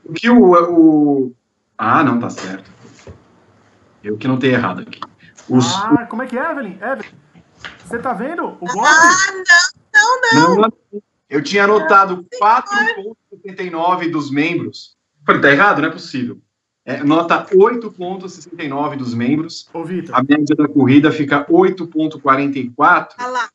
O 0.04 0.14
que 0.14 0.30
o. 0.30 0.54
o... 0.54 1.36
Ah, 1.78 2.04
não, 2.04 2.20
tá 2.20 2.30
certo. 2.30 2.70
Eu 4.04 4.18
que 4.18 4.28
não 4.28 4.38
tenho 4.38 4.56
errado 4.56 4.82
aqui. 4.82 5.00
Os, 5.48 5.74
Ah, 5.76 6.06
como 6.10 6.24
é 6.24 6.28
que 6.28 6.38
é, 6.38 6.52
Evelyn? 6.52 6.78
Evelyn, 6.82 7.12
você 7.86 8.00
tá 8.00 8.14
vendo 8.14 8.58
o 8.60 8.66
golpe? 8.66 8.88
Ah, 8.88 9.32
não, 9.94 10.22
não, 10.34 10.56
não. 10.56 10.62
Não, 10.62 11.04
eu 11.30 11.44
tinha 11.44 11.64
anotado 11.64 12.26
4,79 12.42 14.12
dos 14.12 14.32
membros. 14.32 14.98
Falei, 15.26 15.42
tá 15.42 15.52
errado? 15.52 15.82
Não 15.82 15.90
é 15.90 15.92
possível. 15.92 16.42
É, 16.90 17.04
nota 17.04 17.46
8,69 17.54 18.98
dos 18.98 19.14
membros. 19.14 19.70
Ô, 19.72 19.84
Vitor, 19.84 20.16
A 20.16 20.24
média 20.24 20.56
da 20.56 20.68
corrida 20.68 21.12
fica 21.12 21.46
8,44 21.46 23.10
Ah 23.16 23.28
lá. 23.28 23.50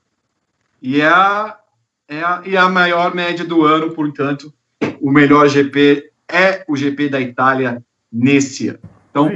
e 0.80 1.00
é 1.00 1.08
a, 1.08 1.58
é, 2.06 2.22
a, 2.22 2.42
e 2.46 2.56
a 2.56 2.68
maior 2.68 3.12
média 3.12 3.44
do 3.44 3.64
ano, 3.64 3.90
portanto, 3.90 4.54
o 5.00 5.10
melhor 5.10 5.48
GP 5.48 6.12
é 6.28 6.64
o 6.68 6.76
GP 6.76 7.08
da 7.08 7.20
Itália 7.20 7.82
nesse 8.12 8.68
ano. 8.68 8.78
Então, 9.10 9.28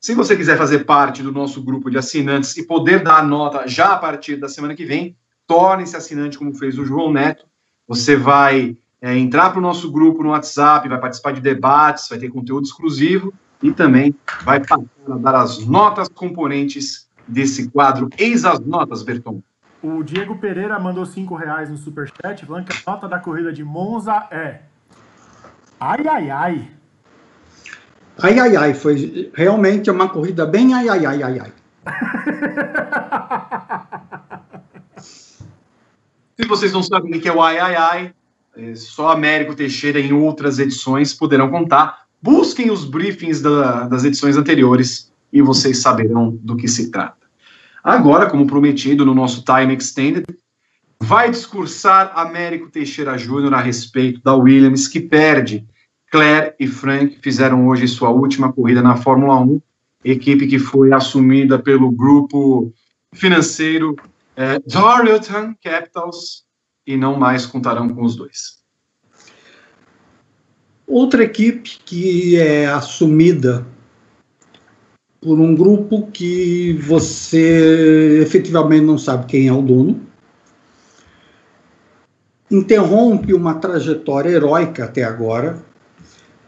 Se 0.00 0.14
você 0.14 0.34
quiser 0.34 0.56
fazer 0.56 0.86
parte 0.86 1.22
do 1.22 1.30
nosso 1.30 1.62
grupo 1.62 1.90
de 1.90 1.98
assinantes 1.98 2.56
e 2.56 2.66
poder 2.66 3.02
dar 3.02 3.18
a 3.18 3.22
nota 3.22 3.68
já 3.68 3.92
a 3.92 3.98
partir 3.98 4.36
da 4.36 4.48
semana 4.48 4.74
que 4.74 4.86
vem, 4.86 5.14
torne-se 5.46 5.94
assinante 5.94 6.38
como 6.38 6.54
fez 6.54 6.78
o 6.78 6.86
João 6.86 7.12
Neto. 7.12 7.44
Você 7.86 8.16
vai 8.16 8.74
é, 9.02 9.18
entrar 9.18 9.50
para 9.50 9.58
o 9.58 9.62
nosso 9.62 9.90
grupo 9.90 10.22
no 10.22 10.30
WhatsApp, 10.30 10.88
vai 10.88 11.00
participar 11.00 11.32
de 11.32 11.40
debates, 11.40 12.08
vai 12.08 12.20
ter 12.20 12.28
conteúdo 12.28 12.64
exclusivo 12.64 13.34
e 13.60 13.72
também 13.72 14.14
vai 14.44 14.60
passar 14.60 14.84
a 15.10 15.16
dar 15.16 15.34
as 15.34 15.66
notas 15.66 16.08
componentes 16.08 17.08
desse 17.26 17.68
quadro. 17.68 18.08
Eis 18.16 18.44
as 18.44 18.60
notas, 18.60 19.02
Berton. 19.02 19.42
O 19.82 20.04
Diego 20.04 20.38
Pereira 20.38 20.78
mandou 20.78 21.04
cinco 21.04 21.34
reais 21.34 21.68
no 21.68 21.76
superchat, 21.76 22.46
falando 22.46 22.66
que 22.66 22.72
a 22.72 22.76
nota 22.92 23.08
da 23.08 23.18
corrida 23.18 23.52
de 23.52 23.64
Monza 23.64 24.28
é. 24.30 24.60
Ai, 25.80 26.06
ai, 26.06 26.30
ai. 26.30 26.70
Ai, 28.22 28.38
ai, 28.38 28.56
ai. 28.56 28.74
Foi 28.74 29.32
realmente 29.34 29.90
uma 29.90 30.08
corrida 30.08 30.46
bem 30.46 30.74
ai, 30.74 30.88
ai, 30.88 31.04
ai, 31.04 31.22
ai, 31.24 31.40
ai. 31.40 31.52
Se 36.40 36.46
vocês 36.46 36.72
não 36.72 36.84
sabem 36.84 37.16
o 37.16 37.20
que 37.20 37.28
é 37.28 37.32
o 37.32 37.42
ai, 37.42 37.58
ai, 37.58 37.74
ai, 37.74 38.14
só 38.74 39.10
Américo 39.10 39.54
Teixeira 39.54 39.98
em 39.98 40.12
outras 40.12 40.58
edições 40.58 41.14
poderão 41.14 41.50
contar. 41.50 42.02
Busquem 42.20 42.70
os 42.70 42.84
briefings 42.84 43.40
da, 43.40 43.88
das 43.88 44.04
edições 44.04 44.36
anteriores 44.36 45.10
e 45.32 45.40
vocês 45.40 45.78
saberão 45.78 46.38
do 46.42 46.56
que 46.56 46.68
se 46.68 46.90
trata. 46.90 47.22
Agora, 47.82 48.28
como 48.30 48.46
prometido 48.46 49.04
no 49.04 49.14
nosso 49.14 49.44
Time 49.44 49.74
Extended, 49.74 50.24
vai 51.00 51.30
discursar 51.30 52.12
Américo 52.14 52.70
Teixeira 52.70 53.18
Júnior 53.18 53.54
a 53.54 53.60
respeito 53.60 54.20
da 54.22 54.34
Williams, 54.34 54.86
que 54.86 55.00
perde. 55.00 55.66
Claire 56.10 56.54
e 56.60 56.66
Frank 56.66 57.18
fizeram 57.22 57.66
hoje 57.66 57.88
sua 57.88 58.10
última 58.10 58.52
corrida 58.52 58.82
na 58.82 58.96
Fórmula 58.96 59.40
1, 59.40 59.60
equipe 60.04 60.46
que 60.46 60.58
foi 60.58 60.92
assumida 60.92 61.58
pelo 61.58 61.90
grupo 61.90 62.72
financeiro 63.14 63.96
é, 64.36 64.60
Capitals, 65.62 66.44
e 66.86 66.96
não 66.96 67.18
mais 67.18 67.46
contarão 67.46 67.88
com 67.88 68.02
os 68.02 68.16
dois. 68.16 68.62
Outra 70.86 71.22
equipe 71.22 71.78
que 71.84 72.36
é 72.36 72.66
assumida 72.66 73.66
por 75.20 75.38
um 75.38 75.54
grupo 75.54 76.08
que 76.12 76.72
você 76.82 78.20
efetivamente 78.20 78.84
não 78.84 78.98
sabe 78.98 79.26
quem 79.26 79.46
é 79.46 79.52
o 79.52 79.62
dono, 79.62 80.00
interrompe 82.50 83.32
uma 83.32 83.54
trajetória 83.54 84.30
heróica 84.30 84.84
até 84.84 85.04
agora, 85.04 85.64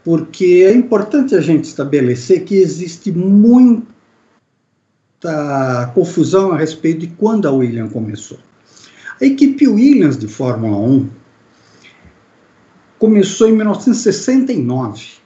porque 0.03 0.65
é 0.67 0.73
importante 0.73 1.33
a 1.33 1.41
gente 1.41 1.63
estabelecer 1.63 2.43
que 2.43 2.55
existe 2.55 3.11
muita 3.11 3.87
confusão 5.95 6.51
a 6.51 6.57
respeito 6.57 6.99
de 6.99 7.07
quando 7.07 7.47
a 7.47 7.51
Williams 7.51 7.91
começou. 7.91 8.37
A 9.21 9.25
equipe 9.25 9.67
Williams 9.67 10.17
de 10.17 10.27
Fórmula 10.27 10.77
1 10.77 11.09
começou 12.99 13.47
em 13.49 13.53
1969 13.53 15.25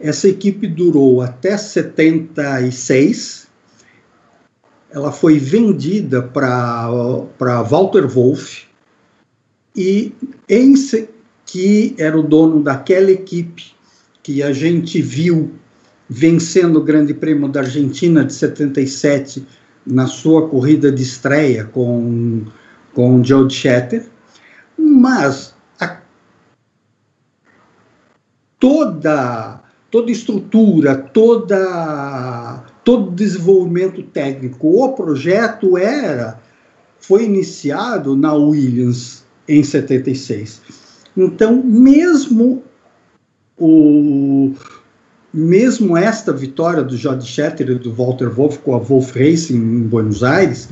essa 0.00 0.26
equipe 0.28 0.66
durou 0.66 1.20
até 1.20 1.56
76. 1.58 3.48
Ela 4.90 5.12
foi 5.12 5.38
vendida 5.38 6.22
para 6.22 7.62
Walter 7.62 8.08
Wolff 8.08 8.66
e 9.76 10.12
em, 10.48 10.74
que 11.44 11.94
era 11.98 12.18
o 12.18 12.22
dono 12.22 12.62
daquela 12.62 13.10
equipe 13.10 13.72
que 14.22 14.42
a 14.42 14.52
gente 14.52 15.00
viu 15.02 15.52
vencendo 16.08 16.76
o 16.76 16.82
Grande 16.82 17.14
Prêmio 17.14 17.48
da 17.48 17.60
Argentina 17.60 18.24
de 18.24 18.32
77 18.32 19.46
na 19.90 20.06
sua 20.06 20.48
corrida 20.48 20.90
de 20.90 21.02
estreia 21.02 21.64
com 21.64 22.44
com 22.92 23.22
Joe 23.22 23.48
Shatter, 23.48 24.06
mas 24.76 25.54
a, 25.80 25.98
toda 28.58 29.60
toda 29.90 30.10
estrutura, 30.10 30.96
toda 30.96 32.64
todo 32.84 33.10
desenvolvimento 33.10 34.02
técnico. 34.02 34.82
O 34.82 34.92
projeto 34.92 35.76
era 35.76 36.40
foi 36.98 37.24
iniciado 37.24 38.16
na 38.16 38.32
Williams 38.34 39.24
em 39.48 39.62
76. 39.62 40.62
Então, 41.16 41.62
mesmo 41.62 42.62
o 43.58 44.52
mesmo 45.32 45.96
esta 45.96 46.32
vitória 46.32 46.82
do 46.82 46.96
Jody 46.96 47.26
Schetter 47.26 47.70
e 47.70 47.74
do 47.74 47.92
Walter 47.92 48.28
Wolff 48.28 48.58
com 48.58 48.74
a 48.74 48.78
Wolff 48.78 49.18
Racing 49.18 49.56
em 49.56 49.82
Buenos 49.82 50.22
Aires 50.22 50.68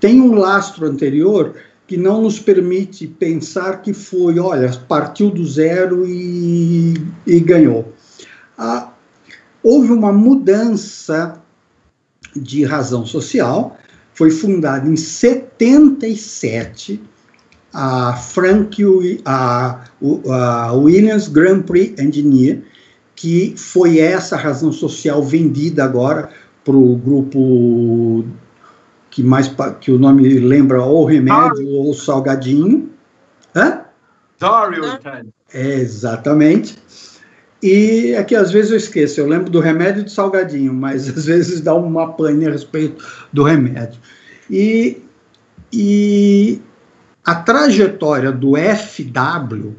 tem 0.00 0.20
um 0.20 0.34
lastro 0.34 0.86
anterior 0.86 1.54
que 1.86 1.96
não 1.96 2.22
nos 2.22 2.38
permite 2.38 3.06
pensar 3.06 3.80
que 3.80 3.94
foi, 3.94 4.38
olha, 4.38 4.70
partiu 4.88 5.30
do 5.30 5.46
zero 5.46 6.06
e, 6.06 6.94
e 7.26 7.40
ganhou 7.40 7.94
ah, 8.58 8.90
houve 9.62 9.92
uma 9.92 10.12
mudança 10.12 11.40
de 12.34 12.64
razão 12.64 13.06
social. 13.06 13.78
Foi 14.12 14.32
fundada 14.32 14.88
em 14.88 14.96
77 14.96 17.00
a 17.72 18.14
Frank 18.14 18.82
a, 19.24 19.84
a 20.30 20.72
Williams 20.72 21.28
Grand 21.28 21.62
Prix 21.62 22.00
Engineer, 22.00 22.64
que 23.18 23.52
foi 23.56 23.98
essa 23.98 24.36
razão 24.36 24.70
social 24.70 25.20
vendida 25.24 25.82
agora 25.82 26.30
para 26.64 26.76
o 26.76 26.96
grupo 26.96 28.24
que 29.10 29.24
mais 29.24 29.52
que 29.80 29.90
o 29.90 29.98
nome 29.98 30.38
lembra 30.38 30.80
ou 30.80 31.04
remédio 31.04 31.48
Dario. 31.48 31.72
ou 31.72 31.92
salgadinho. 31.92 32.90
Hã? 33.56 33.80
Dario. 34.38 34.84
É, 35.52 35.74
exatamente. 35.80 36.78
E 37.60 38.12
é 38.14 38.22
que 38.22 38.36
às 38.36 38.52
vezes 38.52 38.70
eu 38.70 38.76
esqueço, 38.76 39.18
eu 39.18 39.26
lembro 39.26 39.50
do 39.50 39.58
remédio 39.58 40.04
do 40.04 40.10
salgadinho, 40.10 40.72
mas 40.72 41.08
às 41.08 41.26
vezes 41.26 41.60
dá 41.60 41.74
uma 41.74 42.12
pane 42.12 42.46
a 42.46 42.52
respeito 42.52 43.04
do 43.32 43.42
remédio. 43.42 44.00
E, 44.48 45.02
e 45.72 46.62
a 47.24 47.34
trajetória 47.34 48.30
do 48.30 48.52
FW, 48.52 49.74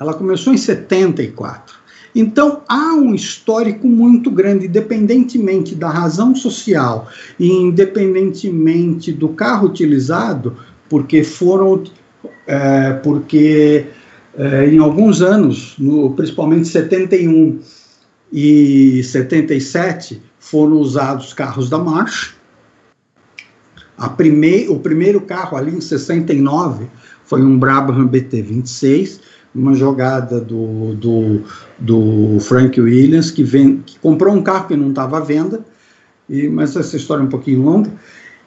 ela 0.00 0.14
começou 0.14 0.52
em 0.52 0.58
74. 0.58 1.83
Então, 2.14 2.62
há 2.68 2.94
um 2.94 3.14
histórico 3.14 3.88
muito 3.88 4.30
grande, 4.30 4.66
independentemente 4.66 5.74
da 5.74 5.88
razão 5.88 6.34
social 6.34 7.08
e 7.38 7.50
independentemente 7.50 9.10
do 9.10 9.30
carro 9.30 9.66
utilizado, 9.66 10.56
porque 10.88 11.24
foram, 11.24 11.82
é, 12.46 12.92
porque 12.92 13.86
é, 14.36 14.68
em 14.68 14.78
alguns 14.78 15.22
anos, 15.22 15.74
no, 15.78 16.12
principalmente 16.12 16.68
71 16.68 17.58
e 18.32 19.02
77, 19.02 20.22
foram 20.38 20.76
usados 20.76 21.32
carros 21.32 21.68
da 21.68 21.78
March. 21.78 22.34
A 23.96 24.08
prime, 24.08 24.68
o 24.68 24.78
primeiro 24.78 25.20
carro 25.20 25.56
ali 25.56 25.76
em 25.76 25.80
69 25.80 26.86
foi 27.24 27.42
um 27.42 27.58
Brabham 27.58 28.06
BT-26, 28.06 29.20
uma 29.54 29.74
jogada 29.74 30.40
do, 30.40 30.94
do, 30.94 31.44
do 31.78 32.40
Frank 32.40 32.80
Williams, 32.80 33.30
que, 33.30 33.44
vem, 33.44 33.82
que 33.82 33.98
comprou 33.98 34.34
um 34.34 34.42
carro 34.42 34.66
que 34.66 34.76
não 34.76 34.88
estava 34.88 35.18
à 35.18 35.20
venda, 35.20 35.64
e, 36.28 36.48
mas 36.48 36.74
essa 36.74 36.96
história 36.96 37.22
é 37.22 37.24
um 37.24 37.28
pouquinho 37.28 37.62
longa. 37.62 37.90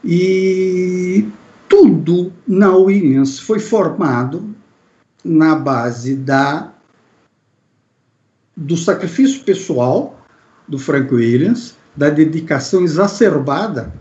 E 0.03 1.26
tudo 1.69 2.34
na 2.48 2.76
Williams 2.76 3.40
foi 3.40 3.60
formado 3.60 4.53
na 5.24 5.56
base 5.56 6.16
da 6.16 6.74
do 8.56 8.76
sacrifício 8.76 9.44
pessoal 9.44 10.19
do 10.68 10.80
Frank 10.80 11.14
Williams, 11.14 11.76
da 11.95 12.10
dedicação 12.10 12.84
exacerbada 12.84 13.94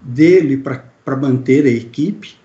dele 0.00 0.56
para 0.56 1.16
manter 1.16 1.66
a 1.66 1.70
equipe 1.70 2.36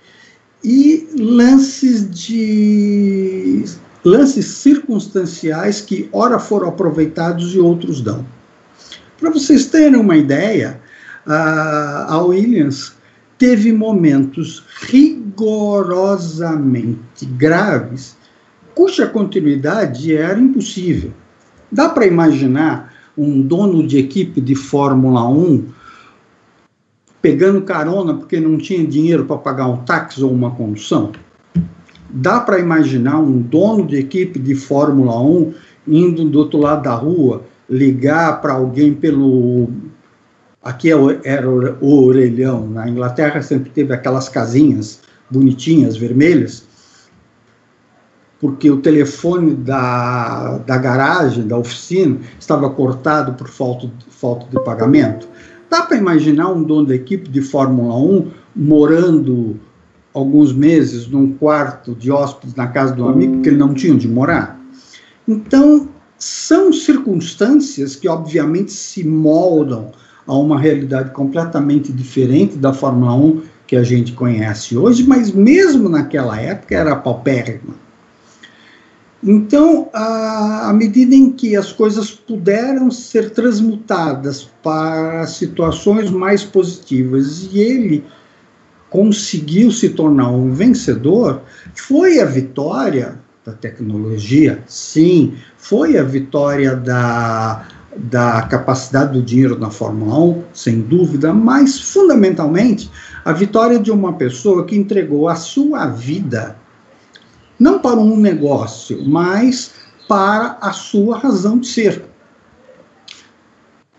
e 0.64 1.08
lances 1.18 2.10
de 2.10 3.66
lances 4.04 4.46
circunstanciais 4.46 5.82
que 5.82 6.08
ora 6.12 6.40
foram 6.40 6.70
aproveitados 6.70 7.54
e 7.54 7.60
outros 7.60 8.04
não. 8.04 8.26
Para 9.20 9.30
vocês 9.32 9.66
terem 9.66 10.00
uma 10.00 10.16
ideia, 10.16 10.80
a 11.26 12.22
Williams 12.22 12.94
teve 13.38 13.74
momentos 13.74 14.64
rigorosamente 14.82 17.26
graves, 17.26 18.16
cuja 18.74 19.06
continuidade 19.08 20.16
era 20.16 20.40
impossível. 20.40 21.12
Dá 21.72 21.90
para 21.90 22.06
imaginar 22.06 22.94
um 23.18 23.42
dono 23.42 23.86
de 23.86 23.98
equipe 23.98 24.40
de 24.40 24.56
Fórmula 24.56 25.28
1 25.28 25.66
pegando 27.28 27.62
carona 27.62 28.14
porque 28.14 28.40
não 28.40 28.58
tinha 28.58 28.88
dinheiro 28.88 29.26
para 29.26 29.36
pagar 29.36 29.68
um 29.68 29.84
táxi 29.84 30.24
ou 30.24 30.32
uma 30.32 30.52
condução? 30.52 31.12
Dá 32.10 32.40
para 32.40 32.58
imaginar 32.58 33.20
um 33.20 33.42
dono 33.42 33.86
de 33.86 33.98
equipe 33.98 34.40
de 34.40 34.56
Fórmula 34.56 35.22
1 35.22 35.54
indo 35.86 36.24
do 36.24 36.40
outro 36.40 36.58
lado 36.58 36.84
da 36.84 36.94
rua 36.94 37.44
ligar 37.70 38.40
para 38.40 38.54
alguém 38.54 38.94
pelo. 38.94 39.68
Aqui 40.64 40.90
é 40.90 40.96
era 41.26 41.50
o 41.50 42.06
orelhão, 42.06 42.66
na 42.70 42.88
Inglaterra 42.88 43.42
sempre 43.42 43.72
teve 43.72 43.94
aquelas 43.94 44.30
casinhas 44.30 45.02
bonitinhas, 45.30 45.98
vermelhas, 45.98 46.66
porque 48.40 48.72
o 48.72 48.78
telefone 48.78 49.54
da, 49.54 50.60
da 50.60 50.78
garagem, 50.78 51.46
da 51.46 51.58
oficina, 51.58 52.20
estava 52.40 52.70
cortado 52.70 53.34
por 53.34 53.50
falta, 53.50 53.92
falta 54.10 54.46
de 54.50 54.64
pagamento. 54.64 55.28
Dá 55.70 55.82
para 55.82 55.98
imaginar 55.98 56.52
um 56.52 56.64
dono 56.64 56.88
da 56.88 56.96
equipe 56.96 57.30
de 57.30 57.42
Fórmula 57.42 57.96
1 57.96 58.28
morando 58.56 59.60
alguns 60.14 60.54
meses 60.54 61.08
num 61.08 61.34
quarto 61.34 61.94
de 61.94 62.12
hóspedes 62.12 62.56
na 62.56 62.68
casa 62.68 62.94
do 62.94 63.08
amigo, 63.08 63.34
porque 63.34 63.50
ele 63.50 63.58
não 63.58 63.74
tinha 63.74 63.94
onde 63.94 64.08
morar? 64.08 64.60
Então, 65.28 65.90
são 66.18 66.74
circunstâncias 66.74 67.96
que, 67.96 68.08
obviamente, 68.08 68.72
se 68.72 69.04
moldam 69.04 69.92
a 70.26 70.36
uma 70.36 70.60
realidade 70.60 71.12
completamente 71.12 71.92
diferente 71.92 72.58
da 72.58 72.74
Fórmula 72.74 73.14
1 73.14 73.42
que 73.68 73.76
a 73.76 73.84
gente 73.84 74.14
conhece 74.14 74.78
hoje, 74.78 75.04
mas 75.06 75.32
mesmo 75.32 75.90
naquela 75.90 76.40
época 76.40 76.76
era 76.76 76.96
paupérrima. 76.96 77.76
Então, 79.24 79.90
à 79.94 80.72
medida 80.74 81.16
em 81.16 81.32
que 81.32 81.56
as 81.56 81.72
coisas 81.72 82.12
puderam 82.12 82.92
ser 82.92 83.32
transmutadas 83.32 84.48
para 84.62 85.26
situações 85.26 86.12
mais 86.12 86.44
positivas 86.44 87.50
e 87.52 87.60
ele 87.60 88.06
conseguiu 88.90 89.72
se 89.72 89.90
tornar 89.90 90.30
um 90.30 90.52
vencedor, 90.54 91.42
foi 91.74 92.20
a 92.20 92.26
vitória 92.26 93.20
da 93.44 93.54
tecnologia, 93.54 94.64
sim, 94.68 95.34
foi 95.58 95.98
a 95.98 96.04
vitória 96.04 96.76
da, 96.76 97.68
da 97.96 98.44
capacidade 98.44 99.14
do 99.14 99.22
dinheiro 99.22 99.58
na 99.58 99.72
Fórmula 99.72 100.20
1, 100.20 100.44
sem 100.54 100.82
dúvida, 100.82 101.34
mas 101.34 101.80
fundamentalmente 101.80 102.90
a 103.26 103.34
vitória 103.34 103.80
de 103.80 103.90
uma 103.90 104.14
pessoa 104.14 104.64
que 104.66 104.78
entregou 104.78 105.28
a 105.28 105.36
sua 105.36 105.88
vida 105.88 106.56
não 107.60 107.80
para 107.80 108.00
um 108.00 108.18
negócio, 108.18 109.04
mas 109.06 109.72
para 110.08 110.58
a 110.62 110.72
sua 110.72 111.18
razão 111.18 111.60
de 111.60 111.68
ser. 111.68 112.04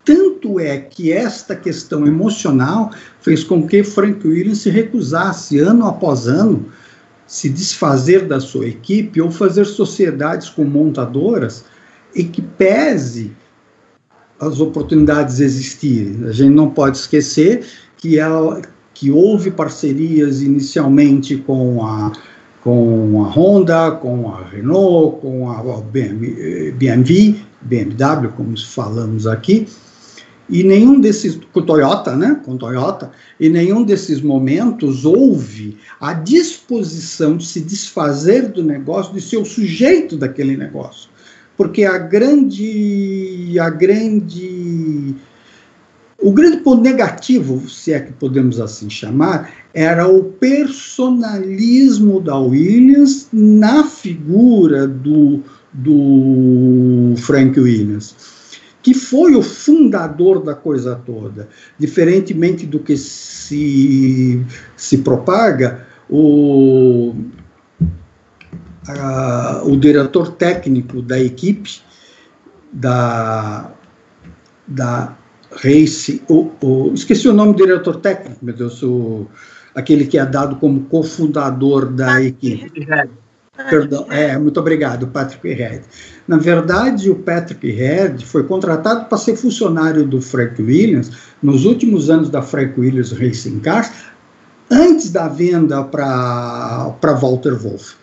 Tanto 0.04 0.58
é 0.58 0.78
que 0.78 1.12
esta 1.12 1.54
questão 1.54 2.06
emocional 2.06 2.90
fez 3.20 3.44
com 3.44 3.66
que 3.66 3.84
Frank 3.84 4.26
Williams 4.26 4.58
se 4.58 4.70
recusasse, 4.70 5.58
ano 5.58 5.86
após 5.86 6.26
ano, 6.26 6.66
se 7.26 7.50
desfazer 7.50 8.26
da 8.26 8.40
sua 8.40 8.66
equipe 8.66 9.20
ou 9.20 9.30
fazer 9.30 9.66
sociedades 9.66 10.48
com 10.48 10.64
montadoras 10.64 11.64
e 12.14 12.24
que 12.24 12.40
pese 12.40 13.36
as 14.40 14.60
oportunidades 14.60 15.40
existirem. 15.40 16.24
A 16.26 16.32
gente 16.32 16.54
não 16.54 16.70
pode 16.70 16.96
esquecer 16.96 17.66
que, 17.98 18.18
ela, 18.18 18.62
que 18.94 19.10
houve 19.10 19.50
parcerias 19.50 20.40
inicialmente 20.40 21.36
com 21.36 21.84
a 21.84 22.12
com 22.62 23.24
a 23.24 23.28
Honda, 23.28 23.92
com 23.92 24.30
a 24.32 24.44
Renault, 24.44 25.20
com 25.20 25.50
a 25.50 25.62
BMW, 25.80 27.36
BMW, 27.62 28.28
como 28.36 28.58
falamos 28.58 29.26
aqui, 29.26 29.68
e 30.48 30.64
nenhum 30.64 30.98
desses, 30.98 31.38
com 31.52 31.60
Toyota, 31.62 32.16
né, 32.16 32.40
com 32.44 32.56
Toyota, 32.56 33.10
e 33.38 33.48
nenhum 33.48 33.82
desses 33.82 34.22
momentos 34.22 35.04
houve 35.04 35.76
a 36.00 36.14
disposição 36.14 37.36
de 37.36 37.44
se 37.44 37.60
desfazer 37.60 38.48
do 38.48 38.62
negócio, 38.62 39.12
de 39.12 39.20
ser 39.20 39.36
o 39.36 39.44
sujeito 39.44 40.16
daquele 40.16 40.56
negócio. 40.56 41.10
Porque 41.56 41.84
a 41.84 41.98
grande, 41.98 43.58
a 43.60 43.68
grande 43.68 45.14
o 46.20 46.32
grande 46.32 46.58
ponto 46.58 46.82
negativo, 46.82 47.68
se 47.68 47.92
é 47.92 48.00
que 48.00 48.12
podemos 48.12 48.60
assim 48.60 48.90
chamar, 48.90 49.52
era 49.72 50.08
o 50.08 50.24
personalismo 50.24 52.20
da 52.20 52.36
Williams 52.36 53.28
na 53.32 53.84
figura 53.84 54.86
do, 54.86 55.44
do 55.72 57.14
Frank 57.18 57.58
Williams, 57.58 58.16
que 58.82 58.94
foi 58.94 59.36
o 59.36 59.42
fundador 59.42 60.42
da 60.42 60.54
coisa 60.54 60.96
toda. 60.96 61.48
Diferentemente 61.78 62.66
do 62.66 62.80
que 62.80 62.96
se, 62.96 64.44
se 64.76 64.98
propaga, 64.98 65.86
o, 66.10 67.14
a, 68.88 69.62
o 69.64 69.76
diretor 69.76 70.32
técnico 70.32 71.00
da 71.00 71.20
equipe 71.20 71.80
da, 72.72 73.70
da 74.66 75.17
Race, 75.50 76.22
o, 76.28 76.50
o, 76.60 76.92
esqueci 76.94 77.28
o 77.28 77.32
nome 77.32 77.54
do 77.54 77.64
diretor 77.64 77.96
técnico, 77.96 78.44
meu 78.44 78.54
Deus, 78.54 78.82
o, 78.82 79.26
aquele 79.74 80.06
que 80.06 80.18
é 80.18 80.26
dado 80.26 80.56
como 80.56 80.82
cofundador 80.84 81.86
da 81.86 82.22
equipe. 82.22 82.86
Perdão, 83.70 84.06
é, 84.08 84.38
muito 84.38 84.60
obrigado, 84.60 85.08
Patrick 85.08 85.52
Head. 85.52 85.82
Na 86.28 86.36
verdade, 86.36 87.10
o 87.10 87.16
Patrick 87.16 87.68
Head 87.68 88.24
foi 88.24 88.44
contratado 88.44 89.06
para 89.06 89.18
ser 89.18 89.36
funcionário 89.36 90.06
do 90.06 90.20
Frank 90.20 90.62
Williams 90.62 91.10
nos 91.42 91.64
últimos 91.64 92.08
anos 92.08 92.30
da 92.30 92.40
Frank 92.40 92.78
Williams 92.78 93.10
Racing 93.10 93.58
Cars, 93.58 93.90
antes 94.70 95.10
da 95.10 95.26
venda 95.26 95.82
para 95.82 96.94
Walter 97.20 97.56
Wolff. 97.56 97.96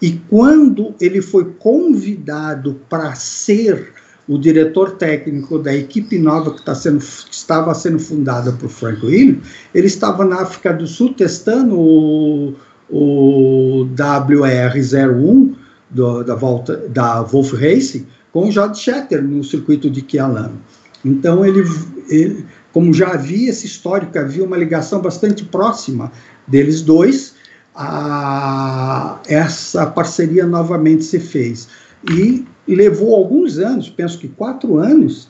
E 0.00 0.12
quando 0.28 0.94
ele 1.00 1.20
foi 1.20 1.44
convidado 1.58 2.80
para 2.88 3.14
ser 3.14 3.92
o 4.30 4.38
diretor 4.38 4.92
técnico 4.92 5.58
da 5.58 5.74
equipe 5.74 6.16
nova 6.16 6.54
que, 6.54 6.64
tá 6.64 6.72
sendo, 6.72 7.00
que 7.00 7.34
estava 7.34 7.74
sendo 7.74 7.98
fundada 7.98 8.52
por 8.52 8.70
Frank 8.70 9.04
Williams, 9.04 9.44
ele 9.74 9.88
estava 9.88 10.24
na 10.24 10.42
África 10.42 10.72
do 10.72 10.86
Sul 10.86 11.12
testando 11.14 11.76
o, 11.76 12.54
o 12.88 13.88
WR01 13.96 15.56
do, 15.90 16.22
da, 16.22 16.36
volta, 16.36 16.76
da 16.76 17.22
Wolf 17.22 17.54
Racing 17.54 18.06
com 18.32 18.46
o 18.46 18.52
Jod 18.52 18.78
Schetter 18.78 19.20
no 19.20 19.42
circuito 19.42 19.90
de 19.90 20.00
Kialami. 20.00 20.60
Então, 21.04 21.44
ele, 21.44 21.64
ele, 22.08 22.46
como 22.72 22.94
já 22.94 23.14
havia 23.14 23.50
esse 23.50 23.66
histórico, 23.66 24.16
havia 24.16 24.44
uma 24.44 24.56
ligação 24.56 25.02
bastante 25.02 25.44
próxima 25.44 26.12
deles 26.46 26.82
dois, 26.82 27.34
a, 27.74 29.18
essa 29.26 29.86
parceria 29.86 30.46
novamente 30.46 31.02
se 31.02 31.18
fez. 31.18 31.66
E 32.08 32.46
levou 32.66 33.14
alguns 33.14 33.58
anos, 33.58 33.88
penso 33.88 34.18
que 34.18 34.28
quatro 34.28 34.78
anos, 34.78 35.28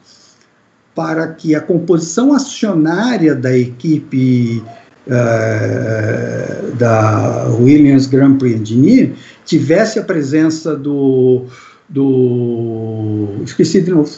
para 0.95 1.29
que 1.29 1.55
a 1.55 1.61
composição 1.61 2.33
acionária 2.33 3.35
da 3.35 3.57
equipe 3.57 4.63
uh, 5.07 6.77
da 6.77 7.49
Williams 7.59 8.07
Grand 8.07 8.37
Prix 8.39 8.61
Engineer 8.61 9.15
tivesse 9.45 9.99
a 9.99 10.05
presença 10.05 10.77
do, 10.77 11.47
do 11.89 13.29
esqueci 13.45 13.81
de 13.81 13.91
novo. 13.91 14.11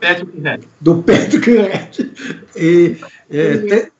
Patrick 0.00 0.40
Red. 0.40 0.60
do 0.80 1.02
Patrick 1.02 1.48
Red 1.48 2.10
e, 2.56 2.96
é, 3.30 3.56
te, 3.58 3.92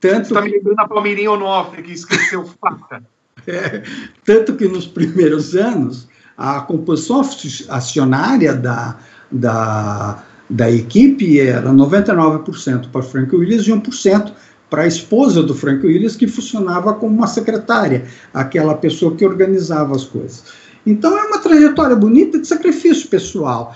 tanto 0.00 0.22
está 0.22 0.42
me 0.42 0.50
lembrando 0.50 0.80
a 0.80 0.88
Palmeirinha 0.88 1.30
Onofre 1.30 1.80
que 1.80 1.92
esqueceu 1.92 2.44
faca 2.44 3.04
é, 3.46 3.82
tanto 4.24 4.56
que 4.56 4.66
nos 4.66 4.84
primeiros 4.84 5.54
anos 5.54 6.08
a 6.36 6.60
composição 6.60 7.22
acionária 7.68 8.54
da, 8.54 8.96
da, 9.30 10.22
da 10.48 10.70
equipe 10.70 11.40
era 11.40 11.70
99% 11.70 12.90
para 12.90 13.02
Frank 13.02 13.34
Williams 13.34 13.66
e 13.66 13.72
1% 13.72 14.32
para 14.68 14.82
a 14.82 14.86
esposa 14.86 15.42
do 15.42 15.54
Frank 15.54 15.86
Williams, 15.86 16.16
que 16.16 16.26
funcionava 16.26 16.94
como 16.94 17.14
uma 17.14 17.26
secretária, 17.26 18.06
aquela 18.32 18.74
pessoa 18.74 19.14
que 19.14 19.24
organizava 19.24 19.94
as 19.94 20.04
coisas. 20.04 20.44
Então 20.86 21.16
é 21.16 21.24
uma 21.24 21.38
trajetória 21.38 21.94
bonita 21.94 22.38
de 22.38 22.48
sacrifício 22.48 23.06
pessoal. 23.08 23.74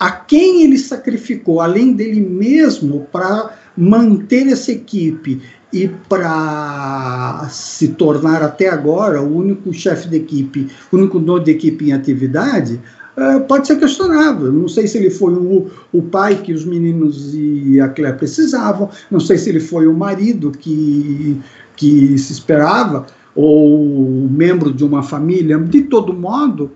A 0.00 0.10
quem 0.10 0.62
ele 0.62 0.78
sacrificou, 0.78 1.60
além 1.60 1.92
dele 1.92 2.20
mesmo, 2.20 3.06
para 3.12 3.54
manter 3.76 4.48
essa 4.48 4.72
equipe 4.72 5.42
e 5.74 5.88
para 6.08 7.46
se 7.50 7.88
tornar 7.88 8.42
até 8.42 8.68
agora 8.68 9.20
o 9.20 9.36
único 9.36 9.74
chefe 9.74 10.08
de 10.08 10.16
equipe, 10.16 10.68
o 10.92 10.96
único 10.96 11.18
dono 11.18 11.42
de 11.42 11.50
equipe 11.50 11.88
em 11.88 11.92
atividade, 11.92 12.80
uh, 13.16 13.40
pode 13.40 13.66
ser 13.66 13.80
questionável. 13.80 14.52
Não 14.52 14.68
sei 14.68 14.86
se 14.86 14.98
ele 14.98 15.10
foi 15.10 15.34
o, 15.34 15.68
o 15.92 16.02
pai 16.02 16.36
que 16.36 16.52
os 16.52 16.64
meninos 16.64 17.34
e 17.34 17.80
a 17.80 17.88
Claire 17.88 18.16
precisavam, 18.16 18.88
não 19.10 19.18
sei 19.18 19.36
se 19.36 19.50
ele 19.50 19.58
foi 19.58 19.88
o 19.88 19.92
marido 19.92 20.52
que, 20.52 21.40
que 21.74 22.16
se 22.18 22.32
esperava, 22.32 23.04
ou 23.34 24.28
membro 24.30 24.72
de 24.72 24.84
uma 24.84 25.02
família. 25.02 25.58
De 25.58 25.82
todo 25.82 26.14
modo, 26.14 26.70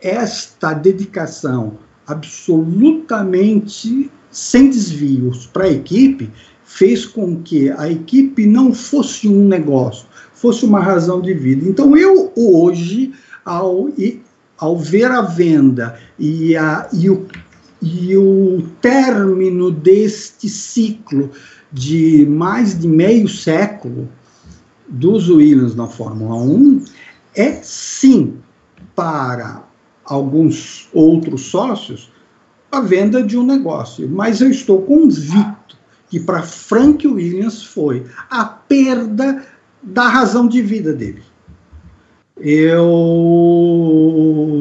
esta 0.00 0.72
dedicação 0.72 1.74
absolutamente 2.06 4.10
sem 4.30 4.70
desvios 4.70 5.46
para 5.46 5.64
a 5.64 5.70
equipe 5.70 6.30
fez 6.68 7.06
com 7.06 7.40
que 7.42 7.70
a 7.70 7.90
equipe 7.90 8.46
não 8.46 8.74
fosse 8.74 9.26
um 9.26 9.48
negócio, 9.48 10.06
fosse 10.34 10.66
uma 10.66 10.80
razão 10.80 11.18
de 11.18 11.32
vida. 11.32 11.66
Então, 11.66 11.96
eu 11.96 12.30
hoje, 12.36 13.12
ao, 13.42 13.88
ao 14.58 14.78
ver 14.78 15.10
a 15.10 15.22
venda 15.22 15.98
e, 16.18 16.54
a, 16.54 16.86
e, 16.92 17.08
o, 17.08 17.26
e 17.80 18.14
o 18.18 18.62
término 18.82 19.70
deste 19.70 20.46
ciclo 20.46 21.30
de 21.72 22.26
mais 22.26 22.78
de 22.78 22.86
meio 22.86 23.26
século 23.28 24.06
dos 24.86 25.30
Williams 25.30 25.74
na 25.74 25.86
Fórmula 25.86 26.36
1 26.36 26.84
é 27.34 27.52
sim 27.62 28.34
para 28.94 29.64
alguns 30.04 30.86
outros 30.92 31.46
sócios 31.46 32.12
a 32.70 32.80
venda 32.82 33.22
de 33.22 33.38
um 33.38 33.44
negócio, 33.44 34.06
mas 34.08 34.42
eu 34.42 34.50
estou 34.50 34.82
convicto 34.82 35.57
que 36.08 36.18
para 36.20 36.42
Frank 36.42 37.06
Williams 37.06 37.62
foi 37.62 38.04
a 38.30 38.44
perda 38.44 39.44
da 39.82 40.08
razão 40.08 40.48
de 40.48 40.62
vida 40.62 40.92
dele. 40.92 41.22
Eu 42.40 42.86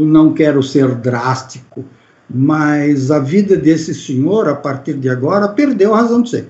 não 0.07 0.33
quero 0.33 0.63
ser 0.63 0.95
drástico, 0.95 1.85
mas 2.29 3.11
a 3.11 3.19
vida 3.19 3.55
desse 3.55 3.93
senhor, 3.93 4.49
a 4.49 4.55
partir 4.55 4.95
de 4.95 5.07
agora, 5.09 5.47
perdeu 5.47 5.93
a 5.93 6.01
razão 6.01 6.21
de 6.21 6.29
ser. 6.31 6.47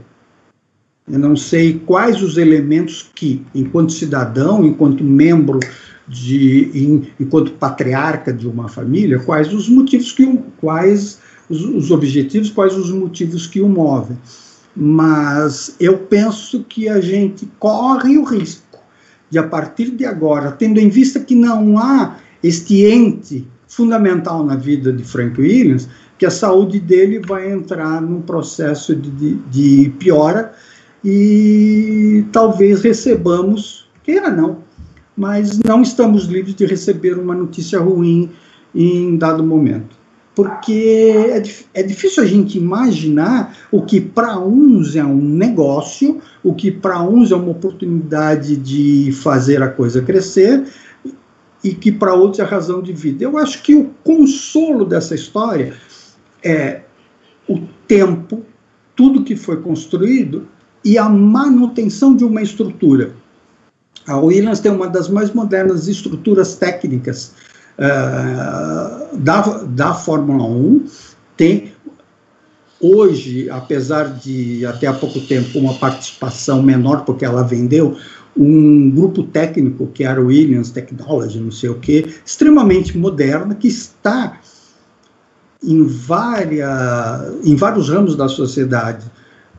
Eu 1.09 1.19
não 1.19 1.35
sei 1.35 1.81
quais 1.85 2.21
os 2.21 2.37
elementos 2.37 3.09
que, 3.13 3.45
enquanto 3.53 3.93
cidadão, 3.93 4.65
enquanto 4.65 5.03
membro 5.03 5.59
de, 6.07 6.97
enquanto 7.19 7.51
patriarca 7.53 8.31
de 8.31 8.47
uma 8.47 8.69
família, 8.69 9.19
quais 9.19 9.53
os 9.53 9.67
motivos 9.67 10.11
que 10.11 10.25
quais 10.57 11.19
os, 11.49 11.63
os 11.63 11.91
objetivos, 11.91 12.49
quais 12.49 12.75
os 12.75 12.91
motivos 12.91 13.47
que 13.47 13.61
o 13.61 13.69
movem. 13.69 14.17
Mas 14.79 15.75
eu 15.79 15.97
penso 15.97 16.63
que 16.63 16.87
a 16.87 17.01
gente 17.01 17.49
corre 17.57 18.15
o 18.15 18.23
risco 18.23 18.77
de, 19.27 19.39
a 19.39 19.43
partir 19.43 19.89
de 19.89 20.05
agora, 20.05 20.51
tendo 20.51 20.79
em 20.79 20.87
vista 20.87 21.19
que 21.19 21.33
não 21.33 21.79
há 21.79 22.17
este 22.43 22.85
ente 22.85 23.47
fundamental 23.67 24.45
na 24.45 24.55
vida 24.55 24.93
de 24.93 25.03
Frank 25.03 25.41
Williams, 25.41 25.89
que 26.19 26.27
a 26.27 26.31
saúde 26.31 26.79
dele 26.79 27.19
vai 27.19 27.51
entrar 27.51 27.99
num 28.01 28.21
processo 28.21 28.95
de, 28.95 29.09
de, 29.09 29.35
de 29.49 29.89
piora 29.97 30.53
e 31.03 32.23
talvez 32.31 32.81
recebamos, 32.81 33.89
queira 34.03 34.29
não, 34.29 34.59
mas 35.15 35.57
não 35.59 35.81
estamos 35.81 36.25
livres 36.25 36.53
de 36.53 36.65
receber 36.67 37.17
uma 37.17 37.33
notícia 37.33 37.79
ruim 37.79 38.29
em 38.75 39.17
dado 39.17 39.43
momento. 39.43 39.96
Porque 40.37 41.15
é, 41.73 41.79
é 41.79 41.81
difícil 41.81 42.21
a 42.21 42.25
gente 42.27 42.59
imaginar 42.59 43.57
o 43.71 43.81
que 43.81 43.99
para 43.99 44.37
uns 44.37 44.95
é 44.95 45.03
um 45.03 45.19
negócio, 45.19 46.21
o 46.43 46.53
que 46.53 46.69
para 46.69 47.01
uns 47.01 47.31
é 47.31 47.35
uma 47.35 47.49
oportunidade 47.49 48.55
de 48.55 49.11
fazer 49.13 49.63
a 49.63 49.67
coisa 49.67 49.99
crescer, 49.99 50.63
e 51.63 51.73
que 51.73 51.91
para 51.91 52.13
outros 52.13 52.37
é 52.37 52.43
a 52.43 52.45
razão 52.45 52.83
de 52.83 52.93
vida. 52.93 53.23
Eu 53.23 53.35
acho 53.35 53.63
que 53.63 53.73
o 53.73 53.85
consolo 54.03 54.85
dessa 54.85 55.15
história 55.15 55.73
é 56.43 56.81
o 57.49 57.61
tempo, 57.87 58.45
tudo 58.95 59.23
que 59.23 59.35
foi 59.35 59.59
construído 59.59 60.47
e 60.85 60.99
a 60.99 61.09
manutenção 61.09 62.15
de 62.15 62.23
uma 62.23 62.43
estrutura. 62.43 63.11
A 64.05 64.19
Williams 64.19 64.59
tem 64.59 64.71
uma 64.71 64.87
das 64.87 65.09
mais 65.09 65.33
modernas 65.33 65.87
estruturas 65.87 66.53
técnicas 66.55 67.33
uh, 67.77 69.17
da, 69.17 69.41
da 69.65 69.93
Fórmula 69.93 70.43
1. 70.43 70.85
Tem 71.35 71.73
hoje, 72.79 73.49
apesar 73.49 74.05
de 74.05 74.65
até 74.65 74.87
há 74.87 74.93
pouco 74.93 75.19
tempo 75.21 75.59
uma 75.59 75.73
participação 75.75 76.61
menor, 76.61 77.05
porque 77.05 77.25
ela 77.25 77.43
vendeu 77.43 77.97
um 78.35 78.91
grupo 78.91 79.23
técnico 79.23 79.87
que 79.87 80.03
era 80.03 80.21
Williams 80.21 80.69
Technology, 80.69 81.39
não 81.39 81.51
sei 81.51 81.69
o 81.69 81.75
que, 81.75 82.19
extremamente 82.23 82.97
moderna, 82.97 83.55
que 83.55 83.67
está 83.67 84.39
em, 85.63 85.83
várias, 85.83 86.69
em 87.43 87.55
vários 87.55 87.89
ramos 87.89 88.15
da 88.15 88.27
sociedade 88.27 89.05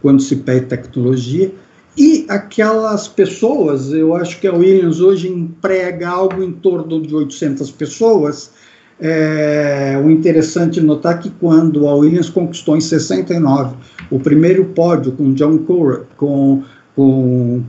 quando 0.01 0.23
se 0.23 0.37
pede 0.37 0.67
tecnologia. 0.67 1.53
E 1.97 2.25
aquelas 2.29 3.09
pessoas, 3.09 3.93
eu 3.93 4.15
acho 4.15 4.41
que 4.41 4.47
a 4.47 4.53
Williams 4.53 5.01
hoje 5.01 5.29
emprega 5.29 6.09
algo 6.09 6.43
em 6.43 6.53
torno 6.53 7.01
de 7.01 7.15
800 7.15 7.71
pessoas. 7.73 8.53
É, 9.01 10.01
o 10.05 10.11
interessante 10.11 10.81
notar 10.81 11.21
que 11.21 11.31
quando 11.31 11.87
a 11.89 11.95
Williams 11.95 12.29
conquistou 12.29 12.77
em 12.77 12.81
69 12.81 13.77
o 14.11 14.19
primeiro 14.19 14.65
pódio 14.65 15.13
com 15.13 15.33
John 15.35 15.59
Cura, 15.59 16.05
com, 16.17 16.65
com 16.97 17.63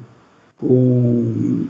com 0.60 1.66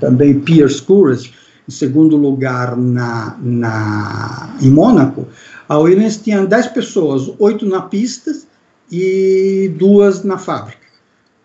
também 0.00 0.38
Pierce 0.40 0.80
Courage, 0.80 1.34
em 1.68 1.72
segundo 1.72 2.16
lugar 2.16 2.76
na, 2.76 3.36
na, 3.42 4.56
em 4.62 4.70
Mônaco, 4.70 5.26
a 5.68 5.78
Williams 5.78 6.16
tinha 6.18 6.44
10 6.44 6.68
pessoas, 6.68 7.32
oito 7.38 7.66
na 7.66 7.82
pista 7.82 8.32
e 8.90 9.70
duas 9.76 10.22
na 10.22 10.38
fábrica. 10.38 10.86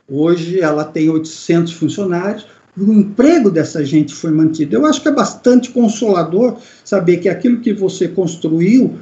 Hoje 0.07 0.59
ela 0.59 0.83
tem 0.83 1.09
800 1.09 1.73
funcionários, 1.73 2.45
o 2.77 2.91
emprego 2.93 3.49
dessa 3.49 3.83
gente 3.83 4.13
foi 4.13 4.31
mantido. 4.31 4.75
Eu 4.75 4.85
acho 4.85 5.01
que 5.01 5.07
é 5.07 5.11
bastante 5.11 5.71
consolador 5.71 6.57
saber 6.83 7.17
que 7.17 7.29
aquilo 7.29 7.59
que 7.59 7.73
você 7.73 8.07
construiu 8.07 8.97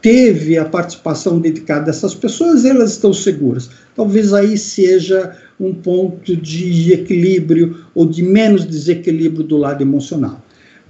teve 0.00 0.56
a 0.56 0.64
participação 0.64 1.40
dedicada 1.40 1.86
dessas 1.86 2.14
pessoas, 2.14 2.64
elas 2.64 2.92
estão 2.92 3.12
seguras. 3.12 3.68
Talvez 3.94 4.32
aí 4.32 4.56
seja 4.56 5.36
um 5.58 5.74
ponto 5.74 6.36
de 6.36 6.92
equilíbrio 6.92 7.84
ou 7.94 8.06
de 8.06 8.22
menos 8.22 8.64
desequilíbrio 8.64 9.44
do 9.44 9.56
lado 9.56 9.82
emocional. 9.82 10.42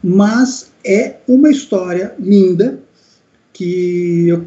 Mas 0.02 0.70
é 0.84 1.16
uma 1.26 1.50
história 1.50 2.14
linda 2.18 2.80
que 3.58 4.28
eu 4.28 4.40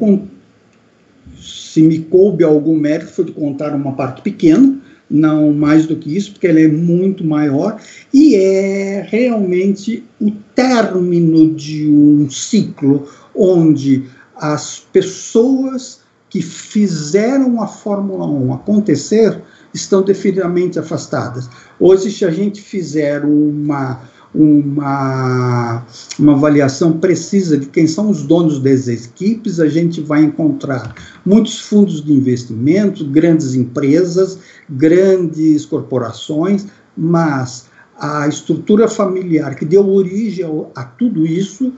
se 1.38 1.82
me 1.82 1.98
coube 1.98 2.42
algum 2.42 2.74
mérito 2.74 3.12
foi 3.12 3.26
de 3.26 3.32
contar 3.32 3.74
uma 3.74 3.92
parte 3.92 4.22
pequena, 4.22 4.78
não 5.10 5.52
mais 5.52 5.84
do 5.84 5.96
que 5.96 6.16
isso, 6.16 6.32
porque 6.32 6.46
ela 6.46 6.60
é 6.60 6.68
muito 6.68 7.22
maior 7.22 7.78
e 8.12 8.34
é 8.34 9.06
realmente 9.06 10.02
o 10.18 10.30
término 10.54 11.52
de 11.54 11.90
um 11.90 12.30
ciclo 12.30 13.06
onde 13.34 14.04
as 14.34 14.78
pessoas 14.78 16.00
que 16.30 16.40
fizeram 16.40 17.62
a 17.62 17.66
Fórmula 17.66 18.26
1 18.26 18.54
acontecer 18.54 19.38
estão 19.74 20.00
definitivamente 20.02 20.78
afastadas. 20.78 21.50
Hoje, 21.78 22.10
se 22.10 22.24
a 22.24 22.30
gente 22.30 22.62
fizer 22.62 23.24
uma, 23.24 24.00
uma, 24.34 25.84
uma 26.18 26.32
avaliação 26.32 26.98
precisa 26.98 27.58
de 27.58 27.66
quem 27.66 27.86
são 27.86 28.08
os 28.10 28.22
donos 28.22 28.58
das 28.58 28.88
equipes, 28.88 29.60
a 29.60 29.68
gente 29.68 30.00
vai 30.00 30.22
encontrar 30.22 30.94
muitos 31.24 31.60
fundos 31.60 32.02
de 32.02 32.12
investimento, 32.12 33.04
grandes 33.04 33.54
empresas, 33.54 34.38
grandes 34.68 35.66
corporações, 35.66 36.66
mas 36.96 37.66
a 37.98 38.26
estrutura 38.26 38.88
familiar 38.88 39.54
que 39.54 39.64
deu 39.64 39.88
origem 39.88 40.44
a, 40.74 40.84
tudo 40.84 41.26
isso 41.26 41.72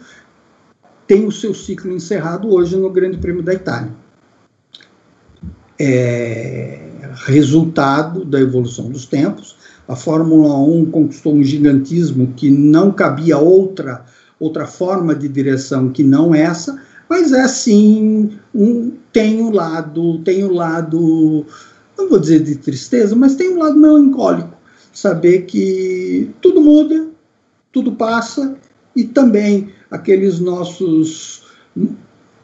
tem 1.06 1.26
o 1.26 1.32
seu 1.32 1.52
ciclo 1.52 1.92
encerrado 1.92 2.48
hoje 2.48 2.76
no 2.76 2.88
Grande 2.88 3.18
Prêmio 3.18 3.42
da 3.42 3.52
Itália. 3.52 3.92
É 5.78 6.84
resultado 7.26 8.24
da 8.24 8.40
evolução 8.40 8.90
dos 8.90 9.06
tempos. 9.06 9.56
A 9.86 9.94
Fórmula 9.94 10.56
1 10.58 10.86
conquistou 10.90 11.34
um 11.34 11.44
gigantismo 11.44 12.32
que 12.36 12.50
não 12.50 12.90
cabia 12.92 13.38
outra 13.38 14.04
outra 14.40 14.66
forma 14.66 15.14
de 15.14 15.28
direção 15.28 15.90
que 15.90 16.02
não 16.02 16.34
essa, 16.34 16.82
mas 17.08 17.32
é 17.32 17.46
sim 17.46 18.32
um, 18.54 18.92
tem 19.12 19.40
um 19.40 19.50
lado 19.50 20.18
tem 20.18 20.44
um 20.44 20.52
lado 20.52 21.46
não 21.96 22.08
vou 22.08 22.18
dizer 22.18 22.42
de 22.42 22.56
tristeza, 22.56 23.14
mas 23.14 23.36
tem 23.36 23.54
um 23.54 23.58
lado 23.58 23.76
melancólico, 23.76 24.56
saber 24.92 25.42
que 25.42 26.30
tudo 26.40 26.60
muda, 26.60 27.08
tudo 27.72 27.92
passa 27.92 28.56
e 28.96 29.04
também 29.04 29.70
aqueles 29.90 30.40
nossos 30.40 31.44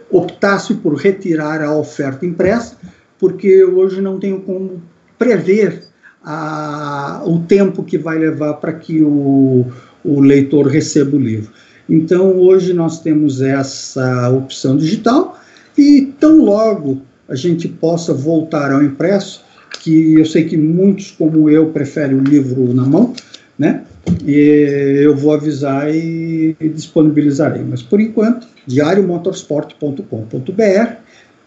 optasse 0.10 0.74
por 0.76 0.96
retirar 0.96 1.62
a 1.62 1.78
oferta 1.78 2.26
impressa, 2.26 2.78
porque 3.20 3.64
hoje 3.64 4.02
não 4.02 4.20
tenho 4.20 4.40
como 4.42 4.82
prever 5.18 5.84
a, 6.24 7.22
o 7.26 7.40
tempo 7.40 7.84
que 7.84 7.98
vai 7.98 8.18
levar 8.18 8.56
para 8.56 8.74
que 8.74 9.02
o, 9.02 9.66
o 10.04 10.20
leitor 10.22 10.68
receba 10.68 11.16
o 11.16 11.20
livro. 11.20 11.52
Então, 11.88 12.38
hoje 12.40 12.74
nós 12.74 13.00
temos 13.00 13.42
essa 13.42 14.30
opção 14.30 14.76
digital 14.76 15.40
e 15.78 16.14
tão 16.20 16.44
logo 16.44 17.02
a 17.30 17.36
gente 17.36 17.68
possa 17.68 18.14
voltar 18.14 18.72
ao 18.72 18.84
impresso, 18.84 19.45
que 19.82 20.16
eu 20.16 20.26
sei 20.26 20.46
que 20.46 20.58
muitos 20.58 21.12
como 21.12 21.50
eu 21.50 21.70
preferem 21.70 22.18
o 22.18 22.24
livro 22.24 22.74
na 22.74 22.84
mão, 22.84 23.14
né? 23.58 23.86
E 24.24 25.02
eu 25.04 25.16
vou 25.16 25.34
avisar 25.34 25.90
e 25.94 26.56
disponibilizarei. 26.62 27.64
Mas 27.64 27.82
por 27.82 28.00
enquanto, 28.00 28.48
diariomotorsport.com.br, 28.68 30.96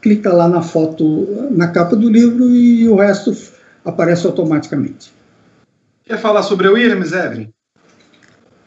clica 0.01 0.33
lá 0.33 0.49
na 0.49 0.63
foto, 0.63 1.49
na 1.51 1.69
capa 1.69 1.95
do 1.97 2.09
livro 2.09 2.51
e 2.51 2.89
o 2.89 2.97
resto 2.97 3.37
aparece 3.85 4.27
automaticamente. 4.27 5.13
Quer 6.05 6.19
falar 6.19 6.43
sobre 6.43 6.67
o 6.69 6.75
Williams, 6.75 7.13
Evelyn? 7.13 7.51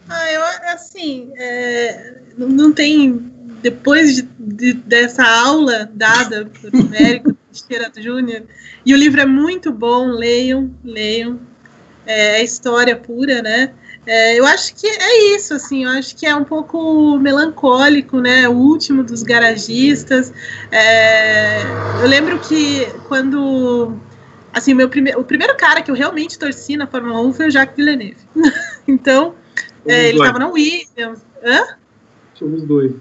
Ah, 0.08 0.32
eu, 0.32 0.42
assim, 0.74 1.32
é, 1.38 2.16
não 2.38 2.72
tem, 2.72 3.32
depois 3.62 4.16
de, 4.16 4.22
de, 4.38 4.74
dessa 4.74 5.24
aula 5.24 5.90
dada 5.94 6.50
por 6.62 6.72
Érico 7.52 7.68
Teixeira 7.68 7.92
Júnior, 7.98 8.44
e 8.86 8.94
o 8.94 8.98
livro 8.98 9.22
é 9.22 9.26
muito 9.26 9.72
bom, 9.72 10.08
leiam, 10.08 10.74
leiam, 10.84 11.40
é, 12.06 12.40
é 12.40 12.44
história 12.44 12.96
pura, 12.96 13.42
né? 13.42 13.74
É, 14.08 14.40
eu 14.40 14.46
acho 14.48 14.74
que 14.76 14.88
é 14.88 15.36
isso, 15.36 15.54
assim, 15.54 15.84
eu 15.84 15.92
acho 15.92 16.16
que 16.16 16.26
é 16.26 16.36
um 16.36 16.44
pouco 16.44 17.20
melancólico, 17.20 18.20
né? 18.20 18.50
O 18.50 18.54
último 18.54 19.04
dos 19.04 19.22
garagistas. 19.22 20.34
É, 20.72 21.62
eu 22.02 22.08
lembro 22.08 22.40
que 22.40 22.88
quando 23.08 23.96
assim, 24.52 24.74
meu 24.74 24.90
prime 24.90 25.16
o 25.16 25.24
primeiro 25.24 25.56
cara 25.56 25.84
que 25.84 25.92
eu 25.92 25.96
realmente 25.96 26.40
torci 26.40 26.76
na 26.76 26.88
Fórmula 26.88 27.22
1 27.22 27.34
foi 27.34 27.48
o 27.48 27.52
Jacques 27.52 27.76
Villeneuve. 27.76 28.18
então, 28.88 29.36
é, 29.86 30.10
ele 30.10 30.18
estava 30.18 30.40
na 30.40 30.50
Williams. 30.50 31.24
Hã? 31.44 31.78
Somos 32.34 32.64
dois. 32.64 32.94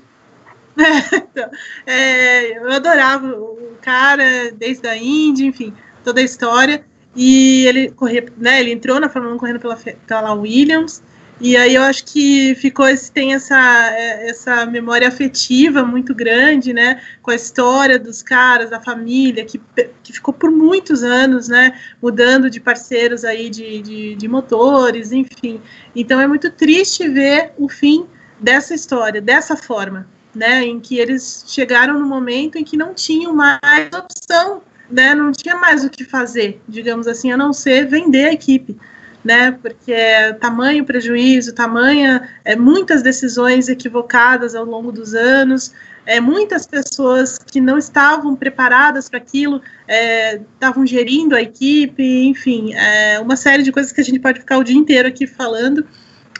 Então, 1.12 1.50
é, 1.86 2.58
eu 2.58 2.70
adorava 2.72 3.28
o 3.28 3.76
cara 3.80 4.52
desde 4.52 4.86
a 4.86 4.96
Indy, 4.96 5.46
enfim, 5.46 5.74
toda 6.04 6.20
a 6.20 6.24
história. 6.24 6.84
E 7.14 7.66
ele 7.66 7.90
corria, 7.90 8.24
né? 8.36 8.60
Ele 8.60 8.72
entrou 8.72 9.00
na 9.00 9.08
Fórmula 9.08 9.34
1 9.34 9.38
correndo 9.38 9.60
pela, 9.60 9.76
pela 10.06 10.32
Williams. 10.34 11.02
E 11.40 11.56
aí 11.56 11.74
eu 11.74 11.82
acho 11.82 12.04
que 12.04 12.54
ficou 12.56 12.86
tem 13.14 13.32
essa, 13.32 13.90
é, 13.94 14.28
essa 14.28 14.66
memória 14.66 15.08
afetiva 15.08 15.82
muito 15.82 16.14
grande, 16.14 16.74
né, 16.74 17.00
com 17.22 17.30
a 17.30 17.34
história 17.34 17.98
dos 17.98 18.22
caras, 18.22 18.68
da 18.68 18.78
família, 18.78 19.46
que, 19.46 19.58
que 20.02 20.12
ficou 20.12 20.34
por 20.34 20.50
muitos 20.50 21.02
anos, 21.02 21.48
né, 21.48 21.80
mudando 22.02 22.50
de 22.50 22.60
parceiros 22.60 23.24
aí 23.24 23.48
de, 23.48 23.80
de, 23.80 24.14
de 24.16 24.28
motores, 24.28 25.12
enfim. 25.12 25.62
Então 25.96 26.20
é 26.20 26.26
muito 26.26 26.50
triste 26.50 27.08
ver 27.08 27.52
o 27.56 27.70
fim 27.70 28.06
dessa 28.38 28.74
história, 28.74 29.20
dessa 29.20 29.56
forma, 29.56 30.06
né, 30.34 30.64
em 30.64 30.78
que 30.80 30.98
eles 30.98 31.44
chegaram 31.46 31.98
no 31.98 32.06
momento 32.06 32.56
em 32.56 32.64
que 32.64 32.76
não 32.76 32.94
tinham 32.94 33.34
mais 33.34 33.90
opção, 33.92 34.62
né, 34.90 35.14
não 35.14 35.32
tinha 35.32 35.56
mais 35.56 35.84
o 35.84 35.90
que 35.90 36.04
fazer, 36.04 36.60
digamos 36.68 37.06
assim, 37.06 37.30
a 37.32 37.36
não 37.36 37.52
ser 37.52 37.86
vender 37.86 38.26
a 38.26 38.32
equipe 38.32 38.76
né? 39.24 39.52
Porque 39.52 39.92
é 39.92 40.32
tamanho 40.32 40.84
prejuízo, 40.84 41.54
tamanha 41.54 42.28
é, 42.44 42.56
muitas 42.56 43.02
decisões 43.02 43.68
equivocadas 43.68 44.54
ao 44.54 44.64
longo 44.64 44.90
dos 44.90 45.14
anos, 45.14 45.72
é, 46.06 46.20
muitas 46.20 46.66
pessoas 46.66 47.38
que 47.38 47.60
não 47.60 47.76
estavam 47.76 48.34
preparadas 48.34 49.08
para 49.08 49.18
aquilo, 49.18 49.60
é, 49.86 50.40
estavam 50.54 50.86
gerindo 50.86 51.34
a 51.34 51.42
equipe, 51.42 52.02
enfim, 52.26 52.74
é, 52.74 53.20
uma 53.20 53.36
série 53.36 53.62
de 53.62 53.70
coisas 53.70 53.92
que 53.92 54.00
a 54.00 54.04
gente 54.04 54.18
pode 54.18 54.40
ficar 54.40 54.58
o 54.58 54.64
dia 54.64 54.76
inteiro 54.76 55.08
aqui 55.08 55.26
falando. 55.26 55.86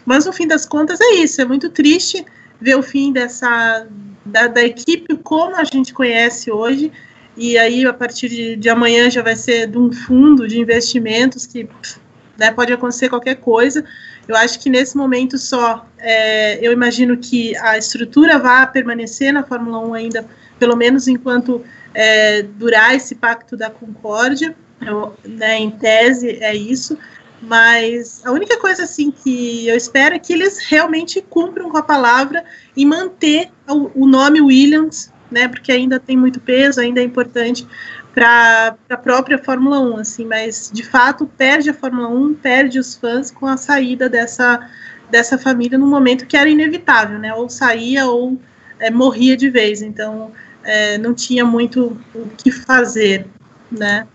Mas 0.05 0.25
no 0.25 0.33
fim 0.33 0.47
das 0.47 0.65
contas 0.65 0.99
é 1.01 1.17
isso, 1.17 1.41
é 1.41 1.45
muito 1.45 1.69
triste 1.69 2.25
ver 2.61 2.77
o 2.77 2.83
fim 2.83 3.13
dessa 3.13 3.87
da, 4.25 4.47
da 4.47 4.63
equipe 4.63 5.17
como 5.17 5.57
a 5.57 5.65
gente 5.65 5.93
conhece 5.93 6.51
hoje. 6.51 6.93
E 7.37 7.57
aí, 7.57 7.87
a 7.87 7.93
partir 7.93 8.29
de, 8.29 8.57
de 8.57 8.69
amanhã, 8.69 9.09
já 9.09 9.23
vai 9.23 9.37
ser 9.37 9.67
de 9.67 9.79
um 9.79 9.93
fundo 9.93 10.47
de 10.47 10.59
investimentos 10.59 11.47
que 11.47 11.69
né? 12.41 12.51
Pode 12.51 12.73
acontecer 12.73 13.11
qualquer 13.11 13.37
coisa. 13.37 13.85
Eu 14.27 14.35
acho 14.35 14.59
que 14.59 14.71
nesse 14.71 14.97
momento 14.97 15.37
só, 15.37 15.87
é, 15.99 16.59
eu 16.67 16.73
imagino 16.73 17.19
que 17.19 17.55
a 17.59 17.77
estrutura 17.77 18.39
vá 18.39 18.67
permanecer 18.67 19.31
na 19.31 19.43
Fórmula 19.43 19.79
1 19.81 19.95
ainda, 19.95 20.27
pelo 20.59 20.75
menos 20.75 21.07
enquanto 21.07 21.63
é, 21.93 22.43
durar 22.43 22.95
esse 22.95 23.15
pacto 23.15 23.59
da 23.59 23.69
concórdia, 23.69 24.57
eu, 24.81 25.15
né, 25.23 25.59
em 25.59 25.71
tese 25.71 26.43
é 26.43 26.57
isso, 26.57 26.97
mas 27.43 28.21
a 28.25 28.33
única 28.33 28.59
coisa 28.59 28.85
assim 28.85 29.11
que 29.11 29.67
eu 29.67 29.77
espero 29.77 30.15
é 30.15 30.19
que 30.19 30.33
eles 30.33 30.59
realmente 30.59 31.23
cumpram 31.23 31.71
com 31.71 31.79
a 31.79 31.83
palavra 31.83 32.45
e 32.77 32.85
manter 32.85 33.51
o, 33.69 34.03
o 34.03 34.07
nome 34.07 34.41
Williams, 34.41 35.13
né, 35.31 35.49
porque 35.49 35.73
ainda 35.73 35.99
tem 35.99 36.17
muito 36.17 36.41
peso, 36.41 36.81
ainda 36.81 37.01
é 37.01 37.05
importante 37.05 37.67
para 38.15 38.77
a 38.89 38.97
própria 38.97 39.39
Fórmula 39.39 39.81
1, 39.81 39.97
assim, 39.99 40.25
mas 40.27 40.71
de 40.73 40.83
fato 40.83 41.27
perde 41.27 41.71
a 41.71 41.75
Fórmula 41.75 42.09
1, 42.09 42.35
perde 42.35 42.79
os 42.79 42.95
fãs 42.95 43.31
com 43.31 43.47
a 43.47 43.57
saída 43.57 44.09
dessa, 44.09 44.69
dessa 45.11 45.39
família 45.39 45.79
no 45.79 45.87
momento 45.87 46.27
que 46.27 46.37
era 46.37 46.51
inevitável, 46.51 47.19
né? 47.19 47.33
Ou 47.33 47.49
saía 47.49 48.07
ou 48.07 48.39
é, 48.79 48.91
morria 48.91 49.37
de 49.37 49.49
vez, 49.49 49.81
então 49.81 50.33
é, 50.65 50.99
não 50.99 51.15
tinha 51.15 51.45
muito 51.45 51.97
o 52.15 52.29
que 52.37 52.51
fazer, 52.51 53.27
né? 53.71 54.07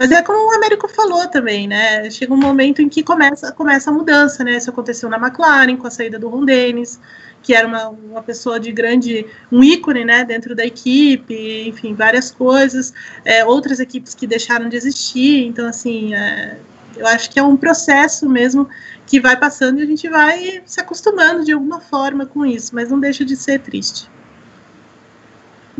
Mas 0.00 0.10
é 0.12 0.22
como 0.22 0.48
o 0.48 0.54
Américo 0.54 0.88
falou 0.88 1.28
também, 1.28 1.68
né? 1.68 2.08
Chega 2.10 2.32
um 2.32 2.36
momento 2.38 2.80
em 2.80 2.88
que 2.88 3.02
começa, 3.02 3.52
começa 3.52 3.90
a 3.90 3.92
mudança, 3.92 4.42
né? 4.42 4.56
Isso 4.56 4.70
aconteceu 4.70 5.10
na 5.10 5.18
McLaren 5.18 5.76
com 5.76 5.86
a 5.86 5.90
saída 5.90 6.18
do 6.18 6.26
Ron 6.26 6.46
Dennis, 6.46 6.98
que 7.42 7.54
era 7.54 7.68
uma, 7.68 7.90
uma 7.90 8.22
pessoa 8.22 8.58
de 8.58 8.72
grande, 8.72 9.26
um 9.52 9.62
ícone, 9.62 10.02
né, 10.06 10.24
dentro 10.24 10.54
da 10.54 10.64
equipe, 10.64 11.68
enfim, 11.68 11.92
várias 11.92 12.30
coisas, 12.30 12.94
é, 13.26 13.44
outras 13.44 13.78
equipes 13.78 14.14
que 14.14 14.26
deixaram 14.26 14.70
de 14.70 14.76
existir, 14.76 15.46
então, 15.46 15.68
assim, 15.68 16.14
é, 16.14 16.56
eu 16.96 17.06
acho 17.06 17.30
que 17.30 17.38
é 17.38 17.42
um 17.42 17.56
processo 17.56 18.26
mesmo 18.26 18.66
que 19.06 19.20
vai 19.20 19.36
passando 19.36 19.80
e 19.80 19.82
a 19.82 19.86
gente 19.86 20.08
vai 20.08 20.62
se 20.64 20.80
acostumando 20.80 21.44
de 21.44 21.52
alguma 21.52 21.78
forma 21.78 22.24
com 22.24 22.46
isso, 22.46 22.74
mas 22.74 22.90
não 22.90 22.98
deixa 22.98 23.22
de 23.22 23.36
ser 23.36 23.60
triste. 23.60 24.08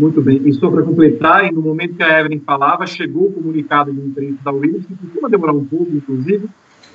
Muito 0.01 0.23
bem. 0.23 0.41
E 0.47 0.53
só 0.55 0.70
para 0.70 0.83
completar, 0.83 1.47
e 1.47 1.53
no 1.53 1.61
momento 1.61 1.95
que 1.95 2.03
a 2.03 2.20
Evelyn 2.20 2.41
falava, 2.41 2.87
chegou 2.87 3.27
o 3.27 3.33
comunicado 3.33 3.93
de 3.93 4.01
imprensa 4.01 4.39
da 4.43 4.51
Williams, 4.51 4.87
que 4.87 4.95
costuma 4.95 5.29
demorar 5.29 5.53
um 5.53 5.65
pouco, 5.67 5.95
inclusive, 5.95 6.49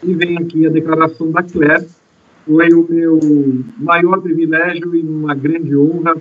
e 0.04 0.14
vem 0.16 0.36
aqui 0.40 0.66
a 0.66 0.72
declaração 0.72 1.30
da 1.30 1.44
Claire, 1.44 1.86
foi 2.48 2.70
o 2.74 2.88
meu 2.90 3.20
maior 3.78 4.20
privilégio 4.22 4.96
e 4.96 5.02
uma 5.02 5.36
grande 5.36 5.78
honra 5.78 6.16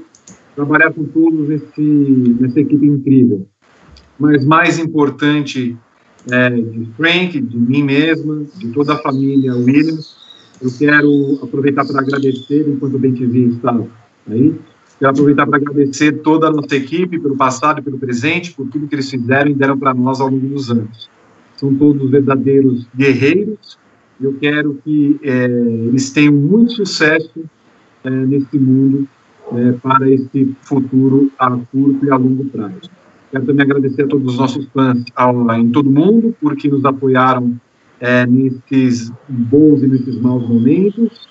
trabalhar 0.55 0.93
com 0.93 1.05
todos 1.05 1.49
nesse, 1.49 2.37
nessa 2.39 2.61
equipe 2.61 2.87
incrível. 2.87 3.49
Mas 4.19 4.45
mais 4.45 4.79
importante 4.79 5.75
é, 6.31 6.51
de 6.51 6.87
Frank, 6.99 7.41
de 7.41 7.59
mim 7.59 7.83
mesma, 7.83 8.45
de 8.59 8.69
toda 8.73 8.93
a 8.93 8.99
família 8.99 9.55
Williams, 9.55 10.17
eu 10.61 10.71
quero 10.79 11.41
aproveitar 11.43 11.87
para 11.87 12.01
agradecer, 12.01 12.69
enquanto 12.69 12.95
o 12.97 12.99
BenTV 12.99 13.55
está 13.55 13.75
aí, 14.31 14.55
quero 14.99 15.11
aproveitar 15.11 15.47
para 15.47 15.57
agradecer 15.59 16.13
toda 16.23 16.49
a 16.49 16.51
nossa 16.51 16.75
equipe 16.77 17.19
pelo 17.19 17.37
passado 17.37 17.81
e 17.81 17.83
pelo 17.83 17.99
presente, 17.99 18.53
por 18.53 18.69
tudo 18.69 18.87
que 18.87 18.95
eles 18.95 19.11
fizeram 19.11 19.51
e 19.51 19.55
deram 19.55 19.79
para 19.79 19.93
nós 19.95 20.21
ao 20.21 20.29
longo 20.29 20.47
dos 20.47 20.71
anos. 20.71 21.11
São 21.57 21.75
todos 21.75 22.11
verdadeiros 22.11 22.87
guerreiros, 22.97 23.79
Eu 24.21 24.35
quero 24.35 24.79
que 24.85 25.19
é, 25.23 25.45
eles 25.45 26.11
tenham 26.11 26.33
muito 26.33 26.73
sucesso 26.73 27.45
é, 28.05 28.11
nesse 28.11 28.59
mundo 28.59 29.09
é, 29.53 29.73
para 29.73 30.09
esse 30.09 30.55
futuro 30.63 31.31
a 31.39 31.51
curto 31.51 32.05
e 32.05 32.11
a 32.11 32.17
longo 32.17 32.45
prazo. 32.47 32.91
Quero 33.31 33.47
também 33.47 33.65
agradecer 33.65 34.03
a 34.03 34.07
todos 34.07 34.33
os 34.33 34.39
nossos 34.39 34.67
fãs 34.67 35.05
ao, 35.17 35.53
em 35.55 35.71
todo 35.71 35.91
mundo, 35.91 36.35
porque 36.41 36.69
nos 36.69 36.85
apoiaram 36.85 37.59
é, 37.99 38.25
nesses 38.27 39.13
bons 39.29 39.83
e 39.83 39.89
nesses 39.89 40.17
maus 40.21 40.49
momentos. 40.49 41.29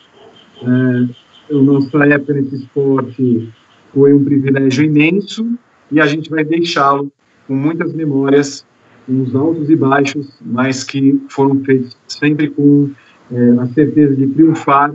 É, 0.62 1.23
nossa 1.62 2.06
época 2.06 2.34
nesse 2.34 2.56
esporte 2.56 3.50
foi 3.94 4.14
um 4.14 4.24
privilégio 4.24 4.84
imenso 4.84 5.58
e 5.92 6.00
a 6.00 6.06
gente 6.06 6.30
vai 6.30 6.44
deixá-lo 6.44 7.12
com 7.48 7.56
muitas 7.56 7.94
memórias, 7.94 8.66
os 9.08 9.36
altos 9.36 9.70
e 9.70 9.76
baixos, 9.76 10.34
mas 10.42 10.84
que 10.84 11.22
foram 11.30 11.64
feitos 11.64 11.96
sempre 12.08 12.50
com 12.50 12.90
é, 13.32 13.50
a 13.60 13.68
certeza 13.68 14.16
de 14.16 14.28
triunfar, 14.28 14.94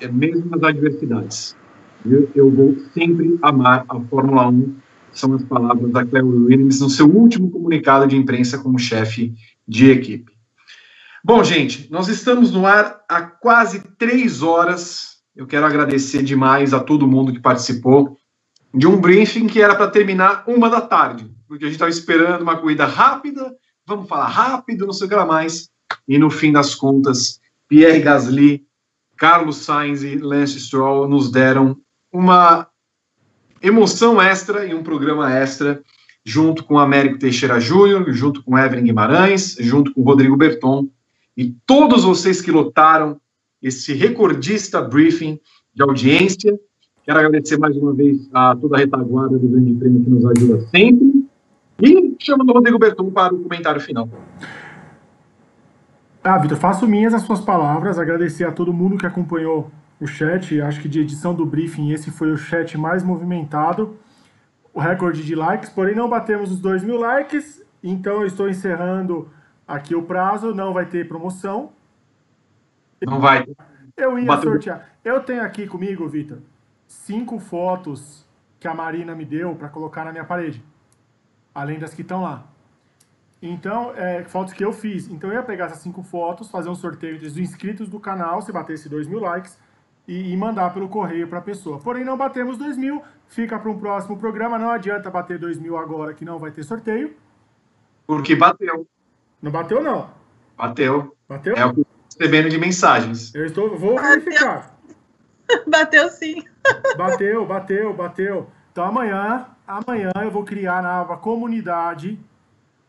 é, 0.00 0.08
mesmo 0.08 0.50
nas 0.50 0.62
adversidades. 0.62 1.56
Eu, 2.04 2.28
eu, 2.34 2.50
vou 2.50 2.76
sempre 2.92 3.38
amar 3.40 3.84
a 3.88 4.00
Fórmula 4.00 4.48
1, 4.48 4.74
são 5.12 5.32
as 5.34 5.44
palavras 5.44 5.90
da 5.90 6.04
Claire 6.04 6.26
Williams 6.26 6.80
no 6.80 6.90
seu 6.90 7.08
último 7.08 7.50
comunicado 7.50 8.06
de 8.06 8.16
imprensa 8.16 8.58
como 8.58 8.78
chefe 8.78 9.32
de 9.66 9.90
equipe. 9.90 10.32
Bom, 11.22 11.42
gente, 11.42 11.90
nós 11.90 12.08
estamos 12.08 12.52
no 12.52 12.66
ar 12.66 13.02
há 13.08 13.22
quase 13.22 13.80
três 13.96 14.42
horas. 14.42 15.13
Eu 15.34 15.46
quero 15.46 15.66
agradecer 15.66 16.22
demais 16.22 16.72
a 16.72 16.80
todo 16.80 17.08
mundo 17.08 17.32
que 17.32 17.40
participou 17.40 18.16
de 18.72 18.86
um 18.86 19.00
briefing 19.00 19.46
que 19.46 19.60
era 19.60 19.74
para 19.74 19.90
terminar 19.90 20.44
uma 20.46 20.70
da 20.70 20.80
tarde, 20.80 21.30
porque 21.48 21.64
a 21.64 21.66
gente 21.66 21.76
estava 21.76 21.90
esperando 21.90 22.42
uma 22.42 22.56
corrida 22.56 22.86
rápida, 22.86 23.54
vamos 23.86 24.08
falar 24.08 24.28
rápido, 24.28 24.86
não 24.86 24.92
sei 24.92 25.06
o 25.06 25.10
que 25.10 25.16
lá 25.16 25.26
mais, 25.26 25.70
e 26.06 26.18
no 26.18 26.30
fim 26.30 26.52
das 26.52 26.74
contas, 26.74 27.40
Pierre 27.68 28.00
Gasly, 28.00 28.64
Carlos 29.16 29.58
Sainz 29.58 30.02
e 30.02 30.16
Lance 30.16 30.60
Stroll 30.60 31.08
nos 31.08 31.30
deram 31.30 31.76
uma 32.12 32.68
emoção 33.62 34.20
extra 34.20 34.66
e 34.66 34.74
um 34.74 34.82
programa 34.82 35.32
extra, 35.32 35.82
junto 36.24 36.64
com 36.64 36.78
Américo 36.78 37.18
Teixeira 37.18 37.58
Júnior, 37.58 38.12
junto 38.12 38.42
com 38.42 38.58
Evelyn 38.58 38.84
Guimarães, 38.84 39.56
junto 39.60 39.92
com 39.92 40.02
Rodrigo 40.02 40.36
Berton, 40.36 40.88
e 41.36 41.54
todos 41.66 42.04
vocês 42.04 42.40
que 42.40 42.52
lotaram 42.52 43.20
esse 43.64 43.94
recordista 43.94 44.80
briefing 44.80 45.40
de 45.74 45.82
audiência, 45.82 46.56
Quero 47.04 47.18
agradecer 47.18 47.58
mais 47.58 47.76
uma 47.76 47.92
vez 47.92 48.30
a 48.32 48.56
toda 48.56 48.76
a 48.76 48.78
retaguarda 48.78 49.38
do 49.38 49.46
Grande 49.46 49.74
Prêmio 49.74 50.02
que 50.02 50.08
nos 50.08 50.24
ajuda 50.24 50.60
sempre. 50.68 51.26
E 51.82 52.16
chamando 52.18 52.48
o 52.48 52.52
Rodrigo 52.54 52.78
Berton 52.78 53.10
para 53.10 53.34
o 53.34 53.42
comentário 53.42 53.78
final. 53.78 54.08
Ah, 56.22 56.38
Vitor, 56.38 56.56
faço 56.56 56.88
minhas 56.88 57.12
as 57.12 57.20
suas 57.20 57.42
palavras, 57.42 57.98
agradecer 57.98 58.44
a 58.44 58.52
todo 58.52 58.72
mundo 58.72 58.96
que 58.96 59.04
acompanhou 59.04 59.70
o 60.00 60.06
chat. 60.06 60.58
Acho 60.62 60.80
que 60.80 60.88
de 60.88 61.00
edição 61.00 61.34
do 61.34 61.44
briefing, 61.44 61.90
esse 61.90 62.10
foi 62.10 62.32
o 62.32 62.38
chat 62.38 62.78
mais 62.78 63.02
movimentado. 63.02 63.98
O 64.72 64.80
recorde 64.80 65.22
de 65.22 65.34
likes, 65.34 65.68
porém 65.68 65.94
não 65.94 66.08
batemos 66.08 66.50
os 66.50 66.58
2 66.58 66.82
mil 66.82 66.96
likes, 66.96 67.62
então 67.82 68.22
eu 68.22 68.26
estou 68.26 68.48
encerrando 68.48 69.28
aqui 69.68 69.94
o 69.94 70.02
prazo, 70.02 70.54
não 70.54 70.72
vai 70.72 70.86
ter 70.86 71.06
promoção. 71.06 71.73
Não 73.06 73.20
vai. 73.20 73.46
Eu 73.96 74.18
ia 74.18 74.26
Bateu. 74.26 74.50
sortear. 74.50 74.88
Eu 75.04 75.20
tenho 75.22 75.42
aqui 75.42 75.66
comigo, 75.66 76.08
Vitor, 76.08 76.38
cinco 76.86 77.38
fotos 77.38 78.26
que 78.58 78.66
a 78.66 78.74
Marina 78.74 79.14
me 79.14 79.24
deu 79.24 79.54
para 79.54 79.68
colocar 79.68 80.04
na 80.04 80.10
minha 80.10 80.24
parede, 80.24 80.64
além 81.54 81.78
das 81.78 81.94
que 81.94 82.02
estão 82.02 82.22
lá. 82.22 82.46
Então, 83.40 83.92
é, 83.94 84.24
fotos 84.24 84.54
que 84.54 84.64
eu 84.64 84.72
fiz. 84.72 85.08
Então, 85.08 85.28
eu 85.28 85.36
ia 85.36 85.42
pegar 85.42 85.66
essas 85.66 85.78
cinco 85.78 86.02
fotos, 86.02 86.50
fazer 86.50 86.70
um 86.70 86.74
sorteio 86.74 87.16
entre 87.16 87.26
os 87.26 87.36
inscritos 87.36 87.88
do 87.88 88.00
canal, 88.00 88.40
se 88.40 88.50
batesse 88.50 88.88
2 88.88 89.06
mil 89.06 89.20
likes, 89.20 89.58
e, 90.08 90.32
e, 90.32 90.36
mandar 90.36 90.72
pelo 90.72 90.88
correio 90.88 91.28
para 91.28 91.38
a 91.38 91.42
pessoa. 91.42 91.78
Porém, 91.78 92.04
não 92.04 92.16
batemos 92.16 92.56
2 92.56 92.76
mil, 92.76 93.02
fica 93.26 93.58
para 93.58 93.70
um 93.70 93.78
próximo 93.78 94.16
programa. 94.16 94.58
Não 94.58 94.70
adianta 94.70 95.10
bater 95.10 95.38
2 95.38 95.58
mil 95.58 95.76
agora, 95.76 96.14
que 96.14 96.24
não 96.24 96.38
vai 96.38 96.50
ter 96.50 96.62
sorteio. 96.62 97.14
Porque 98.06 98.34
bateu. 98.34 98.86
Não 99.42 99.50
bateu, 99.50 99.82
não. 99.82 100.10
Bateu. 100.56 101.14
Bateu? 101.28 101.54
É 101.54 101.66
o 101.66 101.74
que 101.74 101.86
recebendo 102.18 102.48
de 102.48 102.58
mensagens. 102.58 103.34
Eu 103.34 103.44
estou, 103.44 103.76
vou 103.76 104.00
verificar. 104.00 104.74
Bateu 105.66 106.08
sim. 106.08 106.42
Bateu, 106.96 107.44
bateu, 107.44 107.92
bateu. 107.92 108.50
Então 108.72 108.84
amanhã, 108.84 109.46
amanhã 109.66 110.10
eu 110.22 110.30
vou 110.30 110.42
criar 110.42 110.82
na 110.82 111.00
aba 111.00 111.18
comunidade 111.18 112.18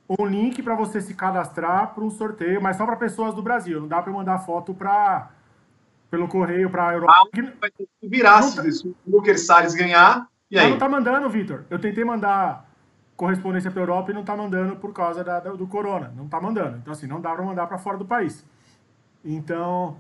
um 0.08 0.26
link 0.26 0.64
para 0.64 0.76
você 0.76 1.02
se 1.02 1.14
cadastrar 1.14 1.94
para 1.94 2.04
um 2.04 2.10
sorteio, 2.10 2.62
mas 2.62 2.78
só 2.78 2.86
para 2.86 2.95
pessoas 2.95 3.34
do 3.34 3.42
Brasil. 3.42 3.82
Não 3.82 3.88
dá 3.88 4.02
para 4.02 4.14
mandar 4.14 4.40
foto 4.40 4.74
para 4.74 5.32
pelo 6.10 6.28
correio 6.28 6.70
para 6.70 6.90
a 6.90 6.94
Europa. 6.94 7.14
Ah, 7.14 7.42
vai 7.60 7.72
ter 7.72 7.88
que 8.00 8.08
virar 8.08 8.42
tá... 8.42 8.64
se 8.72 8.88
o 8.88 8.95
Lucas 9.06 9.45
Salles 9.45 9.76
ganhar. 9.76 10.28
E 10.50 10.58
aí? 10.58 10.70
Não, 10.70 10.78
tá 10.78 10.88
mandando, 10.88 11.30
Vitor. 11.30 11.66
Eu 11.70 11.80
tentei 11.80 12.06
mandar 12.06 12.70
correspondência 13.18 13.72
para 13.72 13.82
Europa 13.82 14.12
e 14.12 14.14
não 14.14 14.24
tá 14.24 14.38
mandando 14.38 14.76
por 14.78 14.94
causa 14.94 15.24
da, 15.24 15.40
do 15.40 15.68
corona. 15.68 16.14
Não 16.16 16.28
tá 16.28 16.40
mandando. 16.40 16.78
Então 16.78 16.94
assim, 16.94 17.08
não 17.08 17.20
dá 17.20 17.34
para 17.34 17.44
mandar 17.44 17.68
para 17.68 17.78
fora 17.78 17.98
do 17.98 18.06
país. 18.06 18.45
Então, 19.26 19.98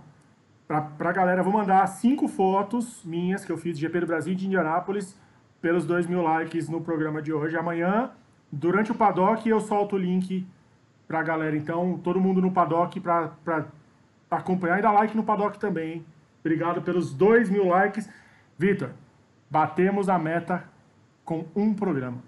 para 0.67 1.09
a 1.09 1.11
galera, 1.11 1.41
vou 1.41 1.51
mandar 1.51 1.85
cinco 1.87 2.27
fotos 2.27 3.03
minhas 3.03 3.43
que 3.43 3.51
eu 3.51 3.57
fiz 3.57 3.75
de 3.75 3.81
GP 3.81 4.01
do 4.01 4.05
Brasil 4.05 4.33
e 4.33 4.35
de 4.35 4.45
Indianápolis 4.45 5.19
pelos 5.59 5.85
dois 5.85 6.05
mil 6.05 6.21
likes 6.21 6.69
no 6.69 6.79
programa 6.79 7.21
de 7.21 7.33
hoje. 7.33 7.57
Amanhã, 7.57 8.11
durante 8.51 8.91
o 8.91 8.95
paddock, 8.95 9.49
eu 9.49 9.59
solto 9.59 9.95
o 9.95 9.99
link 9.99 10.45
para 11.07 11.19
a 11.19 11.23
galera. 11.23 11.57
Então, 11.57 11.99
todo 12.03 12.21
mundo 12.21 12.39
no 12.39 12.51
paddock 12.51 12.99
para 12.99 13.65
acompanhar 14.29 14.77
e 14.77 14.81
dar 14.83 14.91
like 14.91 15.17
no 15.17 15.23
paddock 15.23 15.57
também. 15.57 15.93
Hein? 15.93 16.05
Obrigado 16.39 16.81
pelos 16.83 17.11
dois 17.11 17.49
mil 17.49 17.65
likes. 17.65 18.07
Vitor, 18.57 18.91
batemos 19.49 20.07
a 20.07 20.19
meta 20.19 20.63
com 21.23 21.45
um 21.55 21.73
programa. 21.73 22.19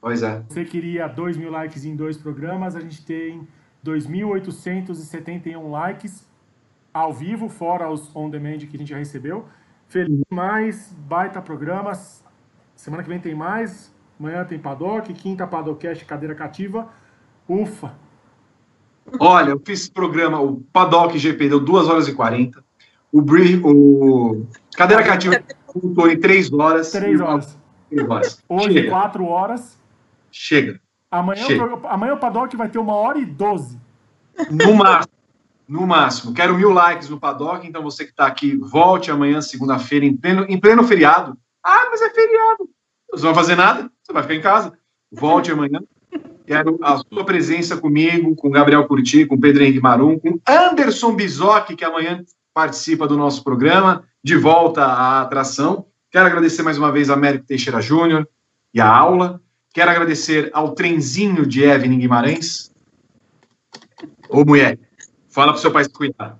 Pois 0.00 0.22
é. 0.22 0.42
Você 0.48 0.64
queria 0.64 1.06
dois 1.06 1.36
mil 1.36 1.50
likes 1.50 1.84
em 1.84 1.94
dois 1.94 2.16
programas, 2.16 2.74
a 2.74 2.80
gente 2.80 3.04
tem 3.04 3.46
2.871 3.84 5.70
likes 5.70 6.28
ao 6.92 7.12
vivo, 7.12 7.48
fora 7.48 7.90
os 7.90 8.14
on-demand 8.14 8.58
que 8.58 8.76
a 8.76 8.78
gente 8.78 8.90
já 8.90 8.96
recebeu. 8.96 9.46
Feliz 9.86 10.20
mais, 10.30 10.92
baita 10.92 11.40
programas. 11.40 12.24
Semana 12.74 13.02
que 13.02 13.08
vem 13.08 13.20
tem 13.20 13.34
mais. 13.34 13.94
Amanhã 14.18 14.44
tem 14.44 14.58
Paddock, 14.58 15.12
quinta 15.14 15.46
Paddockcast, 15.46 16.04
cadeira 16.04 16.34
cativa. 16.34 16.88
Ufa! 17.48 17.94
Olha, 19.18 19.50
eu 19.50 19.62
fiz 19.64 19.88
programa, 19.88 20.40
o 20.40 20.60
Paddock 20.72 21.16
GP 21.18 21.48
deu 21.48 21.60
2 21.60 21.88
horas 21.88 22.08
e 22.08 22.14
40. 22.14 22.62
O, 23.10 23.22
Bri, 23.22 23.60
o 23.64 24.44
Cadeira 24.76 25.02
Cativa 25.02 25.42
voltou 25.74 26.10
em 26.10 26.20
3 26.20 26.52
horas. 26.52 26.90
3 26.90 27.20
horas. 27.20 27.58
3 27.88 28.08
horas. 28.08 28.44
Hoje, 28.48 28.88
4 28.88 29.24
horas. 29.24 29.78
Chega. 30.30 30.78
Amanhã. 31.10 31.46
O, 31.46 31.86
amanhã 31.86 32.14
o 32.14 32.18
Paddock 32.18 32.56
vai 32.56 32.68
ter 32.68 32.78
uma 32.78 32.94
hora 32.94 33.18
e 33.18 33.24
12. 33.24 33.78
No 34.50 34.74
máximo. 34.74 35.12
No 35.68 35.86
máximo. 35.86 36.32
Quero 36.32 36.56
mil 36.56 36.70
likes 36.70 37.10
no 37.10 37.20
paddock, 37.20 37.66
então 37.66 37.82
você 37.82 38.04
que 38.04 38.10
está 38.10 38.26
aqui, 38.26 38.56
volte 38.56 39.10
amanhã, 39.10 39.40
segunda-feira, 39.42 40.06
em 40.06 40.16
pleno, 40.16 40.46
em 40.48 40.58
pleno 40.58 40.82
feriado. 40.82 41.36
Ah, 41.62 41.88
mas 41.90 42.00
é 42.00 42.08
feriado. 42.08 42.70
Você 43.12 43.26
não 43.26 43.34
vai 43.34 43.42
fazer 43.42 43.54
nada, 43.54 43.90
você 44.02 44.12
vai 44.12 44.22
ficar 44.22 44.34
em 44.34 44.40
casa. 44.40 44.72
Volte 45.12 45.50
amanhã. 45.50 45.80
Quero 46.46 46.78
a 46.82 46.96
sua 46.96 47.24
presença 47.24 47.76
comigo, 47.76 48.34
com 48.34 48.50
Gabriel 48.50 48.86
Curti, 48.86 49.26
com 49.26 49.38
Pedro 49.38 49.62
Henrique 49.62 49.80
Marum, 49.80 50.18
com 50.18 50.40
Anderson 50.48 51.14
Bizoc, 51.14 51.76
que 51.76 51.84
amanhã 51.84 52.24
participa 52.54 53.06
do 53.06 53.18
nosso 53.18 53.44
programa, 53.44 54.04
de 54.24 54.36
volta 54.36 54.84
à 54.84 55.20
atração. 55.20 55.86
Quero 56.10 56.26
agradecer 56.26 56.62
mais 56.62 56.78
uma 56.78 56.90
vez 56.90 57.10
a 57.10 57.14
Américo 57.14 57.46
Teixeira 57.46 57.82
Júnior 57.82 58.26
e 58.72 58.80
a 58.80 58.88
aula. 58.88 59.42
Quero 59.72 59.90
agradecer 59.90 60.50
ao 60.52 60.74
trenzinho 60.74 61.46
de 61.46 61.62
Evelyn 61.62 61.98
Guimarães. 61.98 62.72
Ô, 64.28 64.44
mulher, 64.44 64.78
Fala 65.38 65.52
para 65.52 65.58
o 65.58 65.60
seu 65.60 65.70
pai 65.70 65.84
se 65.84 65.90
cuidar. 65.90 66.36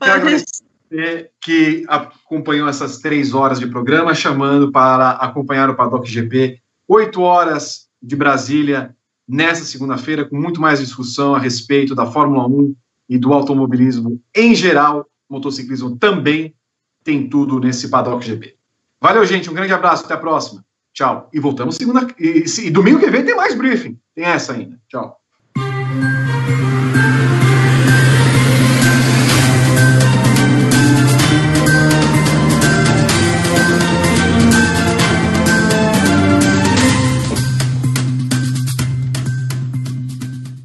Quero 0.00 0.12
agradecer 0.12 1.32
que 1.40 1.84
acompanhou 1.88 2.68
essas 2.68 2.98
três 2.98 3.34
horas 3.34 3.58
de 3.58 3.66
programa, 3.66 4.14
chamando 4.14 4.70
para 4.70 5.10
acompanhar 5.10 5.68
o 5.68 5.74
Paddock 5.74 6.08
GP, 6.08 6.60
oito 6.86 7.20
horas 7.20 7.88
de 8.00 8.14
Brasília, 8.14 8.94
nessa 9.26 9.64
segunda-feira, 9.64 10.24
com 10.24 10.36
muito 10.36 10.60
mais 10.60 10.78
discussão 10.78 11.34
a 11.34 11.38
respeito 11.40 11.96
da 11.96 12.06
Fórmula 12.06 12.46
1 12.46 12.76
e 13.08 13.18
do 13.18 13.32
automobilismo 13.32 14.22
em 14.32 14.54
geral, 14.54 15.04
motociclismo 15.28 15.96
também 15.96 16.54
tem 17.02 17.28
tudo 17.28 17.58
nesse 17.58 17.88
Paddock 17.88 18.24
GP. 18.24 18.56
Valeu, 19.00 19.24
gente, 19.26 19.50
um 19.50 19.54
grande 19.54 19.72
abraço, 19.72 20.04
até 20.04 20.14
a 20.14 20.18
próxima. 20.18 20.64
Tchau. 20.98 21.30
E 21.32 21.38
voltamos 21.38 21.76
segunda. 21.76 22.08
E, 22.18 22.44
e 22.58 22.70
domingo 22.70 22.98
que 22.98 23.08
vem 23.08 23.24
tem 23.24 23.36
mais 23.36 23.54
briefing. 23.54 23.96
Tem 24.16 24.24
essa 24.24 24.52
ainda. 24.52 24.80
Tchau. 24.88 25.16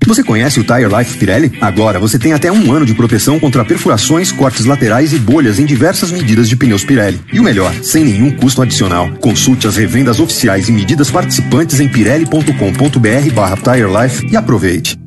Você 0.08 0.24
conhece 0.24 0.60
o 0.60 0.64
Tire 0.64 0.86
Life 0.86 1.18
Pirelli? 1.18 1.52
Agora 1.62 2.00
você 2.00 2.20
tem 2.20 2.34
até 2.34 2.52
um 2.52 2.72
ano 2.72 2.86
de 2.86 2.94
proteção 2.94 3.40
contra 3.40 3.66
perfurações, 3.66 4.32
cortes 4.32 4.66
laterais 4.66 5.14
e 5.14 5.20
bolhas 5.20 5.60
em 5.60 5.66
diversas 5.66 6.12
medidas 6.12 6.48
de 6.50 6.56
pneus 6.56 6.84
Pirelli. 6.84 7.20
E 7.32 7.40
o 7.40 7.44
melhor, 7.44 7.74
sem 7.84 8.04
nenhum 8.04 8.32
custo 8.32 8.62
adicional. 8.62 9.10
Consulte 9.20 9.68
as 9.68 9.78
revendas 9.78 10.20
oficiais 10.20 10.70
e 10.70 10.72
medidas 10.72 11.10
participantes 11.10 11.80
em 11.80 11.88
pirelli.com.br 11.88 13.34
barra 13.34 13.58
Tire 13.58 13.88
Life 13.88 14.28
e 14.32 14.36
aproveite. 14.36 15.03